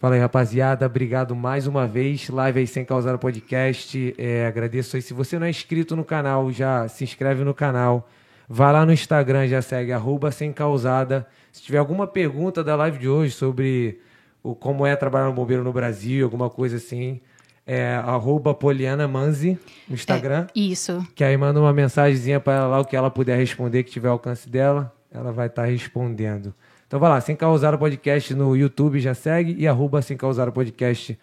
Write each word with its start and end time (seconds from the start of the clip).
Fala 0.00 0.14
aí, 0.14 0.20
rapaziada. 0.22 0.86
Obrigado 0.86 1.36
mais 1.36 1.66
uma 1.66 1.86
vez. 1.86 2.30
Live 2.30 2.60
aí 2.60 2.66
sem 2.66 2.86
causar 2.86 3.18
podcast. 3.18 4.14
É, 4.16 4.46
agradeço 4.46 4.96
aí. 4.96 5.02
Se 5.02 5.12
você 5.12 5.38
não 5.38 5.46
é 5.46 5.50
inscrito 5.50 5.94
no 5.94 6.06
canal, 6.06 6.50
já 6.50 6.88
se 6.88 7.04
inscreve 7.04 7.44
no 7.44 7.52
canal. 7.52 8.08
Vá 8.48 8.72
lá 8.72 8.86
no 8.86 8.94
Instagram, 8.94 9.46
já 9.46 9.60
segue 9.60 9.92
arroba 9.92 10.30
sem 10.30 10.54
causada. 10.54 11.26
Se 11.52 11.62
tiver 11.62 11.76
alguma 11.76 12.06
pergunta 12.06 12.64
da 12.64 12.74
live 12.76 12.96
de 12.96 13.10
hoje 13.10 13.34
sobre 13.34 14.00
o, 14.42 14.54
como 14.54 14.86
é 14.86 14.96
trabalhar 14.96 15.26
no 15.26 15.34
bombeiro 15.34 15.62
no 15.62 15.70
Brasil, 15.70 16.24
alguma 16.24 16.48
coisa 16.48 16.78
assim, 16.78 17.20
é 17.66 17.96
arroba 17.96 18.54
Poliana 18.54 19.06
Manzi 19.06 19.58
no 19.86 19.94
Instagram. 19.94 20.46
É, 20.56 20.58
isso. 20.58 21.06
Que 21.14 21.22
aí 21.22 21.36
manda 21.36 21.60
uma 21.60 21.74
mensagenzinha 21.74 22.40
para 22.40 22.54
ela 22.54 22.66
lá, 22.68 22.80
o 22.80 22.86
que 22.86 22.96
ela 22.96 23.10
puder 23.10 23.36
responder, 23.36 23.84
que 23.84 23.90
tiver 23.90 24.08
alcance 24.08 24.48
dela, 24.48 24.94
ela 25.12 25.30
vai 25.30 25.48
estar 25.48 25.64
tá 25.64 25.68
respondendo. 25.68 26.54
Então 26.90 26.98
vai 26.98 27.08
lá, 27.08 27.20
Sem 27.20 27.36
Causar 27.36 27.72
o 27.72 27.78
Podcast 27.78 28.34
no 28.34 28.56
YouTube, 28.56 28.98
já 28.98 29.14
segue, 29.14 29.54
e 29.56 29.68
arroba 29.68 30.02
Sem 30.02 30.16
Causar 30.16 30.48
o 30.48 30.52
Podcast 30.52 31.16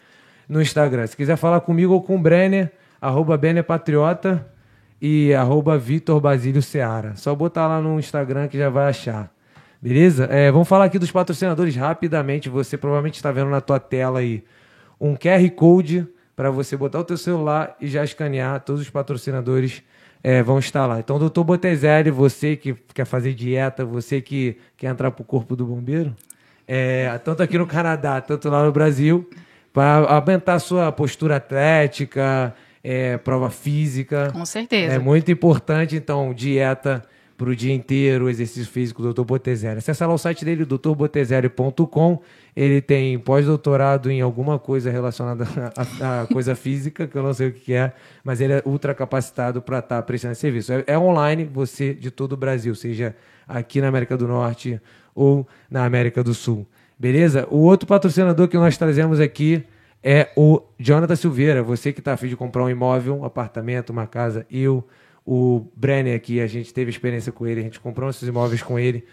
no 0.47 0.61
Instagram. 0.61 1.05
Se 1.05 1.17
quiser 1.17 1.35
falar 1.35 1.59
comigo 1.59 1.91
ou 1.91 2.02
com 2.02 2.16
o 2.16 2.17
Brenner, 2.17 2.71
arroba 3.02 3.35
Brenner 3.35 3.66
Patriota 3.66 4.48
e 5.02 5.34
arroba 5.34 5.77
Vitor 5.77 6.22
Basílio 6.22 6.61
Seara. 6.61 7.17
Só 7.17 7.35
botar 7.35 7.67
lá 7.67 7.81
no 7.81 7.99
Instagram 7.99 8.48
que 8.48 8.58
já 8.58 8.70
vai 8.70 8.88
achar. 8.88 9.30
Beleza? 9.81 10.30
É, 10.31 10.49
vamos 10.49 10.70
falar 10.70 10.85
aqui 10.85 10.98
dos 10.98 11.11
patrocinadores 11.11 11.75
rapidamente. 11.75 12.47
Você 12.47 12.77
provavelmente 12.77 13.16
está 13.16 13.30
vendo 13.34 13.49
na 13.49 13.59
tua 13.59 13.77
tela 13.77 14.20
aí 14.20 14.45
um 15.02 15.17
QR 15.17 15.49
Code 15.53 16.08
para 16.34 16.49
você 16.49 16.77
botar 16.77 16.99
o 16.99 17.03
teu 17.03 17.17
celular 17.17 17.75
e 17.81 17.88
já 17.88 18.05
escanear. 18.05 18.61
Todos 18.61 18.80
os 18.80 18.89
patrocinadores 18.89 19.84
é, 20.27 20.44
vão 20.44 20.59
estar 20.59 20.86
lá. 20.86 20.99
Então, 20.99 21.17
doutor 21.17 21.45
Botezelli, 21.45 22.12
você 22.12 22.58
que 22.58 22.76
quer 22.94 23.05
fazer 23.05 23.34
dieta, 23.34 23.86
você 23.86 24.20
que 24.20 24.58
quer 24.76 24.88
entrar 24.88 25.09
para 25.09 25.22
o 25.22 25.26
corpo 25.26 25.55
do 25.55 25.66
bombeiro, 25.66 26.13
é, 26.67 27.17
tanto 27.20 27.41
aqui 27.41 27.58
no 27.58 27.66
Canadá, 27.66 28.20
tanto 28.20 28.50
lá 28.50 28.66
no 28.66 28.70
Brasil, 28.73 29.30
para 29.72 30.00
aumentar 30.00 30.59
sua 30.59 30.91
postura 30.91 31.38
atlética, 31.38 32.53
é, 32.83 33.16
prova 33.16 33.50
física. 33.50 34.30
Com 34.33 34.45
certeza. 34.45 34.95
É 34.95 35.00
muito 35.00 35.31
importante, 35.31 35.95
então, 35.95 36.33
dieta 36.33 37.05
para 37.38 37.49
o 37.52 37.55
dia 37.55 37.73
inteiro, 37.73 38.27
exercício 38.30 38.69
físico 38.71 39.03
do 39.03 39.13
Dr. 39.13 39.23
Botezelli. 39.23 39.77
Acesse 39.77 40.03
lá 40.03 40.11
o 40.11 40.17
site 40.17 40.43
dele, 40.43 40.66
doutorbotezelli.com. 40.66 42.19
Ele 42.55 42.81
tem 42.81 43.19
pós-doutorado 43.19 44.09
em 44.09 44.21
alguma 44.21 44.57
coisa 44.57 44.89
relacionada 44.89 45.45
à 46.02 46.25
coisa 46.33 46.55
física, 46.55 47.05
que 47.05 47.15
eu 47.15 47.21
não 47.21 47.33
sei 47.33 47.49
o 47.49 47.53
que 47.53 47.73
é, 47.73 47.93
mas 48.23 48.41
ele 48.41 48.53
é 48.53 48.63
ultra 48.65 48.95
capacitado 48.95 49.61
para 49.61 49.77
estar 49.77 49.97
tá 49.97 50.02
prestando 50.02 50.31
esse 50.31 50.41
serviço. 50.41 50.73
É, 50.73 50.83
é, 50.88 50.97
online, 50.97 51.45
você 51.45 51.93
de 51.93 52.09
todo 52.09 52.33
o 52.33 52.38
Brasil, 52.38 52.73
seja 52.73 53.15
aqui 53.47 53.80
na 53.80 53.88
América 53.88 54.17
do 54.17 54.27
Norte 54.27 54.81
ou 55.13 55.47
na 55.69 55.85
América 55.85 56.23
do 56.23 56.33
Sul. 56.33 56.65
Beleza? 56.97 57.47
O 57.52 57.58
outro 57.58 57.88
patrocinador 57.88 58.47
que 58.47 58.58
nós 58.58 58.75
trazemos 58.75 59.19
aqui 59.19 59.63
é 60.02 60.31
o 60.35 60.63
Jonathan 60.80 61.15
Silveira. 61.15 61.61
Você 61.61 61.93
que 61.93 61.99
está 61.99 62.13
afim 62.13 62.27
de 62.30 62.35
comprar 62.35 62.63
um 62.63 62.69
imóvel, 62.69 63.15
um 63.19 63.25
apartamento, 63.25 63.91
uma 63.91 64.08
casa, 64.08 64.43
eu 64.49 64.83
o 65.30 65.70
Brenner 65.75 66.16
aqui, 66.16 66.39
a 66.39 66.47
gente 66.47 66.73
teve 66.73 66.89
experiência 66.89 67.33
com 67.33 67.45
ele, 67.45 67.59
a 67.59 67.64
gente 67.64 67.81
comprou 67.81 68.09
esses 68.09 68.25
imóveis 68.25 68.64
com 68.64 68.80
ele. 68.80 69.03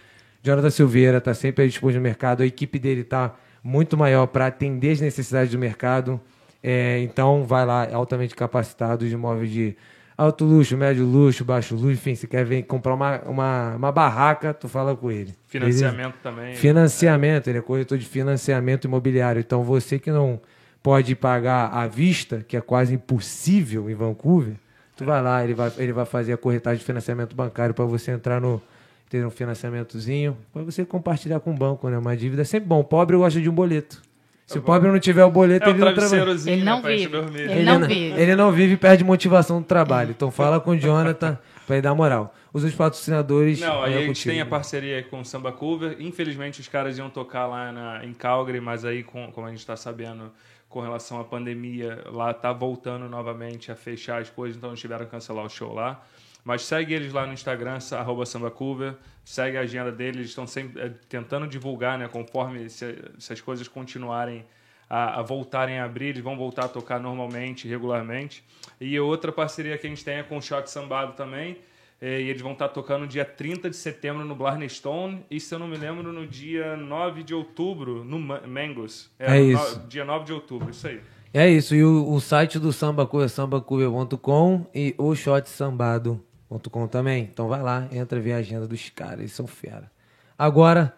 Jonathan 0.45 0.71
Silveira 0.71 1.19
está 1.19 1.35
sempre 1.35 1.67
disponível 1.67 2.01
no 2.01 2.05
mercado, 2.05 2.45
a 2.45 2.47
equipe 2.47 2.79
dele 2.79 3.01
está 3.01 3.35
muito 3.65 3.97
maior 3.97 4.29
para 4.29 4.47
atender 4.47 4.93
as 4.93 5.01
necessidades 5.01 5.51
do 5.51 5.59
mercado. 5.59 6.21
É, 6.63 7.01
então, 7.01 7.43
vai 7.45 7.67
lá, 7.67 7.93
altamente 7.93 8.33
capacitado 8.37 9.09
de 9.09 9.13
imóveis 9.13 9.51
de 9.51 9.77
alto 10.17 10.45
luxo, 10.45 10.77
médio 10.77 11.05
luxo, 11.05 11.45
baixo 11.45 11.75
luxo, 11.75 11.91
enfim, 11.91 12.15
se 12.15 12.29
quer 12.29 12.45
vir 12.45 12.63
comprar 12.63 12.95
uma, 12.95 13.21
uma, 13.23 13.75
uma 13.75 13.91
barraca, 13.91 14.55
tu 14.55 14.69
fala 14.69 14.95
com 14.95 15.11
ele. 15.11 15.35
Financiamento 15.49 16.15
também. 16.23 16.55
Financiamento, 16.55 17.49
é. 17.49 17.51
ele 17.51 17.59
é 17.59 17.63
corretor 17.63 17.99
de 17.99 18.07
financiamento 18.07 18.85
imobiliário. 18.85 19.41
Então, 19.41 19.65
você 19.65 19.99
que 19.99 20.13
não 20.13 20.41
pode 20.81 21.17
pagar 21.17 21.71
à 21.73 21.89
vista, 21.89 22.45
que 22.47 22.57
é 22.57 22.61
quase 22.61 22.95
impossível 22.95 23.91
em 23.91 23.95
Vancouver, 23.97 24.55
Tu 24.97 25.05
vai 25.05 25.23
lá, 25.23 25.43
ele 25.43 25.55
vai, 25.55 25.73
ele 25.79 25.93
vai 25.93 26.05
fazer 26.05 26.33
a 26.33 26.37
corretagem 26.37 26.79
de 26.79 26.85
financiamento 26.85 27.35
bancário 27.35 27.75
para 27.75 27.85
você 27.85 28.13
entrar 28.13 28.41
no 28.41 28.63
ter 29.09 29.25
um 29.25 29.31
financiamentozinho, 29.31 30.37
para 30.53 30.63
você 30.63 30.85
compartilhar 30.85 31.39
com 31.41 31.53
o 31.53 31.55
banco, 31.55 31.89
né? 31.89 31.99
Uma 31.99 32.17
dívida 32.17 32.43
é 32.43 32.45
sempre 32.45 32.69
bom. 32.69 32.81
O 32.81 32.85
pobre 32.85 33.17
gosta 33.17 33.41
de 33.41 33.49
um 33.49 33.53
boleto. 33.53 34.03
Se 34.47 34.55
tá 34.55 34.61
o 34.61 34.63
pobre 34.63 34.91
não 34.91 34.99
tiver 34.99 35.25
o 35.25 35.31
boleto, 35.31 35.67
é 35.67 35.71
ele 35.71 35.79
não 35.79 35.95
trabalha. 35.95 36.31
Ele 36.47 36.65
não 36.65 36.83
né, 36.83 36.89
vive. 36.97 37.17
Ele, 37.17 37.53
ele, 37.53 37.63
não, 37.65 37.79
não 37.79 37.89
vive. 37.89 38.21
Ele 38.21 38.37
não 38.37 38.53
vive 38.53 38.73
e 38.75 38.77
perde 38.77 39.05
motivação 39.05 39.61
do 39.61 39.67
trabalho. 39.67 40.11
Então 40.11 40.31
fala 40.31 40.61
com 40.61 40.73
o 40.73 40.77
Jonathan 40.77 41.39
para 41.67 41.77
ele 41.77 41.83
dar 41.83 41.95
moral. 41.95 42.35
Os 42.53 42.63
outros 42.63 42.77
patrocinadores. 42.77 43.61
Não, 43.61 43.83
aí 43.83 43.95
a 43.95 43.99
gente 43.99 44.07
contigo. 44.09 44.33
tem 44.33 44.41
a 44.41 44.47
parceria 44.47 45.03
com 45.03 45.21
o 45.21 45.25
Samba 45.25 45.51
Cover. 45.51 45.97
Infelizmente 45.99 46.61
os 46.61 46.69
caras 46.69 46.99
iam 46.99 47.09
tocar 47.09 47.47
lá 47.47 47.73
na, 47.73 48.05
em 48.05 48.13
Calgary, 48.13 48.61
mas 48.61 48.85
aí, 48.85 49.03
com, 49.03 49.31
como 49.33 49.47
a 49.47 49.51
gente 49.51 49.61
está 49.61 49.77
sabendo, 49.77 50.31
com 50.75 50.81
relação 50.81 51.21
à 51.21 51.25
pandemia, 51.25 52.03
lá 52.07 52.35
tá 52.35 52.53
voltando 52.53 53.09
novamente 53.09 53.71
a 53.71 53.77
fechar 53.77 54.21
as 54.21 54.29
coisas, 54.29 54.57
então 54.57 54.71
eles 54.71 54.81
tiveram 54.81 55.05
que 55.05 55.11
cancelar 55.13 55.45
o 55.45 55.49
show 55.49 55.73
lá. 55.73 56.05
Mas 56.45 56.63
segue 56.63 56.93
eles 56.93 57.13
lá 57.13 57.25
no 57.25 57.33
Instagram, 57.33 57.79
arroba 57.93 58.27
sambacover, 58.27 58.97
segue 59.25 59.57
a 59.57 59.61
agenda 59.61 59.93
deles, 59.93 60.17
eles 60.17 60.29
estão 60.31 60.49
sempre 60.49 60.83
é, 60.83 60.89
tentando 61.09 61.47
divulgar, 61.47 61.97
né, 61.97 62.09
conforme 62.09 62.69
se, 62.69 62.99
se 63.21 63.33
as 63.33 63.41
coisas 63.41 63.69
continuarem 63.69 64.45
a, 64.91 65.21
a, 65.21 65.23
voltarem 65.23 65.79
a 65.79 65.85
abrir, 65.85 66.07
eles 66.07 66.25
vão 66.25 66.37
voltar 66.37 66.65
a 66.65 66.69
tocar 66.69 66.99
normalmente, 66.99 67.69
regularmente. 67.69 68.43
E 68.81 68.99
outra 68.99 69.31
parceria 69.31 69.79
que 69.79 69.87
a 69.87 69.91
gente 69.91 70.05
tem 70.05 70.17
é 70.17 70.23
com 70.25 70.39
o 70.39 70.43
Shot 70.43 70.69
Sambado 70.69 71.13
também, 71.13 71.57
é, 72.05 72.21
e 72.21 72.29
eles 72.29 72.43
vão 72.43 72.53
estar 72.53 72.69
tocando 72.69 73.07
dia 73.07 73.25
30 73.25 73.71
de 73.71 73.77
setembro 73.77 74.27
no 74.27 74.35
Blarney 74.35 74.69
Stone 74.69 75.25
e, 75.31 75.41
se 75.41 75.55
eu 75.55 75.59
não 75.59 75.67
me 75.67 75.79
lembro, 75.79 76.13
no 76.13 76.27
dia 76.27 76.77
9 76.77 77.23
de 77.23 77.33
outubro 77.33 78.05
no 78.05 78.19
Mangos. 78.19 79.11
É, 79.19 79.39
é 79.39 79.41
isso. 79.41 79.81
No, 79.81 79.87
dia 79.87 80.05
9 80.05 80.27
de 80.27 80.33
outubro, 80.35 80.69
isso 80.69 80.87
aí. 80.87 81.01
É 81.33 81.49
isso. 81.49 81.75
E 81.75 81.83
o, 81.83 82.13
o 82.13 82.21
site 82.21 82.59
do 82.59 82.75
Samba 82.75 83.09
é 83.25 83.27
sambacuia.com 83.27 84.67
e 84.75 84.95
o 84.99 85.15
shotsambado.com 85.15 86.87
também. 86.89 87.23
Então 87.23 87.49
vai 87.49 87.63
lá, 87.63 87.89
entra, 87.91 88.21
vê 88.21 88.35
a 88.35 88.37
agenda 88.37 88.69
dos 88.69 88.91
caras. 88.91 89.21
Eles 89.21 89.33
são 89.33 89.47
fera. 89.47 89.91
Agora, 90.39 90.95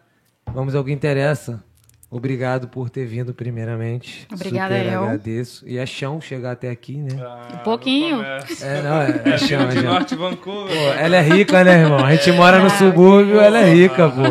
vamos 0.53 0.75
ao 0.75 0.83
que 0.83 0.91
interessa. 0.91 1.63
Obrigado 2.09 2.69
por 2.69 2.89
ter 2.89 3.05
vindo, 3.05 3.35
primeiramente. 3.35 4.29
Obrigada, 4.33 4.77
Super 4.77 4.93
eu. 4.93 5.03
agradeço. 5.03 5.69
E 5.69 5.77
é 5.77 5.85
chão 5.85 6.21
chegar 6.21 6.53
até 6.53 6.71
aqui, 6.71 6.99
né? 6.99 7.21
Ah, 7.21 7.59
um 7.61 7.65
pouquinho. 7.65 8.23
É, 8.23 8.83
não, 8.83 9.03
é, 9.03 9.23
é, 9.25 9.29
é 9.31 9.39
chão. 9.39 9.69
de 9.69 9.83
Norte 9.83 10.15
Vancouver. 10.15 10.73
Pô, 10.73 10.93
ela 10.99 11.17
é 11.17 11.23
rica, 11.23 11.65
né, 11.65 11.81
irmão? 11.81 12.05
A 12.05 12.15
gente 12.15 12.31
mora 12.33 12.61
no 12.61 12.71
subúrbio, 12.71 13.41
ela 13.41 13.59
é 13.59 13.75
rica, 13.75 14.09
pô. 14.09 14.23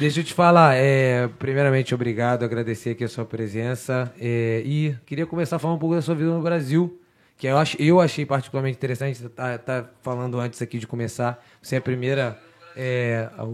Deixa 0.00 0.18
eu 0.18 0.24
te 0.24 0.34
falar, 0.34 0.74
é, 0.74 1.28
primeiramente, 1.38 1.94
obrigado, 1.94 2.44
agradecer 2.44 2.90
aqui 2.90 3.04
a 3.04 3.08
sua 3.08 3.24
presença. 3.24 4.12
É, 4.18 4.60
e 4.64 4.96
queria 5.06 5.26
começar 5.26 5.56
a 5.56 5.58
falar 5.60 5.74
um 5.74 5.78
pouco 5.78 5.94
da 5.94 6.02
sua 6.02 6.16
vida 6.16 6.30
no 6.30 6.42
Brasil, 6.42 7.00
que 7.38 7.46
eu, 7.46 7.56
ach, 7.56 7.76
eu 7.78 8.00
achei 8.00 8.26
particularmente 8.26 8.76
interessante. 8.76 9.28
Tá, 9.28 9.56
tá 9.56 9.84
falando 10.02 10.40
antes 10.40 10.60
aqui 10.60 10.78
de 10.78 10.88
começar. 10.88 11.40
Você 11.62 11.76
é 11.76 11.78
a 11.78 11.80
primeira. 11.80 12.36
É, 12.76 13.28
a, 13.38 13.44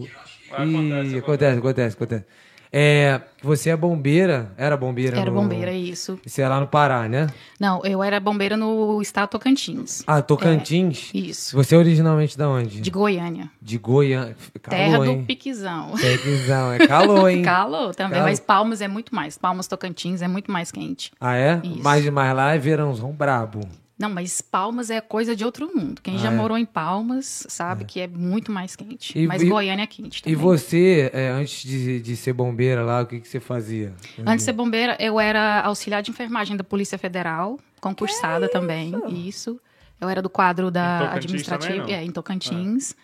e, 0.64 1.18
acontece, 1.18 1.58
acontece, 1.58 1.94
acontece. 1.94 2.24
É, 2.72 3.20
você 3.42 3.70
é 3.70 3.76
bombeira? 3.76 4.52
Era 4.56 4.76
bombeira? 4.76 5.18
Era 5.18 5.30
no... 5.30 5.40
bombeira, 5.40 5.72
isso. 5.72 6.18
Você 6.24 6.42
é 6.42 6.48
lá 6.48 6.60
no 6.60 6.66
Pará, 6.66 7.08
né? 7.08 7.28
Não, 7.58 7.84
eu 7.84 8.02
era 8.02 8.20
bombeira 8.20 8.56
no 8.56 9.00
estado 9.00 9.30
Tocantins. 9.30 10.02
Ah, 10.06 10.20
Tocantins? 10.20 11.10
É, 11.14 11.18
isso. 11.18 11.56
Você 11.56 11.74
é 11.74 11.78
originalmente 11.78 12.36
de 12.36 12.44
onde? 12.44 12.80
De 12.80 12.90
Goiânia. 12.90 13.50
De 13.60 13.78
Goiânia. 13.78 14.36
Terra 14.68 15.06
hein? 15.06 15.20
do 15.20 15.26
Piquizão. 15.26 15.92
Piquizão, 15.92 16.72
é 16.72 16.86
calor, 16.86 17.28
hein? 17.30 17.42
calor 17.42 17.94
também, 17.94 18.18
calor. 18.18 18.28
mas 18.28 18.40
Palmas 18.40 18.80
é 18.80 18.88
muito 18.88 19.14
mais. 19.14 19.38
Palmas 19.38 19.66
Tocantins 19.66 20.20
é 20.20 20.28
muito 20.28 20.50
mais 20.52 20.70
quente. 20.70 21.12
Ah, 21.20 21.36
é? 21.36 21.60
Isso. 21.64 21.80
Mas, 21.82 22.08
mas 22.10 22.36
lá 22.36 22.54
é 22.54 22.58
verãozão 22.58 23.12
brabo. 23.12 23.60
Não, 23.98 24.08
mas 24.08 24.40
Palmas 24.40 24.90
é 24.90 25.00
coisa 25.00 25.34
de 25.34 25.44
outro 25.44 25.74
mundo. 25.74 26.00
Quem 26.00 26.14
ah, 26.14 26.18
já 26.18 26.28
é? 26.28 26.34
morou 26.34 26.56
em 26.56 26.64
Palmas 26.64 27.44
sabe 27.48 27.82
é. 27.82 27.86
que 27.86 28.00
é 28.00 28.06
muito 28.06 28.52
mais 28.52 28.76
quente. 28.76 29.18
E, 29.18 29.26
mas 29.26 29.42
e, 29.42 29.48
Goiânia 29.48 29.82
é 29.82 29.86
quente 29.86 30.22
também. 30.22 30.38
E 30.38 30.40
você, 30.40 31.10
é, 31.12 31.30
antes 31.30 31.62
de, 31.62 32.00
de 32.00 32.16
ser 32.16 32.32
bombeira 32.32 32.84
lá, 32.84 33.02
o 33.02 33.06
que, 33.06 33.18
que 33.18 33.26
você 33.26 33.40
fazia? 33.40 33.92
Antes 34.20 34.38
de 34.38 34.42
ser 34.44 34.52
bombeira, 34.52 34.96
eu 35.00 35.18
era 35.18 35.62
auxiliar 35.62 36.00
de 36.00 36.12
enfermagem 36.12 36.56
da 36.56 36.62
Polícia 36.62 36.96
Federal, 36.96 37.58
concursada 37.80 38.46
isso? 38.46 38.52
também. 38.52 38.94
Isso. 39.26 39.60
Eu 40.00 40.08
era 40.08 40.22
do 40.22 40.30
quadro 40.30 40.70
da 40.70 41.14
administrativa, 41.14 41.80
também, 41.80 41.94
é, 41.94 42.04
em 42.04 42.12
Tocantins. 42.12 42.94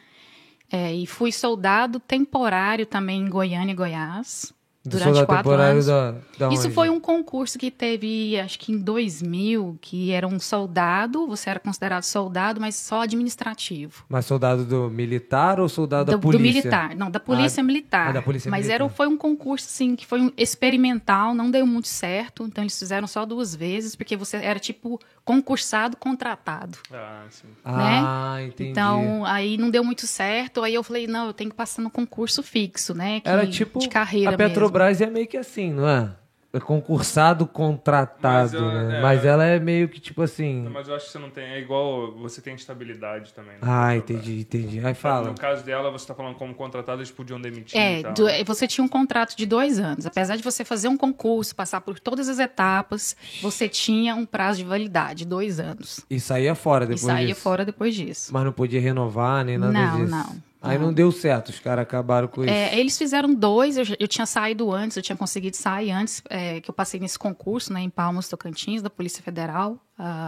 É, 0.70 0.94
e 0.94 1.06
fui 1.06 1.32
soldado 1.32 1.98
temporário 1.98 2.86
também 2.86 3.20
em 3.20 3.28
Goiânia 3.28 3.72
e 3.72 3.74
Goiás 3.74 4.53
durante 4.84 5.24
quatro 5.24 5.52
anos. 5.52 5.86
Da, 5.86 6.14
da 6.38 6.48
Isso 6.50 6.70
foi 6.70 6.90
um 6.90 7.00
concurso 7.00 7.58
que 7.58 7.70
teve, 7.70 8.38
acho 8.38 8.58
que 8.58 8.72
em 8.72 8.78
2000, 8.78 9.78
que 9.80 10.12
era 10.12 10.26
um 10.26 10.38
soldado, 10.38 11.26
você 11.26 11.50
era 11.50 11.58
considerado 11.58 12.02
soldado, 12.02 12.60
mas 12.60 12.76
só 12.76 13.02
administrativo. 13.02 14.04
Mas 14.08 14.26
soldado 14.26 14.64
do 14.64 14.90
militar 14.90 15.58
ou 15.58 15.68
soldado 15.68 16.06
do, 16.06 16.12
da 16.12 16.18
polícia? 16.18 16.38
Do 16.38 16.54
militar, 16.54 16.96
não, 16.96 17.10
da 17.10 17.18
polícia 17.18 17.60
ah, 17.60 17.64
militar. 17.64 18.08
Ah, 18.08 18.12
da 18.12 18.22
polícia 18.22 18.50
mas 18.50 18.66
militar. 18.66 18.84
Era, 18.84 18.88
foi 18.90 19.06
um 19.06 19.16
concurso, 19.16 19.66
sim, 19.68 19.96
que 19.96 20.06
foi 20.06 20.20
um 20.20 20.30
experimental, 20.36 21.34
não 21.34 21.50
deu 21.50 21.66
muito 21.66 21.88
certo, 21.88 22.44
então 22.44 22.62
eles 22.62 22.78
fizeram 22.78 23.06
só 23.06 23.24
duas 23.24 23.54
vezes, 23.54 23.96
porque 23.96 24.16
você 24.16 24.36
era 24.36 24.58
tipo 24.58 25.00
concursado, 25.24 25.96
contratado. 25.96 26.76
Ah, 26.92 27.24
sim. 27.30 27.48
Né? 27.48 27.54
Ah, 27.64 28.36
entendi. 28.42 28.70
Então, 28.70 29.24
aí 29.24 29.56
não 29.56 29.70
deu 29.70 29.82
muito 29.82 30.06
certo, 30.06 30.62
aí 30.62 30.74
eu 30.74 30.82
falei, 30.82 31.06
não, 31.06 31.28
eu 31.28 31.32
tenho 31.32 31.48
que 31.48 31.56
passar 31.56 31.80
no 31.80 31.90
concurso 31.90 32.42
fixo, 32.42 32.94
né? 32.94 33.20
Que, 33.20 33.28
era 33.28 33.46
tipo 33.46 33.78
de 33.78 33.88
carreira 33.88 34.34
a 34.34 34.36
Petrobras 34.36 34.73
Petrobras 34.74 35.00
é 35.00 35.06
meio 35.06 35.26
que 35.26 35.36
assim, 35.36 35.72
não 35.72 35.88
é? 35.88 36.10
é 36.52 36.60
concursado 36.60 37.46
contratado, 37.48 38.22
Mas 38.44 38.54
eu- 38.54 38.60
né? 38.88 38.98
é. 38.98 39.02
Mas 39.02 39.24
ela 39.24 39.44
é 39.44 39.58
meio 39.58 39.88
que 39.88 39.98
tipo 40.00 40.22
assim. 40.22 40.62
Não, 40.62 40.70
Mas 40.70 40.86
eu 40.86 40.94
acho 40.94 41.06
que 41.06 41.10
você 41.12 41.18
não 41.18 41.28
tem. 41.30 41.42
É 41.44 41.58
igual 41.58 42.12
você 42.16 42.40
tem 42.40 42.54
estabilidade 42.54 43.32
também. 43.34 43.54
né? 43.54 43.58
Ah, 43.62 43.96
entendi, 43.96 44.38
entendi. 44.40 44.84
Aí 44.86 44.94
fala. 44.94 45.28
No 45.30 45.34
caso 45.34 45.64
dela, 45.64 45.90
você 45.90 46.06
tá 46.06 46.14
falando 46.14 46.36
como 46.36 46.54
contratado, 46.54 47.00
eles 47.00 47.10
podiam 47.10 47.40
demitir. 47.40 47.76
É, 47.76 47.98
e 47.98 48.02
tal. 48.04 48.12
do- 48.14 48.28
você 48.46 48.68
tinha 48.68 48.84
um 48.84 48.88
contrato 48.88 49.36
de 49.36 49.46
dois 49.46 49.80
anos. 49.80 50.06
Apesar 50.06 50.36
de 50.36 50.44
você 50.44 50.64
fazer 50.64 50.86
um 50.86 50.96
concurso, 50.96 51.56
passar 51.56 51.80
por 51.80 51.98
todas 51.98 52.28
as 52.28 52.38
etapas, 52.38 53.16
você 53.42 53.68
tinha 53.68 54.14
um 54.14 54.24
prazo 54.24 54.58
de 54.58 54.64
validade, 54.64 55.24
dois 55.24 55.58
anos. 55.58 56.06
E 56.08 56.20
saía 56.20 56.54
fora 56.54 56.84
E 56.84 56.88
depois 56.88 57.00
saía 57.00 57.26
disso. 57.26 57.40
fora 57.40 57.64
depois 57.64 57.96
disso. 57.96 58.32
Mas 58.32 58.44
não 58.44 58.52
podia 58.52 58.80
renovar 58.80 59.44
nem 59.44 59.58
nada 59.58 59.72
Não, 59.72 59.96
disso. 60.04 60.10
não, 60.16 60.36
Aí 60.64 60.78
não. 60.78 60.92
deu 60.92 61.10
certo, 61.12 61.48
os 61.50 61.58
caras 61.58 61.82
acabaram 61.82 62.26
com 62.28 62.42
isso. 62.44 62.52
É, 62.52 62.78
eles 62.78 62.96
fizeram 62.96 63.34
dois, 63.34 63.76
eu, 63.76 63.84
eu 63.98 64.08
tinha 64.08 64.26
saído 64.26 64.72
antes, 64.72 64.96
eu 64.96 65.02
tinha 65.02 65.16
conseguido 65.16 65.56
sair 65.56 65.90
antes, 65.90 66.22
é, 66.30 66.60
que 66.60 66.70
eu 66.70 66.74
passei 66.74 66.98
nesse 66.98 67.18
concurso, 67.18 67.72
né, 67.72 67.80
em 67.80 67.90
Palmas, 67.90 68.28
Tocantins, 68.28 68.80
da 68.82 68.88
Polícia 68.90 69.22
Federal, 69.22 69.78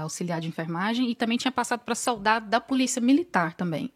auxiliar 0.03 0.41
de 0.41 0.49
enfermagem, 0.49 1.11
e 1.11 1.15
também 1.15 1.37
tinha 1.39 1.51
passado 1.53 1.81
para 1.81 1.95
soldado 1.95 2.49
da 2.49 2.61
Polícia 2.61 3.01
Militar 3.01 3.55
também. 3.55 3.91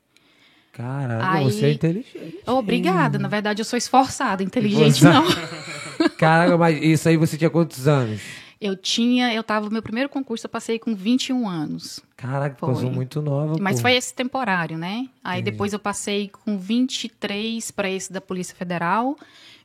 Caraca, 0.72 1.30
Aí- 1.32 1.44
você 1.44 1.66
é 1.66 1.72
inteligente. 1.72 2.38
Obrigada, 2.46 3.18
na 3.18 3.28
verdade 3.28 3.60
eu 3.60 3.64
sou 3.64 3.76
esforçada, 3.76 4.42
inteligente 4.42 5.00
Você- 5.00 5.08
não. 5.08 5.24
Caraca, 6.16 6.56
mas 6.56 6.80
isso 6.82 7.08
aí 7.08 7.16
você 7.16 7.36
tinha 7.36 7.50
quantos 7.50 7.86
anos? 7.88 8.20
Eu 8.60 8.76
tinha, 8.76 9.32
eu 9.32 9.42
tava, 9.42 9.70
meu 9.70 9.82
primeiro 9.82 10.10
concurso 10.10 10.44
eu 10.46 10.50
passei 10.50 10.78
com 10.78 10.94
21 10.94 11.48
anos. 11.48 12.00
Caraca, 12.14 12.56
Foi. 12.58 12.74
passou 12.74 12.90
muito 12.90 13.22
nova. 13.22 13.56
Mas 13.58 13.76
pô. 13.76 13.82
foi 13.82 13.94
esse 13.94 14.12
temporário, 14.12 14.76
né? 14.76 15.08
Aí 15.24 15.40
depois 15.40 15.72
eu 15.72 15.78
passei 15.78 16.28
com 16.28 16.58
23 16.58 17.70
para 17.70 17.88
esse 17.88 18.12
da 18.12 18.20
Polícia 18.20 18.54
Federal, 18.54 19.16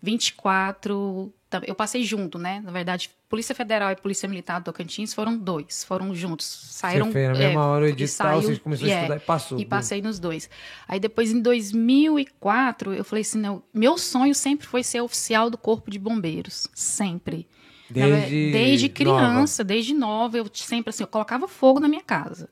24. 0.01 1.33
tam- 1.49 1.61
Eu 1.67 1.75
passei 1.75 2.03
junto, 2.03 2.37
né? 2.37 2.61
Na 2.63 2.71
verdade, 2.71 3.09
Polícia 3.27 3.53
Federal 3.53 3.91
e 3.91 3.97
Polícia 3.97 4.29
Militar 4.29 4.59
do 4.61 4.65
Tocantins 4.65 5.13
foram 5.13 5.37
dois, 5.37 5.83
foram 5.83 6.15
juntos. 6.15 6.45
Saíram. 6.45 7.07
Você 7.07 7.11
fez 7.13 7.27
na 7.27 7.33
mesma 7.37 7.65
hora 7.65 7.83
o 7.83 7.87
edital, 7.89 8.41
você 8.41 8.55
começou 8.57 8.87
a 8.87 8.91
é, 8.91 8.95
estudar 8.95 9.15
e 9.17 9.19
passou. 9.19 9.59
E 9.59 9.65
passei 9.65 10.01
nos 10.01 10.19
dois. 10.19 10.49
Aí 10.87 10.99
depois, 11.01 11.31
em 11.31 11.41
2004, 11.41 12.93
eu 12.93 13.03
falei 13.03 13.23
assim: 13.23 13.39
não, 13.39 13.61
meu 13.73 13.97
sonho 13.97 14.33
sempre 14.33 14.65
foi 14.65 14.83
ser 14.83 15.01
oficial 15.01 15.49
do 15.49 15.57
Corpo 15.57 15.91
de 15.91 15.99
Bombeiros. 15.99 16.67
Sempre. 16.73 17.45
Desde 17.89 18.51
desde 18.51 19.03
nova. 19.05 19.19
criança, 19.19 19.63
desde 19.63 19.93
nova, 19.93 20.37
eu 20.37 20.47
sempre 20.53 20.89
assim, 20.89 21.03
eu 21.03 21.07
colocava 21.07 21.47
fogo 21.47 21.79
na 21.79 21.87
minha 21.87 22.03
casa. 22.03 22.49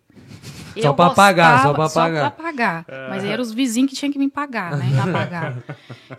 Só 0.80 0.88
Eu 0.90 0.94
pra 0.96 1.06
apagar, 1.08 1.62
só 1.62 1.74
gostava- 1.74 1.76
pra 1.76 1.86
apagar. 1.86 2.24
Só 2.24 2.30
pra 2.32 2.50
apagar. 2.50 2.86
Mas 3.10 3.24
aí 3.24 3.30
eram 3.30 3.44
os 3.44 3.52
vizinhos 3.52 3.92
que 3.92 3.96
tinham 3.96 4.12
que 4.12 4.18
me 4.18 4.30
pagar, 4.30 4.76
né? 4.76 4.86
Apagar. 5.02 5.58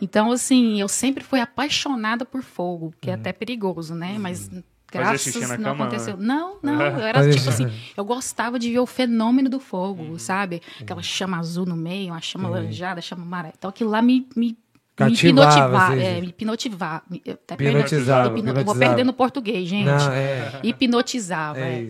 Então, 0.00 0.31
assim, 0.31 0.81
eu 0.81 0.87
sempre 0.88 1.25
fui 1.25 1.40
apaixonada 1.40 2.25
por 2.25 2.43
fogo, 2.43 2.94
que 3.00 3.11
é 3.11 3.14
até 3.14 3.32
perigoso, 3.32 3.94
né? 3.96 4.16
Mas 4.19 4.49
graças 4.93 5.22
xixi 5.22 5.40
na 5.40 5.56
não 5.56 5.64
cama, 5.72 5.84
aconteceu. 5.87 6.16
né? 6.16 6.25
Não, 6.25 6.56
não, 6.62 6.81
eu 6.81 6.99
era 7.00 7.19
Fazia 7.19 7.32
tipo 7.34 7.49
assim, 7.49 7.66
eu 7.96 8.05
gostava 8.05 8.56
de 8.58 8.70
ver 8.70 8.78
o 8.78 8.87
fenômeno 8.87 9.49
do 9.49 9.58
fogo, 9.58 10.16
sabe? 10.20 10.62
Aquela 10.81 11.02
chama 11.02 11.37
azul 11.38 11.66
no 11.66 11.75
meio, 11.76 12.12
uma 12.12 12.20
chama 12.20 12.49
laranjada, 12.49 13.00
chama 13.00 13.22
amarela. 13.22 13.55
Então 13.58 13.69
aquilo 13.70 13.90
lá 13.90 14.00
me, 14.00 14.28
me 14.37 14.56
me 14.99 15.11
Cativava, 15.11 15.50
hipnotivar, 15.56 15.99
é, 15.99 16.20
me 16.20 16.26
hipnotivar. 16.29 17.02
eu 17.25 17.35
até 17.35 17.55
Hipnotizava, 17.55 18.23
perdi- 18.31 18.38
hipno- 18.38 18.50
Eu 18.50 18.55
vou 18.55 18.61
hipnotizava. 18.62 18.79
perdendo 18.79 19.08
o 19.08 19.12
português, 19.12 19.69
gente. 19.69 19.87
Não, 19.87 20.12
é. 20.12 20.61
Hipnotizava. 20.62 21.58
É 21.58 21.81
é. 21.85 21.88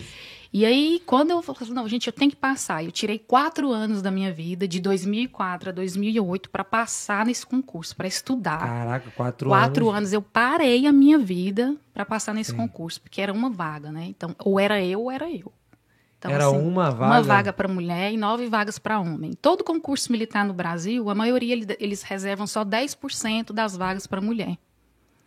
E 0.52 0.64
aí, 0.64 1.02
quando 1.04 1.32
eu 1.32 1.42
falei, 1.42 1.68
não, 1.74 1.88
gente, 1.88 2.06
eu 2.06 2.12
tenho 2.12 2.30
que 2.30 2.36
passar. 2.36 2.84
Eu 2.84 2.92
tirei 2.92 3.18
quatro 3.18 3.72
anos 3.72 4.00
da 4.00 4.08
minha 4.08 4.32
vida, 4.32 4.68
de 4.68 4.78
2004 4.80 5.70
a 5.70 5.72
2008, 5.72 6.48
para 6.48 6.62
passar 6.62 7.26
nesse 7.26 7.44
concurso, 7.44 7.96
para 7.96 8.06
estudar. 8.06 8.58
Caraca, 8.60 9.10
quatro, 9.16 9.48
Quatro 9.48 9.86
anos. 9.86 9.96
anos 9.98 10.12
eu 10.12 10.22
parei 10.22 10.86
a 10.86 10.92
minha 10.92 11.18
vida 11.18 11.74
para 11.92 12.04
passar 12.04 12.32
nesse 12.32 12.54
concurso, 12.54 13.00
porque 13.00 13.20
era 13.20 13.32
uma 13.32 13.50
vaga, 13.50 13.90
né? 13.90 14.06
Então, 14.08 14.32
ou 14.44 14.60
era 14.60 14.80
eu 14.80 15.00
ou 15.02 15.10
era 15.10 15.28
eu. 15.28 15.52
Então, 16.24 16.32
Era 16.34 16.50
uma 16.50 16.90
vaga? 16.90 17.04
Uma 17.04 17.22
vaga 17.22 17.52
para 17.52 17.68
mulher 17.68 18.10
e 18.12 18.16
nove 18.16 18.46
vagas 18.46 18.78
para 18.78 18.98
homem. 18.98 19.32
Todo 19.34 19.62
concurso 19.62 20.10
militar 20.10 20.42
no 20.44 20.54
Brasil, 20.54 21.10
a 21.10 21.14
maioria 21.14 21.52
ele- 21.52 21.76
eles 21.78 22.02
reservam 22.02 22.46
só 22.46 22.64
10% 22.64 23.52
das 23.52 23.76
vagas 23.76 24.06
para 24.06 24.22
mulher, 24.22 24.56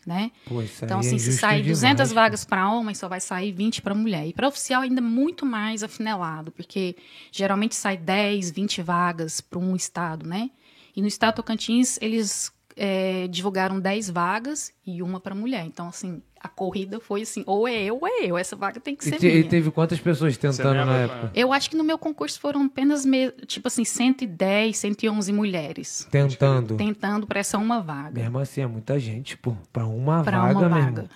né? 0.07 0.31
Pô, 0.45 0.59
isso 0.61 0.83
Então, 0.83 0.97
é 0.97 0.99
assim, 1.01 1.19
se 1.19 1.25
injusto 1.27 1.41
sair 1.41 1.61
demais, 1.61 1.79
200 1.79 2.09
pô. 2.09 2.15
vagas 2.15 2.43
para 2.45 2.67
homem, 2.71 2.95
só 2.95 3.07
vai 3.07 3.19
sair 3.19 3.51
20 3.51 3.79
para 3.81 3.93
mulher. 3.93 4.25
E 4.27 4.33
para 4.33 4.47
oficial, 4.47 4.81
ainda 4.81 4.99
muito 5.01 5.45
mais 5.45 5.83
afinelado, 5.83 6.51
porque 6.51 6.95
geralmente 7.31 7.75
sai 7.75 7.95
10, 7.95 8.49
20 8.49 8.81
vagas 8.81 9.39
para 9.39 9.59
um 9.59 9.75
estado, 9.75 10.25
né? 10.27 10.49
E 10.95 11.01
no 11.01 11.07
estado 11.07 11.35
Tocantins, 11.35 11.99
eles 12.01 12.51
é, 12.75 13.27
divulgaram 13.27 13.79
10 13.79 14.09
vagas 14.09 14.71
e 14.85 15.01
uma 15.03 15.19
para 15.19 15.35
mulher. 15.35 15.63
Então, 15.65 15.87
assim, 15.87 16.21
a 16.41 16.47
corrida 16.47 16.99
foi 16.99 17.21
assim: 17.21 17.43
ou 17.45 17.67
é 17.67 17.83
eu 17.83 17.97
ou 18.01 18.07
é 18.07 18.25
eu. 18.25 18.37
Essa 18.37 18.55
vaga 18.55 18.79
tem 18.79 18.95
que 18.95 19.03
E, 19.05 19.09
ser 19.09 19.17
te- 19.17 19.27
e 19.27 19.31
minha. 19.31 19.43
teve 19.49 19.71
quantas 19.71 19.99
pessoas 19.99 20.35
tentando 20.37 20.85
na 20.85 20.95
época? 20.97 21.31
Eu 21.35 21.51
acho 21.53 21.69
que 21.69 21.75
no 21.75 21.83
meu 21.83 21.97
concurso 21.97 22.39
foram 22.39 22.63
apenas, 22.65 23.05
me- 23.05 23.31
tipo 23.45 23.67
assim, 23.67 23.83
110, 23.83 24.77
111 24.77 25.31
mulheres 25.33 26.07
Tentando. 26.11 26.75
tentando 26.77 27.25
para 27.27 27.39
essa 27.39 27.57
uma 27.57 27.81
vaga. 27.81 28.19
Mesmo 28.21 28.39
assim, 28.39 28.61
é 28.61 28.67
muita 28.67 28.99
gente, 28.99 29.37
pô. 29.37 29.53
Pra 29.71 29.85
uma 29.85 30.23
Para 30.23 30.39
vaga, 30.39 30.59
uma 30.59 30.69
meu 30.69 30.83
vaga. 30.85 31.09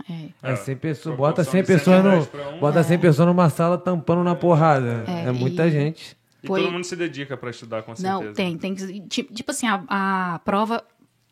É. 0.44 0.52
É 0.52 0.56
100 0.56 0.76
pessoas. 0.78 1.16
proporção 1.16 1.18
Bota 1.18 1.44
100 1.44 1.62
de 1.62 1.68
pessoas, 1.68 1.96
110 2.04 2.20
no, 2.20 2.26
pra 2.28 2.50
um. 2.50 2.60
bota 2.60 2.84
100 2.84 3.00
pessoas 3.00 3.28
numa 3.28 3.50
sala 3.50 3.78
tampando 3.78 4.24
na 4.24 4.36
porrada. 4.36 5.04
É, 5.08 5.28
É, 5.28 5.32
muita 5.32 5.68
e- 5.68 5.72
gente. 5.72 6.18
E 6.44 6.48
Foi- 6.48 6.60
todo 6.64 6.72
mundo 6.72 6.84
se 6.84 6.96
dedica 6.96 7.38
pra 7.38 7.52
estudar, 7.52 7.84
com 7.84 7.96
certeza. 7.96 8.24
Não, 8.26 8.34
tem, 8.34 8.58
tem 8.58 8.74
que. 8.74 9.00
Tipo, 9.02 9.32
tipo 9.32 9.52
assim, 9.52 9.68
a, 9.68 9.84
a 9.88 10.40
prova 10.40 10.84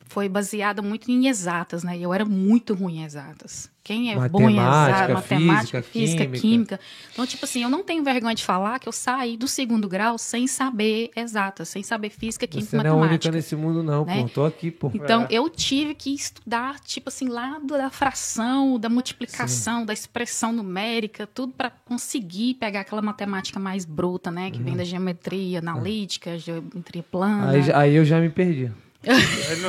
foi 0.09 0.27
baseada 0.27 0.81
muito 0.81 1.09
em 1.11 1.27
exatas, 1.27 1.83
né? 1.83 1.95
E 1.95 2.01
eu 2.01 2.11
era 2.11 2.25
muito 2.25 2.73
ruim 2.73 2.97
em 2.97 3.03
exatas. 3.03 3.69
Quem 3.83 4.11
é 4.11 4.15
bom 4.29 4.49
em 4.49 4.55
Matemática, 4.55 4.89
exatas, 4.95 5.15
matemática, 5.15 5.81
física, 5.81 5.83
física, 5.83 6.23
química. 6.25 6.39
química. 6.41 6.79
Então, 7.13 7.25
tipo 7.25 7.45
assim, 7.45 7.63
eu 7.63 7.69
não 7.69 7.83
tenho 7.83 8.03
vergonha 8.03 8.35
de 8.35 8.43
falar 8.43 8.79
que 8.79 8.87
eu 8.87 8.91
saí 8.91 9.37
do 9.37 9.47
segundo 9.47 9.87
grau 9.87 10.17
sem 10.17 10.47
saber 10.47 11.09
exatas, 11.15 11.69
sem 11.69 11.81
saber 11.81 12.09
física, 12.09 12.45
química 12.45 12.69
Você 12.71 12.75
e 12.75 12.83
não 12.83 12.85
é 12.85 12.91
única 12.91 13.03
matemática. 13.13 13.31
nesse 13.31 13.55
mundo, 13.55 13.81
não, 13.81 14.03
né? 14.05 14.21
pô. 14.23 14.29
Tô 14.29 14.45
aqui, 14.45 14.69
pô. 14.69 14.91
Então, 14.93 15.23
É. 15.23 15.27
eu 15.31 15.49
tive 15.49 15.93
que 15.95 16.13
estudar, 16.13 16.79
tipo 16.81 17.09
assim, 17.09 17.27
lá 17.29 17.59
da 17.59 17.89
fração, 17.89 18.79
da 18.79 18.89
multiplicação, 18.89 19.85
da 19.85 19.93
expressão 19.93 20.51
numérica, 20.51 21.27
tudo 21.27 21.53
para 21.53 21.69
conseguir 21.69 22.55
pegar 22.55 22.81
aquela 22.81 23.01
matemática 23.01 23.59
mais 23.59 23.85
bruta, 23.85 24.29
né? 24.29 24.51
Que 24.51 24.61
vem 24.61 24.75
da 24.75 24.83
geometria 24.83 25.59
analítica, 25.59 26.37
geometria 26.37 27.03
plana. 27.03 27.45
Uhum. 27.45 27.49
Aí, 27.49 27.73
aí 27.73 27.95
eu 27.95 28.05
já 28.05 28.19
me 28.19 28.29
perdi. 28.29 28.71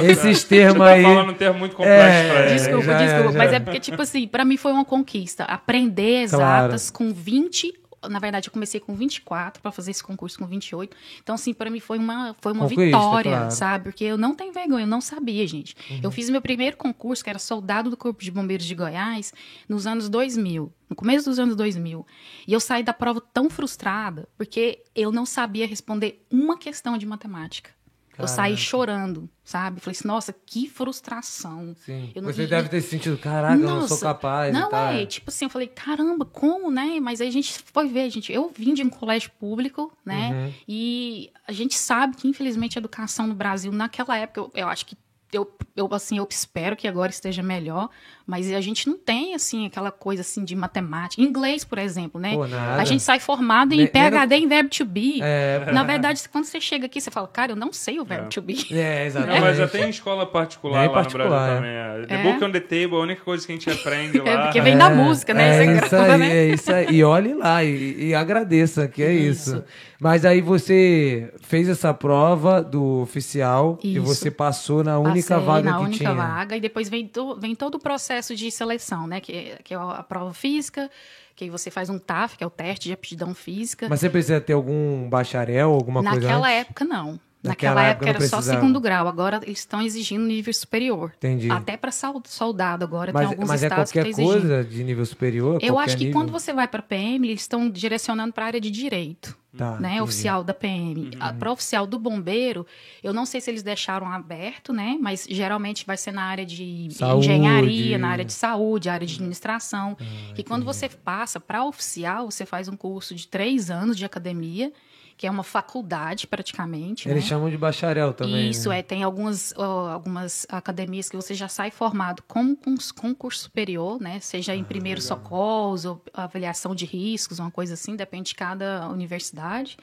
Esses 0.03 0.45
termos 0.45 0.79
tá 0.79 0.93
aí. 0.93 1.03
falando 1.03 1.31
um 1.31 1.35
termo 1.35 1.59
muito 1.59 1.77
complexo 1.77 2.01
É, 2.03 2.29
pra 2.33 2.47
ele. 2.47 2.55
Desculpa, 2.55 2.83
já 2.85 2.99
desculpa. 2.99 3.33
já 3.33 3.39
Mas 3.39 3.53
é. 3.53 3.61
porque, 3.61 3.81
tipo 3.81 4.03
assim, 4.03 4.27
pra 4.27 4.45
mim 4.45 4.57
foi 4.57 4.73
uma 4.73 4.85
conquista. 4.85 5.45
Aprender 5.45 6.29
Claro. 6.29 6.65
exatas 6.67 6.91
com 6.91 7.13
20. 7.13 7.73
Na 8.09 8.19
verdade, 8.19 8.49
eu 8.49 8.53
comecei 8.53 8.81
com 8.81 8.95
24 8.95 9.61
para 9.61 9.71
fazer 9.71 9.91
esse 9.91 10.03
concurso 10.03 10.39
com 10.39 10.47
28. 10.47 10.97
Então, 11.23 11.35
assim, 11.35 11.53
pra 11.53 11.69
mim 11.69 11.81
foi 11.81 11.99
uma, 11.99 12.35
foi 12.41 12.53
uma 12.53 12.63
Conquista, 12.63 12.85
vitória, 12.87 13.31
claro. 13.31 13.45
Uhum. 13.45 13.51
sabe? 13.51 13.85
Porque 13.85 14.05
eu 14.05 14.17
não 14.17 14.35
tenho 14.35 14.53
vergonha, 14.55 14.85
eu 14.85 14.89
não 14.89 15.03
sabia, 15.03 15.47
gente. 15.47 15.77
Eu 16.03 16.11
fiz 16.11 16.31
meu 16.31 16.41
primeiro 16.41 16.79
concurso, 16.79 17.23
que 17.23 17.29
era 17.29 17.39
soldado 17.39 17.91
do 17.91 17.97
Corpo 17.99 18.25
de 18.25 18.31
Bombeiros 18.31 18.65
de 18.65 18.75
Goiás, 18.75 19.35
nos 19.69 19.87
anos 19.87 20.09
2000. 20.09 20.73
No 20.89 20.97
começo 20.97 21.29
dos 21.29 21.39
anos 21.39 21.55
2000. 21.55 22.07
E 22.49 22.53
eu 22.55 22.59
saí 22.59 22.83
da 22.83 22.95
prova 22.95 23.21
tão 23.35 23.51
frustrada, 23.51 24.27
porque 24.37 24.83
eu 24.97 25.13
não 25.13 25.27
sabia 25.27 25.67
responder 25.67 26.25
uma 26.33 26.57
questão 26.59 26.97
de 26.97 27.05
matemática. 27.05 27.71
Eu 28.19 28.29
saí 28.29 28.57
chorando, 28.57 29.29
sabe? 29.43 29.81
Falei 29.81 29.97
assim, 29.99 30.07
nossa, 30.07 30.33
que 30.33 30.69
frustração. 30.69 31.75
Sim. 31.85 32.13
Você 32.15 32.43
vi- 32.45 32.47
deve 32.51 32.69
ter 32.69 32.81
sentido, 32.83 33.17
caraca, 33.17 33.55
eu 33.55 33.61
não 33.61 33.81
sou 33.81 33.91
Nossa, 33.91 34.05
capaz. 34.07 34.53
Não, 34.53 34.69
tal. 34.69 34.93
é, 34.93 35.07
tipo 35.07 35.31
assim, 35.31 35.47
eu 35.47 35.51
falei, 35.51 35.69
caramba, 35.69 36.25
como, 36.25 36.71
né? 36.71 36.99
Mas 37.01 37.21
aí 37.21 37.29
a 37.29 37.33
gente 37.33 37.59
foi 37.73 37.89
ver, 37.89 38.11
gente. 38.11 38.33
Eu 38.33 38.53
vim 38.55 38.75
de 38.75 38.83
um 38.83 38.91
colégio 38.91 39.31
público, 39.39 39.93
né? 40.05 40.31
Uhum. 40.33 40.53
E 40.69 41.31
a 41.49 41.53
gente 41.53 41.75
sabe 41.77 42.17
que, 42.17 42.29
infelizmente, 42.29 42.79
a 42.79 42.81
educação 42.81 43.27
no 43.27 43.35
Brasil, 43.35 43.73
naquela 43.73 44.17
época, 44.17 44.41
eu, 44.41 44.51
eu 44.55 44.69
acho 44.69 44.85
que. 44.87 44.97
Eu, 45.33 45.49
eu, 45.77 45.89
assim, 45.93 46.19
eu 46.19 46.27
espero 46.29 46.75
que 46.75 46.89
agora 46.89 47.11
esteja 47.11 47.43
melhor, 47.43 47.89
mas 48.27 48.53
a 48.53 48.61
gente 48.61 48.89
não 48.89 48.99
tem, 48.99 49.35
assim, 49.35 49.67
aquela 49.67 49.91
coisa, 49.93 50.23
assim, 50.23 50.45
de 50.45 50.57
matemática. 50.57 51.23
Inglês, 51.23 51.63
por 51.65 51.79
exemplo, 51.79 52.21
né? 52.21 52.35
Pô. 52.35 52.43
A 52.45 52.85
gente 52.85 53.03
sai 53.03 53.21
formado 53.21 53.73
em 53.73 53.77
Nem- 53.77 53.91
nem 53.93 54.11
PHD 54.11 54.35
em 54.37 54.49
verbo 54.49 54.69
to 54.71 54.85
be. 54.85 55.21
É, 55.23 55.71
Na 55.73 55.85
verdade, 55.85 56.21
quando 56.31 56.45
você 56.47 56.61
chega 56.61 56.87
aqui, 56.87 57.01
você 57.01 57.11
fala, 57.11 57.29
cara, 57.29 57.53
eu 57.53 57.57
não 57.57 57.73
sei 57.73 58.01
o 58.01 58.05
verbo 58.05 58.29
to 58.29 58.43
be. 58.43 58.67
É, 58.73 59.07
exatamente. 59.07 59.39
Não, 59.39 59.47
mas 59.47 59.57
já 59.57 59.69
tem 59.69 59.89
escola 59.89 60.27
particular 60.27 60.87
lá 60.89 60.93
particular, 60.93 61.25
no 61.25 61.31
Brasil 61.31 61.53
é. 61.53 61.57
também. 61.57 61.71
É. 61.71 62.07
The 62.07 62.15
É? 62.15 62.23
Book 62.33 62.45
on 62.45 62.51
the 62.53 62.61
Table, 62.61 62.97
a 62.97 63.01
única 63.01 63.23
coisa 63.23 63.47
que 63.47 63.53
a 63.53 63.55
gente 63.55 63.71
aprende 63.71 64.19
lá. 64.21 64.31
É, 64.31 64.37
porque 64.45 64.61
vem 64.61 64.77
da 64.77 64.91
música, 64.91 65.33
né? 65.33 65.65
É, 65.65 65.77
isso 65.77 65.89
grava, 65.91 66.13
aí, 66.15 66.19
né? 66.19 66.37
é 66.37 66.47
isso 66.49 66.73
aí. 66.73 66.87
E 66.91 67.05
olhe 67.05 67.35
lá 67.35 67.63
e, 67.63 68.09
e 68.09 68.15
agradeça, 68.15 68.89
que 68.89 69.03
é 69.03 69.13
isso. 69.13 69.51
Isso. 69.57 69.65
Mas 70.01 70.25
aí 70.25 70.41
você 70.41 71.31
fez 71.43 71.69
essa 71.69 71.93
prova 71.93 72.63
do 72.63 73.03
oficial 73.03 73.79
e 73.83 73.97
Isso. 73.97 74.03
você 74.07 74.31
passou 74.31 74.83
na 74.83 74.99
única 74.99 75.35
Passei 75.35 75.47
vaga 75.47 75.71
na 75.71 75.77
que 75.77 75.85
única 75.85 75.99
tinha. 75.99 76.15
vaga 76.15 76.57
e 76.57 76.61
depois 76.61 76.89
vem, 76.89 77.07
to- 77.07 77.37
vem 77.39 77.55
todo 77.55 77.75
o 77.75 77.79
processo 77.79 78.35
de 78.35 78.51
seleção, 78.51 79.07
né? 79.07 79.21
Que, 79.21 79.57
que 79.63 79.75
é 79.75 79.77
a 79.77 80.03
prova 80.03 80.33
física, 80.33 80.91
que 81.37 81.45
aí 81.45 81.51
você 81.51 81.71
faz 81.71 81.91
um 81.91 81.99
TAF, 81.99 82.39
que 82.39 82.43
é 82.43 82.47
o 82.47 82.51
teste 82.51 82.89
de 82.89 82.95
aptidão 82.95 83.35
física. 83.35 83.89
Mas 83.91 84.01
você 84.01 84.09
precisa 84.09 84.41
ter 84.41 84.55
algum 84.55 85.07
bacharel, 85.09 85.71
alguma 85.71 86.03
coisa 86.03 86.21
Naquela 86.27 86.51
época, 86.51 86.85
não. 86.85 87.21
Naquela, 87.43 87.83
época, 87.83 88.07
época 88.11 88.25
era 88.25 88.29
só 88.29 88.43
segundo 88.43 88.79
grau, 88.81 89.09
agora 89.09 89.41
eles 89.43 89.61
estão 89.61 89.81
exigindo 89.81 90.25
nível 90.25 90.53
superior. 90.53 91.13
Entendi. 91.17 91.51
Até 91.51 91.77
para 91.77 91.91
soldado 92.27 92.85
agora, 92.85 93.13
tem 93.13 93.23
Mas, 93.23 93.31
alguns 93.31 93.49
mas 93.49 93.63
é 93.63 93.67
estados 93.67 93.91
que 93.91 93.99
qualquer 93.99 94.11
exigindo. 94.11 94.41
coisa 94.41 94.65
de 94.65 94.85
nível 94.85 95.07
superior? 95.07 95.59
Eu 95.63 95.79
acho 95.79 95.97
que 95.97 96.05
nível? 96.05 96.21
quando 96.21 96.31
você 96.33 96.53
vai 96.53 96.69
para 96.69 96.83
PM, 96.83 97.27
eles 97.29 97.41
estão 97.41 97.71
direcionando 97.71 98.33
para 98.35 98.45
a 98.45 98.47
área 98.49 98.61
de 98.61 98.71
direito, 98.71 99.39
Tá, 99.57 99.81
né? 99.81 99.89
entendi. 99.89 100.03
Oficial 100.03 100.45
da 100.45 100.53
PM. 100.55 101.11
Para 101.39 101.51
oficial 101.51 101.87
do 101.87 101.99
bombeiro, 101.99 102.67
eu 103.03 103.13
não 103.13 103.25
sei 103.25 103.41
se 103.41 103.51
eles 103.51 103.63
deixaram 103.63 104.07
aberto, 104.13 104.73
né? 104.73 104.99
Mas 105.01 105.27
geralmente 105.29 105.85
vai 105.87 105.97
ser 105.97 106.13
na 106.13 106.23
área 106.25 106.45
de 106.47 106.89
Saúde. 106.93 107.27
engenharia, 107.27 107.97
na 107.99 108.09
área 108.11 108.25
de 108.25 108.33
saúde, 108.35 108.89
área 108.91 109.07
de 109.07 109.15
administração. 109.15 109.97
Ah, 109.99 110.05
e 110.37 110.45
quando 110.45 110.65
você 110.65 110.89
passa 110.89 111.41
para 111.41 111.65
oficial, 111.65 112.31
você 112.31 112.45
faz 112.47 112.69
um 112.69 112.77
curso 112.77 113.15
de 113.15 113.27
três 113.27 113.71
anos 113.71 113.97
de 113.97 114.05
academia, 114.05 114.73
que 115.21 115.27
é 115.27 115.31
uma 115.31 115.43
faculdade 115.43 116.27
praticamente. 116.27 117.07
Eles 117.07 117.25
né? 117.25 117.29
chamam 117.29 117.51
de 117.51 117.59
bacharel 117.59 118.15
também. 118.15 118.49
Isso, 118.49 118.71
né? 118.71 118.79
é. 118.79 118.83
Tem 118.83 119.03
algumas, 119.03 119.53
ó, 119.55 119.91
algumas 119.91 120.47
academias 120.49 121.11
que 121.11 121.15
você 121.17 121.35
já 121.35 121.47
sai 121.47 121.71
formado 121.71 122.23
com, 122.27 122.57
com, 122.57 122.75
com 122.99 123.15
curso 123.15 123.43
superior, 123.43 124.01
né? 124.01 124.19
Seja 124.21 124.53
Ah, 124.53 124.57
em 124.57 124.65
primeiros 124.65 125.05
socorros 125.05 125.85
ou 125.85 126.03
avaliação 126.15 126.75
de 126.75 126.87
riscos, 126.87 127.39
uma 127.39 127.51
coisa 127.51 127.75
assim, 127.75 127.97
depende 127.97 128.31
de 128.31 128.35
cada 128.35 128.89
universidade. 128.89 129.77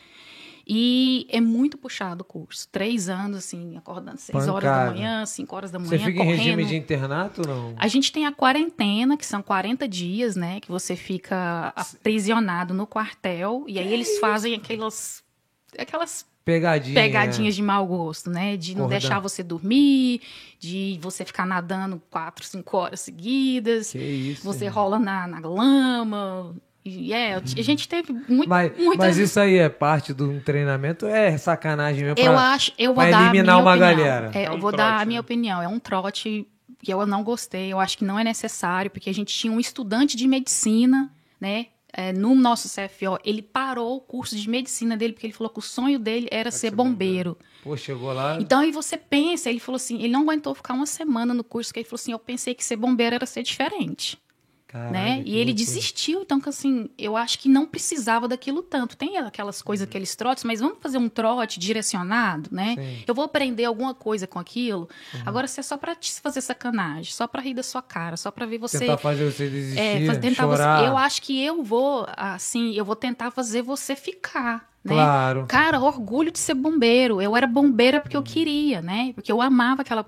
E 0.69 1.27
é 1.29 1.39
muito 1.39 1.77
puxado 1.77 2.23
o 2.23 2.25
curso. 2.25 2.67
Três 2.71 3.07
anos, 3.07 3.37
assim, 3.37 3.77
acordando 3.77 4.17
seis 4.19 4.47
horas 4.47 4.63
da 4.63 4.71
Pancada. 4.75 4.91
manhã, 4.91 5.25
cinco 5.27 5.55
horas 5.55 5.69
da 5.71 5.77
manhã, 5.77 5.89
Você 5.91 5.99
fica 5.99 6.09
em 6.11 6.15
correndo. 6.17 6.37
regime 6.37 6.65
de 6.65 6.75
internato 6.75 7.41
ou 7.41 7.47
não? 7.47 7.75
A 7.77 7.87
gente 7.87 8.11
tem 8.11 8.25
a 8.25 8.31
quarentena, 8.33 9.15
que 9.15 9.25
são 9.25 9.41
40 9.43 9.87
dias, 9.87 10.35
né? 10.35 10.59
Que 10.59 10.69
você 10.71 10.95
fica 10.95 11.71
aprisionado 11.75 12.73
no 12.73 12.85
quartel. 12.87 13.63
E 13.67 13.77
aí 13.79 13.93
eles 13.93 14.17
fazem 14.19 14.55
aquelas, 14.55 15.23
aquelas 15.77 16.25
Pegadinha. 16.45 16.95
pegadinhas 16.95 17.55
de 17.55 17.61
mau 17.61 17.85
gosto, 17.85 18.29
né? 18.29 18.55
De 18.55 18.75
não 18.75 18.87
deixar 18.87 19.19
você 19.19 19.43
dormir, 19.43 20.21
de 20.59 20.97
você 21.01 21.25
ficar 21.25 21.45
nadando 21.45 22.01
quatro, 22.09 22.45
cinco 22.45 22.77
horas 22.77 23.01
seguidas. 23.01 23.91
Que 23.91 23.97
isso. 23.97 24.43
Você 24.43 24.65
irmão. 24.65 24.83
rola 24.83 24.99
na, 24.99 25.27
na 25.27 25.39
lama. 25.39 26.55
E 26.85 27.11
é, 27.11 27.35
a 27.35 27.41
gente 27.43 27.85
teve 27.89 28.13
muito, 28.13 28.47
Mas, 28.47 28.71
muitas... 28.77 28.97
mas 28.97 29.17
isso 29.17 29.37
aí 29.41 29.57
é 29.57 29.67
parte 29.67 30.13
de 30.13 30.23
um 30.23 30.39
treinamento? 30.39 31.05
É 31.05 31.37
sacanagem 31.37 32.05
mesmo? 32.05 32.17
Eu 32.17 32.31
pra- 32.31 32.53
acho, 32.53 32.71
eu 32.77 32.93
vou 32.93 33.03
dar 33.03 33.17
a 33.17 33.21
eliminar 33.23 33.43
minha 33.43 33.57
uma 33.57 33.71
opinião. 33.73 33.97
galera. 33.97 34.31
É, 34.33 34.43
É 34.43 34.47
eu 34.47 34.53
um 34.53 34.59
vou 34.61 34.71
dar 34.71 34.87
trote, 34.91 35.01
a 35.03 35.05
minha 35.05 35.17
né? 35.17 35.21
opinião. 35.21 35.61
É 35.61 35.67
um 35.67 35.79
trote 35.79 36.47
que 36.81 36.93
eu 36.93 37.05
não 37.05 37.23
gostei. 37.25 37.73
Eu 37.73 37.79
acho 37.81 37.97
que 37.97 38.05
não 38.05 38.17
é 38.17 38.23
necessário, 38.23 38.89
porque 38.89 39.09
a 39.09 39.13
gente 39.13 39.33
tinha 39.37 39.51
um 39.51 39.59
estudante 39.59 40.15
de 40.15 40.25
medicina, 40.29 41.11
né? 41.41 41.65
É, 41.97 42.13
no 42.13 42.35
nosso 42.35 42.69
CFO, 42.69 43.17
ele 43.25 43.41
parou 43.41 43.97
o 43.97 43.99
curso 43.99 44.35
de 44.35 44.47
medicina 44.47 44.95
dele, 44.95 45.13
porque 45.13 45.25
ele 45.25 45.33
falou 45.33 45.51
que 45.51 45.57
o 45.57 45.63
sonho 45.63 45.97
dele 45.97 46.27
era 46.29 46.51
ser 46.51 46.67
ser 46.67 46.75
bombeiro. 46.75 47.35
Pô, 47.63 47.75
chegou 47.75 48.13
lá. 48.13 48.37
Então 48.39 48.59
aí 48.59 48.71
você 48.71 48.97
pensa, 48.97 49.49
ele 49.49 49.59
falou 49.59 49.77
assim, 49.77 49.97
ele 49.97 50.09
não 50.09 50.21
aguentou 50.21 50.53
ficar 50.53 50.75
uma 50.75 50.85
semana 50.85 51.33
no 51.33 51.43
curso, 51.43 51.73
que 51.73 51.79
ele 51.79 51.87
falou 51.87 51.99
assim, 51.99 52.11
eu 52.11 52.19
pensei 52.19 52.53
que 52.53 52.63
ser 52.63 52.75
bombeiro 52.75 53.15
era 53.15 53.25
ser 53.25 53.41
diferente, 53.41 54.17
Né? 54.73 55.21
E 55.25 55.31
ele 55.37 55.51
loucura. 55.51 55.53
desistiu, 55.53 56.21
então 56.21 56.41
que 56.41 56.49
assim, 56.49 56.89
eu 56.97 57.15
acho 57.15 57.39
que 57.39 57.47
não 57.47 57.65
precisava 57.65 58.27
daquilo 58.27 58.61
tanto. 58.61 58.97
Tem 58.97 59.17
aquelas 59.17 59.61
coisas, 59.61 59.87
aqueles 59.87 60.15
trotes, 60.15 60.43
mas 60.43 60.59
vamos 60.59 60.77
fazer 60.81 60.97
um 60.97 61.07
trote 61.07 61.57
direcionado, 61.59 62.49
né? 62.51 62.75
Sim. 62.77 63.03
Eu 63.07 63.15
vou 63.15 63.23
aprender 63.25 63.65
alguma 63.65 63.93
coisa 63.93 64.27
com 64.27 64.37
aquilo. 64.39 64.89
Agora 65.25 65.47
se 65.47 65.59
é 65.59 65.63
só 65.63 65.77
pra 65.77 65.95
te 65.95 66.11
fazer 66.19 66.41
sacanagem, 66.41 67.11
só 67.13 67.27
pra 67.27 67.41
rir 67.41 67.53
da 67.53 67.63
sua 67.63 67.81
cara, 67.81 68.17
só 68.17 68.29
pra 68.29 68.45
ver 68.45 68.57
você 68.57 68.79
Tentar 68.79 68.97
fazer 68.97 69.31
você 69.31 69.49
desistir, 69.49 69.79
é, 69.79 70.05
faz- 70.05 70.17
tentar 70.19 70.45
você- 70.45 70.57
chorar. 70.57 70.85
eu 70.85 70.97
acho 70.97 71.21
que 71.21 71.41
eu 71.41 71.63
vou 71.63 72.05
assim, 72.17 72.73
eu 72.73 72.83
vou 72.83 72.95
tentar 72.95 73.31
fazer 73.31 73.61
você 73.61 73.95
ficar, 73.95 74.69
né? 74.95 75.01
Claro. 75.03 75.45
Cara, 75.47 75.79
orgulho 75.79 76.31
de 76.31 76.39
ser 76.39 76.53
bombeiro. 76.53 77.21
Eu 77.21 77.35
era 77.35 77.45
bombeira 77.47 77.99
porque 77.99 78.15
eu 78.17 78.23
queria, 78.23 78.81
né? 78.81 79.11
Porque 79.13 79.31
eu 79.31 79.41
amava 79.41 79.81
aquela, 79.81 80.05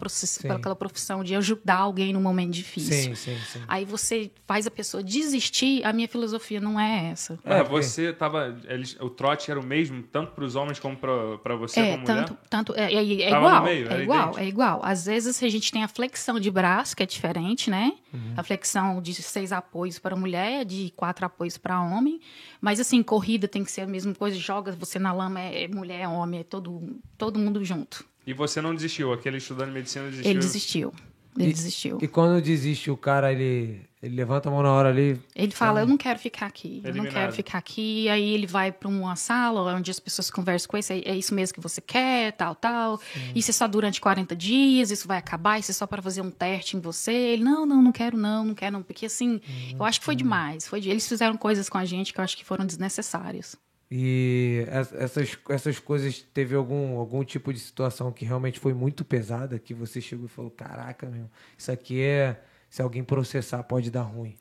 aquela 0.56 0.76
profissão 0.76 1.24
de 1.24 1.36
ajudar 1.36 1.78
alguém 1.78 2.14
num 2.14 2.22
momento 2.22 2.52
difícil. 2.52 3.16
Sim, 3.16 3.16
sim, 3.16 3.38
sim. 3.52 3.62
Aí 3.68 3.86
você 3.86 4.32
faz 4.48 4.66
a 4.68 4.72
pessoa 4.72 5.04
desistir, 5.04 5.84
a 5.86 5.94
minha 5.94 6.08
filosofia 6.08 6.60
não 6.60 6.80
é 6.80 7.10
essa. 7.12 7.38
É, 7.44 7.64
você 7.64 8.12
tava. 8.14 8.58
eles- 8.68 8.98
o 9.00 9.10
trote 9.10 9.52
era 9.52 9.60
o 9.60 9.64
mesmo, 9.64 10.02
tanto 10.04 10.32
para 10.32 10.44
os 10.44 10.56
homens 10.56 10.80
como 10.80 10.96
para 10.98 11.56
você 11.56 11.80
É, 11.80 11.92
como 11.94 12.06
tanto, 12.06 12.34
mulher? 12.34 12.44
tanto 12.50 12.74
é, 12.76 12.94
é- 12.94 12.98
é 13.24 13.30
igual, 13.30 13.64
meio, 13.64 13.92
é 13.92 14.02
igual, 14.04 14.20
idêntico. 14.22 14.40
é 14.44 14.48
igual. 14.48 14.80
Às 14.84 15.06
vezes 15.06 15.42
a 15.44 15.50
gente 15.50 15.72
tem 15.72 15.84
a 15.84 15.88
flexão 15.88 16.40
de 16.40 16.50
braço, 16.52 16.96
que 16.96 17.04
é 17.04 17.06
diferente, 17.06 17.70
né? 17.70 17.94
Uhum. 18.14 18.34
A 18.38 18.44
flexão 18.44 19.02
de 19.02 19.14
seis 19.14 19.52
apoios 19.52 20.00
para 20.00 20.16
mulher, 20.16 20.66
de 20.66 20.92
quatro 20.96 21.26
apoios 21.26 21.58
para 21.58 21.80
homem. 21.82 22.20
Mas 22.62 22.80
assim, 22.80 23.02
corrida 23.04 23.48
tem 23.48 23.64
que 23.64 23.72
ser 23.72 23.82
a 23.82 23.88
mesma 23.88 24.14
coisa, 24.14 24.38
joga 24.38 24.69
você 24.72 25.00
na 25.00 25.12
lama, 25.14 25.40
é 25.40 25.68
mulher, 25.68 26.02
é 26.02 26.08
homem, 26.08 26.42
é 26.42 26.44
todo, 26.44 27.00
todo 27.18 27.40
mundo 27.40 27.64
junto. 27.64 28.04
E 28.28 28.34
você 28.34 28.62
não 28.62 28.76
desistiu, 28.76 29.12
aquele 29.14 29.38
estudante 29.38 29.70
de 29.70 29.74
medicina 29.74 30.06
desistiu. 30.10 30.30
Ele 30.32 30.40
desistiu. 30.40 30.94
Ele 31.38 31.50
E- 31.50 31.54
desistiu. 31.54 31.98
E 32.02 32.08
quando 32.08 32.42
desiste 32.42 32.90
o 32.92 32.98
cara, 32.98 33.32
ele, 33.32 33.82
ele 34.02 34.16
levanta 34.16 34.50
a 34.50 34.52
mão 34.52 34.62
na 34.64 34.72
hora 34.74 34.90
ali. 34.90 35.22
Ele 35.36 35.52
fala, 35.52 35.80
eu 35.82 35.88
não 35.88 35.96
quero 35.96 36.20
ficar 36.20 36.48
aqui, 36.48 36.78
eu 36.84 36.90
não 36.90 36.90
Eliminado. 37.02 37.14
quero 37.14 37.32
ficar 37.34 37.58
aqui. 37.60 38.10
Aí 38.10 38.34
ele 38.34 38.46
vai 38.48 38.72
para 38.72 38.90
uma 38.90 39.16
sala 39.16 39.62
onde 39.74 39.90
as 39.90 40.00
pessoas 40.00 40.30
conversam 40.30 40.68
com 40.70 40.76
ele, 40.76 40.86
é 41.06 41.12
é 41.12 41.16
isso 41.16 41.34
mesmo 41.34 41.54
que 41.54 41.62
você 41.62 41.80
quer, 41.80 42.34
tal, 42.34 42.56
tal. 42.56 43.00
Isso 43.36 43.52
é 43.52 43.54
só 43.54 43.68
durante 43.68 44.02
40 44.02 44.36
dias, 44.36 44.92
isso 44.92 45.08
vai 45.08 45.18
acabar, 45.20 45.60
isso 45.60 45.72
é 45.72 45.74
só 45.74 45.86
para 45.88 46.02
fazer 46.02 46.22
um 46.22 46.32
teste 46.32 46.76
em 46.76 46.80
você. 46.82 47.14
Ele, 47.14 47.44
não, 47.44 47.66
não, 47.66 47.82
não 47.82 47.92
quero 47.92 48.18
não, 48.18 48.44
não 48.44 48.56
quero 48.56 48.74
não. 48.74 48.84
Porque 48.84 49.06
assim, 49.06 49.40
eu 49.78 49.86
acho 49.86 50.00
que 50.00 50.06
foi 50.06 50.16
demais. 50.16 50.68
Foi 50.68 50.82
de- 50.82 50.90
Eles 50.90 51.08
fizeram 51.08 51.38
coisas 51.38 51.70
com 51.70 51.78
a 51.78 51.86
gente 51.86 52.12
que 52.12 52.20
eu 52.20 52.24
acho 52.24 52.36
que 52.36 52.44
foram 52.44 52.66
desnecessárias. 52.66 53.56
E 53.92 54.66
es- 54.70 54.94
essas, 54.94 55.38
essas 55.50 55.80
coisas, 55.80 56.22
teve 56.34 56.56
algum, 56.56 56.98
algum 57.00 57.24
tipo 57.24 57.52
de 57.52 57.60
situação 57.60 58.12
que 58.12 58.24
realmente 58.26 58.60
foi 58.60 58.74
muito 58.74 59.04
pesada, 59.04 59.58
que 59.58 59.74
você 59.74 60.00
chegou 60.00 60.26
e 60.26 60.30
falou, 60.30 60.52
caraca, 60.52 61.08
meu, 61.10 61.26
isso 61.58 61.72
aqui 61.72 62.02
é... 62.02 62.44
Se 62.72 62.84
alguém 62.84 63.04
processar, 63.04 63.64
pode 63.64 63.90
dar 63.90 64.04
ruim. 64.04 64.36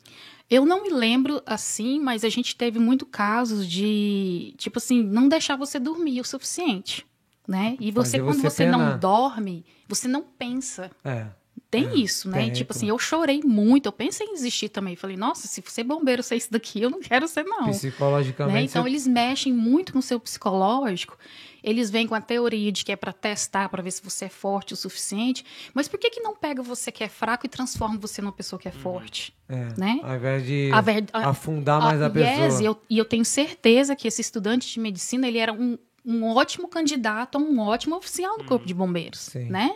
Eu 0.50 0.66
não 0.66 0.82
me 0.82 0.90
lembro 0.90 1.40
assim, 1.46 1.98
mas 1.98 2.24
a 2.24 2.28
gente 2.28 2.54
teve 2.54 2.78
muito 2.78 3.06
casos 3.06 3.66
de, 3.66 4.52
tipo 4.58 4.76
assim, 4.76 5.02
não 5.02 5.30
deixar 5.30 5.56
você 5.56 5.78
dormir 5.80 6.20
o 6.20 6.24
suficiente, 6.24 7.06
né? 7.48 7.74
E 7.80 7.90
você, 7.90 8.18
Fazer 8.18 8.24
quando 8.24 8.42
você 8.42 8.50
você 8.50 8.66
não 8.70 8.98
dorme, 8.98 9.64
você 9.88 10.06
não 10.06 10.22
pensa. 10.22 10.90
É. 11.02 11.28
Tem 11.70 12.00
isso, 12.00 12.30
né? 12.30 12.38
tem, 12.38 12.52
tipo 12.52 12.72
assim, 12.72 12.88
eu 12.88 12.98
chorei 12.98 13.42
muito, 13.44 13.86
eu 13.86 13.92
pensei 13.92 14.26
em 14.26 14.32
desistir 14.32 14.70
também. 14.70 14.96
Falei, 14.96 15.16
nossa, 15.18 15.46
se 15.46 15.62
ser 15.66 15.84
bombeiro 15.84 16.22
ser 16.22 16.36
isso 16.36 16.50
daqui, 16.50 16.80
eu 16.80 16.88
não 16.88 16.98
quero 17.00 17.28
ser, 17.28 17.44
não. 17.44 17.70
Psicologicamente, 17.70 18.54
Né? 18.56 18.62
Então 18.62 18.82
você- 18.82 18.88
eles 18.88 19.06
mexem 19.06 19.52
muito 19.52 19.94
no 19.94 20.00
seu 20.00 20.18
psicológico. 20.18 21.18
Eles 21.62 21.90
vêm 21.90 22.06
com 22.06 22.14
a 22.14 22.20
teoria 22.22 22.72
de 22.72 22.84
que 22.84 22.92
é 22.92 22.96
para 22.96 23.12
testar, 23.12 23.68
para 23.68 23.82
ver 23.82 23.90
se 23.90 24.02
você 24.02 24.26
é 24.26 24.28
forte 24.30 24.72
o 24.72 24.76
suficiente. 24.76 25.44
Mas 25.74 25.88
por 25.88 25.98
que 25.98 26.08
que 26.08 26.20
não 26.20 26.34
pega 26.34 26.62
você 26.62 26.90
que 26.90 27.04
é 27.04 27.08
fraco 27.08 27.44
e 27.44 27.48
transforma 27.50 27.98
você 27.98 28.22
numa 28.22 28.32
pessoa 28.32 28.58
que 28.58 28.68
é 28.68 28.72
forte? 28.72 29.36
é, 29.50 29.68
né? 29.78 30.00
ao 30.02 30.14
invés 30.16 30.44
de 30.46 30.70
A 30.72 30.80
ver- 30.80 31.04
a- 31.12 31.28
afundar 31.30 31.80
mais 31.82 32.00
a, 32.02 32.06
Ah, 32.06 32.10
pessoa. 32.10 32.46
yes, 32.46 32.60
e 32.60 32.64
eu, 32.66 32.80
e 32.88 32.96
eu 32.98 33.04
tenho 33.04 33.24
certeza 33.24 33.94
que 33.96 34.06
esse 34.08 34.20
estudante 34.20 34.70
de 34.72 34.78
medicina 34.80 35.26
ele 35.26 35.38
era 35.38 35.52
um, 35.52 35.76
um 36.04 36.24
ótimo 36.24 36.68
candidato 36.68 37.36
a 37.36 37.40
um 37.40 37.58
ótimo 37.58 37.96
oficial 37.96 38.38
do 38.38 38.44
Corpo 38.44 38.66
de 38.66 38.72
Bombeiros, 38.74 39.20
Sim. 39.20 39.46
né? 39.50 39.74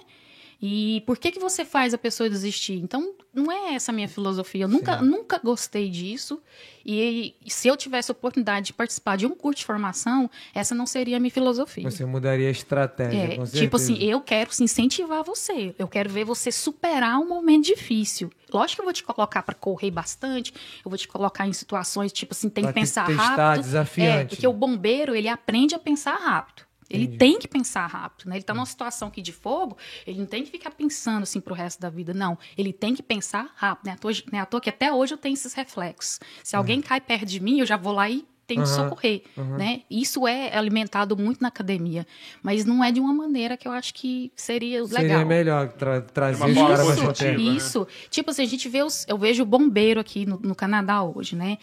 E 0.64 1.02
por 1.04 1.19
que 1.19 1.33
que 1.33 1.40
você 1.40 1.64
faz 1.64 1.92
a 1.92 1.99
pessoa 1.99 2.31
desistir? 2.31 2.75
Então, 2.75 3.14
não 3.35 3.50
é 3.50 3.75
essa 3.75 3.90
a 3.90 3.95
minha 3.95 4.07
filosofia. 4.09 4.62
Eu 4.64 4.69
nunca, 4.69 5.02
nunca 5.02 5.40
gostei 5.42 5.90
disso. 5.90 6.40
E, 6.87 7.35
se 7.49 7.66
eu 7.66 7.76
tivesse 7.76 8.11
a 8.11 8.14
oportunidade 8.14 8.66
de 8.66 8.73
participar 8.73 9.16
de 9.16 9.26
um 9.26 9.31
curso 9.31 9.59
de 9.59 9.64
formação, 9.66 10.31
essa 10.54 10.73
não 10.73 10.87
seria 10.87 11.16
a 11.16 11.21
minha 11.21 11.33
filosofia. 11.33 11.90
Você 11.90 12.04
mudaria 12.04 12.47
a 12.47 12.50
estratégia, 12.52 13.19
É, 13.19 13.26
com 13.37 13.45
certeza. 13.45 13.59
tipo 13.64 13.75
assim, 13.76 13.97
eu 14.04 14.21
quero 14.21 14.52
se 14.54 14.62
incentivar 14.62 15.25
você. 15.25 15.75
Eu 15.76 15.88
quero 15.88 16.09
ver 16.09 16.25
você 16.25 16.52
superar 16.52 17.19
um 17.19 17.26
momento 17.28 17.64
difícil. 17.64 18.31
Lógico 18.52 18.76
que 18.76 18.81
eu 18.83 18.85
vou 18.85 18.92
te 18.92 19.02
colocar 19.02 19.42
para 19.42 19.54
correr 19.57 19.90
bastante, 19.90 20.54
eu 20.85 20.88
vou 20.88 20.97
te 20.99 21.09
colocar 21.09 21.45
em 21.49 21.52
situações 21.52 22.12
tipo 22.12 22.35
assim, 22.35 22.49
tem 22.49 22.62
Pra 22.62 22.73
que 22.73 22.78
pensar 22.81 23.07
testar, 23.07 23.35
rápido. 23.37 23.62
desafiante. 23.64 24.11
É, 24.21 24.25
porque 24.26 24.47
o 24.47 24.52
bombeiro, 24.52 25.16
ele 25.16 25.26
aprende 25.28 25.75
a 25.75 25.78
pensar 25.78 26.14
rápido. 26.14 26.62
Ele 26.91 27.09
tem 27.17 27.39
que 27.39 27.49
pensar 27.49 27.87
rápido, 27.87 28.29
né? 28.29 28.37
Ele 28.37 28.43
tá 28.45 28.53
numa 28.53 28.67
situação 28.67 29.09
aqui 29.09 29.23
de 29.23 29.33
fogo, 29.33 29.77
ele 30.07 30.19
não 30.19 30.27
tem 30.27 30.43
que 30.45 30.51
ficar 30.51 30.71
pensando 30.71 31.23
assim 31.23 31.41
pro 31.41 31.55
resto 31.55 31.81
da 31.81 31.89
vida, 31.89 32.12
não. 32.12 32.39
Ele 32.57 32.73
tem 32.73 32.95
que 32.95 33.03
pensar 33.03 33.51
rápido, 33.57 33.87
né? 33.87 33.93
À 33.93 33.97
toa, 33.97 34.12
né? 34.31 34.41
À 34.41 34.47
toa 34.47 34.61
que 34.61 34.69
até 34.69 34.93
hoje 34.93 35.15
eu 35.15 35.19
tenho 35.19 35.35
esses 35.35 35.55
reflexos. 35.55 36.21
Se 36.45 36.55
alguém 36.57 36.81
cai 36.83 37.01
perto 37.01 37.27
de 37.27 37.41
mim, 37.41 37.61
eu 37.61 37.67
já 37.67 37.77
vou 37.77 37.93
lá 37.93 38.11
e 38.11 38.27
tenho 38.47 38.62
que 38.65 38.69
Aham, 38.69 38.89
socorrer, 38.89 39.23
né? 39.57 39.83
Isso 39.91 40.27
é 40.27 40.55
alimentado 40.57 41.17
muito 41.17 41.41
na 41.41 41.49
academia, 41.49 42.07
mas 42.43 42.65
não 42.65 42.83
é 42.83 42.91
de 42.91 43.01
uma 43.01 43.15
maneira 43.15 43.57
que 43.57 43.67
eu 43.67 43.73
acho 43.73 43.95
que 43.95 44.33
seria 44.37 44.83
legal. 44.83 44.97
Seria 45.01 45.25
melhor 45.25 45.69
tra 45.73 46.01
trazer 46.03 46.45
os 46.45 46.55
caras 46.59 46.81
positiva, 46.81 47.07
pra 47.12 47.25
perto. 47.25 47.43
né? 47.43 47.51
Isso. 47.57 47.87
Tipo 48.11 48.31
assim, 48.31 48.43
a 48.43 48.47
gente 48.47 48.69
vê 48.69 48.83
os, 48.83 49.07
eu 49.09 49.17
vejo 49.17 49.45
o 49.45 49.47
bombeiro 49.47 50.01
aqui 50.01 50.27
no, 50.27 50.39
no 50.41 50.55
Canadá 50.55 51.03
hoje, 51.03 51.37
né? 51.37 51.57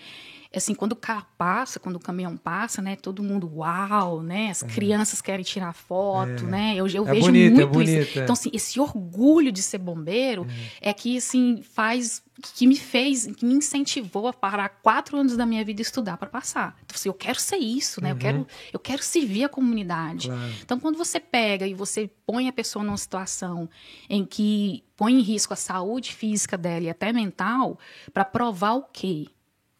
Assim, 0.55 0.73
quando 0.73 0.93
o 0.93 0.95
carro 0.95 1.27
passa, 1.37 1.79
quando 1.79 1.97
o 1.97 1.99
caminhão 1.99 2.35
passa, 2.35 2.81
né, 2.81 2.95
todo 2.95 3.21
mundo, 3.21 3.51
uau, 3.57 4.23
né, 4.23 4.49
as 4.49 4.63
crianças 4.63 5.21
querem 5.21 5.43
tirar 5.45 5.73
foto, 5.73 6.43
É. 6.45 6.49
né, 6.49 6.73
eu, 6.75 6.87
eu 6.87 7.07
É 7.07 7.11
vejo 7.11 7.25
bonito, 7.27 7.45
é 7.45 7.55
muito 7.55 7.67
bonito, 7.69 8.01
isso. 8.09 8.19
é. 8.19 8.23
Então, 8.23 8.33
assim, 8.33 8.49
esse 8.51 8.79
orgulho 8.79 9.51
de 9.51 9.61
ser 9.61 9.77
bombeiro 9.77 10.47
é, 10.81 10.91
que, 10.91 11.17
assim, 11.17 11.61
faz, 11.61 12.23
que 12.55 12.65
me 12.65 12.75
fez, 12.75 13.27
que 13.27 13.45
me 13.45 13.53
incentivou 13.53 14.27
a 14.27 14.33
parar 14.33 14.69
quatro 14.69 15.17
anos 15.17 15.37
da 15.37 15.45
minha 15.45 15.63
vida 15.63 15.81
e 15.81 15.83
estudar 15.83 16.17
para 16.17 16.27
passar. 16.29 16.75
Então, 16.83 16.95
assim, 16.95 17.09
eu 17.09 17.13
quero 17.13 17.39
ser 17.39 17.57
isso, 17.57 18.01
né, 18.01 18.11
eu, 18.11 18.15
quero, 18.17 18.47
eu 18.73 18.79
quero 18.79 19.03
servir 19.03 19.43
a 19.43 19.49
comunidade. 19.49 20.31
Uhum. 20.31 20.35
Claro. 20.35 20.53
Então, 20.63 20.79
quando 20.79 20.97
você 20.97 21.19
pega 21.19 21.67
e 21.67 21.75
você 21.75 22.09
põe 22.25 22.47
a 22.47 22.51
pessoa 22.53 22.83
numa 22.83 22.97
situação 22.97 23.69
em 24.09 24.25
que 24.25 24.83
põe 24.97 25.13
em 25.13 25.21
risco 25.21 25.53
a 25.53 25.55
saúde 25.55 26.11
física 26.15 26.57
dela 26.57 26.85
e 26.85 26.89
até 26.89 27.13
mental, 27.13 27.77
para 28.11 28.25
provar 28.25 28.73
o 28.73 28.81
quê? 28.91 29.27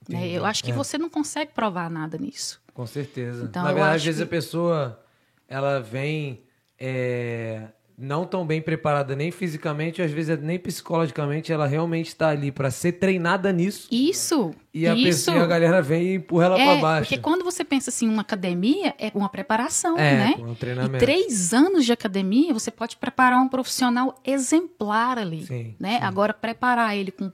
Né? 0.09 0.27
Eu 0.29 0.43
acho 0.45 0.63
que 0.63 0.71
É. 0.71 0.73
você 0.73 0.97
não 0.97 1.09
consegue 1.09 1.51
provar 1.53 1.89
nada 1.89 2.17
nisso. 2.17 2.59
Com 2.73 2.85
certeza. 2.87 3.45
Então, 3.45 3.63
Na 3.63 3.71
verdade, 3.73 3.95
às 3.97 4.03
vezes 4.03 4.19
que- 4.19 4.23
a 4.23 4.27
pessoa 4.27 4.99
ela 5.47 5.79
vem 5.79 6.41
é, 6.81 7.63
não 7.97 8.25
tão 8.25 8.45
bem 8.47 8.61
preparada 8.61 9.13
nem 9.13 9.29
fisicamente, 9.31 10.01
às 10.01 10.09
vezes 10.11 10.39
nem 10.41 10.57
psicologicamente, 10.57 11.51
ela 11.51 11.67
realmente 11.67 12.07
está 12.07 12.29
ali 12.29 12.49
para 12.53 12.71
ser 12.71 12.93
treinada 12.93 13.51
nisso. 13.51 13.89
Isso. 13.91 14.53
E 14.73 14.87
a, 14.87 14.93
isso. 14.95 15.03
pessoa, 15.03 15.37
e 15.37 15.41
a 15.41 15.45
galera 15.45 15.81
vem 15.81 16.03
e 16.03 16.15
empurra 16.15 16.45
ela 16.45 16.55
para 16.55 16.71
É, 16.77 16.81
baixo. 16.81 17.09
porque 17.09 17.21
quando 17.21 17.43
você 17.43 17.65
pensa 17.65 17.89
assim, 17.89 18.07
uma 18.07 18.21
academia 18.21 18.95
é 18.97 19.11
uma 19.13 19.27
preparação, 19.27 19.97
É, 19.97 20.15
né? 20.15 20.35
um 20.39 20.53
E 20.53 20.55
treinamento. 20.55 21.03
três 21.03 21.53
anos 21.53 21.83
de 21.85 21.91
academia, 21.91 22.53
você 22.53 22.71
pode 22.71 22.95
preparar 22.95 23.41
um 23.41 23.49
profissional 23.49 24.15
exemplar 24.25 25.17
ali, 25.19 25.45
Sim, 25.45 25.75
né? 25.77 25.99
Agora, 26.01 26.33
preparar 26.33 26.95
ele 26.95 27.11
com 27.11 27.29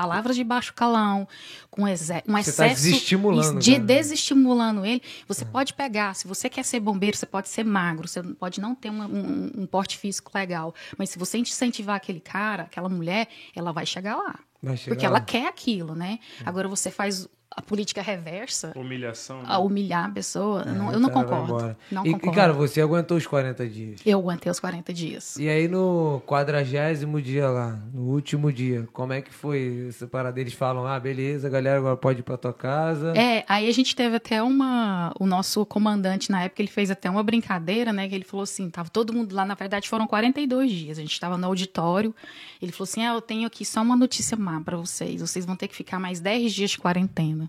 palavras 0.00 0.36
de 0.36 0.44
baixo 0.44 0.72
calão, 0.74 1.26
com 1.70 1.82
um 1.82 1.86
Você 1.96 2.22
tá 2.22 2.40
excesso 2.40 2.82
desestimulando, 2.82 3.58
de 3.60 3.72
cara. 3.72 3.84
desestimulando 3.84 4.86
ele. 4.86 5.02
Você 5.26 5.44
pode 5.44 5.74
pegar, 5.74 6.14
se 6.14 6.28
você 6.28 6.48
quer 6.48 6.64
ser 6.64 6.78
bombeiro, 6.80 7.16
você 7.16 7.26
pode 7.26 7.48
ser 7.48 7.64
magro, 7.64 8.06
você 8.06 8.22
pode 8.22 8.60
não 8.60 8.74
ter 8.74 8.90
uma- 8.90 9.06
um, 9.06 9.50
um 9.56 9.66
porte 9.66 9.98
físico 9.98 10.30
legal, 10.34 10.74
mas 10.96 11.10
se 11.10 11.18
você 11.18 11.38
incentivar 11.38 11.96
aquele 11.96 12.20
cara, 12.20 12.62
aquela 12.64 12.88
mulher, 12.88 13.28
ela 13.56 13.72
vai 13.72 13.84
chegar 13.84 14.14
lá. 14.16 14.38
Vai 14.62 14.76
chegar 14.76 14.94
Porque 14.94 15.06
ela 15.06 15.20
quer 15.20 15.46
aquilo, 15.48 15.94
né? 15.94 16.18
Agora 16.44 16.68
você 16.68 16.90
faz 16.90 17.28
a 17.58 17.62
política 17.62 18.00
reversa, 18.00 18.72
Humilhação. 18.76 19.38
né? 19.38 19.44
a 19.48 19.58
humilhar 19.58 20.06
a 20.06 20.10
pessoa, 20.10 20.62
eu 20.64 20.74
não, 20.74 20.92
eu 20.92 21.00
não 21.00 21.10
concordo. 21.10 21.76
Não 21.90 22.06
e, 22.06 22.12
concordo. 22.12 22.32
e, 22.32 22.34
cara, 22.34 22.52
você 22.52 22.80
aguentou 22.80 23.16
os 23.16 23.26
40 23.26 23.68
dias. 23.68 24.00
Eu 24.06 24.20
aguentei 24.20 24.50
os 24.50 24.60
40 24.60 24.92
dias. 24.92 25.36
E 25.36 25.48
aí 25.48 25.66
no 25.66 26.22
quadragésimo 26.24 27.20
dia 27.20 27.48
lá, 27.48 27.78
no 27.92 28.02
último 28.02 28.52
dia, 28.52 28.86
como 28.92 29.12
é 29.12 29.20
que 29.20 29.34
foi 29.34 29.86
essa 29.88 30.06
parada? 30.06 30.40
Eles 30.40 30.52
falam, 30.52 30.86
ah, 30.86 30.98
beleza, 31.00 31.48
galera, 31.48 31.78
agora 31.78 31.96
pode 31.96 32.20
ir 32.20 32.22
pra 32.22 32.36
tua 32.36 32.52
casa. 32.52 33.12
É, 33.16 33.44
aí 33.48 33.68
a 33.68 33.72
gente 33.72 33.96
teve 33.96 34.16
até 34.16 34.40
uma. 34.40 35.12
O 35.18 35.26
nosso 35.26 35.66
comandante 35.66 36.30
na 36.30 36.44
época, 36.44 36.62
ele 36.62 36.70
fez 36.70 36.90
até 36.90 37.10
uma 37.10 37.22
brincadeira, 37.24 37.92
né? 37.92 38.08
Que 38.08 38.14
ele 38.14 38.24
falou 38.24 38.44
assim: 38.44 38.70
tava 38.70 38.88
todo 38.88 39.12
mundo 39.12 39.34
lá, 39.34 39.44
na 39.44 39.54
verdade 39.54 39.88
foram 39.88 40.06
42 40.06 40.70
dias. 40.70 40.98
A 40.98 41.00
gente 41.00 41.18
tava 41.18 41.36
no 41.36 41.46
auditório. 41.46 42.14
Ele 42.62 42.70
falou 42.70 42.84
assim: 42.84 43.04
ah, 43.04 43.14
eu 43.14 43.20
tenho 43.20 43.46
aqui 43.46 43.64
só 43.64 43.82
uma 43.82 43.96
notícia 43.96 44.36
má 44.36 44.60
pra 44.60 44.76
vocês. 44.76 45.20
Vocês 45.20 45.44
vão 45.44 45.56
ter 45.56 45.66
que 45.66 45.74
ficar 45.74 45.98
mais 45.98 46.20
10 46.20 46.52
dias 46.52 46.70
de 46.70 46.78
quarentena. 46.78 47.47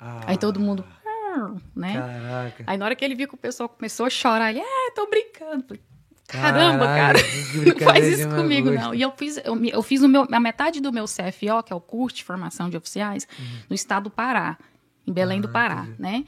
Ah, 0.00 0.20
Aí 0.26 0.36
todo 0.38 0.58
mundo. 0.58 0.84
"Ah", 1.06 1.52
Né? 1.76 1.94
Caraca. 2.00 2.64
Aí 2.66 2.76
na 2.78 2.84
hora 2.86 2.96
que 2.96 3.04
ele 3.04 3.14
viu 3.14 3.28
que 3.28 3.34
o 3.34 3.38
pessoal 3.38 3.68
começou 3.68 4.06
a 4.06 4.10
chorar, 4.10 4.50
ele, 4.50 4.60
é, 4.60 4.90
tô 4.94 5.06
brincando. 5.08 5.64
Falei, 5.68 5.82
Caramba, 6.26 6.86
Caralho, 6.86 7.18
cara. 7.18 7.18
Não 7.80 7.86
faz 7.86 8.06
isso 8.06 8.28
comigo, 8.28 8.70
gosto. 8.70 8.80
não. 8.84 8.94
E 8.94 9.02
eu 9.02 9.12
fiz, 9.16 9.36
eu, 9.44 9.64
eu 9.64 9.82
fiz 9.82 10.00
o 10.02 10.08
meu, 10.08 10.26
a 10.30 10.38
metade 10.40 10.80
do 10.80 10.92
meu 10.92 11.04
CFO, 11.06 11.62
que 11.64 11.72
é 11.72 11.76
o 11.76 11.80
curso 11.80 12.16
de 12.18 12.24
formação 12.24 12.70
de 12.70 12.76
oficiais, 12.76 13.26
Uhum. 13.38 13.44
no 13.70 13.74
estado 13.74 14.04
do 14.04 14.10
Pará, 14.10 14.56
em 15.06 15.12
Belém 15.12 15.38
Ah, 15.38 15.42
do 15.42 15.48
Pará, 15.48 15.86
né? 15.98 16.24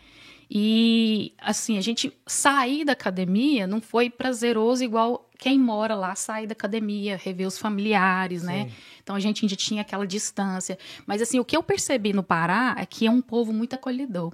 E, 0.51 1.33
assim, 1.41 1.79
a 1.79 1.81
gente 1.81 2.13
sair 2.27 2.85
da 2.85 2.93
academia 2.93 3.67
não 3.67 3.81
foi 3.81 4.11
prazeroso 4.11 4.83
igual 4.85 5.31
quem 5.43 5.59
mora 5.59 5.97
lá 5.97 6.15
sair 6.15 6.47
da 6.47 6.53
academia, 6.53 7.17
rever 7.21 7.49
os 7.49 7.59
familiares, 7.59 8.45
né? 8.45 8.67
Sim. 8.67 8.73
Então 9.03 9.17
a 9.17 9.19
gente 9.19 9.45
ainda 9.45 9.57
tinha 9.57 9.83
aquela 9.83 10.07
distância. 10.07 10.79
Mas, 11.05 11.21
assim, 11.21 11.41
o 11.41 11.45
que 11.45 11.57
eu 11.57 11.65
percebi 11.65 12.13
no 12.13 12.23
Pará 12.23 12.77
é 12.79 12.87
que 12.87 13.09
é 13.09 13.11
um 13.11 13.21
povo 13.21 13.53
muito 13.53 13.75
acolhedor. 13.75 14.33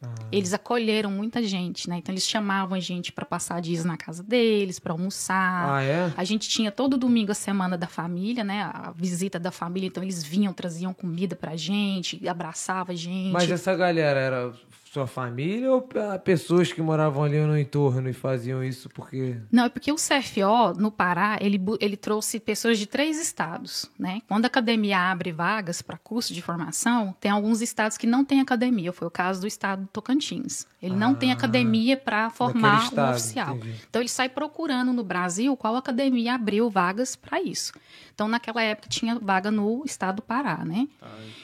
Ah. 0.00 0.14
Eles 0.32 0.54
acolheram 0.54 1.10
muita 1.10 1.42
gente, 1.42 1.90
né? 1.90 1.98
Então 1.98 2.10
eles 2.10 2.26
chamavam 2.26 2.74
a 2.74 2.80
gente 2.80 3.12
para 3.12 3.26
passar 3.26 3.60
dias 3.60 3.84
na 3.84 3.98
casa 3.98 4.22
deles, 4.22 4.78
para 4.78 4.94
almoçar. 4.94 5.74
Ah, 5.74 5.82
é? 5.82 6.10
A 6.16 6.24
gente 6.24 6.48
tinha 6.48 6.72
todo 6.72 6.96
domingo 6.96 7.32
a 7.32 7.34
semana 7.34 7.76
da 7.76 7.86
família, 7.86 8.42
né? 8.42 8.62
A 8.72 8.94
visita 8.96 9.38
da 9.38 9.50
família, 9.50 9.88
então 9.88 10.02
eles 10.02 10.22
vinham, 10.22 10.54
traziam 10.54 10.94
comida 10.94 11.36
pra 11.36 11.54
gente, 11.54 12.26
abraçava 12.26 12.92
a 12.92 12.94
gente. 12.94 13.32
Mas 13.32 13.50
essa 13.50 13.76
galera 13.76 14.18
era 14.18 14.54
sua 14.96 15.06
família 15.06 15.70
ou 15.70 15.86
ah, 15.94 16.18
pessoas 16.18 16.72
que 16.72 16.80
moravam 16.80 17.22
ali 17.22 17.38
no 17.38 17.58
entorno 17.58 18.08
e 18.08 18.14
faziam 18.14 18.64
isso 18.64 18.88
porque. 18.88 19.36
Não, 19.52 19.64
é 19.64 19.68
porque 19.68 19.92
o 19.92 19.96
CFO, 19.96 20.72
no 20.78 20.90
Pará, 20.90 21.36
ele, 21.38 21.60
ele 21.80 21.98
trouxe 21.98 22.40
pessoas 22.40 22.78
de 22.78 22.86
três 22.86 23.20
estados, 23.20 23.90
né? 23.98 24.22
Quando 24.26 24.44
a 24.44 24.48
academia 24.48 24.98
abre 24.98 25.32
vagas 25.32 25.82
para 25.82 25.98
curso 25.98 26.32
de 26.32 26.40
formação, 26.40 27.14
tem 27.20 27.30
alguns 27.30 27.60
estados 27.60 27.98
que 27.98 28.06
não 28.06 28.24
tem 28.24 28.40
academia. 28.40 28.90
Foi 28.90 29.06
o 29.06 29.10
caso 29.10 29.42
do 29.42 29.46
estado 29.46 29.82
do 29.82 29.88
Tocantins. 29.88 30.66
Ele 30.82 30.94
não 30.96 31.14
tem 31.14 31.30
Ah, 31.30 31.34
academia 31.34 31.96
para 31.96 32.30
formar 32.30 32.84
estado, 32.84 33.08
um 33.08 33.10
oficial. 33.10 33.56
entendi. 33.56 33.74
Então 33.90 34.00
ele 34.00 34.08
sai 34.08 34.28
procurando 34.30 34.92
no 34.94 35.04
Brasil 35.04 35.54
qual 35.56 35.76
academia 35.76 36.34
abriu 36.34 36.70
vagas 36.70 37.14
para 37.16 37.42
isso. 37.42 37.72
Então 38.16 38.26
naquela 38.28 38.62
época 38.62 38.88
tinha 38.88 39.18
vaga 39.18 39.50
no 39.50 39.82
estado 39.84 40.16
do 40.16 40.22
Pará, 40.22 40.64
né? 40.64 40.88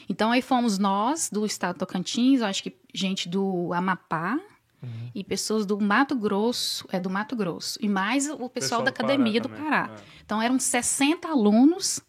Então 0.09 0.33
aí 0.33 0.41
fomos 0.41 0.79
nós 0.79 1.29
do 1.31 1.45
estado 1.45 1.75
do 1.77 1.81
Tocantins, 1.81 2.41
eu 2.41 2.47
acho 2.47 2.63
que 2.63 2.75
gente 2.95 3.29
do 3.29 3.73
Amapá 3.75 4.41
Uhum. 4.83 5.11
e 5.15 5.23
pessoas 5.23 5.65
do 5.65 5.79
Mato 5.81 6.17
Grosso, 6.17 6.85
é 6.91 6.99
do 6.99 7.09
Mato 7.09 7.37
Grosso, 7.37 7.79
e 7.81 7.89
mais 7.89 8.29
o 8.29 8.49
pessoal, 8.49 8.83
da 8.83 8.91
do 8.91 8.95
Pará 8.97 9.13
academia 9.13 9.41
do 9.41 9.49
Pará. 9.49 9.91
é. 9.97 10.03
Então 10.25 10.43
eram 10.43 10.59
60 10.59 11.29
alunos. 11.29 12.01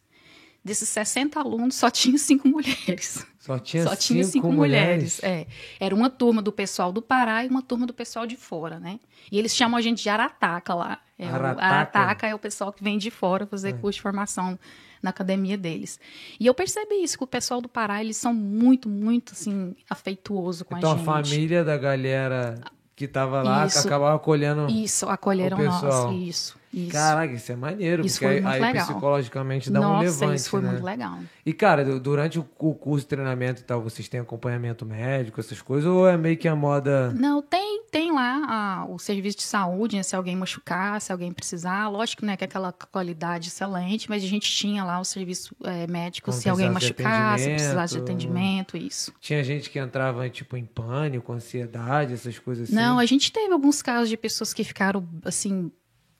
Desses 0.65 0.87
60 0.89 1.37
alunos, 1.39 1.75
só 1.75 1.89
tinha 1.91 2.17
cinco 2.17 2.47
mulheres. 2.47 3.27
Só 3.37 3.59
tinha, 3.59 3.83
Só 3.83 3.89
cinco, 3.89 4.01
tinha 4.01 4.23
cinco 4.23 4.51
mulheres. 4.51 5.19
mulheres. 5.21 5.23
É. 5.23 5.45
Era 5.77 5.93
uma 5.93 6.09
turma 6.09 6.41
do 6.41 6.53
pessoal 6.53 6.91
do 6.93 7.01
Pará 7.01 7.43
e 7.43 7.49
uma 7.49 7.61
turma 7.61 7.85
do 7.85 7.93
pessoal 7.93 8.25
de 8.25 8.37
fora, 8.37 8.79
né? 8.79 8.97
E 9.29 9.37
eles 9.37 9.53
chamam 9.53 9.77
a 9.77 9.81
gente 9.81 10.01
de 10.01 10.07
Arataca 10.09 10.73
lá. 10.73 10.99
É, 11.25 11.31
o- 11.31 11.35
Arataca? 11.59 12.27
É 12.27 12.35
o 12.35 12.39
pessoal 12.39 12.71
que 12.73 12.83
vem 12.83 12.97
de 12.97 13.09
fora 13.11 13.45
fazer 13.45 13.73
curso 13.73 13.97
de 13.97 14.01
formação 14.01 14.57
na 15.01 15.09
academia 15.09 15.57
deles. 15.57 15.99
E 16.39 16.45
eu 16.45 16.53
percebi 16.53 17.03
isso, 17.03 17.17
que 17.17 17.23
o 17.23 17.27
pessoal 17.27 17.59
do 17.61 17.67
Pará, 17.67 18.01
eles 18.01 18.15
são 18.17 18.33
muito, 18.33 18.87
muito, 18.87 19.33
assim, 19.33 19.75
afeituoso 19.89 20.63
com 20.65 20.77
Então 20.77 20.91
a 20.91 20.93
a 20.93 20.97
gente. 20.97 21.05
família 21.05 21.63
da 21.63 21.77
galera 21.77 22.55
que 22.95 23.07
tava 23.07 23.41
lá 23.41 23.65
Isso. 23.65 23.85
acabava 23.87 24.15
acolhendo. 24.15 24.67
Isso, 24.69 25.09
acolheram 25.09 25.57
O 25.57 25.59
pessoal. 25.59 26.11
nós. 26.11 26.21
Isso, 26.21 26.57
isso. 26.71 26.91
Caraca, 26.91 27.33
isso 27.33 27.51
é 27.51 27.55
maneiro, 27.55 28.05
Isso 28.05 28.19
porque 28.19 28.35
aí, 28.47 28.63
aí 28.63 28.73
psicologicamente 28.75 29.69
dá 29.71 29.79
um 29.79 29.83
Nossa, 29.83 30.03
levante, 30.25 30.39
isso 30.39 30.49
foi 30.51 30.61
né? 30.61 30.69
muito 30.71 30.83
legal. 30.83 31.17
E, 31.45 31.53
cara, 31.53 31.83
du- 31.83 31.99
durante 31.99 32.39
o 32.39 32.43
cu- 32.43 32.75
curso 32.75 33.03
de 33.05 33.09
treinamento 33.09 33.61
e 33.61 33.63
tal, 33.63 33.81
vocês 33.81 34.07
têm 34.07 34.19
acompanhamento 34.19 34.85
médico, 34.85 35.39
essas 35.39 35.61
coisas, 35.61 35.89
ou 35.89 36.07
é 36.07 36.15
meio 36.15 36.37
que 36.37 36.47
a 36.47 36.55
moda... 36.55 37.11
Não, 37.13 37.41
tem, 37.41 37.62
tem 37.93 38.11
lá 38.11 38.41
ah, 38.49 38.85
o 38.89 38.97
serviço 38.97 39.37
de 39.37 39.43
saúde, 39.43 39.95
né, 39.95 40.01
se 40.03 40.15
alguém 40.15 40.35
machucar, 40.35 40.99
se 40.99 41.11
alguém 41.11 41.31
precisar. 41.31 41.87
Lógico, 41.89 42.25
né, 42.25 42.35
que 42.35 42.43
é 42.43 42.47
aquela 42.47 42.73
qualidade 42.73 43.49
excelente, 43.49 44.09
mas 44.09 44.23
a 44.23 44.27
gente 44.27 44.51
tinha 44.51 44.83
lá 44.83 44.99
o 44.99 45.05
serviço 45.05 45.55
eh, 45.63 45.85
médico, 45.85 46.31
se 46.31 46.49
alguém 46.49 46.69
machucar, 46.71 47.37
se 47.37 47.49
precisasse 47.49 47.93
de 47.95 48.01
atendimento. 48.01 48.75
isso. 48.75 49.13
Tinha 49.21 49.43
gente 49.43 49.69
que 49.69 49.77
entrava, 49.77 50.27
tipo, 50.29 50.57
em 50.57 50.65
pânico, 50.65 51.31
ansiedade, 51.31 52.13
essas 52.13 52.39
coisas 52.39 52.67
assim. 52.67 52.75
Não, 52.75 52.97
a 52.97 53.05
gente 53.05 53.31
teve 53.31 53.53
alguns 53.53 53.81
casos 53.81 54.09
de 54.09 54.17
pessoas 54.17 54.53
que 54.53 54.63
ficaram, 54.63 55.07
assim, 55.23 55.71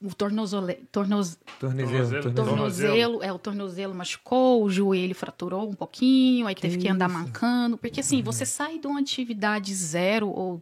o 0.02 0.14
tornozole, 0.14 0.76
tornoz, 0.92 1.40
Tornozelo, 1.60 2.10
Tornozelo. 2.22 2.34
tornozelo. 2.34 3.24
é, 3.24 3.32
o 3.34 3.40
tornozelo 3.40 3.96
machucou, 3.96 4.64
o 4.64 4.70
joelho 4.70 5.16
fraturou 5.16 5.68
um 5.70 5.74
pouquinho, 5.74 6.46
aí 6.46 6.54
teve 6.54 6.78
que 6.78 6.88
andar 6.90 7.10
isso? 7.10 7.18
mancando. 7.18 7.78
Porque 7.78 8.02
assim, 8.02 8.18
Uhum. 8.18 8.24
você 8.24 8.46
sai 8.46 8.78
de 8.80 8.86
uma 8.86 9.00
atividade 9.00 9.74
zero 9.74 10.28
ou 10.30 10.62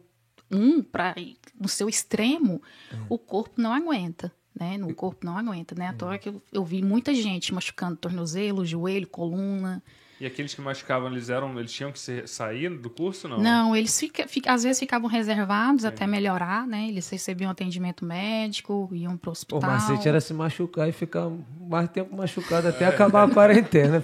um 0.52 0.82
para 0.82 1.14
no 1.60 1.68
seu 1.68 1.88
extremo, 1.88 2.60
Uhum. 2.92 3.06
o 3.10 3.18
corpo 3.18 3.60
não 3.60 3.72
aguenta. 3.72 4.32
Né? 4.54 4.76
No 4.76 4.94
corpo 4.94 5.24
não 5.24 5.38
aguenta, 5.38 5.74
né? 5.74 5.86
À 5.88 5.90
Uhum. 5.92 5.96
toa 5.96 6.18
que 6.18 6.28
eu, 6.28 6.42
eu 6.52 6.62
vi 6.62 6.82
muita 6.82 7.14
gente 7.14 7.54
machucando 7.54 7.96
tornozelo, 7.96 8.66
joelho, 8.66 9.06
coluna. 9.06 9.82
E 10.20 10.26
aqueles 10.26 10.54
que 10.54 10.60
machucavam, 10.60 11.10
eles 11.10 11.30
eram, 11.30 11.58
eles 11.58 11.72
tinham 11.72 11.90
que 11.90 11.98
ser- 11.98 12.28
sair 12.28 12.68
do 12.68 12.90
curso, 12.90 13.26
não? 13.26 13.40
Não, 13.40 13.74
eles 13.74 13.98
fica, 13.98 14.28
fica- 14.28 14.52
às 14.52 14.62
vezes 14.62 14.78
ficavam 14.78 15.08
reservados 15.08 15.86
até 15.86 16.06
melhorar, 16.06 16.66
né? 16.66 16.86
Eles 16.86 17.08
recebiam 17.08 17.50
atendimento 17.50 18.04
médico, 18.04 18.90
iam 18.92 19.16
pro 19.16 19.30
O 19.30 19.32
hospital. 19.32 19.62
macete 19.62 20.06
era 20.06 20.20
se 20.20 20.34
machucar 20.34 20.86
e 20.86 20.92
ficar 20.92 21.28
mais 21.58 21.88
tempo 21.88 22.14
machucado 22.14 22.68
até 22.68 22.84
acabar 22.84 23.26
a 23.28 23.32
quarentena. 23.32 24.02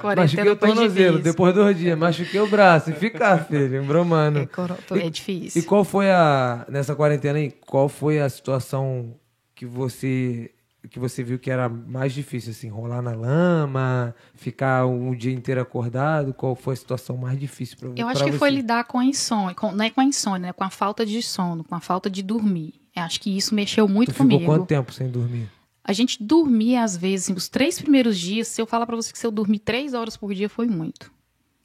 Quarentena 0.00 0.44
Machuquei 0.44 0.50
o 0.50 0.56
tornozelo, 0.56 1.18
difícil. 1.18 1.22
depois 1.22 1.54
do 1.54 1.74
dia, 1.74 1.96
machuquei 1.96 2.40
o 2.40 2.46
braço 2.46 2.90
e 2.90 2.94
ficar, 2.94 3.44
filho, 3.46 3.82
embromando. 3.82 4.38
É, 4.38 5.06
é 5.06 5.10
difícil. 5.10 5.60
E 5.60 5.64
qual 5.64 5.84
foi 5.84 6.10
a, 6.10 6.66
nessa 6.68 6.94
quarentena 6.94 7.38
aí, 7.38 7.50
qual 7.50 7.88
foi 7.88 8.20
a 8.20 8.28
situação 8.28 9.14
que 9.54 9.66
você 9.66 10.50
que 10.88 10.98
você 10.98 11.22
viu 11.22 11.38
que 11.38 11.50
era 11.50 11.68
mais 11.68 12.12
difícil, 12.12 12.52
assim, 12.52 12.68
rolar 12.68 13.02
na 13.02 13.12
lama, 13.12 14.14
ficar 14.34 14.86
um 14.86 15.14
dia 15.14 15.32
inteiro 15.32 15.60
acordado? 15.60 16.32
Qual 16.32 16.54
foi 16.54 16.72
a 16.72 16.76
situação 16.76 17.18
mais 17.18 17.38
difícil 17.38 17.76
para 17.76 17.88
você? 17.90 18.02
Eu 18.02 18.08
acho 18.08 18.24
que 18.24 18.32
foi 18.32 18.50
lidar 18.50 18.84
com 18.84 18.98
a 18.98 19.04
insônia, 19.04 19.54
com, 19.54 19.72
não 19.72 19.84
é 19.84 19.90
com 19.90 20.00
a 20.00 20.04
insônia, 20.04 20.38
né? 20.38 20.52
Com 20.52 20.64
a 20.64 20.70
falta 20.70 21.04
de 21.04 21.22
sono, 21.22 21.62
com 21.62 21.74
a 21.74 21.80
falta 21.80 22.08
de 22.08 22.22
dormir. 22.22 22.80
Eu 22.96 23.02
acho 23.02 23.20
que 23.20 23.36
isso 23.36 23.54
mexeu 23.54 23.86
muito 23.86 24.12
tu 24.12 24.18
comigo. 24.18 24.40
Ficou 24.40 24.56
quanto 24.56 24.68
tempo 24.68 24.92
sem 24.92 25.08
dormir? 25.08 25.48
A 25.82 25.92
gente 25.92 26.22
dormia, 26.22 26.82
às 26.82 26.96
vezes, 26.96 27.26
assim, 27.26 27.34
os 27.34 27.48
três 27.48 27.80
primeiros 27.80 28.18
dias, 28.18 28.48
se 28.48 28.60
eu 28.60 28.66
falar 28.66 28.86
para 28.86 28.96
você 28.96 29.12
que 29.12 29.18
se 29.18 29.26
eu 29.26 29.30
dormir 29.30 29.60
três 29.60 29.94
horas 29.94 30.16
por 30.16 30.34
dia, 30.34 30.48
foi 30.48 30.66
muito. 30.66 31.12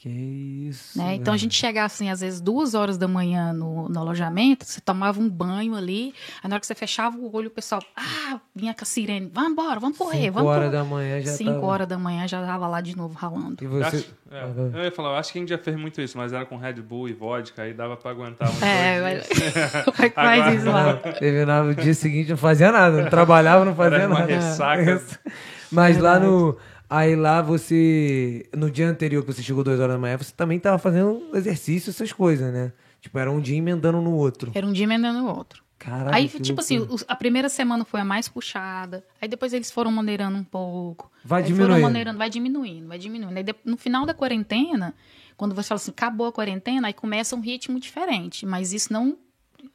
Que 0.06 0.68
isso. 0.70 1.00
Né? 1.00 1.16
Então 1.16 1.34
a 1.34 1.38
gente 1.38 1.56
chegava 1.56 1.88
assim, 1.88 2.12
às 2.12 2.20
vezes, 2.22 2.40
duas 2.40 2.76
horas 2.76 2.96
da 2.96 3.08
manhã 3.08 3.52
no, 3.52 3.90
no 3.90 4.00
alojamento, 4.00 4.64
você 4.64 4.80
tomava 4.80 5.20
um 5.20 5.28
banho 5.28 5.74
ali, 5.76 6.14
aí 6.44 6.48
na 6.48 6.54
hora 6.56 6.60
que 6.60 6.68
você 6.68 6.76
fechava 6.76 7.18
o 7.18 7.36
olho, 7.36 7.48
o 7.48 7.52
pessoal, 7.52 7.82
ah, 7.98 8.40
vinha 8.54 8.72
com 8.76 8.84
a 8.84 8.86
sirene, 8.86 9.32
vamos 9.34 9.54
embora, 9.54 9.80
vamos 9.80 9.98
correr, 9.98 10.26
Cinco 10.26 10.34
vamos 10.34 10.52
horas 10.52 10.66
correr. 10.70 10.78
da 10.78 10.84
manhã 10.84 11.22
já 11.22 11.32
Cinco 11.32 11.54
tava... 11.54 11.66
horas 11.66 11.88
da 11.88 11.98
manhã 11.98 12.28
já 12.28 12.46
tava 12.46 12.68
lá 12.68 12.82
de 12.82 12.96
novo 12.96 13.16
ralando. 13.16 13.58
E 13.64 13.66
você... 13.66 13.84
Acho, 13.98 14.16
é, 14.30 14.80
eu 14.80 14.84
ia 14.84 14.92
falar, 14.92 15.10
eu 15.10 15.16
acho 15.16 15.32
que 15.32 15.40
a 15.40 15.42
gente 15.42 15.50
já 15.50 15.58
fez 15.58 15.76
muito 15.76 16.00
isso, 16.00 16.16
mas 16.20 16.32
era 16.34 16.46
com 16.46 16.56
Red 16.56 16.74
Bull 16.84 17.10
e 17.10 17.14
vodka, 17.14 17.64
aí 17.64 17.74
dava 17.74 17.98
pra 17.98 18.12
aguentar 18.12 18.48
uns 18.48 18.62
É, 18.62 19.02
dois 19.02 19.28
mas... 19.28 19.40
dias. 19.40 19.72
como 19.86 20.06
é 20.06 20.10
que 20.10 20.16
faz 20.16 20.42
Agora- 20.42 20.56
isso 20.56 20.66
lá? 20.70 20.94
Terminava 21.18 21.70
o 21.70 21.74
dia 21.74 21.94
seguinte, 21.96 22.30
não 22.30 22.38
fazia 22.38 22.72
nada, 22.72 23.02
não 23.02 23.10
trabalhava, 23.10 23.66
não 23.66 23.74
fazia 23.74 23.98
Era 23.98 24.08
uma 24.08 24.20
nada. 24.20 24.32
ressaca. 24.36 25.02
Mas 25.72 25.98
lá 25.98 26.20
no. 26.20 26.56
Aí 26.90 27.16
lá 27.16 27.42
você. 27.42 28.48
No 28.56 28.70
dia 28.70 28.88
anterior 28.90 29.24
que 29.24 29.34
você 29.34 29.42
chegou 29.42 29.64
duas 29.64 29.80
horas 29.80 29.96
da 29.96 30.00
manhã, 30.00 30.18
você 30.18 30.34
também 30.36 30.60
tava 30.60 30.78
fazendo 30.78 31.30
exercício, 31.34 31.90
essas 31.90 32.12
coisas, 32.14 32.54
né? 32.54 32.72
Tipo, 33.02 33.18
era 33.20 33.32
um 33.32 33.40
dia 33.40 33.58
emendando 33.58 34.02
no 34.02 34.14
outro. 34.16 34.52
Era 34.56 34.66
um 34.66 34.72
dia 34.74 34.84
emendando 34.84 35.24
o 35.26 35.28
outro. 35.28 35.64
Caralho. 35.78 36.16
Aí, 36.16 36.28
tipo 36.30 36.60
assim, 36.62 36.78
loucura. 36.78 36.96
os- 36.96 37.06
a 37.08 37.16
primeira 37.16 37.50
semana 37.50 37.84
foi 37.86 38.00
a 38.00 38.06
mais 38.06 38.28
puxada. 38.28 39.04
Aí 39.22 39.28
depois 39.28 39.54
eles 39.54 39.70
foram 39.72 39.92
maneirando 39.92 40.38
um 40.38 40.44
pouco. 40.44 41.12
Vai 41.24 41.44
diminuindo. 41.44 41.82
Maneirando, 41.82 42.18
vai 42.18 42.30
diminuindo, 42.30 42.88
vai 42.88 42.98
diminuindo. 42.98 43.38
Aí 43.38 43.44
de- 43.44 43.56
no 43.66 43.78
final 43.78 44.06
da 44.06 44.14
quarentena, 44.14 44.96
quando 45.36 45.54
você 45.54 45.68
fala 45.68 45.76
assim, 45.78 45.92
acabou 45.92 46.28
a 46.28 46.32
quarentena, 46.32 46.88
aí 46.88 46.94
começa 46.94 47.36
um 47.36 47.42
ritmo 47.42 47.80
diferente. 47.80 48.46
Mas 48.46 48.72
isso 48.74 48.92
não, 48.92 49.18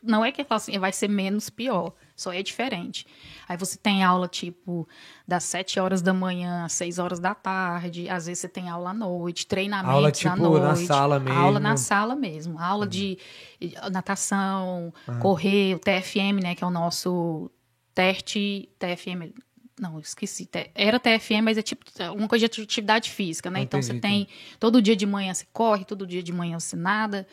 não 0.02 0.24
é 0.24 0.32
que 0.32 0.42
fala 0.42 0.56
assim, 0.56 0.76
vai 0.78 0.90
ser 0.92 1.08
menos 1.08 1.50
pior. 1.50 1.92
Só 2.20 2.34
é 2.34 2.42
diferente. 2.42 3.06
Aí 3.48 3.56
você 3.56 3.78
tem 3.78 4.04
aula, 4.04 4.28
tipo, 4.28 4.86
das 5.26 5.42
7 5.44 5.80
horas 5.80 6.02
da 6.02 6.12
manhã 6.12 6.66
às 6.66 6.74
6 6.74 6.98
horas 6.98 7.18
da 7.18 7.34
tarde. 7.34 8.10
Às 8.10 8.26
vezes 8.26 8.40
você 8.40 8.48
tem 8.48 8.68
aula 8.68 8.90
à 8.90 8.92
noite, 8.92 9.46
treinamentos 9.46 9.94
Aula, 9.94 10.08
à 10.08 10.12
tipo, 10.12 10.36
noite. 10.36 10.62
na 10.62 10.76
sala 10.76 11.18
mesmo? 11.18 11.38
Aula 11.40 11.58
na 11.58 11.76
sala 11.78 12.14
mesmo. 12.14 12.58
Aula 12.58 12.86
de 12.86 13.16
eh, 13.58 13.88
natação, 13.88 14.92
correr, 15.18 15.76
o 15.76 15.78
TFM, 15.78 16.42
né? 16.42 16.54
Que 16.54 16.62
é 16.62 16.66
o 16.66 16.70
nosso 16.70 17.50
TERT, 17.94 18.36
TFM. 18.78 19.32
Não, 19.80 19.98
esqueci. 19.98 20.46
Era 20.74 21.00
TFM, 21.00 21.40
mas 21.42 21.56
é 21.56 21.62
tipo 21.62 21.86
uma 22.14 22.28
coisa 22.28 22.46
de 22.46 22.60
atividade 22.60 23.08
física, 23.08 23.50
né? 23.50 23.62
Então 23.62 23.80
você 23.80 23.94
Entendi, 23.94 24.26
tem. 24.26 24.28
Todo 24.58 24.82
dia 24.82 24.94
de 24.94 25.06
manhã 25.06 25.32
você 25.32 25.46
corre, 25.54 25.86
todo 25.86 26.06
dia 26.06 26.22
de 26.22 26.34
manhã 26.34 26.60
você 26.60 26.76
nada. 26.76 27.26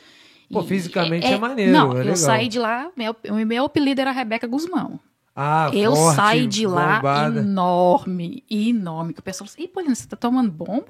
Pô, 0.52 0.64
fisicamente 0.64 1.26
é 1.28 1.38
maneiro, 1.38 1.72
Não, 1.72 1.90
é 1.92 1.96
eu 1.96 1.98
legal. 2.00 2.16
saí 2.16 2.48
de 2.48 2.58
lá, 2.60 2.90
meu, 2.96 3.16
o 3.30 3.34
meu 3.46 3.66
apelido 3.66 4.00
era 4.02 4.12
Rebeca 4.12 4.48
Guzmão. 4.48 5.00
Ah, 5.40 5.70
eu 5.72 5.96
forte, 5.96 6.16
saí 6.16 6.48
de 6.48 6.66
lá 6.66 6.96
bombada. 6.96 7.40
enorme, 7.42 8.44
enorme. 8.50 9.14
Que 9.14 9.20
o 9.20 9.24
pessoal 9.24 9.48
assim, 9.48 9.66
Ih, 9.66 9.68
Paulina, 9.68 9.94
você 9.94 10.08
tá 10.08 10.16
tomando 10.18 10.50
bomba? 10.50 10.88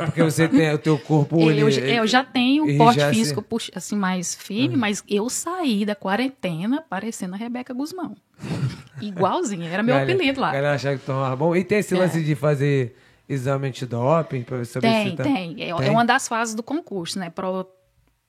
É 0.00 0.06
porque 0.06 0.22
você 0.22 0.48
tem 0.48 0.72
o 0.72 0.78
teu 0.78 0.98
corpo. 0.98 1.38
eu, 1.38 1.50
ele- 1.50 1.60
eu- 1.60 1.96
eu 1.96 2.06
já 2.06 2.24
tenho 2.24 2.64
um 2.64 2.78
porte 2.78 2.98
já 3.00 3.08
se- 3.10 3.14
físico 3.14 3.42
puxa- 3.42 3.72
assim 3.74 3.94
mais 3.94 4.34
firme, 4.34 4.74
mas 4.74 5.04
eu 5.06 5.28
saí 5.28 5.84
da 5.84 5.94
quarentena 5.94 6.82
parecendo 6.88 7.34
a 7.34 7.36
Rebeca 7.36 7.74
Guzmão. 7.74 8.16
Igualzinha, 9.02 9.68
era 9.68 9.82
meu 9.82 9.94
Galera- 9.94 10.12
apelido 10.14 10.40
lá. 10.40 10.46
Galera 10.52 10.74
achava 10.74 10.96
que 10.96 11.04
tomava 11.04 11.36
bom. 11.36 11.54
E 11.54 11.62
tem 11.64 11.78
esse 11.78 11.94
É. 11.94 11.98
lance 11.98 12.22
de 12.22 12.34
fazer 12.34 12.96
exame 13.28 13.68
antidoping 13.68 14.42
pra 14.42 14.64
saber 14.64 14.86
Tem, 14.88 15.10
se 15.10 15.16
tá... 15.16 15.22
tem. 15.24 15.52
É, 15.62 15.74
Tem? 15.76 15.88
é 15.88 15.90
uma 15.90 16.04
das 16.04 16.26
fases 16.28 16.54
do 16.54 16.62
concurso, 16.62 17.18
né? 17.18 17.28
Prova, 17.30 17.66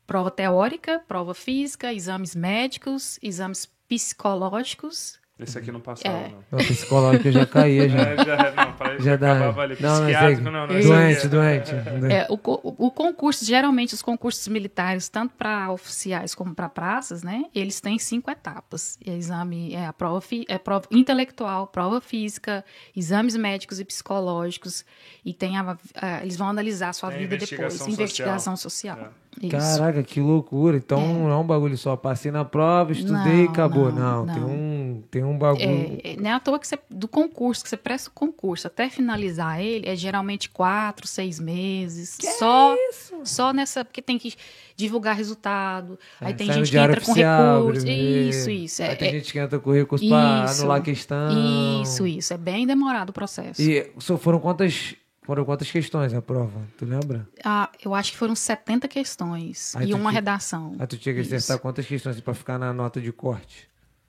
prova 0.08 0.30
teórica, 0.32 1.02
prova 1.08 1.34
física, 1.34 1.94
exames 1.94 2.36
médicos, 2.36 3.20
exames 3.22 3.70
psicológicos. 3.88 5.20
Esse 5.38 5.58
aqui 5.58 5.70
não 5.70 5.82
passava, 5.82 6.18
É. 6.18 6.30
não. 6.50 6.58
O 6.60 6.63
psicológico 6.63 7.30
já 7.30 7.46
caía, 7.46 7.89
já. 7.89 8.00
É, 8.00 8.15
já, 8.24 8.52
não, 8.54 8.72
parece 8.72 9.04
Já 9.04 9.12
que 9.12 9.18
dá. 9.18 9.32
acabava 9.34 9.62
ali. 9.63 9.78
Não, 9.82 9.89
não, 9.89 9.96
sei. 9.98 10.06
Psiquiátrico, 10.06 10.41
não, 10.44 10.52
não. 10.52 10.68
doente, 10.68 11.18
aqui 11.18 11.26
é- 11.26 11.30
doente. 11.30 11.72
É, 12.10 12.28
o, 12.30 12.86
o 12.88 12.89
concurso, 12.89 13.44
geralmente 13.44 13.94
os 13.94 14.02
concursos 14.02 14.48
militares, 14.48 15.10
tanto 15.10 15.34
para 15.36 15.70
oficiais 15.74 16.34
como 16.34 16.56
para 16.56 16.70
praças, 16.70 17.22
né? 17.22 17.44
Eles 17.54 17.82
têm 17.82 18.00
cinco 18.00 18.32
etapas. 18.32 18.98
E 19.06 19.10
é 19.12 19.18
exame 19.18 19.74
é 19.76 19.86
a 19.86 19.91
prova, 19.91 20.22
fi- 20.22 20.46
é 20.48 20.58
prova 20.58 20.88
intelectual, 20.89 21.68
prova 21.68 22.00
física, 22.00 22.63
exames 22.96 23.36
médicos 23.36 23.78
e 23.82 23.84
psicológicos. 23.84 24.86
E 25.26 25.34
tem 25.34 25.58
a, 25.58 25.78
a- 25.96 26.22
eles 26.22 26.38
vão 26.38 26.48
analisar 26.48 26.89
a 26.89 26.94
sua 26.94 27.10
Tem 27.10 27.20
vida 27.20 27.36
investigação 27.36 27.68
depois. 27.68 27.89
social. 27.89 27.94
Investigação 27.94 28.56
social. 28.56 29.13
Isso. 29.41 29.52
Caraca, 29.52 30.02
que 30.04 30.19
loucura. 30.21 30.78
Então 30.78 31.00
não 31.06 31.30
é 31.30 31.36
um 31.36 31.43
bagulho 31.45 31.78
só. 31.78 31.95
Passei 31.95 32.32
na 32.32 32.45
prova, 32.45 32.91
estudei 32.91 33.43
e 33.43 33.48
acabou. 33.48 33.91
Não, 33.91 34.26
não, 34.26 34.34
tem 34.34 34.43
um, 34.43 35.04
tem 35.12 35.24
um 35.24 35.38
bagulho. 35.38 36.00
É, 36.04 36.13
é, 36.13 36.15
não 36.17 36.30
é 36.30 36.34
à 36.34 36.39
toa 36.39 36.58
que 36.60 36.67
você, 36.67 36.78
do 36.89 37.08
concurso, 37.08 37.63
que 37.63 37.69
você 37.69 37.78
presta 37.78 38.10
o 38.10 38.13
concurso 38.13 38.67
até 38.67 38.89
finalizar 38.89 39.60
ele, 39.62 39.88
é 39.89 39.95
geralmente 39.95 40.50
quatro, 40.50 41.06
seis 41.08 41.39
meses. 41.39 42.17
só, 42.39 42.76
só 43.24 43.52
nessa. 43.54 43.84
Porque 43.84 44.02
tem 44.02 44.17
que 44.17 44.34
divulgar 44.76 45.15
resultado. 45.15 45.98
aí 46.21 46.34
tem 46.34 46.50
É, 46.50 46.56
no 46.56 46.65
gente 46.65 46.71
que 46.71 46.78
entra 46.78 47.02
com 47.02 47.12
oficial, 47.12 47.60
recurso. 47.67 47.86
brevê. 47.86 48.30
Isso, 48.30 48.50
isso. 48.50 48.82
É, 48.84 48.89
Aí 48.89 48.95
tem 48.95 49.10
é- 49.10 49.12
gente 49.12 49.32
que 49.34 49.39
entra 49.39 49.60
com 49.60 49.71
recurso 49.71 50.04
isso, 50.06 50.13
anular 50.13 50.78
a 50.78 50.82
questão. 50.82 51.82
Isso, 51.82 52.06
isso. 52.08 52.34
É 52.34 52.38
bem 52.38 52.65
demorado 52.65 53.10
o 53.10 53.13
processo. 53.13 53.62
E 53.62 53.91
só 54.00 54.17
foram 54.17 54.39
quantas, 54.39 54.95
foram 55.26 55.44
quantas 55.46 55.70
questões 55.72 56.14
a 56.14 56.22
prova? 56.22 56.62
Tu 56.78 56.86
lembra? 56.86 57.28
Ah, 57.44 57.70
eu 57.84 57.94
acho 57.96 58.12
que 58.12 58.18
foram 58.18 58.36
70 58.36 58.88
questões 58.88 59.76
Aí 59.76 59.90
e 59.90 59.94
uma 59.94 60.12
redação. 60.12 60.76
Aí 60.80 60.88
tu 60.88 60.98
tinha 60.98 61.14
que 61.16 61.22
Isso. 61.22 61.34
acertar 61.36 61.60
quantas 61.60 61.86
questões 61.86 62.20
pra 62.20 62.34
ficar 62.34 62.58
na 62.60 62.72
nota 62.74 63.00
de 63.02 63.12
corte? 63.12 63.68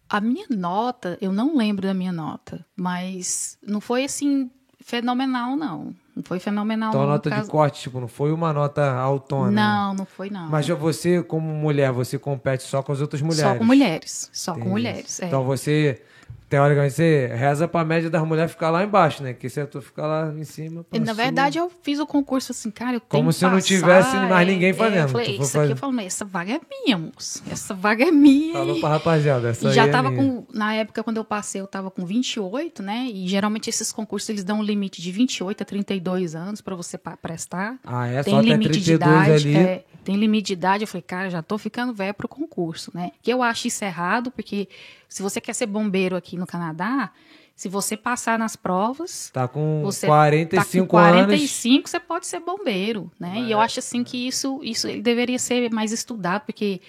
A 0.08 0.20
minha 0.20 0.46
nota, 0.50 1.18
eu 1.20 1.32
não 1.32 1.56
lembro 1.56 1.86
da 1.86 1.92
minha 1.94 2.12
nota, 2.12 2.64
mas 2.76 3.58
não 3.66 3.80
foi 3.80 4.04
assim 4.04 4.50
fenomenal, 4.80 5.56
não. 5.56 5.92
Não 6.14 6.22
foi 6.22 6.38
fenomenal. 6.38 6.90
Então 6.90 7.02
a 7.02 7.04
no 7.06 7.10
nota 7.12 7.28
de 7.28 7.36
caso- 7.36 7.50
corte, 7.50 7.80
tipo, 7.82 8.00
não 8.00 8.08
foi 8.08 8.32
uma 8.32 8.52
nota 8.52 8.90
autônoma. 8.94 9.50
Não, 9.50 9.94
não 9.94 10.06
foi 10.06 10.30
não. 10.30 10.48
Mas 10.48 10.64
já 10.64 10.74
você, 10.74 11.22
como 11.22 11.52
mulher, 11.52 11.92
você 11.92 12.18
compete 12.18 12.62
só 12.62 12.82
com 12.82 12.92
as 12.92 13.00
outras 13.00 13.20
mulheres. 13.20 13.42
Só 13.52 13.54
com 13.58 13.64
mulheres. 13.64 14.30
Só 14.32 14.54
Tem 14.54 14.62
com 14.62 14.68
mulheres. 14.70 15.10
isso. 15.10 15.24
é. 15.24 15.26
Então 15.26 15.44
você, 15.44 16.02
teoricamente, 16.48 16.94
você 16.94 17.26
reza 17.34 17.66
pra 17.68 17.84
média 17.84 18.08
das 18.08 18.22
mulheres 18.26 18.52
ficar 18.52 18.70
lá 18.70 18.82
embaixo, 18.84 19.22
né? 19.22 19.32
Que 19.32 19.48
se 19.48 19.64
tu 19.66 19.80
ficar 19.82 20.06
lá 20.06 20.32
em 20.32 20.44
cima. 20.44 20.84
E, 20.92 20.98
na 20.98 21.06
passou. 21.06 21.14
verdade, 21.16 21.58
eu 21.58 21.70
fiz 21.82 21.98
o 21.98 22.06
concurso 22.06 22.52
assim, 22.52 22.70
cara, 22.70 22.96
eu 22.96 23.00
tenho 23.00 23.22
Como 23.22 23.32
se 23.32 23.42
não 23.44 23.52
passar, 23.52 23.66
tivesse 23.66 24.16
mais 24.16 24.48
é, 24.48 24.52
ninguém 24.52 24.70
é, 24.70 24.74
fazendo. 24.74 25.02
eu 25.02 25.08
falei, 25.08 25.36
isso 25.38 25.60
aqui 25.60 25.72
eu 25.72 25.76
falo, 25.76 25.92
mas 25.92 26.06
essa 26.06 26.24
vaga 26.24 26.52
é 26.54 26.60
minha, 26.70 26.98
moço. 26.98 27.42
Essa 27.50 27.74
vaga 27.74 28.04
é 28.04 28.10
minha. 28.10 28.52
Falou 28.54 28.80
pra 28.80 28.88
rapaziada. 28.90 29.48
Essa 29.48 29.68
E 29.68 29.72
já 29.72 29.86
é 29.86 29.90
tava 29.90 30.10
minha. 30.10 30.22
com. 30.22 30.46
Na 30.52 30.74
época, 30.74 31.02
quando 31.02 31.16
eu 31.16 31.24
passei, 31.24 31.60
eu 31.60 31.66
tava 31.66 31.90
com 31.90 32.04
28, 32.06 32.82
né? 32.82 33.08
E 33.12 33.26
geralmente 33.28 33.68
esses 33.68 33.90
concursos 33.92 34.28
eles 34.28 34.44
dão 34.44 34.60
um 34.60 34.62
limite 34.62 35.00
de 35.02 35.10
28 35.10 35.62
a 35.62 35.64
32 35.66 36.34
anos 36.34 36.60
pra 36.60 36.74
você 36.74 36.98
prestar. 37.20 37.78
Ah, 37.84 38.06
é? 38.06 38.22
tem 38.22 38.34
Só 38.34 38.40
limite 38.40 38.78
de 38.80 38.96
32 38.98 39.26
idade. 39.26 39.48
ali. 39.48 39.56
é, 39.56 39.84
tem 40.04 40.16
limite 40.16 40.46
de 40.48 40.52
idade. 40.52 40.84
Eu 40.84 40.88
falei, 40.88 41.02
cara, 41.02 41.28
já 41.30 41.42
tô 41.42 41.58
ficando 41.58 41.92
velho 41.92 42.14
pro 42.14 42.28
concurso, 42.28 42.90
né? 42.94 43.10
Que 43.22 43.32
eu 43.32 43.42
acho 43.42 43.66
isso 43.66 43.84
errado, 43.84 44.30
porque 44.30 44.68
se 45.08 45.22
você 45.22 45.40
quer 45.40 45.52
ser 45.54 45.66
bombeiro 45.66 46.16
aqui 46.16 46.36
no 46.36 46.46
Canadá, 46.46 47.10
se 47.54 47.68
você 47.68 47.96
passar 47.96 48.38
nas 48.38 48.54
provas. 48.56 49.30
Tá 49.32 49.48
com 49.48 49.80
Você 49.84 50.06
45 50.06 50.86
tá 50.86 50.90
com 50.90 50.98
anos. 50.98 51.24
45, 51.26 51.88
você 51.88 51.98
pode 52.00 52.26
ser 52.26 52.40
bombeiro, 52.40 53.10
né? 53.18 53.38
E 53.40 53.50
eu 53.52 53.60
acho 53.60 53.78
assim 53.78 54.04
que 54.04 54.26
isso, 54.28 54.60
isso 54.62 54.86
ele 54.88 55.00
deveria 55.00 55.38
ser 55.38 55.70
mais 55.72 55.90
estudado, 55.92 56.42
porque 56.44 56.80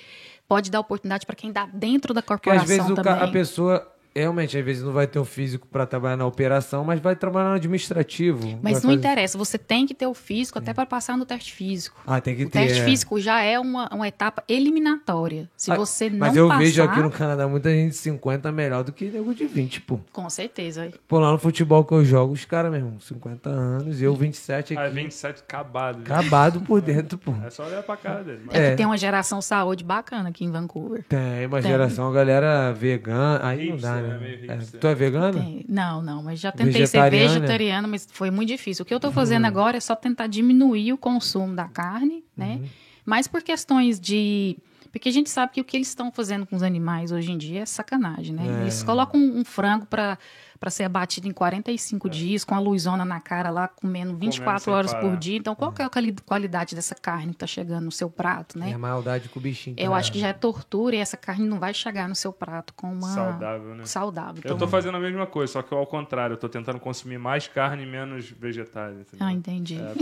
pode 0.47 0.69
dar 0.69 0.79
oportunidade 0.81 1.25
para 1.25 1.35
quem 1.35 1.49
está 1.49 1.65
dentro 1.65 2.13
da 2.13 2.21
Porque 2.21 2.49
às 2.49 2.57
corporação 2.61 2.67
vezes 2.67 2.91
o 2.91 2.95
ca- 2.95 3.03
também. 3.03 3.29
a 3.29 3.31
pessoa, 3.31 3.93
realmente, 4.19 4.57
às 4.57 4.63
vezes 4.65 4.83
não 4.83 4.91
vai 4.93 5.07
ter 5.07 5.19
o 5.19 5.25
físico 5.25 5.67
pra 5.67 5.85
trabalhar 5.85 6.17
na 6.17 6.25
operação, 6.25 6.83
mas 6.83 6.99
vai 6.99 7.15
trabalhar 7.15 7.49
no 7.49 7.55
administrativo. 7.55 8.59
Mas 8.61 8.75
não 8.75 8.81
fazer- 8.81 8.93
interessa, 8.93 9.37
você 9.37 9.57
tem 9.57 9.85
que 9.85 9.93
ter 9.93 10.07
o 10.07 10.13
físico 10.13 10.57
até 10.59 10.73
para 10.73 10.85
passar 10.85 11.17
no 11.17 11.25
teste 11.25 11.53
físico. 11.53 12.01
Ah, 12.05 12.19
tem 12.21 12.35
que 12.35 12.45
O 12.45 12.49
ter. 12.49 12.59
teste 12.59 12.79
é. 12.81 12.85
físico 12.85 13.19
já 13.19 13.41
é 13.41 13.59
uma, 13.59 13.87
uma 13.93 14.07
etapa 14.07 14.43
eliminatória. 14.47 15.49
Se 15.55 15.71
Ah, 15.71 15.75
você 15.75 16.09
não 16.09 16.19
Mas 16.19 16.35
eu 16.35 16.47
passar, 16.47 16.59
vejo 16.59 16.83
aqui 16.83 16.99
no 17.01 17.11
Canadá 17.11 17.47
muita 17.47 17.69
gente 17.69 17.91
de 17.91 17.97
50 17.97 18.51
melhor 18.51 18.83
do 18.83 18.91
que 18.91 19.05
nego 19.05 19.33
de 19.33 19.45
20, 19.45 19.81
pô. 19.81 19.99
com 20.11 20.29
certeza. 20.29 20.91
Pô, 21.07 21.19
lá 21.19 21.31
no 21.31 21.37
futebol 21.37 21.83
que 21.83 21.93
eu 21.93 22.03
jogo, 22.05 22.33
os 22.33 22.45
caras 22.45 22.71
mesmo, 22.71 22.99
50 23.01 23.49
anos, 23.49 24.01
eu 24.01 24.13
27 24.15 24.77
Ah, 24.77 24.83
aqui. 24.85 24.93
27 24.95 25.41
acabado. 25.41 25.99
Acabado 26.01 26.61
por 26.61 26.81
dentro, 26.81 27.17
pô. 27.17 27.33
É 27.45 27.49
só 27.49 27.65
olhar 27.65 27.83
pra 27.83 27.97
cara 27.97 28.23
dele. 28.23 28.41
Mas... 28.45 28.55
É, 28.55 28.67
É. 28.67 28.71
que 28.71 28.77
tem 28.77 28.85
uma 28.85 28.97
geração 28.97 29.41
saúde 29.41 29.83
bacana 29.83 30.29
aqui 30.29 30.45
em 30.45 30.51
Vancouver. 30.51 31.03
Tem 31.07 31.45
uma 31.45 31.61
Tem. 31.61 31.71
geração, 31.71 32.09
a 32.09 32.13
galera 32.13 32.71
vegana. 32.73 33.39
Aí 33.43 33.69
não 33.69 33.77
dá, 33.77 33.95
né? 33.95 34.06
Meio 34.19 34.51
É, 34.51 34.55
hipster. 34.55 34.79
tu 34.79 34.87
é 34.87 34.95
vegano? 34.95 35.39
Tem. 35.39 35.65
Não, 35.67 36.01
não, 36.01 36.23
mas 36.23 36.39
já 36.39 36.51
tentei 36.51 36.73
Vegetariana? 36.73 37.29
ser 37.33 37.39
vegetariana, 37.39 37.87
mas 37.87 38.07
foi 38.11 38.31
muito 38.31 38.49
difícil. 38.49 38.83
O 38.83 38.85
que 38.85 38.93
eu 38.93 38.99
tô 38.99 39.11
fazendo 39.11 39.45
agora 39.45 39.77
é 39.77 39.79
só 39.79 39.95
tentar 39.95 40.27
diminuir 40.27 40.93
o 40.93 40.97
consumo 40.97 41.55
da 41.55 41.65
carne, 41.67 42.23
né? 42.35 42.61
Mas 43.05 43.27
por 43.27 43.41
questões 43.41 43.99
de 43.99 44.57
Porque 44.91 45.09
a 45.09 45.11
gente 45.11 45.29
sabe 45.29 45.51
que 45.53 45.61
o 45.61 45.63
que 45.63 45.77
eles 45.77 45.89
estão 45.89 46.11
fazendo 46.11 46.45
com 46.45 46.55
os 46.55 46.63
animais 46.63 47.11
hoje 47.11 47.31
em 47.31 47.37
dia 47.37 47.61
é 47.61 47.65
sacanagem, 47.65 48.33
né? 48.33 48.43
É. 48.47 48.61
Eles 48.61 48.81
colocam 48.83 49.19
um, 49.19 49.39
um 49.39 49.45
frango 49.45 49.85
para 49.85 50.17
para 50.59 50.69
ser 50.69 50.83
abatido 50.83 51.27
em 51.27 51.31
45 51.31 52.07
é. 52.07 52.11
dias, 52.11 52.43
com 52.43 52.55
a 52.55 52.59
luzona 52.59 53.05
na 53.05 53.19
cara 53.19 53.49
lá, 53.49 53.67
comendo 53.67 54.15
24 54.15 54.65
comendo 54.65 54.77
horas 54.77 54.93
por 54.93 55.17
dia. 55.17 55.37
Então, 55.37 55.55
qual 55.55 55.73
é. 55.79 55.83
é 55.83 55.85
a 55.85 55.89
qualidade 56.25 56.75
dessa 56.75 56.95
carne 56.95 57.27
que 57.27 57.35
está 57.35 57.47
chegando 57.47 57.85
no 57.85 57.91
seu 57.91 58.09
prato, 58.09 58.57
né? 58.57 58.71
É 58.71 58.73
a 58.73 58.77
maldade 58.77 59.29
com 59.29 59.39
o 59.39 59.41
bichinho. 59.41 59.75
Eu 59.77 59.93
acho 59.93 60.11
que 60.11 60.19
já 60.19 60.29
é 60.29 60.33
tortura 60.33 60.95
e 60.95 60.99
essa 60.99 61.17
carne 61.17 61.47
não 61.47 61.59
vai 61.59 61.73
chegar 61.73 62.07
no 62.07 62.15
seu 62.15 62.33
prato 62.33 62.73
com 62.73 62.91
uma... 62.91 63.07
Saudável, 63.07 63.75
né? 63.75 63.85
Saudável. 63.85 64.41
Eu 64.43 64.53
estou 64.53 64.67
fazendo 64.67 64.97
a 64.97 64.99
mesma 64.99 65.25
coisa, 65.25 65.53
só 65.53 65.61
que 65.61 65.73
ao 65.73 65.85
contrário. 65.85 66.33
Eu 66.33 66.35
estou 66.35 66.49
tentando 66.49 66.79
consumir 66.79 67.17
mais 67.17 67.47
carne 67.47 67.83
e 67.83 67.85
menos 67.85 68.29
vegetais. 68.29 68.97
Entendeu? 68.99 69.27
Ah, 69.27 69.33
entendi. 69.33 69.79
É, 69.79 69.93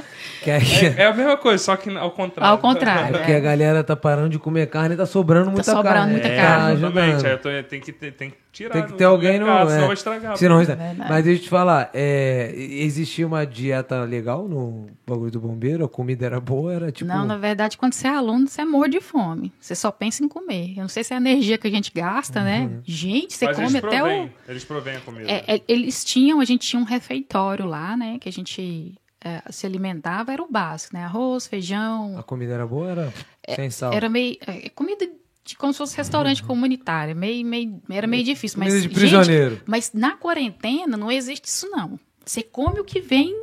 é, 0.50 1.02
é, 1.02 1.06
a 1.06 1.14
mesma 1.14 1.36
coisa, 1.36 1.62
só 1.62 1.76
que 1.76 1.94
ao 1.96 2.10
contrário. 2.10 2.50
Ao 2.50 2.58
contrário. 2.58 3.16
É 3.16 3.18
porque 3.18 3.32
a 3.32 3.40
galera 3.40 3.84
tá 3.84 3.96
parando 3.96 4.30
de 4.30 4.38
comer 4.38 4.66
carne 4.68 4.94
e 4.94 4.98
tá 4.98 5.06
sobrando 5.06 5.46
tá 5.46 5.50
muita 5.52 5.72
sobrando 5.72 5.96
carne. 5.96 6.12
muita 6.12 6.28
é, 6.28 6.36
carne. 6.36 6.74
Exatamente. 6.74 7.26
Aí 7.26 7.32
eu 7.32 7.38
tô, 7.38 7.48
tem, 7.68 7.80
que, 7.80 7.92
tem 7.92 8.30
que 8.30 8.36
tirar. 8.52 8.72
Tem 8.72 8.86
que 8.86 8.92
ter 8.94 9.04
alguém 9.04 9.38
no. 9.38 9.46
Mercado, 9.46 9.70
é. 9.70 9.74
Senão 9.74 9.86
vai 9.86 9.94
estragar. 9.94 10.36
Senão, 10.36 10.60
é 10.60 10.94
Mas 11.08 11.24
deixa 11.24 11.40
eu 11.40 11.44
te 11.44 11.48
falar, 11.48 11.90
é, 11.94 12.52
existia 12.54 13.26
uma 13.26 13.46
dieta 13.46 14.02
legal 14.04 14.48
no 14.48 14.86
bagulho 15.06 15.30
do 15.30 15.40
bombeiro? 15.40 15.84
A 15.84 15.88
comida 15.88 16.26
era 16.26 16.40
boa? 16.40 16.72
Era 16.72 16.92
tipo. 16.92 17.08
Não, 17.08 17.24
na 17.24 17.36
verdade, 17.36 17.76
quando 17.76 17.92
você 17.92 18.06
é 18.06 18.10
aluno, 18.10 18.48
você 18.48 18.62
é 18.62 18.64
morto 18.64 18.92
de 18.92 19.00
fome. 19.00 19.52
Você 19.60 19.74
só 19.74 19.90
pensa 19.90 20.24
em 20.24 20.28
comer. 20.28 20.72
Eu 20.76 20.82
não 20.82 20.88
sei 20.88 21.04
se 21.04 21.12
é 21.12 21.16
a 21.16 21.20
energia 21.20 21.58
que 21.58 21.66
a 21.66 21.70
gente 21.70 21.92
gasta, 21.94 22.42
né? 22.42 22.60
uhum. 22.60 22.68
né? 22.68 22.82
Gente, 22.84 23.34
você 23.34 23.46
Mas 23.46 23.56
come 23.56 23.78
até 23.78 23.80
provém, 23.80 24.24
o. 24.24 24.30
Eles 24.50 24.64
provêm 24.64 24.96
a 24.96 25.00
comida. 25.00 25.30
É, 25.30 25.62
eles 25.68 26.04
tinham, 26.04 26.40
a 26.40 26.44
gente 26.44 26.66
tinha 26.66 26.80
um 26.80 26.84
refeitório 26.84 27.66
lá, 27.66 27.96
né? 27.96 28.18
Que 28.18 28.28
a 28.28 28.32
gente 28.32 28.94
é, 29.22 29.42
se 29.50 29.66
alimentava 29.66 30.32
era 30.32 30.42
o 30.42 30.50
básico, 30.50 30.94
né? 30.94 31.04
Arroz, 31.04 31.46
feijão. 31.46 32.18
A 32.18 32.22
comida 32.22 32.54
era 32.54 32.66
boa 32.66 32.90
era 32.90 33.14
é, 33.46 33.54
sem 33.54 33.70
sal? 33.70 33.92
Era 33.92 34.08
meio. 34.08 34.36
É, 34.46 34.68
comida 34.70 35.06
de 35.44 35.56
como 35.56 35.72
se 35.72 35.78
fosse 35.78 35.96
restaurante 35.96 36.42
uhum. 36.42 36.48
comunitário. 36.48 37.16
Meio, 37.16 37.44
meio, 37.44 37.82
era 37.90 38.06
meio 38.06 38.24
difícil. 38.24 38.58
Mas, 38.58 38.82
de 38.82 38.88
prisioneiro. 38.88 39.56
Gente, 39.56 39.64
mas 39.66 39.92
na 39.92 40.16
quarentena 40.16 40.96
não 40.96 41.10
existe 41.10 41.46
isso, 41.46 41.68
não. 41.70 41.98
Você 42.24 42.42
come 42.42 42.80
o 42.80 42.84
que 42.84 43.00
vem. 43.00 43.34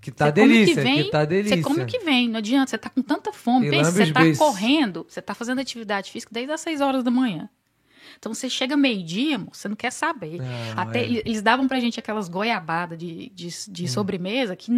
Que 0.00 0.12
tá 0.12 0.30
delícia, 0.30 0.74
que, 0.76 0.80
vem, 0.80 1.04
que 1.04 1.10
tá 1.10 1.24
delícia. 1.24 1.56
Você 1.56 1.62
come 1.62 1.82
o 1.82 1.86
que 1.86 1.98
vem, 1.98 2.28
não 2.28 2.38
adianta. 2.38 2.70
Você 2.70 2.78
tá 2.78 2.88
com 2.88 3.02
tanta 3.02 3.32
fome. 3.32 3.68
Pensa, 3.68 3.90
você 3.90 4.12
tá 4.12 4.20
correndo, 4.36 5.04
você 5.08 5.20
tá 5.20 5.34
fazendo 5.34 5.60
atividade 5.60 6.12
física 6.12 6.30
desde 6.32 6.52
as 6.52 6.60
6 6.60 6.80
horas 6.80 7.02
da 7.02 7.10
manhã. 7.10 7.48
Então 8.18 8.32
você 8.32 8.48
chega 8.48 8.76
meio-dia, 8.76 9.38
você 9.52 9.68
não 9.68 9.76
quer 9.76 9.90
saber. 9.90 10.38
Não, 10.38 10.82
Até 10.82 11.00
é. 11.00 11.22
eles 11.24 11.42
davam 11.42 11.68
pra 11.68 11.80
gente 11.80 11.98
aquelas 11.98 12.28
goiabadas 12.28 12.98
de, 12.98 13.30
de, 13.34 13.48
de 13.68 13.84
hum. 13.84 13.88
sobremesa 13.88 14.56
que 14.56 14.70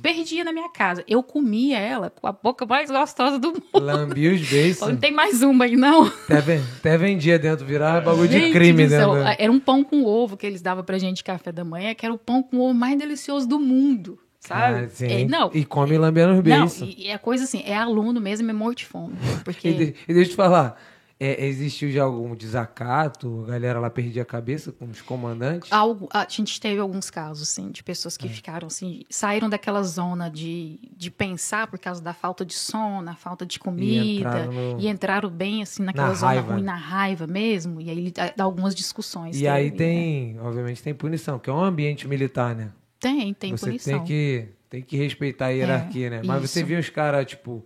perdia 0.00 0.44
na 0.44 0.52
minha 0.52 0.68
casa. 0.68 1.04
Eu 1.06 1.22
comia 1.22 1.78
ela 1.78 2.10
com 2.10 2.26
a 2.26 2.32
boca 2.32 2.64
mais 2.66 2.90
gostosa 2.90 3.38
do 3.38 3.48
mundo. 3.48 3.64
Lambia 3.74 4.32
os 4.32 4.48
beijos. 4.48 4.80
Não 4.80 4.96
tem 4.96 5.12
mais 5.12 5.42
uma 5.42 5.64
aí, 5.64 5.76
não. 5.76 6.04
Até, 6.28 6.60
até 6.78 6.98
vendia 6.98 7.38
dentro, 7.38 7.64
virar 7.64 8.00
bagulho 8.04 8.28
de 8.28 8.50
crime, 8.52 8.86
né? 8.86 8.98
Era 9.38 9.50
um 9.50 9.60
pão 9.60 9.82
com 9.82 10.04
ovo 10.04 10.36
que 10.36 10.46
eles 10.46 10.62
davam 10.62 10.84
pra 10.84 10.98
gente 10.98 11.22
café 11.24 11.52
da 11.52 11.64
manhã, 11.64 11.94
que 11.94 12.04
era 12.04 12.14
o 12.14 12.18
pão 12.18 12.42
com 12.42 12.60
ovo 12.60 12.74
mais 12.74 12.98
delicioso 12.98 13.48
do 13.48 13.58
mundo 13.58 14.18
sabe? 14.46 14.88
Ah, 15.00 15.04
é, 15.04 15.24
não. 15.24 15.50
E 15.54 15.64
come 15.64 15.96
lambendo 15.96 16.34
os 16.34 16.40
beijos. 16.40 16.80
Não, 16.80 16.88
e 16.88 17.08
é 17.08 17.18
coisa 17.18 17.44
assim, 17.44 17.62
é 17.64 17.74
aluno 17.74 18.20
mesmo, 18.20 18.48
é 18.50 18.52
morto 18.52 18.78
de 18.78 18.86
fome. 18.86 19.16
Porque... 19.44 19.68
e, 19.68 19.74
de, 19.74 19.94
e 20.06 20.14
deixa 20.14 20.30
eu 20.30 20.32
te 20.32 20.36
falar, 20.36 20.78
é, 21.18 21.46
existiu 21.46 21.90
já 21.90 22.02
algum 22.02 22.34
desacato? 22.34 23.44
A 23.46 23.52
galera 23.52 23.78
lá 23.78 23.88
perdia 23.88 24.22
a 24.22 24.24
cabeça 24.24 24.72
com 24.72 24.86
os 24.86 25.00
comandantes? 25.00 25.72
Algo, 25.72 26.08
a 26.12 26.26
gente 26.28 26.60
teve 26.60 26.80
alguns 26.80 27.08
casos, 27.08 27.48
sim, 27.48 27.70
de 27.70 27.82
pessoas 27.82 28.16
que 28.16 28.26
é. 28.26 28.30
ficaram 28.30 28.66
assim, 28.66 29.04
saíram 29.08 29.48
daquela 29.48 29.82
zona 29.82 30.28
de, 30.28 30.80
de 30.96 31.10
pensar 31.10 31.66
por 31.68 31.78
causa 31.78 32.02
da 32.02 32.12
falta 32.12 32.44
de 32.44 32.54
sono, 32.54 33.08
a 33.08 33.14
falta 33.14 33.46
de 33.46 33.58
comida, 33.58 34.04
e 34.04 34.18
entraram, 34.18 34.52
no... 34.52 34.80
e 34.80 34.88
entraram 34.88 35.30
bem 35.30 35.62
assim 35.62 35.82
naquela 35.82 36.08
na 36.08 36.14
zona 36.14 36.32
raiva. 36.32 36.52
ruim, 36.52 36.62
na 36.62 36.76
raiva 36.76 37.26
mesmo, 37.26 37.80
e 37.80 37.90
aí 37.90 38.12
dá 38.36 38.44
algumas 38.44 38.74
discussões. 38.74 39.36
E 39.36 39.40
teve, 39.40 39.48
aí 39.48 39.70
tem, 39.70 40.34
né? 40.34 40.42
obviamente, 40.42 40.82
tem 40.82 40.94
punição, 40.94 41.38
que 41.38 41.48
é 41.48 41.52
um 41.52 41.62
ambiente 41.62 42.08
militar, 42.08 42.54
né? 42.56 42.70
Tem, 42.98 43.32
tem 43.34 43.52
você 43.52 43.66
punição. 43.66 43.98
Tem 43.98 44.04
que, 44.04 44.48
tem 44.68 44.82
que 44.82 44.96
respeitar 44.96 45.46
a 45.46 45.50
hierarquia, 45.50 46.06
é, 46.08 46.10
né? 46.10 46.22
Mas 46.24 46.44
isso. 46.44 46.54
você 46.54 46.64
viu 46.64 46.78
os 46.78 46.88
caras, 46.88 47.24
tipo 47.26 47.64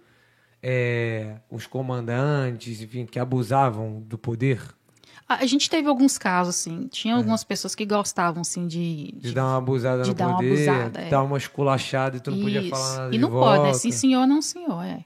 é, 0.62 1.36
os 1.50 1.66
comandantes, 1.66 2.80
enfim, 2.80 3.06
que 3.06 3.18
abusavam 3.18 4.00
do 4.06 4.18
poder? 4.18 4.60
A 5.28 5.44
gente 5.44 5.68
teve 5.68 5.86
alguns 5.86 6.16
casos, 6.16 6.54
assim. 6.54 6.88
Tinha 6.88 7.12
é. 7.12 7.16
algumas 7.16 7.44
pessoas 7.44 7.74
que 7.74 7.84
gostavam, 7.84 8.40
assim, 8.40 8.66
de... 8.66 9.12
De, 9.12 9.28
de 9.28 9.32
dar 9.34 9.44
uma 9.44 9.58
abusada 9.58 10.02
de 10.02 10.08
no 10.08 10.14
dar 10.14 10.34
poder, 10.34 10.46
uma 10.46 10.54
abusada, 10.54 11.00
é. 11.00 11.08
dar 11.10 11.22
uma 11.22 11.36
esculachada 11.36 12.16
e 12.16 12.20
tu 12.20 12.30
não 12.30 12.38
Isso. 12.38 12.46
podia 12.46 12.70
falar 12.70 12.96
nada 12.96 13.14
E 13.14 13.18
não 13.18 13.30
volta. 13.30 13.56
pode, 13.56 13.68
né? 13.68 13.74
Sim, 13.74 13.90
senhor, 13.90 14.26
não, 14.26 14.40
senhor, 14.40 14.82
é. 14.82 15.04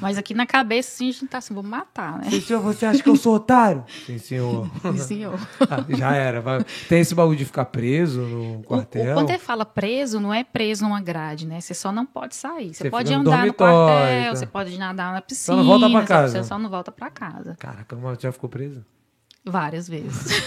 Mas 0.00 0.18
aqui 0.18 0.34
na 0.34 0.46
cabeça, 0.46 0.90
sim, 0.96 1.08
a 1.08 1.12
gente 1.12 1.26
tá 1.26 1.38
assim, 1.38 1.54
vou 1.54 1.62
matar, 1.62 2.18
né? 2.18 2.30
Sim, 2.30 2.40
senhor, 2.40 2.60
você 2.62 2.86
acha 2.86 3.02
que 3.02 3.08
eu 3.08 3.16
sou 3.16 3.34
otário? 3.34 3.84
Sim, 4.06 4.18
senhor. 4.18 4.70
Sim, 4.82 4.98
senhor. 4.98 5.40
Ah, 5.70 5.84
já 5.88 6.14
era. 6.14 6.42
Tem 6.88 7.00
esse 7.00 7.14
bagulho 7.14 7.36
de 7.36 7.44
ficar 7.44 7.66
preso 7.66 8.20
no 8.22 8.62
quartel? 8.64 9.08
O, 9.08 9.10
o, 9.10 9.14
quando 9.14 9.30
ele 9.30 9.38
fala 9.38 9.64
preso, 9.64 10.18
não 10.18 10.32
é 10.34 10.42
preso 10.42 10.84
numa 10.84 11.00
grade, 11.00 11.46
né? 11.46 11.60
Você 11.60 11.74
só 11.74 11.92
não 11.92 12.04
pode 12.04 12.34
sair. 12.34 12.74
Você, 12.74 12.84
você 12.84 12.90
pode 12.90 13.12
andar 13.12 13.40
no, 13.40 13.46
no 13.46 13.54
quartel, 13.54 14.32
tá? 14.32 14.36
você 14.36 14.46
pode 14.46 14.76
nadar 14.78 15.12
na 15.12 15.20
piscina. 15.20 15.56
Só 15.56 15.62
não 15.62 15.64
volta 15.64 15.90
pra 15.90 16.02
casa. 16.04 16.32
Você 16.42 16.48
só 16.48 16.58
não 16.58 16.70
volta 16.70 16.92
pra 16.92 17.10
casa. 17.10 17.56
Caraca, 17.58 17.94
mas 17.94 18.18
já 18.18 18.32
ficou 18.32 18.50
preso? 18.50 18.84
Várias 19.44 19.88
vezes. 19.88 20.42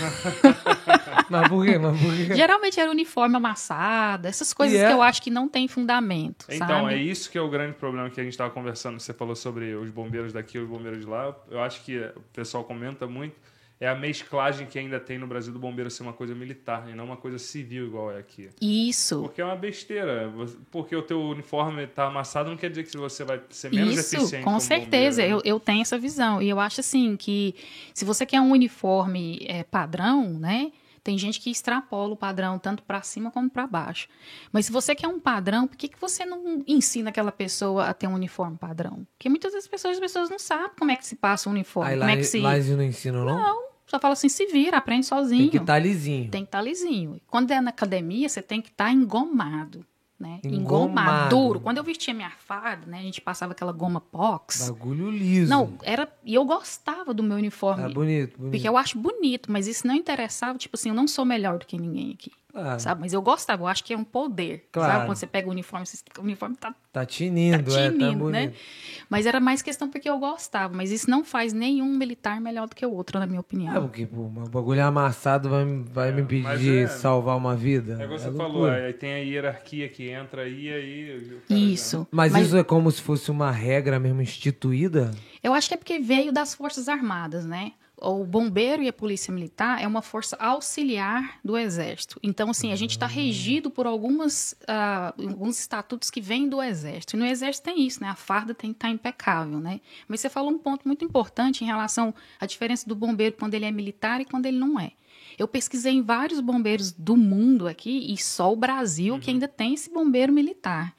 mas 1.29 1.47
por 1.47 1.65
quê? 1.65 1.77
Mas 1.77 1.99
por 1.99 2.15
quê? 2.15 2.35
Geralmente 2.35 2.79
era 2.79 2.91
uniforme 2.91 3.35
amassado, 3.35 4.27
essas 4.27 4.53
coisas 4.53 4.75
yeah. 4.75 4.93
que 4.93 4.95
é? 4.95 4.97
eu 4.97 5.01
acho 5.01 5.21
que 5.21 5.31
não 5.31 5.49
tem 5.49 5.67
fundamento. 5.67 6.45
Então, 6.47 6.67
sabe? 6.67 6.93
é 6.93 6.97
isso 6.97 7.29
que 7.31 7.37
é 7.37 7.41
o 7.41 7.49
grande 7.49 7.73
problema 7.73 8.09
que 8.09 8.19
a 8.19 8.23
gente 8.23 8.33
estava 8.33 8.51
conversando. 8.51 8.99
Você 8.99 9.13
falou 9.13 9.35
sobre 9.35 9.73
os 9.75 9.89
bombeiros 9.89 10.31
daqui 10.31 10.57
e 10.57 10.61
os 10.61 10.69
bombeiros 10.69 10.99
de 10.99 11.05
lá. 11.07 11.35
Eu 11.49 11.61
acho 11.61 11.83
que 11.83 11.97
o 11.99 12.21
pessoal 12.31 12.63
comenta 12.63 13.07
muito 13.07 13.35
é 13.83 13.89
a 13.89 13.95
mesclagem 13.95 14.65
que 14.65 14.79
ainda 14.79 14.97
tem 14.97 15.17
no 15.17 15.27
Brasil 15.27 15.51
do 15.51 15.59
bombeiro 15.59 15.91
ser 15.91 16.03
uma 16.03 16.13
coisa 16.13 16.33
militar 16.33 16.89
e 16.89 16.95
não 16.95 17.03
uma 17.03 17.17
coisa 17.17 17.37
civil 17.37 17.87
igual 17.87 18.11
é 18.13 18.17
aqui. 18.17 18.49
Isso. 18.61 19.21
Porque 19.21 19.41
é 19.41 19.45
uma 19.45 19.57
besteira. 19.57 20.31
Porque 20.71 20.95
o 20.95 21.01
teu 21.01 21.21
uniforme 21.21 21.83
está 21.83 22.07
amassado 22.07 22.49
não 22.49 22.55
quer 22.55 22.69
dizer 22.69 22.85
que 22.85 22.95
você 22.95 23.25
vai 23.25 23.41
ser 23.49 23.73
menos 23.73 23.97
Isso, 23.97 24.15
eficiente. 24.15 24.45
com 24.45 24.57
certeza. 24.57 25.21
Bombeiro, 25.21 25.35
né? 25.35 25.41
eu, 25.43 25.55
eu 25.55 25.59
tenho 25.59 25.81
essa 25.81 25.97
visão. 25.97 26.41
E 26.41 26.47
eu 26.47 26.61
acho 26.61 26.79
assim 26.79 27.17
que 27.17 27.55
se 27.93 28.05
você 28.05 28.25
quer 28.25 28.39
um 28.39 28.51
uniforme 28.51 29.45
é, 29.49 29.63
padrão, 29.63 30.39
né? 30.39 30.71
Tem 31.03 31.17
gente 31.17 31.41
que 31.41 31.51
extrapola 31.51 32.13
o 32.13 32.15
padrão 32.15 32.57
tanto 32.57 32.81
para 32.83 33.01
cima 33.01 33.29
como 33.29 33.49
para 33.49 33.67
baixo. 33.67 34.07
Mas 34.53 34.67
se 34.67 34.71
você 34.71 34.95
quer 34.95 35.09
um 35.09 35.19
padrão, 35.19 35.67
por 35.67 35.75
que, 35.75 35.89
que 35.89 35.99
você 35.99 36.23
não 36.23 36.63
ensina 36.65 37.09
aquela 37.09 37.33
pessoa 37.33 37.87
a 37.87 37.93
ter 37.93 38.07
um 38.07 38.13
uniforme 38.13 38.57
padrão? 38.57 39.05
Porque 39.17 39.27
muitas 39.27 39.51
das 39.51 39.67
pessoas, 39.67 39.95
as 39.95 39.99
pessoas 39.99 40.29
não 40.29 40.39
sabem 40.39 40.71
como 40.79 40.91
é 40.91 40.95
que 40.95 41.05
se 41.05 41.17
passa 41.17 41.49
um 41.49 41.51
uniforme. 41.51 41.91
Aí, 41.91 41.97
como 41.97 42.09
lá, 42.09 42.13
é 42.13 42.15
que 42.15 42.23
se... 42.23 42.39
lá 42.39 42.55
eles 42.55 42.69
não 42.69 42.81
ensinam, 42.81 43.25
não? 43.25 43.35
Não. 43.35 43.72
Só 43.85 43.99
fala 43.99 44.13
assim, 44.13 44.29
se 44.29 44.45
vira, 44.47 44.77
aprende 44.77 45.05
sozinho. 45.05 45.41
Tem 45.41 45.49
que 45.49 45.57
estar 45.57 45.73
tá 45.73 45.79
lisinho. 45.79 46.31
Tem 46.31 46.41
que 46.43 46.47
estar 46.47 46.57
tá 46.59 46.63
lisinho. 46.63 47.21
Quando 47.27 47.51
é 47.51 47.61
na 47.61 47.69
academia, 47.69 48.27
você 48.27 48.41
tem 48.41 48.61
que 48.61 48.69
estar 48.69 48.85
tá 48.85 48.91
engomado. 48.91 49.85
Né? 50.19 50.39
Engomado. 50.45 51.35
duro. 51.35 51.59
Quando 51.59 51.79
eu 51.79 51.83
vestia 51.83 52.13
minha 52.13 52.29
farda, 52.29 52.85
né? 52.85 52.99
A 52.99 53.01
gente 53.01 53.19
passava 53.19 53.51
aquela 53.51 53.73
goma 53.73 53.99
pox. 53.99 54.69
Bagulho 54.69 55.11
liso. 55.11 55.49
Não, 55.49 55.73
era. 55.83 56.07
E 56.23 56.33
eu 56.33 56.45
gostava 56.45 57.13
do 57.13 57.21
meu 57.21 57.35
uniforme. 57.35 57.83
Era 57.83 57.91
bonito, 57.91 58.37
bonito. 58.37 58.51
Porque 58.51 58.67
eu 58.67 58.77
acho 58.77 58.97
bonito, 58.97 59.51
mas 59.51 59.67
isso 59.67 59.85
não 59.85 59.93
interessava. 59.93 60.57
Tipo 60.57 60.77
assim, 60.77 60.89
eu 60.89 60.95
não 60.95 61.09
sou 61.09 61.25
melhor 61.25 61.59
do 61.59 61.65
que 61.65 61.77
ninguém 61.77 62.11
aqui. 62.13 62.31
Claro. 62.53 62.79
Sabe? 62.79 63.01
Mas 63.01 63.13
eu 63.13 63.21
gostava, 63.21 63.63
eu 63.63 63.67
acho 63.67 63.83
que 63.83 63.93
é 63.93 63.97
um 63.97 64.03
poder. 64.03 64.67
Claro. 64.71 64.93
Sabe? 64.93 65.05
Quando 65.07 65.17
você 65.17 65.25
pega 65.25 65.47
o 65.47 65.51
uniforme, 65.51 65.87
você, 65.87 65.97
o 66.19 66.21
uniforme 66.21 66.55
tá. 66.55 66.73
Tá 66.91 67.03
tinindo, 67.03 67.71
tá 67.71 67.89
tinindo, 67.89 68.29
é, 68.29 68.31
tá 68.31 68.47
né? 68.51 68.53
Mas 69.09 69.25
era 69.25 69.39
mais 69.39 69.63
questão 69.63 69.89
porque 69.89 70.07
eu 70.07 70.19
gostava. 70.19 70.71
Mas 70.75 70.91
isso 70.91 71.09
não 71.09 71.25
faz 71.25 71.51
nenhum 71.51 71.97
militar 71.97 72.39
melhor 72.39 72.67
do 72.67 72.75
que 72.75 72.85
o 72.85 72.91
outro, 72.91 73.19
na 73.19 73.25
minha 73.25 73.39
opinião. 73.39 73.75
É, 73.75 73.79
porque 73.79 74.05
pô, 74.05 74.21
o 74.21 74.49
bagulho 74.49 74.85
amassado 74.85 75.49
vai, 75.49 75.65
vai 75.65 76.09
é, 76.09 76.11
me 76.11 76.21
impedir 76.21 76.83
é, 76.83 76.87
salvar 76.87 77.35
uma 77.35 77.55
vida. 77.55 77.97
É 77.99 78.03
igual 78.03 78.19
você 78.19 78.31
falou, 78.31 78.65
aí 78.67 78.93
tem 78.93 79.13
a 79.13 79.17
hierarquia 79.17 79.89
que 79.89 80.11
entra 80.11 80.43
aí, 80.43 80.71
aí. 80.71 81.39
Isso. 81.49 82.07
Mas, 82.11 82.31
mas 82.31 82.45
isso 82.45 82.57
é 82.57 82.63
como 82.63 82.91
se 82.91 83.01
fosse 83.01 83.31
uma 83.31 83.49
regra 83.49 83.99
mesmo 83.99 84.21
instituída? 84.21 85.09
Eu 85.41 85.55
acho 85.55 85.67
que 85.67 85.73
é 85.73 85.77
porque 85.77 85.97
veio 85.97 86.31
das 86.31 86.53
Forças 86.53 86.87
Armadas, 86.87 87.45
né? 87.45 87.71
O 88.03 88.25
bombeiro 88.25 88.83
e 88.83 88.87
a 88.89 88.93
polícia 88.93 89.33
militar 89.33 89.81
é 89.81 89.87
uma 89.87 90.01
força 90.01 90.35
auxiliar 90.35 91.39
do 91.43 91.57
exército. 91.57 92.19
Então, 92.21 92.49
assim, 92.49 92.71
a 92.71 92.75
gente 92.75 92.91
está 92.91 93.07
regido 93.07 93.71
por 93.71 93.87
algumas, 93.87 94.53
uh, 94.63 95.29
alguns 95.29 95.59
estatutos 95.59 96.09
que 96.09 96.19
vêm 96.19 96.49
do 96.49 96.61
exército. 96.61 97.15
E 97.15 97.19
no 97.19 97.25
exército 97.25 97.63
tem 97.63 97.85
isso, 97.85 98.01
né? 98.01 98.09
A 98.09 98.15
farda 98.15 98.53
tem 98.53 98.71
que 98.71 98.77
estar 98.77 98.89
tá 98.89 98.93
impecável, 98.93 99.59
né? 99.59 99.79
Mas 100.07 100.19
você 100.19 100.29
falou 100.29 100.51
um 100.51 100.57
ponto 100.57 100.85
muito 100.85 101.05
importante 101.05 101.63
em 101.63 101.67
relação 101.67 102.13
à 102.39 102.45
diferença 102.45 102.87
do 102.87 102.95
bombeiro 102.95 103.35
quando 103.39 103.53
ele 103.53 103.65
é 103.65 103.71
militar 103.71 104.19
e 104.19 104.25
quando 104.25 104.45
ele 104.45 104.57
não 104.57 104.79
é. 104.79 104.91
Eu 105.37 105.47
pesquisei 105.47 105.93
em 105.93 106.01
vários 106.01 106.39
bombeiros 106.39 106.91
do 106.91 107.15
mundo 107.15 107.67
aqui 107.67 108.11
e 108.11 108.17
só 108.17 108.51
o 108.51 108.55
Brasil 108.55 109.15
uhum. 109.15 109.19
que 109.19 109.31
ainda 109.31 109.47
tem 109.47 109.73
esse 109.73 109.89
bombeiro 109.89 110.31
militar. 110.31 110.93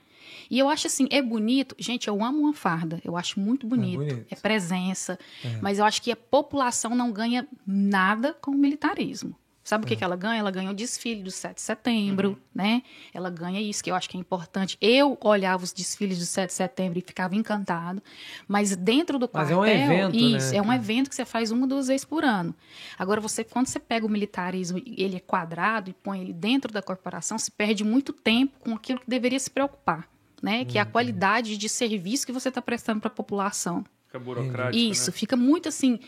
E 0.50 0.59
eu 0.59 0.68
acho 0.68 0.87
assim, 0.87 1.07
é 1.11 1.20
bonito. 1.22 1.74
Gente, 1.78 2.09
eu 2.09 2.22
amo 2.24 2.40
uma 2.40 2.52
farda. 2.54 3.00
Eu 3.04 3.16
acho 3.16 3.38
muito 3.40 3.66
bonito. 3.66 4.02
É, 4.02 4.07
bonito. 4.07 4.26
é 4.30 4.37
presença. 4.37 5.18
É. 5.44 5.59
Mas 5.61 5.78
eu 5.78 5.85
acho 5.85 6.00
que 6.02 6.11
a 6.11 6.16
população 6.16 6.94
não 6.94 7.11
ganha 7.12 7.46
nada 7.66 8.35
com 8.40 8.50
o 8.50 8.54
militarismo. 8.54 9.35
Sabe 9.66 9.85
o 9.85 9.88
que, 9.88 9.96
que 9.96 10.04
ela 10.04 10.14
ganha? 10.14 10.38
Ela 10.40 10.50
ganha 10.50 10.70
o 10.70 10.74
desfile 10.74 11.22
do 11.22 11.30
7 11.30 11.54
de 11.54 11.62
setembro, 11.62 12.28
Uhum. 12.33 12.37
né? 12.54 12.83
Ela 13.14 13.30
ganha 13.30 13.59
isso, 13.62 13.83
que 13.83 13.90
eu 13.90 13.94
acho 13.94 14.11
que 14.11 14.16
é 14.18 14.20
importante. 14.20 14.76
Eu 14.78 15.16
olhava 15.24 15.64
os 15.64 15.72
desfiles 15.72 16.18
do 16.18 16.26
7 16.26 16.48
de 16.48 16.52
setembro 16.52 16.98
e 16.98 17.00
ficava 17.00 17.35
encantado. 17.35 18.02
Mas 18.46 18.76
dentro 18.76 19.18
do 19.18 19.28
Mas 19.33 19.50
é 19.50 19.54
quartel... 19.54 19.59
um 19.61 19.64
evento, 19.66 20.12
né? 20.20 20.37
Isso, 20.37 20.54
é 20.54 20.61
um 20.61 20.70
evento 20.70 21.09
que 21.09 21.16
você 21.16 21.24
faz 21.24 21.50
uma, 21.50 21.66
duas 21.66 21.87
vezes 21.87 22.04
por 22.04 22.22
ano. 22.26 22.54
Agora, 22.98 23.22
você 23.22 23.42
quando 23.42 23.66
você 23.66 23.78
pega 23.80 24.04
o 24.04 24.09
militarismo 24.11 24.83
ele 24.87 25.16
é 25.16 25.20
quadrado 25.20 25.88
e 25.88 25.94
põe 25.94 26.20
ele 26.20 26.35
dentro 26.35 26.70
da 26.70 26.83
corporação, 26.83 27.38
se 27.38 27.50
perde 27.50 27.83
muito 27.85 28.12
tempo 28.12 28.59
com 28.61 28.74
aquilo 28.74 29.00
que 29.00 29.09
deveria 29.09 29.40
se 29.40 29.50
preocupar, 29.50 30.07
né? 30.44 30.64
Que 30.64 30.78
é 30.78 30.83
Uhum. 30.83 30.88
a 30.88 30.90
qualidade 30.90 31.57
de 31.57 31.68
serviço 31.68 32.26
que 32.26 32.33
você 32.33 32.48
está 32.50 32.61
prestando 32.62 33.00
para 33.00 33.09
a 33.09 33.14
população. 33.14 33.85
Fica 34.07 34.18
burocrático, 34.18 34.76
Isso, 34.76 35.11
né? 35.11 35.16
fica 35.16 35.37
muito 35.37 35.68
assim. 35.68 35.98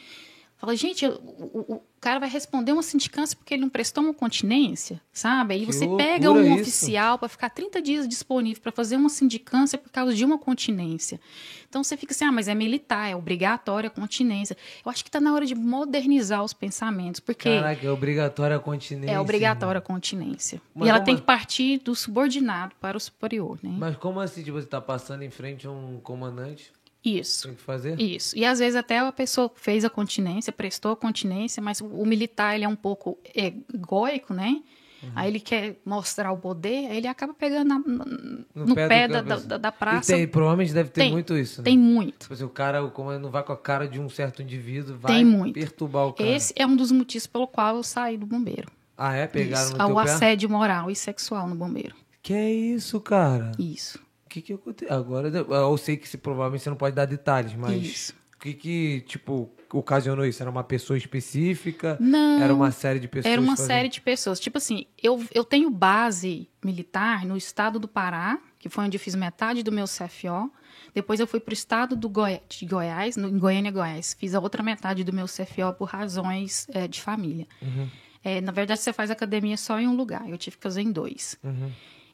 Fala, 0.59 0.75
gente, 0.75 1.05
o, 1.07 1.13
o- 1.75 1.83
cara 2.01 2.21
vai 2.21 2.29
responder 2.29 2.73
uma 2.73 2.83
sindicância 2.85 3.37
porque 3.37 3.53
ele 3.53 3.63
não 3.63 3.69
prestou 3.69 4.05
uma 4.05 4.15
continência, 4.15 5.01
sabe? 5.13 5.55
Aí 5.55 5.67
Que 5.67 5.73
você 5.73 5.87
pega 5.97 6.31
um 6.31 6.41
isso. 6.55 6.61
oficial 6.63 7.19
para 7.19 7.29
ficar 7.29 7.51
30 7.51 7.83
dias 7.83 8.07
disponível 8.09 8.63
para 8.63 8.71
fazer 8.71 8.97
uma 8.97 9.09
sindicância 9.09 9.77
por 9.77 9.91
causa 9.91 10.15
de 10.15 10.25
uma 10.25 10.39
continência. 10.39 11.21
Então 11.69 11.83
você 11.83 11.97
fica 11.97 12.13
assim, 12.13 12.25
ah, 12.25 12.31
mas 12.31 12.47
é 12.47 12.55
militar, 12.55 13.11
é 13.11 13.17
obrigatória 13.17 13.89
a 13.89 13.91
continência. 13.91 14.57
Eu 14.85 14.91
acho 14.91 15.03
que 15.03 15.09
está 15.09 15.21
na 15.21 15.35
hora 15.35 15.45
de 15.45 15.55
modernizar 15.57 16.45
os 16.45 16.53
pensamentos, 16.53 17.19
porque 17.21 17.51
Caraca, 17.51 17.85
é 17.87 17.91
obrigatória 17.91 18.57
a 18.57 18.61
continência. 18.61 19.13
é 19.13 19.19
obrigatória 19.21 19.79
a 19.79 19.83
continência. 19.83 20.63
Mas 20.75 20.87
e 20.87 20.91
ela 20.91 21.01
tem 21.01 21.17
que 21.17 21.23
partir 21.23 21.79
do 21.79 21.95
subordinado 21.95 22.75
para 22.81 22.97
o 22.97 23.01
superior, 23.01 23.59
né? 23.63 23.75
Mas 23.77 23.97
como 23.97 24.21
assim, 24.21 24.43
tipo, 24.45 24.61
você 24.61 24.67
tá 24.67 24.81
passando 24.81 25.23
em 25.23 25.31
frente 25.31 25.67
a 25.67 25.71
um 25.71 25.99
comandante? 26.01 26.73
Isso. 27.09 27.47
Tem 27.49 27.55
que 27.57 27.63
fazer? 27.63 28.01
Isso. 28.01 28.37
E 28.37 28.45
às 28.45 28.59
vezes 28.59 28.75
até 28.77 28.99
a 28.99 29.13
pessoa 29.13 29.51
fez 29.55 29.85
a 29.85 29.91
continência, 29.91 30.53
prestou 30.53 30.93
a 30.93 30.97
continência, 30.97 31.63
mas 31.63 31.81
o, 31.81 32.05
militar 32.05 32.55
ele 32.55 32.65
é 32.65 32.69
um 32.69 32.77
pouco 32.77 33.19
egóico, 33.35 34.35
né? 34.35 34.61
Uhum. 35.03 35.11
Aí 35.15 35.29
ele 35.31 35.41
quer 35.41 35.77
mostrar 35.85 36.33
o 36.33 36.39
poder, 36.39 36.91
aí 36.91 36.97
ele 36.97 37.07
acaba 37.07 37.35
pegando 37.35 37.69
na- 37.69 37.79
no, 38.55 38.75
pé 38.75 38.89
pé, 38.89 39.07
do 39.09 39.23
da, 39.23 39.37
da, 39.37 39.59
da 39.59 39.69
E 39.69 39.73
praça. 39.73 40.13
tem, 40.15 40.27
provavelmente 40.27 40.73
deve 40.73 40.89
ter 40.89 41.03
Tem, 41.03 41.13
muito 41.13 41.37
isso. 41.37 41.61
né? 41.61 41.65
Tem 41.65 41.79
muito. 41.79 42.21
Tipo 42.21 42.33
assim, 42.35 42.45
o 42.45 42.49
cara, 42.49 42.83
o 42.83 42.91
comandante 42.91 43.23
não 43.23 43.31
vai 43.31 43.43
com 43.43 43.53
a 43.53 43.57
cara 43.57 43.87
de 43.87 44.01
um 44.01 44.09
certo 44.09 44.43
indivíduo, 44.43 44.97
vai 44.99 45.17
Tem 45.17 45.25
muito. 45.25 45.55
perturbar 45.55 46.07
o 46.09 46.13
cara. 46.15 46.29
Esse 46.31 46.53
é 46.57 46.67
um 46.67 46.75
dos 46.75 46.91
motivos 46.91 47.27
pelo 47.27 47.47
qual 47.47 47.77
eu 47.77 47.83
saí 47.83 48.17
do 48.17 48.27
bombeiro. 48.27 48.69
Ah, 48.97 49.15
é? 49.15 49.27
Pegaram 49.27 49.65
isso. 49.65 49.73
no 49.77 49.87
teu 49.87 49.97
o 49.97 50.03
pé? 50.03 50.11
assédio 50.11 50.49
moral 50.49 50.91
e 50.91 50.97
sexual 50.97 51.47
no 51.47 51.55
bombeiro. 51.55 51.95
Que 52.23 52.33
é 52.33 52.51
isso, 52.53 52.99
cara? 52.99 53.53
Isso. 53.59 54.01
O 54.37 54.39
que 54.39 54.43
que 54.43 54.53
aconteceu? 54.53 54.95
Agora, 54.95 55.29
eu 55.29 55.77
sei 55.79 55.97
que 55.97 56.07
se, 56.07 56.19
provavelmente 56.19 56.63
você 56.63 56.69
não 56.71 56.77
pode 56.77 56.95
dar 56.95 57.07
detalhes, 57.07 57.55
mas... 57.55 57.83
Isso. 57.83 58.15
O 58.35 58.39
que 58.39 58.53
que, 58.53 59.01
tipo, 59.07 59.51
ocasionou 59.73 60.25
isso? 60.27 60.43
Era 60.43 60.51
uma 60.51 60.63
pessoa 60.63 60.97
específica? 60.99 61.97
Não. 61.99 62.43
Era 62.43 62.55
uma 62.55 62.71
série 62.71 63.01
de 63.01 63.09
pessoas 63.09 63.33
Era 63.33 63.41
uma 63.41 63.57
fazendo- 63.57 63.67
série 63.67 63.89
de 63.89 64.01
pessoas. 64.03 64.39
Tipo 64.39 64.59
assim, 64.59 64.85
eu, 65.03 65.25
eu 65.35 65.43
tenho 65.43 65.71
base 65.71 66.47
militar 66.63 67.25
no 67.25 67.35
estado 67.35 67.79
do 67.79 67.89
Pará, 67.89 68.39
que 68.59 68.69
foi 68.69 68.85
onde 68.85 68.97
eu 68.97 69.01
fiz 69.01 69.15
metade 69.15 69.63
do 69.63 69.73
meu 69.73 69.87
CFO. 69.87 70.53
Depois 70.95 71.19
eu 71.19 71.27
fui 71.27 71.41
para 71.41 71.53
o 71.53 71.55
estado 71.55 71.97
do 71.97 72.11
Goi 72.11 72.41
de 72.47 72.67
Goiás, 72.67 73.17
no, 73.17 73.29
em 73.29 73.39
Goiânia, 73.39 73.71
Goiás. 73.71 74.15
Fiz 74.19 74.35
a 74.35 74.39
outra 74.41 74.63
metade 74.63 75.03
do 75.03 75.15
meu 75.15 75.25
CFO 75.25 75.73
por 75.79 75.89
razões 75.89 76.67
eh, 76.75 76.87
de 76.87 77.01
família. 77.01 77.47
Eh, 78.23 78.43
na 78.43 78.53
verdade, 78.53 78.81
você 78.81 78.93
faz 78.93 79.11
academia 79.11 79.57
só 79.57 79.81
em 79.81 79.89
um 79.89 79.97
lugar. 79.97 80.29
Eu 80.29 80.37
tive 80.37 80.57
que 80.59 80.63
fazer 80.63 80.83
em 80.83 80.93
dois. 80.93 81.39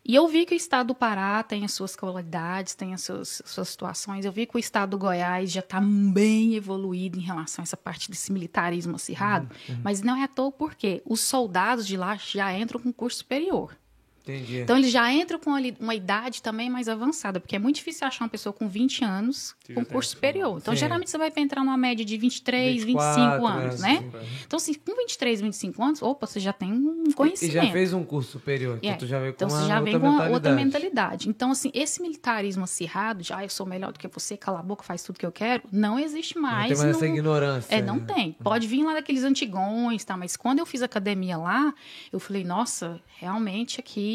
E 0.04 0.16
eu 0.16 0.26
vi 0.26 0.44
que 0.44 0.54
o 0.54 0.56
estado 0.56 0.88
do 0.88 0.94
Pará 0.96 1.42
tem 1.44 1.64
as 1.64 1.72
suas 1.72 1.94
qualidades, 1.94 2.74
tem 2.74 2.92
as 2.92 3.02
suas, 3.02 3.40
suas 3.44 3.68
situações. 3.68 4.24
Eu 4.24 4.32
vi 4.32 4.46
que 4.46 4.56
o 4.56 4.58
estado 4.58 4.90
do 4.90 4.98
Goiás 4.98 5.52
já 5.52 5.60
está 5.60 5.80
bem 5.80 6.54
evoluído 6.54 7.18
em 7.18 7.22
relação 7.22 7.62
a 7.62 7.64
essa 7.64 7.76
parte 7.76 8.10
desse 8.10 8.32
militarismo 8.32 8.96
acirrado. 8.96 9.48
Mas 9.84 10.02
não 10.02 10.16
é 10.16 10.24
à 10.24 10.28
toa 10.28 10.50
porque 10.50 11.02
os 11.06 11.20
soldados 11.20 11.86
de 11.86 11.96
lá 11.96 12.16
já 12.16 12.52
entram 12.56 12.80
com 12.80 12.92
curso 12.92 13.18
superior. 13.18 13.76
Entendi. 14.22 14.60
Então 14.60 14.76
eles 14.76 14.90
já 14.90 15.12
entram 15.12 15.38
com 15.38 15.54
ali 15.54 15.76
uma 15.80 15.94
idade 15.94 16.40
também 16.42 16.70
mais 16.70 16.88
avançada, 16.88 17.40
porque 17.40 17.56
é 17.56 17.58
muito 17.58 17.76
difícil 17.76 18.06
achar 18.06 18.24
uma 18.24 18.30
pessoa 18.30 18.52
com 18.52 18.68
20 18.68 19.04
anos 19.04 19.54
Que 19.64 19.74
com 19.74 19.84
curso 19.84 20.10
essa 20.10 20.14
superior. 20.16 20.58
Então 20.60 20.74
Sim. 20.74 20.80
geralmente 20.80 21.10
você 21.10 21.18
vai 21.18 21.32
entrar 21.36 21.64
numa 21.64 21.76
média 21.76 22.04
de 22.04 22.16
23, 22.16 22.84
24, 22.84 23.22
25 23.22 23.46
anos, 23.46 23.80
né? 23.80 23.88
né? 24.12 24.20
Sim. 24.20 24.28
Então 24.46 24.56
assim, 24.56 24.74
com 24.74 24.94
23, 24.96 25.40
25 25.40 25.82
anos, 25.82 26.02
opa, 26.02 26.26
você 26.26 26.38
já 26.38 26.52
tem 26.52 26.72
um 26.72 27.04
E 27.08 27.12
conhecimento. 27.14 27.54
já 27.66 27.72
fez 27.72 27.92
um 27.92 28.04
curso 28.04 28.30
superior, 28.32 28.78
então 28.78 28.90
É. 28.90 28.94
tu 28.96 29.06
já 29.06 29.18
veio 29.18 29.32
com 29.32 29.36
Então 29.44 29.48
uma 29.48 29.60
você 29.60 29.66
já 29.68 29.74
outra 29.80 29.84
vem 29.90 30.00
com 30.00 30.06
uma 30.06 30.12
mentalidade. 30.12 30.34
outra 30.34 30.54
mentalidade. 30.54 31.28
Então, 31.28 31.50
assim, 31.50 31.70
esse 31.74 32.00
militarismo 32.00 32.62
acirrado, 32.64 33.22
de 33.22 33.32
ah, 33.32 33.42
eu 33.44 33.48
sou 33.48 33.66
melhor 33.66 33.92
do 33.92 33.98
que 33.98 34.06
você, 34.08 34.36
cala 34.36 34.60
a 34.60 34.62
boca, 34.62 34.84
faz 34.84 35.02
tudo 35.02 35.18
que 35.18 35.26
eu 35.26 35.32
quero, 35.32 35.62
não 35.72 35.98
existe 35.98 36.36
Não 36.36 36.42
mais. 36.42 36.68
tem 36.68 36.76
mais 36.78 36.96
essa 36.96 37.06
no- 37.06 37.12
ignorância. 37.12 37.74
É, 37.74 37.82
não 37.82 37.96
né? 37.96 38.04
tem. 38.14 38.32
Pode 38.42 38.66
vir 38.68 38.84
lá 38.84 38.94
daqueles 38.94 39.24
antigões, 39.24 40.04
tá? 40.04 40.16
Mas 40.16 40.36
quando 40.36 40.60
eu 40.60 40.66
fiz 40.66 40.80
academia 40.82 41.36
lá, 41.36 41.74
eu 42.12 42.20
falei, 42.20 42.44
nossa, 42.44 43.00
realmente 43.18 43.80
aqui. 43.80 44.11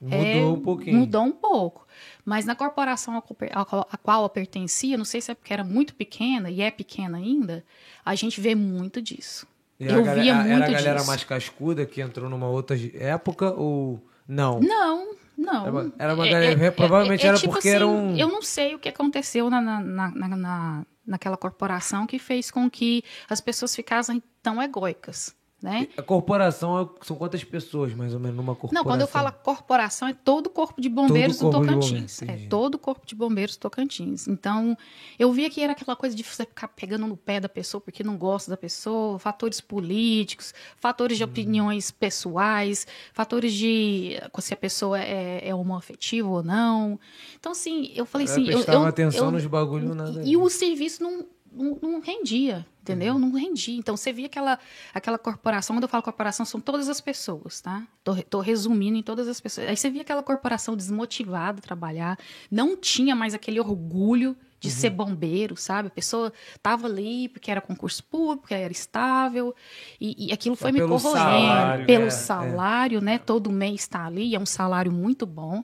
Mudou 0.00 0.18
é, 0.20 0.46
um 0.46 0.60
pouquinho. 0.60 0.96
Mudou 0.98 1.22
um 1.24 1.32
pouco. 1.32 1.86
Mas 2.24 2.44
na 2.44 2.54
corporação 2.54 3.16
a 3.16 3.64
qual- 3.64 3.88
eu 4.24 4.28
pertencia, 4.28 4.96
não 4.98 5.04
sei 5.04 5.20
se 5.20 5.30
é 5.30 5.34
porque 5.34 5.52
era 5.52 5.64
muito 5.64 5.94
pequena, 5.94 6.50
e 6.50 6.60
é 6.60 6.70
pequena 6.70 7.18
ainda, 7.18 7.64
a 8.04 8.14
gente 8.14 8.40
vê 8.40 8.54
muito 8.54 9.00
disso. 9.00 9.46
E 9.80 9.86
eu 9.86 10.02
galera, 10.04 10.22
via 10.22 10.34
muito 10.34 10.48
Era 10.52 10.64
a 10.64 10.70
galera 10.70 10.94
disso. 10.96 11.06
mais 11.06 11.24
cascuda 11.24 11.84
que 11.86 12.00
entrou 12.00 12.28
numa 12.30 12.48
outra 12.48 12.76
época 12.94 13.52
ou 13.52 14.02
não? 14.26 14.60
Não, 14.60 15.14
não. 15.36 15.62
Era 15.66 15.70
uma- 15.72 15.92
era 15.98 16.14
uma 16.14 16.26
É- 16.26 16.30
galera- 16.30 16.64
é- 16.66 16.70
provavelmente 16.70 17.22
é- 17.22 17.26
é 17.26 17.28
era 17.28 17.38
tipo 17.38 17.52
porque 17.52 17.68
assim, 17.68 17.76
era 17.76 17.86
um- 17.86 18.16
Eu 18.16 18.28
não 18.28 18.40
sei 18.42 18.74
o 18.74 18.78
que 18.78 18.88
aconteceu 18.88 19.48
na, 19.50 19.60
na, 19.60 19.80
na, 19.80 20.10
na- 20.10 20.36
na- 20.36 20.86
naquela 21.06 21.36
corporação 21.36 22.06
que 22.06 22.18
fez 22.18 22.50
com 22.50 22.68
que 22.70 23.02
as 23.28 23.40
pessoas 23.40 23.74
ficassem 23.76 24.22
tão 24.42 24.60
egóicas, 24.62 25.34
né? 25.62 25.88
A 25.96 26.02
corporação 26.02 26.78
é- 26.80 27.04
são 27.04 27.16
quantas 27.16 27.42
pessoas, 27.42 27.94
mais 27.94 28.12
ou 28.12 28.20
menos, 28.20 28.36
numa 28.36 28.54
corporação? 28.54 28.84
Não, 28.84 28.84
quando 28.84 29.00
eu 29.00 29.06
falo 29.06 29.32
corporação, 29.32 30.06
é 30.08 30.12
todo 30.12 30.46
o 30.46 30.50
corpo 30.50 30.80
de 30.80 30.88
bombeiros 30.88 31.38
Todo 31.38 31.50
do 31.50 31.66
Tocantins. 31.66 32.20
bombeiros, 32.20 32.22
é 32.44 32.48
todo 32.48 32.74
o 32.74 32.78
corpo 32.78 33.06
de 33.06 33.14
bombeiros 33.14 33.56
do 33.56 33.60
Tocantins. 33.60 34.28
Então, 34.28 34.76
eu 35.18 35.32
via 35.32 35.48
que 35.48 35.60
era 35.60 35.72
aquela 35.72 35.96
coisa 35.96 36.14
de 36.14 36.22
você 36.22 36.44
ficar 36.44 36.68
pegando 36.68 37.06
no 37.06 37.16
pé 37.16 37.40
da 37.40 37.48
pessoa 37.48 37.80
porque 37.80 38.04
não 38.04 38.16
gosta 38.16 38.50
da 38.50 38.56
pessoa, 38.56 39.18
fatores 39.18 39.60
políticos, 39.60 40.52
fatores 40.76 41.16
de 41.16 41.24
Hum. 41.24 41.28
opiniões 41.28 41.90
pessoais, 41.90 42.86
fatores 43.12 43.52
de 43.52 44.20
se 44.40 44.52
a 44.54 44.56
pessoa 44.56 45.00
é, 45.00 45.48
é 45.48 45.54
homoafetiva 45.54 46.28
ou 46.28 46.42
não. 46.42 47.00
Então, 47.38 47.52
assim, 47.52 47.90
eu 47.94 48.04
falei 48.06 48.26
Ela 48.26 48.36
assim. 48.36 48.48
Eu, 48.50 48.60
eu, 48.62 48.84
atenção 48.84 49.26
eu- 49.26 49.32
nos 49.32 49.46
bagulho 49.46 49.94
nada. 49.94 50.20
a 50.20 50.22
e 50.22 50.26
ver. 50.30 50.36
o 50.36 50.48
serviço 50.50 51.02
não, 51.02 51.24
não, 51.56 51.78
não 51.82 52.00
rendia, 52.00 52.66
entendeu? 52.82 53.14
Uhum. 53.14 53.20
Não 53.20 53.32
rendia. 53.32 53.76
Então, 53.78 53.96
você 53.96 54.12
via 54.12 54.26
aquela, 54.26 54.58
aquela 54.94 55.18
corporação, 55.18 55.74
quando 55.74 55.84
eu 55.84 55.88
falo 55.88 56.02
corporação, 56.02 56.44
são 56.44 56.60
todas 56.60 56.88
as 56.88 57.00
pessoas, 57.00 57.60
tá? 57.60 57.86
Tô, 58.04 58.14
tô 58.22 58.40
resumindo 58.40 58.96
em 58.98 59.02
todas 59.02 59.26
as 59.26 59.40
pessoas. 59.40 59.68
Aí 59.68 59.76
você 59.76 59.90
via 59.90 60.02
aquela 60.02 60.22
corporação 60.22 60.76
desmotivada 60.76 61.58
a 61.58 61.62
trabalhar, 61.62 62.18
não 62.50 62.76
tinha 62.76 63.16
mais 63.16 63.34
aquele 63.34 63.58
orgulho 63.58 64.36
de 64.58 64.68
Uhum. 64.68 64.74
ser 64.74 64.90
bombeiro, 64.90 65.56
sabe? 65.56 65.88
A 65.88 65.90
pessoa 65.90 66.32
tava 66.62 66.86
ali 66.86 67.28
porque 67.28 67.50
era 67.50 67.60
concurso 67.60 68.02
público, 68.04 68.42
porque 68.42 68.54
era 68.54 68.72
estável, 68.72 69.54
e, 70.00 70.28
e 70.28 70.32
aquilo 70.32 70.56
foi 70.56 70.72
me 70.72 70.78
pelo 70.78 70.96
corroendo. 70.98 71.18
salário, 71.18 71.86
pelo 71.86 72.04
é, 72.04 72.06
é. 72.06 72.10
salário, 72.10 73.00
né? 73.00 73.18
Todo 73.18 73.50
mês 73.52 73.82
está 73.82 74.06
ali, 74.06 74.34
é 74.34 74.38
um 74.40 74.46
salário 74.46 74.90
muito 74.90 75.26
bom. 75.26 75.62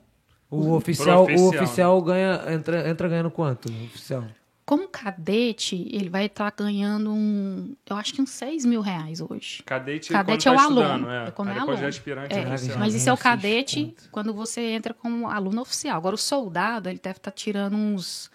O 0.51 0.75
oficial, 0.75 1.21
o 1.21 1.25
oficial. 1.25 1.49
oficial 1.65 2.03
ganha, 2.03 2.43
entra, 2.53 2.89
entra 2.89 3.09
ganhando 3.09 3.31
quanto? 3.31 3.73
O 3.73 3.85
oficial. 3.87 4.25
Como 4.65 4.89
cadete, 4.89 5.89
ele 5.91 6.09
vai 6.09 6.27
estar 6.27 6.51
ganhando 6.57 7.13
um, 7.13 7.75
eu 7.89 7.97
acho 7.97 8.15
que 8.15 8.23
uns 8.23 8.31
6 8.31 8.65
mil 8.65 8.81
reais 8.81 9.21
hoje. 9.21 9.63
Cadete, 9.65 10.13
Cadete 10.13 10.45
quando 10.49 10.55
é 10.55 10.57
o 10.57 10.57
tá 10.57 10.65
aluno, 10.93 11.11
é. 11.11 11.29
é 11.29 11.31
quando 11.33 11.49
Aí 11.49 11.57
é 11.57 11.59
depois 11.59 11.77
aluno. 11.79 11.89
aspirante 11.89 12.35
É, 12.35 12.47
oficial. 12.47 12.79
mas 12.79 12.95
isso 12.95 13.09
é 13.09 13.13
o 13.13 13.17
cadete 13.17 13.95
quando 14.13 14.33
você 14.33 14.61
entra 14.61 14.95
como 14.95 15.29
aluno 15.29 15.63
oficial. 15.63 15.97
Agora, 15.97 16.15
o 16.15 16.19
soldado, 16.19 16.89
ele 16.89 17.01
deve 17.03 17.17
estar 17.19 17.33
tirando 17.33 17.75
uns, 17.77 18.31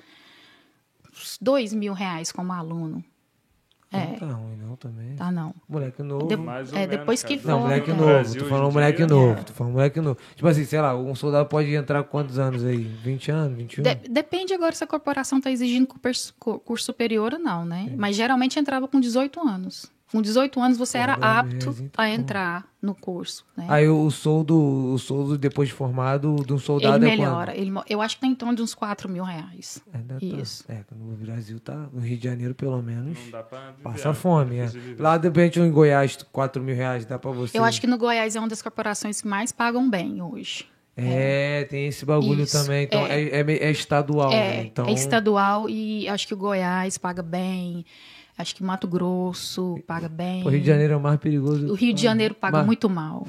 uns 1.14 1.38
2 1.42 1.74
mil 1.74 1.94
reais 1.94 2.30
como 2.32 2.52
aluno. 2.52 3.04
Não 3.92 4.00
É, 4.00 4.06
tá 4.18 4.26
ruim, 4.26 4.58
não, 4.58 4.76
também. 4.76 5.16
tá 5.16 5.32
não. 5.32 5.56
Moleque 5.70 6.04
novo. 6.04 6.28
De- 6.28 6.36
Mais 6.36 6.72
ou 6.72 6.78
é, 6.78 6.82
menos, 6.82 6.98
depois 6.98 7.24
que 7.24 7.38
cara. 7.38 7.48
Não, 7.50 7.60
for- 7.62 7.68
moleque 7.70 7.90
é. 7.90 7.94
novo. 7.94 8.06
Brasil, 8.06 8.42
tô 8.44 8.50
falando 8.50 8.64
hoje 8.66 8.70
em 8.72 8.74
moleque 8.74 8.98
dia, 8.98 9.08
novo. 9.08 9.32
é. 9.40 9.44
Tô 9.44 9.54
falando 9.54 9.74
moleque 9.74 10.02
novo. 10.02 10.20
Tipo 10.36 10.48
assim, 10.50 10.66
sei 10.66 10.82
lá, 10.82 10.96
um 10.98 11.16
soldado 11.16 11.48
pode 11.48 11.74
entrar 11.74 12.04
com 12.04 12.10
quantos 12.10 12.38
anos 12.38 12.66
aí? 12.66 12.78
20 12.78 13.32
anos, 13.32 13.58
21? 13.58 13.84
De- 13.84 14.10
depende 14.10 14.54
agora 14.54 14.76
se 14.76 14.84
a 14.84 14.88
corporação 14.88 15.38
está 15.38 15.50
exigindo 15.50 15.88
curso, 15.88 16.34
curso 16.38 16.84
superior 16.86 17.34
ou 17.34 17.40
não, 17.40 17.64
né? 17.64 17.94
Mas 17.98 18.16
geralmente 18.18 18.60
entrava 18.60 18.88
com 18.90 19.00
18 19.00 19.40
anos. 19.48 19.90
Com 20.12 20.22
18 20.22 20.60
anos 20.62 20.78
você 20.78 20.98
era 20.98 21.14
apto 21.16 21.70
então. 21.80 21.90
a 21.98 22.10
entrar 22.10 22.66
no 22.82 22.96
curso, 22.96 23.46
né? 23.58 23.66
Aí 23.68 23.90
o 23.90 24.10
soldo, 24.10 24.58
o 24.94 24.98
soldo 24.98 25.38
depois 25.38 25.68
de 25.68 25.76
formado 25.76 26.36
de 26.46 26.54
um 26.54 26.58
soldado 26.58 27.04
ele 27.06 27.14
é 27.14 27.18
melhora. 27.18 27.58
Ele, 27.58 27.70
mo- 27.72 27.84
eu 27.90 28.02
acho 28.02 28.16
que 28.16 28.22
tá 28.22 28.28
em 28.28 28.34
torno 28.34 28.56
de 28.56 28.62
uns 28.62 28.74
4 28.74 29.10
mil 29.10 29.24
reais. 29.26 29.82
Ainda 29.94 30.14
tá. 30.18 30.26
Isso. 30.26 30.64
É, 30.70 30.80
no 30.96 31.16
Brasil 31.18 31.60
tá, 31.60 31.76
no 31.92 32.00
Rio 32.00 32.18
de 32.18 32.24
Janeiro 32.24 32.56
pelo 32.56 32.82
menos, 32.82 33.18
Não 33.26 33.32
dá 33.32 33.44
pra 33.44 33.72
viver, 33.72 33.84
passa 33.84 34.08
né? 34.10 34.14
fome, 34.14 34.58
é. 34.60 34.72
Lá 34.98 35.18
de 35.18 35.28
repente 35.28 35.60
em 35.60 35.70
Goiás, 35.70 36.18
4 36.32 36.64
mil 36.64 36.76
reais 36.76 37.06
dá 37.06 37.20
pra 37.20 37.32
você. 37.32 37.58
Eu 37.60 37.66
acho 37.66 37.82
que 37.82 37.88
no 37.88 37.98
Goiás 37.98 38.34
é 38.36 38.40
uma 38.40 38.48
das 38.48 38.62
corporações 38.62 39.20
que 39.22 39.28
mais 39.28 39.52
pagam 39.52 39.90
bem 39.90 40.22
hoje. 40.22 40.66
É, 41.00 41.66
tem 41.66 41.86
esse 41.88 42.04
bagulho 42.06 42.42
Isso, 42.44 42.58
também. 42.60 42.86
Então 42.86 43.06
é, 43.06 43.22
é. 43.24 43.42
é, 43.42 43.52
é 43.68 43.72
estadual, 43.72 44.30
né? 44.32 44.58
É, 44.58 44.64
Então, 44.64 44.88
é 44.88 44.94
estadual 44.94 45.70
e 45.70 46.08
acho 46.10 46.26
que 46.26 46.34
o 46.34 46.38
Goiás 46.38 46.98
paga 46.98 47.22
bem. 47.22 47.86
Acho 48.38 48.56
que 48.56 48.64
Mato 48.64 48.88
Grosso 48.88 49.80
paga 49.88 50.08
bem. 50.08 50.44
O 50.46 50.50
Rio 50.50 50.62
de 50.62 50.68
Janeiro 50.68 50.94
é 50.94 50.98
o 50.98 51.00
mais 51.02 51.20
perigoso. 51.20 51.68
O 51.68 51.74
Rio 51.74 51.94
de 51.94 52.02
Janeiro 52.02 52.36
paga 52.36 52.58
Mas- 52.60 52.66
muito 52.66 52.90
mal. 52.90 53.28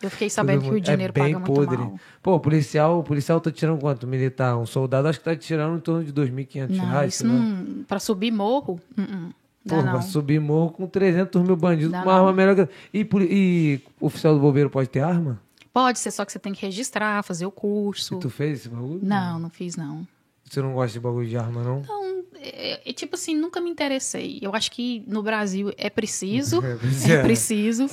Eu 0.00 0.10
fiquei 0.10 0.30
sabendo 0.30 0.62
que 0.62 0.68
o 0.68 0.72
Rio 0.72 0.80
de 0.80 0.88
é 0.88 0.92
Janeiro 0.92 1.12
bem 1.12 1.34
paga 1.34 1.38
muito 1.44 1.52
podre. 1.52 1.76
mal. 1.76 2.00
Pô, 2.22 2.34
o 2.36 2.40
policial, 2.40 3.00
o 3.00 3.02
policial 3.02 3.40
tá 3.40 3.50
tirando 3.50 3.80
quanto? 3.80 4.06
Militar, 4.06 4.56
um 4.56 4.64
soldado, 4.64 5.08
acho 5.08 5.18
que 5.18 5.24
tá 5.24 5.34
tirando 5.34 5.76
em 5.76 5.80
torno 5.80 6.04
de 6.04 6.12
2.500 6.12 6.68
Não, 6.76 6.86
reais. 6.86 7.14
isso 7.14 7.26
não. 7.26 7.82
Pra 7.84 7.98
subir 7.98 8.30
morro, 8.30 8.80
uh 8.96 9.00
-uh, 9.02 9.34
Pô, 9.68 9.82
vai 9.82 10.00
subir 10.02 10.40
morro 10.40 10.70
com 10.70 10.86
300 10.86 11.42
mil 11.42 11.56
bandidos, 11.56 11.90
Dá 11.90 12.02
com 12.02 12.08
uma 12.08 12.14
não. 12.18 12.26
arma 12.28 12.32
melhor 12.32 12.54
que... 12.54 12.68
E, 12.94 13.06
e 13.28 13.80
o 14.00 14.06
oficial 14.06 14.34
do 14.34 14.40
bombeiro 14.40 14.70
pode 14.70 14.88
ter 14.88 15.00
arma? 15.00 15.40
Pode 15.72 15.98
ser, 15.98 16.10
só 16.12 16.24
que 16.24 16.30
você 16.32 16.38
tem 16.38 16.52
que 16.54 16.64
registrar, 16.64 17.22
fazer 17.24 17.44
o 17.44 17.50
curso. 17.50 18.14
E 18.16 18.20
tu 18.20 18.30
fez 18.30 18.60
esse 18.60 18.68
bagulho? 18.68 19.00
Não, 19.02 19.38
não 19.40 19.50
fiz, 19.50 19.76
não. 19.76 20.06
Você 20.48 20.62
não 20.62 20.74
gosta 20.74 20.92
de 20.92 21.00
bagulho 21.00 21.28
de 21.28 21.36
arma, 21.36 21.62
não? 21.62 21.80
Então, 21.80 22.24
é, 22.36 22.88
é, 22.88 22.92
tipo 22.92 23.14
assim, 23.14 23.36
nunca 23.36 23.60
me 23.60 23.70
interessei. 23.70 24.38
Eu 24.40 24.54
acho 24.54 24.70
que 24.70 25.04
no 25.06 25.22
Brasil 25.22 25.72
é 25.76 25.90
preciso. 25.90 26.60
É, 27.08 27.12
é, 27.12 27.14
é. 27.16 27.22
preciso. 27.22 27.86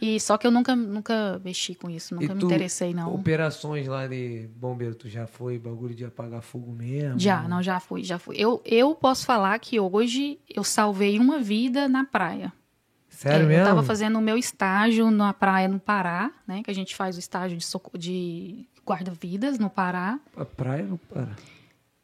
E 0.00 0.18
só 0.18 0.38
que 0.38 0.46
eu 0.46 0.50
nunca, 0.50 0.74
nunca 0.74 1.40
mexi 1.44 1.74
com 1.74 1.90
isso, 1.90 2.14
nunca 2.14 2.34
me 2.34 2.42
interessei, 2.42 2.94
não. 2.94 3.14
Operações 3.14 3.86
lá 3.86 4.06
de 4.06 4.48
bombeiro, 4.56 4.94
tu 4.94 5.08
já 5.08 5.26
foi 5.26 5.58
bagulho 5.58 5.94
de 5.94 6.06
apagar 6.06 6.40
fogo 6.40 6.72
mesmo? 6.72 7.18
Já, 7.18 7.46
não, 7.46 7.62
já 7.62 7.78
fui, 7.78 8.02
já 8.02 8.18
fui. 8.18 8.36
Eu, 8.38 8.62
eu 8.64 8.94
posso 8.94 9.26
falar 9.26 9.58
que 9.58 9.78
hoje 9.78 10.38
eu 10.48 10.64
salvei 10.64 11.18
uma 11.18 11.38
vida 11.38 11.86
na 11.86 12.04
praia. 12.04 12.50
Sério 13.10 13.44
É, 13.44 13.48
mesmo? 13.48 13.52
Eu 13.52 13.64
estava 13.64 13.82
fazendo 13.82 14.18
o 14.18 14.22
meu 14.22 14.38
estágio 14.38 15.10
na 15.10 15.34
praia 15.34 15.68
no 15.68 15.78
Pará, 15.78 16.30
né? 16.46 16.62
Que 16.62 16.70
a 16.70 16.74
gente 16.74 16.96
faz 16.96 17.16
o 17.16 17.18
estágio 17.18 17.58
de, 17.58 17.66
de 17.98 18.66
guarda-vidas 18.86 19.58
no 19.58 19.68
Pará. 19.68 20.18
A 20.34 20.44
praia 20.46 20.84
não 20.84 20.96
para. 20.96 21.36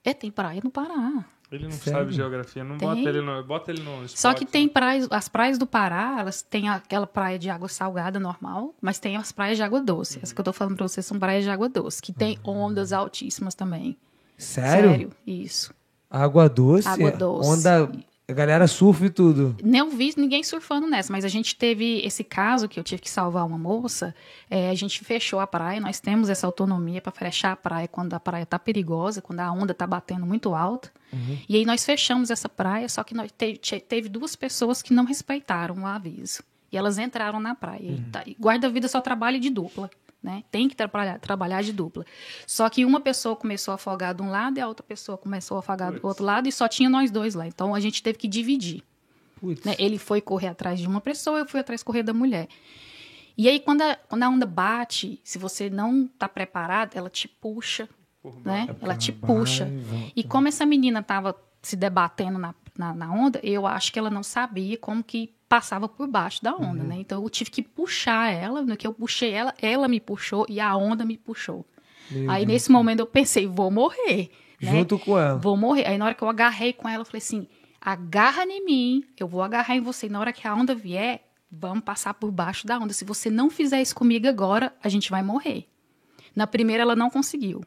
É, 0.07 0.15
tem 0.15 0.31
praia 0.31 0.61
no 0.63 0.71
Pará. 0.71 1.25
Ele 1.51 1.65
não 1.65 1.73
Sério? 1.73 2.01
sabe 2.01 2.13
geografia, 2.13 2.63
não 2.63 2.79
Tem. 2.79 2.89
bota 2.89 3.09
ele 3.09 3.21
no, 3.21 3.45
bota 3.45 3.71
ele 3.73 3.83
no 3.83 4.09
Só 4.09 4.35
que 4.35 4.45
tem 4.45 4.67
né? 4.67 4.73
praias, 4.73 5.09
as 5.11 5.29
praias 5.29 5.59
do 5.59 5.67
Pará, 5.67 6.17
elas 6.19 6.43
têm 6.43 6.69
aquela 6.69 7.07
praia 7.07 7.39
de 7.39 7.51
água 7.51 7.69
salgada 7.69 8.19
normal, 8.19 8.75
mas 8.81 8.99
tem 8.99 9.17
as 9.17 9.31
praias 9.33 9.57
de 9.57 9.63
água 9.65 9.81
doce. 9.81 10.21
Essa 10.23 10.35
que 10.35 10.41
eu 10.41 10.45
tô 10.45 10.53
falando 10.53 10.77
pra 10.77 10.87
vocês 10.87 11.05
são 11.05 11.19
praias 11.19 11.45
de 11.45 11.51
água 11.51 11.69
doce, 11.69 12.01
que 12.01 12.13
tem 12.13 12.39
ondas 12.45 12.93
altíssimas 12.93 13.55
também. 13.55 13.97
Sério? 14.39 15.11
isso. 15.27 15.75
Água 16.09 16.49
doce? 16.49 16.87
Água 16.87 17.11
doce. 17.11 17.49
Onda... 17.49 17.93
A 18.29 18.33
galera 18.33 18.67
surfa 18.67 19.07
e 19.07 19.11
tudo. 19.11 19.57
Não 19.63 19.89
vi 19.91 20.13
ninguém 20.17 20.43
surfando 20.43 20.89
nessa, 20.89 21.13
mas 21.13 21.25
a 21.25 21.29
gente 21.29 21.55
teve 21.55 22.01
esse 22.05 22.25
caso 22.25 22.69
que 22.69 22.79
eu 22.81 22.83
tive 22.83 23.01
que 23.01 23.09
salvar 23.09 23.47
uma 23.47 23.57
moça. 23.57 24.13
é, 24.51 24.69
a 24.69 24.75
gente 24.75 25.05
fechou 25.05 25.39
a 25.39 25.47
praia, 25.47 25.81
nós 25.81 26.01
temos 26.01 26.29
essa 26.29 26.45
autonomia 26.45 27.01
para 27.01 27.13
fechar 27.13 27.53
a 27.53 27.57
praia 27.57 27.87
quando 27.87 28.15
a 28.15 28.19
praia 28.21 28.45
tá 28.45 28.59
perigosa, 28.59 29.23
quando 29.23 29.39
a 29.41 29.53
onda 29.53 29.73
tá 29.73 29.87
batendo 29.87 30.27
muito 30.27 30.57
alta. 30.57 30.91
E 31.49 31.55
aí 31.57 31.65
nós 31.65 31.85
fechamos 31.85 32.31
essa 32.33 32.49
praia, 32.49 32.89
só 32.89 33.05
que 33.05 33.15
nós 33.15 33.31
te- 33.31 33.57
te- 33.59 33.79
teve 33.81 34.09
duas 34.09 34.35
pessoas 34.35 34.83
que 34.83 34.93
não 34.93 35.05
respeitaram 35.05 35.77
o 35.77 35.87
aviso. 35.87 36.43
E 36.73 36.77
elas 36.77 36.99
entraram 36.99 37.39
na 37.39 37.55
praia. 37.55 37.81
E 37.93 38.01
tá- 38.11 38.25
e 38.27 38.33
guarda-vida 38.39 38.89
só 38.89 39.01
trabalha 39.01 39.39
de 39.39 39.51
dupla. 39.51 39.89
Né? 40.27 40.43
Tem 40.51 40.69
que 40.69 40.75
trabalhar, 40.75 41.21
trabalhar 41.21 41.63
de 41.63 41.73
dupla. 41.73 42.05
Só 42.49 42.69
que 42.69 42.85
uma 42.85 42.99
pessoa 42.99 43.37
começou 43.37 43.71
a 43.71 43.75
afogar 43.77 44.13
de 44.13 44.23
um 44.23 44.29
lado 44.29 44.59
e 44.59 44.61
a 44.61 44.67
outra 44.67 44.85
pessoa 44.85 45.17
começou 45.17 45.57
a 45.57 45.61
afogar 45.61 45.93
do 45.93 46.05
outro 46.05 46.25
lado 46.25 46.49
e 46.49 46.53
só 46.53 46.67
tinha 46.67 46.91
nós 46.91 47.13
dois 47.13 47.37
lá. 47.37 47.47
Então 47.47 47.73
a 47.73 47.79
gente 47.79 48.03
teve 48.03 48.19
que 48.19 48.27
dividir. 48.27 48.83
Né? 49.65 49.77
Ele 49.79 49.99
foi 49.99 50.21
correr 50.21 50.49
atrás 50.49 50.81
de 50.81 50.89
uma 50.89 51.01
pessoa, 51.01 51.39
eu 51.39 51.47
fui 51.47 51.61
atrás 51.61 51.81
correr 51.81 52.03
da 52.03 52.13
mulher. 52.13 52.49
E 53.39 53.49
aí, 53.49 53.61
quando 53.61 53.83
a, 53.83 53.95
quando 53.95 54.25
a 54.25 54.29
onda 54.29 54.47
bate, 54.47 55.21
se 55.23 55.39
você 55.39 55.71
não 55.71 56.09
tá 56.09 56.29
preparado, 56.29 56.97
ela 56.97 57.09
te 57.09 57.29
puxa, 57.29 57.89
Por 58.21 58.45
né? 58.45 58.67
Ela 58.83 58.97
te 58.97 59.13
puxa. 59.13 59.69
e 60.17 60.25
como 60.25 60.49
essa 60.49 60.67
menina 60.67 61.05
tava 61.05 61.37
se 61.63 61.77
debatendo 61.77 62.37
na, 62.37 62.53
na, 62.77 62.95
na 62.95 63.13
onda, 63.13 63.39
eu 63.45 63.65
acho 63.65 63.93
que 63.93 63.99
ela 63.99 64.11
não 64.11 64.25
sabia 64.25 64.77
como 64.77 65.05
que 65.05 65.36
passava 65.49 65.89
por 65.89 66.07
baixo 66.09 66.43
da 66.43 66.55
onda, 66.55 66.83
Uhum. 66.83 66.89
né? 66.89 66.97
Então 66.99 67.23
eu 67.23 67.31
tive 67.31 67.51
que 67.51 67.63
puxar 67.63 68.33
ela, 68.33 68.63
no 68.63 68.77
que 68.77 68.87
eu 68.87 68.93
puxei 68.93 69.31
ela, 69.33 69.55
ela 69.61 69.87
me 69.89 70.01
puxou 70.01 70.45
e 70.49 70.59
a 70.61 70.75
onda 70.77 71.05
me 71.05 71.17
puxou. 71.17 71.65
Meu 72.11 72.31
aí 72.31 72.45
Deus. 72.45 72.53
nesse 72.55 72.71
momento 72.73 73.01
eu 73.01 73.07
pensei, 73.07 73.47
vou 73.47 73.71
morrer. 73.71 74.31
né? 74.61 74.71
Junto 74.73 74.99
com 74.99 75.19
ela. 75.19 75.39
Vou 75.39 75.57
morrer. 75.57 75.87
Aí 75.87 75.99
na 75.99 76.07
hora 76.07 76.15
que 76.15 76.23
eu 76.23 76.29
agarrei 76.29 76.73
com 76.73 76.89
ela, 76.89 77.03
eu 77.03 77.05
falei 77.07 77.19
assim: 77.19 77.47
agarra 77.81 78.45
em 78.45 78.65
mim, 78.65 79.05
eu 79.19 79.29
vou 79.29 79.43
agarrar 79.43 79.77
em 79.77 79.81
você. 79.81 80.07
E 80.07 80.09
na 80.09 80.19
hora 80.21 80.33
que 80.33 80.47
a 80.49 80.55
onda 80.55 80.75
vier, 80.75 81.27
vamos 81.51 81.85
passar 81.85 82.15
por 82.15 82.31
baixo 82.33 82.67
da 82.67 82.79
onda. 82.79 82.93
Se 82.93 83.05
você 83.05 83.29
não 83.31 83.51
fizer 83.51 83.81
isso 83.83 83.95
comigo 83.95 84.27
agora, 84.27 84.75
a 84.83 84.89
gente 84.89 85.11
vai 85.11 85.23
morrer. 85.23 85.69
Na 86.35 86.47
primeira 86.47 86.83
ela 86.83 86.97
não 86.97 87.11
conseguiu. 87.11 87.63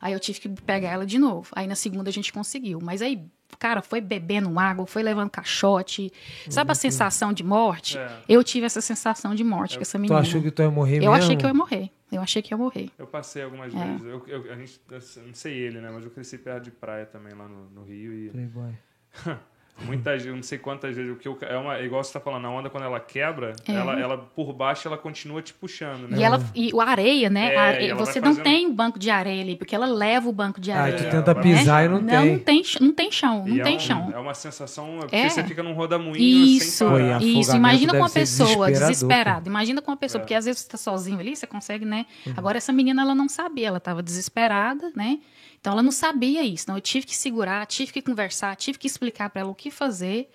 Aí 0.00 0.12
eu 0.12 0.20
tive 0.20 0.38
que 0.40 0.48
pegar 0.50 0.90
ela 0.90 1.06
de 1.06 1.18
novo. 1.18 1.48
Aí 1.52 1.66
na 1.66 1.74
segunda 1.74 2.10
a 2.10 2.12
gente 2.12 2.32
conseguiu. 2.32 2.78
Mas 2.82 3.00
aí, 3.00 3.24
cara, 3.58 3.80
foi 3.82 4.00
bebendo 4.00 4.58
água, 4.58 4.86
foi 4.86 5.02
levando 5.02 5.30
caixote. 5.30 6.12
Sabe 6.50 6.72
a 6.72 6.74
sensação 6.74 7.32
de 7.32 7.42
morte? 7.44 7.96
É. 7.98 8.18
Eu 8.28 8.42
tive 8.44 8.66
essa 8.66 8.80
sensação 8.80 9.34
de 9.34 9.44
morte 9.44 9.76
com 9.76 9.82
essa 9.82 9.98
Tu 9.98 10.00
menina. 10.02 10.20
achou 10.20 10.42
que 10.42 10.50
tu 10.50 10.62
ia 10.62 10.70
morrer 10.70 10.96
Eu 10.96 11.12
mesmo? 11.12 11.14
achei 11.14 11.36
que 11.36 11.44
eu 11.44 11.48
ia 11.48 11.54
morrer. 11.54 11.90
Eu 12.12 12.20
achei 12.22 12.42
que 12.42 12.52
ia 12.54 12.58
morrer. 12.58 12.90
Eu 12.98 13.06
passei 13.06 13.42
algumas 13.42 13.74
É. 13.74 13.78
vezes. 13.84 14.04
Eu, 14.04 14.24
eu- 14.26 14.52
a 14.52 14.56
gente, 14.56 14.80
eu 14.90 15.26
não 15.26 15.34
sei 15.34 15.54
ele, 15.54 15.80
né? 15.80 15.90
Mas 15.92 16.04
eu 16.04 16.10
cresci 16.10 16.38
perto 16.38 16.64
de 16.64 16.70
praia 16.70 17.06
também 17.06 17.34
lá 17.34 17.48
no, 17.48 17.68
no 17.70 17.82
Rio 17.84 18.12
e 18.12 18.30
Playboy. 18.30 18.72
muitas 19.82 20.12
vezes, 20.14 20.26
eu 20.28 20.36
não 20.36 20.42
sei 20.42 20.58
quantas 20.58 20.94
vezes, 20.94 21.10
o 21.12 21.16
que 21.16 21.26
eu- 21.26 21.36
é 21.42 21.56
uma, 21.56 21.80
igual 21.80 22.02
você 22.02 22.12
tá 22.12 22.20
falando, 22.20 22.46
a 22.46 22.50
onda 22.50 22.70
quando 22.70 22.84
ela 22.84 23.00
quebra, 23.00 23.54
É. 23.66 23.72
ela, 23.72 23.98
ela 24.00 24.18
por 24.18 24.52
baixo 24.52 24.86
ela 24.86 24.96
continua 24.96 25.42
te 25.42 25.52
puxando, 25.52 26.08
né? 26.08 26.18
E, 26.18 26.22
ela, 26.22 26.40
e 26.54 26.70
a 26.78 26.84
areia, 26.84 27.28
né? 27.28 27.54
É, 27.54 27.56
A 27.58 27.62
are- 27.62 27.86
ela 27.88 27.98
você 27.98 28.20
não 28.20 28.28
fazendo- 28.28 28.44
tem 28.44 28.72
banco 28.72 28.98
de 28.98 29.10
areia 29.10 29.42
ali, 29.42 29.56
porque 29.56 29.74
ela 29.74 29.86
leva 29.86 30.28
o 30.28 30.32
banco 30.32 30.60
de 30.60 30.70
Ah, 30.70 30.82
areia. 30.82 30.98
tu 30.98 31.04
É, 31.04 31.10
tenta 31.10 31.30
ela- 31.32 31.40
pisar 31.42 31.84
e 31.84 31.88
não, 31.88 32.00
não 32.00 32.06
tem. 32.06 32.38
tem. 32.38 32.64
ch- 32.64 32.80
Não 32.80 32.92
tem 32.92 33.10
chão, 33.10 33.44
não 33.46 33.56
E 33.56 33.60
é 33.60 33.64
tem 33.64 33.76
um- 33.76 33.80
chão. 33.80 34.12
É 34.14 34.18
uma 34.18 34.34
sensação, 34.34 34.98
porque 35.00 35.16
É. 35.16 35.28
você 35.28 35.42
fica 35.44 35.62
num 35.62 35.72
rodamuinho 35.72 36.16
Isso, 36.16 36.88
sem 37.18 37.40
isso. 37.40 37.56
Imagina 37.56 37.92
com 37.92 37.98
uma 37.98 38.10
pessoa 38.10 38.70
desesperada. 38.70 39.48
Imagina 39.48 39.82
com 39.82 39.90
uma 39.90 39.96
pessoa, 39.96 40.20
É. 40.20 40.22
porque 40.22 40.34
às 40.34 40.44
vezes 40.44 40.62
você 40.62 40.68
tá 40.68 40.76
sozinho 40.78 41.18
ali, 41.18 41.34
você 41.34 41.46
consegue, 41.46 41.84
né? 41.84 42.06
Uhum. 42.26 42.34
Agora 42.36 42.58
essa 42.58 42.72
menina, 42.72 43.02
ela 43.02 43.14
não 43.14 43.28
sabia, 43.28 43.68
ela 43.68 43.80
tava 43.80 44.02
desesperada, 44.02 44.92
né? 44.94 45.18
Então 45.64 45.72
ela 45.72 45.82
não 45.82 45.90
sabia 45.90 46.42
isso. 46.42 46.64
Então 46.64 46.76
eu 46.76 46.80
tive 46.82 47.06
que 47.06 47.16
segurar, 47.16 47.64
tive 47.66 47.90
que 47.90 48.02
conversar, 48.02 48.54
tive 48.54 48.76
que 48.76 48.86
explicar 48.86 49.30
para 49.30 49.40
ela 49.40 49.50
o 49.50 49.54
que 49.54 49.70
fazer. 49.70 50.30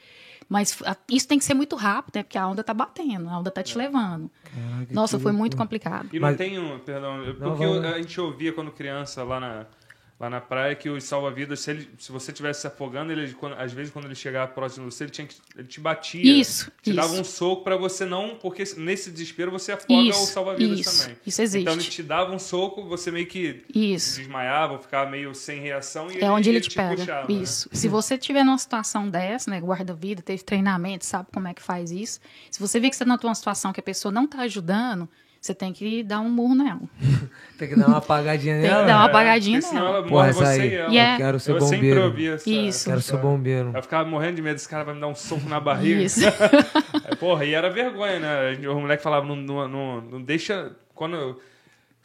Mas 0.50 0.82
a- 0.84 0.98
isso 1.08 1.28
tem 1.28 1.38
que 1.38 1.46
ser 1.46 1.54
muito 1.54 1.76
rápido, 1.76 2.16
né? 2.16 2.24
Porque 2.24 2.36
a 2.36 2.48
onda 2.48 2.64
tá 2.64 2.74
batendo, 2.74 3.30
a 3.30 3.38
onda 3.38 3.52
tá 3.52 3.62
te 3.62 3.78
levando. 3.78 4.32
Caraca, 4.44 4.92
Nossa, 4.92 5.20
foi 5.20 5.32
muito 5.32 5.56
complicado. 5.56 6.10
E 6.12 6.20
não 6.20 6.28
Mas- 6.30 6.38
tem 6.38 6.58
um, 6.58 6.80
perdão, 6.80 7.18
Não, 7.18 7.36
porque 7.36 7.64
vai 7.64 7.78
eu- 7.78 7.88
a 7.94 8.02
gente 8.02 8.20
ouvia 8.20 8.52
quando 8.52 8.72
criança 8.72 9.24
lá 9.24 9.40
na, 9.40 9.66
lá 10.20 10.30
na 10.30 10.42
praia 10.42 10.76
que 10.76 10.90
os 10.90 11.04
salva-vidas, 11.06 11.62
se, 11.62 11.72
ele- 11.72 11.90
se 11.98 12.12
você 12.12 12.32
estivesse 12.32 12.60
se 12.62 12.68
afogando, 12.68 13.10
ele, 13.12 13.32
quando- 13.34 13.54
às 13.54 13.72
vezes 13.72 13.90
quando 13.94 14.04
ele 14.06 14.16
chegava 14.16 14.52
próximo 14.52 14.90
de 14.90 14.94
você, 14.94 15.06
ele, 15.06 15.12
tinha 15.12 15.26
que, 15.26 15.36
ele 15.56 15.68
te 15.68 15.80
batia. 15.80 16.22
Isso, 16.40 16.70
Te 16.84 16.92
dava 16.92 17.14
isso. 17.14 17.22
um 17.22 17.24
soco 17.24 17.64
pra 17.64 17.78
você 17.78 18.04
não, 18.06 18.36
porque 18.36 18.64
nesse 18.76 19.10
desespero 19.12 19.50
você 19.50 19.72
afoga 19.72 19.94
o 19.94 20.02
Isso, 20.10 20.26
salva-vidas 20.26 20.80
isso, 20.82 21.02
também. 21.04 21.18
isso 21.26 21.42
existe. 21.42 21.62
Então 21.62 21.74
ele 21.74 21.84
te 21.84 22.04
dava 22.04 22.34
um 22.34 22.40
soco, 22.40 22.84
você 22.84 23.10
meio 23.12 23.28
que 23.28 23.64
Isso. 23.74 24.18
desmaiava, 24.20 24.78
ficava 24.78 25.10
meio 25.10 25.34
sem 25.34 25.62
reação 25.62 26.12
e 26.12 26.20
É 26.20 26.30
onde 26.30 26.50
ele 26.50 26.60
te, 26.60 26.68
puxava, 26.70 26.96
pega. 26.98 27.22
né? 27.28 27.42
Isso. 27.42 27.70
Se 27.72 27.88
você 27.88 28.18
tiver 28.18 28.44
numa 28.44 28.58
situação 28.58 29.10
dessa, 29.10 29.50
né, 29.50 29.62
guarda-vida, 29.62 30.22
teve 30.22 30.44
treinamento, 30.44 31.06
sabe 31.06 31.30
como 31.34 31.48
é 31.48 31.54
que 31.54 31.62
faz 31.62 31.92
isso. 31.92 32.20
Se 32.52 32.60
você 32.60 32.78
vê 32.78 32.90
que 32.90 32.96
você 32.98 33.04
está 33.06 33.16
numa 33.24 33.36
situação 33.36 33.72
que 33.72 33.80
a 33.80 33.84
pessoa 33.84 34.12
não 34.12 34.26
está 34.26 34.40
ajudando, 34.42 35.08
você 35.42 35.54
tem 35.54 35.72
que 35.74 36.04
dar 36.04 36.20
um 36.20 36.30
murro 36.30 36.56
nela. 36.56 36.82
Tem 37.60 37.68
que 37.68 37.76
dar 37.76 37.88
uma 37.88 37.98
apagadinha 37.98 38.54
Tem 38.56 38.64
que 38.64 38.70
nela. 38.70 38.86
dar 38.86 38.96
uma 38.96 39.04
É, 39.04 39.10
apagadinha 39.10 39.62
senão 39.62 39.84
nela. 39.92 40.08
morre 40.08 40.30
essa 40.30 40.46
você 40.46 40.62
aí. 40.62 40.70
e 40.70 40.76
ela. 40.78 40.96
É- 40.98 41.14
Eu 41.14 41.18
quero 41.18 41.40
ser 41.42 41.52
eu 41.52 41.60
sempre 41.62 41.76
bombeiro. 41.78 42.04
ouvi 42.04 42.28
essa, 42.30 42.50
Isso. 42.50 42.90
Quero 42.90 43.02
ser 43.02 43.18
bombeiro. 43.18 43.72
Eu 43.76 43.82
ficava 43.82 44.10
morrendo 44.10 44.36
de 44.38 44.42
medo, 44.42 44.56
esse 44.56 44.70
cara 44.70 44.86
vai 44.86 44.94
me 44.96 45.02
dar 45.02 45.08
um 45.08 45.16
soco 45.16 45.48
na 45.50 45.60
barriga. 45.60 46.02
Isso. 46.02 46.22
É, 47.06 47.16
Porra, 47.16 47.44
e 47.44 47.54
era 47.54 47.70
vergonha, 47.70 48.20
né? 48.20 48.68
O 48.70 48.80
moleque 48.80 49.04
falava, 49.04 49.26
não, 49.26 49.36
não, 49.36 49.68
não, 49.68 50.02
não 50.02 50.22
deixa. 50.22 50.72
Quando. 50.96 51.38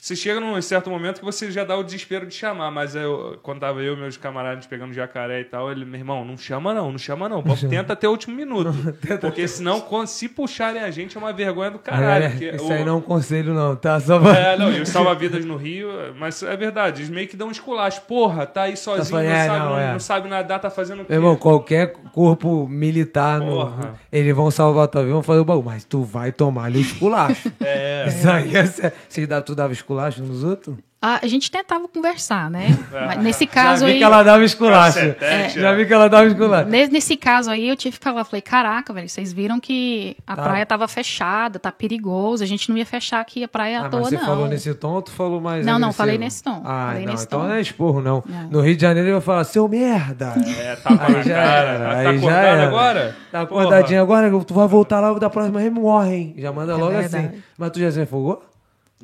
Você 0.04 0.14
chega 0.14 0.38
num 0.38 0.60
certo 0.60 0.90
momento 0.90 1.20
que 1.20 1.24
você 1.24 1.50
já 1.50 1.64
dá 1.64 1.78
o 1.78 1.82
desespero 1.82 2.26
de 2.26 2.34
chamar, 2.34 2.70
mas 2.70 2.94
eu, 2.94 3.38
quando 3.42 3.60
tava 3.60 3.80
eu 3.80 3.94
e 3.94 3.96
meus 3.96 4.18
camaradas 4.18 4.66
pegando 4.66 4.92
jacaré 4.92 5.40
e 5.40 5.44
tal, 5.44 5.72
ele, 5.72 5.86
meu 5.86 5.98
irmão, 5.98 6.22
não 6.26 6.36
chama 6.36 6.74
não, 6.74 6.90
não 6.92 6.98
chama 6.98 7.26
não. 7.26 7.42
Pô, 7.42 7.54
Tenta 7.66 7.94
até 7.94 8.06
o 8.06 8.10
último 8.10 8.36
minuto. 8.36 8.70
Porque 9.18 9.48
senão, 9.48 9.80
quando, 9.80 10.08
se 10.08 10.28
puxarem 10.28 10.82
a 10.82 10.90
gente, 10.90 11.16
é 11.16 11.18
uma 11.18 11.32
vergonha 11.32 11.70
do 11.70 11.78
caralho. 11.78 12.26
É, 12.26 12.54
isso 12.54 12.68
o- 12.68 12.70
aí 12.74 12.84
não 12.84 12.92
é 12.92 12.96
um 12.96 13.00
conselho, 13.00 13.54
não, 13.54 13.74
tá? 13.76 13.98
Só 13.98 14.18
pra... 14.20 14.36
É, 14.38 14.58
não, 14.58 14.70
e 14.70 14.82
os 14.82 14.90
salva-vidas 14.90 15.42
no 15.46 15.56
Rio, 15.56 15.88
mas 16.18 16.42
é 16.42 16.54
verdade, 16.54 17.00
eles 17.00 17.08
meio 17.08 17.26
que 17.26 17.34
dão 17.34 17.48
um 17.48 17.50
esculacho. 17.50 18.02
Porra, 18.02 18.44
tá 18.44 18.64
aí 18.64 18.76
sozinho, 18.76 19.06
falando, 19.06 19.24
não, 19.24 19.32
é, 19.34 19.46
sabe, 19.46 19.58
não, 19.58 19.70
não, 19.70 19.78
é. 19.78 19.92
não 19.92 20.00
sabe 20.00 20.28
nadar, 20.28 20.60
tá 20.60 20.68
fazendo 20.68 21.00
o 21.00 21.04
quê? 21.06 21.12
Meu 21.12 21.20
irmão, 21.20 21.36
qualquer 21.36 21.94
corpo 22.12 22.68
militar, 22.68 23.40
no, 23.40 23.72
eles 24.12 24.36
vão 24.36 24.50
salvar 24.50 24.86
tua 24.86 25.00
vida, 25.00 25.14
vão 25.14 25.22
fazer 25.22 25.40
o 25.40 25.46
bagulho, 25.46 25.64
mas 25.64 25.82
tu 25.82 26.02
vai 26.02 26.30
tomar 26.30 26.64
ali 26.64 26.76
o 26.76 26.82
esculacho. 26.82 27.50
É. 27.64 28.04
Isso 28.06 28.28
aí 28.28 28.54
é. 28.54 28.92
Vocês 29.08 29.26
dá- 29.26 29.40
tu 29.40 29.54
dava 29.54 29.72
esculacho 29.72 29.93
esculacho 29.94 30.22
nos 30.22 30.42
outros? 30.44 30.76
A, 31.06 31.20
a 31.22 31.26
gente 31.28 31.50
tentava 31.50 31.86
conversar, 31.86 32.50
né? 32.50 32.68
É. 32.94 33.06
Mas 33.06 33.18
nesse 33.22 33.46
caso 33.46 33.80
Já 33.80 33.86
vi 33.86 33.92
aí. 33.92 33.98
que 33.98 34.04
ela 34.04 34.22
dava 34.22 34.42
esculacho. 34.44 34.94
Cacetete, 34.94 35.60
Já 35.60 35.70
é. 35.72 35.74
vi 35.76 35.84
que 35.84 35.92
ela 35.92 36.08
dava 36.08 36.26
esculacho. 36.26 36.70
Nesse, 36.70 36.92
nesse 36.92 37.16
caso 37.16 37.50
aí, 37.50 37.68
eu 37.68 37.76
tive 37.76 37.98
que 37.98 38.04
falar, 38.04 38.24
falei, 38.24 38.40
caraca, 38.40 38.90
velho, 38.92 39.06
vocês 39.08 39.32
viram 39.32 39.60
que 39.60 40.16
a 40.26 40.34
Tá. 40.36 40.42
praia 40.42 40.64
tava 40.64 40.88
fechada, 40.88 41.58
tá 41.58 41.70
perigoso, 41.70 42.42
a 42.42 42.46
gente 42.46 42.70
não 42.70 42.78
ia 42.78 42.86
fechar 42.86 43.20
aqui 43.20 43.44
a 43.44 43.48
praia 43.48 43.80
Ah, 43.82 43.86
à 43.86 43.88
toa, 43.90 44.00
mas 44.00 44.08
você 44.10 44.16
não. 44.16 44.24
falou 44.24 44.48
nesse 44.48 44.72
tom 44.74 44.92
ou 44.92 45.02
tu 45.02 45.10
falou 45.10 45.40
mais 45.42 45.66
Não, 45.66 45.72
não, 45.74 45.88
agressivo? 45.88 45.96
falei 45.96 46.18
nesse 46.18 46.42
tom. 46.42 46.62
Ah, 46.64 46.86
Falei 46.88 47.04
não, 47.04 47.12
nesse 47.12 47.24
então 47.26 47.40
tom. 47.40 47.46
não 47.48 47.54
é 47.54 47.60
esporro, 47.60 48.00
não. 48.00 48.24
Não. 48.26 48.48
No 48.48 48.60
Rio 48.62 48.76
de 48.76 48.80
Janeiro 48.82 49.08
ele 49.08 49.12
vai 49.14 49.22
falar, 49.22 49.44
seu 49.44 49.68
merda. 49.68 50.32
É, 50.58 50.76
tapa 50.76 51.04
Aí 51.06 51.22
já 51.22 51.34
cara. 51.34 51.68
era, 51.68 51.88
Ah, 51.88 51.98
aí 51.98 52.20
tá 52.20 52.26
já 52.26 52.36
era. 52.40 52.66
agora? 52.66 53.16
Tá 53.30 53.44
Porra. 53.46 53.60
acordadinho 53.62 54.00
agora, 54.00 54.44
tu 54.44 54.54
vai 54.54 54.66
voltar 54.68 55.00
lá 55.00 55.12
da 55.18 55.28
próxima 55.28 55.60
vez, 55.60 55.70
morre, 55.72 56.14
hein? 56.14 56.34
Já 56.38 56.50
manda 56.52 56.72
É 56.72 56.76
logo 56.76 56.92
verdade. 56.96 57.26
assim. 57.26 57.42
Mas 57.58 57.70
tu 57.72 57.80
já 57.80 57.90
se 57.90 58.00
afogou? 58.00 58.42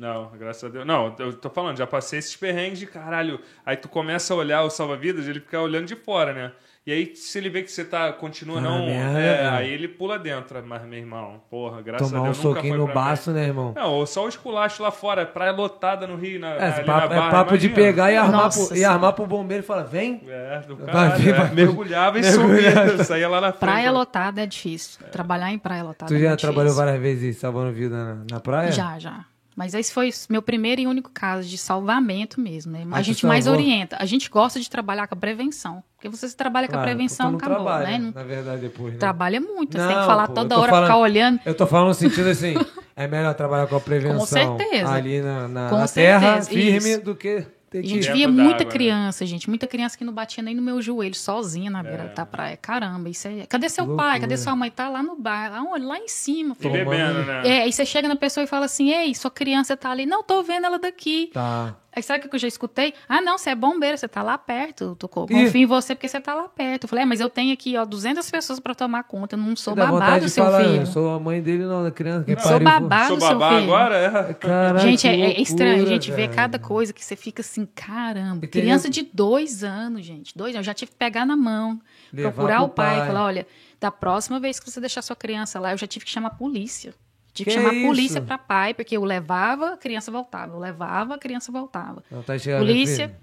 Não, 0.01 0.31
graças 0.37 0.63
a 0.63 0.67
Deus. 0.69 0.83
Não, 0.85 1.13
eu 1.19 1.33
tô 1.33 1.47
falando, 1.49 1.77
já 1.77 1.85
passei 1.85 2.17
esses 2.17 2.35
perrengues 2.35 2.79
de 2.79 2.87
caralho. 2.87 3.39
Aí 3.63 3.77
tu 3.77 3.87
começa 3.87 4.33
a 4.33 4.37
olhar 4.37 4.63
o 4.63 4.69
salva-vidas, 4.71 5.27
ele 5.27 5.39
fica 5.39 5.61
olhando 5.61 5.85
de 5.85 5.95
fora, 5.95 6.33
né? 6.33 6.51
E 6.87 6.91
aí, 6.91 7.15
se 7.15 7.37
ele 7.37 7.47
vê 7.47 7.61
que 7.61 7.71
você 7.71 7.85
tá, 7.85 8.11
continua 8.11 8.57
Ah, 8.57 8.61
não, 8.61 8.87
é, 8.89 9.47
aí 9.49 9.69
ele 9.69 9.87
pula 9.87 10.17
dentro. 10.17 10.59
Mas, 10.65 10.81
meu 10.83 10.97
irmão, 10.97 11.39
porra, 11.47 11.79
graças 11.83 12.07
Tomar 12.09 12.17
a 12.17 12.21
um 12.21 12.25
Deus 12.25 12.37
nunca 12.43 12.55
soquinho 12.55 12.73
foi 12.73 12.81
no 12.81 12.87
mim. 12.87 12.93
baço, 12.95 13.29
né, 13.29 13.43
irmão? 13.45 13.73
Não, 13.75 13.91
ou 13.91 14.07
só 14.07 14.25
o 14.25 14.27
esculacho 14.27 14.81
lá 14.81 14.89
fora, 14.89 15.23
praia 15.23 15.51
lotada 15.51 16.07
no 16.07 16.15
Rio, 16.15 16.39
na, 16.39 16.55
É, 16.55 16.71
papo, 16.81 16.87
na 16.87 17.03
é 17.03 17.07
barra, 17.19 17.29
papo 17.29 17.55
de 17.59 17.67
imagina. 17.67 17.75
pegar 17.87 18.11
e 18.11 18.17
armar, 18.17 18.41
Nossa 18.45 18.67
pro, 18.69 18.77
e 18.77 18.83
armar 18.83 19.13
pro 19.13 19.27
bombeiro 19.27 19.63
e 19.63 19.67
falar, 19.67 19.83
vem. 19.83 20.23
É, 20.27 20.61
do 20.61 20.75
cara, 20.77 21.09
vir, 21.09 21.29
é, 21.29 21.37
vai- 21.37 21.51
mergulhava 21.53 22.17
e 22.17 22.23
subia, 22.23 22.97
saía 23.05 23.29
lá 23.29 23.39
na 23.39 23.51
frente. 23.51 23.59
Praia 23.59 23.91
lotada 23.91 24.41
é 24.41 24.47
difícil. 24.47 25.05
Trabalhar 25.11 25.51
em 25.51 25.59
praia 25.59 25.83
lotada 25.83 26.07
Tu 26.11 26.15
é 26.15 26.19
já 26.19 26.29
muito 26.29 26.39
trabalhou 26.41 26.63
difícil. 26.73 26.83
várias 26.85 26.99
vezes 26.99 27.37
salvando 27.37 27.71
vida 27.73 27.95
na, 27.95 28.23
na 28.31 28.39
praia? 28.39 28.71
Já, 28.71 28.97
já. 28.97 29.23
Mas 29.55 29.73
esse 29.73 29.91
foi 29.93 30.09
meu 30.29 30.41
primeiro 30.41 30.79
e 30.81 30.87
único 30.87 31.11
caso 31.13 31.47
de 31.47 31.57
salvamento 31.57 32.39
mesmo, 32.39 32.71
né? 32.71 32.85
A 32.91 33.01
gente 33.01 33.25
mais 33.25 33.43
salvou? 33.45 33.61
orienta. 33.61 33.97
A 33.99 34.05
gente 34.05 34.29
gosta 34.29 34.59
de 34.59 34.69
trabalhar 34.69 35.07
com 35.07 35.15
a 35.15 35.17
prevenção. 35.17 35.83
Porque 35.97 36.07
você 36.09 36.27
se 36.27 36.35
trabalha 36.35 36.67
com 36.67 36.73
a 36.73 36.77
Claro, 36.79 36.87
prevenção, 36.89 37.31
não 37.31 37.37
acabou, 37.37 37.57
trabalha, 37.57 37.87
né? 37.89 37.97
Não 37.99 38.11
Na 38.11 38.23
verdade, 38.23 38.61
depois, 38.61 38.93
né? 38.93 38.99
trabalha 38.99 39.39
muito. 39.41 39.73
você 39.73 39.85
tem 39.85 39.95
Não, 39.95 40.01
que 40.01 40.07
falar 40.07 40.27
pô, 40.29 40.33
toda 40.33 40.57
hora, 40.57 40.69
falando- 40.71 40.85
ficar 40.87 40.97
olhando. 40.97 41.39
Eu 41.45 41.53
tô 41.53 41.67
falando 41.67 41.87
no 41.89 41.93
sentido 41.93 42.29
assim, 42.31 42.55
é 42.95 43.07
melhor 43.07 43.33
trabalhar 43.35 43.67
com 43.67 43.75
a 43.75 43.79
prevenção 43.81 44.17
Com 44.19 44.25
certeza. 44.25 44.91
ali 44.91 45.21
na, 45.21 45.47
na- 45.47 45.69
Com 45.69 45.77
na 45.77 45.87
terra, 45.87 46.41
firme, 46.41 46.89
isso. 46.93 47.01
do 47.03 47.13
que 47.15 47.45
ter 47.71 47.79
A 47.79 47.83
gente 47.83 48.11
via 48.11 48.27
muita 48.27 48.65
né? 48.65 48.69
criança, 48.69 49.25
gente. 49.25 49.47
Muita 49.49 49.65
criança 49.65 49.97
que 49.97 50.03
não 50.03 50.11
batia 50.11 50.43
nem 50.43 50.53
no 50.53 50.61
meu 50.61 50.81
joelho, 50.81 51.15
sozinha 51.15 51.71
na 51.71 51.81
beira 51.81 52.11
da 52.13 52.25
praia. 52.25 52.57
Caramba, 52.57 53.09
isso 53.09 53.27
é. 53.29 53.45
Cadê 53.47 53.69
seu 53.69 53.85
Que 53.87 53.95
pai? 53.95 54.05
loucura. 54.05 54.19
Cadê 54.19 54.37
sua 54.37 54.55
mãe? 54.55 54.69
Tá 54.69 54.89
lá 54.89 55.01
no 55.01 55.15
bar, 55.15 55.49
lá, 55.51 55.61
onde? 55.63 55.85
lá 55.85 55.97
em 55.97 56.07
cima. 56.09 56.55
E 56.59 56.69
bebendo, 56.69 57.23
né? 57.23 57.41
É, 57.47 57.61
aí 57.61 57.71
você 57.71 57.85
chega 57.85 58.09
na 58.09 58.15
pessoa 58.17 58.43
e 58.43 58.47
fala 58.47 58.65
assim: 58.65 58.91
Ei, 58.91 59.15
sua 59.15 59.31
criança 59.31 59.77
tá 59.77 59.89
ali. 59.89 60.05
Não, 60.05 60.21
tô 60.21 60.43
vendo 60.43 60.65
ela 60.65 60.77
daqui. 60.77 61.31
Tá. 61.33 61.73
Aí 61.93 62.01
sabe 62.01 62.25
o 62.25 62.29
que 62.29 62.35
eu 62.35 62.39
já 62.39 62.47
escutei? 62.47 62.93
Ah, 63.07 63.19
não, 63.21 63.37
você 63.37 63.49
é 63.49 63.55
bombeiro, 63.55 63.97
você 63.97 64.07
tá 64.07 64.23
lá 64.23 64.37
perto. 64.37 64.97
Eu 65.01 65.09
confio 65.09 65.57
em 65.57 65.65
você 65.65 65.93
porque 65.93 66.07
você 66.07 66.21
tá 66.21 66.33
lá 66.33 66.47
perto. 66.47 66.83
Eu 66.85 66.87
falei, 66.89 67.03
é, 67.03 67.05
mas 67.05 67.19
eu 67.19 67.29
tenho 67.29 67.51
aqui, 67.53 67.75
ó, 67.77 67.83
200 67.83 68.31
pessoas 68.31 68.61
pra 68.61 68.73
tomar 68.73 69.03
conta. 69.03 69.35
Eu 69.35 69.39
não 69.39 69.55
sou 69.57 69.75
babado, 69.75 70.29
seu 70.29 70.45
falar, 70.45 70.63
filho. 70.63 70.75
eu 70.77 70.85
sou 70.85 71.13
a 71.13 71.19
mãe 71.19 71.41
dele, 71.41 71.65
não, 71.65 71.83
da 71.83 71.91
criança. 71.91 72.23
Que 72.23 72.39
Sou 72.41 72.51
pariu, 72.53 72.63
babado, 72.65 73.07
Sou 73.09 73.19
seu 73.19 73.29
babá 73.37 73.49
filho. 73.49 73.63
agora? 73.63 73.97
É. 73.97 74.33
Caralho, 74.33 74.79
Gente, 74.79 75.05
é, 75.05 75.13
é 75.13 75.17
loucura, 75.25 75.41
estranho 75.41 75.83
a 75.83 75.85
gente 75.85 76.09
ver 76.11 76.15
velho. 76.27 76.33
cada 76.33 76.57
coisa 76.57 76.93
que 76.93 77.03
você 77.03 77.15
fica 77.17 77.41
assim, 77.41 77.67
caramba. 77.75 78.45
E 78.45 78.47
tem 78.47 78.61
Criança 78.61 78.89
de 78.89 79.03
dois 79.13 79.61
anos, 79.63 80.05
gente. 80.05 80.37
Dois 80.37 80.55
anos. 80.55 80.65
Eu 80.65 80.71
já 80.71 80.73
tive 80.73 80.91
que 80.91 80.97
pegar 80.97 81.25
na 81.25 81.35
mão, 81.35 81.81
Levar 82.13 82.31
procurar 82.31 82.57
pro 82.57 82.65
o 82.65 82.69
pai, 82.69 82.95
pai. 82.97 83.03
e 83.03 83.07
falar: 83.07 83.25
olha, 83.25 83.47
da 83.81 83.91
próxima 83.91 84.39
vez 84.39 84.59
que 84.61 84.71
você 84.71 84.79
deixar 84.79 85.01
sua 85.01 85.15
criança 85.15 85.59
lá, 85.59 85.71
eu 85.73 85.77
já 85.77 85.87
tive 85.87 86.05
que 86.05 86.11
chamar 86.11 86.29
a 86.29 86.35
polícia. 86.35 86.93
Tive 87.33 87.49
Que 87.49 87.55
que 87.55 87.61
chamar 87.61 87.73
isso? 87.73 87.85
a 87.85 87.87
polícia 87.87 88.21
pra 88.21 88.37
pai, 88.37 88.73
porque 88.73 88.97
eu 88.97 89.03
levava, 89.05 89.73
a 89.73 89.77
criança 89.77 90.11
voltava. 90.11 90.53
Eu 90.53 90.59
levava, 90.59 91.15
a 91.15 91.17
criança 91.17 91.51
voltava. 91.51 92.03
Não, 92.11 92.21
tá 92.21 92.37
chegando, 92.37 92.59
Polícia, 92.65 93.15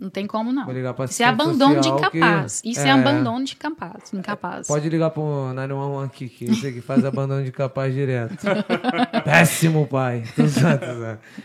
não 0.00 0.10
tem 0.10 0.26
como 0.26 0.52
não. 0.52 0.64
Vou 0.64 0.74
ligar 0.74 0.94
pra 0.94 1.04
Isso 1.04 1.22
é 1.22 1.26
abandono 1.26 1.80
de 1.80 1.86
social 1.88 2.10
que- 2.10 2.18
incapaz. 2.18 2.62
Isso 2.64 2.80
é, 2.80 2.88
É. 2.88 2.90
abandono 2.90 3.44
de 3.44 3.54
incapaz. 3.54 4.12
incapaz. 4.12 4.66
Pode 4.66 4.88
ligar 4.88 5.10
pro 5.10 5.52
911 5.54 6.06
aqui, 6.06 6.28
que 6.28 6.44
esse 6.46 6.66
aqui 6.66 6.80
faz 6.80 7.04
abandono 7.04 7.44
de 7.44 7.52
capaz 7.52 7.94
direto. 7.94 8.36
Péssimo 9.24 9.86
pai. 9.86 10.24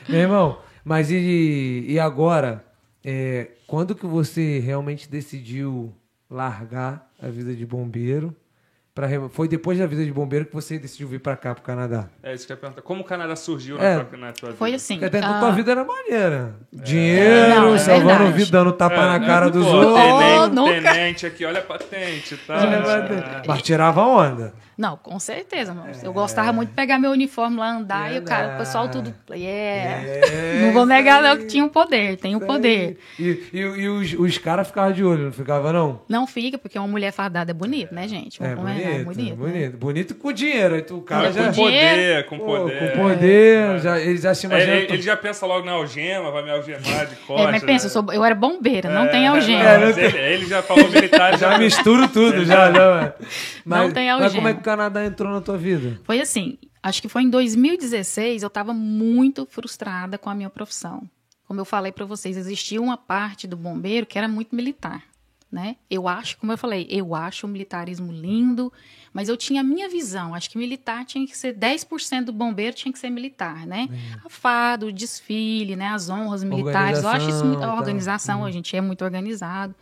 Meu 0.09 0.20
irmão, 0.20 0.57
mas 0.84 1.11
e, 1.11 1.86
e 1.88 1.99
agora? 1.99 2.63
É, 3.03 3.51
quando 3.68 3.95
que 3.95 4.05
você 4.05 4.59
realmente 4.59 5.09
decidiu 5.09 5.93
largar 6.30 7.09
a 7.22 7.28
vida 7.30 7.53
de 7.55 7.65
bombeiro? 7.65 8.36
Pra, 8.98 9.08
foi 9.30 9.48
depois 9.48 9.78
da 9.78 9.86
vida 9.86 10.04
de 10.04 10.12
bombeiro 10.12 10.43
que 10.48 10.56
você 10.56 10.80
decidiu 10.80 11.08
vir 11.08 11.20
pra 11.20 11.38
cá, 11.38 11.54
pro 11.54 11.64
Canadá? 11.64 12.06
É 12.24 12.34
isso 12.34 12.48
que 12.48 12.52
eu 12.52 12.56
ia 12.56 12.60
perguntar. 12.62 12.82
Como 12.82 13.02
o 13.02 13.04
Canadá 13.04 13.36
surgiu 13.36 13.78
É. 13.80 13.98
na, 13.98 14.04
tua, 14.06 14.18
na 14.18 14.32
tua 14.32 14.48
vida? 14.50 14.58
Foi 14.58 14.74
assim. 14.74 14.95
Porque 14.95 15.06
até 15.06 15.20
então 15.20 15.36
ah, 15.36 15.39
tua 15.39 15.52
vida 15.52 15.72
era 15.72 15.84
maneira. 15.86 16.56
Dinheiro, 16.74 17.50
Não, 17.50 17.76
é 17.76 17.78
salvando 17.78 18.32
vida, 18.32 18.50
dando 18.50 18.72
tapa 18.72 19.06
na 19.06 19.20
cara 19.20 19.52
dos 19.52 19.64
Pô, 19.64 19.72
outros. 19.72 19.93
Tenente, 20.02 20.39
Oh, 20.39 20.48
nunca. 20.48 20.93
tenente 20.93 21.26
aqui, 21.28 21.45
olha 21.45 21.60
a 21.60 21.64
patente, 21.64 22.38
tá? 22.38 22.58
Mas 23.48 23.62
tirava 23.62 24.02
onda. 24.02 24.52
Não, 24.78 24.96
com 24.96 25.18
certeza, 25.20 25.74
mano. 25.74 25.90
Eu 26.04 26.14
gostava 26.14 26.54
muito 26.54 26.70
de 26.70 26.76
pegar 26.76 27.00
meu 27.00 27.10
uniforme 27.12 27.58
lá, 27.58 27.72
andar, 27.72 28.14
e 28.14 28.20
o 28.20 28.22
cara, 28.22 28.56
o 28.56 28.58
pessoal 28.60 28.88
tudo. 28.90 29.12
Yeah. 29.32 30.04
É, 30.08 30.62
não 30.62 30.72
vou 30.72 30.86
negar, 30.86 31.22
não, 31.24 31.36
que 31.38 31.46
tinha 31.48 31.66
o 31.66 31.70
poder, 31.70 32.18
tem 32.18 32.36
o 32.36 32.42
poder. 32.42 32.98
E, 33.20 33.44
e, 33.52 33.58
e 33.60 33.90
os, 33.90 34.14
os 34.14 34.38
caras 34.38 34.68
ficavam 34.68 34.92
de 34.92 35.04
olho, 35.04 35.26
não 35.26 35.32
ficavam, 35.32 35.74
não? 35.74 36.02
Não 36.08 36.28
fica, 36.28 36.58
porque 36.60 36.78
uma 36.78 36.88
mulher 36.88 37.12
fardada 37.12 37.50
é 37.50 37.54
bonita, 37.56 37.94
né, 37.96 38.08
gente? 38.08 38.42
É 38.44 38.56
bonito, 38.56 38.76
combinar, 38.84 39.04
bonito, 39.04 39.30
né? 39.30 39.36
bonito. 39.36 39.78
Bonito 39.78 40.16
com 40.16 40.32
dinheiro. 40.32 40.80
Tu, 40.84 40.96
o 40.98 41.02
cara 41.02 41.24
Mas 41.24 41.36
já... 41.36 41.48
com 41.48 41.54
poder, 41.54 42.26
com 42.28 42.38
Pô, 42.38 42.46
poder. 42.46 42.80
com 42.94 43.02
poder, 43.02 43.80
já, 43.80 44.00
ele 44.00 44.18
já 44.18 44.36
se 44.36 44.46
É, 44.46 44.50
imagina... 44.50 44.74
ele, 44.76 44.94
ele 44.94 45.02
já 45.02 45.18
pensa 45.18 45.46
logo 45.48 45.66
na 45.66 45.72
algema, 45.72 46.30
vai 46.30 46.44
me 46.44 46.52
algemar 46.52 46.82
de 47.08 47.14
É, 47.14 47.18
costas. 47.26 47.52
mas 47.52 47.64
pensa, 47.64 47.86
eu, 47.88 47.90
né? 47.90 47.94
sou- 48.08 48.14
eu 48.14 48.24
era 48.24 48.36
bombeira, 48.36 48.90
não 48.90 49.08
tem 49.08 49.26
É, 49.26 49.28
algema. 49.30 49.64
não, 49.64 49.70
É, 49.72 49.78
não 49.80 49.86
mas 49.88 49.98
ele, 49.98 50.18
ele 50.18 50.46
já 50.46 50.62
falou 50.62 50.88
militar, 50.88 51.32
já, 51.40 51.48
Já 51.52 51.58
misturo 51.58 52.08
tudo, 52.08 52.46
já, 52.46 52.70
não, 52.70 53.00
é. 53.00 53.14
Mas, 53.66 53.94
tem 53.94 54.08
mas 54.12 54.22
algema. 54.24 54.36
como 54.36 54.48
é 54.50 54.54
que 54.54 54.60
o 54.60 54.64
Canadá 54.68 55.05
entrou 55.05 55.32
na 55.32 55.39
tua 55.39 55.57
vida? 55.57 55.97
Foi 56.03 56.20
assim, 56.20 56.57
acho 56.84 57.01
que 57.01 57.07
foi 57.07 57.22
em 57.22 57.30
2016, 57.30 58.43
eu 58.43 58.47
estava 58.47 58.74
muito 58.74 59.45
frustrada 59.45 60.18
com 60.18 60.30
a 60.30 60.36
minha 60.36 60.49
profissão. 60.49 61.09
Como 61.45 61.61
eu 61.61 61.63
falei 61.63 61.93
para 61.93 62.03
vocês, 62.03 62.36
existia 62.36 62.82
uma 62.82 62.97
parte 62.97 63.47
do 63.47 63.55
bombeiro 63.55 64.05
que 64.05 64.18
era 64.18 64.28
muito 64.28 64.53
militar, 64.53 65.03
né? 65.49 65.78
Eu 65.89 66.05
acho, 66.05 66.38
como 66.38 66.51
eu 66.51 66.57
falei, 66.57 66.86
eu 66.89 67.15
acho 67.15 67.47
o 67.47 67.49
militarismo 67.49 68.11
lindo, 68.11 68.72
mas 69.13 69.30
eu 69.30 69.38
tinha 69.38 69.61
a 69.61 69.63
minha 69.63 69.88
visão. 69.88 70.36
Acho 70.36 70.49
que 70.49 70.57
militar 70.57 71.05
tinha 71.05 71.26
que 71.26 71.38
ser 71.38 71.55
10% 71.55 72.26
do 72.26 72.34
bombeiro 72.34 72.76
tinha 72.76 72.91
que 72.91 72.99
ser 72.99 73.09
militar, 73.09 73.65
né? 73.65 73.88
A 74.26 74.28
fado, 74.28 74.88
o 74.88 74.91
desfile, 74.91 75.78
né? 75.78 75.88
As 75.88 76.09
honras 76.09 76.43
militares. 76.43 77.03
Eu 77.03 77.07
acho 77.07 77.30
isso 77.30 77.45
muito. 77.45 77.63
A 77.63 77.68
tal. 77.68 77.78
organização, 77.78 78.43
a 78.43 78.51
gente 78.51 78.76
é 78.76 78.82
muito 78.82 79.05
organizado. 79.05 79.74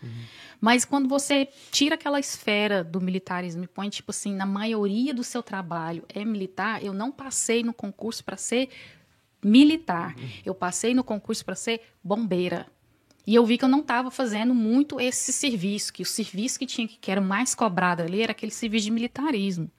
Mas 0.60 0.86
quando 0.86 1.08
você 1.08 1.48
tira 1.72 1.96
aquela 1.96 2.20
esfera 2.20 2.84
do 2.84 3.02
militarismo 3.02 3.64
e 3.64 3.68
põe, 3.68 3.90
tipo 3.90 4.12
assim, 4.12 4.34
na 4.34 4.46
maioria 4.46 5.14
do 5.14 5.24
seu 5.24 5.44
trabalho 5.44 6.04
é 6.10 6.24
militar, 6.24 6.84
eu 6.84 6.94
não 6.94 7.12
passei 7.12 7.64
no 7.64 7.74
concurso 7.74 8.24
para 8.24 8.38
ser 8.38 8.70
militar. 9.44 10.16
Eu 10.46 10.56
passei 10.56 10.94
no 10.94 11.04
concurso 11.04 11.46
para 11.46 11.56
ser 11.56 11.82
bombeira. 12.04 12.68
E 13.28 13.34
eu 13.34 13.46
vi 13.46 13.58
que 13.58 13.66
eu 13.66 13.70
não 13.70 13.80
estava 13.80 14.12
fazendo 14.12 14.54
muito 14.54 15.00
esse 15.00 15.34
serviço, 15.34 15.92
que 15.92 16.04
o 16.04 16.06
serviço 16.06 16.60
que 16.60 16.66
tinha 16.66 16.88
que 16.88 17.12
era 17.12 17.22
mais 17.22 17.56
cobrado 17.56 18.04
ali 18.04 18.22
era 18.22 18.32
aquele 18.32 18.52
serviço 18.52 18.86
de 18.86 18.92
militarismo. 18.92 19.70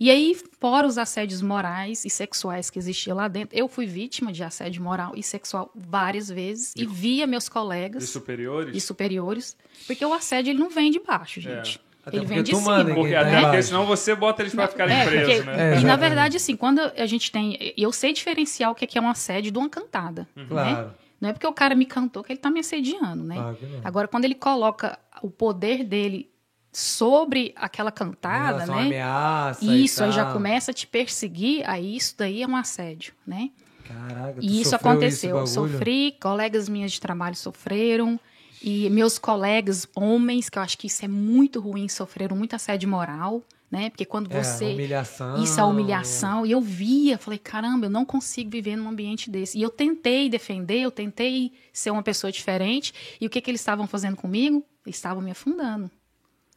E 0.00 0.10
aí, 0.10 0.34
fora 0.58 0.86
os 0.86 0.96
assédios 0.96 1.42
morais 1.42 2.06
e 2.06 2.10
sexuais 2.10 2.70
que 2.70 2.78
existiam 2.78 3.14
lá 3.14 3.28
dentro, 3.28 3.54
eu 3.56 3.68
fui 3.68 3.84
vítima 3.84 4.32
de 4.32 4.42
assédio 4.42 4.82
moral 4.82 5.12
e 5.14 5.22
sexual 5.22 5.70
várias 5.74 6.28
vezes 6.30 6.72
e 6.74 6.86
via 6.86 7.26
meus 7.26 7.50
colegas 7.50 8.02
de 8.04 8.08
superiores. 8.08 8.74
e 8.74 8.80
superiores, 8.80 9.56
porque 9.86 10.02
o 10.04 10.14
assédio 10.14 10.52
ele 10.52 10.58
não 10.58 10.70
vem 10.70 10.90
de 10.90 11.00
baixo, 11.00 11.38
gente. 11.40 11.78
Até 12.02 12.16
Ele 12.16 12.24
vem 12.24 12.42
de 12.42 12.56
cima. 12.56 12.80
em 12.80 12.94
Porque 12.94 13.12
tá 13.12 13.20
até 13.20 13.40
porque 13.42 13.62
senão 13.62 13.84
você 13.84 14.14
bota 14.14 14.40
eles 14.42 14.54
pra 14.54 14.66
ficarem 14.66 14.96
É, 14.96 15.04
presos, 15.04 15.34
porque- 15.44 15.50
né? 15.50 15.76
É, 15.76 15.80
e 15.80 15.84
na 15.84 15.96
verdade, 15.96 16.38
assim, 16.38 16.56
quando 16.56 16.80
a 16.80 17.04
gente 17.04 17.30
tem. 17.30 17.74
Eu 17.76 17.92
sei 17.92 18.14
diferenciar 18.14 18.70
o 18.70 18.74
que 18.74 18.96
é 18.98 19.00
um 19.02 19.10
assédio 19.10 19.52
de 19.52 19.58
uma 19.58 19.68
cantada. 19.68 20.26
Né? 20.34 20.46
Claro. 20.48 20.94
Não 21.20 21.28
é 21.28 21.32
porque 21.34 21.46
o 21.46 21.52
cara 21.52 21.74
me 21.74 21.84
cantou 21.84 22.24
que 22.24 22.32
ele 22.32 22.40
tá 22.40 22.50
me 22.50 22.60
assediando, 22.60 23.22
né? 23.22 23.34
Claro 23.34 23.54
que 23.56 23.66
não. 23.66 23.80
Agora, 23.84 24.08
quando 24.08 24.24
ele 24.24 24.34
coloca 24.34 24.98
o 25.22 25.28
poder 25.30 25.84
dele 25.84 26.30
sobre 26.72 27.52
aquela 27.56 27.90
cantada, 27.90 28.66
né? 28.66 28.82
ameaça 28.82 29.64
Isso, 29.64 30.04
aí 30.04 30.12
já 30.12 30.32
começa 30.32 30.70
a 30.70 30.74
te 30.74 30.86
perseguir, 30.86 31.68
aí 31.68 31.96
isso 31.96 32.14
daí 32.16 32.42
é 32.42 32.46
um 32.46 32.56
assédio, 32.56 33.12
né? 33.26 33.50
Caraca, 33.86 34.38
E 34.40 34.60
isso 34.60 34.76
aconteceu. 34.76 35.30
bagulho? 35.34 35.46
sofri, 35.48 36.16
colegas 36.20 36.68
minhas 36.68 36.92
de 36.92 37.00
trabalho 37.00 37.34
sofreram, 37.34 38.20
e 38.62 38.88
meus 38.90 39.18
colegas 39.18 39.88
homens, 39.96 40.48
que 40.48 40.58
eu 40.58 40.62
acho 40.62 40.76
que 40.78 40.86
isso 40.86 41.04
é 41.04 41.08
muito 41.08 41.60
ruim, 41.60 41.88
sofreram 41.88 42.36
muito 42.36 42.54
assédio 42.54 42.88
moral, 42.88 43.42
né? 43.70 43.88
Porque 43.90 44.04
quando 44.04 44.30
É, 44.32 44.42
você. 44.42 44.66
humilhação. 44.66 45.42
Isso 45.42 45.58
é 45.58 45.64
humilhação. 45.64 46.44
E 46.46 46.50
eu 46.52 46.60
via, 46.60 47.16
falei, 47.16 47.38
caramba, 47.38 47.86
eu 47.86 47.90
não 47.90 48.04
consigo 48.04 48.50
viver 48.50 48.76
num 48.76 48.88
ambiente 48.88 49.30
desse. 49.30 49.58
E 49.58 49.62
eu 49.62 49.70
tentei 49.70 50.28
defender, 50.28 50.80
eu 50.82 50.90
tentei 50.90 51.52
ser 51.72 51.90
uma 51.90 52.02
pessoa 52.02 52.30
diferente. 52.30 52.92
E 53.20 53.26
o 53.26 53.30
que, 53.30 53.40
que 53.40 53.50
eles 53.50 53.60
estavam 53.60 53.86
fazendo 53.86 54.16
comigo? 54.16 54.62
Eles 54.84 54.96
estavam 54.96 55.22
me 55.22 55.30
afundando. 55.30 55.90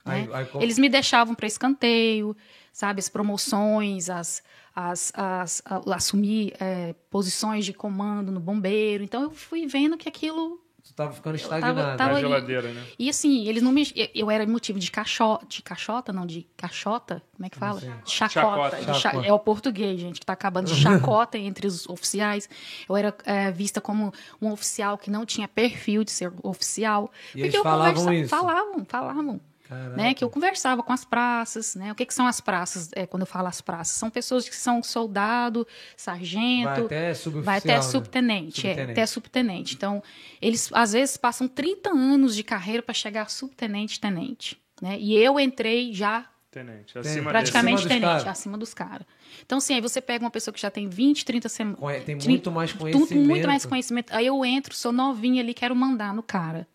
Né? 0.06 0.28
Aí- 0.28 0.30
aí 0.34 0.46
como- 0.46 0.64
Eles 0.64 0.78
me 0.78 0.90
deixavam 0.90 1.34
para 1.36 1.48
escanteio, 1.48 2.36
sabe? 2.72 3.00
As 3.00 3.10
promoções, 3.10 4.10
as, 4.10 4.44
as, 4.76 5.12
as, 5.16 5.62
a- 5.66 5.96
assumir 5.96 6.54
é, 6.60 6.94
posições 7.10 7.66
de 7.66 7.74
comando 7.74 8.32
no 8.32 8.40
bombeiro. 8.40 9.04
Então 9.04 9.22
eu 9.24 9.32
fui 9.32 9.66
vendo 9.68 9.98
que 9.98 10.08
aquilo. 10.10 10.60
Tu 10.86 10.94
tava 10.94 11.14
ficando 11.14 11.38
tava- 11.40 11.56
estagnado. 11.58 11.98
tava- 11.98 12.12
Na 12.12 12.18
ali- 12.18 12.20
geladeira, 12.28 12.74
né? 12.74 12.84
E 13.00 13.10
assim, 13.10 13.48
eles 13.48 13.64
não 13.64 13.72
me. 13.72 13.84
Eu 14.14 14.30
era 14.30 14.46
motivo 14.46 14.78
de 14.78 14.92
caixota, 14.92 15.46
de 15.46 15.62
caixota, 15.62 16.12
não, 16.12 16.26
de 16.26 16.46
caixota? 16.58 17.24
Como 17.38 17.46
é 17.46 17.50
que 17.50 17.58
fala? 17.58 17.80
chacota. 18.06 18.76
Chacota. 18.82 18.94
Chacota. 19.00 19.26
É 19.26 19.32
o 19.32 19.40
português, 19.40 19.98
gente, 20.02 20.20
que 20.20 20.26
tá 20.26 20.34
acabando 20.34 20.68
de 20.68 20.76
chacota 20.76 21.38
entre 21.40 21.66
os 21.68 21.88
oficiais. 21.88 22.50
Eu 22.90 22.98
era 22.98 23.16
é, 23.24 23.50
vista 23.50 23.80
como 23.80 24.14
um 24.42 24.52
oficial 24.52 24.98
que 24.98 25.10
não 25.10 25.26
tinha 25.26 25.48
perfil 25.48 26.04
de 26.04 26.12
ser 26.12 26.34
oficial. 26.44 27.10
E 27.34 27.40
eles 27.44 27.54
eu 27.54 27.64
falavam 27.64 27.94
conversa- 28.04 28.16
isso? 28.22 28.30
Falavam, 28.30 28.86
falavam. 28.86 29.42
Caraca. 29.68 29.96
Né, 29.96 30.14
que 30.14 30.24
eu 30.24 30.30
conversava 30.30 30.84
com 30.84 30.92
as 30.92 31.06
praças, 31.06 31.74
né? 31.76 31.92
O 31.92 31.96
que, 31.96 32.06
que 32.06 32.14
são 32.14 32.28
as 32.28 32.42
praças? 32.42 32.90
É, 32.96 33.06
quando 33.08 33.22
eu 33.22 33.26
falo 33.28 33.48
as 33.48 33.62
praças, 33.62 33.96
são 33.96 34.10
pessoas 34.10 34.48
que 34.48 34.56
são 34.56 34.84
soldado, 34.84 35.66
sargento, 35.96 36.66
Vai 36.66 36.86
até 36.86 37.14
vai 37.42 37.58
até 37.58 37.76
né? 37.76 37.82
subtenente, 37.82 38.68
é, 38.68 38.70
Subtenente. 38.72 38.92
até 38.92 39.06
subtenente. 39.06 39.76
Então, 39.76 40.04
eles 40.42 40.70
às 40.74 40.92
vezes 40.94 41.18
passam 41.18 41.48
30 41.48 41.90
anos 41.92 42.36
de 42.36 42.44
carreira 42.44 42.84
para 42.84 42.94
chegar 42.94 43.24
a 43.24 43.28
subtenente, 43.28 44.00
tenente, 44.00 44.62
né? 44.82 44.98
E 45.00 45.16
eu 45.16 45.40
entrei 45.40 45.94
já 45.94 46.28
Tenente. 46.52 46.96
Acima 47.00 47.32
praticamente 47.32 47.78
Acima 47.78 47.90
tenente, 47.90 48.18
cara. 48.20 48.30
acima 48.30 48.58
dos 48.60 48.76
caras. 48.76 49.08
Então, 49.44 49.58
assim, 49.58 49.74
aí 49.74 49.82
você 49.82 50.00
pega 50.00 50.24
uma 50.24 50.30
pessoa 50.30 50.54
que 50.54 50.62
já 50.62 50.70
tem 50.70 50.88
20, 50.88 51.26
30 51.26 51.50
semanas. 51.50 51.80
Tem 52.06 52.16
muito 52.16 52.52
mais 52.52 52.72
Muito 52.76 53.08
conhecimento. 53.08 53.48
mais 53.48 53.66
conhecimento. 53.66 54.14
Aí 54.16 54.28
eu 54.28 54.46
entro, 54.46 54.76
sou 54.76 54.92
novinha 54.92 55.42
ali, 55.42 55.52
quero 55.56 55.76
mandar 55.76 56.14
no 56.14 56.22
cara. 56.22 56.68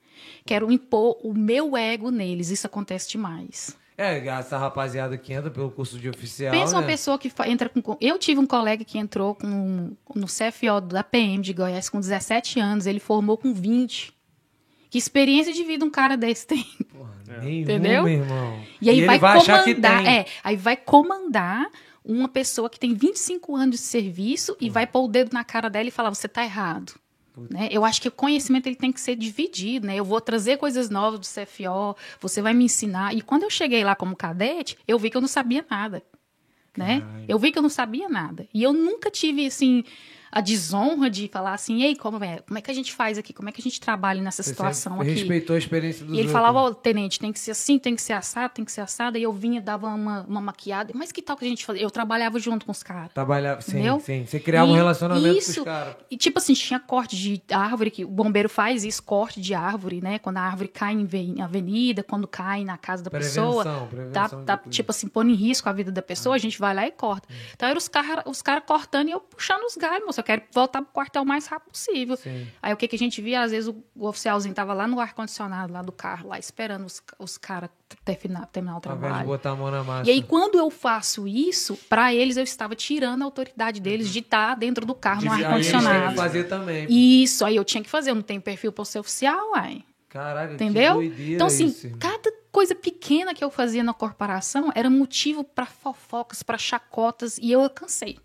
Quero 0.49 0.72
impor 0.72 1.18
o 1.22 1.34
meu 1.34 1.76
ego 1.76 2.11
neles. 2.11 2.49
Isso 2.49 2.66
acontece 2.66 3.11
demais. 3.11 3.76
É, 3.99 4.26
essa 4.28 4.57
rapaziada 4.57 5.18
que 5.18 5.30
entra 5.30 5.51
pelo 5.51 5.70
curso 5.70 5.99
de 5.99 6.09
oficial. 6.09 6.51
Pensa 6.53 6.74
uma 6.74 6.80
né? 6.80 6.86
pessoa 6.86 7.18
que 7.18 7.30
entra 7.46 7.68
com. 7.68 7.99
Eu 8.01 8.18
tive 8.18 8.40
um 8.40 8.46
colega 8.46 8.82
que 8.82 8.96
entrou 8.96 9.34
com, 9.34 9.94
no 10.14 10.26
CFO 10.26 10.80
da 10.80 11.05
PM 11.05 11.42
de 11.42 11.53
Goiás 11.53 11.90
com 11.90 12.01
17 12.01 12.59
anos, 12.61 12.86
ele 12.86 12.99
formou 12.99 13.36
com 13.36 13.53
20. 13.53 14.11
Que 14.88 14.96
experiência 14.96 15.53
de 15.53 15.62
vida 15.64 15.84
um 15.84 15.90
cara 15.90 16.16
desse 16.16 16.46
tem? 16.46 16.64
Nenhuma, 17.26 17.51
Entendeu? 17.51 18.09
irmão. 18.09 18.59
E 18.80 18.88
aí 18.88 18.96
ele 19.01 19.07
vai, 19.07 19.18
vai 19.18 19.36
achar 19.36 19.64
que 19.64 19.74
comandar. 19.74 20.03
tem. 20.03 20.14
É, 20.14 20.26
aí 20.42 20.57
vai 20.57 20.78
comandar 20.78 21.66
uma 22.03 22.26
pessoa 22.26 22.70
que 22.70 22.80
tem 22.80 22.94
25 22.94 23.55
anos 23.55 23.76
de 23.76 23.82
serviço 23.82 24.57
e 24.59 24.70
vai 24.70 24.86
pôr 24.86 25.05
o 25.05 25.09
dedo 25.09 25.34
na 25.34 25.44
cara 25.44 25.68
dela 25.68 25.88
e 25.88 25.90
falar: 25.90 26.09
você 26.09 26.26
tá 26.26 26.42
errado. 26.42 26.94
Né? 27.51 27.68
Eu 27.70 27.84
acho 27.84 28.01
que 28.01 28.09
o 28.09 28.12
conhecimento 28.12 28.66
ele 28.66 28.76
tem 28.76 28.93
que 28.93 29.01
ser 29.01 29.16
dividido, 29.16 29.86
né? 29.86 29.97
Eu 29.97 30.05
vou 30.05 30.20
trazer 30.20 30.57
coisas 30.57 30.91
novas 30.91 31.20
do 31.20 31.26
CFO, 31.26 31.97
você 32.20 32.41
vai 32.43 32.55
me 32.55 32.64
ensinar. 32.64 33.14
E 33.14 33.20
quando 33.20 33.43
eu 33.45 33.51
cheguei 33.51 33.84
lá 33.84 33.95
como 33.95 34.16
cadete, 34.16 34.76
eu 34.86 34.99
vi 34.99 35.11
que 35.11 35.16
eu 35.16 35.20
não 35.20 35.28
sabia 35.28 35.64
nada, 35.70 36.03
né? 36.76 37.03
Eu 37.28 37.39
vi 37.39 37.53
que 37.53 37.59
eu 37.59 37.62
não 37.62 37.68
sabia 37.68 38.09
nada. 38.09 38.47
E 38.53 38.62
eu 38.62 38.72
nunca 38.72 39.11
tive 39.11 39.47
assim 39.47 39.84
a 40.31 40.41
desonra 40.41 41.09
de 41.11 41.29
falar 41.29 41.55
assim, 41.55 41.83
ei, 41.83 41.97
como 41.97 42.22
é, 42.22 42.39
como 42.41 42.59
é 42.59 42.62
que 42.62 42.70
a 42.70 42.74
gente 42.74 42.93
faz 42.93 43.16
aqui? 43.18 43.33
Como 43.33 43.49
é 43.49 43.53
que 43.53 43.61
a 43.61 43.64
gente 43.64 43.81
trabalha 43.81 44.20
nessa 44.22 44.43
Você 44.43 44.51
situação 44.51 45.01
aqui? 45.01 45.11
respeitou 45.11 45.55
a 45.57 45.59
experiência 45.59 46.05
dos 46.05 46.14
E 46.14 46.18
ele 46.18 46.29
outros. 46.29 46.33
falava, 46.33 46.59
ó, 46.61 46.74
tenente, 46.74 47.18
tem 47.18 47.33
que 47.33 47.39
ser 47.39 47.53
assim, 47.53 47.79
tem 47.79 47.95
que 47.95 48.03
ser 48.03 48.12
assado, 48.12 48.53
tem 48.55 48.64
que 48.64 48.72
ser 48.72 48.81
assado. 48.83 49.16
E 49.18 49.22
eu 49.22 49.33
vinha, 49.33 49.61
dava 49.61 49.89
uma, 49.89 50.22
uma 50.29 50.41
maquiada. 50.41 50.93
Mas 50.95 51.11
que 51.12 51.22
tal 51.22 51.37
que 51.37 51.45
a 51.45 51.49
gente 51.49 51.64
fazia? 51.64 51.83
Eu 51.83 51.91
trabalhava 51.91 52.39
junto 52.39 52.66
com 52.66 52.72
os 52.72 52.83
caras. 52.83 53.12
Trabalhava, 53.12 53.61
sim, 53.61 53.72
Entendeu? 53.72 54.01
sim. 54.01 54.24
Você 54.26 54.39
criava 54.41 54.70
um 54.70 54.74
E 54.74 54.76
relacionamento 54.76 55.29
com 55.33 55.39
isso, 55.39 55.61
os 55.61 55.64
caras. 55.64 55.97
E 56.11 56.16
tipo 56.16 56.39
assim, 56.39 56.53
tinha 56.55 56.79
corte 56.81 57.16
de 57.16 57.43
árvore, 57.51 57.91
que 57.91 58.05
o 58.05 58.09
bombeiro 58.09 58.49
faz 58.49 58.85
isso, 58.85 59.03
corte 59.03 59.41
de 59.41 59.55
árvore, 59.55 60.01
né? 60.01 60.18
Quando 60.18 60.37
a 60.37 60.43
árvore 60.43 60.68
cai 60.68 60.93
em 60.95 61.05
ve- 61.05 61.18
em 61.18 61.41
avenida, 61.41 62.03
quando 62.03 62.26
cai 62.29 62.64
na 62.64 62.76
casa 62.76 63.03
da 63.03 63.11
Prevenção, 63.11 63.47
pessoa. 63.57 63.87
prevenção 63.89 64.12
Tá, 64.12 64.26
de 64.37 64.45
tá 64.45 64.57
tudo. 64.57 64.72
tipo 64.72 64.91
assim, 64.91 65.09
pondo 65.09 65.31
em 65.31 65.35
risco 65.35 65.68
a 65.68 65.72
vida 65.72 65.91
da 65.91 66.03
pessoa, 66.03 66.35
a 66.35 66.39
gente 66.39 66.59
vai 66.59 66.74
lá 66.74 66.87
e 66.87 66.91
corta. 66.91 67.29
Então 67.55 67.68
eram 67.68 67.79
os 67.79 67.89
caras 67.89 68.24
os 68.26 68.43
cara 68.43 68.61
cortando 68.61 69.09
e 69.09 69.12
eu 69.12 69.20
puxando 69.20 69.62
os 69.64 69.76
galhos, 69.76 70.05
moço. 70.07 70.18
Eu 70.21 70.25
quero 70.25 70.43
voltar 70.53 70.83
pro 70.83 70.93
quartel 70.93 71.23
o 71.23 71.27
mais 71.27 71.47
rápido 71.47 71.71
possível. 71.73 72.16
Sim. 72.16 72.47
Aí 72.62 72.73
o 72.73 72.77
que, 72.77 72.87
que 72.89 72.97
a 72.97 72.99
gente 72.99 73.21
via? 73.23 73.41
Às 73.43 73.51
vezes 73.51 73.69
o, 73.69 73.77
o 73.95 74.07
oficialzinho 74.09 74.55
tava 74.55 74.73
lá 74.75 74.87
no 74.87 74.99
ar-condicionado, 75.01 75.73
lá 75.73 75.83
do 75.83 75.93
carro, 75.93 76.29
lá 76.29 76.39
esperando 76.39 76.85
os, 76.87 77.03
os 77.19 77.39
caras 77.39 77.71
terminar, 78.05 78.47
terminar 78.47 78.73
o 78.73 78.77
Ao 78.77 78.81
invés 78.81 78.95
de 78.97 79.01
trabalho. 79.01 79.27
botar 79.27 79.51
a 79.51 79.57
mão 79.57 79.71
na 79.71 79.83
massa. 79.85 80.09
E 80.11 80.12
aí, 80.12 80.23
quando 80.23 80.59
eu 80.59 80.71
faço 80.71 81.27
isso, 81.27 81.77
pra 81.89 82.12
eles 82.14 82.37
eu 82.37 82.45
estava 82.45 82.75
tirando 82.75 83.23
a 83.23 83.25
autoridade 83.25 83.81
deles 83.81 84.09
de 84.11 84.19
estar 84.19 84.55
dentro 84.57 84.85
do 84.85 84.95
carro 84.95 85.23
no 85.25 85.31
De- 85.31 85.37
que 85.39 85.45
ar-condicionado. 85.45 86.16
fazer 86.16 86.45
também. 86.45 86.87
pô. 86.87 86.93
Isso, 86.93 87.45
aí 87.45 87.57
eu 87.57 87.64
tinha 87.64 87.83
que 87.83 87.89
fazer, 87.91 88.11
eu 88.11 88.14
não 88.14 88.23
tenho 88.23 88.41
perfil 88.41 88.73
para 88.73 88.85
ser 88.85 88.99
oficial, 88.99 89.53
uai. 89.53 89.85
Caraca, 90.09 90.55
Entendeu? 90.55 91.03
Então, 91.03 91.47
assim, 91.49 91.66
isso, 91.66 91.91
cada 91.99 92.33
coisa 92.51 92.75
pequena 92.75 93.35
que 93.35 93.45
eu 93.45 93.51
fazia 93.51 93.85
na 93.85 93.93
corporação 93.93 94.73
era 94.75 94.89
motivo 94.89 95.45
pra 95.45 95.66
fofocas, 95.66 96.43
pra 96.43 96.57
chacotas, 96.57 97.37
e 97.37 97.53
eu 97.53 97.69
cansei. 97.69 98.19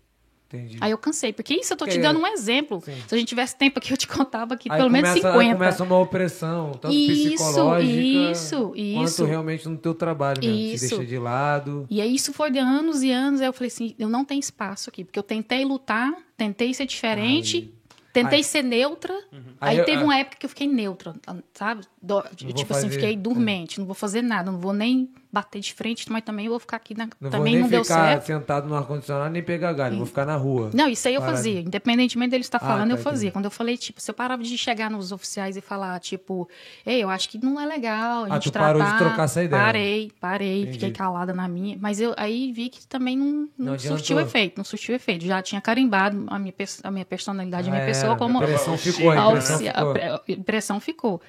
Entendi. 0.54 0.78
Aí 0.80 0.90
eu 0.90 0.98
cansei, 0.98 1.32
porque 1.32 1.54
isso 1.54 1.72
eu 1.72 1.76
tô 1.76 1.84
te 1.84 1.90
Porque- 1.90 2.02
dando 2.02 2.20
um 2.20 2.26
exemplo. 2.26 2.80
Sim. 2.84 2.94
Se 3.08 3.14
a 3.14 3.18
gente 3.18 3.28
tivesse 3.28 3.56
tempo 3.56 3.78
aqui, 3.78 3.92
eu 3.92 3.96
te 3.96 4.06
contava 4.08 4.54
aqui 4.54 4.70
Aí 4.70 4.76
pelo 4.78 4.90
menos 4.90 5.10
começa, 5.10 5.28
50. 5.28 5.48
Aí 5.48 5.52
começa 5.54 5.84
uma 5.84 5.98
opressão, 5.98 6.72
tanto 6.72 6.94
Isso, 6.94 7.44
psicológica 7.44 7.92
isso, 8.32 8.56
quanto 8.68 8.78
isso. 9.04 9.24
realmente 9.24 9.68
no 9.68 9.76
teu 9.76 9.94
trabalho 9.94 10.40
mesmo. 10.40 10.54
Te 10.56 10.74
Isso. 10.74 10.88
deixa 10.96 11.04
de 11.06 11.18
lado. 11.18 11.86
E 11.90 12.00
aí 12.00 12.14
isso 12.14 12.32
foi 12.32 12.50
de 12.50 12.58
anos 12.58 13.02
e 13.02 13.10
anos. 13.10 13.40
Aí 13.40 13.46
eu 13.46 13.52
falei 13.52 13.68
assim, 13.68 13.94
eu 13.98 14.08
não 14.08 14.24
tenho 14.24 14.40
espaço 14.40 14.88
aqui, 14.90 15.04
porque 15.04 15.18
eu 15.18 15.22
tentei 15.22 15.64
lutar, 15.64 16.12
tentei 16.36 16.72
ser 16.74 16.86
diferente, 16.86 17.72
tentei 18.12 18.42
ser 18.42 18.62
neutra. 18.62 19.12
Aí, 19.60 19.70
Aí 19.70 19.78
eu- 19.78 19.84
teve 19.84 20.02
ah. 20.02 20.04
uma 20.04 20.16
época 20.16 20.36
que 20.38 20.46
eu 20.46 20.50
fiquei 20.50 20.66
neutra, 20.68 21.14
sabe? 21.52 21.82
Do- 22.00 22.22
tipo 22.36 22.52
assim, 22.60 22.64
fazer- 22.64 22.90
fiquei 22.90 23.16
dormente, 23.16 23.78
não 23.78 23.86
vou 23.86 23.94
fazer 23.94 24.22
nada, 24.22 24.50
não 24.52 24.58
vou 24.60 24.72
nem 24.72 25.08
bater 25.34 25.60
de 25.60 25.74
frente, 25.74 26.10
mas 26.10 26.22
também 26.22 26.48
vou 26.48 26.58
ficar 26.60 26.76
aqui 26.76 26.96
na. 26.96 27.08
Não 27.20 27.28
também 27.30 27.38
vou 27.38 27.44
nem 27.44 27.60
não 27.62 27.68
deu 27.68 27.82
ficar 27.84 28.08
certo. 28.08 28.26
sentado 28.26 28.68
no 28.68 28.76
ar-condicionado 28.76 29.30
nem 29.32 29.42
pegar 29.42 29.72
galho, 29.72 29.96
vou 29.96 30.06
ficar 30.06 30.24
na 30.24 30.36
rua. 30.36 30.70
Não, 30.72 30.88
isso 30.88 31.08
aí 31.08 31.14
eu 31.14 31.20
Parado. 31.20 31.36
fazia. 31.38 31.60
Independentemente 31.60 32.30
dele 32.30 32.42
estar 32.42 32.58
Ah, 32.58 32.60
falando, 32.66 32.90
tá, 32.90 32.94
eu 32.96 32.98
fazia. 33.02 33.26
entendi. 33.28 33.32
Quando 33.32 33.44
eu 33.46 33.50
falei, 33.50 33.76
tipo, 33.76 34.00
se 34.00 34.08
eu 34.10 34.14
parava 34.14 34.42
de 34.42 34.56
chegar 34.56 34.88
nos 34.90 35.10
oficiais 35.10 35.56
e 35.56 35.60
falar, 35.60 35.98
tipo, 35.98 36.48
ei, 36.86 37.02
eu 37.02 37.10
acho 37.10 37.28
que 37.28 37.44
não 37.44 37.60
é 37.60 37.66
legal 37.66 38.24
a 38.24 38.26
Ah, 38.26 38.34
gente 38.34 38.50
tu 38.50 38.52
parou 38.58 38.80
de 38.80 38.88
tratar. 38.88 39.04
trocar 39.06 39.24
essa 39.24 39.42
ideia. 39.42 39.62
Parei, 39.62 40.12
parei, 40.20 40.60
Entendi. 40.62 40.72
fiquei 40.74 40.90
calada 40.92 41.32
na 41.34 41.48
minha. 41.48 41.76
Mas 41.80 42.00
eu 42.00 42.14
aí 42.16 42.52
vi 42.52 42.68
que 42.68 42.86
também 42.86 43.16
não, 43.16 43.48
não, 43.58 43.72
Não 43.72 43.78
surtiu 43.78 44.20
efeito, 44.20 44.56
não 44.56 44.64
surtiu 44.64 44.94
efeito. 44.94 45.24
Já 45.24 45.42
tinha 45.42 45.60
carimbado 45.60 46.24
a 46.28 46.38
minha, 46.38 46.54
a 46.84 46.90
minha 46.90 47.04
personalidade, 47.04 47.68
a 47.68 47.70
minha 47.72 47.82
Ah, 47.82 47.86
pessoa 47.86 48.16
como 48.16 48.38
A 48.38 48.42
impressão 48.44 48.74
A 48.74 48.78
ficou, 48.78 49.10
a 49.10 49.14
a, 49.14 49.28
impressão 49.30 49.58
ficou. 49.58 49.90
a 49.92 50.32
impressão 50.32 50.80
ficou. 50.80 51.20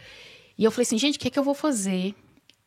E 0.58 0.64
eu 0.64 0.72
falei 0.72 0.84
assim, 0.84 0.97
gente, 0.97 1.18
o 1.18 1.20
que, 1.20 1.30
que 1.30 1.38
eu 1.38 1.43
vou 1.43 1.53
fazer? 1.53 2.16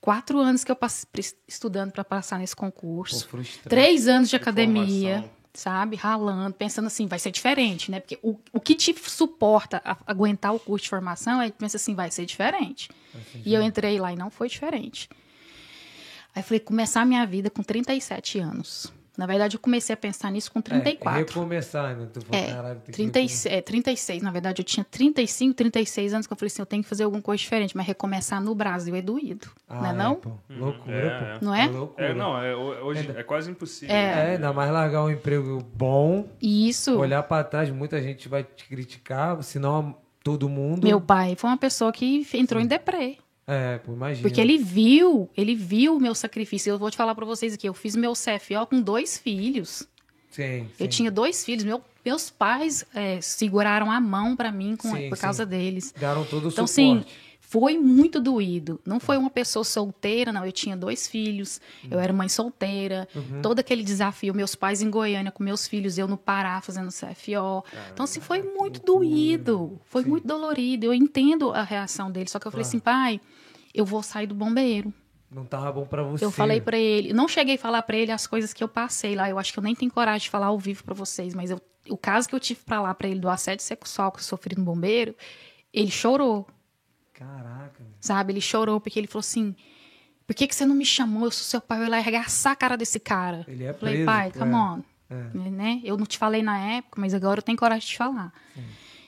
Quatro 0.01 0.39
anos 0.39 0.63
que 0.63 0.71
eu 0.71 0.77
passei 0.77 1.09
estudando 1.47 1.93
para 1.93 2.05
passar 2.05 2.39
nesse 2.39 2.55
concurso. 2.55 3.27
Pô. 3.29 3.39
Três 3.69 4.07
anos 4.07 4.29
de 4.31 4.37
Informação. 4.37 4.63
academia, 4.75 5.31
sabe? 5.53 5.97
Ralando, 5.97 6.55
pensando 6.55 6.87
assim, 6.87 7.07
vai 7.07 7.19
ser 7.19 7.33
diferente, 7.33 7.91
né? 7.91 7.99
Porque 7.99 8.19
o, 8.23 8.39
o 8.53 8.61
que 8.61 8.75
te 8.75 8.95
suporta 9.09 9.83
a 9.85 9.97
aguentar 10.07 10.55
o 10.55 10.61
curso 10.61 10.85
de 10.85 10.91
formação 10.91 11.43
é 11.43 11.51
que 11.51 11.59
pensa 11.59 11.77
assim, 11.77 11.95
vai 11.95 12.11
ser 12.11 12.25
diferente. 12.27 12.91
E 13.45 13.53
eu 13.53 13.61
entrei 13.63 13.99
lá 13.99 14.13
e 14.13 14.17
não 14.17 14.31
foi 14.31 14.49
diferente. 14.49 15.09
Aí 16.35 16.43
falei, 16.43 16.61
começar 16.61 17.01
a 17.01 17.05
minha 17.05 17.27
vida 17.27 17.51
com 17.51 17.63
37 17.63 18.39
anos. 18.39 18.93
Na 19.19 19.27
verdade, 19.27 19.57
eu 19.57 19.61
comecei 19.61 19.93
a 19.93 19.97
pensar 19.97 20.31
nisso 20.31 20.53
com 20.53 20.63
34. 20.63 21.09
É, 21.21 21.25
recomeçar, 21.25 21.97
né? 21.97 22.07
Tu 22.13 22.21
falou, 22.21 22.41
É, 22.41 22.53
caralho, 22.53 22.75
tem 22.77 22.85
que 22.87 22.93
36, 22.93 23.47
é, 23.47 23.61
36, 23.61 24.23
na 24.23 24.31
verdade, 24.31 24.61
eu 24.63 24.65
tinha 24.65 24.87
35, 24.89 25.55
36 25.55 26.15
anos 26.15 26.27
que 26.29 26.33
eu 26.33 26.37
falei 26.37 26.47
assim, 26.47 26.63
eu 26.63 26.67
tenho 26.67 26.85
que 26.85 26.89
fazer 26.89 27.03
alguma 27.03 27.21
coisa 27.21 27.41
diferente, 27.41 27.77
mas 27.77 27.85
recomeçar 27.85 28.41
no 28.41 28.55
Brasil 28.55 28.95
é 28.95 29.03
doído, 29.03 29.49
Ah, 29.69 29.75
não 29.75 29.87
é 29.87 29.91
é, 29.91 29.93
não? 29.93 30.15
pô. 30.15 30.31
Loucura, 30.49 30.97
É, 30.97 31.39
pô. 31.41 31.45
Não 31.47 31.53
é? 31.55 31.67
loucura. 31.67 32.07
É, 32.07 32.15
não, 32.15 32.41
é, 32.41 32.55
hoje 32.55 33.11
é 33.17 33.23
quase 33.25 33.51
impossível. 33.51 33.93
É, 33.95 34.35
ainda 34.35 34.53
mais 34.53 34.71
largar 34.71 35.03
um 35.03 35.11
emprego 35.11 35.59
bom, 35.75 36.29
E 36.41 36.69
Isso, 36.69 36.97
olhar 36.97 37.25
pra 37.25 37.43
trás, 37.43 37.69
muita 37.71 38.01
gente 38.01 38.29
vai 38.29 38.45
te 38.45 38.67
criticar, 38.69 39.43
senão 39.43 39.97
todo 40.23 40.49
mundo. 40.49 40.87
meu 40.87 41.01
pai 41.01 41.35
foi 41.37 41.51
uma 41.51 41.57
pessoa 41.57 41.91
que 41.91 42.25
entrou 42.35 42.63
em 42.63 42.67
deprê. 42.67 43.19
É, 43.51 43.79
pô, 43.79 43.93
imagina. 43.95 44.23
Porque 44.29 44.41
ele 44.41 44.59
viu, 44.59 45.29
ele 45.35 45.55
viu 45.55 45.97
o 45.97 46.01
meu 46.01 46.15
sacrifício. 46.15 46.71
Eu 46.71 46.79
vou 46.79 46.91
te 46.91 46.97
falar 46.99 47.15
pra 47.15 47.25
vocês 47.25 47.55
aqui, 47.55 47.67
eu 47.67 47.73
fiz 47.73 47.97
meu 47.97 48.13
CFO 48.13 48.67
com 48.69 48.81
dois 48.83 49.17
filhos. 49.17 49.89
Sim, 50.31 50.69
Eu 50.79 50.85
sim. 50.85 50.89
tinha 50.89 51.11
dois 51.11 51.43
filhos, 51.45 51.65
meu- 51.65 51.83
meus 52.05 52.29
pais 52.31 52.85
é, 52.95 53.19
seguraram 53.23 53.91
a 53.91 53.99
mão 53.99 54.37
pra 54.37 54.53
mim 54.53 54.77
com- 54.77 54.95
Sim, 54.95 55.09
por 55.09 55.17
sim. 55.17 55.23
causa 55.23 55.47
deles. 55.47 55.93
Deram 55.99 56.25
todo 56.27 56.45
o 56.45 56.49
Então, 56.51 56.67
suporte. 56.67 57.01
assim, 57.01 57.05
foi 57.51 57.79
muito 57.79 58.21
doído. 58.21 58.79
Não 58.85 59.01
foi 59.01 59.17
uma 59.17 59.31
pessoa 59.31 59.65
solteira, 59.65 60.31
não. 60.33 60.45
Eu 60.45 60.53
tinha 60.53 60.77
dois 60.77 61.09
filhos, 61.09 61.61
eu 61.91 61.99
era 61.99 62.13
mãe 62.13 62.29
solteira. 62.29 63.09
Uhum. 63.15 63.41
Todo 63.41 63.59
aquele 63.61 63.83
desafio, 63.83 64.35
meus 64.35 64.55
pais 64.55 64.83
em 64.83 64.91
Goiânia 64.91 65.33
com 65.33 65.43
meus 65.43 65.67
filhos, 65.67 65.97
eu 65.97 66.07
no 66.07 66.19
Pará 66.19 66.61
fazendo 66.61 66.91
CFO. 66.91 67.65
Então, 67.93 68.05
assim, 68.05 68.21
foi 68.21 68.43
muito 68.43 68.81
doído. 68.83 69.81
Foi 69.87 70.05
muito 70.05 70.27
dolorido. 70.27 70.85
Eu 70.87 70.93
entendo 70.93 71.51
a 71.53 71.63
reação 71.63 72.11
dele. 72.11 72.29
Só 72.29 72.39
que 72.39 72.47
eu 72.47 72.51
falei 72.51 72.67
assim, 72.67 72.79
pai, 72.79 73.19
eu 73.75 73.85
vou 73.85 74.03
sair 74.03 74.27
do 74.27 74.35
bombeiro. 74.35 74.93
Não 75.31 75.45
tava 75.47 75.73
bom 75.73 75.87
pra 75.87 76.03
você. 76.03 76.25
Eu 76.25 76.31
falei 76.31 76.61
pra 76.61 76.77
ele, 76.79 77.13
não 77.15 77.27
cheguei 77.29 77.55
a 77.55 77.59
falar 77.59 77.83
pra 77.83 77.97
ele 77.97 78.13
as 78.13 78.27
coisas 78.27 78.53
que 78.53 78.63
eu 78.63 78.69
passei 78.69 79.15
lá. 79.15 79.29
Eu 79.31 79.39
acho 79.39 79.53
que 79.55 79.59
eu 79.59 79.63
nem 79.63 79.75
tenho 79.75 79.91
coragem 79.91 80.25
de 80.25 80.31
falar 80.31 80.47
ao 80.47 80.59
vivo 80.59 80.85
pra 80.85 80.95
vocês, 80.95 81.35
mas 81.35 81.51
eu- 81.51 81.61
o 81.89 81.97
caso 81.97 82.29
que 82.29 82.35
eu 82.35 82.41
tive 82.41 82.61
pra 82.65 82.81
lá 82.83 82.93
pra 82.95 83.09
ele 83.09 83.21
do 83.21 83.29
assédio 83.29 83.65
sexual 83.65 84.13
que 84.13 84.19
eu 84.19 84.23
sofri 84.25 84.55
no 84.57 84.65
bombeiro, 84.65 85.15
ele 85.73 85.91
chorou 85.91 86.47
Caraca, 87.19 87.85
sabe? 88.01 88.33
Ele 88.33 88.41
chorou 88.41 88.81
porque 88.81 88.99
ele 88.99 89.09
falou 89.09 89.21
assim: 89.21 89.57
Por 90.25 90.37
que, 90.37 90.47
que 90.47 90.55
você 90.55 90.65
não 90.65 90.77
me 90.77 90.85
chamou? 90.85 91.25
Eu 91.25 91.31
sou 91.33 91.43
seu 91.43 91.61
pai, 91.61 91.79
eu 91.79 91.85
ia 91.85 91.89
lá 91.91 91.97
arregaçar 91.97 92.53
a 92.53 92.57
cara 92.57 92.77
desse 92.77 93.01
cara. 93.01 93.45
Ele 93.49 93.65
é 93.65 93.73
Falei, 93.73 93.95
preso, 93.95 94.07
pai, 94.07 94.31
come 94.31 94.53
é. 94.53 94.57
on. 94.57 94.83
É. 95.11 95.51
Né? 95.51 95.81
Eu 95.83 95.97
não 95.97 96.07
te 96.07 96.17
falei 96.17 96.43
na 96.43 96.59
época, 96.59 97.01
mas 97.01 97.15
agora 97.15 97.41
eu 97.41 97.43
tenho 97.43 97.59
coragem 97.59 97.81
de 97.81 97.87
te 97.89 97.97
falar. 97.97 98.33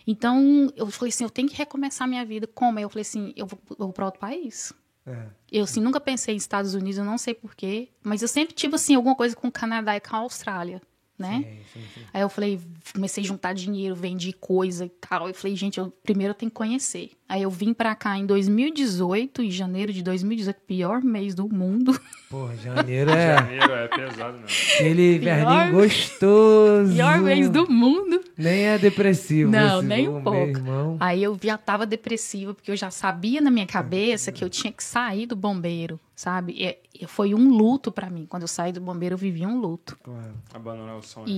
Então, 0.06 0.72
eu 0.74 0.86
falei 0.90 1.10
assim, 1.10 1.22
eu 1.22 1.30
tenho 1.30 1.48
que 1.48 1.56
recomeçar 1.56 2.08
minha 2.08 2.24
vida. 2.24 2.46
Como? 2.46 2.78
Aí 2.78 2.82
eu 2.82 2.90
falei 2.90 3.02
assim, 3.02 3.32
eu 3.36 3.46
vou, 3.46 3.60
eu 3.70 3.76
vou 3.76 3.92
para 3.92 4.06
outro 4.06 4.18
país. 4.18 4.72
É. 5.06 5.26
Eu, 5.52 5.64
assim, 5.64 5.80
nunca 5.80 6.00
pensei 6.00 6.34
em 6.34 6.36
Estados 6.36 6.74
Unidos, 6.74 6.98
eu 6.98 7.04
não 7.04 7.16
sei 7.16 7.32
porquê. 7.32 7.90
Mas 8.02 8.22
eu 8.22 8.28
sempre 8.28 8.54
tive, 8.54 8.74
assim, 8.74 8.94
alguma 8.94 9.14
coisa 9.14 9.36
com 9.36 9.46
o 9.46 9.52
Canadá 9.52 9.94
e 9.94 10.00
com 10.00 10.16
a 10.16 10.18
Austrália, 10.20 10.82
né? 11.16 11.62
Sim, 11.72 11.80
sim, 11.80 11.88
sim. 11.94 12.06
Aí 12.12 12.22
eu 12.22 12.28
falei, 12.28 12.60
comecei 12.92 13.22
a 13.22 13.26
juntar 13.26 13.52
dinheiro, 13.52 13.94
vendi 13.94 14.32
coisa 14.32 14.86
e 14.86 14.88
tal. 14.88 15.28
Eu 15.28 15.34
falei, 15.34 15.54
gente, 15.54 15.78
eu, 15.78 15.90
primeiro 16.02 16.32
eu 16.32 16.36
tenho 16.36 16.50
que 16.50 16.56
conhecer. 16.56 17.12
Aí 17.32 17.42
eu 17.42 17.50
vim 17.50 17.72
pra 17.72 17.94
cá 17.94 18.18
em 18.18 18.26
2018, 18.26 19.42
em 19.42 19.50
janeiro 19.52 19.92
de 19.92 20.02
2018, 20.02 20.56
pior 20.66 21.00
mês 21.00 21.32
do 21.32 21.48
mundo. 21.48 21.96
Porra, 22.28 22.56
janeiro 22.56 23.08
é 23.12 23.36
Janeiro 23.38 23.72
é 23.72 23.86
pesado 23.88 24.32
mesmo. 24.38 24.46
aquele 24.74 25.18
Pior- 25.20 25.34
verninho 25.36 25.72
gostoso. 25.80 26.92
pior 26.94 27.18
mês 27.20 27.48
do 27.48 27.70
mundo. 27.70 28.20
Nem 28.36 28.66
é 28.66 28.78
depressivo. 28.78 29.48
Não, 29.50 29.78
esse 29.78 29.86
nem 29.86 30.08
um 30.08 30.14
meu 30.14 30.22
pouco. 30.22 30.38
irmão. 30.58 30.96
Aí 30.98 31.22
eu 31.22 31.38
já 31.40 31.56
tava 31.56 31.86
depressiva, 31.86 32.52
porque 32.52 32.70
eu 32.72 32.76
já 32.76 32.90
sabia 32.90 33.40
na 33.40 33.50
minha 33.50 33.66
cabeça 33.66 34.32
que 34.32 34.42
eu 34.42 34.50
tinha 34.50 34.72
que 34.72 34.82
sair 34.82 35.26
do 35.26 35.36
bombeiro, 35.36 36.00
sabe? 36.16 36.52
E, 36.58 36.78
e 37.02 37.06
foi 37.06 37.32
um 37.32 37.48
luto 37.56 37.92
pra 37.92 38.10
mim. 38.10 38.26
Quando 38.28 38.42
eu 38.42 38.48
saí 38.48 38.72
do 38.72 38.80
bombeiro, 38.80 39.12
eu 39.14 39.18
vivi 39.18 39.46
um 39.46 39.60
luto. 39.60 39.96
Claro. 40.02 40.34
Abandonar 40.52 40.96
o 40.96 41.02
sonho. 41.02 41.26
né? 41.26 41.32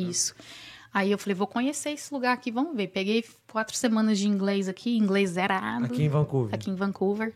Aí 0.95 1.11
eu 1.11 1.19
falei, 1.19 1.35
vou 1.35 1.47
conhecer 1.47 1.91
esse 1.91 2.13
lugar 2.13 2.33
aqui, 2.35 2.51
vamos 2.51 2.77
ver. 2.77 2.89
Peguei 2.89 3.25
quatro 3.51 3.75
semanas 3.77 4.19
de 4.19 4.29
inglês 4.29 4.69
aqui, 4.69 4.97
inglês 4.97 5.31
zerado. 5.31 5.87
Aqui 5.87 6.03
em 6.05 6.09
Vancouver. 6.09 6.55
aqui 6.55 6.71
em 6.71 6.75
Vancouver. 6.75 7.33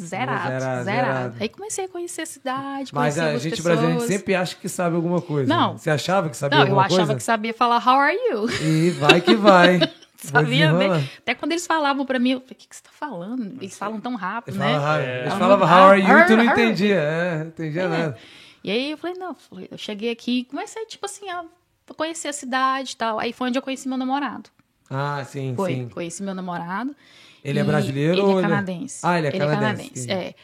Zerado, 0.00 0.42
Zerado, 0.42 0.60
zerado, 0.60 0.84
zerado. 0.84 1.36
Aí 1.40 1.48
comecei 1.48 1.84
a 1.84 1.88
conhecer 1.88 2.22
a 2.22 2.26
cidade, 2.26 2.90
Mas 2.92 3.16
a 3.16 3.38
gente 3.38 3.56
pessoas. 3.56 3.76
brasileiro 3.78 4.00
sempre 4.00 4.34
acha 4.34 4.56
que 4.56 4.68
sabe 4.68 4.96
alguma 4.96 5.20
coisa. 5.20 5.48
Não. 5.52 5.78
Você 5.78 5.88
achava 5.88 6.28
que 6.28 6.36
sabia 6.36 6.58
Não, 6.58 6.64
eu 6.64 6.70
alguma 6.72 6.86
achava 6.86 6.98
coisa? 6.98 7.14
que 7.14 7.22
sabia 7.22 7.54
falar 7.54 7.76
how 7.86 8.00
are 8.00 8.16
you. 8.16 8.50
E 8.60 8.90
vai 8.90 9.20
que 9.20 9.34
vai. 9.36 9.78
Sabia 10.24 10.72
bem. 10.72 10.90
Até 11.18 11.34
quando 11.34 11.52
eles 11.52 11.66
falavam 11.66 12.06
pra 12.06 12.18
mim, 12.18 12.30
eu 12.30 12.40
falei, 12.40 12.52
o 12.52 12.54
que, 12.56 12.66
que 12.66 12.74
você 12.74 12.82
tá 12.82 12.88
falando? 12.98 13.58
Eles 13.60 13.76
falam 13.76 14.00
tão 14.00 14.14
rápido, 14.14 14.54
Ele 14.54 14.64
né? 14.64 14.72
falava, 14.72 15.02
É. 15.02 15.20
Eles 15.20 15.34
falavam 15.34 15.66
não- 15.68 15.74
how 15.76 15.82
are 15.90 16.00
you 16.00 16.18
e 16.18 16.24
tu 16.26 16.36
não 16.38 16.44
entendia. 16.44 16.94
É, 16.96 17.38
não 17.40 17.46
entendia 17.48 17.82
É. 17.82 17.88
nada. 17.88 18.18
E 18.64 18.70
aí 18.70 18.90
eu 18.92 18.96
falei, 18.96 19.18
não, 19.18 19.36
eu 19.70 19.76
cheguei 19.76 20.10
aqui 20.10 20.38
e 20.38 20.44
comecei, 20.44 20.86
tipo 20.86 21.04
assim, 21.04 21.28
a 21.28 21.44
conhecer 21.92 22.28
a 22.28 22.32
cidade 22.32 22.92
e 22.92 22.96
tal. 22.96 23.18
Aí 23.18 23.32
foi 23.32 23.48
onde 23.48 23.58
eu 23.58 23.62
conheci 23.62 23.88
meu 23.88 23.98
namorado. 23.98 24.48
Ah, 24.88 25.24
sim, 25.24 25.54
Foi, 25.56 25.74
sim. 25.74 25.88
conheci 25.88 26.22
meu 26.22 26.34
namorado. 26.34 26.94
Ele 27.42 27.58
é 27.58 27.62
E 27.62 27.64
brasileiro 27.64 28.12
Ele 28.14 28.20
ou 28.22 28.28
é 28.28 28.32
ele 28.32 28.38
é- 28.38 28.42
canadense. 28.48 29.00
Ah, 29.02 29.18
ele 29.18 29.26
é 29.26 29.32
canadense, 29.32 29.90
entendi. 29.90 30.12
É. 30.12 30.34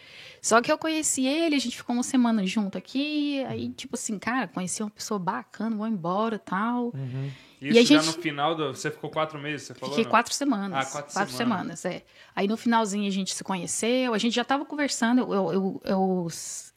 Só 0.42 0.60
que 0.62 0.72
eu 0.72 0.78
conheci 0.78 1.26
ele, 1.26 1.54
a 1.54 1.58
gente 1.58 1.76
ficou 1.76 1.94
uma 1.94 2.02
semana 2.02 2.46
junto 2.46 2.76
aqui. 2.78 3.44
Aí, 3.44 3.68
tipo 3.70 3.94
assim, 3.94 4.18
cara, 4.18 4.48
conheci 4.48 4.82
uma 4.82 4.90
pessoa 4.90 5.18
bacana, 5.20 5.76
vou 5.76 5.86
embora 5.86 6.36
e 6.36 6.38
tal. 6.38 6.84
Uhum. 6.94 7.30
Isso 7.60 7.74
E 7.76 7.78
a 7.78 7.82
já 7.84 8.02
gente- 8.02 8.06
no 8.16 8.22
final 8.22 8.54
do. 8.54 8.74
Você 8.74 8.90
ficou 8.90 9.10
quatro 9.10 9.38
meses, 9.38 9.66
você 9.66 9.74
falou? 9.74 9.90
Fiquei 9.94 10.04
não? 10.04 10.10
quatro 10.10 10.32
semanas. 10.32 10.72
Ah, 10.88 10.90
quatro 10.90 11.12
quatro 11.12 11.34
semanas. 11.34 11.80
semanas, 11.80 11.84
é. 11.84 12.04
Aí 12.34 12.48
no 12.48 12.56
finalzinho 12.56 13.06
a 13.06 13.10
gente 13.10 13.34
se 13.34 13.44
conheceu, 13.44 14.14
a 14.14 14.18
gente 14.18 14.34
já 14.34 14.44
tava 14.44 14.64
conversando, 14.64 15.20
eu, 15.20 15.32
eu, 15.34 15.52
eu- 15.52 15.82
eu, 15.84 16.28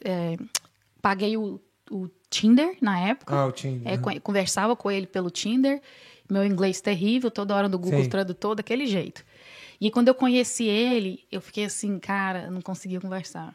é, 0.03 0.35
paguei 1.01 1.37
o, 1.37 1.61
o 1.91 2.07
Tinder 2.29 2.75
na 2.81 2.99
época. 2.99 3.35
Ah, 3.35 3.45
o 3.45 3.51
Tinder. 3.51 3.91
É, 3.93 3.97
con- 3.97 4.19
conversava 4.21 4.75
com 4.75 4.89
ele 4.89 5.07
pelo 5.07 5.29
Tinder. 5.29 5.81
Meu 6.29 6.45
inglês 6.45 6.79
terrível, 6.81 7.29
toda 7.29 7.55
hora 7.55 7.67
do 7.69 7.77
Google 7.77 8.03
Sim. 8.03 8.09
Tradutor, 8.09 8.55
daquele 8.55 8.85
jeito. 8.85 9.23
E 9.79 9.91
quando 9.91 10.07
eu 10.07 10.15
conheci 10.15 10.63
ele, 10.65 11.19
eu 11.31 11.41
fiquei 11.41 11.65
assim, 11.65 11.99
cara, 11.99 12.49
não 12.49 12.61
conseguia 12.61 13.01
conversar. 13.01 13.53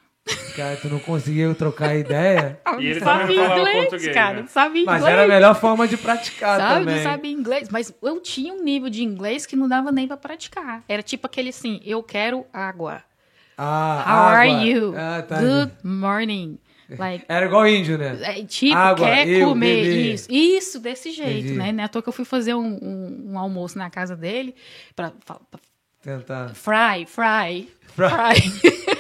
Cara, 0.54 0.76
tu 0.76 0.88
não 0.90 0.98
conseguiu 0.98 1.54
trocar 1.54 1.96
ideia. 1.96 2.60
E 2.78 2.86
ele 2.86 3.00
sabia 3.00 3.44
inglês, 3.46 3.88
português, 3.88 4.14
cara. 4.14 4.34
né? 4.36 4.40
Não 4.42 4.48
sabia 4.48 4.84
Mas 4.84 4.96
inglês. 5.00 5.12
era 5.16 5.24
a 5.24 5.28
melhor 5.28 5.54
forma 5.58 5.88
de 5.88 5.96
praticar 5.96 6.60
Sabe, 6.60 6.80
também. 6.84 6.96
não 6.96 7.02
sabia 7.02 7.30
inglês. 7.32 7.68
Mas 7.70 7.94
eu 8.02 8.20
tinha 8.20 8.52
um 8.52 8.62
nível 8.62 8.90
de 8.90 9.02
inglês 9.02 9.46
que 9.46 9.56
não 9.56 9.66
dava 9.66 9.90
nem 9.90 10.06
pra 10.06 10.18
praticar. 10.18 10.84
Era 10.86 11.02
tipo 11.02 11.26
aquele 11.26 11.48
assim, 11.48 11.80
eu 11.84 12.02
quero 12.02 12.44
água. 12.52 13.02
Ah, 13.56 14.04
How 14.06 14.12
água. 14.28 14.38
are 14.38 14.68
you? 14.70 14.94
Ah, 14.96 15.22
tá. 15.22 15.40
Good 15.40 15.72
morning. 15.82 16.58
Like, 16.96 17.24
Era 17.28 17.46
igual 17.46 17.66
índio, 17.68 17.98
né? 17.98 18.18
é, 18.22 18.44
tipo, 18.44 18.74
Água, 18.76 19.06
quer 19.06 19.28
eu, 19.28 19.48
comer 19.48 19.82
bebê. 19.84 20.12
isso. 20.14 20.26
Isso, 20.30 20.80
desse 20.80 21.10
jeito, 21.10 21.30
Entendi. 21.48 21.52
né? 21.58 21.70
Não 21.72 21.82
é 21.82 21.84
à 21.84 21.88
toa 21.88 22.02
que 22.02 22.08
eu 22.08 22.12
fui 22.12 22.24
fazer 22.24 22.54
um, 22.54 22.78
um- 22.82 23.32
um 23.32 23.38
almoço 23.38 23.76
na 23.76 23.90
casa 23.90 24.16
dele 24.16 24.54
pra, 24.96 25.12
pra- 25.26 25.40
pra- 25.50 25.60
Tentar. 26.02 26.54
fry, 26.54 27.04
fry, 27.06 27.68
Fry. 27.88 28.08
fry. 28.08 28.88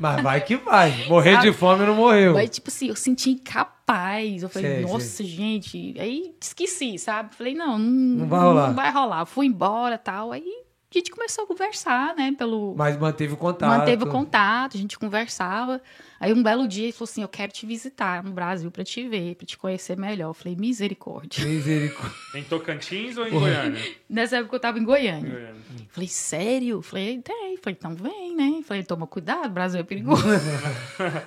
Mas 0.00 0.22
vai 0.22 0.40
que 0.40 0.56
vai. 0.56 1.04
Morrer 1.08 1.34
Sabe? 1.34 1.50
de 1.50 1.56
fome 1.56 1.84
não 1.84 1.94
morreu. 1.94 2.32
Mas, 2.32 2.48
tipo 2.48 2.70
assim, 2.70 2.88
eu 2.88 2.96
senti 2.96 3.30
incapaz. 3.32 4.42
Eu 4.42 4.48
falei, 4.48 4.76
Sei, 4.76 4.80
nossa, 4.82 5.22
gente. 5.24 5.94
Aí 5.98 6.34
esqueci, 6.40 6.98
sabe? 6.98 7.34
Falei, 7.34 7.54
não, 7.54 7.78
não, 7.78 8.20
Não 8.20 8.26
vai 8.28 8.40
rolar. 8.40 8.66
Não 8.68 8.74
vai 8.74 8.90
rolar. 8.92 9.26
Fui 9.26 9.46
embora 9.46 9.98
tal. 9.98 10.32
Aí 10.32 10.59
a 10.92 10.98
gente 10.98 11.10
começou 11.10 11.44
a 11.44 11.46
conversar, 11.46 12.16
né? 12.16 12.34
Pelo. 12.36 12.74
Mas 12.76 12.96
manteve 12.96 13.34
o 13.34 13.36
contato. 13.36 13.78
Manteve 13.78 14.04
o 14.04 14.06
contato, 14.08 14.76
a 14.76 14.80
gente 14.80 14.98
conversava. 14.98 15.80
Aí 16.18 16.32
um 16.32 16.42
belo 16.42 16.66
dia 16.66 16.84
ele 16.84 16.92
falou 16.92 17.08
assim: 17.08 17.22
Eu 17.22 17.28
quero 17.28 17.52
te 17.52 17.64
visitar 17.64 18.24
no 18.24 18.32
Brasil 18.32 18.70
pra 18.70 18.82
te 18.82 19.08
ver, 19.08 19.36
pra 19.36 19.46
te 19.46 19.56
conhecer 19.56 19.96
melhor. 19.96 20.30
Eu 20.30 20.34
falei, 20.34 20.56
misericórdia. 20.56 21.44
Misericórdia. 21.44 22.16
Em 22.34 22.42
Tocantins 22.44 23.16
ou 23.16 23.26
em 23.26 23.30
Goiânia? 23.30 23.80
Nessa 24.08 24.36
época 24.38 24.56
eu 24.56 24.60
tava 24.60 24.78
em 24.78 24.84
Goiânia. 24.84 25.30
Goiânia. 25.30 25.54
Eu 25.78 25.86
Falei, 25.90 26.08
sério? 26.08 26.76
Eu 26.76 26.82
Falei, 26.82 27.20
tem. 27.20 27.56
Falei, 27.56 27.76
então 27.78 27.94
vem, 27.94 28.29
né? 28.40 28.62
Falei, 28.66 28.82
toma 28.82 29.06
cuidado, 29.06 29.46
o 29.46 29.50
Brasil 29.50 29.80
é 29.80 29.82
perigoso. 29.82 30.24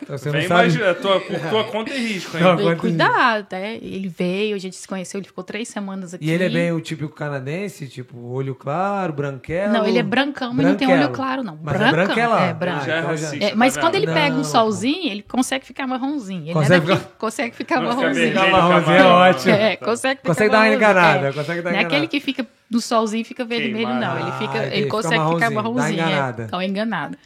Então 0.01 0.17
você 0.17 0.29
Vem 0.31 0.41
não 0.41 0.47
sabe. 0.47 0.61
mais 0.61 0.75
é, 0.81 0.93
tua, 0.93 1.19
por 1.19 1.39
tua 1.49 1.63
conta 1.65 1.93
e 1.93 2.07
risco, 2.13 2.35
hein? 2.37 2.43
Não. 2.43 2.49
Falei, 2.51 2.65
Quanto- 2.65 2.79
cuidado, 2.81 3.47
né? 3.51 3.75
Ele 3.81 4.07
veio, 4.07 4.55
a 4.55 4.59
gente 4.59 4.75
se 4.75 4.87
conheceu, 4.87 5.19
ele 5.19 5.27
ficou 5.27 5.43
três 5.43 5.67
semanas 5.67 6.13
aqui. 6.13 6.25
E 6.25 6.31
ele 6.31 6.43
é 6.45 6.49
bem 6.49 6.71
o 6.71 6.81
típico 6.81 7.13
canadense, 7.13 7.87
tipo, 7.87 8.17
olho 8.31 8.55
claro, 8.55 9.13
branquelo. 9.13 9.73
Não, 9.73 9.85
ele 9.85 9.99
é 9.99 10.03
brancão, 10.03 10.53
mas 10.53 10.65
não 10.65 10.75
tem 10.75 10.87
olho 10.87 11.09
claro, 11.09 11.43
não. 11.43 11.57
Mas 11.61 11.79
é 11.81 11.91
branquelão. 11.91 12.39
É, 12.39 12.53
branco. 12.53 12.85
Já 12.85 12.95
é 12.95 12.99
então 12.99 13.09
racista, 13.11 13.45
É, 13.45 13.55
mas 13.55 13.73
tá 13.75 13.81
quando 13.81 13.95
ele 13.95 14.05
vendo? 14.05 14.15
pega 14.15 14.33
Não, 14.33 14.41
um 14.41 14.43
solzinho, 14.43 15.11
ele 15.11 15.21
consegue 15.23 15.65
ficar 15.65 15.87
marronzinho. 15.87 16.43
Ele 16.45 16.53
Consegue 16.53 16.69
não 16.87 16.93
é 16.93 16.97
daqui, 16.97 17.01
ficar- 17.03 17.17
consegue 17.17 17.55
ficar 17.55 17.79
Não 17.81 17.89
fica 17.89 18.01
marronzinho. 18.01 18.27
Fica 18.33 18.47
marronzinho, 18.47 18.95
é 18.97 19.03
ótimo. 19.05 19.53
É, 19.53 19.75
consegue 19.77 20.19
ficar 20.21 20.29
Consegue 20.29 20.49
dar 20.51 20.57
uma 20.59 20.69
enganada, 20.73 21.27
É. 21.27 21.33
consegue 21.33 21.61
dar 21.61 21.71
Não 21.71 21.79
é 21.79 21.83
aquele 21.83 22.07
que 22.07 22.19
fica 22.19 22.45
no 22.73 22.81
solzinho 22.81 23.23
fica 23.23 23.45
vermelho, 23.45 23.87
não. 23.93 24.19
Ele, 24.19 24.29
Ah, 24.29 24.37
fica, 24.39 24.57
ele 24.65 24.65
ele 24.75 24.75
fica 24.83 24.89
consegue 24.89 25.15
ficar 25.23 25.49
marronzinho, 25.49 25.49
dá 25.49 25.51
marronzinho. 25.51 25.93
enganada. 25.93 26.49
É, 26.51 26.55
uma 26.55 26.65
enganada. 26.65 27.17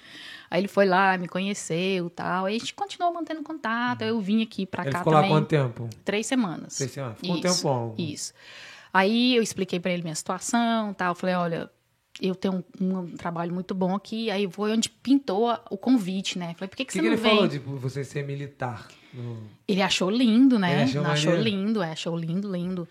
Aí 0.50 0.62
ele 0.62 0.68
foi 0.68 0.86
lá, 0.86 1.18
me 1.18 1.28
conheceu 1.28 2.08
e 2.08 2.10
tal. 2.10 2.46
Aí 2.46 2.56
a 2.56 2.60
gente 2.60 2.74
continuou 2.74 3.14
mantendo 3.14 3.44
contato. 3.44 4.02
Aí 4.04 4.08
eu 4.10 4.20
vim 4.22 4.42
aqui 4.44 4.66
pra 4.66 4.84
Ele 4.84 4.92
cá 4.92 5.00
ficou 5.00 5.12
lá 5.14 5.20
também. 5.20 5.36
quanto 5.36 5.48
tempo? 5.48 5.90
Três 6.06 6.26
semanas. 6.26 6.78
Três 6.78 6.92
semanas. 6.92 7.18
Ficou 7.20 7.36
um 7.36 7.40
Isso, 7.40 7.58
tempão. 7.58 7.96
Isso. 7.98 8.34
Aí 8.94 9.36
eu 9.36 9.44
expliquei 9.44 9.80
pra 9.80 9.92
ele 9.92 10.04
minha 10.04 10.16
situação 10.16 10.94
tal. 10.94 11.14
Falei, 11.16 11.36
olha, 11.36 11.70
eu 12.22 12.34
tenho 12.34 12.64
um, 12.80 12.98
um 13.00 13.08
trabalho 13.18 13.54
muito 13.54 13.76
bom 13.76 13.94
aqui. 13.94 14.32
Aí 14.32 14.50
foi 14.50 14.72
onde 14.72 14.88
pintou 14.90 15.50
a- 15.50 15.62
o 15.70 15.78
convite, 15.78 16.40
né? 16.40 16.54
Falei, 16.58 16.70
por 16.70 16.78
que, 16.78 16.86
que, 16.86 16.86
que, 16.86 16.94
você 16.94 17.00
que 17.00 17.06
não 17.06 17.14
ele 17.14 17.22
vem? 17.22 17.32
falou 17.36 17.48
de 17.50 17.60
você 17.60 18.04
ser 18.06 18.26
militar? 18.26 18.88
No- 19.14 19.44
Ele 19.68 19.82
achou 19.82 20.10
lindo, 20.10 20.58
né? 20.58 20.74
Ele 20.74 20.84
achou 20.84 21.06
achou 21.06 21.36
lindo, 21.36 21.84
é, 21.84 21.92
achou 21.92 22.18
lindo, 22.18 22.50
lindo. 22.52 22.88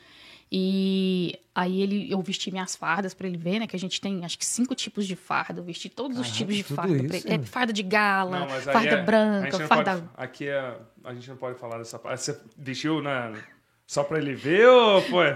E 0.50 1.38
aí 1.54 1.82
ele, 1.82 2.10
eu 2.10 2.20
vesti 2.22 2.52
minhas 2.52 2.76
fardas 2.76 3.12
pra 3.12 3.26
ele 3.26 3.36
ver, 3.36 3.58
né? 3.58 3.66
Que 3.66 3.74
a 3.74 3.78
gente 3.78 4.00
tem 4.00 4.24
acho 4.24 4.38
que 4.38 4.46
cinco 4.46 4.74
tipos 4.76 5.06
de 5.06 5.16
farda. 5.16 5.58
Eu 5.60 5.64
vesti 5.64 5.88
todos 5.88 6.18
os 6.18 6.30
tipos 6.30 6.54
de 6.54 6.62
farda. 6.62 6.94
pra 7.02 7.16
isso? 7.16 7.26
ele. 7.26 7.34
É, 7.34 7.38
farda 7.46 7.72
de 7.72 7.82
gala, 7.82 8.40
Não, 8.40 8.48
farda 8.48 8.88
é- 8.90 9.02
branca, 9.02 9.58
farda. 9.66 9.92
pode- 9.96 10.04
aqui 10.16 10.48
é, 10.48 10.74
a 11.04 11.12
gente 11.14 11.28
não 11.28 11.36
pode 11.36 11.58
falar 11.58 11.78
dessa 11.78 11.98
parte. 11.98 12.22
Você 12.22 12.38
vestiu 12.56 13.02
na, 13.02 13.32
só 13.86 14.04
pra 14.04 14.18
ele 14.18 14.34
ver 14.34 14.68
ou 14.68 15.02
foi? 15.02 15.34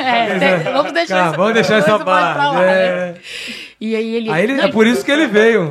É, 0.00 0.38
tem- 0.38 0.72
vamos 0.72 0.92
deixar 0.92 1.14
Cara, 1.14 1.28
essa, 1.28 1.36
vamos 1.36 1.54
deixar 1.54 1.76
essa 1.78 1.96
pra 1.96 2.04
parte. 2.04 2.38
lá, 2.38 2.52
né? 2.60 3.14
É. 3.80 3.84
E 3.84 3.94
aí 3.96 4.14
ele. 4.16 4.30
Aí 4.30 4.42
ele, 4.44 4.54
Não, 4.54 4.64
é 4.64 4.72
por 4.72 4.86
isso 4.86 5.04
que 5.04 5.10
ele 5.10 5.26
veio. 5.26 5.70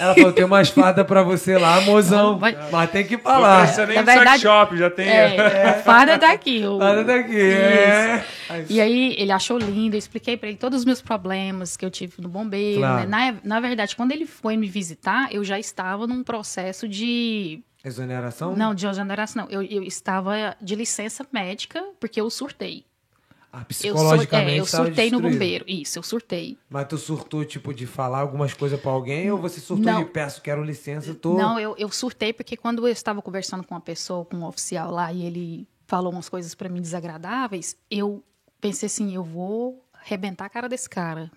Ela 0.00 0.14
falou: 0.14 0.32
tem 0.32 0.44
umas 0.44 0.68
fardas 0.68 1.06
pra 1.06 1.22
você 1.22 1.56
lá, 1.56 1.80
mozão. 1.82 2.38
Vai- 2.38 2.56
Mas 2.70 2.90
tem 2.90 3.04
que 3.06 3.14
Não 3.16 3.22
falar. 3.22 3.60
precisa 3.62 3.86
nem 3.86 3.96
Na 3.96 4.02
verdade- 4.02 4.42
shop, 4.42 4.76
já 4.76 4.90
tem. 4.90 5.08
É, 5.08 5.68
a 5.68 5.74
farda 5.82 6.18
daqui. 6.18 6.64
O, 6.66 6.78
Farda 6.78 7.04
daqui. 7.04 7.40
É. 7.40 8.24
E 8.68 8.80
aí 8.80 9.14
ele 9.18 9.32
achou 9.32 9.58
lindo, 9.58 9.94
eu 9.94 9.98
expliquei 9.98 10.36
pra 10.36 10.48
ele 10.48 10.58
todos 10.58 10.80
os 10.80 10.84
meus 10.84 11.00
problemas 11.00 11.76
que 11.76 11.84
eu 11.84 11.90
tive 11.90 12.14
no 12.20 12.28
bombeiro. 12.28 12.80
Claro. 12.80 13.08
né? 13.08 13.38
Na, 13.44 13.54
na 13.56 13.60
verdade, 13.60 13.94
quando 13.96 14.12
ele 14.12 14.26
foi 14.26 14.56
me 14.56 14.66
visitar, 14.66 15.28
eu 15.32 15.44
já 15.44 15.58
estava 15.58 16.06
num 16.06 16.22
processo 16.22 16.88
de. 16.88 17.62
Exoneração? 17.84 18.56
Não, 18.56 18.74
de 18.74 18.86
exoneração, 18.86 19.42
não. 19.44 19.50
Eu, 19.50 19.62
eu 19.62 19.82
estava 19.82 20.56
de 20.60 20.74
licença 20.74 21.24
médica, 21.32 21.82
porque 22.00 22.18
eu 22.20 22.30
surtei. 22.30 22.84
Ah, 23.56 23.58
Eu, 23.58 23.62
sur- 23.62 23.66
psicologicamente. 23.68 24.56
é, 24.56 24.60
eu 24.60 24.66
surtei 24.66 25.10
no 25.10 25.20
bombeiro. 25.20 25.64
Isso, 25.68 25.98
eu 25.98 26.02
surtei. 26.02 26.58
Mas 26.68 26.88
tu 26.88 26.98
surtou, 26.98 27.44
tipo, 27.44 27.72
de 27.72 27.86
falar 27.86 28.18
algumas 28.18 28.52
coisas 28.52 28.80
pra 28.80 28.90
alguém 28.90 29.30
ou 29.30 29.38
você 29.38 29.60
surtou 29.60 29.84
Não. 29.92 30.02
de 30.02 30.10
peço, 30.10 30.42
quero 30.42 30.62
licença, 30.64 31.14
tô. 31.14 31.34
Não, 31.34 31.58
eu, 31.58 31.74
eu 31.78 31.88
surtei 31.90 32.32
porque 32.32 32.56
quando 32.56 32.86
eu 32.86 32.92
estava 32.92 33.22
conversando 33.22 33.62
com 33.64 33.74
uma 33.74 33.80
pessoa, 33.80 34.24
com 34.24 34.36
um 34.38 34.44
oficial 34.44 34.90
lá, 34.90 35.12
e 35.12 35.24
ele 35.24 35.68
falou 35.86 36.10
umas 36.12 36.28
coisas 36.28 36.54
pra 36.54 36.68
mim 36.68 36.80
desagradáveis, 36.80 37.76
eu 37.90 38.24
pensei 38.60 38.86
assim, 38.86 39.14
eu 39.14 39.22
vou 39.22 39.84
arrebentar 39.92 40.46
a 40.46 40.48
cara 40.48 40.68
desse 40.68 40.88
cara. 40.88 41.30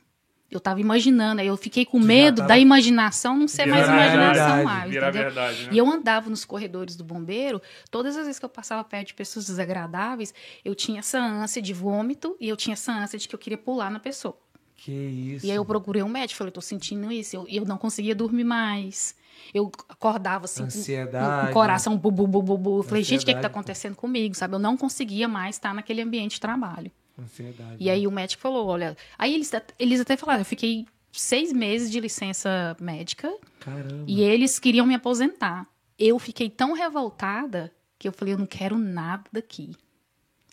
Eu 0.49 0.59
tava 0.61 0.79
imaginando, 0.79 1.41
aí 1.41 1.47
eu 1.47 1.57
fiquei 1.57 1.85
com 1.85 1.99
medo 1.99 2.37
tava- 2.37 2.47
da 2.47 2.57
imaginação 2.57 3.35
não 3.37 3.49
ser 3.49 3.65
mais 3.65 3.85
imaginação 3.85 4.33
verdade, 4.45 4.63
mais, 4.63 4.89
Vira 4.89 5.07
entendeu? 5.09 5.23
verdade, 5.25 5.63
né? 5.65 5.69
E 5.73 5.77
eu 5.77 5.85
andava 5.85 6.29
nos 6.29 6.45
corredores 6.45 6.95
do 6.95 7.03
bombeiro, 7.03 7.61
todas 7.91 8.15
as 8.15 8.25
vezes 8.25 8.39
que 8.39 8.45
eu 8.45 8.49
passava 8.49 8.81
perto 8.83 9.07
de 9.07 9.13
pessoas 9.13 9.45
desagradáveis, 9.47 10.33
eu 10.63 10.73
tinha 10.73 10.99
essa 10.99 11.19
ânsia 11.19 11.61
de 11.61 11.73
vômito 11.73 12.37
e 12.39 12.47
eu 12.47 12.55
tinha 12.55 12.73
essa 12.73 12.93
ânsia 12.93 13.19
de 13.19 13.27
que 13.27 13.35
eu 13.35 13.39
queria 13.39 13.57
pular 13.57 13.91
na 13.91 13.99
pessoa. 13.99 14.37
Que 14.75 14.91
isso. 14.91 15.45
E 15.45 15.51
aí 15.51 15.57
eu 15.57 15.65
procurei 15.65 16.01
um 16.03 16.07
médico, 16.07 16.37
falei, 16.37 16.51
tô 16.51 16.61
sentindo 16.61 17.11
isso. 17.11 17.35
Eu, 17.35 17.45
eu 17.49 17.65
não 17.65 17.77
conseguia 17.77 18.15
dormir 18.15 18.43
mais. 18.45 19.15
Eu 19.53 19.69
acordava 19.89 20.45
assim, 20.45 20.63
com- 20.63 20.71
com, 20.71 20.77
Ansiedade. 20.79 21.49
o 21.49 21.53
coração 21.53 21.97
bu, 21.97 22.09
bu, 22.11 22.25
bu, 22.27 22.41
bu, 22.41 22.57
bu. 22.57 22.79
Eu 22.79 22.83
falei, 22.83 23.03
gente, 23.03 23.23
o 23.23 23.25
que, 23.25 23.25
que 23.25 23.31
tá 23.33 23.37
Ansiedade, 23.39 23.51
acontecendo 23.53 23.95
comigo? 23.95 24.33
Sabe? 24.35 24.55
Eu 24.55 24.59
não 24.59 24.77
conseguia 24.77 25.27
mais 25.27 25.55
estar 25.55 25.73
naquele 25.73 26.01
ambiente 26.01 26.35
de 26.35 26.39
trabalho. 26.41 26.91
Ansiedade. 27.20 27.78
E 27.80 27.89
aí 27.89 28.05
o 28.05 28.11
médico 28.11 28.41
falou, 28.41 28.68
olha... 28.68 28.95
Aí 29.18 29.34
eles, 29.34 29.51
eles 29.80 29.99
até 29.99 30.15
falaram, 30.15 30.41
eu 30.41 30.45
fiquei 30.45 30.86
seis 31.11 31.51
meses 31.51 31.91
de 31.91 31.99
licença 31.99 32.76
médica 32.80 33.34
Caramba. 33.59 34.03
e 34.07 34.22
eles 34.22 34.59
queriam 34.59 34.86
me 34.86 34.95
aposentar. 34.95 35.68
Eu 35.97 36.20
fiquei 36.20 36.49
tão 36.49 36.74
revoltada 36.74 37.72
que 37.97 38.07
eu 38.07 38.11
falei, 38.11 38.36
eu 38.36 38.38
não 38.38 38.45
quero 38.45 38.78
nada 38.78 39.24
daqui. 39.32 39.70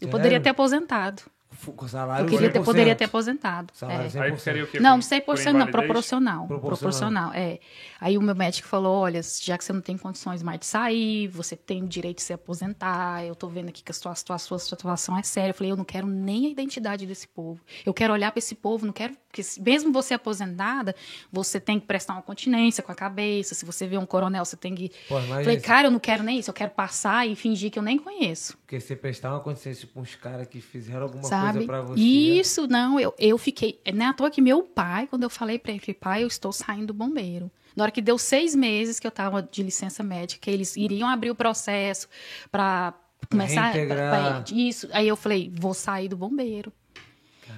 Eu 0.01 0.09
Sério? 0.09 0.11
poderia 0.11 0.41
ter 0.41 0.49
aposentado. 0.51 1.23
Salário 1.89 2.25
Eu 2.27 2.31
queria 2.31 2.51
ter, 2.51 2.59
100%. 2.61 2.65
poderia 2.65 2.95
ter 2.97 3.05
aposentado. 3.05 3.73
Salário 3.75 4.07
É. 4.07 4.09
100%. 4.09 4.23
Aí 4.23 4.37
ficaria 4.37 4.65
o 4.65 4.67
quê? 4.67 4.81
Não, 4.81 4.99
Por- 4.99 5.05
100% 5.05 5.53
por 5.53 5.59
não, 5.59 5.67
proporcional. 5.67 6.47
Proporcional. 6.47 6.49
Proporcional, 6.79 7.33
é. 7.35 7.59
Aí 8.01 8.19
o 8.19 8.23
meu 8.23 8.35
médico 8.35 8.69
falou, 8.69 8.99
olha, 9.01 9.21
já 9.23 9.57
que 9.57 9.65
você 9.65 9.73
não 9.73 9.81
tem 9.81 9.97
condições 9.97 10.43
mais 10.43 10.61
de 10.61 10.67
sair, 10.67 11.29
você 11.29 11.57
tem 11.57 11.83
o 11.83 11.87
direito 11.87 12.17
de 12.19 12.23
se 12.23 12.33
aposentar, 12.33 13.25
eu 13.25 13.35
tô 13.35 13.49
vendo 13.49 13.69
aqui 13.69 13.83
que 13.83 13.91
a 13.91 13.95
sua, 13.95 14.13
a 14.13 14.15
sua, 14.15 14.37
a 14.37 14.39
sua 14.39 14.59
situação 14.59 15.17
é 15.17 15.23
séria. 15.23 15.51
Eu 15.51 15.55
falei, 15.55 15.73
eu 15.73 15.77
não 15.77 15.85
quero 15.85 16.07
nem 16.07 16.47
a 16.47 16.49
identidade 16.51 17.07
desse 17.07 17.27
povo. 17.29 17.61
Eu 17.85 17.95
quero 17.95 18.13
olhar 18.13 18.31
para 18.33 18.39
esse 18.39 18.55
povo, 18.55 18.85
não 18.87 18.93
quero... 18.93 19.15
Porque 19.29 19.43
mesmo 19.61 19.93
você 19.93 20.15
aposentada, 20.15 20.95
você 21.33 21.59
tem 21.59 21.81
que 21.81 21.87
prestar 21.87 22.13
uma 22.13 22.23
continência 22.23 22.83
com 22.85 22.93
a 22.93 22.95
cabeça. 22.95 23.55
Se 23.55 23.65
você 23.65 23.85
vê 23.87 23.99
um 23.99 24.07
coronel, 24.07 24.45
você 24.45 24.57
tem 24.57 24.75
que... 24.75 24.91
Pô, 25.09 25.21
falei, 25.21 25.61
cara, 25.61 25.89
eu 25.89 25.91
não 25.91 25.99
quero 25.99 26.23
nem 26.23 26.39
isso. 26.39 26.51
Eu 26.51 26.55
quero 26.55 26.71
passar 26.71 27.27
e 27.27 27.35
fingir 27.35 27.71
que 27.71 27.79
eu 27.79 27.83
nem 27.83 27.99
conheço. 27.99 28.57
Porque 28.59 28.79
você 28.79 28.95
prestar 28.95 29.31
uma 29.33 29.41
consciência 29.41 29.89
pra 29.93 30.01
uns 30.01 30.15
caras 30.15 30.47
que 30.47 30.61
fizeram 30.61 31.03
alguma 31.03 31.25
sabe? 31.25 31.44
Pra 31.67 31.83
você. 31.83 32.01
Isso, 32.01 32.67
não, 32.67 32.99
eu, 32.99 33.15
eu 33.19 33.37
fiquei. 33.39 33.81
Não 33.95 34.07
é 34.07 34.09
à 34.09 34.13
toa 34.13 34.31
que 34.31 34.41
meu 34.41 34.63
pai, 34.63 35.07
quando 35.07 35.23
eu 35.25 35.31
falei 35.31 35.59
pra 35.59 35.73
ele, 35.73 35.95
pai, 35.95 36.23
eu 36.23 36.27
estou 36.29 36.53
saindo 36.53 36.89
do 36.89 36.95
bombeiro. 36.95 37.51
Na 37.77 37.85
hora 37.85 37.91
que 37.93 38.01
deu 38.01 38.17
seis 38.19 38.55
meses 38.55 39.01
que 39.01 39.07
eu 39.07 39.11
tava 39.11 39.43
de 39.43 39.63
licença 39.63 40.03
médica, 40.03 40.51
eles 40.51 40.77
iriam 40.77 41.09
abrir 41.09 41.31
o 41.31 41.35
processo 41.35 42.09
pra 42.51 42.95
começar. 43.31 43.71
Reintegrar. 43.71 44.43
pra- 44.45 44.57
isso. 44.57 44.89
Aí 44.93 45.09
eu 45.09 45.17
falei, 45.17 45.51
vou 45.55 45.75
sair 45.75 46.09
do 46.09 46.17
bombeiro. 46.17 46.73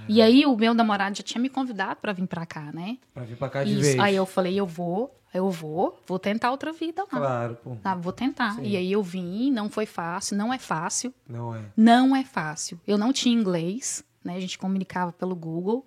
E 0.08 0.22
aí 0.22 0.46
o 0.46 0.56
meu 0.56 0.72
namorado 0.72 1.16
já 1.16 1.22
tinha 1.22 1.40
me 1.40 1.48
convidado 1.48 1.96
pra 2.00 2.12
vir 2.12 2.26
pra 2.26 2.46
cá, 2.46 2.70
né? 2.72 2.96
Pra 3.12 3.24
vir 3.24 3.36
pra 3.36 3.48
cá 3.48 3.64
de 3.64 3.72
Isso. 3.72 3.80
vez. 3.82 3.98
Aí 3.98 4.14
eu 4.14 4.24
falei, 4.24 4.58
eu 4.58 4.66
vou, 4.66 5.12
eu 5.36 5.50
vou, 5.50 5.98
vou 6.06 6.18
tentar 6.18 6.50
outra 6.50 6.72
vida 6.72 7.02
lá. 7.02 7.08
Claro, 7.08 7.58
pô. 7.62 7.76
Tá, 7.76 7.94
vou 7.94 8.12
tentar. 8.12 8.54
Sim. 8.56 8.64
E 8.64 8.76
aí 8.76 8.90
eu 8.90 9.02
vim, 9.02 9.50
não 9.50 9.68
foi 9.68 9.86
fácil, 9.86 10.36
não 10.36 10.52
é 10.52 10.58
fácil. 10.58 11.12
Não 11.28 11.54
é. 11.54 11.64
Não 11.76 12.16
é 12.16 12.24
fácil. 12.24 12.80
Eu 12.86 12.98
não 12.98 13.12
tinha 13.12 13.34
inglês, 13.34 14.04
né? 14.24 14.36
A 14.36 14.40
gente 14.40 14.58
comunicava 14.58 15.12
pelo 15.12 15.34
Google. 15.34 15.86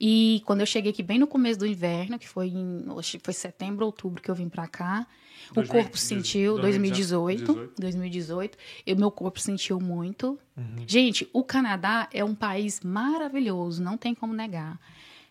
E 0.00 0.42
quando 0.46 0.60
eu 0.60 0.66
cheguei 0.66 0.92
aqui 0.92 1.02
bem 1.02 1.18
no 1.18 1.26
começo 1.26 1.58
do 1.58 1.66
inverno, 1.66 2.18
que 2.18 2.28
foi 2.28 2.48
em 2.48 2.84
foi 3.22 3.34
setembro, 3.34 3.84
outubro 3.84 4.22
que 4.22 4.30
eu 4.30 4.34
vim 4.34 4.48
pra 4.48 4.68
cá, 4.68 5.06
o 5.50 5.54
2000, 5.54 5.82
corpo 5.82 5.98
sentiu 5.98 6.58
2018, 6.58 7.44
2018. 7.46 7.80
2018, 7.80 8.58
e 8.86 8.92
o 8.92 8.96
meu 8.96 9.10
corpo 9.10 9.40
sentiu 9.40 9.80
muito. 9.80 10.38
Uhum. 10.56 10.84
Gente, 10.86 11.28
o 11.32 11.42
Canadá 11.42 12.08
é 12.12 12.24
um 12.24 12.34
país 12.34 12.80
maravilhoso, 12.80 13.82
não 13.82 13.96
tem 13.96 14.14
como 14.14 14.32
negar. 14.32 14.78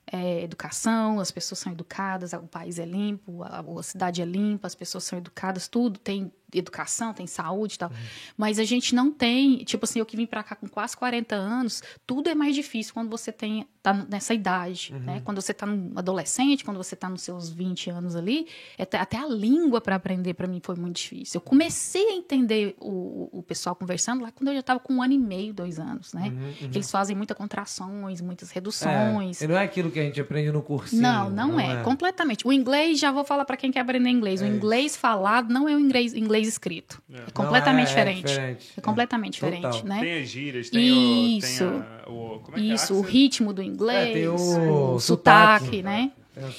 É, 0.10 0.42
educação, 0.42 1.20
as 1.20 1.32
pessoas 1.32 1.60
são 1.60 1.72
educadas, 1.72 2.32
o 2.32 2.48
país 2.48 2.80
é 2.80 2.86
limpo, 2.86 3.44
a, 3.44 3.60
a 3.60 3.84
cidade 3.84 4.22
é 4.22 4.26
limpa, 4.26 4.66
as 4.66 4.74
pessoas 4.74 5.04
são 5.04 5.20
educadas, 5.20 5.68
tudo 5.68 6.00
tem 6.00 6.32
educação, 6.54 7.14
tem 7.14 7.28
saúde 7.28 7.76
e 7.76 7.78
tal. 7.78 7.92
Mas 8.38 8.60
a 8.60 8.64
gente 8.64 8.96
não 8.96 9.12
tem, 9.12 9.58
tipo 9.60 9.86
assim, 9.86 10.00
eu 10.00 10.06
que 10.06 10.16
vim 10.16 10.26
pra 10.26 10.44
cá 10.44 10.56
com 10.56 10.68
quase 10.68 10.96
40 10.96 11.36
anos, 11.36 11.84
tudo 12.06 12.30
é 12.30 12.36
mais 12.36 12.56
difícil 12.56 12.94
quando 12.94 13.10
você 13.10 13.32
tem 13.32 13.68
tá 13.88 13.94
nessa 14.10 14.34
idade, 14.34 14.94
né? 14.94 15.22
Quando 15.24 15.42
você 15.42 15.54
tá 15.54 15.66
num 15.66 15.94
adolescente, 15.96 16.64
quando 16.66 16.78
você 16.78 16.96
tá 16.96 17.08
nos 17.10 17.22
seus 17.22 17.50
20 17.50 17.90
anos 17.90 18.16
ali, 18.16 18.48
até, 18.78 18.98
até 18.98 19.18
a 19.18 19.26
língua 19.28 19.80
para 19.80 19.96
aprender 19.96 20.34
para 20.34 20.46
mim 20.46 20.60
foi 20.62 20.76
muito 20.76 20.98
difícil. 20.98 21.38
Eu 21.38 21.42
comecei 21.42 22.10
a 22.10 22.14
entender 22.14 22.76
o, 22.80 23.30
o 23.32 23.44
pessoal 23.44 23.76
conversando 23.76 24.24
lá 24.24 24.32
quando 24.32 24.50
eu 24.50 24.56
já 24.56 24.64
tava 24.64 24.80
com 24.80 24.96
um 24.96 25.02
ano 25.02 25.14
e 25.14 25.18
meio, 25.18 25.54
dois 25.54 25.80
anos, 25.80 26.14
né? 26.14 26.34
Que 26.60 26.78
eles 26.78 26.92
fazem 26.92 27.16
muitas 27.16 27.38
contrações, 27.38 28.20
muitas 28.20 28.52
reduções. 28.52 29.42
É, 29.42 29.46
e 29.46 29.48
não 29.48 29.58
é 29.58 29.64
aquilo 29.64 29.90
que 29.90 30.00
a 30.00 30.04
gente 30.04 30.20
aprende 30.20 30.52
no 30.52 30.62
cursinho. 30.62 31.02
Não, 31.02 31.30
não, 31.30 31.60
é. 31.60 31.82
Completamente. 31.84 32.46
O 32.46 32.52
inglês, 32.52 33.00
já 33.00 33.12
vou 33.12 33.24
falar 33.24 33.46
para 33.46 33.56
quem 33.56 33.72
quer 33.72 33.80
aprender 33.80 34.10
inglês. 34.10 34.42
o 34.42 34.46
inglês 34.46 34.98
falado 34.98 35.54
não 35.54 35.68
é 35.68 35.76
o 35.76 35.80
inglês, 35.80 36.14
inglês 36.14 36.37
escrito. 36.46 37.02
É, 37.12 37.32
completamente 37.32 37.88
Não, 37.92 37.98
é- 37.98 38.02
é 38.02 38.04
diferente. 38.06 38.26
diferente. 38.28 38.74
É 38.78 38.82
completamente 38.82 39.34
diferente, 39.34 39.62
Total. 39.64 39.84
né? 39.86 40.00
Tem 40.02 40.22
as 40.22 40.28
gírias, 40.30 40.70
tem 40.70 41.38
Isso. 41.38 41.64
o. 41.66 41.70
Tem 41.72 41.80
a, 41.80 42.10
o 42.10 42.40
como 42.44 42.58
é 42.58 42.60
que 42.62 42.72
é? 42.72 42.74
Isso, 42.76 42.94
o 42.96 43.00
Accent? 43.00 43.14
ritmo 43.14 43.54
do 43.54 43.64
inglês, 43.64 44.10
É, 44.10 44.14
tem 44.14 44.28
o 44.28 44.34
o 44.36 45.00
sotaque. 45.00 45.66
sotaque, 45.66 45.82
né? 45.84 46.12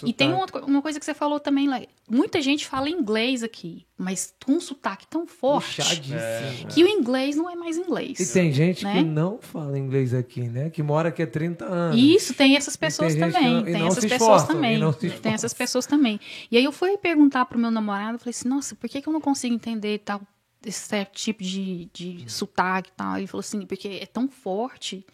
O 0.03 0.09
E 0.09 0.13
tem 0.13 0.33
outra, 0.33 0.65
uma 0.65 0.83
coisa 0.83 0.99
que 0.99 1.05
você 1.05 1.15
falou 1.15 1.39
também, 1.39 1.69
lá. 1.69 1.81
muita 2.09 2.41
gente 2.43 2.67
fala 2.67 2.89
inglês 2.89 3.43
aqui, 3.43 3.87
mas 3.97 4.35
com 4.45 4.53
um 4.53 4.61
sotaque 4.61 5.07
tão 5.07 5.27
forte 5.27 5.77
Puxadíssimo. 5.77 6.69
que 6.69 6.83
o 6.85 6.89
inglês 6.89 7.37
não 7.37 7.49
é 7.49 7.55
mais 7.55 7.77
inglês. 7.77 8.19
E 8.19 8.33
tem 8.33 8.53
gente 8.53 8.85
né? 8.85 8.95
que 8.95 9.03
não 9.05 9.39
fala 9.41 9.79
inglês 9.79 10.13
aqui, 10.15 10.43
né? 10.43 10.71
Que 10.71 10.83
mora 10.83 11.09
aqui 11.11 11.23
há 11.23 11.27
30 11.27 11.65
anos. 11.65 12.01
Isso, 12.01 12.35
tem 12.35 12.57
essas 12.57 12.77
pessoas 12.77 13.15
tem 13.15 13.21
também. 13.31 13.53
não- 13.55 13.61
e 13.61 13.73
tem 13.73 13.87
essas 13.87 14.05
pessoas 14.05 14.43
esforçam, 14.43 14.47
também. 14.47 14.81
e 15.03 15.11
Tem 15.21 15.33
essas 15.33 15.55
pessoas 15.55 15.87
também. 15.87 16.21
E 16.51 16.57
aí 16.57 16.65
eu 16.65 16.73
fui 16.73 16.97
perguntar 16.97 17.45
pro 17.45 17.59
meu 17.59 17.71
namorado, 17.71 18.15
eu 18.15 18.19
falei 18.19 18.31
assim, 18.31 18.49
nossa, 18.49 18.75
por 18.75 18.89
que, 18.89 19.01
que 19.03 19.09
eu 19.09 19.13
não 19.13 19.21
consigo 19.21 19.55
entender 19.55 19.99
tal 20.05 20.21
esse 20.67 20.81
certo 20.89 21.13
tipo 21.13 21.43
de, 21.43 21.89
de 21.93 22.25
sotaque 22.27 22.91
e 22.91 22.93
tal? 22.97 23.17
Ele 23.19 23.27
falou 23.27 23.41
assim, 23.41 23.65
porque 23.65 24.01
é 24.03 24.07
tão 24.07 24.29
forte, 24.29 25.05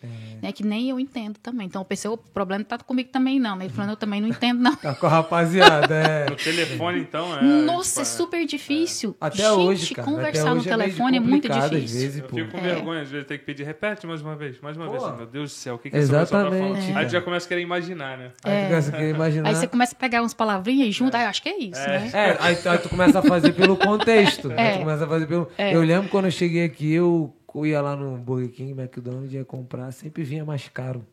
né, 0.42 0.53
que 0.53 0.64
nem 0.64 0.90
eu 0.90 0.99
entendo 0.99 1.38
também. 1.38 1.66
Então 1.66 1.80
eu 1.82 1.84
pensei, 1.86 2.11
o 2.11 2.16
problema 2.16 2.59
não 2.61 2.64
tá 2.64 2.78
comigo 2.78 3.11
também 3.11 3.38
não. 3.38 3.57
né? 3.57 3.66
Ele 3.66 3.72
falou, 3.74 3.90
eu 3.92 3.97
também 3.97 4.20
não 4.20 4.28
entendo 4.28 4.61
não. 4.61 4.74
Tá 4.76 4.95
com 4.95 5.07
a 5.07 5.11
rapaziada, 5.11 5.95
é. 5.95 6.26
No 6.30 6.36
telefone, 6.36 7.01
então, 7.01 7.36
é. 7.38 7.42
Nossa, 7.42 7.90
tipo, 7.90 8.01
é 8.01 8.05
super 8.05 8.47
difícil. 8.47 9.16
Até 9.20 9.36
Gente, 9.38 9.51
hoje, 9.51 9.95
cara. 9.95 10.09
conversar 10.09 10.40
Até 10.42 10.51
no 10.51 10.57
hoje 10.61 10.68
é 10.68 10.76
telefone 10.76 11.16
é, 11.16 11.20
muito 11.20 11.49
complicado, 11.49 11.64
às 11.64 11.70
difícil. 11.70 12.01
vezes, 12.01 12.22
Eu 12.22 12.28
fico 12.28 12.51
com 12.51 12.59
É. 12.59 12.61
vergonha, 12.61 13.03
às 13.03 13.11
vezes, 13.11 13.26
ter 13.26 13.38
que 13.38 13.45
pedir, 13.45 13.64
repete 13.64 14.07
mais 14.07 14.22
uma 14.22 14.34
vez, 14.36 14.59
mais 14.61 14.76
uma 14.76 14.88
vez. 14.88 15.03
Pô. 15.03 15.12
Meu 15.12 15.26
Deus 15.26 15.51
do 15.51 15.55
céu, 15.55 15.74
o 15.74 15.78
que, 15.78 15.90
que 15.90 15.97
essa 15.97 16.07
pessoa 16.20 16.26
tá 16.26 16.49
Exatamente, 16.49 16.80
falando? 16.82 16.97
Aí 16.99 17.09
já 17.09 17.20
começa 17.20 17.47
a 17.47 17.49
querer 17.49 17.61
imaginar, 17.62 18.18
né? 18.18 18.32
Aí 18.42 18.62
tu 18.62 18.68
começa 18.68 18.88
a 18.88 18.92
querer 18.92 19.11
imaginar. 19.14 19.49
Aí 19.49 19.55
você 19.55 19.66
começa 19.66 19.95
a 19.95 19.99
pegar 19.99 20.22
umas 20.22 20.34
palavrinhas 20.34 20.88
e 20.88 20.92
junta, 20.92 21.18
aí 21.18 21.24
eu 21.24 21.28
acho 21.30 21.42
que 21.42 21.49
é 21.49 21.59
isso, 21.59 21.80
né? 21.86 22.11
É, 22.12 22.36
aí, 22.40 22.57
tu- 22.57 22.68
aí 22.68 22.78
tu 22.78 22.88
começa 22.88 23.18
a 23.18 23.22
fazer 23.22 23.53
pelo 23.53 23.76
contexto. 23.76 24.51
Aí 24.53 24.59
É. 24.59 24.72
tu 24.72 24.78
começa 24.80 25.05
a 25.05 25.09
fazer 25.09 25.26
pelo. 25.26 25.34
Eu 25.59 25.82
lembro 25.82 26.09
quando 26.09 26.26
eu 26.26 26.30
cheguei 26.30 26.64
aqui, 26.64 26.93
eu 26.93 27.32
ia 27.64 27.80
lá 27.80 27.95
no 27.97 28.16
Burger 28.16 28.51
King, 28.51 28.72
McDonald's, 28.72 29.32
ia 29.32 29.45
comprar, 29.45 29.91
sempre 29.93 30.22
vinha 30.24 30.45
mais 30.45 30.68
caro. 30.68 31.05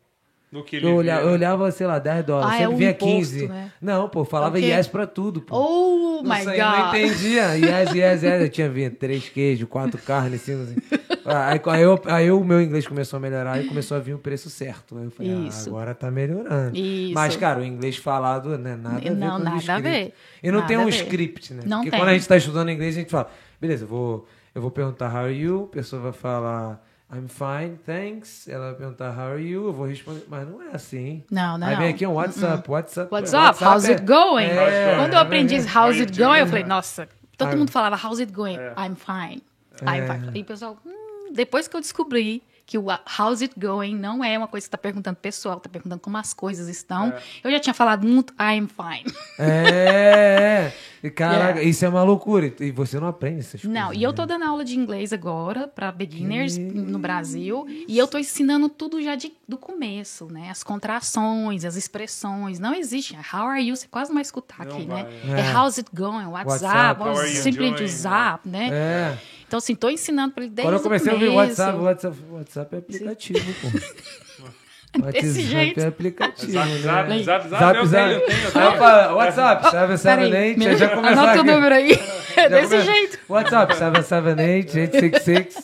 No 0.52 0.66
que 0.66 0.76
ele 0.76 0.86
Eu 0.86 0.96
olhava, 0.96 1.22
via. 1.22 1.30
eu 1.30 1.34
olhava, 1.34 1.72
sei 1.72 1.88
lá, 1.88 1.98
10 1.98 2.26
dólares, 2.26 2.52
Ah, 2.52 2.56
é 2.56 2.60
sempre 2.60 2.74
o 2.74 2.78
vinha 2.78 2.90
imposto, 2.92 3.16
15. 3.16 3.48
né? 3.48 3.72
Não, 3.82 4.10
pô, 4.10 4.26
falava 4.26 4.58
O 4.58 4.60
quê? 4.60 4.66
yes 4.68 4.86
pra 4.86 5.08
tudo, 5.08 5.40
pô. 5.40 5.56
Oh 5.56 6.22
Não 6.22 6.30
my 6.30 6.44
sei, 6.44 6.60
eu 6.60 6.66
não 6.66 6.78
God! 6.78 6.88
entendia. 6.96 7.56
Yes, 7.56 7.94
yes, 7.96 8.24
yes. 8.24 8.42
Eu 8.42 8.50
tinha 8.50 8.70
vindo 8.70 8.94
três 8.96 9.30
queijos, 9.30 9.70
quatro 9.70 9.98
carnes, 10.02 10.42
cinco, 10.42 10.64
assim. 10.64 10.76
Aí, 11.24 11.62
aí, 11.68 11.82
eu, 11.82 12.02
aí 12.06 12.32
o 12.32 12.44
meu 12.44 12.62
inglês 12.62 12.86
começou 12.86 13.16
a 13.16 13.20
melhorar 13.22 13.64
e 13.64 13.68
começou 13.68 13.96
a 13.96 14.02
vir 14.02 14.14
o 14.14 14.20
preço 14.20 14.50
certo. 14.50 14.98
Aí 14.98 15.06
eu 15.06 15.12
falei, 15.12 15.32
ah, 15.32 15.48
Isso. 15.48 15.70
agora 15.70 15.96
tá 15.96 16.12
melhorando. 16.12 16.76
Isso. 16.78 17.14
Mas, 17.14 17.38
cara, 17.38 17.62
o 17.62 17.64
inglês 17.64 17.96
falado, 17.96 18.58
né, 18.58 18.76
nada 18.76 18.98
a 18.98 19.00
ver 19.00 19.12
Não, 19.12 19.30
com 19.38 19.42
o 19.42 19.44
nada 19.46 19.74
a 19.76 19.80
ver. 19.80 20.14
E 20.44 20.48
não 20.52 20.56
Nada 20.60 20.68
tem 20.68 20.78
um 20.78 20.84
ver. 20.86 20.90
script, 20.96 21.54
né? 21.54 21.62
Não 21.66 21.78
Porque 21.78 21.92
tem. 21.92 22.00
quando 22.00 22.10
a 22.10 22.14
gente 22.14 22.28
tá 22.28 22.36
estudando 22.36 22.70
inglês, 22.72 22.98
a 22.98 23.00
gente 23.00 23.10
fala, 23.12 23.32
beleza, 23.62 23.84
eu 23.86 23.88
vou, 23.88 24.28
eu 24.56 24.62
vou 24.62 24.72
perguntar 24.72 25.10
how 25.14 25.26
are 25.26 25.34
you, 25.34 25.66
a 25.72 25.74
pessoa 25.76 26.02
vai 26.02 26.12
falar 26.12 26.84
I'm 27.14 27.28
fine, 27.28 27.78
thanks. 27.86 28.48
Ela 28.48 28.68
vai 28.68 28.76
perguntar 28.76 29.12
how 29.12 29.34
are 29.34 29.42
you, 29.42 29.68
eu 29.68 29.74
vou 29.74 29.86
responder, 29.86 30.24
mas 30.30 30.48
não 30.48 30.62
é 30.62 30.70
assim. 30.74 31.24
Não, 31.30 31.58
não, 31.58 31.68
Aí 31.68 31.76
vem 31.76 31.90
aqui 31.90 32.08
um 32.08 32.14
WhatsApp, 32.14 32.70
WhatsApp. 32.72 33.14
What's 33.14 33.34
up? 33.34 33.62
How's 33.64 33.86
it 33.90 34.04
going? 34.06 34.46
É, 34.46 34.96
Quando 34.98 35.14
eu 35.14 35.20
aprendi 35.20 35.56
esse 35.56 35.68
how's 35.68 36.00
it 36.00 36.18
going, 36.18 36.40
eu 36.40 36.48
falei, 36.48 36.64
É. 36.64 36.68
nossa, 36.68 37.08
todo 37.38 37.54
Ah. 37.54 37.56
mundo 37.56 37.70
falava 37.70 37.96
how's 37.98 38.20
it 38.20 38.32
going? 38.32 38.56
I'm 38.78 38.96
fine. 38.96 39.42
I'm 39.82 40.02
É. 40.04 40.08
fine. 40.08 40.40
E 40.40 40.42
o 40.42 40.46
pessoal, 40.46 40.78
hum, 40.86 41.34
depois 41.34 41.68
que 41.68 41.76
eu 41.76 41.82
descobri 41.82 42.42
que 42.72 42.78
o 42.78 42.86
how's 42.90 43.42
it 43.42 43.54
going 43.60 43.94
não 43.98 44.24
é 44.24 44.38
uma 44.38 44.48
coisa 44.48 44.64
que 44.66 44.70
você 44.70 44.72
tá 44.72 44.78
perguntando 44.78 45.18
pessoal, 45.18 45.60
tá 45.60 45.68
perguntando 45.68 46.00
como 46.00 46.16
as 46.16 46.34
coisas 46.34 46.70
estão. 46.70 47.08
É. 47.10 47.22
Eu 47.44 47.52
já 47.52 47.60
tinha 47.60 47.74
falado 47.74 48.08
muito 48.08 48.34
I'm 48.40 48.66
fine. 48.70 49.14
É, 49.38 50.72
é. 50.72 50.74
E, 51.04 51.10
Caraca, 51.10 51.42
Yeah. 51.42 51.64
isso 51.64 51.84
é 51.84 51.90
uma 51.90 52.04
loucura. 52.04 52.54
E 52.62 52.72
você 52.72 52.98
não 52.98 53.08
aprende 53.08 53.40
essas 53.40 53.60
coisas. 53.62 53.70
Não, 53.70 53.92
e 53.94 54.02
eu 54.04 54.12
né? 54.12 54.16
tô 54.16 54.26
dando 54.26 54.46
aula 54.46 54.64
de 54.64 54.78
inglês 54.78 55.12
agora 55.12 55.68
para 55.68 55.92
beginners 55.92 56.58
no 56.58 56.98
Brasil, 56.98 57.66
e 57.88 57.98
eu 57.98 58.08
tô 58.08 58.18
ensinando 58.18 58.70
tudo 58.70 59.02
já 59.02 59.16
de, 59.16 59.34
do 59.46 59.58
começo, 59.58 60.28
né? 60.32 60.50
As 60.50 60.64
contrações, 60.64 61.66
as 61.66 61.76
expressões, 61.76 62.58
não 62.60 62.74
existe. 62.74 63.16
How 63.34 63.48
are 63.48 63.62
you? 63.68 63.76
Você 63.76 63.88
quase 63.88 64.12
não 64.12 64.16
vai 64.16 64.22
escutar 64.22 64.64
Não 64.66 64.76
aqui, 64.78 64.86
vai, 64.86 65.04
né? 65.04 65.10
é. 65.28 65.42
É 65.42 65.58
how's 65.58 65.78
it 65.78 65.90
going? 65.94 66.28
What's 66.28 66.62
WhatsApp. 66.62 67.02
up? 67.02 67.10
Are 67.10 67.30
you 67.30 67.42
Simplesmente 67.42 67.78
doing? 67.78 67.86
o 67.86 67.90
zap, 67.90 68.48
né? 68.48 68.70
É. 68.72 69.18
Então, 69.52 69.58
assim, 69.58 69.76
tô 69.76 69.90
ensinando 69.90 70.34
para 70.34 70.46
ele 70.46 70.54
desde 70.54 70.72
Quando 70.72 70.78
eu 70.80 70.82
comecei 70.82 71.12
a 71.12 71.14
ouvir. 71.14 71.28
WhatsApp, 71.28 71.78
WhatsApp, 71.80 72.18
WhatsApp 72.32 72.74
é 72.74 72.80
aplicativo, 72.80 73.40
pô. 73.62 75.02
Desse 75.12 75.42
jeito. 75.42 75.78
é 75.82 75.88
aplicativo, 75.88 76.52
Zap, 76.54 77.10
né? 77.10 77.24
zap, 77.24 77.50
zap, 77.50 77.50
zap, 77.50 77.60
Zap, 77.60 77.78
eu 77.78 77.86
zap. 77.86 78.10
tenho, 78.10 78.22
eu 78.22 78.28
tenho, 78.28 78.44
eu 78.44 78.52
tenho. 78.52 78.68
Opa, 78.70 79.14
WhatsApp, 79.14 79.62
Peraí, 79.72 79.98
778, 79.98 80.78
já 80.78 80.90
começou 80.96 81.24
anota 81.24 81.42
o 81.42 81.44
número 81.44 81.76
aí. 81.76 82.00
Já 82.36 82.48
Desse 82.48 82.70
come- 82.70 82.82
jeito. 82.84 83.20
WhatsApp, 83.28 83.76
778, 83.76 84.78
866. 84.78 85.56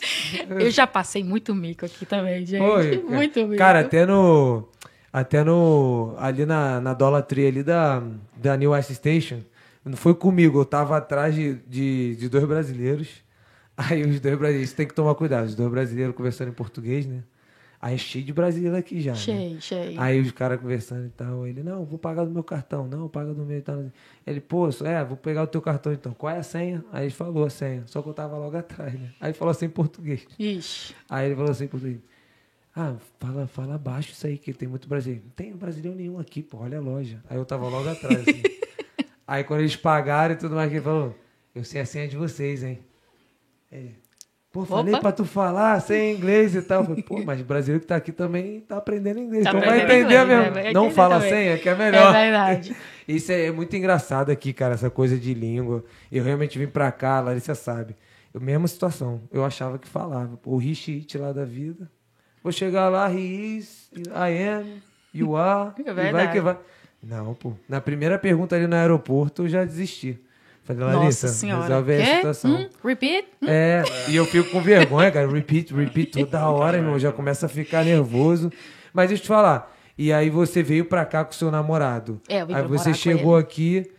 Eu 0.65 0.69
já 0.71 0.85
passei 0.85 1.23
muito 1.23 1.55
mico 1.55 1.85
aqui 1.85 2.05
também, 2.05 2.45
gente. 2.45 2.61
Oi, 2.61 3.01
muito 3.07 3.39
mico. 3.45 3.55
Cara, 3.57 3.79
até 3.79 4.05
no. 4.05 4.67
Até 5.13 5.45
no. 5.45 6.13
Ali 6.19 6.45
na, 6.45 6.81
na 6.81 6.93
Dollar 6.93 7.21
Tree 7.21 7.47
ali 7.47 7.63
da, 7.63 8.03
da 8.35 8.57
New 8.57 8.71
West 8.71 8.91
Station. 8.91 9.39
Não 9.85 9.95
foi 9.95 10.13
comigo, 10.13 10.59
eu 10.59 10.65
tava 10.65 10.97
atrás 10.97 11.33
de, 11.33 11.53
de, 11.67 12.17
de 12.17 12.27
dois 12.27 12.43
brasileiros. 12.43 13.25
Aí 13.77 14.01
os 14.01 14.19
dois 14.19 14.37
brasileiros, 14.37 14.73
tem 14.73 14.87
que 14.87 14.93
tomar 14.93 15.13
cuidado, 15.13 15.45
os 15.45 15.55
dois 15.55 15.69
brasileiros 15.69 16.15
conversando 16.15 16.49
em 16.49 16.53
português, 16.53 17.05
né? 17.05 17.23
Aí 17.79 17.93
é 17.93 17.97
cheio 17.97 18.25
de 18.25 18.33
brasileiro 18.33 18.75
aqui 18.75 18.99
já. 18.99 19.11
né? 19.11 19.17
Cheio, 19.17 19.61
cheio. 19.61 20.01
Aí 20.01 20.19
os 20.19 20.31
caras 20.31 20.59
conversando 20.59 21.05
e 21.05 21.09
tal. 21.09 21.45
Ele, 21.45 21.61
não, 21.61 21.85
vou 21.85 21.99
pagar 21.99 22.25
do 22.25 22.31
meu 22.31 22.43
cartão. 22.43 22.87
Não, 22.87 23.07
paga 23.07 23.35
do 23.35 23.45
meu 23.45 23.59
e 23.59 23.61
tal. 23.61 23.85
Ele, 24.25 24.41
pô, 24.41 24.67
é, 24.83 25.03
vou 25.05 25.15
pegar 25.15 25.43
o 25.43 25.47
teu 25.47 25.61
cartão 25.61 25.93
então. 25.93 26.11
Qual 26.13 26.33
é 26.33 26.39
a 26.39 26.43
senha? 26.43 26.83
Aí 26.91 27.05
ele 27.05 27.13
falou 27.13 27.45
a 27.45 27.51
senha. 27.51 27.83
Só 27.85 28.01
que 28.01 28.09
eu 28.09 28.13
tava 28.15 28.35
logo 28.35 28.57
atrás, 28.57 28.93
né? 28.95 29.11
Aí 29.21 29.29
ele 29.29 29.37
falou 29.37 29.51
assim 29.51 29.65
em 29.65 29.69
português. 29.69 30.25
Ixi. 30.39 30.95
Aí 31.07 31.27
ele 31.27 31.35
falou 31.35 31.51
assim 31.51 31.65
em 31.65 31.67
português. 31.67 31.99
Ah, 32.75 32.95
fala, 33.19 33.47
fala 33.47 33.77
baixo 33.77 34.11
isso 34.11 34.25
aí, 34.25 34.39
que 34.39 34.53
tem 34.53 34.67
muito 34.67 34.87
brasileiro. 34.87 35.25
Não 35.25 35.31
tem 35.31 35.55
brasileiro 35.55 35.95
nenhum 35.95 36.19
aqui, 36.19 36.41
pô, 36.41 36.57
olha 36.57 36.79
a 36.79 36.81
loja. 36.81 37.23
Aí 37.29 37.37
eu 37.37 37.45
tava 37.45 37.67
logo 37.67 37.87
atrás. 37.87 38.21
assim. 38.21 38.41
aí 39.27 39.43
quando 39.43 39.59
eles 39.59 39.75
pagaram 39.75 40.33
e 40.33 40.37
tudo 40.37 40.55
mais, 40.55 40.71
ele 40.71 40.81
falou, 40.81 41.15
eu 41.53 41.63
sei 41.63 41.81
a 41.81 41.85
senha 41.85 42.07
de 42.07 42.17
vocês, 42.17 42.63
hein? 42.63 42.79
Ele, 43.71 43.95
pô, 44.51 44.65
falei 44.65 44.93
Opa. 44.93 45.01
pra 45.01 45.11
tu 45.11 45.25
falar 45.25 45.79
sem 45.81 46.15
inglês 46.15 46.55
e 46.55 46.61
tal. 46.61 46.85
Pô, 46.85 47.23
mas 47.23 47.41
o 47.41 47.43
brasileiro 47.43 47.81
que 47.81 47.87
tá 47.87 47.95
aqui 47.95 48.11
também 48.11 48.61
tá 48.61 48.77
aprendendo 48.77 49.19
inglês. 49.19 49.43
Tá 49.43 49.49
então 49.51 49.61
vai 49.61 49.81
entender 49.81 50.03
inglês, 50.03 50.27
mesmo. 50.27 50.55
né? 50.55 50.73
Não 50.73 50.91
fala 50.91 51.15
também. 51.15 51.29
senha, 51.29 51.57
que 51.57 51.69
é 51.69 51.75
melhor. 51.75 52.15
É 52.15 52.23
verdade. 52.23 52.75
Isso 53.07 53.31
é 53.31 53.51
muito 53.51 53.75
engraçado 53.75 54.29
aqui, 54.31 54.51
cara, 54.53 54.73
essa 54.73 54.89
coisa 54.89 55.17
de 55.17 55.33
língua. 55.33 55.83
Eu 56.11 56.23
realmente 56.23 56.57
vim 56.59 56.67
pra 56.67 56.91
cá, 56.91 57.17
a 57.17 57.21
Larissa 57.21 57.55
sabe. 57.55 57.95
Eu, 58.33 58.41
mesma 58.41 58.67
situação. 58.67 59.21
Eu 59.31 59.45
achava 59.45 59.77
que 59.77 59.87
falava. 59.87 60.39
O 60.45 60.57
Rich 60.57 60.91
It 60.91 61.17
lá 61.17 61.31
da 61.31 61.45
vida. 61.45 61.89
Vou 62.43 62.51
chegar 62.51 62.89
lá, 62.89 63.11
he 63.11 63.57
is, 63.57 63.89
I 63.95 64.47
am, 64.47 64.81
you 65.13 65.35
are. 65.35 65.73
É 65.85 65.89
e 65.89 66.11
vai 66.11 66.31
que 66.31 66.39
vai. 66.39 66.57
Não, 67.03 67.33
pô. 67.33 67.53
Na 67.67 67.81
primeira 67.81 68.17
pergunta 68.17 68.55
ali 68.55 68.67
no 68.67 68.75
aeroporto, 68.75 69.43
eu 69.43 69.49
já 69.49 69.63
desisti. 69.63 70.19
Falei, 70.67 70.83
Larissa, 70.83 71.27
Nossa 71.27 71.39
senhora. 71.39 71.61
resolve 71.61 71.93
a 71.95 72.15
situação. 72.17 72.55
Hum? 72.55 72.69
Repeat? 72.83 73.27
É, 73.47 73.83
e 74.09 74.15
eu 74.17 74.25
fico 74.25 74.49
com 74.51 74.61
vergonha, 74.61 75.09
cara. 75.09 75.25
Repeat, 75.25 75.73
repeat 75.73 76.11
toda 76.11 76.45
hora, 76.49 76.75
irmão. 76.77 76.99
Já 76.99 77.09
começa 77.09 77.45
a 77.45 77.49
ficar 77.49 77.85
nervoso. 77.85 78.51
Mas 78.93 79.07
deixa 79.07 79.21
eu 79.21 79.25
te 79.25 79.27
falar. 79.29 79.73
E 79.97 80.11
aí 80.11 80.29
você 80.29 80.61
veio 80.61 80.83
pra 80.83 81.05
cá 81.05 81.23
com 81.23 81.31
seu 81.31 81.49
namorado. 81.49 82.21
É, 82.27 82.41
eu 82.41 82.47
vim 82.47 82.53
aí 82.53 82.59
pra 82.59 82.67
você 82.67 82.93
chegou 82.93 83.37
aqui. 83.37 83.89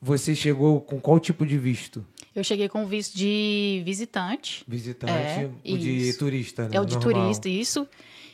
Você 0.00 0.34
chegou 0.34 0.80
com 0.80 0.98
qual 0.98 1.20
tipo 1.20 1.44
de 1.46 1.58
visto? 1.58 2.04
Eu 2.34 2.42
cheguei 2.42 2.68
com 2.68 2.86
visto 2.86 3.16
de 3.16 3.82
visitante. 3.84 4.64
Visitante? 4.66 5.12
É, 5.12 5.50
o 5.66 5.78
de 5.78 6.08
isso. 6.08 6.18
turista, 6.18 6.64
né? 6.64 6.70
É 6.72 6.80
o 6.80 6.84
de 6.86 6.94
Normal. 6.94 7.22
turista, 7.22 7.48
isso. 7.48 7.86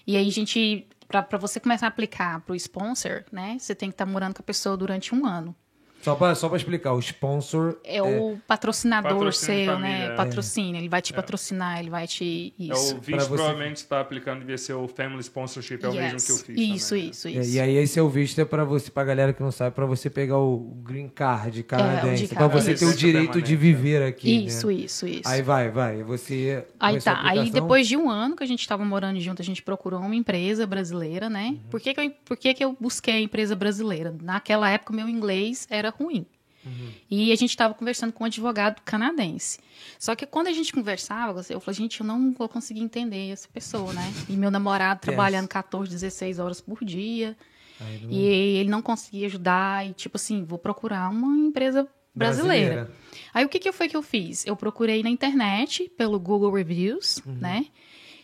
E 0.06 0.16
aí 0.16 0.28
a 0.28 0.32
gente, 0.32 0.86
pra 1.08 1.38
você 1.38 1.60
começar 1.60 1.86
a 1.86 1.88
aplicar 1.88 2.40
pro 2.40 2.54
sponsor, 2.54 3.24
né? 3.32 3.56
Você 3.58 3.74
tem 3.74 3.88
que 3.88 3.94
estar 3.94 4.06
morando 4.06 4.34
com 4.34 4.42
a 4.42 4.44
pessoa 4.44 4.76
durante 4.76 5.14
um 5.14 5.26
ano. 5.26 5.54
Só 6.02 6.14
pra, 6.14 6.34
só 6.34 6.48
pra 6.48 6.56
explicar, 6.56 6.92
o 6.94 6.98
sponsor. 7.00 7.78
É, 7.84 8.00
o 8.02 8.38
patrocinador 8.46 9.12
Patrocínio 9.12 9.64
seu, 9.64 9.74
família, 9.74 9.98
né? 10.08 10.12
é. 10.12 10.16
Patrocínio. 10.16 10.80
Ele 10.80 10.88
vai 10.88 11.02
te 11.02 11.12
patrocinar, 11.12 11.78
ele 11.78 11.90
vai 11.90 12.06
te. 12.06 12.54
É, 12.58 12.62
Isso. 12.64 12.96
o 12.96 13.00
Pra 13.00 13.16
visto 13.16 13.28
você- 13.28 13.34
provavelmente 13.36 13.76
está 13.76 14.00
aplicando 14.00 14.40
devia 14.40 14.56
ser 14.58 14.72
o 14.74 14.88
Family 14.88 15.20
Sponsorship, 15.22 15.78
é 15.84 15.88
o 15.88 15.92
mesmo 15.92 16.18
que 16.18 16.32
eu 16.32 16.36
fiz. 16.36 16.58
Isso, 16.58 16.88
também, 16.90 17.04
né? 17.04 17.10
isso, 17.10 17.28
É, 17.28 17.30
isso. 17.32 17.50
e 17.56 17.60
aí 17.60 17.76
esse 17.76 17.98
é 17.98 18.02
o 18.02 18.08
visto 18.08 18.40
é 18.40 18.44
pra 18.44 18.64
você, 18.64 18.90
pra 18.90 19.04
galera 19.04 19.32
que 19.32 19.42
não 19.42 19.52
sabe, 19.52 19.74
pra 19.74 19.86
você 19.86 20.08
pegar 20.08 20.38
o 20.38 20.58
green 20.82 21.08
card 21.08 21.62
canadense, 21.64 22.26
de 22.28 22.34
pra 22.34 22.46
você 22.48 22.74
ter 22.74 22.86
o 22.86 22.94
direito 22.96 23.40
de 23.42 23.54
viver 23.56 24.02
aqui, 24.02 24.46
Isso, 24.46 24.68
né? 24.68 24.72
isso, 24.74 25.06
isso. 25.06 25.28
Aí 25.28 25.42
vai, 25.42 25.70
vai, 25.70 26.02
você 26.02 26.64
Aí 26.78 27.00
tá. 27.00 27.20
Aí 27.24 27.50
depois 27.50 27.86
de 27.86 27.96
um 27.96 28.08
ano 28.10 28.36
que 28.36 28.42
a 28.42 28.46
gente 28.46 28.60
estava 28.60 28.84
morando 28.84 29.20
junto, 29.20 29.42
a 29.42 29.44
gente 29.44 29.62
procurou 29.62 30.00
uma 30.00 30.14
empresa 30.14 30.66
brasileira, 30.66 31.28
né? 31.28 31.48
Uhum. 31.50 31.60
Por, 31.70 31.80
que, 31.80 31.92
que, 31.94 32.00
eu, 32.00 32.10
por 32.24 32.36
que, 32.36 32.54
que 32.54 32.64
eu 32.64 32.76
busquei 32.80 33.14
a 33.14 33.20
empresa 33.20 33.54
brasileira? 33.54 34.14
Naquela 34.22 34.70
época, 34.70 34.92
o 34.92 34.96
meu 34.96 35.08
inglês 35.08 35.66
era 35.70 35.89
ruim. 35.90 36.26
Uhum. 36.64 36.90
E 37.10 37.32
a 37.32 37.36
gente 37.36 37.50
estava 37.50 37.72
conversando 37.72 38.12
com 38.12 38.22
um 38.22 38.26
advogado 38.26 38.82
canadense. 38.84 39.58
Só 39.98 40.14
que 40.14 40.26
quando 40.26 40.48
a 40.48 40.52
gente 40.52 40.72
conversava, 40.72 41.40
eu 41.48 41.58
falei, 41.58 41.78
gente, 41.78 42.00
eu 42.00 42.06
não 42.06 42.32
vou 42.32 42.48
conseguir 42.48 42.80
entender 42.80 43.30
essa 43.30 43.48
pessoa, 43.48 43.92
né? 43.94 44.12
E 44.28 44.32
meu 44.32 44.50
namorado 44.50 45.00
trabalhando 45.02 45.48
14, 45.48 45.90
16 45.90 46.38
horas 46.38 46.60
por 46.60 46.84
dia. 46.84 47.34
Aí 47.80 48.06
E 48.10 48.24
ele 48.58 48.68
não 48.68 48.82
conseguia 48.82 49.26
ajudar. 49.26 49.86
E 49.88 49.94
tipo 49.94 50.16
assim, 50.18 50.44
vou 50.44 50.58
procurar 50.58 51.08
uma 51.10 51.34
empresa 51.48 51.88
brasileira. 52.14 52.74
Brasileira. 52.84 52.94
Aí 53.32 53.44
o 53.44 53.48
que, 53.48 53.58
que 53.58 53.72
foi 53.72 53.88
que 53.88 53.96
eu 53.96 54.02
fiz? 54.02 54.44
Eu 54.46 54.54
procurei 54.54 55.02
na 55.02 55.08
internet, 55.08 55.88
pelo 55.96 56.20
Google 56.20 56.52
Reviews, 56.52 57.22
Uhum. 57.24 57.36
né? 57.36 57.66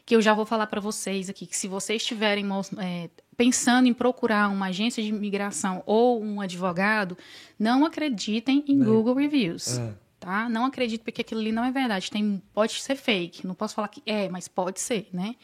Que 0.04 0.14
eu 0.14 0.20
já 0.20 0.34
vou 0.34 0.44
falar 0.44 0.66
para 0.66 0.80
vocês 0.80 1.30
aqui, 1.30 1.46
que 1.46 1.56
se 1.56 1.66
vocês 1.66 2.02
estiverem 2.02 2.44
mos- 2.44 2.70
é, 2.78 3.08
pensando 3.36 3.86
em 3.86 3.92
procurar 3.92 4.48
uma 4.48 4.66
agência 4.66 5.02
de 5.02 5.10
imigração 5.10 5.82
ou 5.86 6.22
um 6.22 6.40
advogado, 6.40 7.16
não 7.58 7.84
acreditem 7.84 8.64
em 8.66 8.78
Google 8.82 9.14
Reviews. 9.14 9.78
É. 9.78 9.94
Tá? 10.18 10.48
Não 10.48 10.64
acredito 10.64 11.02
porque 11.02 11.20
aquilo 11.20 11.40
ali 11.40 11.52
não 11.52 11.64
é 11.64 11.70
verdade. 11.70 12.10
Tem, 12.10 12.42
pode 12.52 12.80
ser 12.80 12.96
fake. 12.96 13.46
Não 13.46 13.54
posso 13.54 13.74
falar 13.74 13.88
que 13.88 14.02
é, 14.06 14.28
mas 14.28 14.48
pode 14.48 14.80
ser, 14.80 15.08
né? 15.12 15.36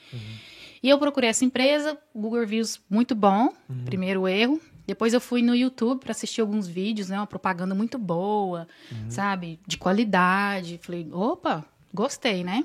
E 0.82 0.88
eu 0.88 0.98
procurei 0.98 1.30
essa 1.30 1.44
empresa, 1.44 1.96
Google 2.12 2.40
Reviews 2.40 2.80
muito 2.90 3.14
bom, 3.14 3.52
primeiro 3.84 4.26
erro. 4.26 4.60
Depois 4.84 5.14
eu 5.14 5.20
fui 5.20 5.40
no 5.40 5.54
YouTube 5.54 6.00
para 6.00 6.10
assistir 6.10 6.40
alguns 6.40 6.66
vídeos, 6.66 7.08
né? 7.08 7.16
Uma 7.16 7.26
propaganda 7.26 7.74
muito 7.74 7.96
boa, 7.98 8.66
sabe? 9.08 9.60
De 9.64 9.76
qualidade. 9.76 10.80
Falei, 10.82 11.06
opa, 11.12 11.64
gostei, 11.94 12.42
né? 12.42 12.64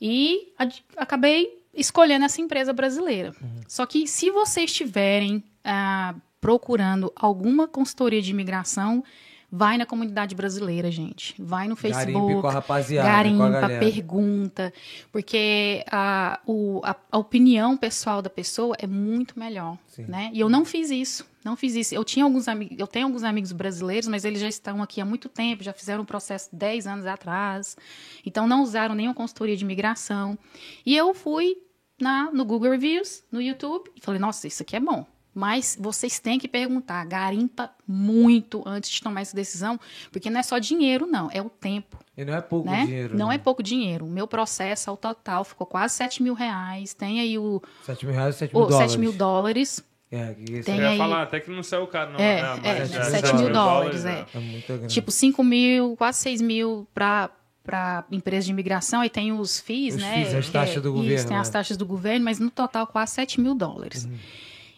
E 0.00 0.52
acabei 0.96 1.63
escolhendo 1.76 2.24
essa 2.24 2.40
empresa 2.40 2.72
brasileira. 2.72 3.34
Só 3.68 3.84
que 3.86 4.06
se 4.06 4.30
vocês 4.30 4.70
estiverem 4.70 5.42
ah, 5.64 6.14
procurando 6.40 7.12
alguma 7.16 7.66
consultoria 7.66 8.20
de 8.22 8.30
imigração, 8.30 9.02
vai 9.50 9.78
na 9.78 9.86
comunidade 9.86 10.34
brasileira, 10.34 10.90
gente. 10.90 11.34
Vai 11.38 11.68
no 11.68 11.76
Garimpe 11.76 11.94
Facebook. 11.96 12.40
com 12.40 12.46
a 12.48 12.50
rapaziada, 12.52 13.08
com 13.08 13.42
a 13.44 13.48
garimpa, 13.50 13.78
pergunta. 13.78 14.72
Porque 15.12 15.84
a, 15.90 16.40
o- 16.46 16.80
a- 16.82 16.96
a 17.12 17.18
opinião 17.18 17.76
pessoal 17.76 18.20
da 18.20 18.28
pessoa 18.30 18.74
é 18.78 18.86
muito 18.86 19.38
melhor. 19.38 19.78
Sim. 19.86 20.04
Né? 20.08 20.30
E 20.32 20.40
eu 20.40 20.48
não 20.48 20.64
fiz 20.64 20.90
isso. 20.90 21.24
Não 21.44 21.54
fiz 21.56 21.74
isso. 21.74 21.94
Eu 21.94 22.02
tinha 22.02 22.24
alguns 22.24 22.48
amigos, 22.48 22.78
eu 22.78 22.86
tenho 22.86 23.06
alguns 23.06 23.22
amigos 23.22 23.52
brasileiros, 23.52 24.08
mas 24.08 24.24
eles 24.24 24.40
já 24.40 24.48
estão 24.48 24.82
aqui 24.82 25.00
há 25.00 25.04
muito 25.04 25.28
tempo, 25.28 25.62
já 25.62 25.74
fizeram 25.74 26.02
um 26.02 26.06
processo 26.06 26.48
10 26.52 26.86
anos 26.86 27.06
atrás. 27.06 27.76
Então 28.24 28.48
não 28.48 28.62
usaram 28.62 28.94
nenhuma 28.94 29.14
consultoria 29.14 29.56
de 29.56 29.62
imigração. 29.62 30.38
E 30.86 30.96
eu 30.96 31.12
fui 31.12 31.56
na, 32.00 32.30
no 32.32 32.44
Google 32.44 32.70
Reviews, 32.70 33.22
no 33.30 33.42
YouTube, 33.42 33.90
e 33.94 34.00
falei, 34.00 34.18
nossa, 34.18 34.46
isso 34.46 34.62
aqui 34.62 34.74
é 34.74 34.80
bom. 34.80 35.06
Mas 35.34 35.76
vocês 35.80 36.20
têm 36.20 36.38
que 36.38 36.46
perguntar, 36.46 37.04
garimpa 37.06 37.68
muito 37.86 38.62
antes 38.64 38.88
de 38.88 39.02
tomar 39.02 39.20
essa 39.20 39.34
decisão, 39.34 39.80
porque 40.12 40.30
não 40.30 40.38
é 40.38 40.42
só 40.44 40.58
dinheiro, 40.58 41.06
não, 41.06 41.28
é 41.32 41.42
o 41.42 41.50
tempo. 41.50 41.98
E 42.16 42.24
não 42.24 42.34
é 42.34 42.40
pouco 42.40 42.70
Né? 42.70 42.86
dinheiro. 42.86 43.18
não 43.18 43.28
né? 43.28 43.34
é 43.34 43.38
pouco 43.38 43.60
dinheiro. 43.60 44.06
O 44.06 44.08
meu 44.08 44.28
processo 44.28 44.88
ao 44.88 44.96
total 44.96 45.44
ficou 45.44 45.66
quase 45.66 45.94
7 45.94 46.22
mil 46.22 46.34
reais. 46.34 46.94
Tem 46.94 47.20
aí 47.20 47.36
o, 47.36 47.60
7 47.82 48.06
mil 48.06 48.14
reais, 48.14 48.36
7 48.36 48.54
mil 48.54 48.62
o 48.62 48.66
dólares. 48.68 48.92
7 48.92 49.00
mil 49.00 49.12
dólares. 49.12 49.84
É, 50.14 50.34
que 50.34 50.52
isso 50.52 50.64
Tem 50.64 50.76
Eu 50.76 50.82
ia 50.82 50.88
aí- 50.90 50.98
falar 50.98 51.22
até 51.22 51.40
que 51.40 51.50
não 51.50 51.62
saiu 51.62 51.86
caro, 51.86 52.12
não. 52.12 52.20
É, 52.20 52.40
né? 52.42 52.60
é, 52.62 52.78
Mas, 52.80 52.90
né, 52.90 52.98
é, 53.00 53.04
7 53.04 53.34
mil 53.36 53.52
dólares, 53.52 54.04
né? 54.04 54.24
é 54.34 54.38
muito 54.38 54.66
grande. 54.66 54.86
Tipo, 54.94 55.10
5 55.10 55.42
mil, 55.42 55.96
quase 55.96 56.18
6 56.20 56.40
mil 56.40 56.86
para 56.94 57.30
para 57.64 58.04
empresa 58.12 58.44
de 58.44 58.50
imigração, 58.52 59.00
aí 59.00 59.08
tem 59.08 59.32
os 59.32 59.58
FIIs, 59.58 59.94
Os 59.94 60.02
né? 60.02 60.16
FIIs, 60.16 60.34
as 60.34 60.46
que 60.46 60.52
taxas 60.52 60.76
é- 60.76 60.80
do 60.80 60.88
isso, 60.90 60.96
governo, 61.02 61.28
tem 61.28 61.36
as 61.38 61.48
né? 61.48 61.52
taxas 61.54 61.76
do 61.78 61.86
governo, 61.86 62.24
mas 62.26 62.38
no 62.38 62.50
total 62.50 62.86
quase 62.86 63.12
7 63.14 63.40
mil 63.40 63.54
dólares. 63.54 64.04
Uhum. 64.04 64.18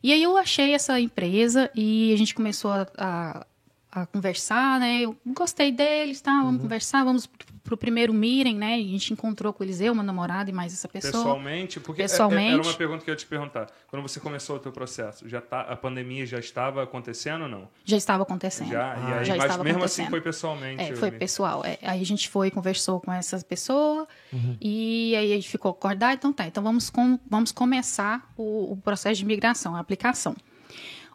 E 0.04 0.12
aí 0.12 0.22
eu 0.22 0.36
achei 0.36 0.72
essa 0.72 1.00
empresa 1.00 1.68
e 1.74 2.12
a 2.14 2.16
gente 2.16 2.32
começou 2.32 2.70
a, 2.70 2.86
a, 2.96 3.46
a 4.02 4.06
conversar, 4.06 4.78
né? 4.80 5.02
Eu 5.02 5.16
gostei 5.26 5.72
deles, 5.72 6.20
tá? 6.20 6.32
Uhum. 6.32 6.42
Vamos 6.44 6.62
conversar, 6.62 7.04
vamos 7.04 7.26
pro, 7.62 7.76
primeiro 7.76 8.14
meeting, 8.14 8.54
né? 8.56 8.74
A 8.74 8.78
gente 8.78 9.12
encontrou 9.12 9.52
com 9.52 9.64
eles, 9.64 9.80
eu, 9.80 9.94
meu 9.94 10.04
namorado 10.04 10.48
e 10.48 10.52
mais 10.52 10.72
essa 10.72 10.86
pessoa. 10.88 11.12
Pessoalmente, 11.12 11.80
porque 11.80 12.02
é- 12.02 12.04
Pessoalmente. 12.04 12.52
era 12.54 12.62
uma 12.62 12.74
pergunta 12.74 13.04
que 13.04 13.10
eu 13.10 13.12
ia 13.12 13.16
te 13.16 13.26
perguntar. 13.26 13.66
Quando 13.88 14.02
você 14.02 14.20
começou 14.20 14.56
o 14.56 14.58
teu 14.58 14.70
processo, 14.70 15.28
já 15.28 15.40
tá, 15.40 15.62
a 15.62 15.76
pandemia 15.76 16.24
já 16.26 16.38
estava 16.38 16.82
acontecendo 16.82 17.42
ou 17.42 17.48
não? 17.48 17.68
Já 17.84 17.96
estava 17.96 18.22
acontecendo. 18.22 18.70
Já, 18.70 18.96
e 18.96 19.12
aí, 19.18 19.24
já 19.24 19.34
mas 19.36 19.44
estava 19.46 19.64
mesmo 19.64 19.82
assim 19.84 20.06
foi 20.06 20.20
pessoalmente. 20.20 20.82
É, 20.82 20.94
foi 20.94 21.10
me- 21.10 21.18
pessoal. 21.18 21.64
É, 21.64 21.78
aí 21.82 22.00
a 22.00 22.06
gente 22.06 22.28
foi, 22.28 22.50
conversou 22.50 23.00
com 23.00 23.12
essa 23.12 23.38
pessoa 23.40 24.06
e 24.60 25.14
aí 25.16 25.32
a 25.32 25.36
gente 25.36 25.48
ficou 25.48 25.70
acordar, 25.72 26.14
então 26.14 26.32
tá, 26.32 26.46
então 26.46 26.62
vamos, 26.62 26.88
com, 26.90 27.18
vamos 27.28 27.50
começar 27.52 28.32
o, 28.36 28.72
o 28.72 28.76
processo 28.76 29.16
de 29.18 29.24
migração, 29.24 29.74
a 29.74 29.80
aplicação. 29.80 30.36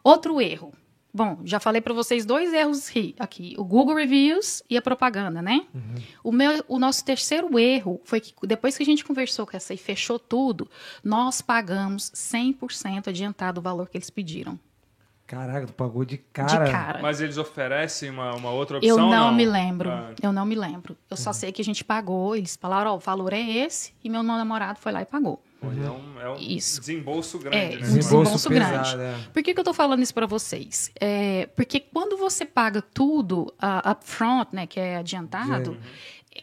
Outro 0.04 0.40
erro. 0.40 0.72
Bom, 1.14 1.40
já 1.44 1.60
falei 1.60 1.82
para 1.82 1.92
vocês 1.92 2.24
dois 2.24 2.54
erros 2.54 2.90
aqui: 3.18 3.54
o 3.58 3.64
Google 3.64 3.96
Reviews 3.96 4.62
e 4.68 4.78
a 4.78 4.82
propaganda, 4.82 5.42
né? 5.42 5.66
Uhum. 5.74 5.94
O, 6.24 6.32
meu, 6.32 6.64
o 6.66 6.78
nosso 6.78 7.04
terceiro 7.04 7.58
erro 7.58 8.00
foi 8.04 8.20
que 8.20 8.34
depois 8.46 8.76
que 8.76 8.82
a 8.82 8.86
gente 8.86 9.04
conversou 9.04 9.46
com 9.46 9.54
essa 9.54 9.74
e 9.74 9.76
fechou 9.76 10.18
tudo, 10.18 10.70
nós 11.04 11.42
pagamos 11.42 12.10
100% 12.12 13.08
adiantado 13.08 13.60
o 13.60 13.62
valor 13.62 13.90
que 13.90 13.98
eles 13.98 14.08
pediram. 14.08 14.58
Caraca, 15.26 15.66
tu 15.66 15.72
pagou 15.72 16.04
de 16.04 16.18
cara. 16.18 16.64
De 16.64 16.70
cara. 16.70 17.02
Mas 17.02 17.20
eles 17.20 17.38
oferecem 17.38 18.10
uma, 18.10 18.34
uma 18.34 18.50
outra 18.50 18.78
opção? 18.78 18.96
Eu 18.96 18.98
não, 18.98 19.10
não? 19.10 19.34
me 19.34 19.46
lembro. 19.46 19.90
Ah. 19.90 20.12
Eu 20.22 20.32
não 20.32 20.44
me 20.44 20.54
lembro. 20.54 20.96
Eu 21.10 21.16
só 21.16 21.30
uhum. 21.30 21.34
sei 21.34 21.52
que 21.52 21.62
a 21.62 21.64
gente 21.64 21.84
pagou. 21.84 22.36
Eles 22.36 22.56
falaram, 22.56 22.90
ó, 22.90 22.94
oh, 22.94 22.96
o 22.96 23.00
valor 23.00 23.32
é 23.32 23.40
esse. 23.40 23.94
E 24.04 24.10
meu 24.10 24.22
namorado 24.22 24.78
foi 24.78 24.92
lá 24.92 25.00
e 25.00 25.06
pagou. 25.06 25.42
Uhum. 25.62 26.20
é 26.20 26.30
um 26.30 26.36
isso. 26.38 26.80
desembolso 26.80 27.38
grande, 27.38 27.56
é, 27.56 27.68
né? 27.70 27.76
Desembolso, 27.76 28.32
desembolso 28.32 28.48
grande. 28.48 28.96
É. 28.96 29.14
Por 29.32 29.42
que, 29.42 29.54
que 29.54 29.58
eu 29.58 29.62
estou 29.62 29.74
falando 29.74 30.02
isso 30.02 30.12
para 30.12 30.26
vocês? 30.26 30.90
É, 31.00 31.46
porque 31.54 31.80
quando 31.80 32.16
você 32.16 32.44
paga 32.44 32.82
tudo 32.82 33.42
uh, 33.62 33.90
upfront, 33.90 34.54
né, 34.54 34.66
que 34.66 34.80
é 34.80 34.96
adiantado, 34.96 35.70
uhum. 35.72 35.76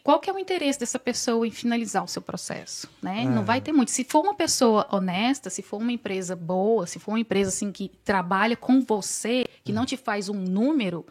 qual 0.02 0.18
que 0.20 0.30
é 0.30 0.32
o 0.32 0.38
interesse 0.38 0.80
dessa 0.80 0.98
pessoa 0.98 1.46
em 1.46 1.50
finalizar 1.50 2.02
o 2.02 2.08
seu 2.08 2.22
processo, 2.22 2.88
né? 3.02 3.24
Não 3.24 3.44
vai 3.44 3.60
ter 3.60 3.72
muito. 3.72 3.90
Se 3.90 4.04
for 4.04 4.22
uma 4.22 4.34
pessoa 4.34 4.86
honesta, 4.90 5.50
se 5.50 5.62
for 5.62 5.78
uma 5.78 5.92
empresa 5.92 6.34
boa, 6.34 6.86
se 6.86 6.98
for 6.98 7.12
uma 7.12 7.20
empresa 7.20 7.50
assim 7.50 7.70
que 7.70 7.90
trabalha 8.04 8.56
com 8.56 8.80
você, 8.80 9.44
que 9.62 9.72
não 9.72 9.84
te 9.84 9.96
faz 9.96 10.28
um 10.28 10.34
número, 10.34 11.04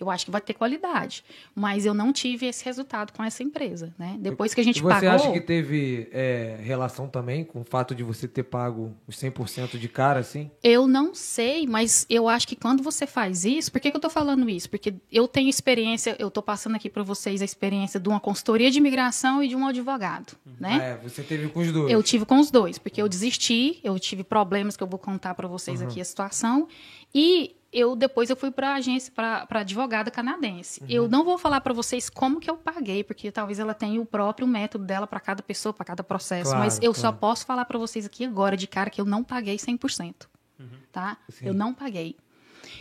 eu 0.00 0.10
acho 0.10 0.24
que 0.24 0.30
vai 0.30 0.40
ter 0.40 0.54
qualidade. 0.54 1.24
Mas 1.54 1.86
eu 1.86 1.94
não 1.94 2.12
tive 2.12 2.46
esse 2.46 2.64
resultado 2.64 3.12
com 3.12 3.22
essa 3.22 3.42
empresa, 3.42 3.94
né? 3.98 4.16
Depois 4.18 4.54
que 4.54 4.60
a 4.60 4.64
gente 4.64 4.80
você 4.80 4.88
pagou... 4.88 5.00
Você 5.00 5.26
acha 5.26 5.32
que 5.32 5.40
teve 5.40 6.08
é, 6.12 6.56
relação 6.60 7.08
também 7.08 7.44
com 7.44 7.60
o 7.60 7.64
fato 7.64 7.94
de 7.94 8.02
você 8.02 8.26
ter 8.26 8.44
pago 8.44 8.94
os 9.06 9.16
100% 9.16 9.78
de 9.78 9.88
cara, 9.88 10.20
assim? 10.20 10.50
Eu 10.62 10.86
não 10.86 11.14
sei, 11.14 11.66
mas 11.66 12.06
eu 12.08 12.28
acho 12.28 12.46
que 12.48 12.56
quando 12.56 12.82
você 12.82 13.06
faz 13.06 13.44
isso... 13.44 13.70
Por 13.70 13.80
que, 13.80 13.90
que 13.90 13.96
eu 13.96 13.98
estou 13.98 14.10
falando 14.10 14.48
isso? 14.48 14.68
Porque 14.70 14.94
eu 15.10 15.26
tenho 15.28 15.48
experiência, 15.48 16.16
eu 16.18 16.28
estou 16.28 16.42
passando 16.42 16.76
aqui 16.76 16.90
para 16.90 17.02
vocês 17.02 17.42
a 17.42 17.44
experiência 17.44 17.98
de 18.00 18.08
uma 18.08 18.20
consultoria 18.20 18.70
de 18.70 18.78
imigração 18.78 19.42
e 19.42 19.48
de 19.48 19.56
um 19.56 19.66
advogado, 19.66 20.36
uhum. 20.46 20.52
né? 20.60 20.78
Ah, 20.80 20.84
é, 20.84 20.96
você 21.08 21.22
teve 21.22 21.48
com 21.48 21.60
os 21.60 21.72
dois. 21.72 21.92
Eu 21.92 22.02
tive 22.02 22.24
com 22.24 22.38
os 22.38 22.50
dois, 22.50 22.78
porque 22.78 23.00
eu 23.00 23.08
desisti, 23.08 23.80
eu 23.82 23.98
tive 23.98 24.24
problemas 24.24 24.76
que 24.76 24.82
eu 24.82 24.86
vou 24.86 24.98
contar 24.98 25.34
para 25.34 25.48
vocês 25.48 25.80
uhum. 25.80 25.88
aqui 25.88 26.00
a 26.00 26.04
situação. 26.04 26.68
E 27.14 27.54
eu 27.74 27.96
depois 27.96 28.30
eu 28.30 28.36
fui 28.36 28.50
para 28.50 28.70
a 28.70 28.74
agência, 28.76 29.12
para 29.12 29.60
advogada 29.60 30.10
canadense. 30.10 30.80
Uhum. 30.80 30.86
Eu 30.88 31.08
não 31.08 31.24
vou 31.24 31.36
falar 31.36 31.60
para 31.60 31.74
vocês 31.74 32.08
como 32.08 32.38
que 32.38 32.48
eu 32.48 32.56
paguei, 32.56 33.02
porque 33.02 33.32
talvez 33.32 33.58
ela 33.58 33.74
tenha 33.74 34.00
o 34.00 34.06
próprio 34.06 34.46
método 34.46 34.84
dela 34.84 35.06
para 35.06 35.18
cada 35.18 35.42
pessoa, 35.42 35.72
para 35.72 35.84
cada 35.84 36.04
processo. 36.04 36.50
Claro, 36.50 36.64
mas 36.64 36.76
eu 36.76 36.94
claro. 36.94 37.00
só 37.00 37.12
posso 37.12 37.44
falar 37.44 37.64
para 37.64 37.78
vocês 37.78 38.06
aqui 38.06 38.24
agora, 38.24 38.56
de 38.56 38.68
cara, 38.68 38.88
que 38.88 39.00
eu 39.00 39.04
não 39.04 39.24
paguei 39.24 39.56
100%. 39.56 40.26
Uhum. 40.58 40.66
Tá? 40.92 41.18
Sim. 41.28 41.46
Eu 41.48 41.54
não 41.54 41.74
paguei. 41.74 42.16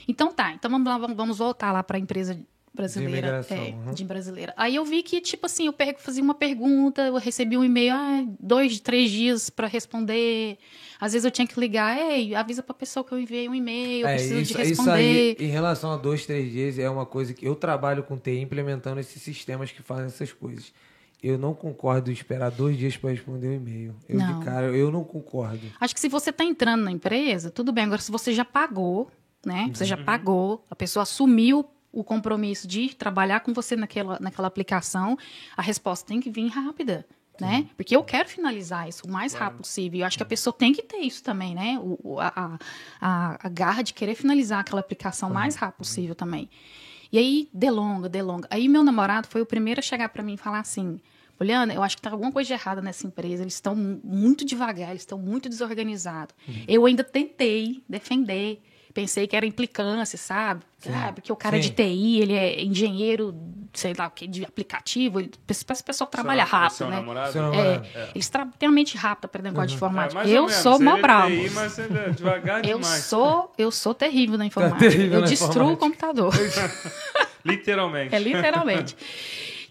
Então 0.07 0.31
tá, 0.31 0.53
então 0.53 0.69
vamos, 0.69 0.87
lá, 0.87 0.97
vamos 1.13 1.37
voltar 1.37 1.71
lá 1.71 1.83
para 1.83 1.97
a 1.97 1.99
empresa 1.99 2.39
brasileira. 2.74 3.41
De, 3.41 3.53
é, 3.53 3.57
uhum. 3.57 3.93
de 3.93 4.03
brasileira. 4.03 4.53
Aí 4.57 4.76
eu 4.76 4.84
vi 4.84 5.03
que, 5.03 5.21
tipo 5.21 5.45
assim, 5.45 5.67
eu 5.67 5.76
fazia 5.97 6.24
uma 6.24 6.34
pergunta, 6.34 7.03
eu 7.03 7.15
recebi 7.15 7.55
um 7.55 7.63
e-mail, 7.63 7.93
ah, 7.93 8.26
dois, 8.39 8.80
três 8.80 9.11
dias 9.11 9.49
para 9.49 9.67
responder. 9.67 10.57
Às 10.99 11.13
vezes 11.13 11.26
eu 11.26 11.32
tinha 11.32 11.47
que 11.47 11.59
ligar, 11.59 11.95
ei, 11.97 12.34
avisa 12.34 12.63
pra 12.63 12.74
pessoa 12.74 13.03
que 13.03 13.11
eu 13.11 13.19
enviei 13.19 13.47
um 13.47 13.53
e-mail, 13.53 14.07
é, 14.07 14.15
preciso 14.15 14.39
isso, 14.39 14.53
de 14.53 14.57
responder. 14.57 15.34
Isso 15.34 15.41
aí, 15.41 15.47
em 15.47 15.51
relação 15.51 15.91
a 15.91 15.97
dois, 15.97 16.26
três 16.26 16.51
dias, 16.51 16.80
é 16.80 16.89
uma 16.89 17.05
coisa 17.05 17.34
que 17.34 17.45
eu 17.45 17.55
trabalho 17.55 18.03
com 18.03 18.17
TI 18.17 18.39
implementando 18.39 18.99
esses 18.99 19.21
sistemas 19.21 19.71
que 19.71 19.84
fazem 19.84 20.05
essas 20.05 20.32
coisas. 20.32 20.74
Eu 21.21 21.38
não 21.38 21.53
concordo 21.53 22.09
em 22.09 22.13
esperar 22.13 22.51
dois 22.51 22.78
dias 22.78 22.97
para 22.97 23.11
responder 23.11 23.47
o 23.47 23.51
um 23.51 23.53
e-mail. 23.53 23.95
Eu, 24.09 24.19
não. 24.19 24.39
de 24.39 24.45
cara, 24.45 24.65
eu 24.67 24.91
não 24.91 25.05
concordo. 25.05 25.61
Acho 25.80 25.93
que 25.93 25.99
se 25.99 26.09
você 26.09 26.32
está 26.32 26.43
entrando 26.43 26.84
na 26.84 26.91
empresa, 26.91 27.49
tudo 27.49 27.71
bem. 27.71 27.86
Agora, 27.86 28.01
se 28.01 28.11
você 28.11 28.34
já 28.34 28.43
pagou, 28.43 29.09
né? 29.45 29.69
Você 29.74 29.86
já 29.86 29.97
uhum. 29.97 30.03
pagou, 30.03 30.65
a 30.69 30.76
pessoa 30.76 31.03
assumiu 31.03 31.65
o 31.93 32.03
compromisso 32.03 32.67
de 32.67 32.93
trabalhar 32.93 33.39
com 33.41 33.53
você 33.53 33.75
naquela, 33.75 34.17
naquela 34.19 34.47
aplicação, 34.47 35.17
a 35.55 35.61
resposta 35.61 36.07
tem 36.07 36.19
que 36.19 36.29
vir 36.29 36.47
rápida 36.47 37.05
né? 37.39 37.67
Porque 37.75 37.95
eu 37.95 38.03
quero 38.03 38.29
finalizar 38.29 38.87
isso 38.87 39.07
o 39.07 39.11
mais 39.11 39.33
rápido 39.33 39.59
possível. 39.59 40.01
Eu 40.01 40.05
acho 40.05 40.17
que 40.17 40.23
a 40.23 40.25
pessoa 40.25 40.53
tem 40.53 40.71
que 40.71 40.81
ter 40.81 40.97
isso 40.97 41.23
também, 41.23 41.55
né? 41.55 41.79
O, 41.81 42.19
a, 42.19 42.59
a, 43.01 43.47
a 43.47 43.49
garra 43.49 43.81
de 43.81 43.93
querer 43.93 44.15
finalizar 44.15 44.59
aquela 44.59 44.81
aplicação 44.81 45.29
o 45.29 45.33
mais 45.33 45.55
rápido 45.55 45.79
possível 45.79 46.15
também. 46.15 46.49
E 47.11 47.17
aí, 47.17 47.49
delonga, 47.53 48.09
delonga. 48.09 48.47
Aí, 48.51 48.67
meu 48.67 48.83
namorado 48.83 49.27
foi 49.27 49.41
o 49.41 49.45
primeiro 49.45 49.79
a 49.79 49.83
chegar 49.83 50.09
para 50.09 50.23
mim 50.23 50.33
e 50.33 50.37
falar 50.37 50.59
assim: 50.59 50.99
Poliana, 51.37 51.73
eu 51.73 51.83
acho 51.83 51.95
que 51.95 52.01
tá 52.01 52.11
alguma 52.11 52.31
coisa 52.31 52.47
de 52.47 52.53
errada 52.53 52.81
nessa 52.81 53.05
empresa. 53.05 53.43
Eles 53.43 53.55
estão 53.55 53.75
muito 53.75 54.45
devagar, 54.45 54.89
eles 54.89 55.01
estão 55.01 55.17
muito 55.17 55.49
desorganizados. 55.49 56.35
Uhum. 56.47 56.65
Eu 56.67 56.85
ainda 56.85 57.03
tentei 57.03 57.83
defender 57.87 58.61
Pensei 58.93 59.25
que 59.25 59.35
era 59.35 59.43
implicância, 59.43 60.17
sabe? 60.19 60.61
Ah, 60.87 61.11
porque 61.11 61.31
o 61.31 61.35
cara 61.35 61.55
Sim. 61.55 61.61
de 61.63 61.69
TI, 61.71 62.19
ele 62.19 62.33
é 62.33 62.61
engenheiro, 62.61 63.33
sei 63.73 63.93
lá 63.97 64.05
o 64.05 64.11
que, 64.11 64.27
de 64.27 64.45
aplicativo. 64.45 65.19
Ele, 65.19 65.31
esse 65.47 65.65
pessoal 65.65 66.07
trabalha 66.07 66.45
seu, 66.45 66.51
rápido, 66.51 66.77
seu 66.77 66.89
né? 66.89 66.95
Namorado? 66.97 67.39
É, 67.55 67.81
é. 67.95 68.09
Eles 68.13 68.31
têm 68.59 68.69
a 68.69 68.71
mente 68.71 68.95
rápida 68.95 69.27
para 69.27 69.41
negócio 69.41 69.61
uhum. 69.61 69.67
de 69.67 69.75
informática. 69.75 70.21
É, 70.21 70.29
eu 70.29 70.47
sou 70.47 70.79
mó 70.79 70.97
bravo. 70.97 71.29
TI, 71.29 71.49
mas 71.49 71.79
é 71.79 72.09
devagar 72.11 72.63
eu 72.69 72.77
demais. 72.77 73.05
Sou, 73.05 73.51
eu 73.57 73.71
sou 73.71 73.95
terrível 73.95 74.37
na 74.37 74.45
informática. 74.45 74.79
terrível 74.79 75.15
eu 75.15 75.21
na 75.21 75.27
destruo 75.27 75.71
informática. 75.71 75.73
o 75.73 75.77
computador. 75.77 76.33
literalmente. 77.43 78.13
É, 78.13 78.19
literalmente. 78.19 78.95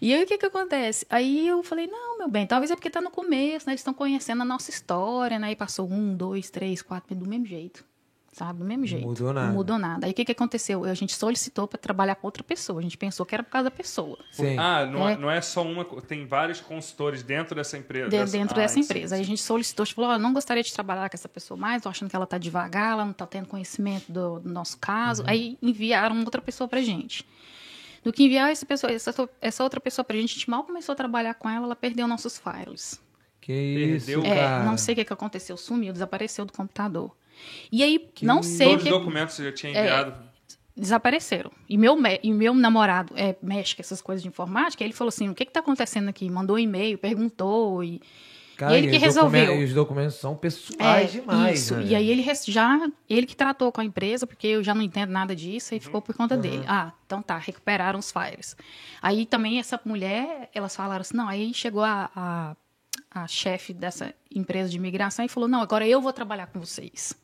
E 0.01 0.13
aí 0.13 0.21
o 0.21 0.27
que 0.27 0.37
que 0.37 0.45
acontece? 0.45 1.05
Aí 1.09 1.47
eu 1.47 1.63
falei, 1.63 1.87
não, 1.87 2.17
meu 2.17 2.27
bem, 2.27 2.45
talvez 2.45 2.71
é 2.71 2.75
porque 2.75 2.89
tá 2.89 2.99
no 2.99 3.09
começo, 3.09 3.67
né? 3.67 3.71
Eles 3.71 3.79
estão 3.79 3.93
conhecendo 3.93 4.41
a 4.41 4.45
nossa 4.45 4.69
história, 4.69 5.39
né? 5.39 5.51
E 5.51 5.55
passou 5.55 5.89
um, 5.89 6.13
dois, 6.13 6.49
três, 6.49 6.81
quatro, 6.81 7.15
do 7.15 7.25
mesmo 7.25 7.45
jeito 7.45 7.85
sabe? 8.33 8.59
Do 8.59 8.65
mesmo 8.65 8.85
jeito. 8.85 9.07
Mudou 9.07 9.31
nada. 9.31 9.47
Não 9.47 9.53
mudou 9.53 9.77
nada. 9.77 10.05
Aí 10.07 10.11
o 10.11 10.15
que, 10.15 10.25
que 10.25 10.31
aconteceu? 10.31 10.83
A 10.83 10.93
gente 10.93 11.15
solicitou 11.15 11.67
para 11.67 11.77
trabalhar 11.77 12.15
com 12.15 12.27
outra 12.27 12.43
pessoa. 12.43 12.79
A 12.79 12.81
gente 12.81 12.97
pensou 12.97 13.25
que 13.25 13.33
era 13.33 13.43
por 13.43 13.51
causa 13.51 13.65
da 13.65 13.71
pessoa. 13.71 14.17
Sim. 14.31 14.57
Ah, 14.57 14.85
não 14.85 15.07
é, 15.07 15.13
é 15.13 15.17
não 15.17 15.31
é 15.31 15.39
só 15.39 15.63
uma. 15.63 15.85
Tem 16.01 16.25
vários 16.25 16.59
consultores 16.59 17.23
dentro 17.23 17.55
dessa 17.55 17.77
empresa. 17.77 18.09
De. 18.09 18.31
Dentro 18.31 18.55
ah, 18.55 18.61
dessa 18.61 18.79
empresa. 18.79 19.09
Sim, 19.09 19.15
Aí 19.15 19.21
a 19.21 19.25
gente 19.25 19.41
solicitou, 19.41 19.83
a 19.83 19.85
gente 19.85 19.95
falou: 19.95 20.11
oh, 20.11 20.17
não 20.17 20.33
gostaria 20.33 20.63
de 20.63 20.73
trabalhar 20.73 21.09
com 21.09 21.15
essa 21.15 21.29
pessoa 21.29 21.57
mais, 21.57 21.81
tô 21.81 21.89
achando 21.89 22.09
que 22.09 22.15
ela 22.15 22.25
tá 22.25 22.37
devagar, 22.37 22.93
ela 22.93 23.05
não 23.05 23.13
tá 23.13 23.27
tendo 23.27 23.47
conhecimento 23.47 24.11
do, 24.11 24.39
do 24.39 24.49
nosso 24.49 24.77
caso. 24.79 25.21
Uhum. 25.21 25.29
Aí 25.29 25.57
enviaram 25.61 26.19
outra 26.19 26.41
pessoa 26.41 26.67
pra 26.67 26.81
gente. 26.81 27.25
Do 28.03 28.11
que 28.11 28.23
enviar 28.23 28.51
essa, 28.51 28.65
pessoa, 28.65 28.91
essa, 28.91 29.29
essa 29.39 29.63
outra 29.63 29.79
pessoa 29.79 30.03
pra 30.03 30.17
gente, 30.17 30.31
a 30.31 30.33
gente 30.33 30.49
mal 30.49 30.63
começou 30.65 30.91
a 30.91 30.95
trabalhar 30.95 31.35
com 31.35 31.49
ela, 31.49 31.65
ela 31.65 31.75
perdeu 31.75 32.05
nossos 32.05 32.37
files. 32.37 33.01
Que 33.39 33.53
isso, 33.53 34.05
Perdeu, 34.05 34.25
é, 34.25 34.63
Não 34.63 34.77
sei 34.77 34.93
o 34.93 34.95
que, 34.95 35.05
que 35.05 35.13
aconteceu, 35.13 35.55
sumiu, 35.55 35.93
desapareceu 35.93 36.45
do 36.45 36.51
computador. 36.51 37.15
E 37.71 37.83
aí, 37.83 37.99
que 38.13 38.25
não 38.25 38.43
sei. 38.43 38.69
Todos 38.69 38.83
os 38.83 38.89
documentos 38.89 39.35
que 39.35 39.41
você 39.41 39.49
já 39.49 39.55
tinha 39.55 39.71
enviado. 39.71 40.11
É, 40.11 40.33
desapareceram. 40.75 41.51
E 41.69 41.77
meu, 41.77 41.97
e 42.21 42.33
meu 42.33 42.53
namorado 42.53 43.13
é, 43.15 43.35
mexe 43.41 43.75
com 43.75 43.81
essas 43.81 44.01
coisas 44.01 44.21
de 44.21 44.27
informática, 44.27 44.83
ele 44.83 44.93
falou 44.93 45.09
assim: 45.09 45.29
o 45.29 45.35
que 45.35 45.43
está 45.43 45.59
acontecendo 45.59 46.09
aqui? 46.09 46.29
Mandou 46.29 46.55
um 46.55 46.59
e-mail, 46.59 46.97
perguntou 46.97 47.83
e. 47.83 48.01
Cara, 48.57 48.75
e 48.75 48.77
ele 48.77 48.91
que 48.91 48.97
resolveu. 48.97 49.59
E 49.59 49.63
os 49.63 49.73
documentos 49.73 50.15
são 50.15 50.35
pessoais 50.35 51.09
é, 51.15 51.19
demais. 51.19 51.59
Isso. 51.59 51.75
Né? 51.75 51.85
E 51.85 51.95
aí 51.95 52.09
ele 52.09 52.23
já. 52.47 52.87
Ele 53.09 53.25
que 53.25 53.35
tratou 53.35 53.71
com 53.71 53.81
a 53.81 53.85
empresa, 53.85 54.27
porque 54.27 54.47
eu 54.47 54.63
já 54.63 54.75
não 54.75 54.81
entendo 54.81 55.09
nada 55.09 55.35
disso, 55.35 55.73
e 55.73 55.79
ficou 55.79 56.01
por 56.01 56.15
conta 56.15 56.35
uhum. 56.35 56.41
dele. 56.41 56.63
Ah, 56.67 56.91
então 57.05 57.21
tá, 57.21 57.37
recuperaram 57.37 57.99
os 57.99 58.11
files. 58.11 58.55
Aí 59.01 59.25
também 59.25 59.59
essa 59.59 59.79
mulher, 59.85 60.49
elas 60.53 60.75
falaram 60.75 61.01
assim: 61.01 61.17
não, 61.17 61.27
aí 61.27 61.51
chegou 61.53 61.83
a, 61.83 62.09
a, 62.15 62.55
a 63.09 63.27
chefe 63.27 63.73
dessa 63.73 64.13
empresa 64.33 64.69
de 64.69 64.77
imigração 64.77 65.25
e 65.25 65.29
falou: 65.29 65.49
não, 65.49 65.61
agora 65.61 65.87
eu 65.87 65.99
vou 65.99 66.13
trabalhar 66.13 66.47
com 66.47 66.59
vocês. 66.59 67.15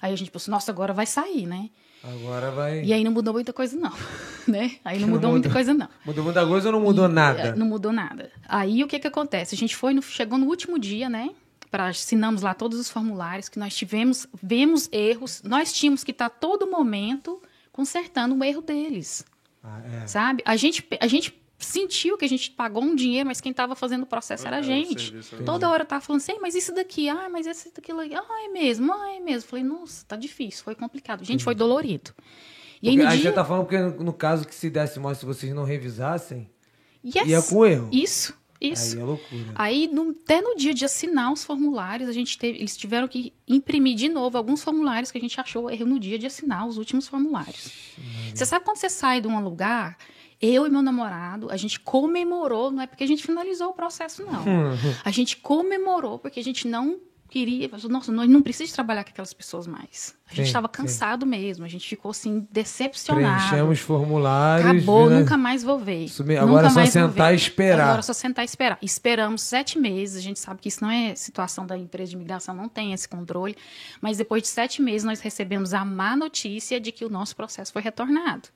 Aí 0.00 0.12
a 0.12 0.16
gente 0.16 0.30
pensou, 0.30 0.50
nossa, 0.52 0.70
agora 0.70 0.92
vai 0.92 1.06
sair, 1.06 1.46
né? 1.46 1.70
Agora 2.02 2.50
vai. 2.50 2.82
E 2.82 2.92
aí 2.92 3.04
não 3.04 3.12
mudou 3.12 3.34
muita 3.34 3.52
coisa, 3.52 3.76
não. 3.76 3.92
né? 4.48 4.76
Aí 4.84 4.98
não 4.98 5.08
mudou 5.08 5.24
não 5.24 5.32
muita 5.32 5.50
coisa, 5.50 5.74
não. 5.74 5.88
Mudou 6.04 6.24
muita 6.24 6.46
coisa 6.46 6.68
ou 6.68 6.72
não 6.72 6.80
mudou 6.80 7.06
e, 7.06 7.12
nada? 7.12 7.40
É, 7.40 7.54
não 7.54 7.66
mudou 7.66 7.92
nada. 7.92 8.30
Aí 8.48 8.82
o 8.82 8.88
que 8.88 8.98
que 8.98 9.06
acontece? 9.06 9.54
A 9.54 9.58
gente 9.58 9.76
foi, 9.76 9.92
no, 9.92 10.00
chegou 10.00 10.38
no 10.38 10.46
último 10.46 10.78
dia, 10.78 11.08
né? 11.08 11.30
Para 11.70 11.88
assinamos 11.88 12.42
lá 12.42 12.54
todos 12.54 12.78
os 12.78 12.90
formulários 12.90 13.48
que 13.48 13.58
nós 13.58 13.76
tivemos, 13.76 14.26
vemos 14.42 14.88
erros. 14.90 15.42
Nós 15.44 15.72
tínhamos 15.72 16.02
que 16.02 16.10
estar 16.10 16.30
todo 16.30 16.66
momento 16.66 17.40
consertando 17.70 18.34
o 18.34 18.42
erro 18.42 18.62
deles. 18.62 19.24
Ah, 19.62 19.80
é. 20.02 20.06
Sabe? 20.06 20.42
A 20.46 20.56
gente, 20.56 20.86
a 20.98 21.06
gente 21.06 21.38
sentiu 21.64 22.16
que 22.16 22.24
a 22.24 22.28
gente 22.28 22.50
pagou 22.50 22.82
um 22.82 22.94
dinheiro, 22.94 23.26
mas 23.26 23.40
quem 23.40 23.50
estava 23.50 23.74
fazendo 23.74 24.02
o 24.02 24.06
processo 24.06 24.46
era 24.46 24.56
a 24.56 24.60
é, 24.60 24.62
gente. 24.62 25.14
Toda 25.44 25.68
hora 25.68 25.84
tava 25.84 26.00
falando 26.00 26.20
assim, 26.20 26.38
mas 26.40 26.54
isso 26.54 26.74
daqui, 26.74 27.08
ah, 27.08 27.28
mas 27.30 27.46
esse 27.46 27.72
daquilo, 27.72 28.00
ah, 28.00 28.44
é 28.44 28.48
mesmo, 28.48 28.92
ah, 28.92 29.14
é 29.14 29.20
mesmo. 29.20 29.48
Falei, 29.48 29.64
nossa, 29.64 30.04
tá 30.06 30.16
difícil, 30.16 30.64
foi 30.64 30.74
complicado. 30.74 31.24
Gente, 31.24 31.44
foi 31.44 31.54
dolorido. 31.54 32.12
E 32.82 32.88
aí, 32.88 32.96
porque, 32.96 33.16
dia... 33.16 33.22
você 33.22 33.32
tá 33.32 33.44
falando 33.44 33.64
porque 33.64 33.78
no, 33.78 34.04
no, 34.04 34.12
caso 34.12 34.46
que 34.46 34.54
se 34.54 34.70
desse 34.70 34.98
mal, 34.98 35.14
se 35.14 35.26
vocês 35.26 35.54
não 35.54 35.64
revisassem, 35.64 36.50
yes, 37.04 37.26
ia 37.26 37.42
com 37.42 37.66
erro. 37.66 37.88
Isso. 37.92 38.38
Isso. 38.60 38.94
Aí 38.94 39.00
é 39.00 39.04
loucura. 39.04 39.52
Aí, 39.54 39.88
no, 39.88 40.10
até 40.10 40.42
no 40.42 40.54
dia 40.54 40.74
de 40.74 40.84
assinar 40.84 41.32
os 41.32 41.42
formulários, 41.42 42.10
a 42.10 42.12
gente 42.12 42.36
teve, 42.36 42.58
eles 42.58 42.76
tiveram 42.76 43.08
que 43.08 43.32
imprimir 43.48 43.96
de 43.96 44.08
novo 44.08 44.36
alguns 44.36 44.62
formulários 44.62 45.10
que 45.10 45.16
a 45.16 45.20
gente 45.20 45.40
achou 45.40 45.70
erro 45.70 45.86
no 45.86 45.98
dia 45.98 46.18
de 46.18 46.26
assinar 46.26 46.66
os 46.68 46.76
últimos 46.76 47.08
formulários. 47.08 47.72
Você 48.34 48.44
sabe 48.44 48.64
quando 48.64 48.76
você 48.76 48.90
sai 48.90 49.20
de 49.20 49.28
um 49.28 49.40
lugar 49.40 49.96
eu 50.40 50.66
e 50.66 50.70
meu 50.70 50.82
namorado, 50.82 51.50
a 51.50 51.56
gente 51.56 51.78
comemorou, 51.80 52.70
não 52.70 52.82
é 52.82 52.86
porque 52.86 53.04
a 53.04 53.06
gente 53.06 53.22
finalizou 53.22 53.68
o 53.68 53.72
processo, 53.74 54.24
não. 54.24 54.40
Uhum. 54.44 54.76
A 55.04 55.10
gente 55.10 55.36
comemorou 55.36 56.18
porque 56.18 56.40
a 56.40 56.44
gente 56.44 56.66
não 56.66 56.98
queria, 57.28 57.68
falou, 57.68 57.88
nossa, 57.90 58.10
nós 58.10 58.28
não 58.28 58.42
precisa 58.42 58.74
trabalhar 58.74 59.04
com 59.04 59.10
aquelas 59.10 59.32
pessoas 59.32 59.64
mais. 59.64 60.16
A 60.26 60.30
gente 60.30 60.46
Sim, 60.46 60.48
estava 60.48 60.66
sim. 60.66 60.72
cansado 60.72 61.24
mesmo, 61.24 61.64
a 61.64 61.68
gente 61.68 61.88
ficou 61.88 62.10
assim 62.10 62.44
decepcionado. 62.50 63.48
Preenchemos 63.48 63.78
formulários. 63.78 64.68
Acabou, 64.68 65.08
né? 65.08 65.20
nunca 65.20 65.36
mais 65.36 65.62
vou 65.62 65.78
ver. 65.78 66.08
Sumi- 66.08 66.34
Nunca 66.34 66.42
agora 66.44 66.66
é 66.66 66.70
só 66.70 66.84
sentar 66.86 67.32
e 67.32 67.36
esperar. 67.36 67.84
Agora 67.84 67.98
é 68.00 68.02
só 68.02 68.12
sentar 68.12 68.44
e 68.44 68.46
esperar. 68.46 68.78
Esperamos 68.82 69.42
sete 69.42 69.78
meses. 69.78 70.16
A 70.16 70.20
gente 70.20 70.40
sabe 70.40 70.60
que 70.60 70.68
isso 70.68 70.82
não 70.82 70.90
é 70.90 71.14
situação 71.14 71.64
da 71.64 71.78
empresa 71.78 72.10
de 72.10 72.16
imigração, 72.16 72.52
não 72.52 72.68
tem 72.68 72.92
esse 72.92 73.08
controle. 73.08 73.54
Mas 74.00 74.16
depois 74.16 74.42
de 74.42 74.48
sete 74.48 74.82
meses, 74.82 75.04
nós 75.04 75.20
recebemos 75.20 75.72
a 75.72 75.84
má 75.84 76.16
notícia 76.16 76.80
de 76.80 76.90
que 76.90 77.04
o 77.04 77.08
nosso 77.08 77.36
processo 77.36 77.72
foi 77.72 77.82
retornado. 77.82 78.48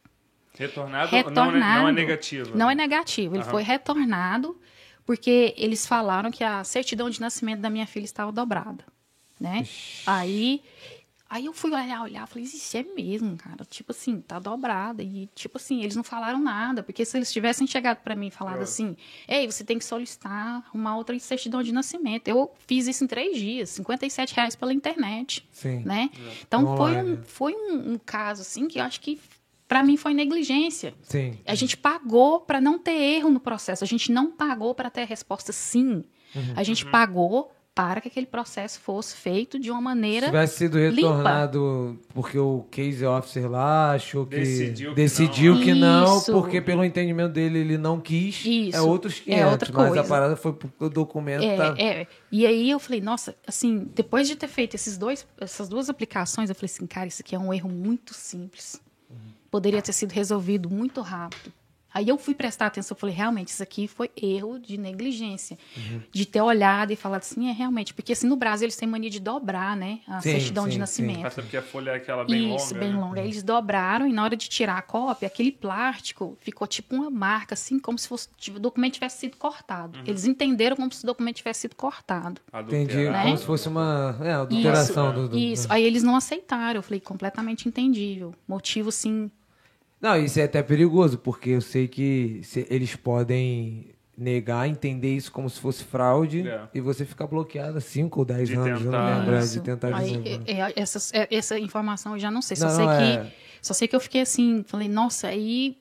Retornado, 0.56 1.10
Retornado. 1.10 1.59
Não, 1.59 1.66
é, 1.66 1.81
não 1.81 1.89
é 1.89 1.93
negativo. 1.93 2.56
Não 2.56 2.70
é 2.70 2.74
negativo. 2.74 3.35
Ele 3.35 3.43
Aham. 3.43 3.51
foi 3.51 3.62
retornado 3.62 4.56
porque 5.05 5.55
eles 5.56 5.86
falaram 5.86 6.31
que 6.31 6.43
a 6.43 6.64
certidão 6.64 7.10
de 7.10 7.20
nascimento 7.20 7.60
da 7.60 7.68
minha 7.68 7.86
filha 7.86 8.05
estava 8.05 8.32
dobrada, 8.32 8.85
né? 9.39 9.66
Aí, 10.06 10.62
aí 11.28 11.44
eu 11.44 11.52
fui 11.52 11.70
olhar, 11.72 12.02
olhar, 12.02 12.26
falei, 12.26 12.44
isso 12.44 12.76
é 12.76 12.82
mesmo, 12.82 13.36
cara. 13.36 13.64
Tipo 13.64 13.93
assim, 13.93 14.20
tá 14.20 14.39
dobrada. 14.39 15.02
E, 15.02 15.28
tipo 15.35 15.59
assim, 15.59 15.82
eles 15.82 15.94
não 15.94 16.05
falaram 16.05 16.39
nada. 16.39 16.82
Porque 16.82 17.05
se 17.05 17.18
eles 17.18 17.31
tivessem 17.31 17.66
chegado 17.66 17.98
para 17.98 18.14
mim 18.14 18.28
e 18.28 18.31
falado 18.31 18.62
assim, 18.62 18.97
ei, 19.28 19.51
você 19.51 19.62
tem 19.62 19.78
que 19.78 19.85
solicitar 19.85 20.64
uma 20.72 20.97
outra 20.97 21.18
certidão 21.18 21.62
de 21.62 21.72
nascimento. 21.72 22.28
Eu 22.28 22.51
fiz 22.66 22.86
isso 22.86 23.05
em 23.05 23.06
três 23.06 23.36
dias, 23.36 23.70
57 23.70 24.35
reais 24.35 24.56
pela 24.56 24.72
internet 24.72 25.47
Sim. 25.51 25.82
né? 25.85 26.10
Então 26.47 26.76
foi 26.76 26.97
um, 26.97 27.22
foi 27.24 27.55
um, 27.55 27.93
um 27.93 27.98
caso 27.98 28.40
assim 28.40 28.68
que 28.68 28.78
eu 28.78 28.85
acho 28.85 29.01
que 29.01 29.20
para 29.69 29.82
mim 29.82 29.97
foi 29.97 30.15
negligência. 30.15 30.95
Sim. 31.03 31.39
A 31.47 31.55
gente 31.55 31.77
pagou 31.77 32.41
para 32.41 32.61
não 32.61 32.78
ter 32.78 32.93
erro 32.93 33.31
no 33.31 33.41
processo. 33.41 33.82
A 33.82 33.86
gente 33.86 34.12
não 34.12 34.31
pagou 34.31 34.74
para 34.74 34.91
ter 34.91 35.03
a 35.03 35.07
resposta 35.07 35.53
sim. 35.53 36.05
A 36.57 36.62
gente 36.65 36.85
pagou 36.86 37.53
para 37.74 38.01
que 38.01 38.07
aquele 38.07 38.27
processo 38.27 38.78
fosse 38.78 39.16
feito 39.16 39.59
de 39.59 39.69
uma 39.69 39.78
Se 39.78 39.85
maneira 39.85 40.27
tivesse 40.27 40.59
sido 40.59 40.78
retornado 40.78 41.99
porque 42.11 42.39
o 42.39 42.65
case 42.70 43.05
officer 43.05 43.51
lá 43.51 43.93
achou 43.93 44.24
que 44.24 44.36
Decidiu 44.36 44.91
que 44.91 44.95
decidiu 44.95 45.55
não. 45.55 45.62
que 45.62 45.74
não, 45.74 46.23
porque 46.23 46.61
pelo 46.61 46.85
entendimento 46.85 47.32
dele 47.32 47.59
ele 47.59 47.77
não 47.77 48.01
quis. 48.01 48.45
Isso. 48.45 48.77
É 48.77 48.81
outros 48.81 49.19
500, 49.19 49.41
É 49.41 49.47
outra 49.47 49.73
mas 49.73 49.97
a 49.97 50.05
parada 50.05 50.36
foi 50.36 50.53
porque 50.53 50.85
o 50.85 50.89
documento 50.89 51.43
É, 51.43 51.57
tá 51.57 51.74
é. 51.77 52.07
E 52.31 52.47
aí 52.47 52.70
eu 52.70 52.78
falei, 52.78 53.01
nossa, 53.01 53.35
assim, 53.47 53.89
depois 53.93 54.28
de 54.28 54.36
ter 54.36 54.49
feito 54.49 54.74
esses 54.74 54.97
dois, 54.97 55.27
essas 55.41 55.69
duas 55.69 55.91
aplicações, 55.91 56.49
eu 56.49 56.55
falei 56.55 56.70
assim, 56.73 56.86
cara, 56.86 57.09
isso 57.09 57.23
aqui 57.23 57.35
é 57.35 57.39
um 57.39 57.53
erro 57.53 57.69
muito 57.69 58.15
simples. 58.15 58.81
Poderia 59.51 59.82
ter 59.82 59.93
sido 59.93 60.12
resolvido 60.12 60.68
muito 60.68 61.01
rápido. 61.01 61.52
Aí 61.95 62.09
eu 62.09 62.19
fui 62.19 62.35
prestar 62.35 62.66
atenção, 62.66 62.95
eu 62.97 62.99
falei, 62.99 63.15
realmente, 63.15 63.49
isso 63.49 63.62
aqui 63.62 63.87
foi 63.87 64.11
erro 64.21 64.59
de 64.59 64.77
negligência. 64.77 65.57
De 66.11 66.27
ter 66.27 66.41
olhado 66.41 66.93
e 66.93 66.97
falado 66.97 67.21
assim, 67.21 67.49
é 67.49 67.53
realmente, 67.53 67.95
porque 67.95 68.12
assim, 68.12 68.27
no 68.27 68.35
Brasil 68.37 68.65
eles 68.66 68.75
têm 68.77 68.89
mania 68.89 69.09
de 69.09 69.21
dobrar, 69.21 69.77
né? 69.77 70.01
A 70.09 70.21
Sim, 70.21 70.33
certidão 70.33 70.65
sim, 70.65 70.71
de 70.71 70.75
sim. 70.75 70.81
nascimento. 70.81 71.25
Até 71.27 71.41
porque 71.41 71.57
a 71.57 71.62
folha 71.62 71.93
é 71.93 71.95
aquela 71.97 72.25
bem 72.25 72.55
Isso, 72.55 72.75
longa. 72.75 72.81
bem 72.87 72.93
né? 72.95 73.01
longa. 73.01 73.21
Aí 73.21 73.27
Eles 73.29 73.43
dobraram 73.45 74.07
e 74.09 74.12
na 74.12 74.25
hora 74.25 74.37
de 74.37 74.49
tirar 74.49 74.77
a 74.77 74.83
cópia, 74.83 75.27
aquele 75.29 75.53
plástico 75.53 76.37
ficou 76.41 76.66
tipo 76.66 76.95
uma 76.97 77.09
marca, 77.11 77.55
assim, 77.55 77.79
como 77.79 77.97
se 77.99 78.09
fosse, 78.09 78.29
tipo, 78.37 78.57
o 78.57 78.61
documento 78.61 78.95
tivesse 78.95 79.19
sido 79.21 79.37
cortado. 79.37 79.99
Uhum. 79.99 80.05
Eles 80.07 80.25
entenderam 80.25 80.75
como 80.77 80.93
se 80.93 81.05
o 81.05 81.07
documento 81.07 81.37
tivesse 81.37 81.61
sido 81.61 81.77
cortado. 81.77 82.41
entendi, 82.53 82.93
Adulterado. 83.07 83.19
como 83.23 83.31
Né? 83.35 83.37
se 83.37 83.45
fosse 83.47 83.69
uma 83.69 84.16
é, 84.21 84.33
adulteração 84.33 85.11
Isso, 85.12 85.21
do, 85.23 85.29
do- 85.29 85.39
Isso. 85.39 85.66
Aí 85.71 85.85
eles 85.85 86.03
não 86.03 86.16
aceitaram. 86.16 86.79
Eu 86.79 86.83
falei, 86.83 86.99
completamente 87.01 87.69
entendível. 87.69 88.35
Motivo, 88.49 88.89
assim. 88.89 89.31
Não, 90.05 90.18
isso 90.22 90.39
é 90.39 90.43
até 90.44 90.62
perigoso, 90.62 91.16
porque 91.16 91.48
eu 91.51 91.60
sei 91.62 91.89
que 91.89 92.40
se- 92.43 92.66
eles 92.68 92.94
podem 92.94 93.86
negar, 94.16 94.68
entender 94.68 95.16
isso 95.16 95.32
como 95.32 95.48
se 95.48 95.59
fosse 95.59 95.82
fraude 95.82 96.47
É. 96.47 96.60
e 96.74 96.81
você 96.81 97.05
ficar 97.06 97.26
bloqueado 97.26 97.78
há 97.78 97.81
5 97.81 98.20
ou 98.20 98.24
10 98.26 98.48
De 98.48 98.55
anos, 98.55 98.66
eu 98.68 98.74
não 98.74 98.82
tentar- 98.93 99.18
lembro, 99.18 99.35
é, 99.35 99.40
de 99.40 99.60
tentar 99.60 99.97
Aí, 99.97 100.05
desenvolver. 100.05 100.40
é, 100.47 100.60
é, 100.60 100.72
essas- 100.76 101.12
é, 101.14 101.26
essa 101.31 101.59
informação 101.59 102.12
eu 102.12 102.18
já 102.18 102.31
não 102.31 102.43
sei. 102.43 102.55
Só 102.56 102.66
Não, 102.68 102.76
sei 102.76 102.86
é. 102.86 103.24
que. 103.24 103.32
Só 103.62 103.72
sei 103.72 103.89
que 103.89 103.97
eu 103.97 104.01
fiquei 104.01 104.20
assim, 104.20 104.62
falei, 104.68 104.89
nossa, 104.89 105.28
aí 105.28 105.78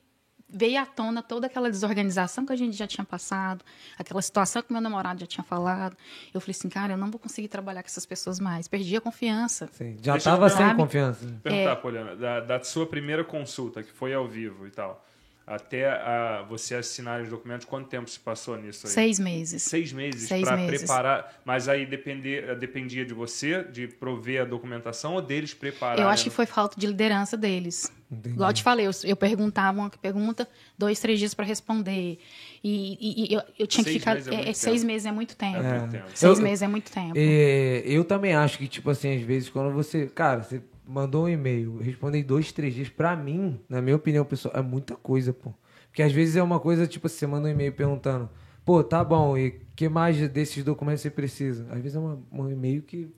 veio 0.48 0.80
à 0.80 0.86
tona 0.86 1.22
toda 1.22 1.46
aquela 1.46 1.70
desorganização 1.70 2.46
que 2.46 2.52
a 2.52 2.56
gente 2.56 2.76
já 2.76 2.86
tinha 2.86 3.04
passado, 3.04 3.64
aquela 3.98 4.22
situação 4.22 4.62
que 4.62 4.72
meu 4.72 4.80
namorado 4.80 5.20
já 5.20 5.26
tinha 5.26 5.44
falado. 5.44 5.96
Eu 6.32 6.40
falei 6.40 6.54
assim, 6.56 6.68
cara, 6.68 6.92
eu 6.92 6.96
não 6.96 7.10
vou 7.10 7.18
conseguir 7.18 7.48
trabalhar 7.48 7.82
com 7.82 7.88
essas 7.88 8.06
pessoas 8.06 8.38
mais. 8.38 8.68
Perdi 8.68 8.96
a 8.96 9.00
confiança. 9.00 9.68
Sim, 9.72 9.96
já 10.02 10.16
estava 10.16 10.48
sem 10.48 10.58
perguntar. 10.58 10.76
confiança. 10.76 11.26
Perguntar, 11.42 11.70
É. 11.72 11.74
Poliana, 11.76 12.16
da, 12.16 12.40
da 12.40 12.62
sua 12.62 12.86
primeira 12.86 13.24
consulta, 13.24 13.82
que 13.82 13.90
foi 13.92 14.14
ao 14.14 14.28
vivo 14.28 14.66
e 14.66 14.70
tal, 14.70 15.04
até 15.46 15.90
a, 15.90 16.42
você 16.48 16.74
assinar 16.74 17.20
os 17.20 17.28
documentos, 17.28 17.66
quanto 17.66 17.88
tempo 17.88 18.08
se 18.08 18.18
passou 18.18 18.56
nisso 18.56 18.86
aí? 18.86 18.92
Seis 18.94 19.18
meses. 19.18 19.62
Seis 19.62 19.92
meses 19.92 20.26
Seis 20.28 20.42
para 20.42 20.56
meses. 20.56 20.78
preparar, 20.80 21.40
mas 21.44 21.68
aí 21.68 21.84
depender, 21.84 22.56
dependia 22.56 23.04
de 23.04 23.12
você, 23.12 23.62
de 23.64 23.86
prover 23.86 24.40
a 24.40 24.44
documentação 24.46 25.14
ou 25.14 25.20
deles 25.20 25.52
prepararem? 25.52 26.02
Eu 26.02 26.08
acho 26.08 26.24
que 26.24 26.30
foi 26.30 26.46
falta 26.46 26.80
de 26.80 26.86
liderança 26.86 27.36
deles. 27.36 27.92
Entendi. 28.18 28.34
Igual 28.34 28.50
eu 28.50 28.54
te 28.54 28.62
falei, 28.62 28.86
eu, 28.86 28.90
eu 29.04 29.16
perguntava 29.16 29.78
uma 29.80 29.90
pergunta, 29.90 30.48
dois, 30.78 30.98
três 31.00 31.18
dias 31.18 31.34
para 31.34 31.44
responder. 31.44 32.18
E, 32.62 32.98
e- 33.00 33.30
e 33.30 33.34
eu, 33.34 33.42
eu 33.58 33.66
tinha 33.66 33.84
que 33.84 33.90
Seis 33.90 34.02
ficar. 34.02 34.14
meses 34.14 34.28
é 34.28 34.34
é, 34.34 34.48
é, 34.48 34.52
seis 34.52 34.80
tempo. 34.80 34.86
meses 34.86 35.06
é 35.06 35.12
muito 35.12 35.36
tempo. 35.36 35.56
É 35.58 35.78
muito 35.80 35.90
tempo. 35.92 36.04
Seis 36.14 36.38
Eu- 36.38 36.44
meses 36.44 36.62
é 36.62 36.68
muito 36.68 36.90
tempo. 36.90 37.12
É, 37.16 37.82
eu 37.86 38.04
também 38.04 38.34
acho 38.34 38.58
que, 38.58 38.66
tipo 38.68 38.88
assim, 38.90 39.14
às 39.16 39.22
vezes, 39.22 39.48
quando 39.50 39.72
você. 39.72 40.06
Cara, 40.06 40.42
você 40.42 40.62
mandou 40.86 41.24
um 41.24 41.28
e-mail, 41.28 41.76
eu 41.78 41.82
respondi 41.82 42.18
em 42.18 42.22
dois, 42.22 42.52
três 42.52 42.74
dias. 42.74 42.88
Pra 42.88 43.14
mim, 43.16 43.60
na 43.68 43.80
minha 43.82 43.96
opinião, 43.96 44.24
pessoal, 44.24 44.54
é 44.56 44.62
muita 44.62 44.94
coisa, 44.96 45.32
pô. 45.32 45.52
Porque 45.88 46.02
às 46.02 46.12
vezes 46.12 46.36
é 46.36 46.42
uma 46.42 46.58
coisa, 46.58 46.86
tipo, 46.86 47.08
você 47.08 47.26
manda 47.26 47.46
um 47.48 47.50
e-mail 47.50 47.72
perguntando, 47.72 48.28
pô, 48.64 48.82
tá 48.82 49.04
bom, 49.04 49.38
e 49.38 49.60
que 49.76 49.88
mais 49.88 50.16
desses 50.28 50.64
documentos 50.64 51.02
você 51.02 51.10
precisa? 51.10 51.66
Às 51.70 51.78
vezes 51.80 51.94
é 51.96 52.00
uma- 52.00 52.20
um 52.32 52.50
e-mail 52.50 52.82
que. 52.82 53.08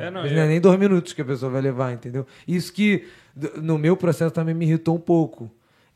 É, 0.00 0.10
não, 0.10 0.20
às 0.20 0.24
vezes 0.24 0.36
é- 0.36 0.40
não 0.40 0.46
é 0.46 0.48
nem 0.48 0.60
dois 0.60 0.78
minutos 0.78 1.12
que 1.12 1.22
a 1.22 1.24
pessoa 1.24 1.50
vai 1.52 1.60
levar, 1.60 1.92
entendeu? 1.92 2.26
Isso 2.46 2.72
que 2.72 3.06
no 3.62 3.78
meu 3.78 3.96
processo 3.96 4.32
também 4.32 4.54
me 4.54 4.64
irritou 4.66 4.96
um 4.96 5.00
pouco. 5.00 5.50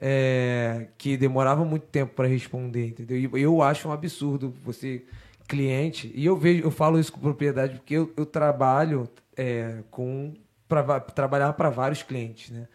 é, 0.06 0.88
que 0.98 1.16
demorava 1.16 1.64
muito 1.64 1.86
tempo 1.86 2.12
para 2.14 2.28
responder, 2.28 2.88
entendeu? 2.88 3.16
E 3.38 3.40
eu 3.42 3.62
acho 3.62 3.88
um 3.88 3.92
absurdo 3.92 4.52
você, 4.62 5.02
cliente, 5.48 6.12
e 6.14 6.26
eu 6.26 6.36
vejo, 6.36 6.62
eu 6.62 6.70
falo 6.70 6.98
isso 6.98 7.10
com 7.12 7.20
propriedade 7.20 7.76
porque 7.76 7.94
eu, 7.94 8.12
eu 8.16 8.26
trabalho 8.26 9.08
é, 9.36 9.78
com 9.90 10.34
para 10.68 11.00
trabalhar 11.00 11.52
para 11.54 11.70
vários 11.70 12.02
clientes, 12.02 12.50
né? 12.50 12.66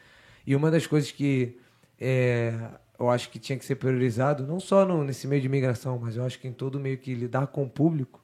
E 0.47 0.55
uma 0.55 0.71
das 0.71 0.87
coisas 0.87 1.11
que 1.11 1.57
é, 1.99 2.53
eu 2.97 3.09
acho 3.09 3.29
que 3.29 3.37
tinha 3.37 3.59
que 3.59 3.65
ser 3.65 3.75
priorizado, 3.75 4.47
não 4.47 4.59
só 4.59 4.83
no, 4.85 5.03
nesse 5.03 5.27
meio 5.27 5.41
de 5.41 5.47
imigração, 5.47 5.99
mas 6.01 6.15
eu 6.15 6.23
acho 6.23 6.39
que 6.39 6.47
em 6.47 6.53
todo 6.53 6.79
meio 6.79 6.97
que 6.97 7.13
lidar 7.13 7.47
com 7.47 7.63
o 7.63 7.69
público, 7.69 8.18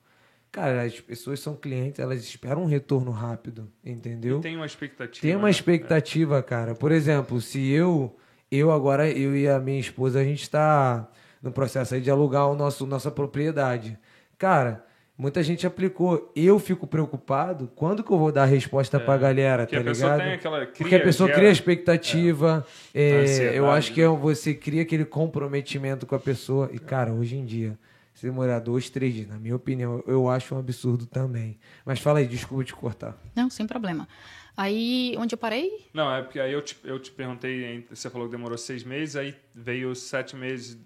cara, 0.55 0.83
as 0.83 1.01
pessoas 1.01 1.41
são 1.41 1.53
clientes, 1.53 1.99
elas 1.99 2.23
esperam 2.23 2.63
um 2.63 2.65
retorno 2.65 3.11
rápido, 3.11 3.67
entendeu? 3.83 4.39
E 4.39 4.41
tem 4.41 4.55
uma 4.55 4.65
expectativa. 4.65 5.21
Tem 5.21 5.35
uma 5.35 5.45
né? 5.45 5.51
expectativa, 5.51 6.41
cara. 6.41 6.73
Por 6.73 6.93
exemplo, 6.93 7.41
se 7.41 7.69
eu, 7.71 8.15
eu 8.49 8.71
agora, 8.71 9.09
eu 9.09 9.35
e 9.35 9.49
a 9.49 9.59
minha 9.59 9.79
esposa, 9.81 10.21
a 10.21 10.23
gente 10.23 10.43
está 10.43 11.09
no 11.43 11.51
processo 11.51 11.93
aí 11.95 11.99
de 11.99 12.09
alugar 12.09 12.47
o 12.49 12.55
nosso, 12.55 12.87
nossa 12.87 13.11
propriedade. 13.11 13.99
Cara, 14.37 14.85
muita 15.17 15.43
gente 15.43 15.67
aplicou. 15.67 16.31
Eu 16.33 16.57
fico 16.57 16.87
preocupado 16.87 17.69
quando 17.75 18.01
que 18.01 18.11
eu 18.11 18.17
vou 18.17 18.31
dar 18.31 18.43
a 18.43 18.45
resposta 18.45 18.97
pra 18.97 19.17
galera, 19.17 19.63
Porque 19.63 19.75
tá 19.75 19.81
a 19.81 19.83
pessoa 19.83 20.11
ligado? 20.13 20.25
tem 20.25 20.33
aquela. 20.35 20.65
Porque 20.67 20.83
cria- 20.85 20.97
a 20.97 21.01
pessoa 21.01 21.27
gera- 21.27 21.39
cria 21.39 21.51
expectativa. 21.51 22.65
é, 22.93 23.11
Ansiedade, 23.23 23.57
eu 23.57 23.69
acho 23.69 23.93
que 23.93 23.99
né? 24.01 24.07
é, 24.07 24.17
você 24.17 24.53
cria 24.53 24.83
aquele 24.83 25.03
comprometimento 25.03 26.05
com 26.05 26.15
a 26.15 26.19
pessoa. 26.19 26.69
E, 26.71 26.79
cara, 26.79 27.11
hoje 27.11 27.35
em 27.35 27.43
dia, 27.45 27.77
se 28.15 28.25
demorar 28.25 28.59
dois, 28.59 28.89
três 28.89 29.13
dias, 29.13 29.27
na 29.27 29.37
minha 29.37 29.55
opinião, 29.55 30.01
eu 30.07 30.29
acho 30.29 30.55
um 30.55 30.57
absurdo 30.57 31.05
também. 31.05 31.59
Mas 31.85 31.99
fala 31.99 32.19
aí, 32.19 32.25
desculpa 32.25 32.63
te 32.63 32.73
cortar. 32.73 33.21
Não, 33.35 33.49
sem 33.49 33.67
problema. 33.67 34.07
Aí, 34.55 35.13
onde 35.19 35.35
eu 35.35 35.37
parei? 35.37 35.89
Não, 35.93 36.09
é 36.09 36.21
porque 36.21 36.39
aí 36.39 36.53
eu 36.53 36.61
te, 36.61 36.77
eu 36.85 36.97
te 36.97 37.11
perguntei, 37.11 37.85
você 37.89 38.09
falou 38.09 38.27
que 38.27 38.31
demorou 38.31 38.57
seis 38.57 38.85
meses, 38.85 39.17
aí 39.17 39.35
veio 39.53 39.93
sete 39.93 40.33
meses. 40.33 40.77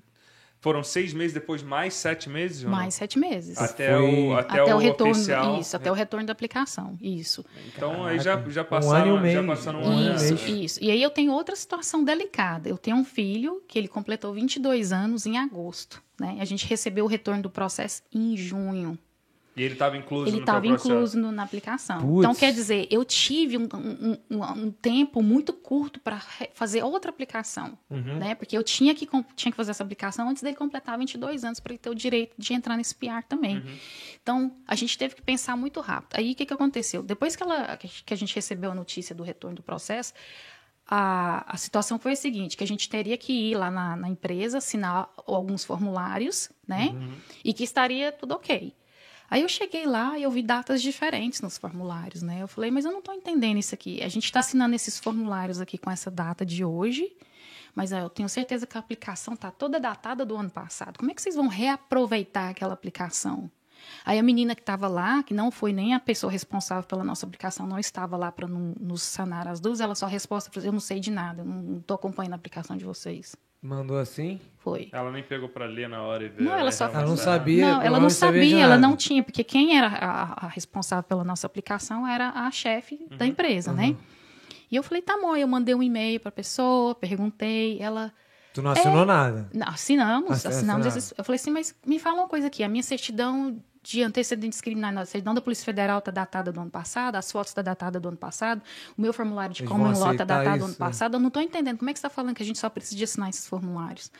Foram 0.61 0.84
seis 0.84 1.14
meses 1.14 1.34
depois, 1.34 1.64
mais 1.64 1.94
sete 1.94 2.27
meses? 2.30 2.64
Mais 2.65 2.94
sete 2.94 3.18
meses. 3.18 3.57
Até, 3.57 3.95
Foi- 3.95 4.02
o, 4.27 4.34
até, 4.38 4.60
Até, 4.60 4.73
o, 4.73 4.77
o 4.77 4.80
retorno. 4.80 5.11
oficial. 5.14 5.60
Isso, 5.60 5.76
até 5.76 5.90
o 5.90 5.94
retorno 5.94 6.26
da 6.26 6.34
aplicação. 6.34 6.98
Isso. 7.02 7.45
Então 7.73 8.03
aí 8.06 8.19
já, 8.19 8.36
já 8.49 8.61
Um 8.61 8.65
passaram, 8.65 9.15
ano 9.15 9.26
e 9.26 9.30
um 9.30 9.34
já 9.34 9.41
mês. 9.41 9.57
passaram 9.60 9.80
um 9.80 9.84
Um 9.84 9.88
ano 9.91 10.02
e 10.02 10.07
ano. 10.07 10.15
Isso, 10.18 10.34
mês. 10.52 10.72
isso. 10.72 10.84
E 10.84 10.91
aí 10.91 11.02
eu 11.02 11.10
tenho 11.10 11.31
outra 11.31 11.56
situação 11.56 12.03
delicada. 12.03 12.68
Eu 12.68 12.77
tenho 12.77 12.98
um 12.98 13.06
filho 13.06 13.64
que 13.69 13.80
ele 13.80 13.88
completou 13.88 14.34
22 14.34 14.91
anos 14.91 15.26
em 15.26 15.38
agosto. 15.38 16.03
Né? 16.19 16.38
A 16.41 16.45
gente 16.45 16.65
recebeu 16.68 17.06
o 17.06 17.07
retorno 17.07 17.41
do 17.41 17.49
processo 17.49 18.02
em 18.14 18.36
junho. 18.36 18.99
E 19.60 19.64
ele 19.64 19.73
estava 19.73 19.98
incluso 19.98 20.27
Ele 20.30 20.40
no 20.40 20.45
processo. 20.45 20.88
incluso 20.88 21.19
no- 21.19 21.31
na 21.34 21.44
aplicação. 21.44 21.99
Putz. 21.99 22.19
Então, 22.19 22.34
quer 22.34 22.53
dizer, 22.53 22.88
eu 22.90 23.03
tive 23.03 23.57
um, 23.57 23.68
um- 23.73 24.18
um- 24.38 24.44
um 24.68 24.72
tempo 24.72 25.22
muito 25.22 25.52
curto 25.52 25.99
para 25.99 26.19
fazer 26.53 26.81
outra 26.84 27.10
aplicação. 27.11 27.77
Uhum. 27.90 28.18
Né? 28.19 28.36
Porque 28.36 28.57
eu 28.57 28.64
tinha 28.64 28.95
que, 28.95 29.06
tinha 29.36 29.52
que 29.52 29.57
fazer 29.57 29.72
essa 29.72 29.84
aplicação 29.84 30.30
antes 30.30 30.41
dele 30.41 30.56
completar 30.56 30.98
22 30.98 31.44
anos 31.44 31.60
para 31.60 31.73
ele 31.73 31.77
ter 31.80 31.90
o 31.90 31.95
direito 31.95 32.34
de 32.38 32.53
entrar 32.53 32.77
nesse 32.77 32.95
PR 32.95 33.22
também. 33.27 33.57
Uhum. 33.57 33.77
Então, 34.23 34.56
a 34.65 34.76
gente 34.76 34.98
teve 34.98 35.15
que 35.15 35.22
pensar 35.22 35.57
muito 35.57 35.81
rápido. 35.81 36.18
Aí, 36.18 36.31
o 36.31 36.36
que, 36.36 36.45
que 36.45 36.53
aconteceu? 36.53 37.03
Depois 37.03 37.36
que, 37.36 37.44
ela, 37.44 37.76
que 37.77 38.14
a 38.14 38.18
gente 38.18 38.34
recebeu 38.34 38.72
a 38.72 38.76
notícia 38.76 39.14
do 39.14 39.23
retorno 39.23 39.57
do 39.57 39.64
processo, 39.64 40.14
a, 40.91 41.45
a 41.53 41.57
situação 41.57 41.99
foi 41.99 42.14
a 42.14 42.15
seguinte, 42.15 42.57
que 42.57 42.64
a 42.64 42.68
gente 42.68 42.90
teria 42.90 43.15
que 43.18 43.31
ir 43.52 43.56
lá 43.56 43.69
na, 43.69 43.95
na 43.95 44.10
empresa, 44.10 44.57
assinar 44.57 45.07
alguns 45.27 45.64
formulários, 45.64 46.49
né? 46.68 46.90
Uhum. 46.94 47.11
E 47.44 47.53
que 47.53 47.64
estaria 47.64 48.11
tudo 48.11 48.34
ok. 48.34 48.73
Aí 49.30 49.41
eu 49.41 49.49
cheguei 49.49 49.85
lá 49.85 50.18
e 50.18 50.23
eu 50.23 50.31
vi 50.31 50.41
datas 50.41 50.81
diferentes 50.81 51.41
nos 51.41 51.57
formulários, 51.57 52.22
né? 52.22 52.41
Eu 52.41 52.47
falei, 52.47 52.72
mas 52.72 52.85
eu 52.85 52.91
não 52.91 52.99
estou 52.99 53.14
entendendo 53.14 53.57
isso 53.57 53.76
aqui. 53.76 54.01
A 54.01 54.07
gente 54.07 54.26
está 54.26 54.39
assinando 54.39 54.76
esses 54.76 54.97
formulários 54.97 55.61
aqui 55.61 55.77
com 55.77 55.91
essa 55.91 56.10
data 56.10 56.45
de 56.45 56.65
hoje, 56.65 57.11
mas 57.76 57.91
eu 57.91 58.10
tenho 58.10 58.27
certeza 58.27 58.65
que 58.65 58.76
a 58.76 58.80
aplicação 58.80 59.35
está 59.35 59.51
toda 59.51 59.80
datada 59.80 60.26
do 60.26 60.35
ano 60.35 60.49
passado. 60.49 60.97
Como 60.97 61.11
é 61.11 61.14
que 61.14 61.22
vocês 61.22 61.35
vão 61.35 61.47
reaproveitar 61.47 62.49
aquela 62.49 62.73
aplicação? 62.73 63.51
Aí 64.03 64.18
a 64.19 64.23
menina 64.23 64.56
que 64.56 64.61
estava 64.61 64.88
lá, 64.88 65.23
que 65.23 65.34
não 65.34 65.51
foi 65.51 65.72
nem 65.72 65.93
a 65.93 65.99
pessoa 65.99 66.31
responsável 66.31 66.84
pela 66.84 67.03
nossa 67.03 67.26
aplicação, 67.26 67.65
não 67.68 67.80
estava 67.80 68.18
lá 68.18 68.31
para 68.31 68.47
nos 68.47 69.03
sanar 69.03 69.47
as 69.47 69.60
dúvidas, 69.60 69.81
ela 69.81 69.95
só 69.95 70.06
resposta, 70.06 70.51
eu 70.60 70.72
não 70.72 70.80
sei 70.80 70.99
de 70.99 71.11
nada, 71.11 71.41
eu 71.41 71.45
não 71.45 71.77
estou 71.77 71.95
acompanhando 71.95 72.34
a 72.34 72.35
aplicação 72.35 72.76
de 72.76 72.84
vocês. 72.84 73.35
Mandou 73.61 73.98
assim? 73.98 74.40
Foi. 74.57 74.90
Ela 74.91 75.11
nem 75.11 75.22
pegou 75.22 75.49
para 75.49 75.65
ler 75.65 75.90
na 75.90 76.02
hora 76.02 76.23
e 76.23 76.30
ver. 76.30 76.44
Não, 76.44 76.56
ela 76.56 76.72
só 76.72 76.86
ela 76.86 77.06
não 77.06 77.18
sabia. 77.18 77.65
Não, 77.65 77.81
ela 77.81 77.99
não 77.99 78.10
sabia, 78.10 78.64
ela 78.64 78.77
não 78.77 78.95
tinha, 78.95 79.22
porque 79.22 79.44
quem 79.44 79.77
era 79.77 79.88
a, 79.88 80.45
a 80.45 80.48
responsável 80.48 81.03
pela 81.03 81.23
nossa 81.23 81.45
aplicação 81.45 82.07
era 82.07 82.30
a 82.30 82.49
chefe 82.52 82.95
uhum. 83.11 83.18
da 83.18 83.26
empresa, 83.26 83.73
né? 83.73 83.88
uhum. 83.88 83.91
né? 83.91 83.98
E 84.72 84.76
eu 84.76 84.84
falei, 84.84 85.02
tá 85.02 85.18
bom, 85.19 85.36
eu 85.36 85.48
mandei 85.48 85.73
um 85.73 85.81
e-mail 85.81 86.19
para 86.19 86.30
a 86.30 86.31
pessoa, 86.31 86.94
perguntei, 86.95 87.80
ela 87.81 88.14
Tu 88.53 88.61
não 88.61 88.72
assinou 88.72 89.03
é, 89.03 89.06
nada? 89.06 89.49
Não, 89.53 89.68
assinamos, 89.68 90.45
assinamos. 90.45 90.86
Esses, 90.86 91.14
eu 91.18 91.23
falei 91.23 91.36
assim, 91.36 91.52
mas 91.52 91.76
me 91.86 91.99
fala 91.99 92.18
uma 92.22 92.27
coisa 92.27 92.48
aqui, 92.48 92.64
a 92.64 92.69
minha 92.69 92.84
certidão 92.84 93.61
de 93.90 94.03
antecedentes 94.03 94.61
criminais, 94.61 94.95
a 94.95 95.06
certidão 95.06 95.34
da 95.34 95.41
Polícia 95.41 95.66
Federal 95.66 95.98
está 95.98 96.11
datada 96.11 96.52
do 96.52 96.60
ano 96.60 96.70
passado, 96.70 97.16
as 97.16 97.32
fotos 97.32 97.49
estão 97.49 97.64
tá 97.64 97.72
datadas 97.72 97.99
do 97.99 98.07
ano 98.07 98.18
passado, 98.18 98.61
o 98.95 99.02
meu 99.02 99.11
formulário 99.11 99.56
de 99.56 99.64
common 99.64 99.98
law 99.98 100.11
está 100.11 100.24
datado 100.24 100.60
do 100.60 100.66
ano 100.66 100.76
passado, 100.76 101.16
eu 101.16 101.20
não 101.20 101.30
estou 101.30 101.41
entendendo 101.41 101.80
como 101.80 101.90
é 101.90 101.94
que 101.94 101.99
você 101.99 102.06
está 102.06 102.14
falando 102.14 102.36
que 102.36 102.44
a 102.44 102.45
gente 102.45 102.60
só 102.60 102.70
precisa 102.70 102.95
de 102.95 103.03
assinar 103.03 103.30
esses 103.30 103.48
formulários. 103.48 104.11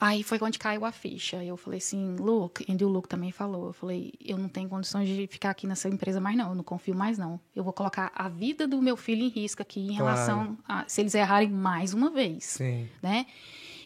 Aí 0.00 0.22
foi 0.22 0.38
quando 0.38 0.56
caiu 0.56 0.86
a 0.86 0.92
ficha. 0.92 1.44
Eu 1.44 1.58
falei 1.58 1.76
assim, 1.76 2.16
Luke, 2.16 2.64
e 2.66 2.84
o 2.84 2.88
Luke 2.88 3.06
também 3.06 3.30
falou. 3.30 3.66
Eu 3.66 3.72
falei, 3.74 4.14
eu 4.18 4.38
não 4.38 4.48
tenho 4.48 4.66
condições 4.66 5.06
de 5.06 5.26
ficar 5.26 5.50
aqui 5.50 5.66
nessa 5.66 5.90
empresa 5.90 6.18
mais 6.18 6.34
não, 6.34 6.48
eu 6.48 6.54
não 6.54 6.64
confio 6.64 6.94
mais 6.94 7.18
não. 7.18 7.38
Eu 7.54 7.62
vou 7.62 7.72
colocar 7.74 8.10
a 8.14 8.26
vida 8.26 8.66
do 8.66 8.80
meu 8.80 8.96
filho 8.96 9.24
em 9.24 9.28
risco 9.28 9.60
aqui 9.60 9.78
em 9.78 9.96
claro. 9.98 10.04
relação 10.04 10.58
a 10.66 10.86
se 10.88 11.02
eles 11.02 11.14
errarem 11.14 11.50
mais 11.50 11.92
uma 11.92 12.08
vez, 12.08 12.44
Sim. 12.44 12.88
né? 13.02 13.26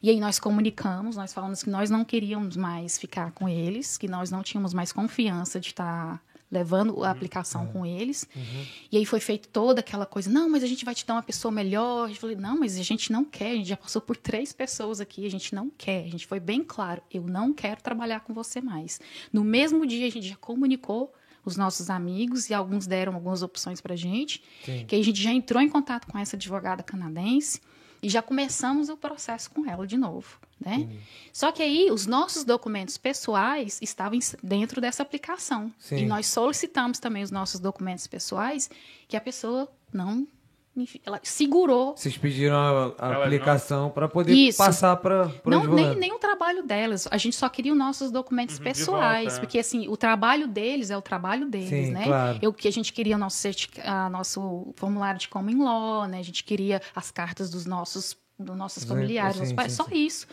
E 0.04 0.10
aí 0.10 0.20
nós 0.20 0.38
comunicamos, 0.38 1.16
nós 1.16 1.32
falamos 1.32 1.62
que 1.62 1.70
nós 1.70 1.88
não 1.88 2.04
queríamos 2.04 2.58
mais 2.58 2.98
ficar 2.98 3.32
com 3.32 3.48
eles, 3.48 3.96
que 3.96 4.06
nós 4.06 4.30
não 4.30 4.42
tínhamos 4.42 4.74
mais 4.74 4.92
confiança 4.92 5.58
de 5.58 5.68
estar 5.68 6.22
levando 6.50 6.90
a 6.90 6.94
uhum. 6.96 7.04
aplicação 7.04 7.64
é. 7.64 7.66
com 7.68 7.86
eles. 7.86 8.28
Uhum. 8.36 8.66
E 8.92 8.98
aí 8.98 9.06
foi 9.06 9.18
feito 9.18 9.48
toda 9.48 9.80
aquela 9.80 10.04
coisa, 10.04 10.28
não, 10.28 10.46
mas 10.50 10.62
a 10.62 10.66
gente 10.66 10.84
vai 10.84 10.94
te 10.94 11.06
dar 11.06 11.14
uma 11.14 11.22
pessoa 11.22 11.50
melhor. 11.50 12.10
Eu 12.10 12.16
falei, 12.16 12.36
não, 12.36 12.60
mas 12.60 12.78
a 12.78 12.82
gente 12.82 13.10
não 13.10 13.24
quer, 13.24 13.52
a 13.52 13.54
gente 13.54 13.70
já 13.70 13.78
passou 13.78 14.02
por 14.02 14.14
três 14.14 14.52
pessoas 14.52 15.00
aqui, 15.00 15.24
a 15.24 15.30
gente 15.30 15.54
não 15.54 15.70
quer. 15.70 16.04
A 16.04 16.10
gente 16.10 16.26
foi 16.26 16.38
bem 16.38 16.62
claro, 16.62 17.00
eu 17.10 17.22
não 17.22 17.54
quero 17.54 17.80
trabalhar 17.80 18.20
com 18.20 18.34
você 18.34 18.60
mais. 18.60 19.00
No 19.32 19.42
mesmo 19.42 19.86
dia 19.86 20.06
a 20.06 20.10
gente 20.10 20.28
já 20.28 20.36
comunicou 20.36 21.14
os 21.46 21.56
nossos 21.56 21.88
amigos 21.88 22.50
e 22.50 22.52
alguns 22.52 22.86
deram 22.86 23.14
algumas 23.14 23.42
opções 23.42 23.80
para 23.80 23.96
gente, 23.96 24.44
Sim. 24.66 24.84
que 24.86 24.94
a 24.94 25.02
gente 25.02 25.22
já 25.22 25.32
entrou 25.32 25.62
em 25.62 25.68
contato 25.70 26.06
com 26.06 26.18
essa 26.18 26.36
advogada 26.36 26.82
canadense 26.82 27.58
e 28.04 28.08
já 28.10 28.20
começamos 28.20 28.90
o 28.90 28.98
processo 28.98 29.50
com 29.50 29.68
ela 29.68 29.86
de 29.86 29.96
novo, 29.96 30.38
né? 30.60 30.76
Uhum. 30.76 30.98
Só 31.32 31.50
que 31.50 31.62
aí 31.62 31.90
os 31.90 32.04
nossos 32.04 32.44
documentos 32.44 32.98
pessoais 32.98 33.78
estavam 33.80 34.18
dentro 34.42 34.78
dessa 34.78 35.02
aplicação. 35.02 35.72
Sim. 35.78 35.96
E 35.96 36.06
nós 36.06 36.26
solicitamos 36.26 36.98
também 36.98 37.22
os 37.22 37.30
nossos 37.30 37.58
documentos 37.58 38.06
pessoais 38.06 38.68
que 39.08 39.16
a 39.16 39.20
pessoa 39.22 39.72
não 39.90 40.28
enfim, 40.76 41.00
ela 41.06 41.20
segurou. 41.22 41.96
Vocês 41.96 42.16
pediram 42.16 42.56
a, 42.56 42.94
a 42.98 43.22
aplicação 43.22 43.90
para 43.90 44.08
poder 44.08 44.34
Isso. 44.34 44.58
passar 44.58 44.96
para 44.96 45.30
Não, 45.44 45.64
nem, 45.72 45.94
nem 45.94 46.12
o 46.12 46.18
trabalho 46.18 46.64
delas. 46.64 47.06
A 47.10 47.16
gente 47.16 47.36
só 47.36 47.48
queria 47.48 47.72
os 47.72 47.78
nossos 47.78 48.10
documentos 48.10 48.58
uhum, 48.58 48.64
pessoais. 48.64 49.24
Volta, 49.24 49.36
é. 49.36 49.40
Porque, 49.40 49.58
assim, 49.58 49.86
o 49.88 49.96
trabalho 49.96 50.48
deles 50.48 50.90
é 50.90 50.96
o 50.96 51.02
trabalho 51.02 51.48
deles, 51.48 51.68
Sim, 51.68 51.90
né? 51.92 52.04
Claro. 52.04 52.38
Eu, 52.42 52.52
que 52.52 52.66
a 52.66 52.72
gente 52.72 52.92
queria 52.92 53.14
o 53.14 53.18
nosso, 53.18 53.36
certica, 53.36 54.08
nosso 54.08 54.72
formulário 54.74 55.20
de 55.20 55.28
common 55.28 55.62
law, 55.62 56.08
né? 56.08 56.18
A 56.18 56.24
gente 56.24 56.42
queria 56.42 56.82
as 56.94 57.10
cartas 57.10 57.50
dos 57.50 57.66
nossos, 57.66 58.16
dos 58.36 58.56
nossos 58.56 58.82
familiares, 58.82 59.48
sim, 59.48 59.54
pais, 59.54 59.72
sim, 59.72 59.76
só 59.76 59.86
isso. 59.92 60.26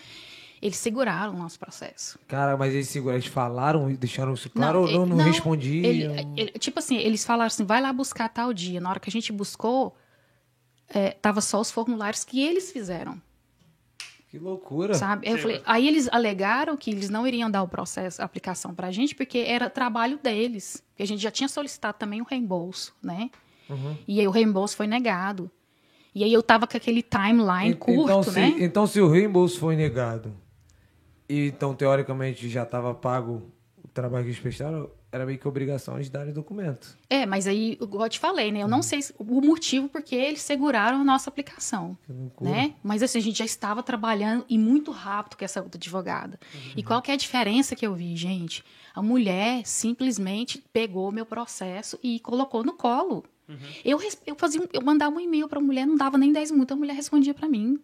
Eles 0.59 0.77
seguraram 0.77 1.34
o 1.34 1.38
nosso 1.38 1.59
processo. 1.59 2.19
Cara, 2.27 2.57
mas 2.57 2.73
eles 2.73 2.88
seguraram, 2.88 3.19
eles 3.19 3.30
falaram, 3.30 3.93
deixaram 3.93 4.34
isso 4.34 4.49
claro 4.49 4.81
não, 4.81 4.88
ou 4.88 4.91
não, 4.91 5.05
não, 5.05 5.18
não 5.18 5.26
respondiam? 5.26 5.85
Ele, 5.85 6.03
ele, 6.38 6.51
tipo 6.53 6.80
assim, 6.80 6.97
eles 6.97 7.26
falaram 7.26 7.47
assim, 7.47 7.63
vai 7.63 7.81
lá 7.81 7.91
buscar 7.93 8.30
tal 8.30 8.51
dia. 8.53 8.80
Na 8.80 8.89
hora 8.89 8.99
que 8.99 9.09
a 9.09 9.11
gente 9.11 9.31
buscou, 9.31 9.95
é, 10.93 11.11
tava 11.11 11.41
só 11.41 11.59
os 11.59 11.72
formulários 11.72 12.23
que 12.23 12.41
eles 12.41 12.72
fizeram. 12.72 13.22
Que 14.30 14.39
loucura. 14.39 14.93
Sabe? 14.93 15.27
Eu 15.27 15.38
falei, 15.38 15.61
aí 15.65 15.88
eles 15.88 16.07
alegaram 16.09 16.77
que 16.77 16.89
eles 16.89 17.09
não 17.09 17.27
iriam 17.27 17.51
dar 17.51 17.63
o 17.63 17.68
processo, 17.68 18.22
a 18.22 18.26
aplicação 18.26 18.73
pra 18.73 18.89
gente, 18.89 19.13
porque 19.13 19.39
era 19.39 19.69
trabalho 19.69 20.18
deles. 20.18 20.81
Porque 20.89 21.03
a 21.03 21.07
gente 21.07 21.22
já 21.22 21.30
tinha 21.30 21.49
solicitado 21.49 21.97
também 21.97 22.22
o 22.22 22.23
reembolso, 22.23 22.95
né? 23.03 23.30
Uhum. 23.69 23.97
E 24.07 24.22
aí 24.22 24.27
o 24.27 24.31
reembolso 24.31 24.77
foi 24.77 24.88
negado. 24.88 25.51
E 26.15 26.23
aí 26.23 26.31
eu 26.31 26.43
tava 26.43 26.65
com 26.65 26.77
aquele 26.77 27.01
timeline 27.01 27.72
então, 27.72 27.80
curto, 27.80 28.03
então, 28.03 28.23
se, 28.23 28.31
né? 28.39 28.55
Então, 28.59 28.88
se 28.88 29.01
o 29.01 29.09
reembolso 29.09 29.59
foi 29.59 29.76
negado, 29.76 30.34
e 31.27 31.47
então, 31.47 31.73
teoricamente, 31.73 32.49
já 32.49 32.63
estava 32.63 32.93
pago 32.93 33.49
o 33.84 33.88
trabalho 33.88 34.23
que 34.23 34.31
eles 34.31 34.39
prestaram, 34.39 34.89
era 35.11 35.25
meio 35.25 35.38
que 35.38 35.47
obrigação 35.47 35.99
de 35.99 36.09
dar 36.09 36.25
documento. 36.31 36.97
É, 37.09 37.25
mas 37.25 37.45
aí, 37.45 37.77
igual 37.81 38.05
eu 38.05 38.09
te 38.09 38.17
falei, 38.17 38.51
né? 38.51 38.63
Eu 38.63 38.67
não 38.67 38.81
sei 38.81 39.01
o 39.19 39.41
motivo 39.41 39.89
porque 39.89 40.15
eles 40.15 40.41
seguraram 40.41 41.01
a 41.01 41.03
nossa 41.03 41.29
aplicação, 41.29 41.97
né? 42.39 42.75
Mas 42.81 43.03
assim, 43.03 43.19
a 43.19 43.21
gente 43.21 43.39
já 43.39 43.45
estava 43.45 43.83
trabalhando 43.83 44.45
e 44.47 44.57
muito 44.57 44.91
rápido 44.91 45.38
com 45.38 45.43
essa 45.43 45.61
outra 45.61 45.77
advogada. 45.77 46.39
Uhum. 46.53 46.71
E 46.77 46.83
qual 46.83 47.01
que 47.01 47.11
é 47.11 47.13
a 47.13 47.17
diferença 47.17 47.75
que 47.75 47.85
eu 47.85 47.93
vi, 47.93 48.15
gente? 48.15 48.63
A 48.95 49.01
mulher 49.01 49.65
simplesmente 49.65 50.63
pegou 50.71 51.11
meu 51.11 51.25
processo 51.25 51.99
e 52.01 52.19
colocou 52.19 52.63
no 52.63 52.73
colo. 52.73 53.25
Uhum. 53.49 53.57
Eu, 53.83 53.99
eu, 54.25 54.35
fazia, 54.35 54.67
eu 54.71 54.81
mandava 54.81 55.13
um 55.15 55.19
e-mail 55.19 55.47
para 55.49 55.59
a 55.59 55.61
mulher, 55.61 55.85
não 55.85 55.95
dava 55.95 56.17
nem 56.17 56.31
10 56.31 56.51
minutos, 56.51 56.73
a 56.73 56.79
mulher 56.79 56.93
respondia 56.93 57.33
para 57.33 57.49
mim. 57.49 57.79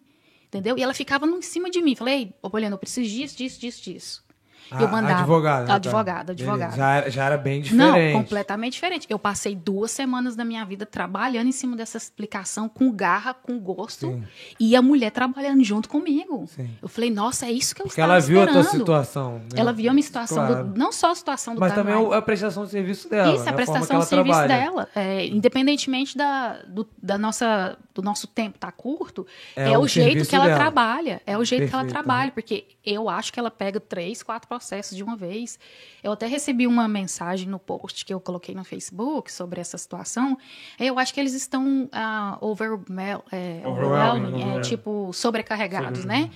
Entendeu? 0.46 0.78
E 0.78 0.82
ela 0.82 0.94
ficava 0.94 1.26
em 1.26 1.42
cima 1.42 1.68
de 1.68 1.82
mim. 1.82 1.94
Falei, 1.94 2.32
ô, 2.40 2.48
Poliana, 2.48 2.74
eu 2.74 2.78
preciso 2.78 3.06
disso, 3.06 3.36
disso, 3.36 3.60
disso, 3.60 3.82
disso. 3.82 4.27
A, 4.70 4.82
eu 4.82 4.88
mandava. 4.88 5.20
Advogada. 5.20 5.66
Né, 5.66 5.72
advogada, 5.72 6.32
advogada. 6.32 6.76
Já 6.76 6.94
era, 6.94 7.10
já 7.10 7.24
era 7.24 7.38
bem 7.38 7.62
diferente. 7.62 8.12
Não, 8.12 8.22
completamente 8.22 8.72
diferente. 8.74 9.06
Eu 9.08 9.18
passei 9.18 9.54
duas 9.54 9.90
semanas 9.90 10.36
da 10.36 10.44
minha 10.44 10.64
vida 10.64 10.84
trabalhando 10.84 11.46
em 11.48 11.52
cima 11.52 11.76
dessa 11.76 11.96
explicação 11.96 12.68
com 12.68 12.90
garra, 12.92 13.34
com 13.34 13.58
gosto. 13.58 14.08
Sim. 14.08 14.22
E 14.60 14.76
a 14.76 14.82
mulher 14.82 15.10
trabalhando 15.10 15.62
junto 15.64 15.88
comigo. 15.88 16.46
Sim. 16.48 16.68
Eu 16.82 16.88
falei, 16.88 17.10
nossa, 17.10 17.46
é 17.46 17.52
isso 17.52 17.74
que 17.74 17.82
eu 17.82 17.86
Porque 17.86 18.00
estava 18.00 18.18
esperando. 18.18 18.48
ela 18.48 18.52
viu 18.52 18.60
a 18.60 18.62
tua 18.62 18.78
situação. 18.78 19.34
Né? 19.34 19.48
Ela 19.56 19.72
viu 19.72 19.90
a 19.90 19.94
minha 19.94 20.02
situação, 20.02 20.46
claro. 20.46 20.64
do, 20.64 20.78
não 20.78 20.92
só 20.92 21.10
a 21.10 21.14
situação 21.14 21.54
do 21.54 21.60
Mas 21.60 21.74
também 21.74 21.94
a 22.14 22.22
prestação 22.22 22.64
de 22.64 22.70
serviço 22.70 23.08
dela. 23.08 23.34
Isso, 23.34 23.46
a, 23.46 23.50
a 23.50 23.52
prestação 23.52 23.98
de 24.00 24.06
serviço 24.06 24.38
trabalha. 24.38 24.64
dela. 24.64 24.88
É, 24.94 25.26
independentemente 25.26 26.16
da, 26.16 26.62
do, 26.66 26.88
da 27.02 27.16
nossa, 27.16 27.78
do 27.94 28.02
nosso 28.02 28.26
tempo 28.26 28.58
tá 28.58 28.70
curto, 28.70 29.26
é, 29.56 29.72
é 29.72 29.78
o, 29.78 29.82
o 29.82 29.88
jeito 29.88 30.28
que 30.28 30.34
ela 30.34 30.46
dela. 30.46 30.58
trabalha. 30.58 31.22
É 31.26 31.36
o 31.36 31.44
jeito 31.44 31.62
Perfeito. 31.62 31.70
que 31.70 31.92
ela 31.92 32.02
trabalha. 32.02 32.30
Porque 32.32 32.66
eu 32.84 33.08
acho 33.08 33.32
que 33.32 33.38
ela 33.38 33.50
pega 33.50 33.80
três, 33.80 34.22
quatro 34.22 34.48
processos 34.58 34.96
de 34.96 35.02
uma 35.02 35.16
vez 35.16 35.28
vez. 35.28 35.58
Eu 36.02 36.12
até 36.12 36.26
recebi 36.26 36.66
uma 36.66 36.88
mensagem 36.88 37.48
no 37.48 37.58
post 37.58 38.04
que 38.04 38.12
eu 38.12 38.20
coloquei 38.20 38.54
no 38.54 38.64
Facebook 38.64 39.30
sobre 39.30 39.60
essa 39.60 39.76
situação. 39.76 40.36
Eu 40.78 40.98
acho 40.98 41.12
que 41.12 41.20
eles 41.20 41.34
estão 41.34 41.84
uh, 41.84 42.44
overwhelming, 42.44 43.22
é, 43.30 43.62
overwhelming, 43.66 44.56
é, 44.56 44.60
tipo 44.60 45.12
sobrecarregados, 45.12 46.02
Sim. 46.02 46.08
né? 46.08 46.30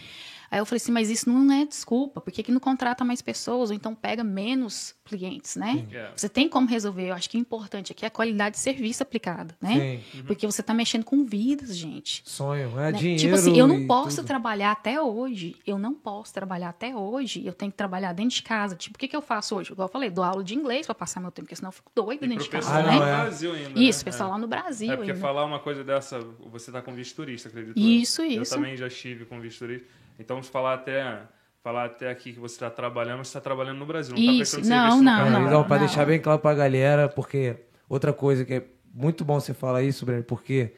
Aí 0.52 0.58
eu 0.58 0.66
falei 0.66 0.76
assim, 0.76 0.92
mas 0.92 1.08
isso 1.08 1.30
não 1.30 1.50
é 1.50 1.64
desculpa, 1.64 2.20
por 2.20 2.30
que, 2.30 2.42
que 2.42 2.52
não 2.52 2.60
contrata 2.60 3.02
mais 3.06 3.22
pessoas? 3.22 3.70
Ou 3.70 3.74
então 3.74 3.94
pega 3.94 4.22
menos 4.22 4.94
clientes, 5.02 5.56
né? 5.56 5.86
Yeah. 5.90 6.12
Você 6.14 6.28
tem 6.28 6.46
como 6.46 6.68
resolver. 6.68 7.08
Eu 7.08 7.14
acho 7.14 7.30
que 7.30 7.38
o 7.38 7.40
importante 7.40 7.90
aqui 7.90 8.04
é 8.04 8.08
a 8.08 8.10
qualidade 8.10 8.56
de 8.56 8.60
serviço 8.60 9.02
aplicada, 9.02 9.56
né? 9.58 10.02
Uhum. 10.14 10.24
Porque 10.24 10.46
você 10.46 10.60
está 10.60 10.74
mexendo 10.74 11.04
com 11.04 11.24
vidas, 11.24 11.74
gente. 11.74 12.22
Sonho, 12.26 12.70
é 12.78 12.92
né? 12.92 12.98
dinheiro. 12.98 13.22
Tipo 13.22 13.34
assim, 13.34 13.58
eu 13.58 13.66
não 13.66 13.86
posso 13.86 14.16
tudo. 14.16 14.26
trabalhar 14.26 14.72
até 14.72 15.00
hoje. 15.00 15.56
Eu 15.66 15.78
não 15.78 15.94
posso 15.94 16.34
trabalhar 16.34 16.68
até 16.68 16.94
hoje. 16.94 17.46
Eu 17.46 17.54
tenho 17.54 17.70
que 17.70 17.78
trabalhar 17.78 18.12
dentro 18.12 18.36
de 18.36 18.42
casa. 18.42 18.76
Tipo, 18.76 18.96
o 18.96 18.98
que, 18.98 19.08
que 19.08 19.16
eu 19.16 19.22
faço 19.22 19.56
hoje? 19.56 19.72
Igual 19.72 19.88
eu 19.88 19.92
falei, 19.92 20.10
dou 20.10 20.22
aula 20.22 20.44
de 20.44 20.54
inglês 20.54 20.84
para 20.84 20.94
passar 20.94 21.18
meu 21.18 21.30
tempo, 21.30 21.46
porque 21.46 21.56
senão 21.56 21.68
eu 21.68 21.72
fico 21.72 21.90
doido 21.94 22.26
dentro 22.26 22.44
de 22.44 22.50
casa, 22.50 22.74
ah, 22.74 22.82
né? 22.82 22.92
Não, 22.92 23.06
é. 23.06 23.16
Brasil 23.22 23.52
ainda, 23.54 23.80
isso, 23.80 24.00
né? 24.00 24.04
pessoal 24.04 24.28
é. 24.28 24.32
lá 24.32 24.38
no 24.38 24.46
Brasil. 24.46 24.92
É 24.92 24.96
porque 24.96 25.12
ainda. 25.12 25.22
falar 25.22 25.46
uma 25.46 25.60
coisa 25.60 25.82
dessa, 25.82 26.20
você 26.50 26.68
está 26.68 26.82
com 26.82 26.94
visto 26.94 27.16
turista, 27.16 27.48
acredito. 27.48 27.78
Isso, 27.78 28.20
eu. 28.20 28.42
isso. 28.42 28.54
Eu 28.54 28.58
também 28.58 28.76
já 28.76 28.86
estive 28.86 29.24
com 29.24 29.40
visto 29.40 29.60
turista. 29.60 30.01
Então, 30.18 30.36
vamos 30.36 30.48
falar 30.48 30.74
até 30.74 31.22
falar 31.62 31.84
até 31.84 32.10
aqui 32.10 32.32
que 32.32 32.40
você 32.40 32.56
está 32.56 32.68
trabalhando, 32.68 33.18
mas 33.18 33.28
você 33.28 33.38
está 33.38 33.40
trabalhando 33.40 33.78
no 33.78 33.86
Brasil, 33.86 34.14
não 34.16 34.20
está 34.20 34.32
prestando 34.36 34.68
não, 34.68 34.90
serviço 34.90 35.04
não, 35.04 35.30
não, 35.30 35.46
Então, 35.46 35.64
para 35.64 35.78
deixar 35.78 36.04
bem 36.04 36.18
claro 36.18 36.40
para 36.40 36.50
a 36.50 36.54
galera, 36.54 37.08
porque 37.08 37.56
outra 37.88 38.12
coisa 38.12 38.44
que 38.44 38.54
é 38.54 38.64
muito 38.92 39.24
bom 39.24 39.38
você 39.38 39.54
falar 39.54 39.82
isso, 39.82 40.04
Breno, 40.04 40.24
porque 40.24 40.72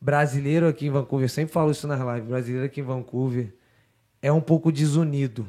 brasileiro 0.00 0.66
aqui 0.66 0.86
em 0.86 0.90
Vancouver, 0.90 1.26
eu 1.26 1.28
sempre 1.28 1.52
falo 1.52 1.70
isso 1.70 1.86
nas 1.86 2.00
lives, 2.00 2.28
brasileiro 2.28 2.66
aqui 2.66 2.80
em 2.80 2.84
Vancouver 2.84 3.52
é 4.22 4.32
um 4.32 4.40
pouco 4.40 4.72
desunido. 4.72 5.46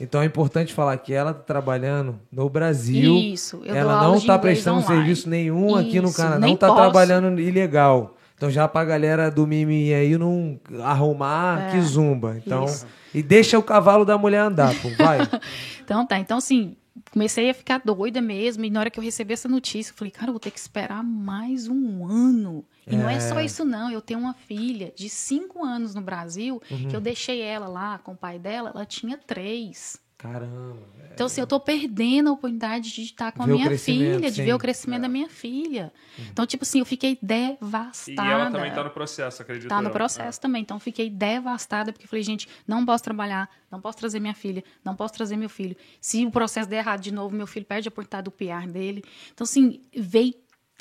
Então 0.00 0.22
é 0.22 0.24
importante 0.24 0.72
falar 0.72 0.96
que 0.98 1.12
ela 1.12 1.32
está 1.32 1.42
trabalhando 1.42 2.18
no 2.30 2.48
Brasil. 2.48 3.14
Isso, 3.16 3.62
ela 3.64 4.02
não 4.02 4.16
está 4.16 4.38
prestando 4.38 4.78
online. 4.78 4.96
serviço 4.96 5.28
nenhum 5.28 5.68
isso, 5.68 5.76
aqui 5.78 6.00
no 6.00 6.12
Canadá, 6.12 6.38
não 6.38 6.54
está 6.54 6.74
trabalhando 6.74 7.40
ilegal. 7.40 8.16
Então 8.42 8.50
já 8.50 8.66
pra 8.66 8.84
galera 8.84 9.30
do 9.30 9.46
mimimi 9.46 9.94
aí 9.94 10.18
não 10.18 10.58
arrumar 10.82 11.68
É, 11.68 11.70
que 11.70 11.80
zumba. 11.80 12.36
Então, 12.44 12.64
isso. 12.64 12.84
e 13.14 13.22
deixa 13.22 13.56
o 13.56 13.62
cavalo 13.62 14.04
da 14.04 14.18
mulher 14.18 14.40
andar, 14.40 14.74
pô, 14.82 14.88
vai. 14.98 15.18
Então 15.84 16.04
tá, 16.04 16.18
então 16.18 16.38
assim, 16.38 16.76
comecei 17.12 17.48
a 17.50 17.54
ficar 17.54 17.80
doida 17.84 18.20
mesmo, 18.20 18.64
e 18.64 18.70
na 18.70 18.80
hora 18.80 18.90
que 18.90 18.98
eu 18.98 19.04
recebi 19.04 19.32
essa 19.32 19.48
notícia, 19.48 19.92
eu 19.92 19.96
falei, 19.96 20.10
cara, 20.10 20.28
eu 20.30 20.32
vou 20.32 20.40
ter 20.40 20.50
que 20.50 20.58
esperar 20.58 21.04
mais 21.04 21.68
um 21.68 22.04
ano. 22.04 22.64
E 22.84 22.96
não 22.96 23.08
é 23.08 23.20
só 23.20 23.38
É. 23.38 23.44
isso 23.44 23.64
não, 23.64 23.92
eu 23.92 24.00
tenho 24.00 24.18
uma 24.18 24.34
filha 24.34 24.92
de 24.96 25.08
cinco 25.08 25.64
anos 25.64 25.94
no 25.94 26.00
Brasil, 26.00 26.60
Uhum. 26.68 26.88
que 26.88 26.96
eu 26.96 27.00
deixei 27.00 27.40
ela 27.42 27.68
lá 27.68 27.98
com 27.98 28.10
o 28.12 28.16
pai 28.16 28.40
dela, 28.40 28.72
ela 28.74 28.84
tinha 28.84 29.16
três. 29.16 29.98
Caramba. 30.22 30.92
Então, 31.14 31.26
assim, 31.26 31.40
eu 31.40 31.46
tô 31.46 31.60
perdendo 31.60 32.30
a 32.30 32.32
oportunidade 32.32 32.90
de 32.90 33.02
estar 33.02 33.32
com 33.32 33.42
a 33.42 33.46
minha 33.46 33.78
filha, 33.78 34.30
de 34.30 34.36
sim. 34.36 34.44
ver 34.44 34.54
o 34.54 34.58
crescimento 34.58 35.02
da 35.02 35.08
minha 35.08 35.28
filha. 35.28 35.92
Então, 36.30 36.46
tipo 36.46 36.64
assim, 36.64 36.78
eu 36.78 36.86
fiquei 36.86 37.18
E 37.22 37.26
devastada. 37.26 38.28
ela 38.28 38.50
também 38.50 38.72
tá 38.72 38.82
no 38.82 38.90
processo, 38.90 39.42
acredito. 39.42 39.68
Tá 39.68 39.82
no 39.82 39.88
eu. 39.88 39.92
processo 39.92 40.40
também. 40.40 40.62
Então, 40.62 40.80
fiquei 40.80 41.10
devastada, 41.10 41.92
porque 41.92 42.06
falei, 42.06 42.22
gente, 42.22 42.48
não 42.66 42.84
posso 42.86 43.04
trabalhar, 43.04 43.48
não 43.70 43.80
posso 43.80 43.98
trazer 43.98 44.20
minha 44.20 44.34
filha, 44.34 44.64
não 44.82 44.96
posso 44.96 45.12
trazer 45.12 45.36
meu 45.36 45.50
filho. 45.50 45.76
Se 46.00 46.24
o 46.24 46.30
processo 46.30 46.68
der 46.68 46.78
errado 46.78 47.00
de 47.00 47.12
novo, 47.12 47.34
meu 47.34 47.46
filho 47.46 47.66
perde 47.66 47.88
a 47.88 47.90
oportunidade 47.90 48.24
do 48.24 48.30
PR 48.30 48.66
dele. 48.66 49.04
Então, 49.34 49.44
assim, 49.44 49.80
veio 49.94 50.34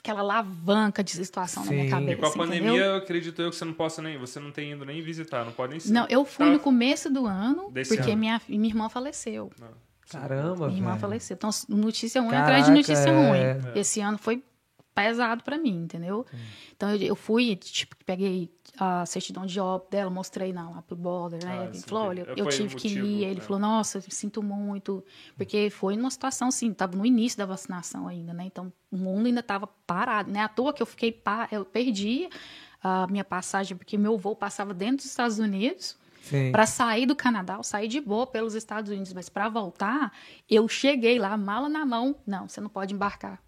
aquela 0.03 0.21
alavanca 0.21 1.03
de 1.03 1.11
situação 1.11 1.63
na 1.63 1.71
minha 1.71 1.83
Sim. 1.85 1.89
cabeça. 1.91 2.11
E 2.11 2.15
com 2.15 2.25
a 2.25 2.29
entendeu? 2.29 2.47
pandemia, 2.47 2.81
eu 2.85 2.95
acredito 2.95 3.41
eu 3.41 3.49
que 3.51 3.55
você 3.55 3.65
não 3.65 3.73
possa 3.73 4.01
nem, 4.01 4.17
você 4.17 4.39
não 4.39 4.51
tem 4.51 4.71
ido 4.71 4.83
nem 4.83 5.01
visitar, 5.01 5.45
não 5.45 5.51
pode 5.51 5.71
nem 5.71 5.79
ser. 5.79 5.93
Não, 5.93 6.07
eu 6.09 6.25
fui 6.25 6.47
Tá- 6.47 6.51
no 6.53 6.59
começo 6.59 7.09
do 7.09 7.25
ano, 7.27 7.69
Desse 7.71 7.95
porque 7.95 8.11
ano. 8.11 8.19
minha, 8.19 8.41
minha 8.49 8.67
irmã 8.67 8.89
faleceu. 8.89 9.51
Caramba, 10.09 10.67
Minha 10.67 10.79
irmã 10.79 10.97
faleceu. 10.97 11.35
Então, 11.35 11.49
notícia 11.69 12.19
ruim 12.19 12.31
Caraca, 12.31 12.47
atrás 12.49 12.65
de 12.65 12.71
notícia 12.71 13.09
é. 13.09 13.11
ruim. 13.53 13.71
Esse 13.79 14.01
ano 14.01 14.17
foi 14.17 14.43
pesado 14.93 15.43
pra 15.43 15.57
mim, 15.57 15.83
entendeu? 15.83 16.25
Então, 16.75 16.93
eu, 16.93 17.01
eu 17.01 17.15
fui, 17.15 17.55
tipo, 17.55 17.95
peguei 18.05 18.51
a 18.77 19.05
certidão 19.05 19.45
de 19.45 19.59
óbito 19.59 19.91
dela, 19.91 20.09
mostrei 20.09 20.53
não, 20.53 20.73
lá 20.73 20.81
pro 20.81 20.95
border, 20.95 21.43
né? 21.43 21.59
Ah, 21.59 21.65
ele 21.65 21.77
sim, 21.77 21.87
falou, 21.87 22.07
olha, 22.07 22.21
eu 22.35 22.45
Foi 22.45 22.45
o 22.45 22.49
tive 22.49 22.75
que 22.75 22.87
ir. 22.87 23.23
Ele 23.23 23.35
né? 23.35 23.41
falou, 23.41 23.59
nossa, 23.59 23.97
eu 23.97 24.03
sinto 24.09 24.41
muito. 24.43 25.03
Porque 25.35 25.69
foi 25.69 25.95
numa 25.95 26.09
situação, 26.09 26.49
assim, 26.49 26.73
tava 26.73 26.97
no 26.97 27.05
início 27.05 27.37
da 27.37 27.45
vacinação 27.45 28.07
ainda, 28.07 28.33
né? 28.33 28.43
Então, 28.45 28.71
o 28.91 28.97
mundo 28.97 29.27
ainda 29.27 29.43
tava 29.43 29.67
parado, 29.67 30.31
né? 30.31 30.41
À 30.41 30.47
toa 30.47 30.73
que 30.73 30.81
eu 30.81 30.85
fiquei, 30.85 31.21
eu 31.51 31.65
perdi 31.65 32.29
a 32.83 33.07
minha 33.07 33.23
passagem, 33.23 33.77
porque 33.77 33.97
meu 33.97 34.17
voo 34.17 34.35
passava 34.35 34.73
dentro 34.73 34.97
dos 34.97 35.05
Estados 35.05 35.39
Unidos. 35.39 35.97
Sim. 36.21 36.51
Para 36.51 36.67
sair 36.67 37.05
do 37.05 37.15
Canadá, 37.15 37.55
eu 37.55 37.63
saí 37.63 37.87
de 37.87 37.99
boa 37.99 38.27
pelos 38.27 38.53
Estados 38.53 38.91
Unidos, 38.91 39.11
mas 39.11 39.27
para 39.27 39.49
voltar, 39.49 40.13
eu 40.49 40.67
cheguei 40.67 41.17
lá, 41.17 41.35
mala 41.35 41.67
na 41.67 41.85
mão. 41.85 42.15
Não, 42.27 42.47
você 42.47 42.61
não 42.61 42.69
pode 42.69 42.93
embarcar. 42.93 43.41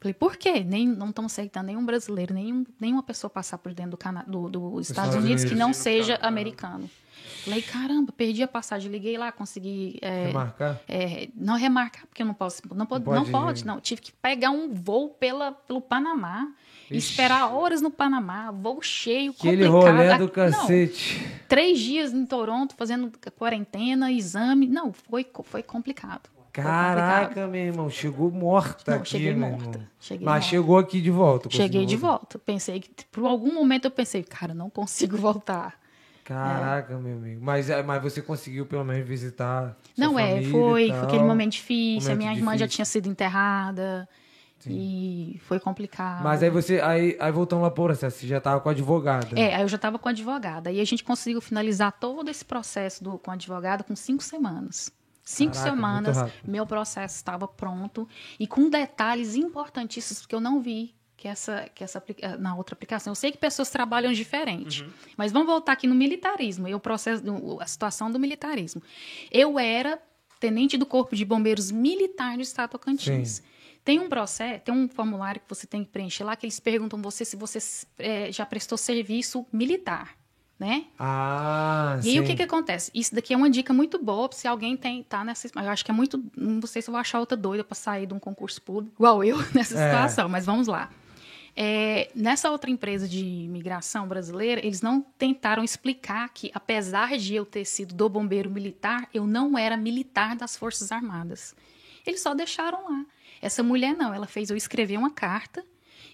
Falei, 0.00 0.14
por 0.14 0.36
quê? 0.36 0.60
Nem, 0.64 0.86
não 0.86 1.08
estão 1.08 1.26
aceitando 1.26 1.66
nenhum 1.66 1.84
brasileiro, 1.84 2.32
nenhum, 2.32 2.64
nenhuma 2.80 3.02
pessoa 3.02 3.28
passar 3.28 3.58
por 3.58 3.74
dentro 3.74 3.92
do, 3.92 3.96
Cana 3.96 4.24
do, 4.28 4.48
dos 4.48 4.88
Estados 4.90 5.08
Estados 5.10 5.14
Unidos 5.16 5.42
que 5.42 5.50
Unidos. 5.50 5.58
não 5.60 5.68
No 5.68 5.74
seja 5.74 6.12
Canadá. 6.12 6.28
americano. 6.28 6.90
Falei, 7.44 7.62
caramba, 7.62 8.12
perdi 8.12 8.42
a 8.42 8.48
passagem. 8.48 8.90
Liguei 8.92 9.16
lá, 9.18 9.32
consegui. 9.32 9.98
é, 10.02 10.26
Remarcar? 10.26 10.80
é, 10.88 11.28
não 11.34 11.56
remarcar, 11.56 12.06
porque 12.06 12.22
eu 12.22 12.26
não 12.26 12.34
posso. 12.34 12.62
Não 12.74 12.86
pode, 12.86 13.04
Não 13.06 13.12
não 13.14 13.20
pode- 13.22 13.32
pode, 13.32 13.66
não. 13.66 13.80
Tive 13.80 14.00
que 14.00 14.12
pegar 14.12 14.50
um 14.50 14.72
voo 14.72 15.08
pela, 15.10 15.50
pelo 15.52 15.80
Panamá, 15.80 16.48
esperar 16.90 17.52
horas 17.52 17.80
no 17.82 17.90
Panamá, 17.90 18.50
voo 18.52 18.80
cheio, 18.82 19.32
Aquele 19.36 19.66
complicado. 19.66 19.96
rolê 19.96 20.10
Ah, 20.10 20.16
do 20.18 20.24
não, 20.24 20.28
cacete. 20.30 21.26
três 21.48 21.78
dias 21.80 22.12
em 22.12 22.24
Toronto 22.24 22.74
fazendo 22.76 23.10
quarentena, 23.36 24.12
exame. 24.12 24.66
Não, 24.68 24.92
foi, 24.92 25.26
foi 25.44 25.62
complicado. 25.62 26.28
Caraca, 26.62 27.46
meu 27.46 27.60
irmão, 27.62 27.90
chegou 27.90 28.30
morta 28.30 28.92
Não, 28.92 28.98
aqui, 28.98 29.10
cheguei 29.10 29.34
meu 29.34 29.48
morta. 29.50 29.64
irmão. 29.64 29.88
Cheguei 30.00 30.24
Mas 30.24 30.34
morta. 30.34 30.48
chegou 30.48 30.78
aqui 30.78 31.00
de 31.00 31.10
volta. 31.10 31.50
Cheguei 31.50 31.86
de 31.86 31.96
volta. 31.96 32.38
Pensei 32.38 32.80
que, 32.80 32.90
por 33.06 33.24
algum 33.26 33.54
momento, 33.54 33.84
eu 33.86 33.90
pensei, 33.90 34.22
cara, 34.22 34.54
não 34.54 34.68
consigo 34.70 35.16
voltar. 35.18 35.78
Caraca, 36.24 36.98
meu 36.98 37.16
amigo. 37.16 37.40
Mas, 37.42 37.70
é, 37.70 37.82
mas 37.82 38.02
você 38.02 38.20
conseguiu 38.20 38.66
pelo 38.66 38.84
menos 38.84 39.06
visitar. 39.08 39.76
sua 39.96 40.04
não 40.04 40.18
é, 40.18 40.42
foi, 40.42 40.88
foi 40.88 40.90
aquele 40.90 41.22
momento 41.22 41.52
difícil. 41.52 42.10
a 42.10 42.14
Momento 42.14 42.18
minha 42.18 42.32
irmã 42.38 42.50
já 42.52 42.66
difícil. 42.66 42.76
tinha 42.76 42.84
sido 42.84 43.08
enterrada. 43.08 44.06
E 44.66 45.40
foi 45.44 45.58
complicado. 45.60 46.22
Mas 46.22 46.42
aí 46.42 46.50
você. 46.50 46.80
Aí, 46.80 47.16
aí 47.20 47.32
voltando 47.32 47.62
lá 47.62 47.70
processo, 47.70 48.18
você 48.18 48.26
já 48.26 48.40
tava 48.40 48.60
com 48.60 48.68
a 48.68 48.72
advogada. 48.72 49.28
É, 49.38 49.54
aí 49.54 49.62
eu 49.62 49.68
já 49.68 49.76
estava 49.76 49.98
com 49.98 50.08
a 50.08 50.10
advogada. 50.10 50.70
E 50.70 50.80
a 50.80 50.84
gente 50.84 51.04
conseguiu 51.04 51.40
finalizar 51.40 51.92
todo 51.92 52.28
esse 52.28 52.44
processo 52.44 53.02
do, 53.02 53.18
com 53.18 53.30
a 53.30 53.34
advogada 53.34 53.84
com 53.84 53.94
cinco 53.96 54.22
semanas. 54.22 54.92
Cinco 55.30 55.52
Caraca, 55.54 55.70
semanas, 55.76 56.16
meu 56.42 56.66
processo 56.66 57.16
estava 57.16 57.46
pronto 57.46 58.08
e 58.40 58.46
com 58.46 58.70
detalhes 58.70 59.34
importantíssimos 59.34 60.24
que 60.24 60.34
eu 60.34 60.40
não 60.40 60.60
vi 60.62 60.94
que 61.18 61.28
essa, 61.28 61.68
que 61.74 61.84
essa 61.84 61.98
aplica- 61.98 62.38
na 62.38 62.54
outra 62.54 62.74
aplicação. 62.74 63.10
Eu 63.10 63.14
sei 63.14 63.30
que 63.30 63.36
pessoas 63.36 63.68
trabalham 63.68 64.10
diferente, 64.12 64.84
Uhum. 64.84 64.90
mas 65.18 65.30
vamos 65.30 65.46
voltar 65.48 65.72
aqui 65.72 65.86
no 65.86 65.94
militarismo 65.94 66.66
e 66.66 66.74
o 66.74 66.80
processo, 66.80 67.22
a 67.60 67.66
situação 67.66 68.10
do 68.10 68.18
militarismo. 68.18 68.80
Eu 69.30 69.58
era 69.58 70.00
tenente 70.40 70.78
do 70.78 70.86
Corpo 70.86 71.14
de 71.14 71.24
Bombeiros 71.26 71.70
Militar 71.70 72.36
do 72.36 72.42
Estado 72.42 72.70
do 72.70 72.72
Tocantins. 72.72 73.42
Tem 73.84 73.98
um 74.00 74.08
processo, 74.08 74.60
tem 74.64 74.74
um 74.74 74.88
formulário 74.88 75.40
que 75.40 75.48
você 75.48 75.66
tem 75.66 75.84
que 75.84 75.90
preencher 75.90 76.22
lá 76.24 76.36
que 76.36 76.46
eles 76.46 76.60
perguntam 76.60 77.02
você 77.02 77.24
se 77.24 77.36
você 77.36 77.58
eh, 77.98 78.30
já 78.32 78.46
prestou 78.46 78.78
serviço 78.78 79.44
militar, 79.52 80.16
né? 80.58 80.86
Ah, 80.98 81.96
E 82.00 82.02
sim. 82.02 82.10
aí 82.10 82.20
o 82.20 82.24
que 82.24 82.34
que 82.34 82.42
acontece? 82.42 82.90
Isso 82.94 83.14
daqui 83.14 83.32
é 83.32 83.36
uma 83.36 83.48
dica 83.48 83.72
muito 83.72 84.02
boa 84.02 84.28
se 84.32 84.48
alguém 84.48 84.76
tem 84.76 85.02
tá 85.02 85.24
nessa, 85.24 85.46
eu 85.54 85.68
acho 85.70 85.84
que 85.84 85.90
é 85.90 85.94
muito, 85.94 86.22
não 86.36 86.66
sei 86.66 86.82
se 86.82 86.90
eu 86.90 86.92
vou 86.92 87.00
achar 87.00 87.20
outra 87.20 87.36
doida 87.36 87.62
para 87.62 87.74
sair 87.76 88.06
de 88.06 88.14
um 88.14 88.18
concurso 88.18 88.60
público 88.62 88.94
igual 88.96 89.22
eu 89.22 89.36
nessa 89.54 89.78
É. 89.78 89.90
situação, 89.90 90.28
mas 90.28 90.44
vamos 90.44 90.66
lá. 90.66 90.90
É, 91.60 92.10
nessa 92.14 92.50
outra 92.52 92.70
empresa 92.70 93.08
de 93.08 93.24
imigração 93.24 94.06
brasileira, 94.06 94.64
eles 94.64 94.80
não 94.80 95.00
tentaram 95.18 95.64
explicar 95.64 96.28
que, 96.28 96.52
apesar 96.54 97.16
de 97.18 97.34
eu 97.34 97.44
ter 97.44 97.64
sido 97.64 97.94
do 97.94 98.08
bombeiro 98.08 98.48
militar, 98.50 99.08
eu 99.12 99.26
não 99.26 99.58
era 99.58 99.76
militar 99.76 100.36
das 100.36 100.56
Forças 100.56 100.92
Armadas. 100.92 101.56
Eles 102.06 102.20
só 102.20 102.32
deixaram 102.32 102.84
lá. 102.88 103.04
Essa 103.42 103.62
mulher 103.62 103.96
não, 103.96 104.14
ela 104.14 104.26
fez 104.26 104.50
eu 104.50 104.56
escrever 104.56 104.96
uma 104.98 105.10
carta 105.10 105.64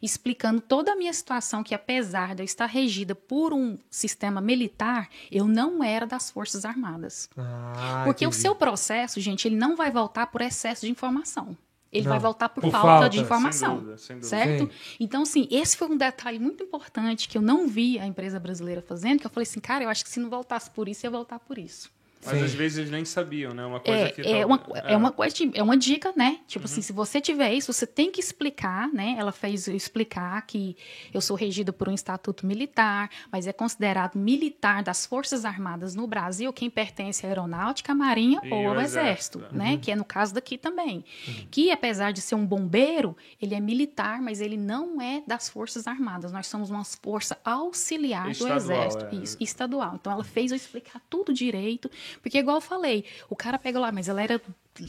explicando 0.05 0.61
toda 0.61 0.93
a 0.93 0.97
minha 0.97 1.13
situação, 1.13 1.63
que 1.63 1.75
apesar 1.75 2.35
de 2.35 2.43
eu 2.43 2.45
estar 2.45 2.67
regida 2.67 3.15
por 3.15 3.53
um 3.53 3.79
sistema 3.91 4.41
militar, 4.41 5.09
eu 5.31 5.47
não 5.47 5.83
era 5.83 6.07
das 6.07 6.31
Forças 6.31 6.65
Armadas. 6.65 7.29
Ah, 7.37 8.03
Porque 8.05 8.25
o 8.27 8.29
entendi. 8.29 8.43
seu 8.43 8.55
processo, 8.55 9.21
gente, 9.21 9.49
ele 9.49 9.57
não 9.57 9.77
vai 9.77 9.91
voltar 9.91 10.27
por 10.27 10.41
excesso 10.41 10.85
de 10.87 10.91
informação. 10.93 11.57
Ele 11.91 12.07
Não, 12.07 12.11
vai 12.11 12.19
voltar 12.19 12.49
por, 12.49 12.61
por 12.61 12.73
falta, 12.73 12.87
falta, 12.89 13.09
de 13.09 13.17
sem 13.19 13.25
informação. 13.25 13.77
dúvida, 13.77 13.99
sem 13.99 14.17
dúvida. 14.19 14.29
Certo? 14.29 14.65
Sim. 14.65 14.71
Então, 14.99 15.23
assim, 15.23 15.47
esse 15.49 15.77
foi 15.77 15.87
um 15.89 15.97
detalhe 15.97 16.41
muito 16.41 16.65
importante 16.65 17.29
que 17.29 17.39
eu 17.39 17.43
não 17.43 17.69
vi 17.69 18.01
a 18.01 18.05
empresa 18.07 18.41
brasileira 18.41 18.83
fazendo, 18.83 19.21
que 19.21 19.27
eu 19.27 19.31
falei 19.31 19.45
assim, 19.49 19.61
cara, 19.61 19.85
eu 19.85 19.89
acho 19.89 20.03
que 20.03 20.11
se 20.11 20.19
não 20.19 20.29
voltasse 20.29 20.69
por 20.71 20.89
isso, 20.89 21.07
ia 21.07 21.11
voltar 21.11 21.39
por 21.39 21.57
isso. 21.57 21.94
Mas 22.27 22.39
Sim. 22.39 22.45
às 22.45 22.55
vezes 22.55 22.79
eles 22.79 22.91
nem 22.91 23.05
sabiam, 23.05 23.53
né? 23.53 23.65
Uma 23.65 23.81
coisa 23.81 24.05
É, 24.05 24.11
que. 24.11 24.21
é, 24.23 24.47
uma, 24.47 24.61
é, 24.85 24.97
uma 24.97 25.13
coisa, 25.13 25.35
é 25.55 25.63
uma 25.63 25.77
dica, 25.77 26.13
né? 26.17 26.39
Tipo 26.47 26.65
Uhum. 26.67 26.73
assim, 26.73 26.83
se 26.83 26.93
você 26.93 27.21
tiver 27.21 27.53
isso, 27.53 27.73
você 27.73 27.87
tem 27.87 28.11
que 28.11 28.21
explicar, 28.21 28.89
né? 28.93 29.15
Ela 29.19 29.33
fez 29.33 29.69
eu 29.69 29.75
explicar 29.77 30.41
que 30.47 30.77
eu 31.13 31.21
sou 31.21 31.37
regida 31.37 31.73
por 31.73 31.89
um 31.89 31.93
estatuto 31.93 32.47
militar, 32.47 33.11
mas 33.31 33.47
é 33.47 33.53
considerado 33.53 34.17
militar 34.17 34.83
das 34.83 35.05
Forças 35.07 35.45
Armadas 35.45 35.95
no 35.95 36.07
Brasil 36.07 36.53
quem 36.53 36.71
pertence 36.71 37.25
à 37.27 37.29
Aeronáutica, 37.29 37.93
à 37.93 37.95
Marinha 37.95 38.41
E 38.45 38.51
ou 38.53 38.69
ao 38.69 38.81
Exército, 38.81 39.39
Exército, 39.39 39.55
né? 39.57 39.79
Que 39.81 39.91
é 39.91 39.97
no 39.97 40.05
caso 40.05 40.33
daqui 40.35 40.57
também. 40.57 41.05
Que 41.51 41.71
apesar 41.71 42.13
de 42.13 42.21
ser 42.21 42.35
um 42.35 42.47
bombeiro, 42.47 43.17
ele 43.41 43.55
é 43.55 43.61
militar, 43.61 44.21
mas 44.23 44.41
ele 44.41 44.57
não 44.57 45.01
é 45.01 45.23
das 45.27 45.49
Forças 45.49 45.87
Armadas. 45.87 46.33
Nós 46.33 46.47
somos 46.47 46.71
uma 46.71 46.85
força 46.85 47.39
auxiliar 47.45 48.31
Estadual, 48.31 48.59
do 48.59 48.65
Exército. 48.65 49.05
é. 49.07 49.15
Isso, 49.17 49.37
estadual. 49.41 49.95
Então 49.97 50.13
ela 50.13 50.25
fez 50.25 50.51
eu 50.51 50.57
explicar 50.57 51.01
tudo 51.11 51.33
direito, 51.33 51.91
porque 52.21 52.39
igual 52.39 52.57
eu 52.57 52.61
falei, 52.61 53.05
o 53.29 53.37
cara 53.37 53.59
pegou 53.59 53.81
lá, 53.81 53.91
mas 53.93 54.09
ela 54.09 54.23
era 54.23 54.41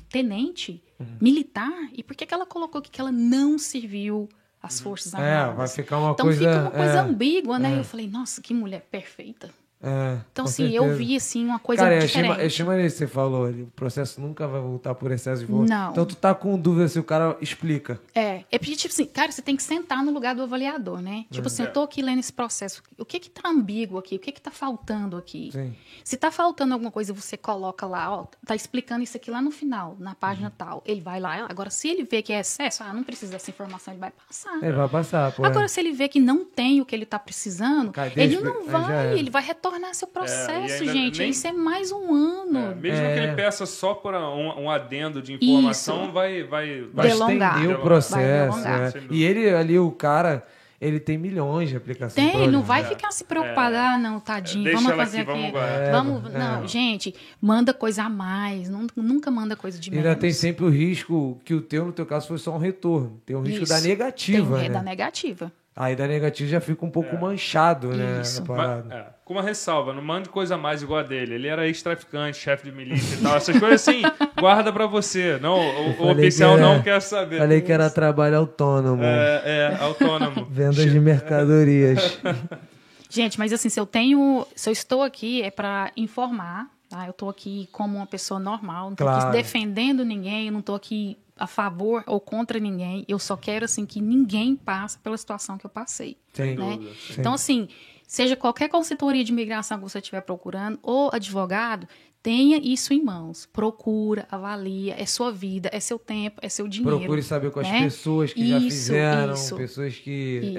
tenente 0.10 0.82
Uhum. 0.98 1.18
militar, 1.20 1.90
e 1.92 2.02
por 2.02 2.16
que, 2.16 2.26
que 2.26 2.34
ela 2.34 2.46
colocou 2.46 2.80
aqui 2.80 2.90
que 2.90 3.02
ela 3.02 3.12
não 3.12 3.58
serviu 3.60 4.30
às 4.64 4.80
Forças 4.80 5.14
É, 5.14 5.18
Armadas? 5.18 5.58
vai 5.58 5.68
ficar 5.68 5.98
uma 6.00 6.12
então 6.12 6.26
coisa. 6.26 6.40
fica 6.40 6.62
uma 6.62 6.72
coisa 6.72 6.94
é, 6.94 7.00
ambígua, 7.00 7.60
né? 7.60 7.76
é. 7.76 7.80
Eu 7.80 7.84
falei, 7.84 8.08
nossa, 8.08 8.42
que 8.42 8.54
mulher 8.54 8.88
perfeita. 8.90 9.50
É, 9.82 10.18
Então, 10.32 10.46
com 10.46 10.50
assim, 10.50 10.70
eu 10.70 10.84
certeza. 10.84 10.98
vi, 10.98 11.16
assim, 11.16 11.46
uma 11.46 11.60
coisa 11.60 11.84
Cara, 11.84 11.96
eu 11.96 11.98
achei, 12.00 12.08
diferente. 12.22 12.40
eu 12.40 12.46
achei 12.48 12.66
maneiro 12.66 12.92
que 12.92 12.98
você 12.98 13.08
falou 13.08 13.46
ali. 13.46 13.62
O 13.64 13.68
processo 13.68 14.20
nunca 14.20 14.48
vai 14.48 14.60
voltar 14.60 14.96
por 14.96 15.12
excesso 15.12 15.42
de 15.42 15.52
voo. 15.52 15.66
Não. 15.66 15.92
Então 15.92 16.06
tu 16.06 16.16
tá 16.16 16.34
com 16.34 16.58
dúvida 16.58 16.88
se 16.88 16.98
o 16.98 17.04
cara 17.04 17.38
explica. 17.40 18.00
É, 18.14 18.44
é 18.52 18.58
porque, 18.58 18.76
tipo 18.76 18.92
assim, 18.94 19.06
cara, 19.06 19.32
você 19.32 19.42
tem 19.42 19.56
que 19.56 19.62
sentar 19.62 20.04
no 20.04 20.12
lugar 20.12 20.34
do 20.34 20.42
avaliador, 20.42 21.02
né? 21.02 21.26
Tipo 21.30 21.48
assim, 21.48 21.64
eu 21.64 21.72
tô 21.72 21.84
aqui 21.84 22.02
lendo 22.02 22.20
esse 22.20 22.34
processo. 22.34 22.82
O 22.98 23.06
que 23.06 23.20
que 23.20 23.30
tá 23.30 23.48
ambíguo 23.50 24.00
aqui? 24.00 24.16
O 24.16 24.20
que 24.20 24.32
que 24.32 24.42
tá 24.42 24.50
faltando 24.52 25.18
aqui? 25.18 25.50
Sim. 25.52 25.76
Se 26.04 26.18
tá 26.18 26.32
faltando 26.32 26.74
alguma 26.74 26.92
coisa, 26.92 27.14
você 27.14 27.38
coloca 27.38 27.86
lá, 27.86 28.12
ó, 28.12 28.26
tá 28.46 28.56
explicando 28.56 29.04
isso 29.04 29.18
aqui 29.18 29.30
lá 29.30 29.42
no 29.42 29.52
final, 29.52 29.96
na 30.00 30.16
página 30.16 30.52
tal. 30.58 30.82
Ele 30.86 31.02
vai 31.02 31.20
lá. 31.20 31.46
Agora, 31.48 31.70
se 31.70 31.90
ele 31.90 32.04
vê 32.04 32.22
que 32.24 32.34
é 32.34 32.40
excesso, 32.40 32.84
ah, 32.84 32.92
não 32.94 33.04
precisa 33.04 33.34
dessa 33.34 33.52
informação, 33.52 33.94
ele 33.94 34.00
vai 34.02 34.12
passar. 34.12 34.58
Ele 34.64 34.74
vai 34.74 34.90
passar, 34.90 35.32
pô. 35.32 35.46
Agora, 35.46 35.68
se 35.68 35.80
ele 35.80 35.92
vê 35.92 36.08
que 36.08 36.20
não 36.20 36.44
tem 36.44 36.82
o 36.82 36.86
que 36.86 36.96
ele 36.96 37.06
tá 37.06 37.20
precisando, 37.20 37.92
Cadê 37.92 38.24
ele 38.24 38.40
não 38.40 38.66
vai, 38.66 39.20
ele 39.20 39.30
vai 39.30 39.44
retornar 39.44 39.65
seu 39.94 40.08
processo, 40.08 40.84
e 40.84 40.90
ainda 40.90 40.94
gente. 40.94 41.20
nem- 41.20 41.30
Isso 41.30 41.48
é 41.48 41.52
mais 41.52 41.92
um 41.92 42.14
ano. 42.14 42.60
É, 42.72 42.76
mesmo 42.76 43.06
É. 43.06 43.14
que 43.14 43.20
ele 43.20 43.34
peça 43.34 43.66
só 43.66 43.94
por 43.94 44.14
um, 44.14 44.64
um 44.64 44.70
adendo 44.70 45.22
de 45.22 45.34
informação, 45.34 46.04
Isso. 46.06 46.12
vai, 46.12 46.44
vai, 46.44 46.82
Vai 46.94 47.08
Delongar. 47.08 47.54
estender 47.56 47.70
o 47.76 47.78
Vai 47.80 47.84
processo. 47.84 48.58
delongar. 48.58 48.82
é. 48.96 49.02
E 49.10 49.24
ele 49.24 49.50
ali, 49.50 49.80
o 49.80 49.92
cara, 49.92 50.46
ele 50.82 51.00
tem 51.00 51.18
milhões 51.18 51.70
de 51.70 51.78
aplicações. 51.78 52.32
Tem, 52.32 52.48
não 52.50 52.62
vai 52.62 52.84
ficar 52.84 53.12
se 53.12 53.24
preocupado, 53.24 53.76
ah, 53.76 53.98
não, 53.98 54.20
tadinho, 54.20 54.64
Deixa 54.66 54.78
vamos 54.78 54.92
ela 54.92 55.04
fazer 55.06 55.22
aqui, 55.22 55.32
aqui. 55.32 55.52
vamos. 55.52 55.62
É, 55.70 55.92
Vamos, 55.92 56.36
é. 56.36 56.38
não, 56.38 56.68
gente, 56.68 57.16
manda 57.42 57.74
coisa 57.74 58.04
a 58.04 58.10
mais, 58.10 58.70
não- 58.70 58.88
nunca 58.96 59.32
manda 59.32 59.56
coisa 59.56 59.80
de 59.80 59.90
menos. 59.90 60.06
Ainda 60.06 60.20
tem 60.20 60.32
sempre 60.32 60.66
o 60.66 60.70
risco 60.70 61.40
que 61.46 61.54
o 61.54 61.62
teu, 61.62 61.86
no 61.86 61.92
teu 61.94 62.06
caso, 62.06 62.28
foi 62.28 62.38
só 62.38 62.54
um 62.54 62.60
retorno. 62.60 63.22
Tem 63.26 63.36
o 63.36 63.42
risco 63.42 63.64
Isso. 63.64 63.74
da 63.74 63.80
Tem 63.80 63.90
negativa, 63.90 64.56
o 64.56 64.58
né? 64.58 64.70
da 64.70 64.82
negativa. 64.84 65.52
Aí 65.78 65.94
da 65.94 66.08
negativa 66.08 66.50
já 66.50 66.62
fica 66.62 66.86
um 66.86 66.90
pouco 66.90 67.18
manchado, 67.18 67.90
né? 67.90 68.22
Isso. 68.22 68.42
a 68.42 68.46
Mas, 68.46 68.58
parada. 68.58 68.96
é, 68.96 69.15
com 69.26 69.34
uma 69.34 69.42
ressalva, 69.42 69.92
não 69.92 70.04
mande 70.04 70.30
coisa 70.30 70.56
mais 70.56 70.84
igual 70.84 71.00
a 71.00 71.04
dele. 71.04 71.34
Ele 71.34 71.48
era 71.48 71.66
ex-traficante, 71.68 72.38
chefe 72.38 72.70
de 72.70 72.76
milícia 72.76 73.16
e 73.18 73.22
tal. 73.24 73.36
Essas 73.36 73.58
coisas 73.60 73.82
assim, 73.82 74.04
guarda 74.40 74.72
pra 74.72 74.86
você. 74.86 75.40
Não, 75.42 75.58
o, 75.60 76.04
o 76.04 76.12
oficial 76.12 76.56
que 76.56 76.62
era- 76.62 76.74
não 76.76 76.82
quer 76.84 77.02
saber. 77.02 77.40
Falei 77.40 77.60
que 77.62 77.72
era 77.72 77.90
trabalho 77.90 78.38
autônomo. 78.38 79.02
É, 79.04 79.42
é, 79.44 79.78
autônomo. 79.84 80.46
Vendas 80.50 80.92
de 80.92 81.00
mercadorias. 81.00 82.20
Gente, 83.10 83.40
mas 83.40 83.52
assim, 83.52 83.70
se 83.70 83.80
eu 83.80 83.86
tenho, 83.86 84.46
se 84.56 84.70
eu 84.70 84.74
estou 84.74 85.02
aqui 85.02 85.42
é 85.42 85.50
para 85.50 85.92
informar, 85.98 86.68
tá? 86.90 87.06
Eu 87.06 87.12
estou 87.12 87.30
aqui 87.30 87.68
como 87.72 87.98
uma 87.98 88.06
pessoa 88.06 88.40
normal, 88.40 88.90
não 88.90 88.96
Claro. 88.96 89.28
aqui 89.30 89.38
defendendo 89.38 90.04
ninguém, 90.06 90.48
eu 90.48 90.52
não 90.52 90.60
estou 90.60 90.76
aqui 90.76 91.18
a 91.38 91.48
favor 91.48 92.04
ou 92.08 92.20
contra 92.20 92.60
ninguém. 92.60 93.04
Eu 93.08 93.18
só 93.20 93.36
quero 93.36 93.66
assim 93.66 93.86
que 93.86 94.00
ninguém 94.02 94.56
passe 94.56 94.98
pela 95.00 95.18
situação 95.18 95.58
que 95.58 95.66
eu 95.66 95.70
passei, 95.70 96.16
Sim. 96.34 96.56
né? 96.56 96.74
dúvida. 96.78 96.92
Então 97.18 97.34
assim, 97.34 97.68
seja 98.08 98.36
qualquer 98.36 98.70
consultoria 98.70 99.24
de 99.24 99.32
imigração 99.32 99.78
que 99.78 99.84
você 99.84 100.00
estiver 100.00 100.22
procurando 100.22 100.78
ou 100.82 101.10
advogado, 101.14 101.88
tenha 102.22 102.58
isso 102.58 102.92
em 102.92 103.04
mãos. 103.04 103.46
Procura, 103.46 104.26
avalia, 104.32 104.96
é 105.00 105.06
sua 105.06 105.32
vida, 105.32 105.70
é 105.72 105.80
seu 105.80 106.00
tempo, 106.00 106.40
é 106.42 106.50
seu 106.50 106.68
dinheiro. 106.68 106.98
Procure 106.98 107.22
saber 107.22 107.52
com 107.52 107.60
as 107.60 107.68
né? 107.70 107.84
pessoas 107.84 108.34
que 108.34 108.48
já 108.48 108.58
Isso, 108.58 108.66
fizeram, 108.68 109.34
isso. 109.36 109.56
pessoas 109.56 109.96
que. 109.96 110.56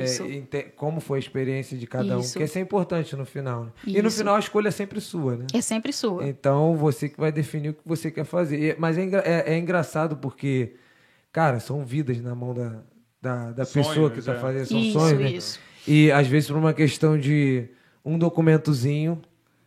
é, 0.52 0.62
como 0.62 1.01
foi 1.01 1.18
a 1.18 1.20
experiência 1.20 1.77
de 1.77 1.85
cada 1.86 2.16
um. 2.16 2.20
Isso. 2.20 2.35
Porque 2.35 2.44
isso 2.44 2.59
é 2.59 2.60
importante 2.60 3.16
no 3.16 3.27
final. 3.27 3.64
né? 3.64 3.73
E 3.85 4.01
no 4.01 4.10
final 4.12 4.36
a 4.36 4.39
escolha 4.39 4.68
é 4.68 4.70
sempre 4.70 5.01
sua, 5.01 5.36
né? 5.36 5.47
É 5.52 5.60
sempre 5.60 5.93
sua. 5.93 6.27
Então 6.28 6.77
você 6.77 7.09
que 7.09 7.18
vai 7.18 7.32
definir 7.32 7.70
o 7.70 7.74
que 7.74 7.81
você 7.85 8.12
quer 8.12 8.24
fazer. 8.24 8.77
Mas 8.78 8.97
é, 8.97 9.02
engra- 9.02 9.23
é- 9.27 9.55
é 9.55 9.59
engraçado 9.59 10.16
porque, 10.18 10.77
cara, 11.32 11.59
são 11.59 11.85
vidas 11.85 12.20
na 12.20 12.32
mão 12.35 12.55
da, 12.55 12.81
da, 13.20 13.51
da 13.51 13.64
Sonhos, 13.64 13.89
pessoa 13.89 14.10
que 14.10 14.20
está 14.20 14.35
é. 14.35 14.39
fazendo. 14.39 14.66
São 14.66 14.78
Isso, 14.78 14.93
sonhos, 15.01 15.20
né? 15.20 15.31
isso. 15.32 15.60
E 15.86 16.10
às 16.12 16.26
vezes 16.26 16.48
por 16.50 16.56
uma 16.58 16.72
questão 16.72 17.18
de 17.18 17.68
um 18.04 18.18
documentozinho, 18.18 19.20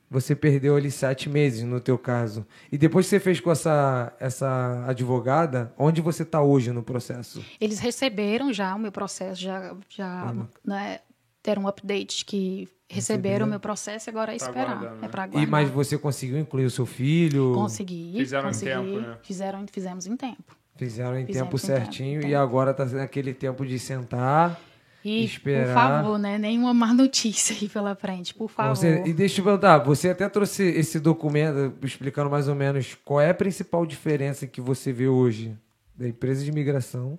você 0.10 0.36
perdeu 0.36 0.76
ali 0.76 0.90
sete 0.90 1.30
meses 1.30 1.64
no 1.64 1.80
teu 1.80 1.98
caso. 1.98 2.46
E 2.72 2.78
depois 2.78 3.06
que 3.06 3.12
você 3.12 3.20
fez 3.20 3.40
com 3.40 3.52
essa, 3.52 4.12
essa 4.20 4.84
advogada, 4.88 5.72
onde 5.78 6.02
você 6.02 6.24
está 6.24 6.42
hoje 6.42 6.72
no 6.72 6.82
processo? 6.82 7.44
Eles 7.62 7.80
receberam 7.80 8.52
já 8.52 8.74
o 8.76 8.80
meu 8.80 8.92
processo, 8.92 9.40
já, 9.42 9.76
já 9.88 10.34
né, 10.66 11.00
deram 11.44 11.64
um 11.64 11.68
update 11.68 12.26
que 12.26 12.68
receberam 12.90 13.46
o 13.46 13.50
meu 13.50 13.60
processo 13.60 14.10
e 14.10 14.12
agora 14.12 14.34
é 14.34 14.38
Tá 14.40 14.46
esperar. 14.48 14.70
aguardando, 14.72 14.98
É 14.98 15.02
né? 15.04 15.08
para 15.10 15.22
E, 15.22 15.26
aguardar. 15.30 15.48
mas 15.50 15.70
você 15.70 15.96
conseguiu 15.98 16.40
incluir 16.40 16.66
o 16.66 16.72
seu 16.72 16.88
filho? 16.88 17.54
Consegui. 17.54 18.14
Fizeram 18.18 18.46
em 18.50 18.52
consegui, 18.52 18.72
tempo, 18.72 19.00
né? 19.00 19.18
Fizeram, 19.22 19.66
fizemos 19.72 20.08
em 20.08 20.18
tempo. 20.18 20.58
Fizeram 20.76 21.20
em 21.20 21.26
Fizemos 21.28 21.50
tempo 21.52 21.58
em 21.58 21.60
tempo, 21.60 21.84
certinho 21.84 22.22
tempo. 22.22 22.32
e 22.32 22.36
agora 22.36 22.72
está 22.72 22.84
naquele 22.86 23.32
tempo 23.34 23.64
de 23.64 23.78
sentar. 23.78 24.60
E, 25.04 25.24
Esperar. 25.24 25.68
por 25.68 25.74
favor, 25.74 26.20
né? 26.20 26.38
Nenhuma 26.38 26.74
má 26.74 26.94
notícia 26.94 27.56
aí 27.60 27.70
pela 27.70 27.96
frente, 27.96 28.34
por 28.34 28.50
favor. 28.50 28.76
Você- 28.76 29.04
e 29.06 29.14
deixa 29.14 29.40
eu 29.40 29.46
perguntar, 29.46 29.78
você 29.80 30.10
até 30.10 30.28
trouxe 30.28 30.64
esse 30.64 31.00
documento 31.00 31.74
explicando 31.84 32.30
mais 32.30 32.48
ou 32.48 32.56
menos 32.56 32.98
qual 33.06 33.22
é 33.22 33.30
a 33.30 33.34
principal 33.34 33.86
diferença 33.86 34.46
que 34.46 34.60
você 34.60 34.92
vê 34.92 35.08
hoje 35.08 35.56
da 35.96 36.08
empresa 36.08 36.44
de 36.44 36.50
imigração 36.50 37.18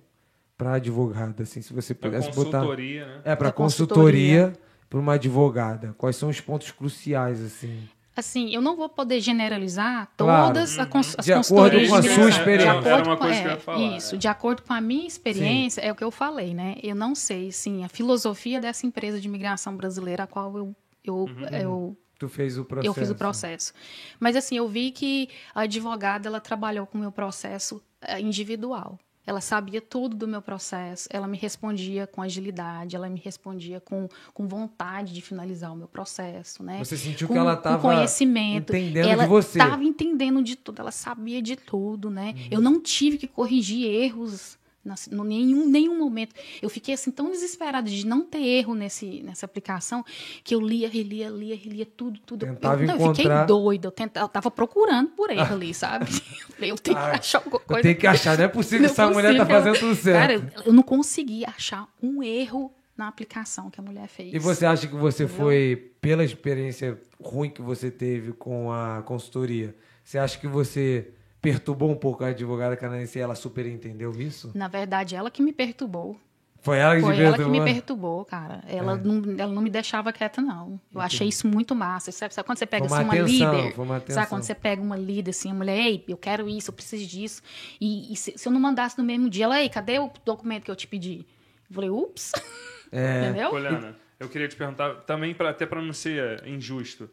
para 0.57 0.73
advogada, 0.73 1.41
assim, 1.43 1.61
se 1.61 1.73
você 1.73 1.93
pudesse 1.93 2.29
botar 2.29 2.59
consultoria, 2.59 3.05
né? 3.05 3.21
é 3.25 3.35
para 3.35 3.51
consultoria 3.51 4.53
para 4.87 4.99
uma 4.99 5.13
advogada. 5.13 5.95
Quais 5.97 6.15
são 6.15 6.29
os 6.29 6.39
pontos 6.39 6.69
cruciais 6.71 7.41
assim? 7.41 7.79
Assim, 8.15 8.49
eu 8.53 8.61
não 8.61 8.75
vou 8.75 8.89
poder 8.89 9.21
generalizar 9.21 10.09
Claro. 10.17 10.47
todas 10.53 10.77
a 10.77 10.85
cons- 10.85 11.15
as 11.17 11.23
De 11.25 11.31
acordo 11.31 11.47
consultorias 11.47 11.89
com 11.89 11.95
a 11.95 12.01
de 12.01 12.09
sua 12.09 12.29
experiência. 12.29 12.65
De 12.65 12.77
acordo 12.77 12.87
Era 12.89 13.03
uma 13.05 13.17
com- 13.17 13.23
coisa 13.23 13.39
que 13.41 13.47
eu 13.47 13.51
é, 13.51 13.53
ia 13.53 13.59
falar, 13.59 13.97
Isso, 13.97 14.15
é. 14.15 14.17
de 14.17 14.27
acordo 14.27 14.61
com 14.63 14.73
a 14.73 14.81
minha 14.81 15.07
experiência, 15.07 15.81
é 15.81 15.91
o 15.91 15.95
que 15.95 16.03
eu 16.03 16.11
falei, 16.11 16.53
né? 16.53 16.75
Eu 16.83 16.95
não 16.95 17.15
sei, 17.15 17.51
sim, 17.53 17.83
a 17.85 17.89
filosofia 17.89 18.59
dessa 18.59 18.85
empresa 18.85 19.19
de 19.19 19.27
imigração 19.27 19.75
brasileira, 19.77 20.23
a 20.23 20.27
qual 20.27 20.57
eu, 20.57 20.75
eu, 21.03 21.15
Uhum. 21.15 21.47
eu 21.53 21.97
Tu 22.19 22.27
fez 22.27 22.57
o 22.57 22.65
processo. 22.65 22.87
eu 22.87 22.93
fiz 22.93 23.09
o 23.09 23.15
processo. 23.15 23.73
Mas 24.19 24.35
assim, 24.35 24.57
eu 24.57 24.67
vi 24.67 24.91
que 24.91 25.29
a 25.55 25.61
advogada 25.61 26.27
ela 26.27 26.39
trabalhou 26.41 26.85
com 26.85 26.97
o 26.97 27.01
meu 27.01 27.11
processo 27.13 27.81
eh, 28.01 28.19
individual. 28.19 28.99
Ela 29.31 29.39
sabia 29.39 29.79
tudo 29.79 30.13
do 30.13 30.27
meu 30.27 30.41
processo, 30.41 31.07
ela 31.09 31.25
me 31.25 31.37
respondia 31.37 32.05
com 32.05 32.21
agilidade, 32.21 32.97
ela 32.97 33.09
me 33.09 33.17
respondia 33.17 33.79
com, 33.79 34.09
com 34.33 34.45
vontade 34.45 35.13
de 35.13 35.21
finalizar 35.21 35.71
o 35.71 35.75
meu 35.77 35.87
processo, 35.87 36.61
né? 36.61 36.83
Você 36.83 36.97
sentiu 36.97 37.29
com, 37.29 37.33
que 37.33 37.39
ela 37.39 37.55
com 37.55 37.61
tava 37.61 37.81
conhecimento. 37.81 38.73
entendendo 38.73 39.07
ela 39.07 39.23
de 39.23 39.29
você. 39.29 39.57
estava 39.57 39.81
entendendo 39.85 40.43
de 40.43 40.57
tudo, 40.57 40.81
ela 40.81 40.91
sabia 40.91 41.41
de 41.41 41.55
tudo, 41.55 42.09
né? 42.09 42.33
Uhum. 42.35 42.47
Eu 42.51 42.59
não 42.59 42.81
tive 42.81 43.17
que 43.17 43.25
corrigir 43.25 43.85
erros 43.85 44.59
nas- 44.83 45.07
no 45.07 45.23
nenhum, 45.23 45.67
nenhum 45.69 45.97
momento. 45.97 46.33
Eu 46.61 46.69
fiquei 46.69 46.93
assim 46.93 47.11
tão 47.11 47.29
desesperada 47.31 47.89
de 47.89 48.05
não 48.05 48.21
ter 48.25 48.39
erro 48.43 48.73
nesse, 48.75 49.21
nessa 49.23 49.45
aplicação 49.45 50.03
que 50.43 50.55
eu 50.55 50.59
lia, 50.59 50.89
relia, 50.89 51.29
lia, 51.29 51.55
relia 51.55 51.85
tudo, 51.85 52.19
tudo. 52.25 52.45
Tentava 52.45 52.81
eu, 52.81 52.87
não, 52.87 52.93
eu 52.95 52.99
fiquei 53.09 53.25
encontrar- 53.25 53.45
doida, 53.45 53.87
eu, 53.87 53.91
tenta, 53.91 54.19
eu 54.19 54.27
tava 54.27 54.49
procurando 54.49 55.09
por 55.09 55.29
erro 55.29 55.53
ali, 55.55 55.73
sabe? 55.73 56.05
Eu 56.05 56.11
falei, 56.55 56.71
eu 56.71 56.75
tenho 56.77 56.97
que 56.97 57.03
achar 57.03 57.37
alguma 57.39 57.59
coisa. 57.59 57.79
Eu 57.79 57.83
tenho 57.83 57.95
que 57.97 58.07
achar, 58.07 58.37
não 58.37 58.45
é 58.45 58.47
possível 58.47 58.89
que 58.89 58.97
Não 58.97 59.05
é 59.05 59.07
essa 59.07 59.13
mulher 59.13 59.37
tá 59.37 59.45
fazendo 59.45 59.79
tudo 59.79 59.95
certo. 59.95 60.19
Cara, 60.19 60.33
eu, 60.57 60.63
eu 60.67 60.73
não 60.73 60.83
consegui 60.83 61.45
achar 61.45 61.87
um 62.01 62.23
erro 62.23 62.73
na 62.97 63.07
aplicação 63.07 63.69
que 63.69 63.79
a 63.79 63.83
mulher 63.83 64.07
fez. 64.07 64.33
E 64.33 64.37
você 64.37 64.65
acha 64.65 64.87
que 64.87 64.95
você 64.95 65.27
foi, 65.27 65.91
pela 66.01 66.23
experiência 66.23 66.99
ruim 67.19 67.49
que 67.49 67.61
você 67.61 67.89
teve 67.89 68.31
com 68.33 68.71
a 68.71 69.01
consultoria, 69.03 69.75
você 70.03 70.17
acha 70.17 70.37
que 70.37 70.47
você 70.47 71.09
perturbou 71.41 71.89
um 71.89 71.95
pouco 71.95 72.23
a 72.23 72.27
advogada 72.27 72.77
canadense 72.77 73.17
e 73.17 73.21
ela 73.21 73.35
super 73.35 73.65
entendeu 73.65 74.11
isso? 74.11 74.51
Na 74.53 74.67
verdade, 74.67 75.15
ela 75.15 75.31
que 75.31 75.41
me 75.41 75.51
perturbou. 75.51 76.19
Foi 76.63 76.77
ela 76.77 76.95
que 76.95 77.01
Foi 77.01 77.19
ela 77.19 77.35
que 77.35 77.43
me 77.45 77.63
perturbou, 77.63 78.23
cara. 78.23 78.63
Ela, 78.67 78.93
É. 78.93 78.97
não, 78.97 79.39
ela 79.39 79.51
não 79.51 79.63
me 79.63 79.69
deixava 79.71 80.13
quieta, 80.13 80.39
não. 80.43 80.79
Eu 80.93 81.01
achei 81.01 81.27
isso 81.27 81.47
muito 81.47 81.73
massa. 81.73 82.11
Sabe, 82.11 82.35
sabe 82.35 82.45
quando 82.45 82.59
você 82.59 82.67
pega 82.67 82.85
assim, 82.85 82.93
uma 82.93 83.13
atenção, 83.13 83.55
líder? 83.55 83.73
foi 83.73 83.83
uma 83.85 83.97
atenção. 83.97 84.15
Sabe 84.15 84.29
quando 84.29 84.43
você 84.43 84.53
pega 84.53 84.79
uma 84.79 84.95
líder, 84.95 85.31
assim, 85.31 85.49
a 85.49 85.53
mulher, 85.55 85.75
ei, 85.79 86.05
eu 86.07 86.17
quero 86.17 86.47
isso, 86.47 86.69
eu 86.69 86.75
preciso 86.75 87.07
disso. 87.07 87.41
E, 87.81 88.13
e 88.13 88.15
se, 88.15 88.37
se 88.37 88.47
eu 88.47 88.51
não 88.53 88.59
mandasse 88.59 88.95
no 88.95 89.03
mesmo 89.03 89.27
dia, 89.27 89.45
ela, 89.45 89.59
ei, 89.59 89.69
cadê 89.69 89.97
o 89.97 90.11
documento 90.23 90.65
que 90.65 90.69
eu 90.69 90.75
te 90.75 90.85
pedi? 90.87 91.25
Eu 91.67 91.73
falei, 91.75 91.89
ups. 91.89 92.31
É. 92.93 93.23
Entendeu? 93.29 93.49
Poliana, 93.51 93.95
eu 94.19 94.27
queria 94.27 94.49
te 94.49 94.55
perguntar, 94.57 94.95
também 95.05 95.33
pra, 95.33 95.51
até 95.51 95.65
para 95.65 95.81
não 95.81 95.93
ser 95.93 96.45
injusto, 96.45 97.09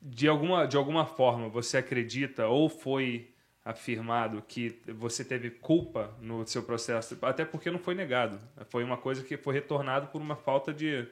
de 0.00 0.28
alguma, 0.28 0.66
de 0.66 0.76
alguma 0.76 1.04
forma 1.04 1.48
você 1.48 1.78
acredita 1.78 2.46
ou 2.46 2.68
foi 2.68 3.28
afirmado 3.64 4.42
que 4.46 4.80
você 4.88 5.24
teve 5.24 5.50
culpa 5.50 6.14
no 6.20 6.46
seu 6.46 6.62
processo, 6.62 7.18
até 7.22 7.44
porque 7.44 7.70
não 7.70 7.78
foi 7.78 7.94
negado, 7.94 8.40
foi 8.68 8.82
uma 8.82 8.96
coisa 8.96 9.22
que 9.22 9.36
foi 9.36 9.54
retornado 9.54 10.08
por 10.08 10.20
uma 10.20 10.36
falta 10.36 10.72
de, 10.72 11.06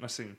assim, 0.00 0.34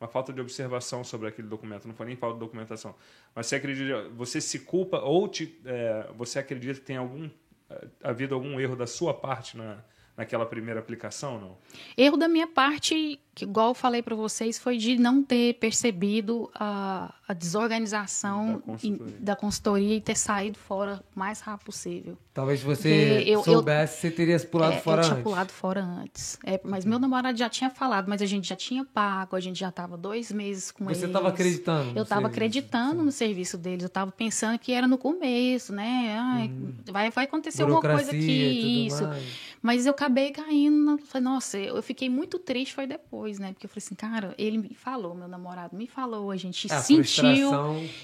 uma 0.00 0.08
falta 0.08 0.32
de 0.32 0.40
observação 0.40 1.04
sobre 1.04 1.28
aquele 1.28 1.46
documento, 1.46 1.86
não 1.86 1.94
foi 1.94 2.06
nem 2.06 2.16
falta 2.16 2.34
de 2.34 2.40
documentação. 2.40 2.94
Mas 3.34 3.46
você 3.46 3.56
acredita, 3.56 4.08
você 4.10 4.40
se 4.40 4.60
culpa 4.60 4.98
ou 4.98 5.28
te, 5.28 5.60
é, 5.64 6.10
você 6.16 6.38
acredita 6.38 6.80
que 6.80 6.86
tem 6.86 6.96
algum 6.96 7.30
é, 7.70 7.86
havido 8.02 8.34
algum 8.34 8.58
erro 8.58 8.74
da 8.74 8.86
sua 8.86 9.14
parte 9.14 9.56
na, 9.56 9.78
naquela 10.16 10.44
primeira 10.44 10.80
aplicação, 10.80 11.40
não? 11.40 11.58
Erro 11.96 12.16
da 12.16 12.28
minha 12.28 12.46
parte, 12.46 13.20
que 13.34 13.44
igual 13.44 13.68
eu 13.68 13.74
falei 13.74 14.02
para 14.02 14.14
vocês, 14.14 14.58
foi 14.58 14.76
de 14.76 14.96
não 14.98 15.22
ter 15.22 15.54
percebido 15.54 16.50
a, 16.54 17.14
a 17.26 17.32
desorganização 17.32 18.54
Da 18.56 18.58
consultoria. 18.60 19.14
e- 19.18 19.22
da 19.24 19.36
consultoria 19.36 19.96
e 19.96 20.00
ter 20.00 20.16
saído 20.16 20.58
fora 20.58 21.02
o 21.14 21.18
mais 21.18 21.40
rápido 21.40 21.66
possível. 21.66 22.18
Talvez 22.34 22.60
se 22.60 22.66
você 22.66 23.24
eu- 23.26 23.38
eu- 23.38 23.44
soubesse, 23.44 24.00
você 24.00 24.10
teria 24.10 24.38
pulado 24.40 24.74
É, 24.74 24.78
fora 24.80 25.00
eu 25.00 25.04
tinha 25.04 25.14
antes. 25.16 25.24
pulado 25.24 25.52
fora 25.52 25.82
antes. 25.82 26.38
É, 26.44 26.60
mas 26.64 26.84
meu 26.84 26.98
namorado 26.98 27.36
já 27.38 27.48
tinha 27.48 27.68
falado, 27.70 28.08
mas 28.08 28.22
a 28.22 28.26
gente 28.26 28.48
já 28.48 28.56
tinha 28.56 28.84
pago, 28.84 29.36
a 29.36 29.40
gente 29.40 29.58
já 29.58 29.68
estava 29.68 29.96
dois 29.96 30.32
meses 30.32 30.70
com 30.70 30.84
Você 30.84 30.90
eles. 30.92 31.02
estava 31.04 31.28
acreditando 31.28 31.98
Eu 31.98 32.02
estava 32.04 32.26
acreditando 32.28 33.02
no 33.02 33.12
serviço 33.12 33.58
deles. 33.58 33.82
Eu 33.82 33.86
estava 33.88 34.10
pensando 34.10 34.58
que 34.58 34.72
era 34.72 34.86
no 34.88 34.96
começo, 34.98 35.72
né? 35.74 36.16
Ai, 36.18 36.50
vai, 36.90 37.10
vai 37.10 37.24
acontecer 37.24 37.62
alguma 37.62 37.80
coisa 37.82 38.10
aqui, 38.10 38.86
isso. 38.86 39.02
mais. 39.06 39.24
Mas 39.60 39.86
eu 39.86 39.92
acabei 39.92 40.30
caindo. 40.32 40.98
Falei, 41.04 41.24
nossa, 41.24 41.58
eu 41.58 41.76
eu 41.76 41.82
fiquei 41.82 42.08
muito 42.08 42.38
triste, 42.38 42.74
foi 42.74 42.86
depois, 42.86 43.21
né? 43.38 43.52
Porque 43.52 43.66
eu 43.66 43.70
falei 43.70 43.82
assim, 43.84 43.94
cara, 43.94 44.34
ele 44.36 44.58
me 44.58 44.74
falou, 44.74 45.14
meu 45.14 45.28
namorado 45.28 45.76
me 45.76 45.86
falou, 45.86 46.30
a 46.30 46.36
gente 46.36 46.70
É, 46.70 46.74
a 46.74 46.80
sentiu. 46.80 47.50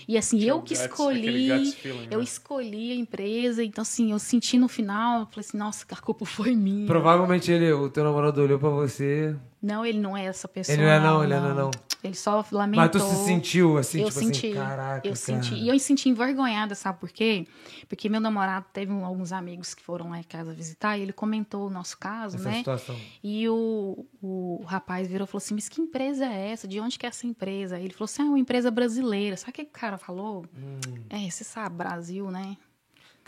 E 0.07 0.17
assim, 0.17 0.43
eu 0.43 0.63
que 0.63 0.75
guts, 0.75 0.81
escolhi, 0.85 1.73
feeling, 1.73 2.09
eu 2.11 2.19
né? 2.19 2.25
escolhi 2.25 2.93
a 2.93 2.95
empresa, 2.95 3.63
então 3.65 3.83
assim, 3.83 4.13
eu 4.13 4.19
senti 4.19 4.59
no 4.59 4.69
final, 4.69 5.21
eu 5.21 5.27
falei 5.27 5.41
assim, 5.47 5.57
nossa, 5.59 5.85
a 5.91 5.97
culpa 5.97 6.25
foi 6.25 6.55
minha. 6.55 6.87
Provavelmente 6.87 7.51
ele, 7.51 7.73
o 7.73 7.89
teu 7.91 8.05
namorado 8.05 8.41
olhou 8.41 8.59
pra 8.59 8.69
você. 8.71 9.35
Não, 9.61 9.85
ele 9.85 9.99
não 9.99 10.17
é 10.17 10.25
essa 10.27 10.47
pessoa. 10.47 10.75
Ele 10.75 10.83
não 10.85 10.91
é 10.91 11.01
não, 11.01 11.25
ele 11.25 11.35
não 11.39 11.51
é 11.51 11.55
não. 11.55 11.71
Ele 12.05 12.15
só 12.15 12.45
lamentou. 12.53 12.85
Mas 12.85 12.91
tu 12.93 13.01
se 13.01 13.25
sentiu 13.25 13.77
assim, 13.77 14.01
eu 14.01 14.07
tipo 14.09 14.21
senti, 14.21 14.47
assim, 14.47 14.55
caraca, 14.55 14.99
eu 14.99 15.03
cara. 15.15 15.17
senti. 15.17 15.55
E 15.57 15.67
eu 15.67 15.75
me 15.75 15.81
senti 15.81 16.09
envergonhada, 16.09 16.77
sabe 16.77 17.01
por 17.01 17.11
quê? 17.11 17.45
Porque 17.89 18.09
meu 18.09 18.21
namorado 18.21 18.67
teve 18.73 18.93
um- 18.93 19.05
alguns 19.05 19.33
amigos 19.33 19.75
que 19.75 19.83
foram 19.83 20.11
lá 20.11 20.21
em 20.21 20.23
casa 20.23 20.55
visitar 20.55 20.97
e 20.97 21.03
ele 21.03 21.13
comentou 21.13 21.67
o 21.67 21.71
nosso 21.71 21.99
caso, 21.99 22.37
Essa 22.37 22.49
né? 22.51 22.59
situação. 22.59 22.97
E 23.23 23.49
o, 23.49 24.07
o 24.23 24.63
rapaz 24.65 25.09
virou 25.09 25.25
e 25.25 25.27
falou 25.27 25.39
assim: 25.39 25.55
Mas 25.55 25.69
que 25.69 25.81
empresa 25.81 26.25
é 26.25 26.51
essa? 26.53 26.69
De 26.69 26.79
onde 26.79 26.97
que 26.97 27.05
é 27.05 27.09
essa 27.09 27.27
empresa? 27.27 27.81
Ele 27.81 27.93
falou 27.93 28.05
assim: 28.05 28.23
Ah, 28.23 28.27
é 28.27 28.29
uma 28.29 28.39
empresa 28.39 28.71
brasileira. 28.71 29.37
Sabe 29.37 29.51
o 29.51 29.55
que 29.55 29.63
o 29.63 29.67
cara 29.67 29.99
falou? 29.99 30.47
Hum. 30.57 30.79
É, 31.11 31.29
você 31.29 31.43
sabe, 31.43 31.75
Brasil, 31.75 32.31
né? 32.31 32.57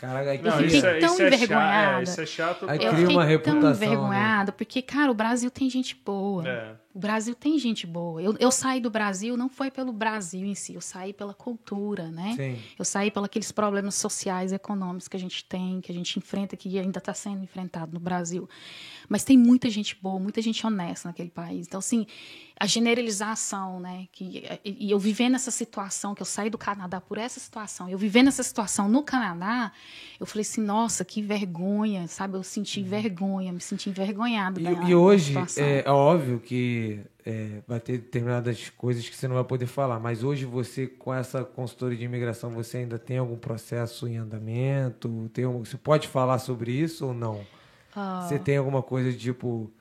Caraca, 0.01 0.31
aí 0.31 0.41
Eu 0.43 0.51
fiquei 0.53 0.65
isso 0.65 0.85
é, 0.87 0.99
tão 0.99 1.13
isso 1.13 1.21
é 1.21 1.29
chato, 1.29 1.35
envergonhada. 1.35 1.99
é, 1.99 2.03
isso 2.03 2.21
é 2.21 2.25
chato. 2.25 2.65
Aí 2.67 2.77
Eu 2.77 2.91
cria 2.91 2.91
fiquei 3.01 3.15
uma 3.15 3.21
tão 3.21 3.29
reputação, 3.29 3.69
né? 3.69 3.85
envergonhada, 3.85 4.51
porque, 4.51 4.81
cara, 4.81 5.11
o 5.11 5.13
Brasil 5.13 5.51
tem 5.51 5.69
gente 5.69 5.95
boa. 6.03 6.47
É. 6.47 6.71
O 6.93 6.99
Brasil 6.99 7.33
tem 7.33 7.57
gente 7.57 7.87
boa. 7.87 8.21
Eu, 8.21 8.35
eu 8.39 8.51
saí 8.51 8.81
do 8.81 8.89
Brasil, 8.89 9.37
não 9.37 9.47
foi 9.47 9.71
pelo 9.71 9.93
Brasil 9.93 10.45
em 10.45 10.55
si, 10.55 10.73
eu 10.73 10.81
saí 10.81 11.13
pela 11.13 11.33
cultura, 11.33 12.09
né? 12.09 12.33
Sim. 12.35 12.59
Eu 12.77 12.85
saí 12.85 13.09
pelos 13.09 13.27
aqueles 13.27 13.51
problemas 13.51 13.95
sociais 13.95 14.51
e 14.51 14.55
econômicos 14.55 15.07
que 15.07 15.15
a 15.15 15.19
gente 15.19 15.45
tem, 15.45 15.79
que 15.79 15.91
a 15.91 15.95
gente 15.95 16.19
enfrenta, 16.19 16.57
que 16.57 16.77
ainda 16.77 16.99
está 16.99 17.13
sendo 17.13 17.43
enfrentado 17.43 17.93
no 17.93 17.99
Brasil. 17.99 18.49
Mas 19.07 19.23
tem 19.23 19.37
muita 19.37 19.69
gente 19.69 19.97
boa, 20.01 20.19
muita 20.19 20.41
gente 20.41 20.65
honesta 20.65 21.07
naquele 21.07 21.29
país. 21.29 21.67
Então, 21.67 21.79
assim, 21.79 22.05
a 22.59 22.67
generalização, 22.67 23.79
né? 23.79 24.07
Que, 24.11 24.43
e 24.63 24.91
eu 24.91 24.99
vivendo 24.99 25.35
essa 25.35 25.49
situação, 25.49 26.13
que 26.13 26.21
eu 26.21 26.25
saí 26.25 26.49
do 26.49 26.57
Canadá 26.57 27.01
por 27.01 27.17
essa 27.17 27.39
situação, 27.39 27.89
eu 27.89 27.97
vivendo 27.97 28.27
essa 28.27 28.43
situação 28.43 28.87
no 28.87 29.01
Canadá, 29.01 29.71
eu 30.19 30.25
falei 30.25 30.41
assim, 30.41 30.61
nossa, 30.61 31.03
que 31.03 31.21
vergonha, 31.21 32.07
sabe? 32.07 32.37
Eu 32.37 32.43
senti 32.43 32.83
vergonha, 32.83 33.51
me 33.51 33.59
senti 33.59 33.89
envergonhada. 33.89 34.61
E, 34.61 34.89
e 34.89 34.95
hoje, 34.95 35.33
é, 35.57 35.83
é 35.85 35.89
óbvio 35.89 36.39
que 36.39 36.80
é, 37.25 37.61
vai 37.67 37.79
ter 37.79 37.97
determinadas 37.99 38.69
coisas 38.69 39.07
que 39.07 39.15
você 39.15 39.27
não 39.27 39.35
vai 39.35 39.43
poder 39.43 39.65
falar, 39.67 39.99
mas 39.99 40.23
hoje 40.23 40.45
você, 40.45 40.87
com 40.87 41.13
essa 41.13 41.43
consultoria 41.43 41.97
de 41.97 42.05
imigração, 42.05 42.49
você 42.51 42.77
ainda 42.79 42.97
tem 42.99 43.17
algum 43.17 43.37
processo 43.37 44.07
em 44.07 44.17
andamento? 44.17 45.29
Tem 45.33 45.45
algum- 45.45 45.63
você 45.65 45.77
pode 45.77 46.07
falar 46.07 46.39
sobre 46.39 46.71
isso 46.71 47.07
ou 47.07 47.13
não? 47.13 47.45
Ah. 47.95 48.25
Você 48.27 48.39
tem 48.39 48.57
alguma 48.57 48.81
coisa 48.81 49.11
de 49.11 49.17
tipo. 49.17 49.71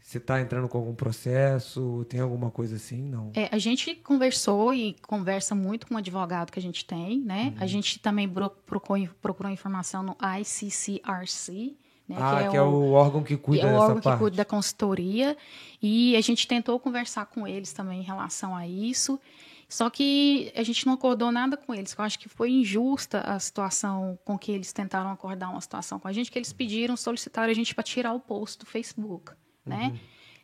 Você 0.00 0.16
está 0.16 0.40
entrando 0.40 0.68
com 0.68 0.78
algum 0.78 0.94
processo? 0.94 2.06
Tem 2.08 2.18
alguma 2.20 2.50
coisa 2.50 2.76
assim? 2.76 3.02
Não. 3.02 3.30
É, 3.34 3.48
a 3.54 3.58
gente 3.58 3.94
conversou 3.96 4.72
e 4.72 4.96
conversa 5.06 5.54
muito 5.54 5.86
com 5.86 5.94
o 5.94 5.98
advogado 5.98 6.50
que 6.50 6.58
a 6.58 6.62
gente 6.62 6.82
tem, 6.86 7.20
né? 7.20 7.52
Uhum. 7.56 7.62
A 7.62 7.66
gente 7.66 7.98
também 7.98 8.26
procurou, 8.26 9.08
procurou 9.20 9.52
informação 9.52 10.02
no 10.02 10.16
ICCRC, 10.40 11.76
né? 12.08 12.16
ah, 12.18 12.48
que 12.50 12.56
é, 12.56 12.62
o, 12.62 12.92
órgão 12.92 13.22
que 13.22 13.36
que 13.36 13.42
cuida 13.42 13.64
é 13.64 13.66
o 13.66 13.70
dessa 13.70 13.82
órgão 13.82 14.00
parte. 14.00 14.16
que 14.16 14.24
cuida 14.24 14.36
da 14.38 14.44
consultoria. 14.44 15.36
E 15.82 16.16
a 16.16 16.20
gente 16.20 16.46
tentou 16.46 16.78
conversar 16.80 17.26
com 17.26 17.46
eles 17.46 17.72
também 17.72 18.00
em 18.00 18.04
relação 18.04 18.56
a 18.56 18.66
isso. 18.66 19.20
Só 19.68 19.90
que 19.90 20.50
a 20.56 20.62
gente 20.62 20.86
não 20.86 20.94
acordou 20.94 21.30
nada 21.30 21.56
com 21.56 21.74
eles. 21.74 21.94
Eu 21.96 22.02
acho 22.02 22.18
que 22.18 22.28
foi 22.28 22.50
injusta 22.50 23.20
a 23.20 23.38
situação 23.38 24.18
com 24.24 24.38
que 24.38 24.50
eles 24.50 24.72
tentaram 24.72 25.10
acordar 25.10 25.50
uma 25.50 25.60
situação 25.60 25.98
com 25.98 26.08
a 26.08 26.12
gente, 26.12 26.30
que 26.30 26.38
eles 26.38 26.52
pediram, 26.52 26.96
solicitaram 26.96 27.50
a 27.50 27.54
gente 27.54 27.74
para 27.74 27.84
tirar 27.84 28.14
o 28.14 28.20
post 28.20 28.58
do 28.60 28.66
Facebook, 28.66 29.32
né? 29.66 29.98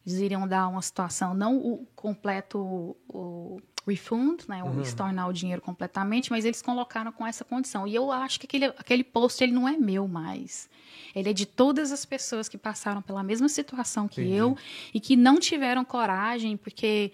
Eles 0.07 0.19
iriam 0.19 0.47
dar 0.47 0.69
uma 0.69 0.83
situação, 0.83 1.33
não 1.33 1.57
o 1.57 1.87
completo 1.97 2.95
o 3.09 3.59
refund, 3.87 4.45
né, 4.49 4.63
o 4.63 4.81
estornar 4.81 5.29
o 5.29 5.33
dinheiro 5.33 5.61
completamente, 5.61 6.31
mas 6.31 6.45
eles 6.45 6.63
colocaram 6.63 7.13
com 7.13 7.27
essa 7.27 7.45
condição. 7.45 7.87
E 7.87 7.95
eu 7.95 8.11
acho 8.11 8.41
que 8.41 8.47
aquele, 8.47 8.67
aquele 8.67 9.05
post 9.05 9.43
ele 9.43 9.53
não 9.53 9.69
é 9.69 9.77
meu 9.77 10.09
mais. 10.09 10.69
Ele 11.15 11.31
é 11.31 11.33
de 11.33 11.47
todas 11.47 11.93
as 11.93 12.05
pessoas 12.05 12.49
que 12.49 12.59
passaram 12.59 13.01
pela 13.03 13.23
mesma 13.23 13.49
situação 13.49 14.09
que 14.09 14.21
Entendi. 14.21 14.37
eu 14.37 14.57
e 14.93 15.01
que 15.01 15.17
não 15.17 15.39
tiveram 15.39 15.85
coragem 15.85 16.57
porque 16.57 17.13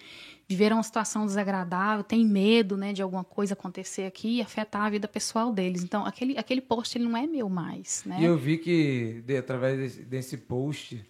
viveram 0.48 0.78
uma 0.78 0.82
situação 0.82 1.24
desagradável, 1.26 2.02
tem 2.02 2.24
medo, 2.26 2.76
né, 2.76 2.92
de 2.92 3.00
alguma 3.02 3.22
coisa 3.22 3.52
acontecer 3.54 4.04
aqui 4.04 4.38
e 4.38 4.42
afetar 4.42 4.82
a 4.82 4.90
vida 4.90 5.06
pessoal 5.06 5.52
deles. 5.52 5.84
Então, 5.84 6.04
aquele, 6.04 6.36
aquele 6.36 6.60
post 6.60 6.98
ele 6.98 7.04
não 7.04 7.16
é 7.16 7.24
meu 7.26 7.48
mais, 7.48 8.02
né? 8.04 8.16
E 8.20 8.24
eu 8.24 8.36
vi 8.36 8.58
que, 8.58 9.22
de- 9.24 9.36
através 9.36 9.78
desse, 9.78 10.02
desse 10.02 10.36
post, 10.36 11.04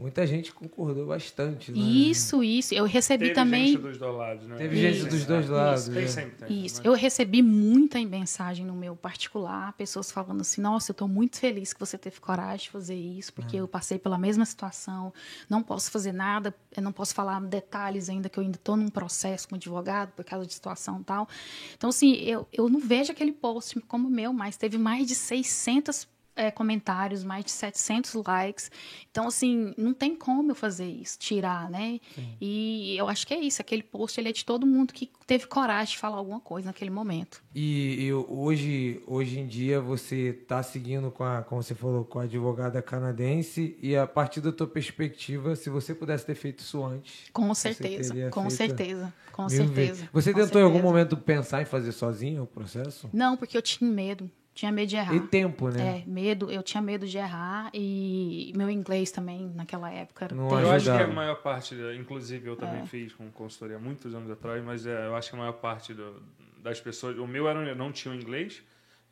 muita 0.00 0.26
gente 0.26 0.52
concordou 0.52 1.06
bastante. 1.06 1.70
Né? 1.70 1.78
Isso, 1.78 2.42
isso. 2.42 2.74
Eu 2.74 2.84
recebi 2.84 3.24
Teve 3.26 3.34
também. 3.34 3.72
gente 3.72 3.82
dos 3.82 3.98
dois 3.98 4.16
lados, 4.16 4.46
né? 4.46 4.56
Teve 4.56 4.76
gente 4.76 4.98
Isso. 4.98 5.08
dos 5.08 5.26
dois 5.26 5.48
lados. 5.48 5.84
Tem 5.88 5.94
né? 5.94 6.08
sempre 6.08 6.46
tem, 6.46 6.64
Isso, 6.64 6.82
né? 6.82 6.88
eu 6.88 6.94
recebi 6.94 7.42
muita 7.42 8.00
mensagem 8.06 8.64
no 8.64 8.74
meu 8.74 8.96
particular, 8.96 9.74
pessoas 9.74 10.10
falando 10.10 10.40
assim: 10.40 10.62
nossa, 10.62 10.90
eu 10.90 10.92
estou 10.92 11.06
muito 11.06 11.38
feliz 11.38 11.74
que 11.74 11.80
você 11.80 11.98
teve 11.98 12.18
coragem 12.18 12.64
de 12.64 12.70
fazer 12.70 12.94
isso, 12.94 13.32
porque 13.32 13.56
eu 13.56 13.68
passei 13.68 13.98
pela 13.98 14.16
mesma 14.16 14.44
situação, 14.46 15.12
não 15.48 15.62
posso 15.62 15.90
fazer 15.90 16.12
nada, 16.12 16.54
eu 16.74 16.82
não 16.82 16.92
posso 16.92 17.14
falar 17.14 17.38
detalhes 17.42 18.08
ainda, 18.08 18.28
que 18.28 18.38
eu 18.38 18.42
ainda 18.42 18.56
estou 18.56 18.76
num 18.76 18.88
processo 18.88 19.48
com 19.48 19.56
advogado 19.56 20.12
por 20.12 20.24
causa 20.24 20.46
de 20.46 20.54
situação 20.54 21.00
e 21.00 21.04
tal. 21.04 21.28
Então, 21.76 21.90
assim, 21.90 22.14
eu, 22.14 22.48
eu 22.52 22.68
não 22.70 22.80
vejo 22.80 23.12
aquele 23.12 23.32
post 23.32 23.78
como 23.82 24.08
meu, 24.08 24.32
mas 24.32 24.56
teve 24.56 24.78
mais 24.78 25.06
de 25.06 25.14
600 25.14 26.08
é, 26.36 26.50
comentários, 26.50 27.22
mais 27.22 27.44
de 27.44 27.50
700 27.50 28.14
likes. 28.26 28.70
Então, 29.10 29.28
assim, 29.28 29.74
não 29.76 29.92
tem 29.92 30.14
como 30.16 30.50
eu 30.52 30.54
fazer 30.54 30.86
isso, 30.86 31.18
tirar, 31.18 31.68
né? 31.70 32.00
E 32.40 32.96
eu 32.96 33.08
acho 33.08 33.26
que 33.26 33.34
é 33.34 33.40
isso. 33.40 33.60
Aquele 33.60 33.82
post 33.82 34.18
ele 34.18 34.28
é 34.28 34.32
de 34.32 34.44
todo 34.44 34.66
mundo 34.66 34.92
que 34.92 35.10
teve 35.26 35.46
coragem 35.46 35.92
de 35.92 35.98
falar 35.98 36.16
alguma 36.16 36.40
coisa 36.40 36.68
naquele 36.68 36.90
momento. 36.90 37.42
E, 37.54 38.06
e 38.06 38.12
hoje, 38.12 39.02
hoje 39.06 39.38
em 39.38 39.46
dia 39.46 39.80
você 39.80 40.36
está 40.40 40.62
seguindo 40.62 41.10
com 41.10 41.24
a, 41.24 41.42
como 41.42 41.62
você 41.62 41.74
falou, 41.74 42.04
com 42.04 42.20
a 42.20 42.22
advogada 42.22 42.80
canadense 42.80 43.76
e 43.82 43.96
a 43.96 44.06
partir 44.06 44.40
da 44.40 44.52
tua 44.52 44.66
perspectiva, 44.66 45.54
se 45.56 45.68
você 45.68 45.94
pudesse 45.94 46.24
ter 46.24 46.34
feito 46.34 46.60
isso 46.60 46.82
antes, 46.84 47.28
Com 47.32 47.52
certeza, 47.54 48.30
com 48.30 48.48
certeza, 48.48 49.12
com 49.32 49.48
certeza. 49.48 49.72
vezes. 49.72 50.08
Você 50.12 50.32
com 50.32 50.40
tentou 50.40 50.60
em 50.60 50.64
algum 50.64 50.76
certeza. 50.76 50.92
momento 50.92 51.16
pensar 51.16 51.62
em 51.62 51.64
fazer 51.64 51.92
sozinho 51.92 52.44
o 52.44 52.46
processo? 52.46 53.10
Não, 53.12 53.36
porque 53.36 53.56
eu 53.56 53.62
tinha 53.62 53.90
medo. 53.90 54.30
Tinha 54.54 54.72
medo 54.72 54.88
de 54.88 54.96
errar. 54.96 55.14
E 55.14 55.20
tempo, 55.20 55.68
né? 55.68 56.02
É, 56.04 56.10
medo, 56.10 56.50
eu 56.50 56.62
tinha 56.62 56.82
medo 56.82 57.06
de 57.06 57.16
errar 57.16 57.70
e 57.72 58.52
meu 58.56 58.68
inglês 58.68 59.10
também 59.10 59.48
naquela 59.54 59.90
época 59.90 60.24
era 60.26 60.34
Não. 60.34 60.60
Eu 60.60 60.70
acho 60.70 60.84
que 60.86 60.90
a 60.90 61.06
maior 61.06 61.36
parte, 61.36 61.74
inclusive 61.98 62.46
eu 62.48 62.54
É. 62.54 62.56
também 62.56 62.84
fiz 62.86 63.12
com 63.12 63.30
consultoria 63.30 63.76
há 63.76 63.80
muitos 63.80 64.14
anos 64.14 64.30
atrás, 64.30 64.62
mas 64.64 64.84
é, 64.86 65.06
eu 65.06 65.14
acho 65.14 65.30
que 65.30 65.36
a 65.36 65.38
maior 65.38 65.52
parte 65.52 65.94
do- 65.94 66.20
das 66.58 66.80
pessoas, 66.80 67.16
o 67.18 67.26
meu 67.26 67.48
era 67.48 67.74
não 67.74 67.90
tinha 67.92 68.12
o 68.12 68.16
inglês 68.16 68.62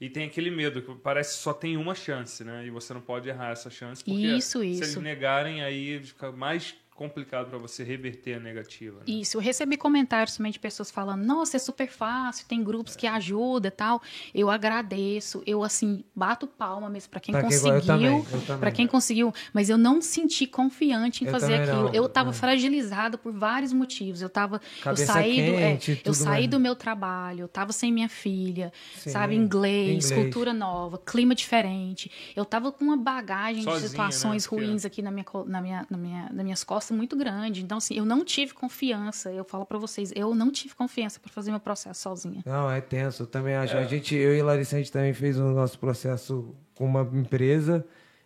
e 0.00 0.10
tem 0.10 0.26
aquele 0.26 0.50
medo 0.50 0.82
que 0.82 0.94
parece 0.96 1.36
que 1.36 1.42
só 1.42 1.52
tem 1.54 1.76
uma 1.76 1.94
chance, 1.94 2.44
né? 2.44 2.66
E 2.66 2.70
você 2.70 2.92
não 2.92 3.00
pode 3.00 3.28
errar 3.28 3.50
essa 3.52 3.70
chance 3.70 4.04
porque 4.04 4.20
Isso, 4.26 4.58
se 4.60 4.66
eles 4.66 4.80
isso. 4.80 5.00
negarem 5.00 5.62
aí 5.62 6.00
fica 6.04 6.30
mais 6.32 6.74
complicado 6.98 7.48
para 7.48 7.58
você 7.58 7.84
reverter 7.84 8.34
a 8.34 8.40
negativa. 8.40 8.96
Né? 8.98 9.04
Isso, 9.06 9.36
eu 9.36 9.40
recebi 9.40 9.76
comentários 9.76 10.36
também 10.36 10.50
de 10.50 10.58
pessoas 10.58 10.90
falando, 10.90 11.24
nossa, 11.24 11.56
é 11.56 11.60
super 11.60 11.88
fácil, 11.88 12.44
tem 12.48 12.62
grupos 12.62 12.96
que 12.96 13.06
ajudam 13.06 13.68
e 13.68 13.70
tal. 13.70 14.02
Eu 14.34 14.50
agradeço, 14.50 15.40
eu 15.46 15.62
assim, 15.62 16.02
bato 16.14 16.46
palma 16.46 16.90
mesmo 16.90 17.08
para 17.10 17.20
quem 17.20 17.32
Pra 17.32 17.42
quem- 17.44 17.52
eu 17.56 17.62
conseguiu, 17.62 18.26
eu 18.50 18.58
para 18.58 18.70
quem 18.72 18.86
conseguiu, 18.88 19.32
mas 19.52 19.70
eu 19.70 19.78
não 19.78 20.00
senti 20.02 20.44
confiante 20.46 21.22
em 21.22 21.28
Eu 21.28 21.32
fazer 21.32 21.54
aquilo. 21.54 21.82
não, 21.84 21.94
eu 21.94 22.06
estava 22.06 22.30
é. 22.30 22.32
fragilizada 22.32 23.16
por 23.16 23.32
vários 23.32 23.72
motivos. 23.72 24.20
Eu 24.20 24.28
tava, 24.28 24.56
eu 24.56 24.82
Cabeça 24.82 25.12
saí 25.12 25.36
do, 25.36 25.56
é, 25.56 25.76
quente 25.76 26.02
eu 26.04 26.12
saí 26.14 26.48
do 26.48 26.58
meu 26.58 26.74
trabalho, 26.74 27.42
eu 27.42 27.48
tava 27.48 27.72
sem 27.72 27.92
minha 27.92 28.08
filha, 28.08 28.72
Sim, 28.96 29.10
sabe, 29.10 29.36
inglês, 29.36 30.06
inglês. 30.06 30.12
cultura 30.24 30.52
nova, 30.52 30.98
clima 30.98 31.34
diferente. 31.34 32.10
Eu 32.34 32.44
tava 32.44 32.72
com 32.72 32.84
uma 32.84 32.96
bagagem 32.96 33.62
Sozinha, 33.62 33.76
de 33.76 33.82
né? 33.82 33.88
situações 33.88 34.46
Porque- 34.46 34.64
ruins 34.64 34.84
aqui 34.84 35.00
na 35.00 35.10
minha, 35.12 35.24
na 35.46 35.60
minha, 35.62 35.86
na 35.88 35.96
minha, 35.96 36.28
nas 36.32 36.44
minhas 36.44 36.64
costas 36.64 36.87
muito 36.94 37.16
grande. 37.16 37.62
Então, 37.62 37.78
assim, 37.78 37.94
eu 37.94 38.04
não 38.04 38.24
tive 38.24 38.54
confiança. 38.54 39.32
Eu 39.32 39.44
falo 39.44 39.64
pra 39.64 39.78
vocês, 39.78 40.12
eu 40.14 40.34
não 40.34 40.50
tive 40.50 40.74
confiança 40.74 41.20
para 41.20 41.30
fazer 41.30 41.50
meu 41.50 41.60
processo 41.60 42.02
sozinha. 42.02 42.42
Não, 42.44 42.70
é 42.70 42.80
tenso. 42.80 43.22
Eu 43.22 43.26
também 43.26 43.54
acho. 43.54 43.76
A 43.76 43.84
gente, 43.84 44.14
eu 44.14 44.34
e 44.34 44.42
Larissa, 44.42 44.76
a 44.76 44.78
gente 44.78 44.92
também 44.92 45.12
fez 45.12 45.38
o 45.38 45.50
nosso 45.50 45.78
processo 45.78 46.54
com 46.74 46.84
uma 46.84 47.02
empresa. 47.12 47.84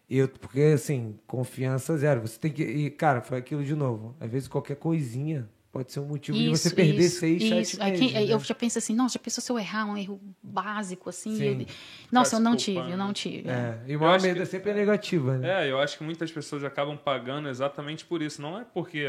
E 0.08 0.18
eu, 0.18 0.28
porque, 0.28 0.60
assim, 0.74 1.18
confiança 1.26 1.96
zero. 1.96 2.20
Você 2.20 2.38
tem 2.38 2.50
que. 2.50 2.62
E, 2.62 2.90
cara, 2.90 3.20
foi 3.20 3.38
aquilo 3.38 3.64
de 3.64 3.74
novo. 3.74 4.14
Às 4.20 4.30
vezes 4.30 4.48
qualquer 4.48 4.76
coisinha 4.76 5.48
pode 5.72 5.90
ser 5.90 6.00
um 6.00 6.04
motivo 6.04 6.36
de 6.36 6.48
você 6.50 6.70
perder 6.70 7.08
seis, 7.08 7.42
isso. 7.42 7.76
sete 7.76 7.82
Aí 7.82 7.92
meses. 7.98 8.12
né? 8.14 8.24
Eu 8.34 8.38
já 8.40 8.54
penso 8.54 8.78
assim, 8.78 8.94
nossa, 8.94 9.14
já 9.14 9.18
pensou 9.18 9.42
se 9.42 9.50
eu 9.50 9.58
errar 9.58 9.86
um 9.86 9.96
erro 9.96 10.20
básico, 10.42 11.08
assim? 11.08 11.34
Sim. 11.36 11.60
Eu- 11.62 11.66
nossa, 12.12 12.36
eu 12.36 12.40
não 12.40 12.54
desculpando, 12.54 12.86
tive, 12.86 12.92
eu 12.94 12.98
não 12.98 13.08
né? 13.08 13.12
tive. 13.14 13.48
É, 13.48 13.78
e 13.88 13.96
o 13.96 14.00
maior 14.00 14.14
acho 14.16 14.26
medo 14.26 14.36
que- 14.36 14.42
é 14.42 14.44
sempre 14.44 14.70
a 14.70 14.74
negativa, 14.74 15.38
né? 15.38 15.66
É, 15.66 15.70
eu 15.70 15.78
acho 15.80 15.96
que 15.96 16.04
muitas 16.04 16.30
pessoas 16.30 16.62
acabam 16.62 16.96
pagando 16.96 17.48
exatamente 17.48 18.04
por 18.04 18.20
isso. 18.22 18.40
Não 18.42 18.58
é 18.60 18.64
porque 18.74 19.06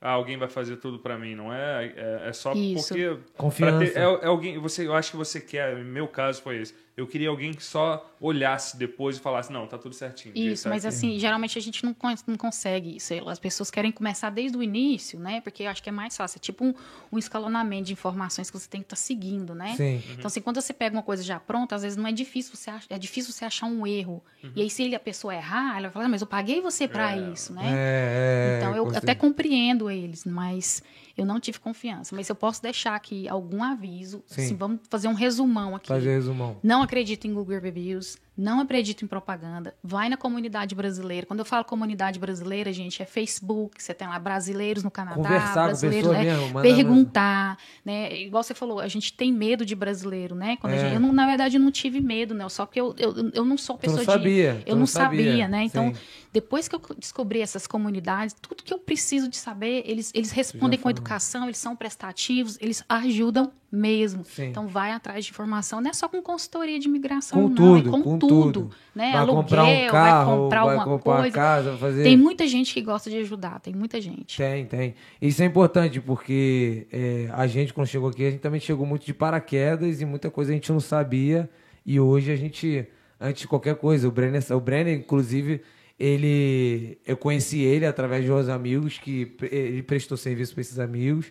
ah, 0.00 0.10
alguém 0.10 0.36
vai 0.36 0.48
fazer 0.48 0.76
tudo 0.76 0.98
para 0.98 1.18
mim, 1.18 1.34
não 1.34 1.52
é? 1.52 1.92
É, 1.96 2.28
é 2.28 2.32
só 2.32 2.52
Isso. 2.52 2.88
porque 2.88 3.18
Confiança. 3.36 3.78
ter- 3.92 3.98
é, 3.98 4.02
é 4.02 4.26
alguém, 4.26 4.58
você, 4.58 4.86
eu 4.86 4.94
acho 4.94 5.10
que 5.10 5.16
você 5.16 5.40
quer. 5.40 5.76
No 5.76 5.84
meu 5.84 6.06
caso 6.06 6.40
foi 6.42 6.58
esse. 6.60 6.74
Eu 6.96 7.08
queria 7.08 7.28
alguém 7.28 7.52
que 7.52 7.62
só 7.64 8.08
olhasse 8.20 8.76
depois 8.76 9.16
e 9.16 9.20
falasse 9.20 9.52
não, 9.52 9.66
tá 9.66 9.76
tudo 9.76 9.94
certinho. 9.94 10.32
Isso, 10.36 10.68
mas 10.68 10.86
assim, 10.86 11.18
geralmente 11.18 11.58
a 11.58 11.60
gente 11.60 11.84
não, 11.84 11.94
não 12.26 12.36
consegue 12.36 12.96
isso. 12.96 13.12
As 13.28 13.38
pessoas 13.40 13.68
querem 13.68 13.90
começar 13.90 14.30
desde 14.30 14.56
o 14.56 14.62
início, 14.62 15.18
né? 15.18 15.40
Porque 15.40 15.64
eu 15.64 15.70
acho 15.70 15.82
que 15.82 15.88
é 15.88 15.92
mais 15.92 16.16
fácil. 16.16 16.38
É 16.38 16.40
tipo 16.40 16.64
um, 16.64 16.72
um 17.10 17.18
escalonamento 17.18 17.86
de 17.86 17.92
informações 17.92 18.48
que 18.48 18.56
você 18.58 18.68
tem 18.68 18.80
que 18.80 18.86
estar 18.86 18.94
seguindo, 18.96 19.56
né? 19.56 19.74
Sim. 19.76 20.00
Então, 20.12 20.26
assim, 20.28 20.40
quando 20.40 20.60
você 20.60 20.72
pega 20.72 20.96
uma 20.96 21.02
coisa 21.02 21.22
já 21.24 21.40
pronta, 21.40 21.74
às 21.74 21.82
vezes 21.82 21.96
não 21.96 22.06
é 22.06 22.12
difícil 22.12 22.54
você 22.54 22.70
ach- 22.70 22.86
é 22.88 22.96
difícil 22.96 23.32
você 23.32 23.44
achar 23.44 23.66
um 23.66 23.84
erro. 23.84 24.22
E 24.54 24.62
aí, 24.62 24.70
se 24.70 24.84
ele, 24.84 24.94
a 24.94 25.00
pessoa 25.00 25.34
errar, 25.34 25.72
ela 25.72 25.82
vai 25.88 25.90
falar, 25.90 26.04
"Ah, 26.04 26.08
mas 26.08 26.20
eu 26.20 26.28
paguei 26.28 26.60
você 26.60 26.86
para 26.86 27.16
É. 27.16 27.18
isso, 27.32 27.52
né? 27.52 27.62
É, 27.74 28.54
é, 28.54 28.58
Então, 28.58 28.76
eu 28.76 28.86
até 28.96 29.16
compreendo 29.16 29.90
eles, 29.90 30.24
mas 30.24 30.80
eu 31.18 31.26
não 31.26 31.40
tive 31.40 31.58
confiança. 31.58 32.14
Mas 32.14 32.28
eu 32.28 32.36
posso 32.36 32.62
deixar 32.62 32.94
aqui 32.94 33.28
algum 33.28 33.64
aviso. 33.64 34.22
Sim. 34.26 34.44
Assim, 34.44 34.56
vamos 34.56 34.80
fazer 34.88 35.08
um 35.08 35.12
resumão 35.14 35.74
aqui. 35.74 35.88
Fazer 35.88 36.10
resumão. 36.10 36.56
Não 36.62 36.83
acredito 36.84 37.26
em 37.26 37.34
Google 37.34 37.58
Reviews, 37.58 38.16
não 38.36 38.60
acredito 38.60 39.04
em 39.04 39.08
propaganda. 39.08 39.74
Vai 39.82 40.08
na 40.08 40.16
comunidade 40.16 40.74
brasileira. 40.74 41.24
Quando 41.26 41.38
eu 41.40 41.44
falo 41.44 41.64
comunidade 41.64 42.18
brasileira, 42.18 42.72
gente, 42.72 43.00
é 43.02 43.06
Facebook, 43.06 43.82
você 43.82 43.94
tem 43.94 44.08
lá 44.08 44.18
brasileiros 44.18 44.82
no 44.82 44.90
Canadá, 44.90 45.16
Conversar 45.16 45.54
com 45.54 45.66
brasileiros, 45.66 46.08
pessoa 46.10 46.24
né? 46.24 46.36
mesmo, 46.36 46.60
perguntar, 46.60 47.58
né? 47.84 48.22
Igual 48.22 48.42
você 48.42 48.54
falou, 48.54 48.80
a 48.80 48.88
gente 48.88 49.12
tem 49.12 49.32
medo 49.32 49.64
de 49.64 49.74
brasileiro, 49.74 50.34
né? 50.34 50.56
Quando 50.60 50.72
É. 50.74 50.78
gente- 50.80 50.94
eu 50.94 51.00
não- 51.00 51.12
na 51.12 51.26
verdade, 51.26 51.56
eu 51.56 51.60
não 51.60 51.70
tive 51.70 52.00
medo, 52.00 52.34
né? 52.34 52.48
Só 52.48 52.66
que 52.66 52.80
eu, 52.80 52.94
eu, 52.98 53.30
eu 53.32 53.44
não 53.44 53.56
sou 53.56 53.76
Tu 53.78 53.86
não 53.86 53.96
pessoa 53.96 54.16
sabia, 54.16 54.54
de. 54.54 54.62
Eu 54.70 54.74
não 54.74 54.80
não 54.80 54.86
sabia, 54.86 55.24
sabia, 55.30 55.48
né? 55.48 55.64
Então, 55.64 55.94
sim. 55.94 56.00
depois 56.32 56.66
que 56.68 56.74
eu 56.74 56.80
descobri 56.98 57.40
essas 57.40 57.66
comunidades, 57.66 58.34
tudo 58.40 58.62
que 58.62 58.72
eu 58.74 58.78
preciso 58.78 59.28
de 59.28 59.36
saber, 59.36 59.82
eles, 59.86 60.10
eles 60.14 60.30
respondem 60.30 60.78
com 60.78 60.90
educação, 60.90 61.44
eles 61.44 61.58
são 61.58 61.74
prestativos, 61.76 62.58
eles 62.60 62.82
ajudam 62.88 63.52
mesmo. 63.70 64.24
Sim. 64.24 64.44
Então 64.46 64.68
vai 64.68 64.92
atrás 64.92 65.24
de 65.24 65.30
informação, 65.32 65.80
não 65.80 65.90
é 65.90 65.92
só 65.92 66.08
com 66.08 66.22
consultoria 66.22 66.78
de 66.78 66.86
imigração, 66.86 67.42
Com 67.42 67.48
não, 67.48 67.54
tudo, 67.54 67.88
é 67.88 67.90
com, 67.90 68.02
com 68.02 68.18
tudo. 68.18 68.23
Tudo. 68.28 68.70
Né? 68.94 69.12
Vai 69.12 69.20
Aluguel, 69.20 69.42
comprar 69.42 69.64
um 69.64 69.86
carro, 69.88 70.26
vai 70.26 70.36
comprar 70.36 70.64
vai 70.64 70.76
comprar 70.84 71.10
uma 71.12 71.18
coisa. 71.20 71.34
casa, 71.34 71.70
vai 71.70 71.78
fazer... 71.78 72.02
Tem 72.02 72.16
muita 72.16 72.46
gente 72.46 72.72
que 72.72 72.80
gosta 72.80 73.10
de 73.10 73.18
ajudar, 73.18 73.60
tem 73.60 73.74
muita 73.74 74.00
gente. 74.00 74.36
Tem, 74.36 74.66
tem. 74.66 74.94
Isso 75.20 75.42
é 75.42 75.46
importante 75.46 76.00
porque 76.00 76.86
é, 76.92 77.28
a 77.32 77.46
gente, 77.46 77.72
quando 77.72 77.86
chegou 77.86 78.08
aqui, 78.08 78.26
a 78.26 78.30
gente 78.30 78.40
também 78.40 78.60
chegou 78.60 78.86
muito 78.86 79.04
de 79.04 79.14
paraquedas 79.14 80.00
e 80.00 80.04
muita 80.04 80.30
coisa 80.30 80.52
a 80.52 80.54
gente 80.54 80.70
não 80.70 80.80
sabia. 80.80 81.48
E 81.84 82.00
hoje 82.00 82.32
a 82.32 82.36
gente, 82.36 82.86
antes 83.20 83.42
de 83.42 83.48
qualquer 83.48 83.74
coisa, 83.76 84.08
o 84.08 84.10
Brenner, 84.10 84.42
o 84.50 84.60
Brenner 84.60 84.98
inclusive, 84.98 85.60
ele, 85.98 86.98
eu 87.06 87.16
conheci 87.16 87.60
ele 87.60 87.86
através 87.86 88.24
de 88.24 88.32
uns 88.32 88.48
amigos 88.48 88.98
que 88.98 89.36
ele 89.42 89.82
prestou 89.82 90.16
serviço 90.16 90.54
para 90.54 90.60
esses 90.62 90.78
amigos. 90.78 91.26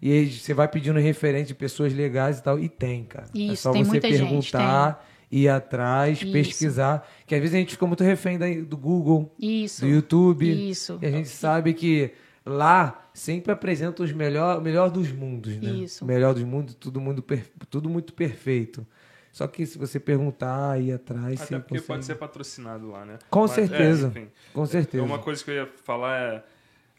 E 0.00 0.12
aí 0.12 0.30
você 0.30 0.54
vai 0.54 0.68
pedindo 0.68 0.98
referente 0.98 1.48
de 1.48 1.54
pessoas 1.54 1.92
legais 1.92 2.38
e 2.38 2.42
tal, 2.42 2.58
e 2.58 2.68
tem, 2.68 3.04
cara. 3.04 3.26
é 3.34 3.38
Isso, 3.38 3.62
só 3.62 3.72
tem 3.72 3.82
você 3.82 3.90
muita 3.90 4.08
gente, 4.08 4.20
perguntar, 4.20 5.04
ir 5.30 5.48
atrás, 5.48 6.22
Isso. 6.22 6.32
pesquisar. 6.32 7.08
Que 7.26 7.34
às 7.34 7.40
vezes 7.40 7.54
a 7.54 7.58
gente 7.58 7.72
fica 7.72 7.86
muito 7.86 8.02
refém 8.04 8.38
da- 8.38 8.46
do 8.48 8.76
Google, 8.76 9.34
Isso. 9.38 9.82
do 9.82 9.88
YouTube. 9.88 10.70
Isso. 10.70 10.98
E 11.02 11.06
a 11.06 11.10
gente 11.10 11.28
sabe 11.28 11.74
que 11.74 12.10
lá 12.46 13.08
sempre 13.12 13.52
apresenta 13.52 14.02
os 14.02 14.12
melhor, 14.12 14.58
o 14.58 14.60
melhor 14.62 14.90
dos 14.90 15.12
mundos, 15.12 15.56
né? 15.56 15.70
Isso. 15.70 16.04
O 16.04 16.08
melhor 16.08 16.32
dos 16.34 16.44
mundos, 16.44 16.74
tudo, 16.74 17.00
mundo 17.00 17.22
per- 17.22 17.46
tudo 17.68 17.88
muito 17.90 18.12
perfeito. 18.12 18.86
Só 19.30 19.46
que 19.46 19.66
se 19.66 19.76
você 19.78 20.00
perguntar, 20.00 20.80
ir 20.80 20.92
atrás, 20.92 21.40
Até 21.42 21.46
você 21.46 21.58
porque 21.60 21.74
consegue. 21.74 21.86
pode 21.86 22.04
ser 22.06 22.14
patrocinado 22.16 22.90
lá, 22.90 23.04
né? 23.04 23.18
Com 23.30 23.42
Mas, 23.42 23.50
é, 23.52 23.54
certeza. 23.66 24.08
enfim. 24.08 24.28
Com 24.54 24.66
certeza. 24.66 25.04
Uma 25.04 25.18
coisa 25.18 25.44
que 25.44 25.50
eu 25.50 25.54
ia 25.54 25.66
falar 25.84 26.18
é 26.18 26.44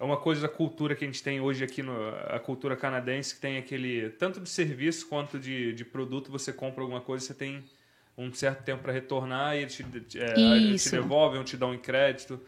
é 0.01 0.03
uma 0.05 0.15
coisa 0.15 0.39
da 0.43 0.47
cultura 0.47 0.95
que 0.95 1.03
a 1.03 1.07
gente 1.07 1.21
tem 1.21 1.41
hoje 1.41 1.61
aqui 1.61 1.83
no 1.83 1.91
a 2.29 2.39
cultura 2.39 2.73
canadense 2.73 3.35
que 3.35 3.41
tem 3.41 3.57
aquele 3.57 4.09
tanto 4.11 4.39
de 4.39 4.47
serviço 4.47 5.05
quanto 5.09 5.37
de, 5.37 5.73
de 5.73 5.83
produto 5.83 6.31
você 6.31 6.53
compra 6.53 6.81
alguma 6.81 7.01
coisa 7.01 7.25
você 7.25 7.33
tem 7.33 7.65
um 8.21 8.33
certo 8.33 8.63
tempo 8.63 8.83
para 8.83 8.91
retornar 8.91 9.55
e 9.55 9.59
eles 9.61 9.73
te, 9.75 10.19
é, 10.19 10.39
eles 10.39 10.83
te 10.83 10.91
devolvem 10.91 11.39
ou 11.39 11.45
te 11.45 11.55
dão 11.57 11.73
em 11.73 11.77
crédito 11.79 12.39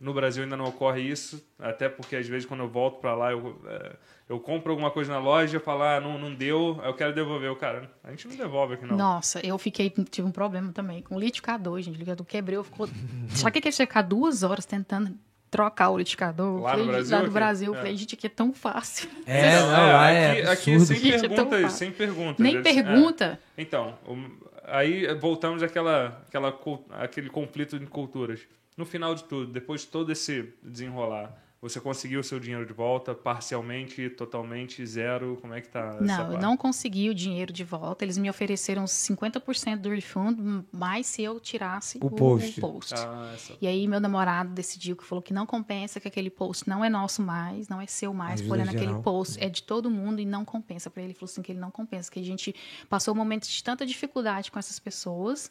no 0.00 0.14
Brasil 0.14 0.44
ainda 0.44 0.56
não 0.56 0.66
ocorre 0.66 1.00
isso 1.02 1.44
até 1.58 1.88
porque 1.88 2.14
às 2.14 2.26
vezes 2.28 2.46
quando 2.46 2.60
eu 2.60 2.68
volto 2.68 3.00
para 3.00 3.14
lá 3.16 3.32
eu 3.32 3.60
é, 3.66 3.96
eu 4.28 4.38
compro 4.38 4.70
alguma 4.70 4.90
coisa 4.92 5.10
na 5.12 5.18
loja 5.18 5.58
falo 5.58 5.82
ah, 5.82 6.00
não, 6.00 6.16
não 6.18 6.32
deu 6.32 6.80
eu 6.84 6.94
quero 6.94 7.12
devolver 7.12 7.50
o 7.50 7.56
cara 7.56 7.90
a 8.04 8.10
gente 8.10 8.28
não 8.28 8.36
devolve 8.36 8.74
aqui 8.74 8.86
não 8.86 8.96
Nossa, 8.96 9.44
eu 9.44 9.58
fiquei, 9.58 9.90
tive 9.90 10.28
um 10.28 10.30
problema 10.30 10.70
também 10.72 11.02
com 11.02 11.16
o 11.16 11.18
liquidificador, 11.18 11.78
gente. 11.78 11.88
O 11.96 11.98
liquidificador 11.98 12.26
quebrou, 12.26 12.62
ficou. 12.62 12.86
O 12.86 13.50
que 13.50 13.58
é 13.58 13.60
que 13.60 13.72
você 13.72 13.84
ficar 13.86 14.02
duas 14.02 14.42
horas 14.44 14.64
tentando 14.64 15.12
trocar 15.50 15.88
o 15.90 15.96
liquidificador? 15.98 16.60
Lá 16.62 16.76
no 16.76 16.84
Falei, 16.84 16.86
Brasil, 16.86 17.10
Lá 17.12 17.18
no 17.18 17.24
aqui? 17.24 17.34
Brasil. 17.34 17.74
É. 17.74 17.76
Falei, 17.78 17.96
gente, 17.96 18.14
aqui 18.14 18.26
é 18.26 18.30
tão 18.30 18.52
fácil. 18.52 19.08
É, 19.26 19.58
não, 19.60 19.68
lá 19.68 20.10
é 20.10 20.30
aqui, 20.30 20.40
aqui 20.42 20.74
absurdo. 20.74 20.86
sem 20.86 20.96
Gente, 20.98 21.14
é 21.24 21.28
tão 21.28 21.28
perguntas, 21.48 21.62
fácil. 21.62 21.78
sem 21.78 21.90
perguntas. 21.90 22.38
Nem 22.38 22.54
Eles- 22.54 22.66
é. 22.66 22.74
pergunta. 22.82 23.40
Então, 23.56 23.98
o- 24.06 24.47
aí 24.70 25.12
voltamos 25.14 25.62
àquela, 25.62 26.22
àquela, 26.26 26.58
àquele 26.90 27.30
conflito 27.30 27.78
de 27.78 27.86
culturas. 27.86 28.46
No 28.76 28.86
final 28.86 29.14
de 29.14 29.24
tudo, 29.24 29.52
depois 29.52 29.80
de 29.82 29.88
todo 29.88 30.12
esse 30.12 30.52
desenrolar, 30.62 31.36
você 31.60 31.80
conseguiu 31.80 32.20
o 32.20 32.24
seu 32.24 32.38
dinheiro 32.38 32.64
de 32.64 32.72
volta, 32.72 33.14
parcialmente, 33.14 34.08
totalmente, 34.10 34.84
zero? 34.86 35.36
Como 35.40 35.52
é 35.54 35.60
que 35.60 35.68
tá 35.68 35.96
essa 35.96 36.00
Não, 36.04 36.20
eu 36.20 36.26
parte? 36.30 36.42
não 36.42 36.56
consegui 36.56 37.10
o 37.10 37.14
dinheiro 37.14 37.52
de 37.52 37.64
volta. 37.64 38.04
Eles 38.04 38.16
me 38.16 38.30
ofereceram 38.30 38.84
50% 38.84 39.76
do 39.78 39.88
refund, 39.90 40.64
mais 40.70 41.06
se 41.06 41.22
eu 41.22 41.40
tirasse 41.40 41.98
O 42.00 42.06
o, 42.06 42.10
post. 42.10 42.58
o 42.58 42.60
post. 42.60 42.94
Ah, 42.96 43.32
essa... 43.34 43.54
E 43.60 43.66
aí 43.66 43.88
meu 43.88 43.98
namorado 43.98 44.50
decidiu 44.54 44.94
que 44.96 45.04
falou 45.04 45.20
que 45.20 45.32
não 45.32 45.44
compensa, 45.46 45.98
que 45.98 46.06
aquele 46.06 46.30
post 46.30 46.68
não 46.68 46.84
é 46.84 46.88
nosso 46.88 47.22
mais, 47.22 47.68
não 47.68 47.80
é 47.80 47.86
seu 47.86 48.14
mais, 48.14 48.40
porém 48.40 48.62
aquele 48.62 48.86
geral. 48.86 49.02
post 49.02 49.42
é 49.42 49.48
de 49.48 49.62
todo 49.64 49.90
mundo 49.90 50.20
e 50.20 50.24
não 50.24 50.44
compensa. 50.44 50.88
Para 50.88 51.02
ele 51.02 51.08
ele 51.08 51.14
falou 51.14 51.30
assim 51.30 51.40
que 51.42 51.50
ele 51.50 51.58
não 51.58 51.70
compensa, 51.70 52.10
que 52.10 52.20
a 52.20 52.22
gente 52.24 52.54
passou 52.88 53.14
momentos 53.14 53.48
de 53.48 53.64
tanta 53.64 53.84
dificuldade 53.86 54.50
com 54.52 54.58
essas 54.58 54.78
pessoas. 54.78 55.50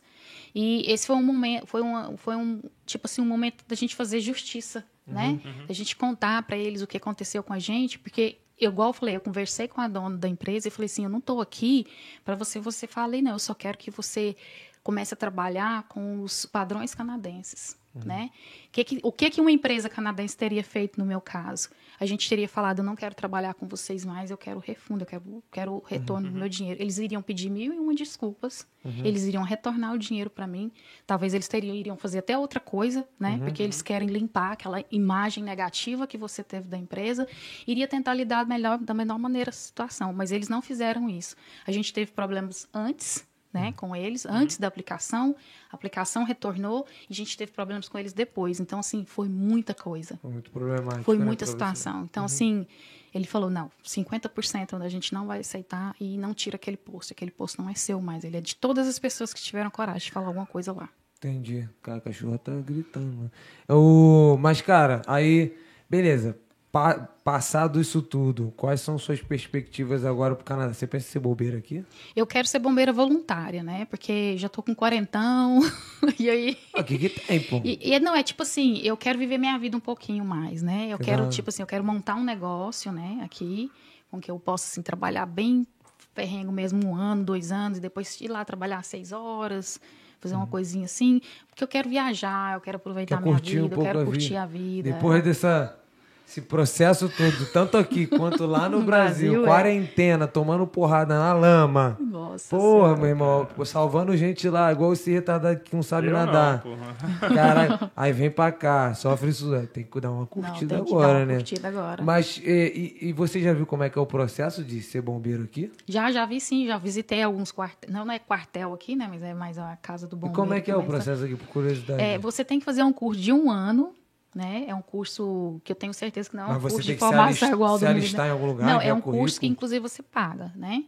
E 0.54 0.84
esse 0.90 1.08
foi 1.08 1.16
um 1.16 1.24
momento, 1.24 1.66
foi 1.66 1.82
um, 1.82 2.16
foi 2.16 2.36
um 2.36 2.62
tipo 2.86 3.08
assim 3.08 3.22
um 3.22 3.26
momento 3.26 3.66
da 3.68 3.76
gente 3.76 3.96
fazer 3.96 4.20
justiça, 4.20 4.86
né? 5.08 5.40
Da 5.68 5.74
gente 5.74 5.96
contar 5.96 6.44
para 6.44 6.58
eles 6.58 6.82
o 6.82 6.88
que 6.88 6.98
aconteceu 6.98 7.42
com 7.42 7.54
a 7.54 7.60
gente, 7.60 7.98
porque 7.98 8.40
eu, 8.60 8.72
igual 8.72 8.90
eu 8.90 8.94
falei, 8.94 9.16
eu 9.16 9.22
conversei 9.22 9.68
com 9.68 9.80
a 9.80 9.88
dona 9.88 10.18
da 10.18 10.28
empresa 10.28 10.68
e 10.68 10.72
falei 10.72 10.88
assim, 10.88 11.04
eu 11.04 11.10
não 11.10 11.20
estou 11.20 11.40
aqui 11.42 11.86
para 12.26 12.36
você, 12.36 12.60
você 12.60 12.88
falei, 12.88 13.22
não, 13.22 13.34
eu 13.34 13.40
só 13.40 13.54
quero 13.54 13.78
que 13.78 13.92
você 13.92 14.36
comece 14.84 15.14
a 15.14 15.18
trabalhar 15.18 15.84
com 15.84 16.22
os 16.22 16.46
padrões 16.46 16.96
canadenses, 16.96 17.78
né? 18.06 18.30
Que 18.72 18.84
que- 18.84 18.99
o 19.02 19.11
que 19.11 19.30
que 19.30 19.40
uma 19.40 19.52
empresa 19.52 19.88
canadense 19.90 20.36
teria 20.36 20.64
feito 20.64 20.99
no 20.99 21.06
meu 21.06 21.22
caso? 21.22 21.69
A 21.99 22.06
gente 22.06 22.28
teria 22.30 22.48
falado, 22.48 22.80
eu 22.80 22.86
não 22.86 22.95
quero 22.95 23.15
trabalhar 23.15 23.53
com 23.56 23.68
vocês 23.68 24.06
mais, 24.06 24.30
eu 24.30 24.38
quero 24.38 24.60
refundo, 24.60 25.02
eu 25.03 25.07
quero, 25.07 25.44
quero 25.52 25.74
o 25.74 25.84
retorno 25.84 26.30
do 26.30 26.38
meu 26.40 26.48
dinheiro. 26.49 26.80
Eles 26.82 26.98
iriam 26.99 27.22
pedir 27.24 27.49
mil 27.49 27.74
e 27.74 27.80
uma 27.80 27.95
desculpas, 27.95 28.68
eles 29.03 29.24
iriam 29.24 29.41
retornar 29.44 29.94
o 29.94 29.98
dinheiro 29.98 30.30
para 30.30 30.45
mim. 30.45 30.72
Talvez 31.07 31.34
eles 31.34 31.48
teriam, 31.48 31.76
iriam 31.76 31.98
fazer 31.98 32.19
até 32.19 32.38
outra 32.38 32.60
coisa, 32.60 33.07
né? 33.19 33.38
Porque 33.45 33.64
eles 33.64 33.82
querem 33.82 34.07
limpar 34.07 34.52
aquela 34.52 34.84
imagem 34.91 35.44
negativa 35.44 36.06
que 36.06 36.18
você 36.18 36.44
teve 36.44 36.68
da 36.68 36.78
empresa. 36.78 37.28
Iria 37.65 37.88
tentar 37.88 38.14
lidar 38.14 38.45
melhor, 38.45 38.78
da 38.78 38.94
melhor 38.94 39.18
maneira 39.18 39.49
a 39.49 39.53
situação, 39.53 40.14
mas 40.14 40.32
eles 40.32 40.48
não 40.49 40.61
fizeram 40.61 41.10
isso. 41.10 41.36
A 41.65 41.72
gente 41.72 41.91
teve 41.91 42.11
problemas 42.11 42.68
antes, 42.74 43.26
né, 43.58 43.74
com 43.74 43.96
eles, 43.96 44.26
antes 44.26 44.58
da 44.58 44.68
aplicação. 44.68 45.36
A 45.72 45.76
aplicação 45.76 46.24
retornou 46.24 46.86
e 47.10 47.14
a 47.14 47.16
gente 47.16 47.36
teve 47.36 47.52
problemas 47.52 47.90
com 47.90 47.98
eles 47.98 48.14
depois. 48.14 48.60
Então, 48.60 48.80
assim, 48.80 49.04
foi 49.04 49.28
muita 49.28 49.74
coisa. 49.74 50.18
Foi 50.22 50.32
muito 50.32 50.52
problemático. 50.52 51.04
Foi 51.04 51.18
né, 51.18 51.26
muita 51.26 51.46
situação. 51.46 52.04
Então, 52.04 52.26
assim, 52.26 52.68
ele 53.14 53.26
falou: 53.26 53.50
não, 53.50 53.72
50% 53.84 54.80
a 54.82 54.90
gente 54.90 55.14
não 55.14 55.26
vai 55.26 55.40
aceitar 55.40 55.96
e 56.00 56.18
não 56.18 56.34
tira 56.34 56.56
aquele 56.56 56.78
posto. 56.78 57.12
Aquele 57.12 57.32
posto 57.32 57.62
não 57.62 57.70
é 57.70 57.74
seu 57.74 58.00
mais. 58.00 58.24
Ele 58.24 58.38
é 58.38 58.42
de 58.42 58.56
todas 58.56 58.88
as 58.88 59.00
pessoas 59.00 59.34
que 59.34 59.42
tiveram 59.42 59.70
coragem 59.70 60.06
de 60.06 60.12
falar 60.12 60.28
alguma 60.28 60.46
coisa 60.46 60.72
lá. 60.72 60.90
Entendi. 61.18 61.68
Cara, 61.82 61.98
a 61.98 62.02
cachorra 62.02 62.38
tá 62.38 62.54
gritando. 62.58 63.32
O... 63.68 64.38
Mas, 64.40 64.62
cara, 64.62 65.02
aí, 65.08 65.58
beleza. 65.90 66.38
Pa- 66.78 67.10
passado 67.24 67.82
isso 67.82 68.04
tudo, 68.04 68.54
quais 68.56 68.82
são 68.82 68.99
suas 68.99 69.20
perspectivas 69.20 70.06
agora 70.06 70.36
pro 70.36 70.45
Canadá? 70.45 70.76
Você 70.76 70.86
pensa 70.86 71.08
em 71.08 71.12
ser 71.12 71.20
bobeira 71.20 71.58
aqui? 71.58 71.84
Eu 72.16 72.28
quero 72.28 72.48
ser 72.48 72.60
bombeira 72.60 72.94
voluntária, 72.94 73.64
né? 73.64 73.86
Porque 73.86 74.38
já 74.38 74.48
tô 74.48 74.62
com 74.62 74.76
quarentão. 74.76 75.60
e 76.20 76.30
aí. 76.30 76.56
O 76.76 76.84
que 76.84 76.99
que 76.99 77.10
tem, 77.10 77.41
pô? 77.41 77.62
E, 77.64 77.94
e 77.95 77.99
não, 77.99 78.16
é 78.16 78.22
tipo 78.22 78.44
assim, 78.44 78.78
eu 78.84 78.95
quero 78.95 79.18
viver 79.18 79.40
minha 79.40 79.58
vida 79.58 79.76
um 79.76 79.80
pouquinho 79.80 80.24
mais, 80.24 80.62
né? 80.62 80.90
Eu 80.91 80.99
quero, 80.99 81.28
tipo 81.30 81.49
assim, 81.49 81.64
eu 81.64 81.68
quero 81.68 81.84
montar 81.84 82.14
um 82.14 82.24
negócio, 82.24 82.91
né, 82.91 83.22
aqui, 83.24 83.72
com 84.12 84.22
que 84.22 84.30
eu 84.30 84.38
possa, 84.38 84.68
assim, 84.68 84.84
trabalhar 84.84 85.26
bem 85.26 85.66
ferrengo 86.14 86.52
mesmo 86.52 86.88
um 86.88 86.95
ano, 86.95 87.24
dois 87.24 87.52
anos, 87.52 87.80
e 87.80 87.82
depois 87.82 88.22
ir 88.22 88.28
lá 88.28 88.45
trabalhar 88.45 88.84
seis 88.84 89.12
horas, 89.12 89.82
fazer 90.20 90.36
uma 90.36 90.45
coisinha 90.45 90.86
assim, 90.86 91.22
porque 91.49 91.64
eu 91.64 91.68
quero 91.68 91.90
viajar, 91.90 92.54
eu 92.54 92.62
quero 92.62 92.78
aproveitar 92.78 93.18
Quer 93.18 93.24
minha 93.24 93.34
curtir 93.34 93.60
um 93.60 93.64
vida, 93.64 93.76
eu 93.76 93.82
quero 93.82 94.06
curtir 94.06 94.28
vida. 94.30 94.41
a 94.44 94.45
vida. 94.45 94.91
Depois 94.94 95.24
dessa 95.24 95.87
Esse 96.28 96.41
processo 96.41 97.08
todo, 97.08 97.45
tanto 97.54 97.78
aqui 97.78 98.06
quanto 98.06 98.45
lá 98.45 98.68
no, 98.68 98.80
No 98.80 98.86
Brasil, 98.86 99.32
Brasil, 99.32 99.44
é. 99.44 99.48
quarentena, 99.48 100.28
tomando 100.28 100.68
porrada 100.68 101.18
na 101.18 101.32
lama. 101.32 101.98
Nossa 102.02 102.49
Porra, 102.49 102.88
Senhora. 102.88 102.98
meu 102.98 103.06
irmão, 103.08 103.48
pô, 103.56 103.64
salvando 103.64 104.16
gente 104.18 104.49
lá, 104.49 104.70
igual 104.72 104.91
esse 104.91 105.10
retardado 105.10 105.62
que 105.62 105.74
não 105.74 105.82
sabe 105.82 106.08
Eu 106.08 106.14
nadar. 106.14 106.64
Não. 106.66 107.30
Caralho, 107.34 107.91
aí 107.95 108.12
vem 108.12 108.30
pra 108.30 108.52
cá, 108.52 108.94
sofre 108.94 109.30
isso. 109.30 109.54
aí 109.54 109.66
Tem 109.68 109.86
que 109.86 110.02
dar 110.02 110.12
uma 110.12 110.20
Não, 110.20 110.26
curtida 110.28 110.76
que 110.76 110.82
agora, 110.91 111.08
dar 111.08 111.14
uma 111.20 111.26
né? 111.28 111.34
curtida 111.36 111.68
agora. 111.70 112.04
Mas, 112.04 112.41
e, 112.44 112.98
e- 113.02 113.08
e 113.10 113.14
você 113.14 113.40
já 113.41 113.54
viu 113.54 113.66
como 113.66 113.84
é 113.84 113.90
que 113.90 113.98
é 113.98 114.02
o 114.02 114.06
processo 114.06 114.66
de 114.66 114.82
ser 114.82 115.02
bombeiro 115.02 115.44
aqui? 115.44 115.72
Já, 115.88 116.12
já 116.12 116.26
vi 116.26 116.41
sim, 116.41 116.68
já 116.68 116.78
visitei 116.78 117.24
alguns 117.24 117.54
quartéis. 117.54 117.91
Não, 117.94 118.04
não 118.04 118.14
é 118.14 118.20
quartel 118.20 118.74
aqui, 118.74 118.98
né? 118.98 119.08
Mas 119.10 119.24
é 119.24 119.34
mais 119.34 119.58
a 119.58 119.78
casa 119.82 120.06
do 120.06 120.18
E 120.18 120.20
bombeiro. 120.20 120.36
como 120.36 120.54
é 120.54 120.60
que 120.60 120.70
é 120.70 120.76
o 120.76 120.84
processo 120.84 121.24
aqui, 121.24 121.36
por 121.36 121.48
curiosidade? 121.48 122.02
É, 122.04 122.18
você 122.18 122.44
tem 122.44 122.60
que 122.60 122.66
fazer 122.66 122.84
um 122.84 122.91
curso 122.91 123.22
de 123.22 123.32
um 123.32 123.49
ano, 123.49 123.94
né? 124.38 124.66
É 124.68 124.76
um 124.76 124.82
curso 124.82 125.60
que 125.64 125.72
eu 125.72 125.76
tenho 125.76 125.94
certeza 125.94 126.30
que 126.30 126.36
não 126.36 126.52
é 126.54 126.58
um 126.58 126.62
curso 126.62 126.78
de 126.82 126.94
se 126.94 126.98
formação 126.98 127.52
igual 127.52 127.72
ao 127.72 127.80
se 127.80 127.86
do 127.86 127.90
alistar 127.90 127.94
militar. 127.94 128.28
em 128.28 128.32
algum 128.32 128.46
lugar, 128.46 128.68
Não, 128.68 128.80
é 128.80 128.94
um 128.94 129.02
curso 129.02 129.18
currículo? 129.18 129.40
que 129.40 129.48
inclusive 129.48 129.80
você 129.82 130.04
paga, 130.04 130.54
né? 130.56 130.84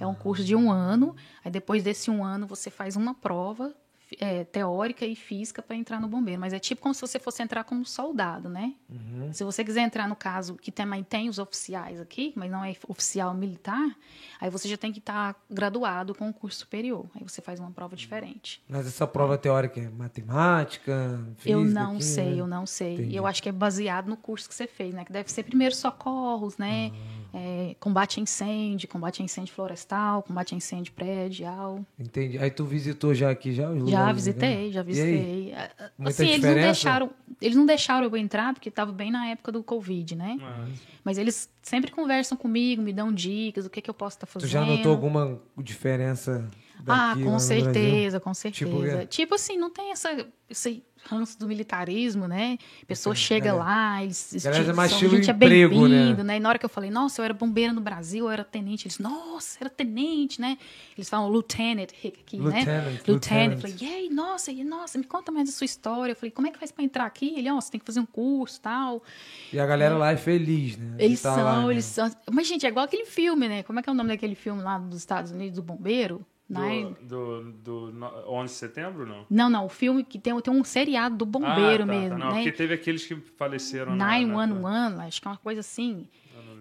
É 0.00 0.06
um 0.06 0.14
curso 0.14 0.44
de 0.44 0.54
um 0.54 0.70
ano. 0.70 1.14
Aí 1.44 1.50
depois 1.50 1.82
desse 1.82 2.10
um 2.10 2.24
ano 2.24 2.46
você 2.46 2.70
faz 2.70 2.96
uma 2.96 3.14
prova 3.14 3.72
é, 4.18 4.44
teórica 4.44 5.04
e 5.04 5.14
física 5.14 5.60
para 5.60 5.76
entrar 5.76 6.00
no 6.00 6.08
bombeiro. 6.08 6.40
Mas 6.40 6.52
é 6.52 6.58
tipo 6.58 6.80
como 6.80 6.94
se 6.94 7.00
você 7.00 7.18
fosse 7.18 7.42
entrar 7.42 7.64
como 7.64 7.84
soldado, 7.84 8.48
né? 8.48 8.74
Uhum. 8.88 9.32
Se 9.32 9.44
você 9.44 9.64
quiser 9.64 9.82
entrar 9.82 10.08
no 10.08 10.16
caso 10.16 10.54
que 10.56 10.70
também 10.70 11.02
tem 11.02 11.28
os 11.28 11.38
oficiais 11.38 12.00
aqui, 12.00 12.32
mas 12.36 12.50
não 12.50 12.64
é 12.64 12.74
oficial 12.86 13.34
militar, 13.34 13.96
aí 14.40 14.50
você 14.50 14.68
já 14.68 14.76
tem 14.76 14.92
que 14.92 14.98
estar 14.98 15.36
graduado 15.50 16.14
com 16.14 16.28
um 16.28 16.32
curso 16.32 16.60
superior. 16.60 17.06
Aí 17.14 17.22
você 17.22 17.42
faz 17.42 17.60
uma 17.60 17.70
prova 17.70 17.96
diferente. 17.96 18.62
Mas 18.68 18.86
essa 18.86 19.06
prova 19.06 19.36
teórica 19.36 19.80
é 19.80 19.88
matemática, 19.88 21.20
física? 21.36 21.50
Eu 21.50 21.64
não 21.64 21.98
química? 21.98 22.04
sei, 22.04 22.40
eu 22.40 22.46
não 22.46 22.66
sei. 22.66 22.94
Entendi. 22.94 23.14
E 23.14 23.16
eu 23.16 23.26
acho 23.26 23.42
que 23.42 23.48
é 23.48 23.52
baseado 23.52 24.08
no 24.08 24.16
curso 24.16 24.48
que 24.48 24.54
você 24.54 24.66
fez, 24.66 24.94
né? 24.94 25.04
Que 25.04 25.12
deve 25.12 25.30
ser 25.30 25.42
primeiro 25.42 25.74
socorros, 25.74 26.56
né? 26.56 26.92
Ah. 26.94 27.17
É, 27.40 27.76
combate 27.78 28.18
a 28.18 28.22
incêndio, 28.22 28.88
combate 28.88 29.22
a 29.22 29.24
incêndio 29.24 29.54
florestal, 29.54 30.22
combate 30.24 30.54
a 30.54 30.56
incêndio 30.56 30.92
predial. 30.92 31.84
Entendi. 31.98 32.36
Aí 32.38 32.50
tu 32.50 32.64
visitou 32.64 33.14
já 33.14 33.30
aqui 33.30 33.52
já 33.52 33.70
os 33.70 33.76
Já 33.78 33.84
lugares, 33.84 34.16
visitei, 34.16 34.66
né? 34.66 34.72
já 34.72 34.82
visitei. 34.82 35.52
Ah, 35.54 35.70
ah, 35.78 35.90
Muita 35.96 36.10
Assim, 36.22 36.28
eles 36.32 36.42
não 36.44 36.54
deixaram, 36.54 37.10
eles 37.40 37.56
não 37.56 37.66
deixaram 37.66 38.06
eu 38.06 38.16
entrar 38.16 38.52
porque 38.54 38.68
estava 38.68 38.90
bem 38.90 39.10
na 39.10 39.26
época 39.28 39.52
do 39.52 39.62
Covid, 39.62 40.16
né? 40.16 40.36
Mas- 40.40 40.78
Mas 41.04 41.16
eles 41.18 41.48
sempre 41.62 41.90
conversam 41.90 42.36
comigo, 42.36 42.82
me 42.82 42.92
dão 42.92 43.12
dicas, 43.12 43.64
o 43.64 43.70
que, 43.70 43.80
que 43.80 43.88
eu 43.88 43.94
posso 43.94 44.16
estar 44.16 44.26
Tu 44.26 44.32
fazendo. 44.32 44.50
já 44.50 44.64
notou 44.64 44.90
alguma 44.92 45.40
diferença 45.56 46.50
Ah, 46.86 47.08
daqui 47.14 47.24
lá 47.24 47.30
com 47.32 47.38
certeza, 47.38 48.20
com 48.20 48.32
Tipo 48.32 48.40
certeza. 48.80 49.02
o 49.02 49.06
Tipo, 49.06 49.28
quê? 49.30 49.34
assim, 49.34 49.56
não 49.56 49.70
tem 49.70 49.90
essa, 49.92 50.26
esse 50.50 50.82
ranço 51.04 51.38
do 51.38 51.46
militarismo, 51.46 52.26
né? 52.26 52.58
A 52.82 52.86
pessoa 52.86 53.14
chega 53.14 53.50
é. 53.50 53.52
lá, 53.52 54.02
eles, 54.02 54.32
eles 54.32 54.44
é 54.46 54.52
são- 54.52 54.98
gente 54.98 55.30
é 55.30 55.32
emprego, 55.32 55.88
né? 55.88 55.96
bem-vindo, 55.98 56.24
né? 56.24 56.36
E 56.36 56.40
na 56.40 56.48
hora 56.48 56.58
que 56.58 56.64
eu 56.64 56.68
falei, 56.68 56.90
nossa, 56.90 57.20
eu 57.20 57.24
era 57.24 57.34
bombeira 57.34 57.72
no 57.72 57.80
Brasil, 57.80 58.26
eu 58.26 58.30
era 58.30 58.44
tenente, 58.44 58.86
eles, 58.86 58.98
nossa, 58.98 59.58
era 59.60 59.70
tenente, 59.70 60.40
né? 60.40 60.58
Eles 60.96 61.08
falam 61.08 61.30
lieutenant 61.30 61.90
aqui, 62.04 62.36
Lieutenant, 62.36 62.66
né? 62.66 62.90
lieutenant. 62.90 63.08
Lieutenant. 63.08 63.52
Eu 63.52 63.60
falei, 63.60 63.76
e 63.80 63.94
aí, 63.94 64.10
nossa, 64.10 64.50
e, 64.52 64.64
nossa, 64.64 64.98
me 64.98 65.04
conta 65.04 65.30
mais 65.30 65.48
da 65.48 65.54
sua 65.54 65.64
história. 65.64 66.12
Eu 66.12 66.16
falei, 66.16 66.30
como 66.30 66.46
é 66.46 66.50
que 66.50 66.58
faz 66.58 66.70
pra 66.72 66.84
entrar 66.84 67.06
aqui? 67.06 67.34
Ele, 67.36 67.50
ó, 67.50 67.60
você 67.60 67.70
tem 67.70 67.80
que 67.80 67.86
fazer 67.86 68.00
um 68.00 68.06
curso 68.06 68.58
e 68.58 68.60
tal. 68.60 69.02
E 69.52 69.58
a 69.60 69.66
galera 69.66 69.96
lá 69.96 70.12
é 70.12 70.16
feliz, 70.16 70.76
né? 70.76 70.96
Eles 70.98 71.22
tá 71.22 71.34
são, 71.34 71.44
lá, 71.44 71.66
né? 71.66 71.72
eles 71.72 71.84
são. 71.84 72.10
Mas, 72.30 72.46
gente, 72.46 72.66
é 72.66 72.68
igual 72.68 72.84
aquele 72.84 73.06
filme, 73.06 73.48
né? 73.48 73.62
Como 73.62 73.78
é 73.78 73.82
que 73.82 73.88
é 73.88 73.92
o 73.92 73.94
nome 73.94 74.10
daquele 74.10 74.34
filme 74.34 74.62
lá 74.62 74.78
dos 74.78 74.98
Estados 74.98 75.30
Unidos, 75.30 75.56
do 75.56 75.62
bombeiro? 75.62 76.24
Nine- 76.48 76.96
Do, 77.02 77.42
do, 77.52 77.52
do 77.52 77.92
no- 77.92 78.30
11 78.30 78.52
de 78.54 78.58
setembro, 78.58 79.06
não? 79.06 79.26
Não, 79.28 79.50
não, 79.50 79.66
o 79.66 79.68
filme 79.68 80.02
que 80.02 80.18
tem, 80.18 80.38
tem 80.40 80.52
um 80.54 80.64
seriado 80.64 81.16
do 81.16 81.26
bombeiro 81.26 81.82
ah, 81.82 81.86
tá, 81.86 81.92
mesmo, 81.92 82.10
tá. 82.10 82.18
Não, 82.18 82.28
né? 82.28 82.34
porque 82.36 82.52
teve 82.52 82.72
aqueles 82.74 83.04
que 83.04 83.14
faleceram 83.36 83.94
na... 83.94 84.06
na- 84.06 84.26
911, 84.26 85.00
acho 85.02 85.20
que 85.20 85.28
é 85.28 85.30
uma 85.30 85.36
coisa 85.36 85.60
assim. 85.60 86.08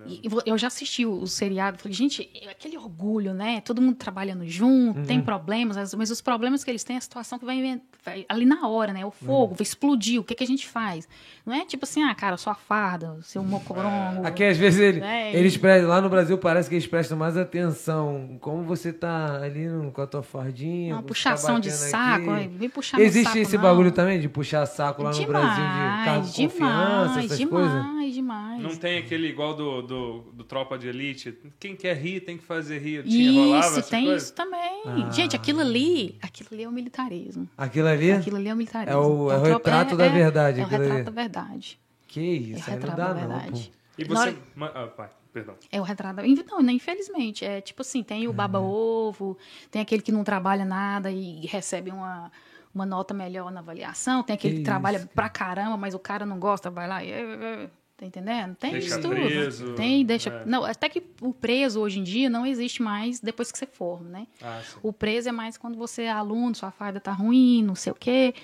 E 0.06 0.22
eu- 0.46 0.58
já 0.58 0.68
assisti 0.68 1.06
o, 1.06 1.22
o 1.22 1.28
seriado, 1.28 1.78
falei, 1.78 1.94
gente, 1.94 2.30
é 2.42 2.50
aquele 2.50 2.78
orgulho, 2.78 3.34
né? 3.34 3.62
Todo 3.62 3.82
mundo 3.82 3.96
trabalhando 3.96 4.46
junto, 4.46 5.00
Uhum. 5.00 5.06
tem 5.06 5.22
problemas, 5.22 5.78
mas- 5.96 6.12
os 6.12 6.22
problemas 6.22 6.64
que 6.64 6.70
eles 6.72 6.84
têm 6.84 6.96
é 6.96 7.00
a 7.00 7.02
situação 7.02 7.40
que 7.40 7.46
vai, 7.46 7.82
vai 8.06 8.26
ali 8.30 8.46
na 8.46 8.68
hora, 8.68 8.94
né? 8.94 9.06
O 9.06 9.12
fogo, 9.12 9.56
vai 9.56 9.64
explodir, 9.64 10.20
o 10.20 10.24
que, 10.24 10.36
que 10.36 10.44
a 10.44 10.48
gente 10.48 10.68
faz? 10.68 11.08
Não 11.46 11.54
é 11.54 11.66
tipo 11.66 11.86
assim, 11.86 12.04
ah, 12.04 12.14
cara, 12.14 12.38
sua 12.38 12.54
farda, 12.56 13.18
seu 13.22 13.44
mocorongo. 13.44 14.26
Aqui, 14.26 14.44
às 14.44 14.58
vezes, 14.58 14.80
ele, 14.80 15.00
É, 15.02 15.34
eles 15.36 15.56
prestam, 15.58 15.90
lá 15.90 16.02
no 16.02 16.10
Brasil 16.10 16.38
parece 16.38 16.68
que 16.70 16.76
eles 16.76 16.88
prestam 16.88 17.18
mais 17.18 17.36
atenção. 17.38 18.38
Como 18.42 18.64
você 18.64 18.92
tá 18.94 19.42
ali 19.42 19.68
no- 19.68 19.92
com 19.92 20.02
a 20.02 20.08
tua 20.08 20.24
fardinha. 20.24 20.96
uma 20.96 21.02
você 21.02 21.08
puxação 21.08 21.56
tá 21.56 21.60
de 21.62 21.72
saco, 21.72 22.32
aqui. 22.32 22.48
vem 22.48 22.70
puxar 22.70 22.98
no 22.98 23.04
Existe 23.04 23.26
saco, 23.28 23.38
esse 23.40 23.56
não. 23.56 23.64
bagulho 23.64 23.92
também 23.92 24.20
de 24.20 24.30
puxar 24.30 24.66
saco 24.66 25.04
lá 25.04 25.10
no 25.12 25.16
demais, 25.16 25.28
Brasil 25.46 25.64
de 25.64 26.06
cargo 26.06 26.28
de 26.28 26.44
confiança, 26.44 27.20
essas 27.20 27.38
demais, 27.38 27.50
coisas? 27.72 28.14
demais. 28.14 28.62
Não 28.64 28.76
tem 28.76 28.98
aquele 29.00 29.28
igual 29.28 29.54
do, 29.54 29.82
do, 29.82 29.97
do 30.34 30.44
Tropa 30.44 30.78
de 30.78 30.88
Elite. 30.88 31.38
Quem 31.60 31.76
quer 31.76 31.96
rir 31.98 32.22
tem 32.22 32.38
que 32.38 32.44
fazer 32.44 32.80
rir. 32.80 33.04
Tinha, 33.04 33.32
rolava 33.32 33.60
Isso, 33.68 33.80
essas 33.80 33.90
tem 33.90 34.06
coisas? 34.06 34.24
isso 34.24 34.34
também. 34.34 34.84
Ah. 34.86 35.10
Gente, 35.12 35.36
aquilo 35.36 35.60
ali, 35.62 36.18
aquilo 36.22 36.50
ali 36.52 36.64
é 36.64 36.68
o 36.68 36.72
militarismo. 36.72 37.48
Aquilo 37.58 37.88
ali? 37.88 38.12
Aquilo 38.12 38.38
ali 38.38 38.50
é 38.50 38.54
o 38.54 38.58
militarismo. 38.58 38.94
É 38.94 38.98
o- 39.06 39.32
é 39.32 39.38
o 39.38 39.42
tropa- 39.42 39.54
retrato 39.58 39.96
da 39.98 40.08
verdade, 40.08 40.60
É, 40.60 40.64
o 40.64 40.66
aquilo 40.66 40.82
ali. 40.82 40.90
retrato 40.92 41.16
da 41.16 41.22
verdade. 41.22 41.80
Que 42.08 42.20
É 42.20 42.24
isso, 42.24 42.52
o 42.70 42.74
aí 42.74 42.80
não 42.80 42.88
retrato 42.88 42.98
dá 42.98 43.14
da 43.14 43.28
não. 43.28 43.54
E 43.98 44.06
Na 44.06 44.16
você... 44.16 44.30
hora- 44.30 44.72
Ah, 44.76 44.88
pai, 44.88 45.10
perdão. 45.34 45.56
É 45.72 45.80
o 45.82 45.84
retrato 45.84 46.16
da... 46.18 46.24
Não, 46.24 46.62
não, 46.62 46.72
infelizmente. 46.74 47.44
É 47.44 47.62
tipo 47.62 47.82
assim, 47.82 48.04
tem 48.04 48.28
o 48.28 48.34
baba-ovo, 48.34 49.38
tem 49.72 49.82
aquele 49.82 50.02
que 50.02 50.12
não 50.12 50.24
trabalha 50.24 50.64
nada 50.66 51.10
e 51.12 51.46
recebe 51.48 51.90
uma, 51.92 52.32
uma 52.74 52.86
nota 52.86 53.14
melhor 53.14 53.52
na 53.52 53.60
avaliação, 53.60 54.22
tem 54.24 54.34
aquele 54.36 54.54
Que 54.56 54.60
que, 54.60 54.66
trabalha 54.66 54.98
isso, 54.98 55.08
pra 55.10 55.28
caramba, 55.30 55.76
mas 55.78 55.94
o 55.96 56.00
cara 56.00 56.26
não 56.26 56.40
gosta, 56.40 56.70
vai 56.70 56.88
lá 56.88 57.04
e... 57.04 57.12
Tá 57.98 58.06
entendendo? 58.06 58.56
Tem 58.56 58.74
Deixa 58.74 58.88
isso 58.90 59.02
tudo. 59.02 59.16
preso, 59.16 59.74
Tem, 59.74 60.06
deixa... 60.06 60.30
é. 60.30 60.46
Não, 60.46 60.64
até 60.64 60.88
que 60.88 61.02
o 61.20 61.34
preso 61.34 61.80
hoje 61.82 62.00
em 62.00 62.04
dia 62.04 62.30
não 62.30 62.46
existe 62.46 62.80
mais 62.80 63.20
depois 63.20 63.52
que 63.52 63.58
você 63.58 63.66
forma, 63.66 64.08
né? 64.08 64.28
Ah, 64.40 64.62
sim. 64.64 64.78
O 64.84 64.94
preso 64.94 65.30
é 65.30 65.32
mais 65.32 65.58
quando 65.58 65.76
você 65.76 66.04
é 66.04 66.12
aluno, 66.12 66.54
sua 66.54 66.70
farda 66.70 67.00
tá 67.00 67.12
ruim, 67.12 67.64
não 67.64 67.74
sei 67.74 67.92
o 67.92 67.96
quê. 67.96 68.36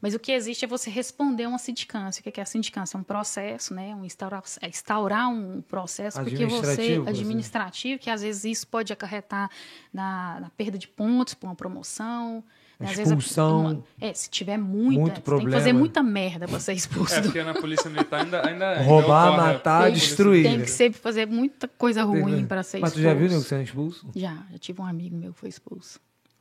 Mas 0.00 0.14
o 0.14 0.20
que 0.20 0.30
existe 0.30 0.64
é 0.64 0.68
você 0.68 0.88
responder 0.88 1.46
uma 1.46 1.58
sindicância. 1.58 2.20
O 2.20 2.32
que 2.32 2.38
é 2.38 2.42
a 2.42 2.46
sindicância? 2.46 2.96
É 2.96 3.00
um 3.00 3.04
processo, 3.04 3.74
né? 3.74 3.92
Um 3.94 4.04
instaurar, 4.04 4.42
é 4.60 4.68
instaurar 4.68 5.28
um 5.28 5.60
processo 5.62 6.20
porque 6.20 6.46
você 6.46 7.02
Administrativo, 7.06 8.00
que 8.00 8.10
às 8.10 8.22
vezes 8.22 8.44
isso 8.44 8.68
pode 8.68 8.92
acarretar 8.92 9.50
na, 9.92 10.40
na 10.40 10.50
perda 10.50 10.78
de 10.78 10.86
pontos 10.86 11.34
por 11.34 11.46
uma 11.46 11.56
promoção. 11.56 12.42
Né? 12.80 12.90
Às 12.90 12.98
Expulsão. 12.98 13.84
é, 14.00 14.12
se 14.12 14.28
tiver 14.30 14.56
muita, 14.58 15.00
Muito 15.00 15.04
você 15.08 15.14
tem 15.14 15.22
problema. 15.22 15.50
que 15.50 15.56
fazer 15.56 15.72
muita 15.72 16.02
merda 16.02 16.48
pra 16.48 16.58
ser 16.60 16.72
expulso. 16.72 17.14
É, 17.14 17.20
do- 17.20 17.24
porque 17.24 17.42
na 17.42 17.54
polícia 17.54 17.88
militar 17.90 18.24
ainda... 18.24 18.46
ainda 18.46 18.70
ainda 18.70 18.82
Roubar, 18.82 19.28
ocorre 19.32 19.40
a 19.50 19.52
matar, 19.54 19.82
polícia 19.84 20.06
destruir. 20.08 20.42
Tem 20.44 20.60
que 20.60 20.70
ser 20.70 20.92
fazer 20.92 21.26
muita 21.26 21.66
coisa 21.68 22.02
ruim 22.02 22.44
para 22.46 22.62
ser 22.62 22.78
Mas 22.80 22.90
expulso. 22.92 23.08
tu 23.08 23.12
já 23.12 23.14
viu, 23.18 23.28
nego, 23.28 23.42
sendo 23.42 23.62
expulso? 23.62 24.06
Já, 24.16 24.36
já 24.50 24.58
tive 24.58 24.80
um 24.80 24.86
amigo 24.86 25.16
meu 25.16 25.32
que 25.32 25.40
foi 25.40 25.48
expulso. 25.48 26.00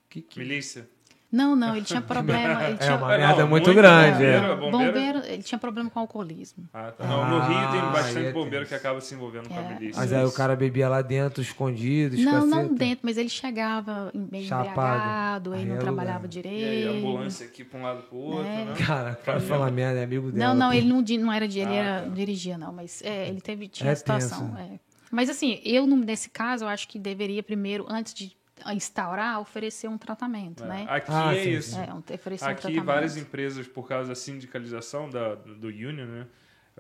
Que, 0.09 0.21
que... 0.21 0.39
Milícia. 0.39 0.87
Não, 1.31 1.55
não, 1.55 1.75
ele 1.77 1.85
tinha 1.85 2.01
problema. 2.01 2.63
Ele 2.65 2.73
É 2.81 2.83
tinha, 2.83 2.95
uma 2.97 3.13
É, 3.13 3.17
não, 3.19 3.27
merda 3.27 3.45
muito, 3.45 3.65
muito 3.67 3.73
grande. 3.73 4.11
bombeiro, 4.11 4.31
é. 4.31 4.51
é. 4.51 4.55
bombeiro- 4.55 4.71
bombeiro, 4.93 5.17
ele 5.25 5.43
tinha 5.43 5.57
problema 5.57 5.89
com 5.89 5.99
alcoolismo. 5.99 6.67
Ah, 6.73 6.91
tá. 6.91 7.05
Não, 7.07 7.29
no 7.29 7.39
Rio 7.39 7.71
tem 7.71 7.79
Ah, 7.79 7.85
bastante 7.93 8.25
é 8.25 8.31
bombeiro 8.33 8.65
que 8.65 8.75
acaba 8.75 8.99
se 8.99 9.15
envolvendo 9.15 9.47
com 9.47 9.55
a 9.57 9.61
É. 9.61 9.73
milícia. 9.73 9.99
Mas 10.01 10.11
aí 10.11 10.25
o 10.25 10.31
cara 10.31 10.55
bebia 10.55 10.89
lá 10.89 11.01
dentro, 11.01 11.41
escondido, 11.41 12.17
Não, 12.17 12.45
não 12.45 12.47
escaceta. 12.63 12.75
dentro, 12.75 12.99
mas 13.03 13.17
ele 13.17 13.29
chegava 13.29 14.11
meio 14.13 14.45
Chapado. 14.45 14.69
embriagado, 14.71 15.53
Aí 15.53 15.57
aí 15.59 15.61
é 15.63 15.65
não 15.67 15.71
lugar. 15.75 15.83
trabalhava 15.85 16.23
E 16.25 16.25
aí, 16.25 16.29
direito. 16.29 16.97
ambulância 16.97 17.45
aqui 17.45 17.63
pra 17.63 17.79
um 17.79 17.83
lado 17.83 18.01
pro 18.03 18.17
outro, 18.17 18.45
É. 18.47 18.65
né? 18.65 18.73
Cara, 18.85 19.19
pode 19.23 19.45
falar 19.45 19.71
merda, 19.71 19.99
é 19.99 20.03
amigo 20.03 20.31
dela. 20.31 20.53
Não, 20.53 20.59
não, 20.67 20.73
ele 20.73 20.87
não, 20.87 21.01
não 21.25 21.31
era 21.31 21.47
de, 21.47 21.59
ele 21.59 21.69
Ah, 21.71 21.73
era, 21.75 21.99
tá. 22.01 22.05
não 22.07 22.13
dirigia, 22.13 22.57
não, 22.57 22.73
mas 22.73 23.01
é, 23.03 23.29
ele 23.29 23.39
teve, 23.39 23.67
tinha 23.69 23.89
É 23.91 23.95
situação. 23.95 24.49
tenso. 24.49 24.59
é. 24.73 24.79
Mas 25.09 25.29
assim, 25.29 25.59
eu 25.65 25.85
no- 25.85 25.97
nesse 25.97 26.29
caso, 26.29 26.63
eu 26.63 26.69
acho 26.69 26.87
que 26.87 26.97
deveria 26.97 27.43
primeiro, 27.43 27.85
antes 27.89 28.13
de 28.13 28.31
instaurar, 28.67 29.39
oferecer 29.39 29.87
um 29.87 29.97
tratamento, 29.97 30.63
né? 30.65 30.85
Aqui 30.89 31.11
Ah, 31.11 31.33
é 31.35 31.43
sim, 31.43 31.49
isso. 31.51 31.77
É, 31.77 31.93
um- 31.93 31.99
oferecer 31.99 32.45
um 32.45 32.47
Aqui, 32.49 32.61
tratamento. 32.61 32.85
várias 32.85 33.17
empresas, 33.17 33.67
por 33.67 33.87
causa 33.87 34.09
da 34.09 34.15
sindicalização 34.15 35.09
da, 35.09 35.35
do 35.35 35.67
union, 35.67 36.05
né? 36.05 36.27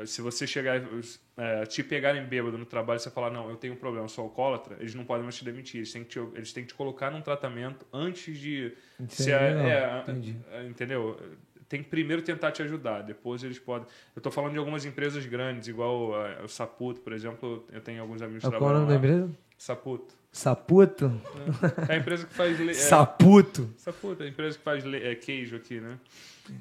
Se 0.05 0.21
você 0.21 0.47
chegar 0.47 0.81
é, 1.37 1.65
te 1.65 1.83
pegarem 1.83 2.23
bêbado 2.25 2.57
no 2.57 2.65
trabalho 2.65 2.97
e 2.97 3.01
você 3.01 3.11
falar, 3.11 3.29
não, 3.29 3.49
eu 3.49 3.57
tenho 3.57 3.73
um 3.73 3.77
problema, 3.77 4.05
eu 4.05 4.09
sou 4.09 4.23
alcoólatra, 4.23 4.77
eles 4.79 4.95
não 4.95 5.03
podem 5.03 5.23
mais 5.23 5.35
te 5.35 5.43
demitir. 5.43 5.77
Eles 5.79 5.91
têm 5.91 6.03
que 6.03 6.09
te, 6.09 6.19
eles 6.33 6.53
têm 6.53 6.63
que 6.63 6.69
te 6.69 6.75
colocar 6.75 7.11
num 7.11 7.21
tratamento 7.21 7.85
antes 7.91 8.37
de... 8.37 8.73
Entendi, 8.99 9.15
se 9.15 9.31
é- 9.31 9.35
é, 9.35 9.99
entendi. 10.01 10.37
é, 10.51 10.65
entendeu? 10.65 11.19
Tem 11.67 11.83
que 11.83 11.89
primeiro 11.89 12.21
tentar 12.21 12.51
te 12.51 12.61
ajudar, 12.63 13.01
depois 13.01 13.43
eles 13.43 13.59
podem... 13.59 13.87
Eu 14.15 14.19
estou 14.21 14.31
falando 14.31 14.53
de 14.53 14.57
algumas 14.59 14.85
empresas 14.85 15.25
grandes, 15.25 15.67
igual 15.67 16.25
é, 16.25 16.41
o 16.41 16.47
Saputo, 16.47 17.01
por 17.01 17.11
exemplo, 17.13 17.65
eu 17.71 17.81
tenho 17.81 18.01
alguns 18.01 18.21
amigos 18.21 18.43
que 18.43 18.49
Qual 18.49 18.53
é 18.53 18.57
o 18.57 18.61
nome 18.79 18.87
trabalham 18.87 19.01
da 19.01 19.07
empresa? 19.07 19.37
Saputo. 19.57 20.15
Saputo? 20.31 21.11
É 21.89 21.93
a 21.95 21.97
empresa 21.97 22.25
que 22.25 22.33
faz... 22.33 22.59
é, 22.59 22.73
Saputo? 22.73 23.69
Saputo, 23.77 24.23
é 24.23 24.27
a 24.27 24.29
empresa 24.29 24.57
que 24.57 24.63
faz 24.63 24.83
le- 24.85 25.03
é, 25.03 25.13
queijo 25.15 25.57
aqui, 25.57 25.79
né? 25.81 25.97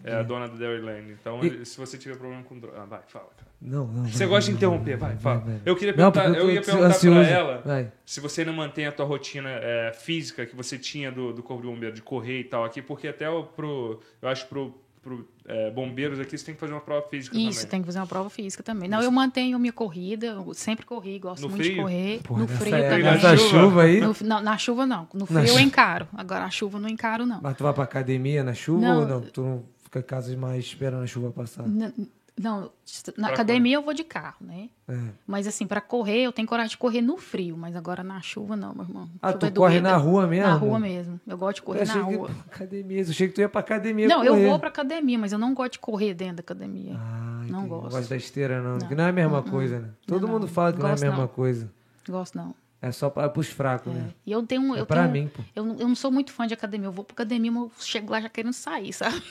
É 0.04 0.14
a 0.14 0.22
dona 0.22 0.48
do 0.48 0.58
Dairyland. 0.58 1.10
Então, 1.12 1.40
E- 1.44 1.64
se 1.64 1.78
você 1.78 1.96
tiver 1.96 2.16
problema 2.16 2.42
com 2.42 2.58
droga... 2.58 2.82
Ah, 2.82 2.84
vai, 2.84 3.00
fala, 3.06 3.28
cara. 3.36 3.48
Não, 3.62 3.86
não. 3.86 4.04
Você 4.08 4.18
vai, 4.20 4.28
gosta 4.28 4.50
de 4.50 4.56
interromper, 4.56 4.96
vai, 4.96 5.10
vai, 5.10 5.18
fala. 5.18 5.40
vai. 5.40 5.60
Eu 5.64 5.76
queria 5.76 5.94
Não, 5.94 6.10
perguntar, 6.10 6.24
porque 6.24 6.40
eu 6.40 6.50
ia 6.50 6.62
perguntar 6.62 6.86
ansioso. 6.88 7.20
pra 7.20 7.28
ela 7.28 7.92
se 8.04 8.20
você 8.20 8.44
não 8.44 8.52
mantém 8.52 8.86
a 8.86 8.92
tua 8.92 9.06
rotina 9.06 9.48
é, 9.50 9.92
física 9.92 10.44
que 10.46 10.56
você 10.56 10.76
tinha 10.76 11.12
do, 11.12 11.32
do 11.32 11.42
Corpo 11.42 11.62
de 11.62 11.68
Bombeiro, 11.68 11.94
de 11.94 12.02
correr 12.02 12.40
e 12.40 12.44
tal 12.44 12.64
aqui, 12.64 12.82
porque 12.82 13.06
até 13.08 13.28
o, 13.30 13.44
pro, 13.44 14.00
eu 14.20 14.28
acho 14.28 14.46
pro, 14.48 14.76
pro 15.02 15.28
é, 15.50 15.70
bombeiros 15.70 16.20
aqui, 16.20 16.36
você 16.38 16.44
tem 16.46 16.54
que 16.54 16.60
fazer 16.60 16.72
uma 16.72 16.80
prova 16.80 17.06
física 17.08 17.36
Isso, 17.36 17.60
também. 17.60 17.70
tem 17.70 17.80
que 17.80 17.86
fazer 17.86 17.98
uma 17.98 18.06
prova 18.06 18.30
física 18.30 18.62
também. 18.62 18.88
Não, 18.88 19.02
eu 19.02 19.10
mantenho 19.10 19.58
minha 19.58 19.72
corrida, 19.72 20.26
eu 20.26 20.54
sempre 20.54 20.86
corri, 20.86 21.18
gosto 21.18 21.42
No 21.42 21.48
muito 21.48 21.62
frio? 21.62 21.74
de 21.76 21.80
correr. 21.82 22.20
Pô, 22.22 22.36
no 22.38 22.46
frio 22.48 22.74
época, 22.74 22.90
também. 22.90 23.04
nessa 23.04 23.36
chuva? 23.36 23.82
aí. 23.82 24.00
No- 24.00 24.16
não, 24.22 24.40
na 24.42 24.56
chuva 24.58 24.86
não. 24.86 25.08
No 25.12 25.20
Na 25.20 25.26
frio 25.26 25.40
eu 25.40 25.46
chu- 25.48 25.60
encaro. 25.60 26.06
Agora 26.16 26.40
na 26.40 26.50
chuva 26.50 26.78
eu 26.78 26.82
não 26.82 26.88
encaro, 26.88 27.26
não. 27.26 27.40
Mas 27.42 27.56
tu 27.56 27.64
vai 27.64 27.72
pra 27.72 27.84
academia 27.84 28.42
na 28.44 28.54
chuva 28.54 28.80
Não. 28.80 29.00
ou 29.00 29.06
não? 29.06 29.20
Tu 29.22 29.40
não 29.42 29.62
fica 29.84 29.98
em 29.98 30.02
casa 30.02 30.36
mais 30.36 30.64
esperando 30.64 31.02
a 31.02 31.06
chuva 31.06 31.30
passar? 31.30 31.66
N- 31.66 31.92
Não, 32.42 32.70
na 33.18 33.26
Pra 33.26 33.34
academia 33.34 33.76
eu 33.76 33.82
vou 33.82 33.92
de 33.92 34.02
carro, 34.02 34.38
né? 34.40 34.70
É. 34.88 34.98
Mas 35.26 35.46
assim, 35.46 35.66
pra 35.66 35.78
correr, 35.80 36.22
eu 36.22 36.32
tenho 36.32 36.48
coragem 36.48 36.70
de 36.70 36.78
correr 36.78 37.02
no 37.02 37.18
frio, 37.18 37.54
mas 37.54 37.76
agora 37.76 38.02
na 38.02 38.20
chuva 38.22 38.56
não, 38.56 38.74
meu 38.74 38.84
irmão. 38.84 39.10
Ah, 39.20 39.28
Chuva 39.28 39.38
tu 39.40 39.46
é 39.46 39.50
corre 39.50 39.80
na 39.80 39.94
rua 39.98 40.26
mesmo? 40.26 40.46
Na 40.48 40.54
rua 40.54 40.78
mesmo. 40.80 41.20
Eu 41.26 41.36
gosto 41.36 41.56
de 41.56 41.60
Eu 41.60 41.66
correr 41.66 41.82
achei 41.82 42.00
na 42.00 42.08
que 42.08 42.14
rua. 42.16 42.28
pra 42.30 42.36
academia. 42.56 43.02
Eu 43.02 43.10
achei 43.10 43.28
que 43.28 43.34
tu 43.34 43.40
ia 43.42 43.48
pra 43.48 43.60
academia 43.60 44.08
Não, 44.08 44.24
eu 44.24 44.32
correr. 44.32 44.48
vou 44.48 44.58
pra 44.58 44.68
academia, 44.70 45.18
mas 45.18 45.32
eu 45.32 45.38
não 45.38 45.52
gosto 45.52 45.72
de 45.72 45.78
correr 45.80 46.14
dentro 46.14 46.36
da 46.36 46.40
academia. 46.40 46.94
Ah, 46.96 47.42
Não 47.46 47.58
entendi. 47.60 47.68
gosto. 47.68 47.90
gosto 47.90 48.08
da 48.08 48.16
esteira, 48.16 48.62
não. 48.62 48.70
Não. 48.72 48.78
Porque 48.78 48.94
não 48.94 49.04
é 49.04 49.08
a 49.10 49.12
mesma 49.12 49.38
Uh-uh. 49.40 49.50
coisa, 49.50 49.78
né? 49.80 49.88
Todo 50.06 50.22
Não, 50.26 50.32
mundo 50.34 50.42
não. 50.46 50.48
fala 50.48 50.72
que 50.72 50.78
não 50.78 50.88
é 50.88 50.92
a 50.92 50.96
mesma 50.96 51.16
não. 51.18 51.28
coisa. 51.28 51.70
Gosto 52.08 52.38
não. 52.38 52.54
É 52.80 52.90
só 52.90 53.10
pra, 53.10 53.28
pros 53.28 53.48
fracos, 53.48 53.92
né? 53.92 54.14
E 54.24 54.32
eu 54.32 54.42
tenho. 54.46 54.74
É 54.74 54.80
eu 54.80 54.86
pra 54.86 55.02
tenho- 55.02 55.12
mim, 55.12 55.28
pô. 55.28 55.42
Eu, 55.54 55.64
não- 55.66 55.76
eu 55.76 55.86
não 55.86 55.94
sou 55.94 56.10
muito 56.10 56.32
fã 56.32 56.46
de 56.46 56.54
academia. 56.54 56.86
Eu 56.88 56.92
vou 56.92 57.04
pra 57.04 57.12
academia, 57.12 57.52
mas 57.52 57.62
eu 57.64 57.70
chego 57.80 58.10
lá 58.10 58.18
já 58.22 58.30
querendo 58.30 58.54
sair, 58.54 58.94
sabe? 58.94 59.22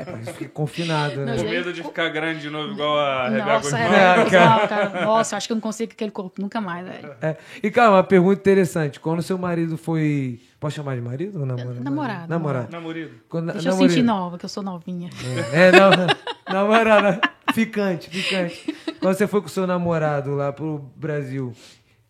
É 0.00 0.04
pra 0.04 0.16
gente 0.16 0.32
ficar 0.32 0.50
confinado, 0.50 1.20
né? 1.24 1.36
Com 1.36 1.42
medo 1.44 1.72
de 1.72 1.82
ficar 1.82 2.08
grande 2.08 2.40
de 2.40 2.50
novo, 2.50 2.72
igual 2.72 2.98
a 2.98 3.28
Rebeca 3.28 3.44
Nossa, 3.46 3.78
Guzmão. 3.78 3.94
é, 3.94 4.16
não, 4.16 4.28
cara. 4.68 5.04
Nossa, 5.04 5.34
eu 5.34 5.36
acho 5.36 5.46
que 5.46 5.52
eu 5.52 5.56
não 5.56 5.60
consigo 5.60 5.90
com 5.90 5.94
aquele 5.94 6.10
corpo 6.10 6.40
nunca 6.40 6.60
mais, 6.60 6.86
velho. 6.86 7.14
É. 7.20 7.36
E, 7.62 7.70
cara, 7.70 7.90
uma 7.90 8.02
pergunta 8.04 8.40
interessante. 8.40 8.98
Quando 9.00 9.22
seu 9.22 9.36
marido 9.38 9.76
foi... 9.76 10.40
Posso 10.58 10.76
chamar 10.76 10.94
de 10.94 11.00
marido 11.00 11.40
ou 11.40 11.46
namorado? 11.46 11.82
Namorado, 11.82 12.28
Namorado. 12.28 12.68
Namorido. 12.72 13.10
Quando, 13.28 13.52
Deixa 13.52 13.68
eu 13.68 13.72
namorado. 13.72 13.92
sentir 13.94 14.02
nova, 14.04 14.38
que 14.38 14.44
eu 14.44 14.48
sou 14.48 14.62
novinha. 14.62 15.08
É, 15.52 15.72
não, 15.72 15.90
namorada. 16.52 17.20
Ficante, 17.54 18.10
ficante. 18.10 18.74
Quando 19.00 19.14
você 19.16 19.26
foi 19.26 19.40
com 19.40 19.48
seu 19.48 19.66
namorado 19.66 20.34
lá 20.34 20.52
pro 20.52 20.78
Brasil, 20.96 21.48
o 21.48 21.54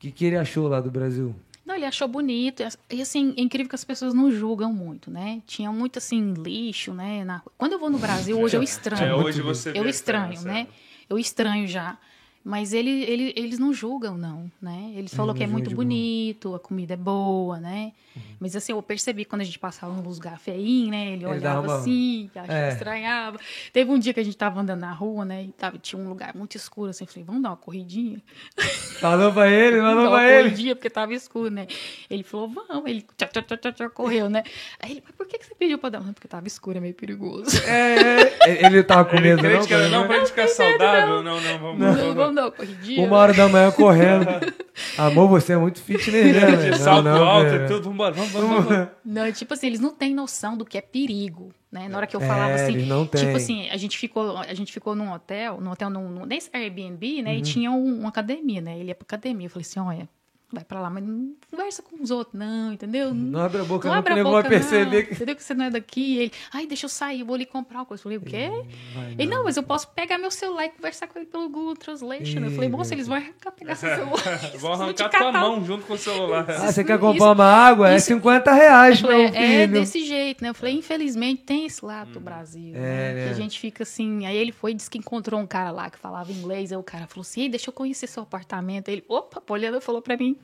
que, 0.00 0.10
que 0.10 0.24
ele 0.24 0.36
achou 0.36 0.66
lá 0.68 0.80
do 0.80 0.90
Brasil? 0.90 1.34
Não, 1.70 1.76
ele 1.76 1.84
achou 1.86 2.08
bonito. 2.08 2.64
E 2.90 3.00
assim, 3.00 3.32
é 3.36 3.40
incrível 3.40 3.68
que 3.68 3.76
as 3.76 3.84
pessoas 3.84 4.12
não 4.12 4.28
julgam 4.28 4.72
muito, 4.72 5.08
né? 5.08 5.40
Tinha 5.46 5.70
muito 5.70 5.98
assim, 6.00 6.32
lixo, 6.34 6.92
né? 6.92 7.22
na- 7.24 7.40
Quando 7.56 7.74
eu 7.74 7.78
vou 7.78 7.88
no 7.88 7.96
Brasil, 7.96 8.36
hoje 8.40 8.56
eu 8.56 8.62
estranho. 8.62 9.04
É, 9.04 9.14
hoje 9.14 9.40
você 9.40 9.70
eu 9.72 9.86
estranho, 9.88 10.42
né? 10.42 10.66
Eu 11.08 11.16
estranho 11.16 11.68
já. 11.68 11.96
Mas 12.42 12.72
ele, 12.72 13.02
ele, 13.04 13.34
eles 13.36 13.58
não 13.58 13.70
julgam, 13.70 14.16
não, 14.16 14.50
né? 14.62 14.92
Eles 14.96 15.12
falam 15.12 15.28
não 15.28 15.34
que 15.34 15.44
é 15.44 15.46
muito 15.46 15.74
bonito, 15.74 16.54
a 16.54 16.58
comida 16.58 16.94
é 16.94 16.96
boa, 16.96 17.60
né? 17.60 17.92
Uhum. 18.16 18.22
Mas 18.40 18.56
assim, 18.56 18.72
eu 18.72 18.80
percebi 18.82 19.26
quando 19.26 19.42
a 19.42 19.44
gente 19.44 19.58
passava 19.58 19.92
num 19.92 20.00
lugar 20.08 20.38
feinho, 20.38 20.90
né? 20.90 21.06
Ele 21.08 21.16
Ele 21.16 21.26
olhava 21.26 21.40
dava 21.40 21.66
uma- 21.68 21.76
assim, 21.76 22.30
achava, 22.34 22.52
É. 22.58 22.68
estranhava. 22.70 23.38
Teve 23.74 23.90
um 23.90 23.98
dia 23.98 24.14
que 24.14 24.20
a 24.20 24.24
gente 24.24 24.38
tava 24.38 24.58
andando 24.58 24.80
na 24.80 24.90
rua, 24.92 25.22
né? 25.26 25.44
E 25.44 25.48
tava, 25.52 25.76
tinha 25.78 26.00
um 26.00 26.08
lugar 26.08 26.34
muito 26.34 26.56
escuro, 26.56 26.88
assim. 26.90 27.04
Eu 27.04 27.08
falei, 27.08 27.24
vamos 27.24 27.42
dar 27.42 27.50
uma 27.50 27.56
corridinha? 27.58 28.22
Falou 29.00 29.32
pra 29.32 29.48
ele, 29.50 29.78
falou 29.80 30.10
pra 30.10 30.30
ele. 30.30 30.42
corridinha, 30.50 30.74
porque 30.76 30.90
tava 30.90 31.12
escuro, 31.14 31.50
né? 31.50 31.66
Ele 32.08 32.22
falou, 32.22 32.48
vamos. 32.48 32.86
Ele 32.90 33.04
tchá, 33.18 33.26
tchá, 33.26 33.42
tchá, 33.42 33.56
tchá, 33.58 33.72
tchá, 33.72 33.90
correu, 33.90 34.30
né? 34.30 34.42
Aí 34.80 34.92
ele, 34.92 35.02
mas 35.06 35.14
por 35.14 35.26
que 35.26 35.38
que 35.38 35.44
você 35.46 35.54
pediu 35.54 35.78
pra 35.78 35.90
dar? 35.90 36.00
Não, 36.00 36.12
porque 36.14 36.26
tava 36.28 36.46
escuro, 36.46 36.78
é 36.78 36.80
meio 36.80 36.94
perigoso. 36.94 37.62
É, 37.66 38.22
é, 38.48 38.66
ele 38.66 38.82
tava 38.82 39.04
com 39.04 39.16
Ele 39.16 39.28
medo, 39.34 39.42
crente 39.42 39.70
não? 39.72 39.80
não, 39.82 39.90
cara? 39.90 40.06
pra 40.06 40.18
gente 40.18 40.28
ficar 40.28 40.48
saudável. 40.48 41.22
Não, 41.22 41.38
não, 41.40 41.58
vamos. 41.58 41.78
Não, 41.78 42.14
vamos. 42.14 42.29
Vamos 42.30 42.34
dar 42.36 42.42
uma 42.44 42.50
corridinha. 42.52 43.06
Uma 43.06 43.16
hora 43.16 43.32
da 43.34 43.48
manhã 43.48 43.70
correndo. 43.70 44.26
Amor, 44.96 45.28
você 45.28 45.52
é 45.52 45.56
muito 45.56 45.80
fitness, 45.82 46.34
né? 46.34 46.70
De 46.70 46.78
salto 46.78 47.04
Não, 47.04 47.14
não, 47.18 47.24
alto 47.28 47.54
e 47.54 47.66
tudo, 47.66 47.82
vambora, 47.90 48.12
vamos, 48.14 48.30
vamos, 48.32 48.64
vamos. 48.64 48.88
Não, 49.04 49.30
tipo 49.32 49.52
assim, 49.54 49.66
eles 49.66 49.80
não 49.80 49.90
têm 49.94 50.14
noção 50.14 50.56
do 50.56 50.64
que 50.64 50.78
é 50.78 50.80
perigo, 50.80 51.52
né? 51.70 51.88
Na 51.88 51.98
hora 51.98 52.06
que 52.06 52.16
eu 52.16 52.20
É, 52.22 52.26
falava 52.26 52.54
assim, 52.54 52.72
eles 52.72 52.88
não 52.88 53.06
têm. 53.06 53.20
tipo 53.24 53.36
assim, 53.36 53.68
a 53.68 53.76
gente 53.76 53.98
ficou, 53.98 54.38
a 54.38 54.54
gente 54.54 54.72
ficou 54.72 54.94
num 54.94 55.12
hotel, 55.12 55.60
num 55.60 55.70
hotel, 55.70 55.90
num, 55.90 56.08
num- 56.08 56.24
nesse 56.26 56.48
Airbnb, 56.52 57.22
né? 57.22 57.32
Uhum. 57.32 57.36
E 57.38 57.42
tinha 57.42 57.70
um- 57.70 58.00
uma 58.00 58.08
academia, 58.08 58.60
né? 58.60 58.78
Ele 58.78 58.88
ia 58.88 58.94
pra 58.94 59.04
academia. 59.04 59.46
Eu 59.46 59.50
falei 59.50 59.66
assim, 59.68 59.80
olha, 59.80 60.08
vai 60.52 60.64
pra 60.64 60.80
lá, 60.80 60.90
mas 60.90 61.04
não 61.04 61.34
conversa 61.50 61.82
com 61.82 62.02
os 62.02 62.10
outros, 62.10 62.38
não, 62.38 62.72
entendeu? 62.72 63.12
Não 63.14 63.40
abre 63.40 63.60
a 63.60 63.64
boca, 63.64 63.86
Não 63.86 63.92
não, 63.94 63.98
abre 64.00 64.12
a 64.12 64.16
nego 64.16 64.30
vai 64.30 64.42
boca, 64.42 64.48
perceber 64.54 64.96
não. 64.98 65.06
que. 65.06 65.14
Entendeu 65.14 65.36
que 65.36 65.42
você 65.42 65.54
não 65.54 65.64
é 65.66 65.70
daqui? 65.70 66.18
Ele, 66.18 66.32
ai, 66.52 66.66
deixa 66.66 66.86
eu 66.86 66.90
sair, 66.90 67.20
eu 67.20 67.26
vou 67.26 67.34
ali 67.34 67.46
comprar 67.46 67.78
uma 67.78 67.84
coisa. 67.86 68.00
Eu 68.00 68.02
falei, 68.04 68.18
o 68.18 68.20
quê? 68.22 68.48
Vai, 68.94 69.14
Ele, 69.18 69.26
não, 69.26 69.44
mas 69.44 69.56
eu 69.56 69.62
posso 69.62 69.88
pegar 69.88 70.18
meu 70.18 70.30
celular 70.30 70.66
e 70.66 70.70
conversar 70.70 71.06
com 71.06 71.18
ele 71.18 71.26
pelo 71.26 71.48
Google 71.48 71.76
Translation. 71.76 72.40
eu 72.40 72.50
falei, 72.52 72.68
moça, 72.68 72.94
eles 72.94 73.06
vão 73.06 73.16
arrancar, 73.16 73.52
pegar 73.52 73.74
seu 73.76 73.88
celular. 73.94 74.50
Vão 74.58 74.72
arrancar 74.72 75.08
tua 75.10 75.32
mão 75.32 75.64
junto 75.64 75.86
com 75.86 75.94
o 75.94 75.98
celular. 75.98 76.44
Ah, 76.48 76.72
você 76.72 76.82
quer 76.84 76.94
Isso- 76.94 77.00
comprar 77.00 77.32
uma 77.32 77.44
água? 77.44 77.90
É 77.92 77.96
isso- 77.96 78.06
50 78.06 78.52
reais, 78.52 79.00
Eu 79.02 79.08
meu 79.08 79.16
falei, 79.28 79.32
filho. 79.32 79.44
é 79.44 79.66
desse 79.66 80.04
jeito, 80.04 80.42
né? 80.42 80.50
Eu 80.50 80.54
falei, 80.54 80.74
infelizmente 80.74 81.42
tem 81.42 81.66
esse 81.66 81.84
lado 81.84 82.12
do 82.12 82.20
Brasil. 82.20 82.72
É, 82.74 82.78
né? 82.80 83.14
né? 83.14 83.24
Que 83.26 83.30
a 83.30 83.34
gente 83.34 83.58
fica 83.58 83.82
assim. 83.82 84.26
Aí 84.26 84.36
ele 84.36 84.52
foi 84.52 84.72
e 84.72 84.74
disse 84.74 84.90
que 84.90 84.98
encontrou 84.98 85.40
um 85.40 85.46
cara 85.46 85.70
lá 85.70 85.88
que 85.90 85.98
falava 85.98 86.32
inglês. 86.32 86.72
Aí 86.72 86.78
o 86.78 86.82
cara 86.82 87.06
falou 87.06 87.22
assim: 87.22 87.42
Ei, 87.42 87.48
deixa 87.48 87.68
eu 87.68 87.72
conhecer 87.72 88.06
seu 88.06 88.22
apartamento. 88.22 88.88
Aí 88.88 88.96
ele, 88.96 89.04
opa, 89.08 89.42
olhando, 89.52 89.80
falou 89.80 90.02
pra 90.02 90.16
mim. 90.16 90.36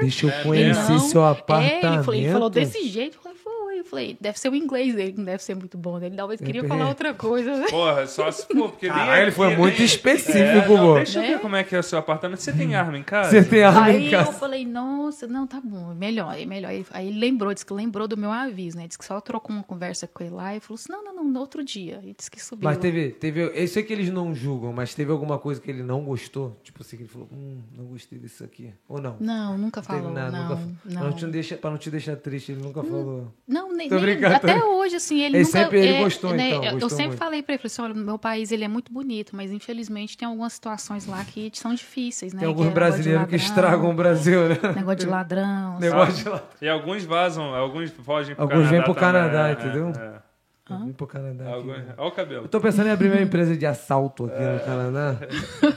Deixa 0.00 0.26
eu 0.26 0.30
É, 0.30 0.42
conhecer 0.42 0.92
Não, 0.92 0.98
seu 0.98 1.22
É, 1.24 1.30
apartamento. 1.30 1.84
ele, 1.86 2.02
falou, 2.04 2.14
ele 2.14 2.32
falou 2.32 2.50
desse 2.50 2.88
jeito. 2.88 3.16
Eu 3.16 3.22
falei, 3.22 3.38
foi. 3.70 3.80
Eu 3.80 3.84
falei, 3.84 4.16
deve 4.20 4.38
ser 4.38 4.48
o 4.50 4.54
inglês 4.54 4.94
dele, 4.94 5.14
não 5.16 5.24
deve 5.24 5.42
ser 5.42 5.54
muito 5.54 5.78
bom. 5.78 5.98
Ele 6.00 6.16
talvez 6.16 6.40
queria 6.40 6.62
É. 6.62 6.66
falar 6.68 6.88
outra 6.88 7.14
coisa. 7.14 7.56
né? 7.56 7.66
Porra, 7.70 8.06
só 8.06 8.30
se 8.30 8.46
for, 8.46 8.70
porque 8.70 8.88
nem 8.88 8.96
Caralho, 8.96 9.22
ele 9.22 9.30
foi 9.30 9.48
aqui, 9.48 9.56
muito 9.56 9.76
nem- 9.76 9.84
específico, 9.84 10.38
É, 10.72 10.76
não. 10.76 10.94
Deixa 10.94 11.18
eu 11.18 11.22
Né? 11.22 11.28
ver 11.30 11.40
como 11.40 11.56
é 11.56 11.64
que 11.64 11.74
é 11.74 11.78
o 11.78 11.82
seu 11.82 11.98
apartamento. 11.98 12.40
Você 12.40 12.52
tem 12.52 12.74
arma 12.74 12.98
em 12.98 13.02
casa? 13.02 13.30
Você 13.30 13.44
tem 13.48 13.62
arma 13.62 13.84
Aí 13.84 13.96
em 14.08 14.12
eu 14.12 14.18
casa. 14.18 14.32
falei, 14.32 14.64
nossa, 14.66 15.26
não, 15.26 15.46
tá 15.46 15.60
bom, 15.62 15.94
melhor, 15.94 16.36
é 16.38 16.44
melhor. 16.44 16.72
Ele- 16.72 16.86
Aí 16.90 17.08
ele 17.08 17.18
lembrou, 17.18 17.52
disse 17.54 17.64
que 17.66 17.72
lembrou 17.72 18.06
do 18.08 18.16
meu 18.16 18.30
aviso, 18.30 18.76
né? 18.76 18.86
Disse 18.86 18.98
que 18.98 19.04
só 19.04 19.20
trocou 19.20 19.54
uma 19.54 19.62
conversa 19.64 20.06
com 20.06 20.22
ele 20.24 20.34
lá 20.34 20.54
e 20.56 20.60
falou 20.60 20.74
assim: 20.74 20.92
não, 20.92 21.04
não, 21.04 21.14
não, 21.16 21.24
no 21.24 21.40
outro 21.40 21.62
dia. 21.64 22.00
Ele 22.02 22.14
disse 22.16 22.30
que 22.30 22.42
subiu. 22.42 22.64
Mas 22.68 22.78
teve, 22.78 23.10
teve. 23.10 23.40
Eu 23.54 23.68
sei 23.68 23.82
que 23.82 23.92
eles 23.92 24.10
não 24.10 24.34
julgam, 24.34 24.72
mas 24.72 24.94
teve 24.94 25.10
alguma 25.12 25.38
coisa 25.38 25.60
que 25.60 25.70
ele 25.70 25.82
não 25.82 26.02
gostou? 26.04 26.56
Tipo 26.62 26.82
assim, 26.82 26.96
que 26.96 27.02
ele 27.04 27.08
falou, 27.10 27.28
hum, 27.32 27.60
não 27.76 27.84
gostei 27.86 28.18
disso 28.18 28.42
aqui. 28.44 28.72
Ou 28.88 29.00
não? 29.00 29.16
Não, 29.20 29.56
nunca 29.58 29.82
falou, 29.82 30.10
nada, 30.10 30.30
não. 30.30 30.48
nunca- 30.48 30.60
não. 30.84 30.92
Pra, 31.00 31.04
não 31.10 31.12
te 31.12 31.26
deixar, 31.26 31.56
pra 31.58 31.70
não 31.70 31.78
te 31.78 31.90
deixar 31.90 32.16
triste, 32.16 32.52
ele 32.52 32.62
nunca 32.62 32.82
falou. 32.82 33.32
Não, 33.46 33.59
nem, 33.68 33.88
Tô 33.88 33.94
nem- 33.96 34.04
brincando, 34.04 34.34
até 34.36 34.64
hoje, 34.64 34.96
assim, 34.96 35.16
ele 35.22 35.36
Ele 35.38 35.44
nunca... 35.44 35.58
sempre- 35.58 35.78
ele 35.78 35.88
é, 35.96 36.02
gostou, 36.02 36.32
né, 36.34 36.48
então, 36.48 36.58
eu- 36.58 36.64
Eu, 36.64 36.72
gostou 36.72 36.90
sempre 36.90 37.06
muito. 37.08 37.18
falei 37.18 37.42
pra 37.42 37.54
ele, 37.54 37.58
falei 37.62 37.72
assim, 37.72 37.82
olha, 37.82 37.94
meu 37.94 38.18
país, 38.18 38.50
ele 38.52 38.64
é 38.64 38.68
muito 38.68 38.92
bonito, 38.92 39.34
mas 39.36 39.50
infelizmente 39.52 40.16
tem 40.16 40.26
algumas 40.26 40.52
situações 40.52 41.06
lá 41.06 41.24
que 41.24 41.50
são 41.54 41.74
difíceis, 41.74 42.32
né? 42.32 42.40
Tem 42.40 42.48
que 42.48 42.50
alguns 42.52 42.66
é 42.66 42.68
de 42.68 42.74
brasileiros 42.74 43.26
que 43.26 43.36
ladrão, 43.36 43.46
estragam 43.48 43.90
o 43.90 43.94
Brasil, 43.94 44.48
né? 44.48 44.58
Negócio 44.76 44.98
de 44.98 45.06
ladrão, 45.06 45.78
Negócio 45.80 46.24
de 46.24 46.28
lá. 46.28 46.42
E 46.62 46.68
alguns 46.68 47.04
vazam, 47.04 47.54
alguns 47.54 47.90
fogem 47.90 48.34
pro 48.34 48.42
Alguns 48.44 48.56
Canadá 48.58 48.70
vêm 48.70 48.82
pro 48.82 48.94
também, 48.94 49.12
Canadá, 49.12 49.48
é, 49.48 49.52
entendeu? 49.52 49.92
é. 49.98 50.30
Eu 50.72 50.78
vim 50.84 50.92
pro 50.92 51.04
Canadá. 51.04 51.44
aqui. 51.46 51.52
Alguns- 51.54 51.76
Olha 51.98 52.08
o 52.08 52.12
cabelo. 52.12 52.44
Eu 52.44 52.48
tô 52.48 52.60
pensando 52.60 52.86
em 52.86 52.90
abrir 52.92 53.10
uma 53.10 53.20
empresa 53.20 53.56
de 53.56 53.66
assalto 53.66 54.26
aqui 54.26 54.40
no 54.40 54.60
Canadá. 54.64 55.16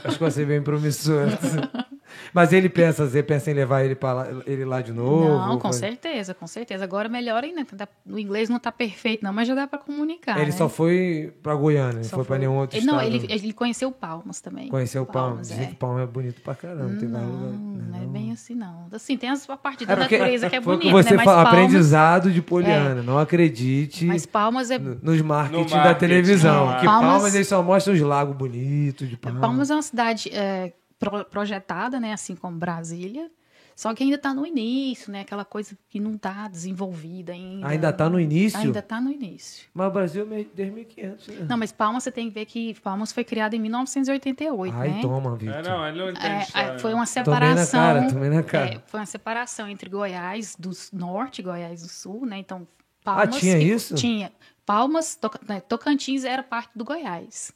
Acho 0.04 0.16
que 0.16 0.22
vai 0.22 0.30
ser 0.30 0.46
bem 0.46 0.62
promissor. 0.62 1.26
Mas 2.32 2.52
ele 2.52 2.68
pensa, 2.68 3.06
você 3.08 3.22
pensa 3.22 3.50
em 3.50 3.54
levar 3.54 3.82
ele, 3.84 3.94
pra 3.94 4.12
lá, 4.12 4.26
ele 4.46 4.64
lá 4.64 4.80
de 4.80 4.92
novo? 4.92 5.28
Não, 5.28 5.58
com 5.58 5.70
Vai- 5.70 5.72
certeza, 5.78 6.34
com 6.34 6.46
certeza. 6.46 6.84
Agora 6.84 7.08
melhor 7.08 7.42
ainda, 7.44 7.64
tá- 7.64 7.88
o 8.08 8.18
inglês 8.18 8.48
não 8.48 8.58
tá 8.58 8.70
perfeito 8.72 9.22
não, 9.22 9.32
mas 9.32 9.46
já 9.48 9.54
dá 9.54 9.66
pra 9.66 9.78
comunicar, 9.78 10.36
Ele 10.36 10.46
né? 10.46 10.52
só 10.52 10.68
foi 10.68 11.32
pra 11.42 11.54
Goiânia, 11.54 11.96
não 11.98 12.04
Só 12.04 12.16
foi 12.16 12.24
pra 12.24 12.38
nenhum 12.38 12.56
outro 12.56 12.76
Ele- 12.78 12.86
Não, 12.86 13.00
estado. 13.00 13.14
ele, 13.24 13.32
ele 13.32 13.52
conheceu 13.52 13.90
Palmas 13.92 14.40
também. 14.40 14.68
Conheceu 14.68 15.02
o 15.02 15.06
Palmas. 15.06 15.50
é. 15.50 15.66
Que 15.66 15.74
Palmas 15.74 16.02
é 16.02 16.06
bonito 16.06 16.40
pra 16.42 16.54
caramba. 16.54 16.98
tem 16.98 17.08
vários 17.08 17.30
Não, 17.30 17.40
lugares. 17.40 17.88
não 17.90 18.02
é 18.02 18.06
bem 18.06 18.32
assim, 18.32 18.54
não. 18.54 18.86
Assim, 18.92 19.16
tem 19.16 19.30
a 19.30 19.36
parte 19.56 19.84
da 19.86 19.92
É 19.92 19.96
porque 19.96 20.18
natureza 20.18 20.50
que 20.50 20.56
é 20.56 20.60
foi 20.62 20.74
o 20.74 20.76
bonita, 20.78 20.96
que 20.96 21.02
você 21.02 21.10
né? 21.10 21.16
Mas 21.16 21.24
fala, 21.24 21.44
Palmas, 21.44 21.52
aprendizado 21.64 22.30
de 22.30 22.42
Poliana. 22.42 23.02
Não 23.02 23.18
acredite 23.18 24.04
mas 24.06 24.26
Palmas 24.26 24.70
é 24.70 24.78
no- 24.78 24.98
nos 25.02 25.20
marketing, 25.22 25.62
No 25.62 25.68
da 25.68 25.76
marketing, 25.76 25.98
televisão. 26.00 26.72
é. 26.72 26.78
Que 26.80 26.84
Palmas- 26.86 27.12
Palmas, 27.12 27.34
eles 27.34 27.46
só 27.48 27.62
mostram 27.62 27.94
os 27.94 28.00
lagos 28.00 28.36
bonitos 28.36 29.08
de 29.08 29.16
Palmas. 29.16 29.40
Palmas 29.40 29.70
é 29.70 29.74
uma 29.74 29.82
cidade 29.82 30.30
é, 30.32 30.72
pro- 30.98 31.24
projetada, 31.24 31.98
né, 32.00 32.12
assim 32.12 32.34
como 32.36 32.56
Brasília, 32.58 33.30
só 33.76 33.92
que 33.92 34.04
ainda 34.04 34.14
está 34.14 34.32
no 34.32 34.46
início, 34.46 35.10
né, 35.10 35.22
aquela 35.22 35.44
coisa 35.44 35.76
que 35.88 35.98
não 35.98 36.14
está 36.14 36.46
desenvolvida 36.46 37.32
ainda. 37.32 37.66
Ainda 37.66 37.92
tá 37.92 38.08
no 38.08 38.20
início? 38.20 38.56
Ainda 38.60 38.78
está 38.78 39.00
no 39.00 39.10
início. 39.10 39.66
Mas 39.74 39.88
o 39.88 39.90
Brasil 39.90 40.22
é 40.22 40.26
meio- 40.26 40.50
desde 40.54 40.72
1500. 40.74 41.26
Né? 41.26 41.46
Não, 41.48 41.56
mas 41.58 41.72
Palmas 41.72 42.04
você 42.04 42.12
tem 42.12 42.28
que 42.28 42.34
ver 42.34 42.44
que 42.46 42.74
Palmas 42.80 43.10
foi 43.12 43.24
criada 43.24 43.56
em 43.56 43.58
1988, 43.58 44.74
Ai, 44.76 44.88
né? 44.90 44.98
toma, 45.02 45.34
Vitor. 45.36 45.54
É, 45.56 45.62
não, 45.62 45.88
ele 45.88 45.98
não 45.98 46.10
entende 46.10 46.26
É, 46.54 46.60
é, 46.60 46.78
foi 46.78 46.94
uma 46.94 47.04
Tomei 47.04 47.04
na 47.04 47.06
separação. 47.06 47.80
cara, 47.80 48.08
tomei 48.12 48.30
na 48.30 48.42
cara. 48.44 48.70
é, 48.74 48.82
foi 48.86 49.00
uma 49.00 49.06
separação 49.06 49.68
entre 49.68 49.90
Goiás 49.90 50.54
do 50.56 50.70
norte 50.92 51.40
e 51.40 51.42
Goiás 51.42 51.82
do 51.82 51.88
sul, 51.88 52.24
né? 52.26 52.38
Então, 52.38 52.66
Ah, 53.04 53.16
Palmas. 53.16 53.36
tinha 53.38 53.58
ficou- 53.58 53.76
isso? 53.76 53.94
Tinha. 53.96 54.32
Palmas, 54.64 55.18
né, 55.48 55.60
Tocantins 55.60 56.22
era 56.24 56.42
parte 56.44 56.70
do 56.76 56.84
Goiás. 56.84 57.52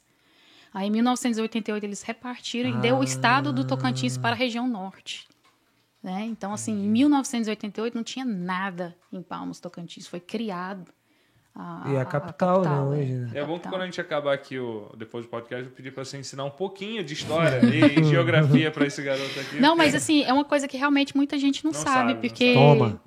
Aí, 0.73 0.87
em 0.87 0.91
1988, 0.91 1.83
eles 1.83 2.01
repartiram 2.03 2.69
e 2.69 2.77
deu 2.77 2.97
o 2.97 3.03
estado 3.03 3.51
do 3.51 3.65
Tocantins 3.65 4.17
para 4.17 4.31
a 4.31 4.35
região 4.35 4.67
norte. 4.67 5.27
Né? 6.01 6.25
Então, 6.29 6.53
assim, 6.53 6.71
em 6.71 6.87
1988 6.89 7.93
não 7.95 8.03
tinha 8.03 8.23
nada 8.23 8.95
em 9.11 9.21
Palmas, 9.21 9.59
Tocantins. 9.59 10.07
Foi 10.07 10.19
criado. 10.19 10.91
A, 11.55 11.83
E 11.91 11.97
a 11.97 12.05
capital, 12.05 12.61
né, 12.61 12.79
hoje, 12.81 13.11
né? 13.13 13.31
É 13.33 13.41
bom 13.41 13.53
que 13.53 13.63
capital. 13.63 13.71
quando 13.73 13.81
a 13.81 13.85
gente 13.85 13.99
acabar 13.99 14.33
aqui, 14.33 14.57
o, 14.59 14.89
depois 14.97 15.25
do 15.25 15.29
podcast, 15.29 15.65
eu 15.65 15.71
pedir 15.71 15.91
pra 15.91 16.05
você 16.05 16.17
ensinar 16.17 16.45
um 16.45 16.49
pouquinho 16.51 17.03
de 17.03 17.13
história 17.15 17.59
e, 17.65 17.99
e 17.99 18.03
geografia 18.05 18.71
pra 18.71 18.85
esse 18.85 19.01
garoto 19.01 19.37
aqui. 19.39 19.55
Não, 19.59 19.71
porque- 19.75 19.83
mas 19.91 19.95
assim, 19.95 20.23
é 20.23 20.31
uma 20.31 20.45
coisa 20.45 20.67
que 20.69 20.77
realmente 20.77 21.17
muita 21.17 21.37
gente 21.37 21.65
não, 21.65 21.71
Não 21.73 21.79
sabe, 21.79 21.95
sabe, 21.95 22.13
não 22.13 22.21
porque. 22.21 22.53
Toma. 22.53 23.01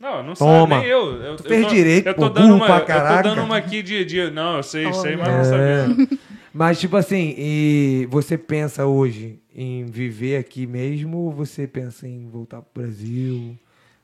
Não, 0.00 0.22
não 0.22 0.34
Toma. 0.34 0.76
sabe, 0.76 0.80
nem 0.82 0.84
eu. 0.90 1.22
eu 1.22 1.36
Tu 1.36 1.42
eu 1.44 1.48
fez 1.48 1.66
tô- 1.66 1.72
direito, 1.74 2.06
eu 2.06 2.14
tô 2.14 2.22
pô, 2.22 2.28
dando 2.30 2.54
uma, 2.54 2.64
pra 2.66 2.76
Eu 2.76 2.80
tô 2.80 2.86
caraca. 2.86 3.22
dando 3.28 3.42
uma 3.42 3.56
aqui 3.58 3.82
de, 3.82 4.04
de... 4.06 4.30
Não, 4.30 4.56
eu 4.56 4.62
sei, 4.62 4.90
sei, 4.94 5.16
mas 5.16 5.28
não 5.28 5.44
sabia. 5.44 6.18
É. 6.52 6.58
Mas, 6.58 6.78
tipo 6.78 6.96
assim, 6.96 7.34
e 7.36 8.06
você 8.10 8.36
pensa 8.36 8.86
hoje 8.86 9.40
em 9.54 9.84
viver 9.84 10.36
aqui 10.36 10.66
mesmo 10.66 11.18
ou 11.18 11.32
você 11.32 11.66
pensa 11.66 12.06
em 12.06 12.28
voltar 12.28 12.62
pro 12.62 12.82
Brasil? 12.82 13.58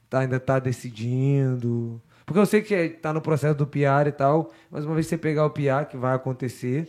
Tá, 0.09 0.21
ainda 0.21 0.41
tá 0.41 0.59
decidindo? 0.59 2.01
Porque 2.25 2.39
eu 2.39 2.47
sei 2.47 2.63
que 2.63 2.89
tá 2.91 3.13
no 3.13 3.21
processo 3.21 3.57
do 3.57 3.67
PR 3.67 4.07
e 4.07 4.13
tal, 4.13 4.53
mas 4.71 4.85
uma 4.85 4.95
vez 4.95 5.07
que 5.07 5.11
você 5.11 5.19
pegar 5.19 5.47
o 5.47 5.51
PR, 5.51 5.87
que 5.89 5.97
vai 5.97 6.15
acontecer, 6.15 6.89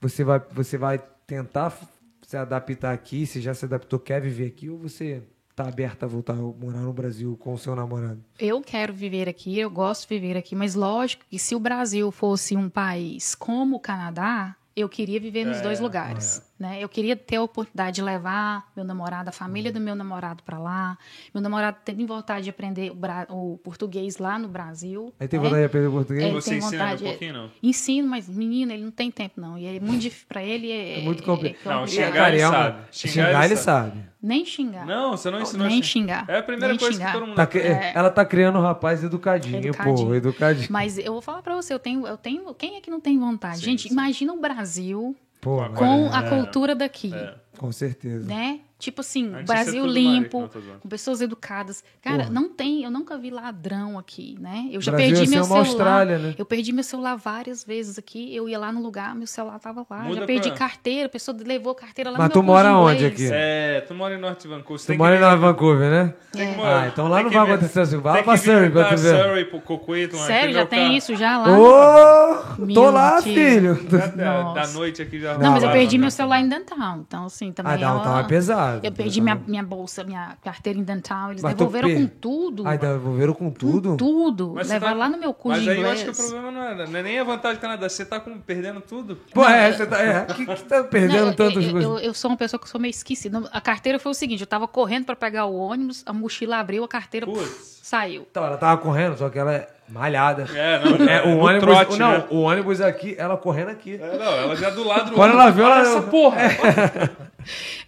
você 0.00 0.24
vai, 0.24 0.40
você 0.52 0.76
vai 0.76 0.98
tentar 1.26 1.76
se 2.22 2.36
adaptar 2.36 2.92
aqui, 2.92 3.24
se 3.24 3.40
já 3.40 3.54
se 3.54 3.64
adaptou, 3.64 3.98
quer 3.98 4.20
viver 4.20 4.46
aqui, 4.46 4.68
ou 4.68 4.76
você 4.76 5.22
tá 5.54 5.66
aberta 5.66 6.06
a 6.06 6.08
voltar 6.08 6.34
a 6.34 6.36
morar 6.36 6.80
no 6.80 6.92
Brasil 6.92 7.36
com 7.36 7.54
o 7.54 7.58
seu 7.58 7.74
namorado? 7.74 8.22
Eu 8.38 8.60
quero 8.60 8.92
viver 8.92 9.28
aqui, 9.28 9.58
eu 9.58 9.70
gosto 9.70 10.08
de 10.08 10.14
viver 10.14 10.36
aqui, 10.36 10.54
mas 10.54 10.74
lógico 10.74 11.24
que 11.28 11.38
se 11.38 11.54
o 11.54 11.60
Brasil 11.60 12.10
fosse 12.12 12.56
um 12.56 12.68
país 12.68 13.34
como 13.34 13.76
o 13.76 13.80
Canadá, 13.80 14.56
eu 14.80 14.88
queria 14.88 15.20
viver 15.20 15.44
nos 15.44 15.60
É, 15.60 15.62
dois 15.62 15.80
lugares, 15.80 16.42
né? 16.58 16.78
Eu 16.82 16.88
queria 16.88 17.14
ter 17.14 17.36
a 17.36 17.42
oportunidade 17.42 17.96
de 17.96 18.02
levar 18.02 18.66
meu 18.74 18.84
namorado, 18.84 19.28
a 19.28 19.32
família 19.32 19.70
do 19.72 19.78
meu 19.80 19.94
namorado 19.94 20.42
para 20.42 20.58
lá. 20.58 20.98
Meu 21.32 21.40
namorado 21.42 21.76
tem 21.84 22.04
vontade 22.04 22.44
de 22.44 22.50
aprender 22.50 22.90
o, 22.90 22.94
bra- 22.94 23.26
o 23.30 23.58
português 23.62 24.18
lá 24.18 24.38
no 24.38 24.48
Brasil. 24.48 25.12
Aí 25.20 25.28
tem 25.28 25.38
né? 25.38 25.44
vontade 25.44 25.60
de 25.62 25.66
aprender 25.66 25.90
português? 25.90 26.24
Ele 26.24 26.32
Você 26.34 26.50
tem 26.50 26.58
ensina 26.58 26.82
vontade, 26.84 27.04
um 27.04 27.06
é- 27.06 27.10
pouquinho, 27.10 27.32
não? 27.34 27.50
Ensino, 27.62 28.08
mas 28.08 28.28
menino, 28.28 28.72
ele 28.72 28.82
não 28.84 28.90
tem 28.90 29.10
tempo 29.10 29.40
não. 29.40 29.56
E 29.56 29.66
é 29.66 29.78
muito 29.80 30.00
difícil 30.00 30.26
para 30.28 30.42
ele. 30.42 30.70
É, 30.70 30.98
É 30.98 31.02
muito 31.02 31.22
compli- 31.22 31.56
Não, 31.64 31.80
complicado. 31.80 31.88
xingar 31.88 32.28
ele 32.30 32.40
sabe. 32.40 32.82
Xingar, 32.90 33.44
ele 33.44 33.56
sabe. 33.56 34.04
Nem 34.20 34.44
xingar. 34.44 34.84
Não, 34.84 35.12
você 35.16 35.30
não 35.30 35.40
ensinou 35.40 35.68
Nem 35.68 35.80
xingar. 35.80 36.24
É 36.28 36.38
a 36.38 36.42
primeira 36.42 36.68
Nem 36.74 36.78
coisa 36.78 36.92
xingar. 36.98 37.12
que 37.12 37.18
todo 37.18 37.26
mundo... 37.28 37.36
Tá 37.36 37.48
É. 37.56 37.92
Ela 37.94 38.10
tá 38.10 38.24
criando 38.24 38.58
um 38.58 38.62
rapaz 38.62 39.04
educadinho, 39.04 39.60
pô, 39.62 39.68
Educadinho. 39.68 40.14
educadinho. 40.16 40.66
Mas 40.70 40.98
eu 40.98 41.12
vou 41.12 41.22
falar 41.22 41.40
pra 41.40 41.54
você, 41.54 41.72
eu 41.72 41.78
tenho, 41.78 42.04
eu 42.04 42.16
tenho. 42.16 42.52
Quem 42.54 42.76
é 42.76 42.80
que 42.80 42.90
não 42.90 43.00
tem 43.00 43.16
vontade? 43.16 43.58
Sim, 43.58 43.64
Gente, 43.66 43.82
sim. 43.84 43.90
imagina 43.92 44.32
o 44.32 44.40
Brasil 44.40 45.14
Pô, 45.40 45.56
Com 45.70 46.06
É. 46.06 46.08
a 46.16 46.22
cultura 46.28 46.74
daqui, 46.74 47.14
É. 47.14 47.34
com 47.56 47.70
certeza. 47.72 48.26
né? 48.26 48.60
Tipo 48.78 49.00
assim, 49.00 49.26
Antes 49.26 49.38
de 49.40 49.44
Brasil 49.44 49.84
limpo, 49.86 50.48
tô 50.52 50.60
zoando. 50.60 50.78
com 50.78 50.88
pessoas 50.88 51.20
educadas. 51.20 51.82
Cara, 52.00 52.18
Porra. 52.18 52.30
não 52.30 52.48
tem, 52.48 52.84
eu 52.84 52.90
nunca 52.92 53.18
vi 53.18 53.28
ladrão 53.28 53.98
aqui, 53.98 54.36
né? 54.38 54.68
Eu 54.70 54.80
já 54.80 54.92
Brasil 54.92 55.08
perdi 55.16 55.24
ia 55.24 55.36
meu 55.36 55.44
ser 55.44 55.50
uma 55.52 55.64
celular. 55.64 55.84
Austrália, 55.88 56.18
né? 56.18 56.34
Eu 56.38 56.46
perdi 56.46 56.72
meu 56.72 56.84
celular 56.84 57.16
várias 57.16 57.64
vezes 57.64 57.98
aqui. 57.98 58.32
Eu 58.32 58.48
ia 58.48 58.56
lá 58.56 58.70
no 58.70 58.80
lugar, 58.80 59.16
meu 59.16 59.26
celular 59.26 59.58
tava 59.58 59.84
lá. 59.90 60.04
Muda 60.04 60.20
já 60.20 60.26
perdi 60.26 60.50
pra- 60.50 60.58
carteira, 60.58 61.06
a 61.06 61.08
pessoa 61.08 61.36
levou 61.44 61.72
a 61.72 61.74
carteira 61.74 62.08
lá 62.10 62.18
Mas 62.18 62.28
no 62.28 62.32
tu 62.34 62.38
meu 62.42 62.52
mora 62.54 62.68
de 62.68 62.74
onde 62.76 62.94
inglês. 63.06 63.12
aqui? 63.14 63.30
É, 63.34 63.80
tu 63.80 63.94
mora 63.94 64.14
em 64.14 64.18
Norte 64.20 64.46
Vancouver. 64.46 64.78
você 64.78 64.92
Tu 64.94 64.96
mora 64.98 65.16
em 65.16 65.20
Nova 65.20 65.36
Vancouver, 65.36 65.90
né? 65.90 66.14
tem 66.30 66.46
que 66.46 66.54
É. 66.54 66.56
morar- 66.56 66.82
Ah, 66.84 66.86
então 66.86 67.08
lá 67.08 67.16
tem 67.16 67.24
não 67.24 67.32
vai 67.32 67.46
vir- 67.46 67.52
acontecer 67.54 67.80
assim. 67.80 67.96
Vai 67.96 68.22
pra 68.22 68.36
Surrey 68.36 68.70
pra 68.70 68.84
tu 68.84 68.96
ver. 68.96 69.22
Surrey, 69.24 69.44
pro 69.46 69.60
Coquito, 69.60 70.16
Sério, 70.18 70.54
já 70.54 70.64
tem 70.64 70.96
isso 70.96 71.16
já 71.16 71.36
lá? 71.36 71.58
Ô, 71.58 72.56
tô 72.58 72.64
Meu 72.66 72.90
lá, 72.92 73.20
filho. 73.20 73.74
Da, 74.14 74.66
noite 74.68 75.02
aqui 75.02 75.18
já 75.20 75.36
Não, 75.36 75.50
mas 75.50 75.64
eu 75.64 75.70
perdi 75.72 75.98
né? 75.98 76.02
meu 76.02 76.10
celular 76.12 76.40
em 76.40 76.48
Downtown. 76.48 76.98
Então, 77.06 77.24
assim, 77.26 77.50
também 77.50 77.72
Ah, 77.72 77.74
é 77.74 77.78
então 77.78 78.18
é 78.20 78.22
pesado. 78.24 78.67
Eu 78.82 78.92
perdi 78.92 79.20
minha, 79.20 79.34
minha 79.46 79.62
bolsa, 79.62 80.04
minha 80.04 80.36
carteira 80.44 80.78
em 80.78 80.82
Downtown. 80.82 81.30
Eles 81.30 81.42
Mas 81.42 81.54
devolveram 81.54 81.88
per- 81.88 81.98
com 81.98 82.06
tudo. 82.06 82.66
Ah, 82.66 82.76
devolveram 82.76 83.34
com 83.34 83.50
tudo? 83.50 83.90
Com 83.90 83.96
tudo. 83.96 84.52
Mas 84.54 84.68
Levaram 84.68 84.92
tá- 84.94 84.98
lá 84.98 85.08
no 85.08 85.18
meu 85.18 85.32
curso 85.34 85.56
Mas 85.56 85.64
de 85.64 85.70
aí 85.70 85.76
eu 85.76 85.80
inglês. 85.82 86.00
acho 86.02 86.04
que 86.04 86.10
o 86.10 86.28
problema 86.30 86.50
não 86.50 86.62
é, 86.64 86.86
não 86.86 86.98
é 86.98 87.02
nem 87.02 87.18
a 87.18 87.24
vantagem 87.24 87.58
do 87.58 87.60
Canadá. 87.60 87.88
Você 87.88 88.04
tá 88.04 88.20
com, 88.20 88.38
perdendo 88.38 88.80
tudo. 88.80 89.18
Pô, 89.32 89.44
é, 89.44 89.72
você 89.72 89.86
tá, 89.86 90.00
é, 90.00 90.24
que, 90.26 90.46
que 90.46 90.64
tá 90.64 90.84
perdendo 90.84 91.26
Não, 91.26 91.32
tantas 91.34 91.64
eu, 91.64 91.72
coisas. 91.72 91.90
eu, 91.90 91.98
eu 91.98 92.14
sou 92.14 92.30
uma 92.30 92.36
pessoa 92.36 92.60
que 92.60 92.68
sou 92.68 92.80
meio 92.80 92.90
esquecida. 92.90 93.42
A 93.52 93.60
carteira 93.60 93.98
foi 93.98 94.12
o 94.12 94.14
seguinte: 94.14 94.40
eu 94.40 94.46
tava 94.46 94.68
correndo 94.68 95.04
pra 95.06 95.16
pegar 95.16 95.46
o 95.46 95.54
ônibus, 95.56 96.02
a 96.06 96.12
mochila 96.12 96.58
abriu, 96.58 96.84
a 96.84 96.88
carteira 96.88 97.26
puf, 97.26 97.48
saiu. 97.82 98.26
Então, 98.30 98.44
ela 98.44 98.56
tava 98.56 98.80
correndo, 98.80 99.16
só 99.16 99.28
que 99.28 99.38
ela 99.38 99.52
é 99.54 99.68
malhada. 99.88 100.44
É, 100.54 100.78
não, 100.84 101.08
É, 101.08 101.22
o 101.22 101.28
no 101.36 101.38
ônibus, 101.46 101.62
trote, 101.68 101.98
não, 101.98 102.12
né? 102.12 102.24
o 102.30 102.40
ônibus 102.40 102.80
aqui, 102.80 103.14
ela 103.16 103.36
correndo 103.38 103.70
aqui. 103.70 103.94
É, 104.00 104.18
não, 104.18 104.32
ela 104.32 104.54
já 104.56 104.68
do 104.70 104.84
lado 104.84 105.10
do 105.10 105.12
Quando 105.16 105.30
outro. 105.30 105.40
ela 105.40 105.50
viu, 105.50 105.64
ela- 105.64 105.80
essa 105.80 106.02
porra. 106.02 106.36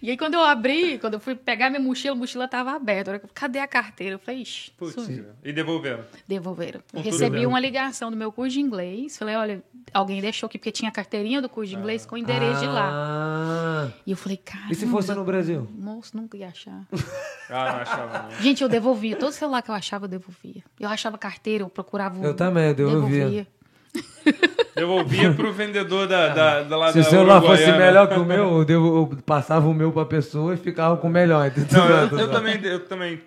E 0.01 0.09
aí, 0.09 0.17
quando 0.17 0.33
eu 0.35 0.41
abri, 0.43 0.97
quando 0.99 1.15
eu 1.15 1.19
fui 1.19 1.35
pegar 1.35 1.69
minha 1.69 1.81
mochila, 1.81 2.15
a 2.15 2.17
mochila 2.17 2.47
tava 2.47 2.71
aberta. 2.71 3.11
Eu, 3.11 3.21
Cadê 3.33 3.59
a 3.59 3.67
carteira? 3.67 4.15
Eu 4.15 4.19
falei, 4.19 4.41
ixi, 4.41 4.71
Putz, 4.71 4.93
sumiu. 4.93 5.25
e 5.43 5.53
devolveram. 5.53 6.03
Devolveram. 6.27 6.81
tudo 6.91 7.01
Recebi 7.03 7.45
uma 7.45 7.59
ligação 7.59 8.09
do 8.11 8.17
meu 8.17 8.31
curso 8.31 8.53
de 8.53 8.61
inglês. 8.61 9.17
Falei, 9.17 9.35
olha, 9.35 9.63
alguém 9.93 10.21
deixou 10.21 10.47
aqui, 10.47 10.57
porque 10.57 10.71
tinha 10.71 10.89
a 10.89 10.91
carteirinha 10.91 11.41
do 11.41 11.49
curso 11.49 11.71
de 11.71 11.77
inglês 11.77 12.05
com 12.05 12.15
o 12.15 12.17
endereço 12.17 12.61
de 12.61 12.67
lá. 12.67 12.89
Ah, 12.93 13.91
E 14.05 14.11
eu 14.11 14.17
falei, 14.17 14.37
cara. 14.37 14.65
e 14.71 14.75
se 14.75 14.85
fosse 14.87 15.13
no 15.13 15.23
Brasil? 15.23 15.67
Moço, 15.73 16.15
nunca 16.17 16.37
ia 16.37 16.47
achar. 16.47 16.85
Ah, 17.53 17.73
não 17.73 17.79
achava 17.81 18.23
não. 18.31 18.41
Gente, 18.41 18.63
eu 18.63 18.69
devolvia. 18.69 19.13
Todo 19.17 19.33
celular 19.33 19.61
que 19.61 19.69
eu 19.69 19.75
achava, 19.75 20.05
eu 20.05 20.09
devolvia. 20.09 20.63
Eu 20.79 20.87
achava 20.87 21.17
carteira, 21.17 21.65
eu 21.65 21.69
procurava. 21.69 22.17
o- 22.17 22.23
Eu 22.23 22.33
também, 22.33 22.67
eu 22.67 22.73
devolvia. 22.73 23.09
Devolvia 23.17 23.47
pro 25.35 25.51
vendedor 25.51 26.07
da, 26.07 26.29
da, 26.29 26.63
da 26.63 26.77
lá 26.77 26.91
Se 26.91 26.99
o 26.99 27.03
celular 27.03 27.41
fosse 27.41 27.71
melhor 27.71 28.07
que 28.07 28.19
o 28.19 28.25
meu, 28.25 28.59
eu, 28.59 28.65
devo- 28.65 28.97
eu 28.97 29.17
passava 29.25 29.67
o 29.67 29.73
meu 29.73 29.91
pra 29.91 30.05
pessoa 30.05 30.53
e 30.53 30.57
ficava 30.57 30.97
com 30.97 31.07
o 31.07 31.11
melhor. 31.11 31.51
Não, 31.71 31.89
eu, 31.89 32.19
eu 32.19 32.31
também, 32.31 32.59
eu 32.63 32.79
também, 32.85 33.21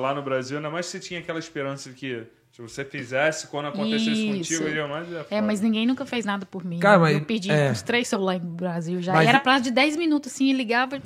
lá 0.00 0.14
no 0.14 0.22
Brasil, 0.22 0.56
ainda 0.58 0.70
mais 0.70 0.86
você 0.86 0.98
tinha 0.98 1.20
aquela 1.20 1.38
esperança 1.38 1.90
de 1.90 1.96
que 1.96 2.26
se 2.52 2.60
você 2.60 2.84
fizesse, 2.84 3.46
quando 3.46 3.68
acontecesse 3.68 4.10
Isso. 4.10 4.36
contigo, 4.36 4.68
iria 4.68 4.86
mais. 4.86 5.08
É, 5.30 5.40
mas 5.40 5.60
ninguém 5.60 5.86
nunca 5.86 6.04
fez 6.04 6.26
nada 6.26 6.44
por 6.44 6.62
mim. 6.64 6.78
Cara, 6.78 6.98
mas- 6.98 7.14
eu 7.16 7.24
pedi 7.24 7.50
é. 7.50 7.70
uns 7.70 7.80
três 7.80 8.06
celulares 8.08 8.42
no 8.42 8.50
Brasil 8.50 9.00
já. 9.00 9.14
Mas- 9.14 9.26
E 9.26 9.28
era 9.28 9.40
prazo 9.40 9.64
de 9.64 9.70
10 9.70 9.96
minutos, 9.96 10.30
assim, 10.32 10.50
e 10.50 10.52
ligava 10.52 11.00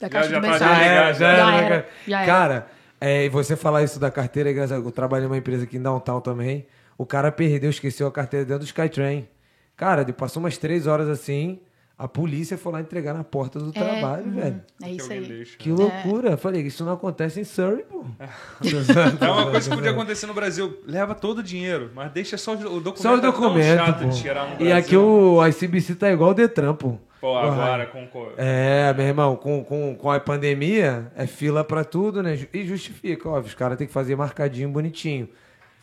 da 0.00 0.08
caixa 0.08 0.28
já 0.30 0.40
de 0.40 0.46
mensagem. 0.48 0.66
Já 0.76 0.82
era, 0.84 1.12
já 1.12 1.28
era. 1.28 1.36
Já 1.38 1.46
né, 1.46 1.58
era, 1.58 1.68
cara? 1.68 1.88
já 2.08 2.18
era. 2.18 2.26
Cara, 2.26 2.66
é, 3.00 3.24
e 3.26 3.28
você 3.28 3.54
falar 3.54 3.84
isso 3.84 4.00
da 4.00 4.10
carteira, 4.10 4.50
é 4.50 4.76
eu 4.76 4.90
trabalhei 4.90 5.28
numa 5.28 5.36
empresa 5.38 5.62
aqui 5.62 5.76
em 5.76 5.82
Downtown 5.82 6.20
também. 6.20 6.66
O 6.98 7.04
cara 7.06 7.30
perdeu, 7.30 7.70
esqueceu 7.70 8.06
a 8.06 8.12
carteira 8.12 8.44
dentro 8.46 8.60
do 8.60 8.66
Skytrain. 8.66 9.28
Cara, 9.76 10.02
ele 10.02 10.12
passou 10.12 10.40
umas 10.42 10.56
três 10.56 10.86
horas 10.86 11.08
assim, 11.08 11.58
a 11.98 12.08
polícia 12.08 12.56
foi 12.56 12.72
lá 12.72 12.80
entregar 12.80 13.12
na 13.12 13.22
porta 13.22 13.58
do 13.58 13.70
trabalho, 13.72 14.24
uhum, 14.24 14.34
velho. 14.34 14.62
É 14.82 14.90
isso 14.90 15.12
aí. 15.12 15.44
Que 15.58 15.70
loucura. 15.70 16.30
Eu 16.30 16.38
Falei, 16.38 16.62
isso 16.62 16.84
não 16.84 16.92
acontece 16.92 17.38
em 17.40 17.44
Surrey, 17.44 17.84
pô. 17.84 18.04
É 19.20 19.30
uma 19.30 19.50
coisa 19.50 19.68
que 19.68 19.76
podia 19.76 19.90
acontecer 19.92 20.26
no 20.26 20.34
Brasil. 20.34 20.78
Leva 20.86 21.14
todo 21.14 21.38
o 21.38 21.42
dinheiro, 21.42 21.90
mas 21.94 22.10
deixa 22.12 22.38
só 22.38 22.54
o 22.54 22.56
documento. 22.80 23.02
Só 23.02 23.14
o 23.14 23.18
é 23.18 23.20
documento, 23.20 23.76
chato 23.78 24.02
pô. 24.02 24.08
de 24.08 24.20
tirar 24.22 24.46
no 24.48 24.54
E 24.54 24.68
Brasil. 24.68 24.76
aqui 24.76 24.96
o 24.96 25.46
ICBC 25.46 25.94
tá 25.96 26.10
igual 26.10 26.30
o 26.30 26.34
Detran, 26.34 26.74
pô. 26.74 26.96
Pô, 27.20 27.36
agora 27.36 27.86
com- 27.86 28.06
É, 28.36 28.92
meu 28.94 29.06
irmão, 29.06 29.36
com, 29.36 29.64
com, 29.64 29.94
com 29.96 30.10
a 30.10 30.20
pandemia, 30.20 31.10
é 31.16 31.26
fila 31.26 31.64
pra 31.64 31.82
tudo, 31.82 32.22
né? 32.22 32.38
E 32.52 32.64
justifica, 32.66 33.28
óbvio, 33.28 33.48
os 33.48 33.54
caras 33.54 33.76
têm 33.78 33.86
que 33.86 33.92
fazer 33.92 34.14
marcadinho, 34.16 34.68
bonitinho. 34.68 35.28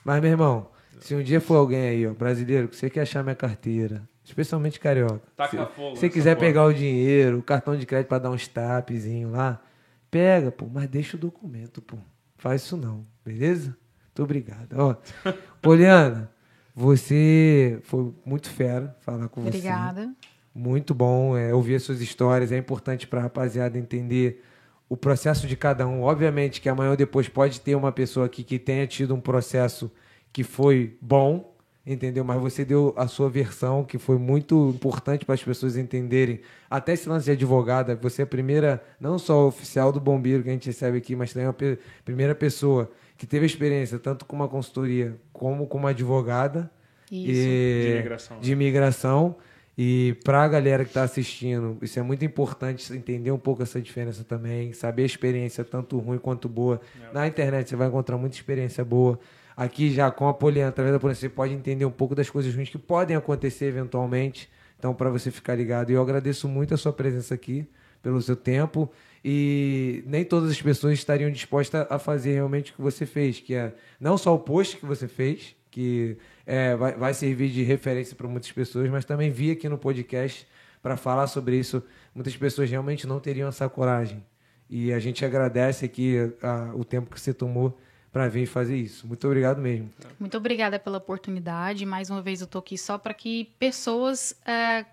Mas, 0.05 0.21
meu 0.21 0.29
irmão, 0.31 0.67
se 0.99 1.15
um 1.15 1.23
dia 1.23 1.41
for 1.41 1.55
alguém 1.55 1.87
aí, 1.87 2.07
ó, 2.07 2.13
brasileiro, 2.13 2.67
que 2.67 2.75
você 2.75 2.89
quer 2.89 3.01
achar 3.01 3.23
minha 3.23 3.35
carteira, 3.35 4.07
especialmente 4.23 4.79
carioca, 4.79 5.21
Taca 5.35 5.65
se 5.65 5.75
fogo 5.75 6.09
quiser 6.09 6.35
porra. 6.35 6.47
pegar 6.47 6.65
o 6.65 6.73
dinheiro, 6.73 7.39
o 7.39 7.43
cartão 7.43 7.75
de 7.75 7.85
crédito 7.85 8.09
pra 8.09 8.19
dar 8.19 8.29
uns 8.31 8.47
tapzinho 8.47 9.31
lá, 9.31 9.61
pega, 10.09 10.51
pô, 10.51 10.67
mas 10.71 10.87
deixa 10.87 11.17
o 11.17 11.19
documento, 11.19 11.81
pô. 11.81 11.97
Faz 12.37 12.61
isso 12.63 12.75
não, 12.77 13.05
beleza? 13.25 13.75
Muito 14.07 14.23
obrigado. 14.23 14.73
Ó, 14.77 14.95
Poliana, 15.61 16.29
você 16.75 17.79
foi 17.83 18.13
muito 18.25 18.49
fera 18.49 18.95
falar 19.01 19.29
com 19.29 19.41
você. 19.41 19.49
Obrigada. 19.49 20.13
Muito 20.53 20.93
bom 20.93 21.37
é, 21.37 21.53
ouvir 21.53 21.75
as 21.75 21.83
suas 21.83 22.01
histórias. 22.01 22.51
É 22.51 22.57
importante 22.57 23.07
para 23.07 23.19
a 23.19 23.23
rapaziada 23.23 23.77
entender 23.77 24.43
o 24.87 24.95
processo 24.95 25.47
de 25.47 25.55
cada 25.55 25.87
um. 25.87 26.03
Obviamente 26.03 26.61
que 26.61 26.69
amanhã 26.69 26.91
ou 26.91 26.97
depois 26.97 27.27
pode 27.27 27.59
ter 27.61 27.75
uma 27.75 27.91
pessoa 27.91 28.27
aqui 28.27 28.43
que 28.43 28.59
tenha 28.59 28.85
tido 28.85 29.15
um 29.15 29.19
processo 29.19 29.91
que 30.33 30.43
foi 30.43 30.97
bom, 30.99 31.53
entendeu? 31.85 32.23
Mas 32.25 32.41
você 32.41 32.65
deu 32.65 32.93
a 32.97 33.07
sua 33.07 33.29
versão, 33.29 33.83
que 33.83 33.97
foi 33.99 34.17
muito 34.17 34.71
importante 34.75 35.23
para 35.25 35.35
as 35.35 35.43
pessoas 35.43 35.77
entenderem. 35.77 36.39
Até 36.69 36.93
esse 36.93 37.07
lance 37.07 37.25
de 37.25 37.31
advogada, 37.31 37.95
você 37.95 38.21
é 38.21 38.25
a 38.25 38.27
primeira, 38.27 38.83
não 38.99 39.19
só 39.19 39.47
oficial 39.47 39.91
do 39.91 39.99
bombeiro 39.99 40.41
que 40.43 40.49
a 40.49 40.53
gente 40.53 40.65
recebe 40.65 40.97
aqui, 40.97 41.15
mas 41.15 41.31
também 41.31 41.47
a 41.47 41.53
pe- 41.53 41.77
primeira 42.03 42.33
pessoa 42.33 42.89
que 43.15 43.27
teve 43.27 43.45
experiência 43.45 43.99
tanto 43.99 44.25
com 44.25 44.35
uma 44.35 44.47
consultoria 44.47 45.15
como 45.31 45.67
com 45.67 45.77
uma 45.77 45.91
advogada. 45.91 46.71
Isso. 47.11 47.29
E- 47.31 47.81
De 47.83 47.91
imigração. 47.93 48.39
de 48.39 48.51
imigração. 48.51 49.35
E 49.77 50.15
para 50.23 50.43
a 50.43 50.47
galera 50.47 50.83
que 50.83 50.91
está 50.91 51.01
assistindo, 51.03 51.77
isso 51.81 51.97
é 51.99 52.01
muito 52.03 52.23
importante 52.23 52.93
entender 52.93 53.31
um 53.31 53.39
pouco 53.39 53.63
essa 53.63 53.81
diferença 53.81 54.23
também, 54.23 54.71
saber 54.71 55.01
a 55.01 55.05
experiência 55.05 55.63
tanto 55.63 55.97
ruim 55.97 56.17
quanto 56.19 56.47
boa. 56.47 56.79
Na 57.11 57.27
internet 57.27 57.69
você 57.69 57.75
vai 57.75 57.87
encontrar 57.87 58.17
muita 58.17 58.35
experiência 58.35 58.85
boa. 58.85 59.19
Aqui 59.55 59.91
já 59.91 60.09
com 60.09 60.27
a 60.27 60.33
Poliana, 60.33 60.69
através 60.69 60.93
da 60.93 60.99
Poliana, 60.99 61.15
você 61.19 61.29
pode 61.29 61.53
entender 61.53 61.85
um 61.85 61.91
pouco 61.91 62.15
das 62.15 62.29
coisas 62.29 62.53
ruins 62.53 62.69
que 62.69 62.77
podem 62.77 63.15
acontecer 63.15 63.65
eventualmente. 63.65 64.49
Então, 64.79 64.93
para 64.93 65.09
você 65.09 65.31
ficar 65.31 65.55
ligado, 65.55 65.91
e 65.91 65.93
eu 65.93 66.01
agradeço 66.01 66.47
muito 66.47 66.73
a 66.73 66.77
sua 66.77 66.91
presença 66.91 67.33
aqui, 67.33 67.65
pelo 68.01 68.21
seu 68.21 68.35
tempo. 68.35 68.91
E 69.23 70.03
nem 70.05 70.25
todas 70.25 70.51
as 70.51 70.61
pessoas 70.61 70.93
estariam 70.93 71.31
dispostas 71.31 71.87
a 71.89 71.97
fazer 71.97 72.33
realmente 72.33 72.71
o 72.71 72.75
que 72.75 72.81
você 72.81 73.05
fez, 73.05 73.39
que 73.39 73.53
é 73.53 73.73
não 73.99 74.17
só 74.17 74.35
o 74.35 74.39
post 74.39 74.75
que 74.77 74.85
você 74.85 75.07
fez, 75.07 75.55
que 75.71 76.17
é, 76.45 76.75
vai, 76.75 76.95
vai 76.95 77.13
servir 77.13 77.49
de 77.49 77.63
referência 77.63 78.15
para 78.15 78.27
muitas 78.27 78.51
pessoas, 78.51 78.89
mas 78.89 79.05
também 79.05 79.31
vi 79.31 79.51
aqui 79.51 79.69
no 79.69 79.77
podcast 79.77 80.45
para 80.81 80.97
falar 80.97 81.27
sobre 81.27 81.55
isso. 81.57 81.81
Muitas 82.13 82.35
pessoas 82.35 82.69
realmente 82.69 83.07
não 83.07 83.19
teriam 83.19 83.47
essa 83.47 83.69
coragem. 83.69 84.23
E 84.69 84.91
a 84.91 84.99
gente 84.99 85.23
agradece 85.23 85.85
aqui 85.85 86.17
a- 86.41 86.71
o 86.75 86.83
tempo 86.83 87.09
que 87.09 87.19
você 87.19 87.33
tomou 87.33 87.79
para 88.13 88.27
vir 88.27 88.45
fazer 88.45 88.77
isso. 88.77 89.07
Muito 89.07 89.25
obrigado 89.25 89.59
mesmo. 89.59 89.91
Muito 90.19 90.37
obrigada 90.37 90.77
pela 90.77 90.99
oportunidade. 90.99 91.83
Mais 91.83 92.11
uma 92.11 92.21
vez 92.21 92.41
eu 92.41 92.45
estou 92.45 92.59
aqui 92.59 92.77
só 92.77 92.95
para 92.95 93.11
que 93.11 93.45
pessoas 93.57 94.39
é, 94.45 94.85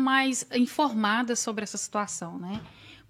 mais 0.00 0.46
informadas 0.54 1.38
sobre 1.38 1.64
essa 1.64 1.76
situação, 1.76 2.38
né? 2.38 2.62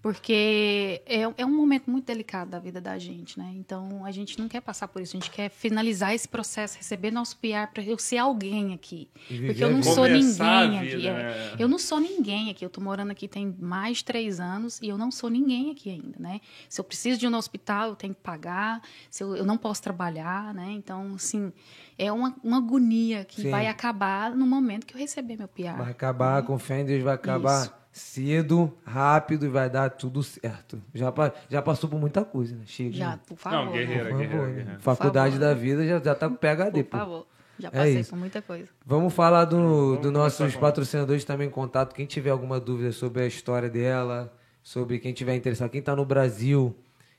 Porque 0.03 1.03
é, 1.07 1.23
é, 1.37 1.47
um 1.47 1.57
momento 1.57 1.91
muito 1.91 2.07
delicado 2.07 2.51
da 2.51 2.59
vida 2.59 2.81
da 2.81 2.99
gente, 2.99 3.39
né? 3.39 3.53
Então 3.57 4.05
a 4.05 4.11
gente 4.11 4.39
não 4.39 4.49
quer 4.49 4.61
passar 4.61 4.87
por 4.89 5.03
isso, 5.03 5.17
a 5.17 5.21
gente 5.21 5.31
quer 5.31 5.49
finalizar 5.51 6.15
esse 6.15 6.29
processo, 6.29 6.77
receber 6.77 7.11
nosso 7.11 7.37
PR 7.39 7.71
para 7.73 7.83
eu 7.83 7.99
ser 7.99 8.19
alguém 8.19 8.73
aqui, 8.73 9.09
porque 9.29 9.63
eu 9.63 9.71
não 9.71 9.83
sou 9.83 10.07
ninguém 10.07 10.79
aqui. 10.79 10.97
Vida, 10.97 11.09
é. 11.09 11.13
né? 11.13 11.57
Eu 11.59 11.69
não 11.69 11.79
sou 11.79 11.99
ninguém 11.99 12.51
aqui. 12.51 12.65
Eu 12.65 12.71
tô 12.71 12.81
morando 12.81 13.11
aqui 13.11 13.27
tem 13.27 13.55
mais 13.59 13.99
de 13.99 14.05
três 14.05 14.39
anos 14.39 14.81
e 14.81 14.89
eu 14.89 14.97
não 14.97 15.11
sou 15.11 15.29
ninguém 15.29 15.71
aqui 15.71 15.91
ainda, 15.91 16.17
né? 16.19 16.41
Se 16.69 16.81
eu 16.81 16.85
preciso 16.85 17.19
de 17.19 17.29
no 17.29 17.37
hospital, 17.37 17.91
eu 17.91 17.97
tenho 17.97 18.15
que 18.15 18.21
pagar. 18.21 18.83
Se 19.11 19.25
eu, 19.25 19.35
eu 19.37 19.45
não 19.45 19.57
posso 19.57 19.83
trabalhar, 19.83 20.55
né? 20.55 20.71
Então, 20.71 21.15
assim, 21.15 21.53
é 21.99 22.13
uma, 22.13 22.35
uma 22.45 22.59
agonia 22.59 23.25
que 23.25 23.43
Sim. 23.43 23.51
vai 23.51 23.67
acabar 23.67 24.35
no 24.35 24.47
momento 24.47 24.87
que 24.87 24.95
eu 24.95 24.99
receber 24.99 25.37
meu 25.37 25.49
PR. 25.49 25.77
Vai 25.77 25.91
acabar, 25.91 26.43
né? 26.43 26.47
com 26.47 26.59
fé 26.59 26.81
em 26.81 26.85
Deus, 26.85 27.03
vai 27.03 27.15
acabar. 27.15 27.63
Isso 27.63 27.86
cedo, 27.97 28.71
rápido 28.85 29.47
e 29.47 29.49
vai 29.49 29.71
dar 29.71 29.89
tudo 29.89 30.23
certo. 30.23 30.83
Já, 30.93 31.13
já 31.49 31.63
passou 31.63 31.89
por 31.89 31.99
muita 31.99 32.25
coisa, 32.25 32.55
né? 32.55 32.65
Chega. 32.67 32.95
Já, 32.95 33.17
por 33.17 33.39
favor. 33.39 33.65
Não, 33.65 33.73
guerreira, 33.73 34.11
por 34.11 34.19
guerreira, 34.19 34.47
guerreira. 34.49 34.79
Faculdade 34.81 35.39
da 35.39 35.55
vida 35.55 35.87
já, 35.87 35.99
já 35.99 36.15
tá 36.15 36.29
com 36.29 36.35
PHD. 36.35 36.85
Por 36.85 36.99
favor. 36.99 37.27
Já 37.59 37.69
é 37.69 37.71
passei 37.71 38.01
é 38.01 38.05
por 38.05 38.19
muita 38.19 38.43
coisa. 38.43 38.69
Vamos 38.85 39.15
falar 39.15 39.47
do, 39.47 39.97
do 39.97 40.11
nossos 40.13 40.55
patrocinadores 40.57 41.25
também 41.25 41.49
em 41.49 41.51
contato. 41.51 41.95
Quem 41.95 42.05
tiver 42.05 42.29
alguma 42.29 42.61
dúvida 42.61 42.93
sobre 42.93 43.23
a 43.23 43.27
história 43.27 43.71
dela, 43.71 44.31
sobre 44.63 44.99
quem 44.99 45.15
tiver 45.15 45.35
interessado, 45.35 45.71
quem 45.71 45.81
está 45.81 45.97
no 45.97 46.05
Brasil, 46.05 46.77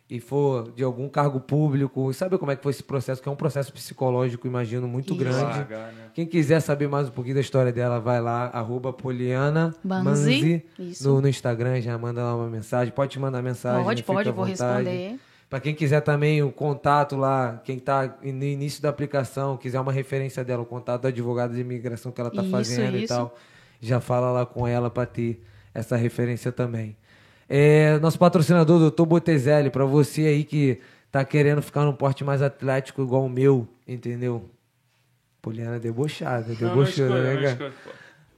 e 0.09 0.21
for 0.21 0.71
de 0.71 0.83
algum 0.83 1.09
cargo 1.09 1.39
público, 1.39 2.13
sabe 2.13 2.37
como 2.37 2.49
é 2.49 2.55
que 2.55 2.63
foi 2.63 2.71
esse 2.71 2.83
processo? 2.83 3.21
Que 3.21 3.27
é 3.27 3.31
um 3.31 3.35
processo 3.35 3.73
psicológico, 3.73 4.47
imagino, 4.47 4.87
muito 4.87 5.13
Isso. 5.13 5.21
grande. 5.21 5.69
Né? 5.69 5.91
Quem 6.13 6.25
quiser 6.25 6.61
saber 6.61 6.87
mais 6.87 7.09
um 7.09 7.11
pouquinho 7.11 7.35
da 7.35 7.41
história 7.41 7.73
dela, 7.73 7.99
vai 7.99 8.21
lá, 8.21 8.45
arroba 8.47 8.93
Poliana 8.93 9.75
Manzi, 9.83 10.63
no, 11.01 11.19
no, 11.19 11.27
Instagram, 11.27 11.81
já 11.81 11.97
manda 11.97 12.23
lá 12.23 12.35
uma 12.35 12.47
mensagem. 12.47 12.93
Pode 12.93 13.11
te 13.11 13.19
mandar 13.19 13.41
mensagem. 13.41 13.83
Pode, 13.83 14.03
pode, 14.03 14.31
vou 14.31 14.45
responder. 14.45 15.19
Para 15.49 15.59
quem 15.59 15.75
quiser 15.75 16.01
também 16.01 16.41
o 16.41 16.51
contato 16.51 17.15
lá, 17.15 17.61
quem 17.63 17.77
está 17.77 18.17
no 18.21 18.43
início 18.43 18.81
da 18.81 18.89
aplicação, 18.89 19.57
quiser 19.57 19.79
uma 19.79 19.93
referência 19.93 20.43
dela, 20.43 20.61
o 20.61 20.65
contato 20.65 21.01
do 21.01 21.07
advogado 21.07 21.53
de 21.53 21.61
imigração 21.61 22.11
que 22.11 22.19
ela 22.19 22.29
está 22.29 22.43
fazendo 22.43 22.95
isso. 22.95 23.05
e 23.05 23.07
tal, 23.07 23.35
já 23.81 23.99
fala 23.99 24.31
lá 24.31 24.45
com 24.45 24.65
ela 24.65 24.89
para 24.89 25.05
ter 25.05 25.41
essa 25.73 25.95
referência 25.95 26.51
também. 26.51 26.97
É, 27.49 27.97
nosso 27.99 28.19
patrocinador, 28.19 28.79
doutor 28.79 29.05
Botezelli, 29.05 29.69
para 29.69 29.85
você 29.85 30.21
aí 30.21 30.43
que 30.43 30.79
tá 31.11 31.23
querendo 31.23 31.61
ficar 31.61 31.83
num 31.83 31.93
porte 31.93 32.23
mais 32.23 32.41
atlético 32.41 33.01
igual 33.01 33.25
o 33.25 33.29
meu, 33.29 33.67
entendeu? 33.87 34.49
Poliana 35.41 35.79
debochada, 35.79 36.53
debochou, 36.53 37.09
né, 37.09 37.55
cara? 37.57 37.73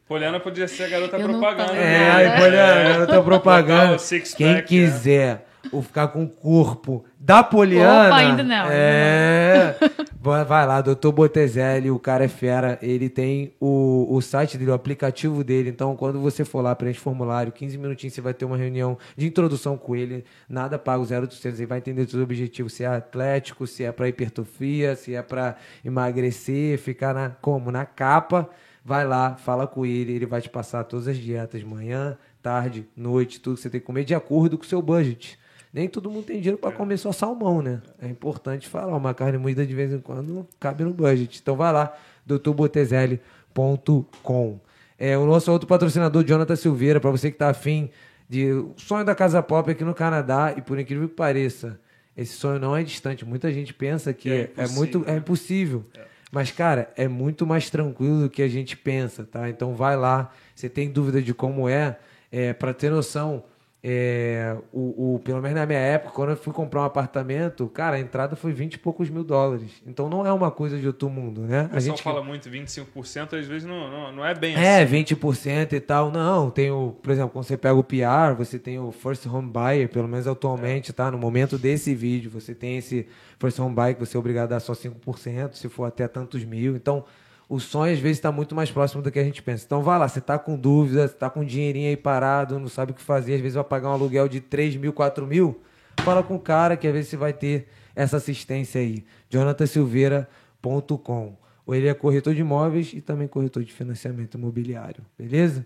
Poliana 0.07 0.39
podia 0.39 0.67
ser 0.67 0.83
a 0.83 0.89
garota 0.89 1.17
eu 1.17 1.27
propaganda. 1.27 1.75
É, 1.75 2.11
aí, 2.11 2.41
Poliana, 2.41 2.89
garota 2.89 3.23
propaganda. 3.23 3.97
Quem 4.37 4.61
quiser 4.63 5.48
ou 5.71 5.81
ficar 5.81 6.09
com 6.09 6.23
o 6.23 6.29
corpo 6.29 7.03
da 7.19 7.43
Poliana. 7.43 8.07
Opa, 8.07 8.15
ainda 8.15 8.43
não. 8.43 8.67
É. 8.69 9.75
Vai 10.21 10.65
lá, 10.65 10.81
doutor 10.81 11.11
Botezelli, 11.11 11.91
o 11.91 11.99
cara 11.99 12.25
é 12.25 12.27
fera. 12.27 12.79
Ele 12.81 13.09
tem 13.09 13.53
o, 13.59 14.07
o 14.09 14.21
site 14.21 14.57
dele, 14.57 14.71
o 14.71 14.73
aplicativo 14.73 15.43
dele. 15.43 15.69
Então, 15.69 15.95
quando 15.95 16.19
você 16.19 16.45
for 16.45 16.61
lá, 16.61 16.75
preenche 16.75 16.99
formulário, 16.99 17.51
15 17.51 17.77
minutinhos 17.77 18.13
você 18.13 18.21
vai 18.21 18.33
ter 18.33 18.45
uma 18.45 18.57
reunião 18.57 18.97
de 19.15 19.27
introdução 19.27 19.77
com 19.77 19.95
ele. 19.95 20.23
Nada 20.47 20.79
pago, 20.79 21.03
0800. 21.03 21.59
Ele 21.59 21.67
vai 21.67 21.77
entender 21.79 22.01
os 22.03 22.11
seus 22.11 22.23
objetivos, 22.23 22.73
se 22.73 22.83
é 22.83 22.87
atlético, 22.87 23.67
se 23.67 23.83
é 23.83 23.91
para 23.91 24.07
hipertrofia, 24.07 24.95
se 24.95 25.13
é 25.13 25.21
para 25.21 25.55
emagrecer, 25.83 26.77
ficar 26.77 27.13
na, 27.13 27.29
como? 27.29 27.71
Na 27.71 27.85
capa. 27.85 28.49
Vai 28.83 29.05
lá, 29.05 29.35
fala 29.35 29.67
com 29.67 29.85
ele, 29.85 30.13
ele 30.13 30.25
vai 30.25 30.41
te 30.41 30.49
passar 30.49 30.83
todas 30.85 31.07
as 31.07 31.17
dietas, 31.17 31.61
manhã, 31.63 32.17
tarde, 32.41 32.87
noite, 32.95 33.39
tudo 33.39 33.57
que 33.57 33.61
você 33.61 33.69
tem 33.69 33.79
que 33.79 33.85
comer 33.85 34.05
de 34.05 34.15
acordo 34.15 34.57
com 34.57 34.63
o 34.63 34.67
seu 34.67 34.81
budget 34.81 35.37
nem 35.73 35.87
todo 35.87 36.09
mundo 36.09 36.25
tem 36.25 36.37
dinheiro 36.37 36.57
para 36.57 36.71
comer 36.71 36.97
só 36.97 37.11
salmão, 37.11 37.61
né? 37.61 37.79
É 38.01 38.07
importante 38.07 38.67
falar, 38.67 38.97
uma 38.97 39.13
carne 39.13 39.37
moída 39.37 39.63
de 39.65 39.73
vez 39.73 39.93
em 39.93 39.99
quando 39.99 40.45
cabe 40.59 40.83
no 40.83 40.93
budget. 40.93 41.39
Então 41.41 41.55
vai 41.55 41.71
lá, 41.71 41.95
doutorbotezelli.com. 42.25 44.59
É, 44.97 45.17
o 45.17 45.25
nosso 45.25 45.49
outro 45.51 45.67
patrocinador, 45.67 46.25
Jonathan 46.25 46.55
Silveira, 46.55 46.99
para 46.99 47.11
você 47.11 47.29
que 47.29 47.35
está 47.35 47.49
afim 47.49 47.89
de 48.27 48.51
o 48.51 48.73
sonho 48.77 49.05
da 49.05 49.13
Casa 49.15 49.41
Pop 49.41 49.71
aqui 49.71 49.83
no 49.83 49.95
Canadá, 49.95 50.53
e 50.57 50.61
por 50.61 50.79
incrível 50.79 51.07
que 51.07 51.15
pareça, 51.15 51.79
esse 52.17 52.33
sonho 52.33 52.59
não 52.59 52.75
é 52.75 52.83
distante. 52.83 53.25
Muita 53.25 53.51
gente 53.51 53.73
pensa 53.73 54.13
que 54.13 54.29
é, 54.29 54.51
é 54.57 54.67
muito 54.67 55.03
é 55.07 55.15
impossível. 55.15 55.85
É. 55.97 56.09
Mas, 56.31 56.51
cara, 56.51 56.91
é 56.95 57.07
muito 57.07 57.47
mais 57.47 57.69
tranquilo 57.69 58.23
do 58.23 58.29
que 58.29 58.41
a 58.41 58.47
gente 58.47 58.77
pensa, 58.77 59.23
tá? 59.23 59.49
Então 59.49 59.73
vai 59.73 59.97
lá. 59.97 60.31
Você 60.53 60.69
tem 60.69 60.89
dúvida 60.89 61.21
de 61.21 61.33
como 61.33 61.67
é, 61.67 61.97
é 62.31 62.53
para 62.53 62.73
ter 62.73 62.91
noção, 62.91 63.43
é, 63.81 64.57
o, 64.73 65.15
o, 65.15 65.19
pelo 65.19 65.41
menos 65.41 65.57
na 65.57 65.65
minha 65.65 65.79
época, 65.79 66.11
quando 66.13 66.31
eu 66.31 66.37
fui 66.37 66.51
comprar 66.51 66.81
um 66.81 66.83
apartamento, 66.83 67.65
cara, 67.67 67.95
a 67.95 67.99
entrada 67.99 68.35
foi 68.35 68.51
20 68.51 68.73
e 68.73 68.77
poucos 68.77 69.09
mil 69.09 69.23
dólares. 69.23 69.81
Então 69.87 70.09
não 70.09 70.27
é 70.27 70.33
uma 70.33 70.51
coisa 70.51 70.77
de 70.77 70.85
outro 70.85 71.09
mundo, 71.09 71.41
né? 71.41 71.69
A 71.71 71.79
gente 71.79 72.03
fala 72.03 72.21
muito 72.21 72.49
25%, 72.49 73.39
às 73.39 73.47
vezes 73.47 73.65
não, 73.65 73.89
não, 73.89 74.11
não 74.11 74.25
é 74.25 74.35
bem 74.35 74.55
é, 74.55 74.83
assim. 74.83 74.97
É, 74.97 75.03
20% 75.03 75.71
e 75.73 75.79
tal. 75.79 76.11
Não, 76.11 76.51
tem 76.51 76.69
o, 76.69 76.91
por 77.01 77.11
exemplo, 77.11 77.29
quando 77.29 77.45
você 77.45 77.55
pega 77.55 77.75
o 77.75 77.83
PR, 77.83 78.35
você 78.37 78.59
tem 78.59 78.77
o 78.77 78.91
First 78.91 79.25
Home 79.27 79.49
Buyer, 79.49 79.87
pelo 79.87 80.09
menos 80.09 80.27
atualmente, 80.27 80.91
é. 80.91 80.93
tá? 80.93 81.09
No 81.09 81.17
momento 81.17 81.57
desse 81.57 81.95
vídeo, 81.95 82.29
você 82.29 82.53
tem 82.53 82.77
esse 82.77 83.07
First 83.39 83.59
Home 83.59 83.73
Buyer 83.73 83.95
que 83.95 84.05
você 84.05 84.17
é 84.17 84.19
obrigado 84.19 84.51
a 84.51 84.55
dar 84.55 84.59
só 84.59 84.73
5%, 84.73 85.53
se 85.53 85.69
for 85.69 85.85
até 85.85 86.05
tantos 86.05 86.43
mil. 86.43 86.75
Então, 86.75 87.05
o 87.49 87.59
sonho 87.59 87.91
às 87.91 87.99
vezes 87.99 88.19
está 88.19 88.31
muito 88.31 88.53
mais 88.53 88.69
próximo 88.69 89.01
do 89.01 89.11
que 89.11 89.17
a 89.17 89.23
gente 89.23 89.41
pensa. 89.41 89.65
Então 89.65 89.81
vai 89.81 89.97
lá, 89.97 90.07
você 90.07 90.19
está 90.19 90.37
com 90.37 90.55
dúvida, 90.55 91.05
está 91.05 91.31
com 91.31 91.39
um 91.39 91.45
dinheirinho 91.45 91.89
aí 91.89 91.97
parado, 91.97 92.59
não 92.59 92.69
sabe 92.69 92.91
o 92.91 92.95
que 92.95 93.01
fazer, 93.01 93.33
às 93.33 93.41
vezes 93.41 93.55
vai 93.55 93.63
pagar 93.63 93.89
um 93.89 93.93
aluguel 93.93 94.29
de 94.29 94.39
3 94.39 94.75
mil, 94.75 94.93
4 94.93 95.25
mil, 95.25 95.59
fala 96.01 96.21
com 96.21 96.35
o 96.35 96.39
cara 96.39 96.77
que 96.77 96.85
às 96.85 96.93
vezes 96.93 97.09
você 97.09 97.17
vai 97.17 97.33
ter 97.33 97.67
essa 97.95 98.17
assistência 98.17 98.79
aí. 98.79 99.03
jonathansilveira.com 99.31 101.35
Ou 101.65 101.73
ele 101.73 101.87
é 101.87 101.93
corretor 101.95 102.35
de 102.35 102.41
imóveis 102.41 102.93
e 102.93 103.01
também 103.01 103.27
corretor 103.27 103.63
de 103.63 103.73
financiamento 103.73 104.37
imobiliário, 104.37 105.03
beleza? 105.17 105.65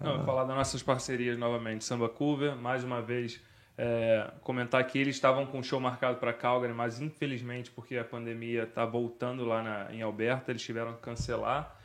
Não, 0.00 0.16
vou 0.16 0.24
falar 0.24 0.44
das 0.44 0.56
nossas 0.56 0.82
parcerias 0.82 1.38
novamente. 1.38 1.84
Samba 1.84 2.08
Cover, 2.08 2.56
mais 2.56 2.82
uma 2.82 3.02
vez 3.02 3.42
é, 3.76 4.30
comentar 4.42 4.86
que 4.86 4.96
eles 4.98 5.16
estavam 5.16 5.46
com 5.46 5.58
um 5.58 5.62
show 5.62 5.80
marcado 5.80 6.18
para 6.18 6.32
Calgary, 6.32 6.72
mas 6.72 7.00
infelizmente, 7.00 7.70
porque 7.70 7.96
a 7.96 8.04
pandemia 8.04 8.62
está 8.64 8.84
voltando 8.84 9.44
lá 9.44 9.62
na, 9.62 9.92
em 9.92 10.02
Alberta, 10.02 10.52
eles 10.52 10.62
tiveram 10.62 10.94
que 10.94 11.00
cancelar. 11.00 11.76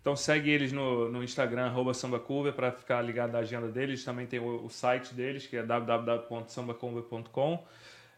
Então 0.00 0.16
segue 0.16 0.50
eles 0.50 0.72
no, 0.72 1.08
no 1.10 1.22
Instagram, 1.22 1.72
sambacover, 1.94 2.54
para 2.54 2.72
ficar 2.72 3.02
ligado 3.02 3.36
à 3.36 3.40
agenda 3.40 3.68
deles. 3.68 4.02
Também 4.02 4.26
tem 4.26 4.40
o, 4.40 4.64
o 4.64 4.70
site 4.70 5.14
deles, 5.14 5.46
que 5.46 5.56
é 5.56 5.62
www.sambacover.com. 5.62 7.64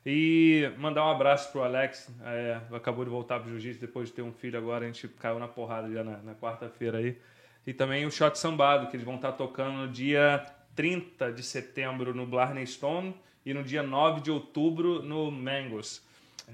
E 0.07 0.73
mandar 0.79 1.05
um 1.07 1.11
abraço 1.11 1.51
pro 1.53 1.63
Alex, 1.63 2.09
é, 2.25 2.59
acabou 2.73 3.05
de 3.05 3.11
voltar 3.11 3.41
pro 3.41 3.51
jiu-jitsu 3.51 3.81
depois 3.81 4.09
de 4.09 4.15
ter 4.15 4.23
um 4.23 4.33
filho 4.33 4.59
agora, 4.59 4.85
a 4.85 4.89
gente 4.89 5.07
caiu 5.09 5.39
na 5.39 5.47
porrada 5.47 5.93
já 5.93 6.03
na, 6.03 6.17
na 6.19 6.35
quarta-feira 6.35 6.99
aí. 6.99 7.17
E 7.65 7.73
também 7.73 8.05
o 8.05 8.11
Shot 8.11 8.37
Sambado, 8.37 8.89
que 8.89 8.97
eles 8.97 9.07
vão 9.07 9.15
estar 9.17 9.31
tá 9.33 9.39
tocando 9.39 9.77
no 9.77 9.89
dia 9.89 10.45
30 10.75 11.33
de 11.33 11.43
setembro 11.43 12.15
no 12.15 12.27
Blarney 12.27 12.67
Stone 12.67 13.15
e 13.45 13.53
no 13.53 13.63
dia 13.63 13.83
9 13.83 14.21
de 14.21 14.31
outubro 14.31 15.03
no 15.03 15.31
Mangos. 15.31 16.03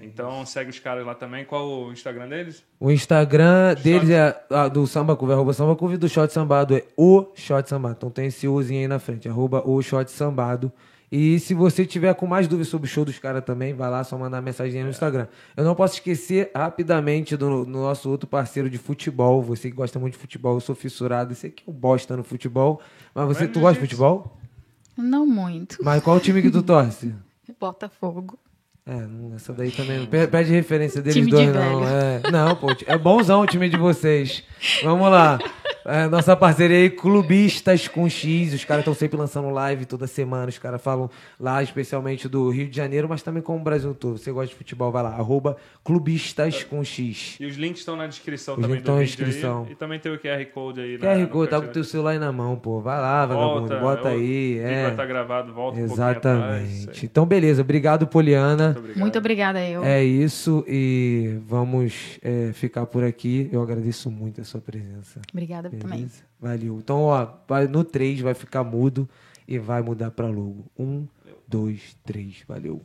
Então 0.01 0.45
segue 0.45 0.69
os 0.69 0.79
caras 0.79 1.05
lá 1.05 1.15
também. 1.15 1.45
Qual 1.45 1.67
o 1.67 1.91
Instagram 1.91 2.29
deles? 2.29 2.63
O 2.79 2.91
Instagram 2.91 3.75
deles 3.75 4.09
é 4.09 4.45
ah, 4.49 4.67
do 4.67 4.85
Samba 4.87 5.15
Curva, 5.15 5.33
arroba 5.33 5.53
Samba 5.53 5.75
Curva 5.75 5.95
e 5.95 5.97
do 5.97 6.07
Shot 6.07 6.31
Sambado 6.31 6.75
é 6.75 6.83
o 6.95 7.25
Shot 7.35 7.67
Sambado. 7.67 7.95
Então 7.97 8.09
tem 8.09 8.27
esse 8.27 8.47
Uzinho 8.47 8.81
aí 8.81 8.87
na 8.87 8.99
frente, 8.99 9.27
arroba 9.27 9.61
o 9.67 9.81
Shot 9.81 10.09
Sambado. 10.09 10.71
E 11.11 11.39
se 11.39 11.55
você 11.55 11.85
tiver 11.85 12.13
com 12.13 12.27
mais 12.27 12.47
dúvidas 12.47 12.67
sobre 12.67 12.87
o 12.87 12.89
show 12.89 13.03
dos 13.03 13.17
caras 13.17 13.43
também, 13.43 13.73
vai 13.73 13.89
lá, 13.89 14.03
só 14.03 14.17
mandar 14.17 14.41
mensagem 14.41 14.83
no 14.83 14.89
Instagram. 14.89 15.27
Eu 15.57 15.63
não 15.63 15.73
posso 15.73 15.95
esquecer 15.95 16.51
rapidamente 16.55 17.35
do, 17.35 17.65
do, 17.65 17.71
nosso 17.71 18.09
outro 18.09 18.27
parceiro 18.27 18.69
de 18.69 18.77
futebol. 18.77 19.41
Você 19.41 19.69
que 19.69 19.75
gosta 19.75 19.97
muito 19.97 20.13
de 20.13 20.19
futebol, 20.19 20.55
eu 20.55 20.59
sou 20.59 20.75
fissurado. 20.75 21.33
Você 21.33 21.49
que 21.49 21.63
é 21.65 21.71
um 21.71 21.73
bosta 21.73 22.15
no 22.15 22.23
futebol. 22.23 22.79
Mas 23.13 23.25
você, 23.25 23.47
tu 23.47 23.59
gosta 23.59 23.75
de 23.75 23.79
futebol? 23.79 24.37
Não 24.95 25.25
muito. 25.25 25.79
Mas 25.81 26.03
qual 26.03 26.17
o 26.17 26.19
time 26.19 26.41
que 26.41 26.51
tu 26.51 26.61
torce? 26.61 27.13
Botafogo. 27.59 28.37
É, 28.85 29.35
essa 29.35 29.53
daí 29.53 29.71
também. 29.71 30.05
Pede 30.05 30.51
referência 30.51 31.01
deles 31.01 31.15
time 31.15 31.29
dois, 31.29 31.47
de 31.47 31.53
não. 31.53 31.87
É, 31.87 32.21
não, 32.31 32.55
pô, 32.55 32.67
é 32.85 32.97
bonzão 32.97 33.41
o 33.41 33.45
time 33.45 33.69
de 33.69 33.77
vocês. 33.77 34.43
Vamos 34.83 35.09
lá. 35.09 35.39
É, 35.85 36.07
nossa 36.07 36.35
parceria 36.35 36.77
aí, 36.77 36.89
Clubistas 36.89 37.87
com 37.87 38.07
X. 38.09 38.53
Os 38.53 38.65
caras 38.65 38.81
estão 38.81 38.93
sempre 38.93 39.17
lançando 39.17 39.49
live 39.49 39.85
toda 39.85 40.07
semana. 40.07 40.47
Os 40.49 40.57
caras 40.57 40.81
falam 40.81 41.09
lá, 41.39 41.63
especialmente 41.63 42.27
do 42.27 42.49
Rio 42.49 42.67
de 42.67 42.75
Janeiro, 42.75 43.07
mas 43.07 43.21
também 43.23 43.41
com 43.41 43.55
o 43.55 43.59
Brasil 43.59 43.93
todo. 43.95 44.17
Você 44.17 44.31
gosta 44.31 44.49
de 44.49 44.55
futebol, 44.55 44.91
vai 44.91 45.03
lá. 45.03 45.09
Arroba 45.11 45.57
Clubistas 45.83 46.63
com 46.63 46.83
X. 46.83 47.37
E 47.39 47.45
os 47.45 47.55
links 47.55 47.79
estão 47.79 47.95
na 47.95 48.07
descrição 48.07 48.55
Os 48.55 48.61
também 48.61 48.77
links 48.77 48.83
do 48.91 48.91
estão 48.91 48.95
na 48.95 49.01
vídeo 49.01 49.25
descrição. 49.25 49.63
aí. 49.65 49.71
E 49.71 49.75
também 49.75 49.99
tem 49.99 50.11
o 50.11 50.19
QR 50.19 50.45
Code 50.53 50.81
aí. 50.81 50.97
QR 50.97 51.17
no 51.19 51.27
Code, 51.29 51.49
tá 51.49 51.61
com 51.61 51.67
o 51.67 51.71
teu 51.71 51.83
celular 51.83 52.11
aí 52.11 52.19
na 52.19 52.31
mão, 52.31 52.55
pô. 52.57 52.81
Vai 52.81 52.99
lá, 52.99 53.25
vagabundo. 53.25 53.79
Bota 53.79 54.03
o 54.09 54.11
aí. 54.11 54.19
vídeo 54.19 54.67
É. 54.67 54.81
vai 54.83 54.91
estar 54.91 55.05
gravado, 55.05 55.53
volta 55.53 55.79
um 55.79 55.87
pouquinho 55.87 56.07
atrás. 56.09 56.69
Exatamente. 56.71 57.05
Então, 57.05 57.25
beleza. 57.25 57.61
Obrigado, 57.61 58.05
Poliana. 58.05 58.65
Muito 58.65 58.79
obrigado. 58.79 58.99
Muito 58.99 59.17
obrigada, 59.17 59.65
eu. 59.67 59.83
É 59.83 60.03
isso. 60.03 60.63
E 60.67 61.39
vamos 61.47 62.19
é, 62.21 62.51
ficar 62.53 62.85
por 62.85 63.03
aqui. 63.03 63.49
Eu 63.51 63.61
agradeço 63.61 64.11
muito 64.11 64.41
a 64.41 64.43
sua 64.43 64.59
presença. 64.61 65.21
Obrigada 65.31 65.68
também. 65.69 65.99
Beleza? 65.99 66.23
Valeu. 66.39 66.77
Então, 66.77 67.01
ó, 67.03 67.27
vai- 67.47 67.67
no 67.67 67.83
3 67.83 68.19
vai 68.21 68.33
ficar 68.33 68.63
mudo 68.63 69.07
e 69.47 69.57
vai 69.59 69.81
mudar 69.81 70.11
pra 70.11 70.27
logo. 70.27 70.65
Um, 70.77 71.05
dois, 71.47 71.95
três. 72.03 72.43
Valeu. 72.47 72.81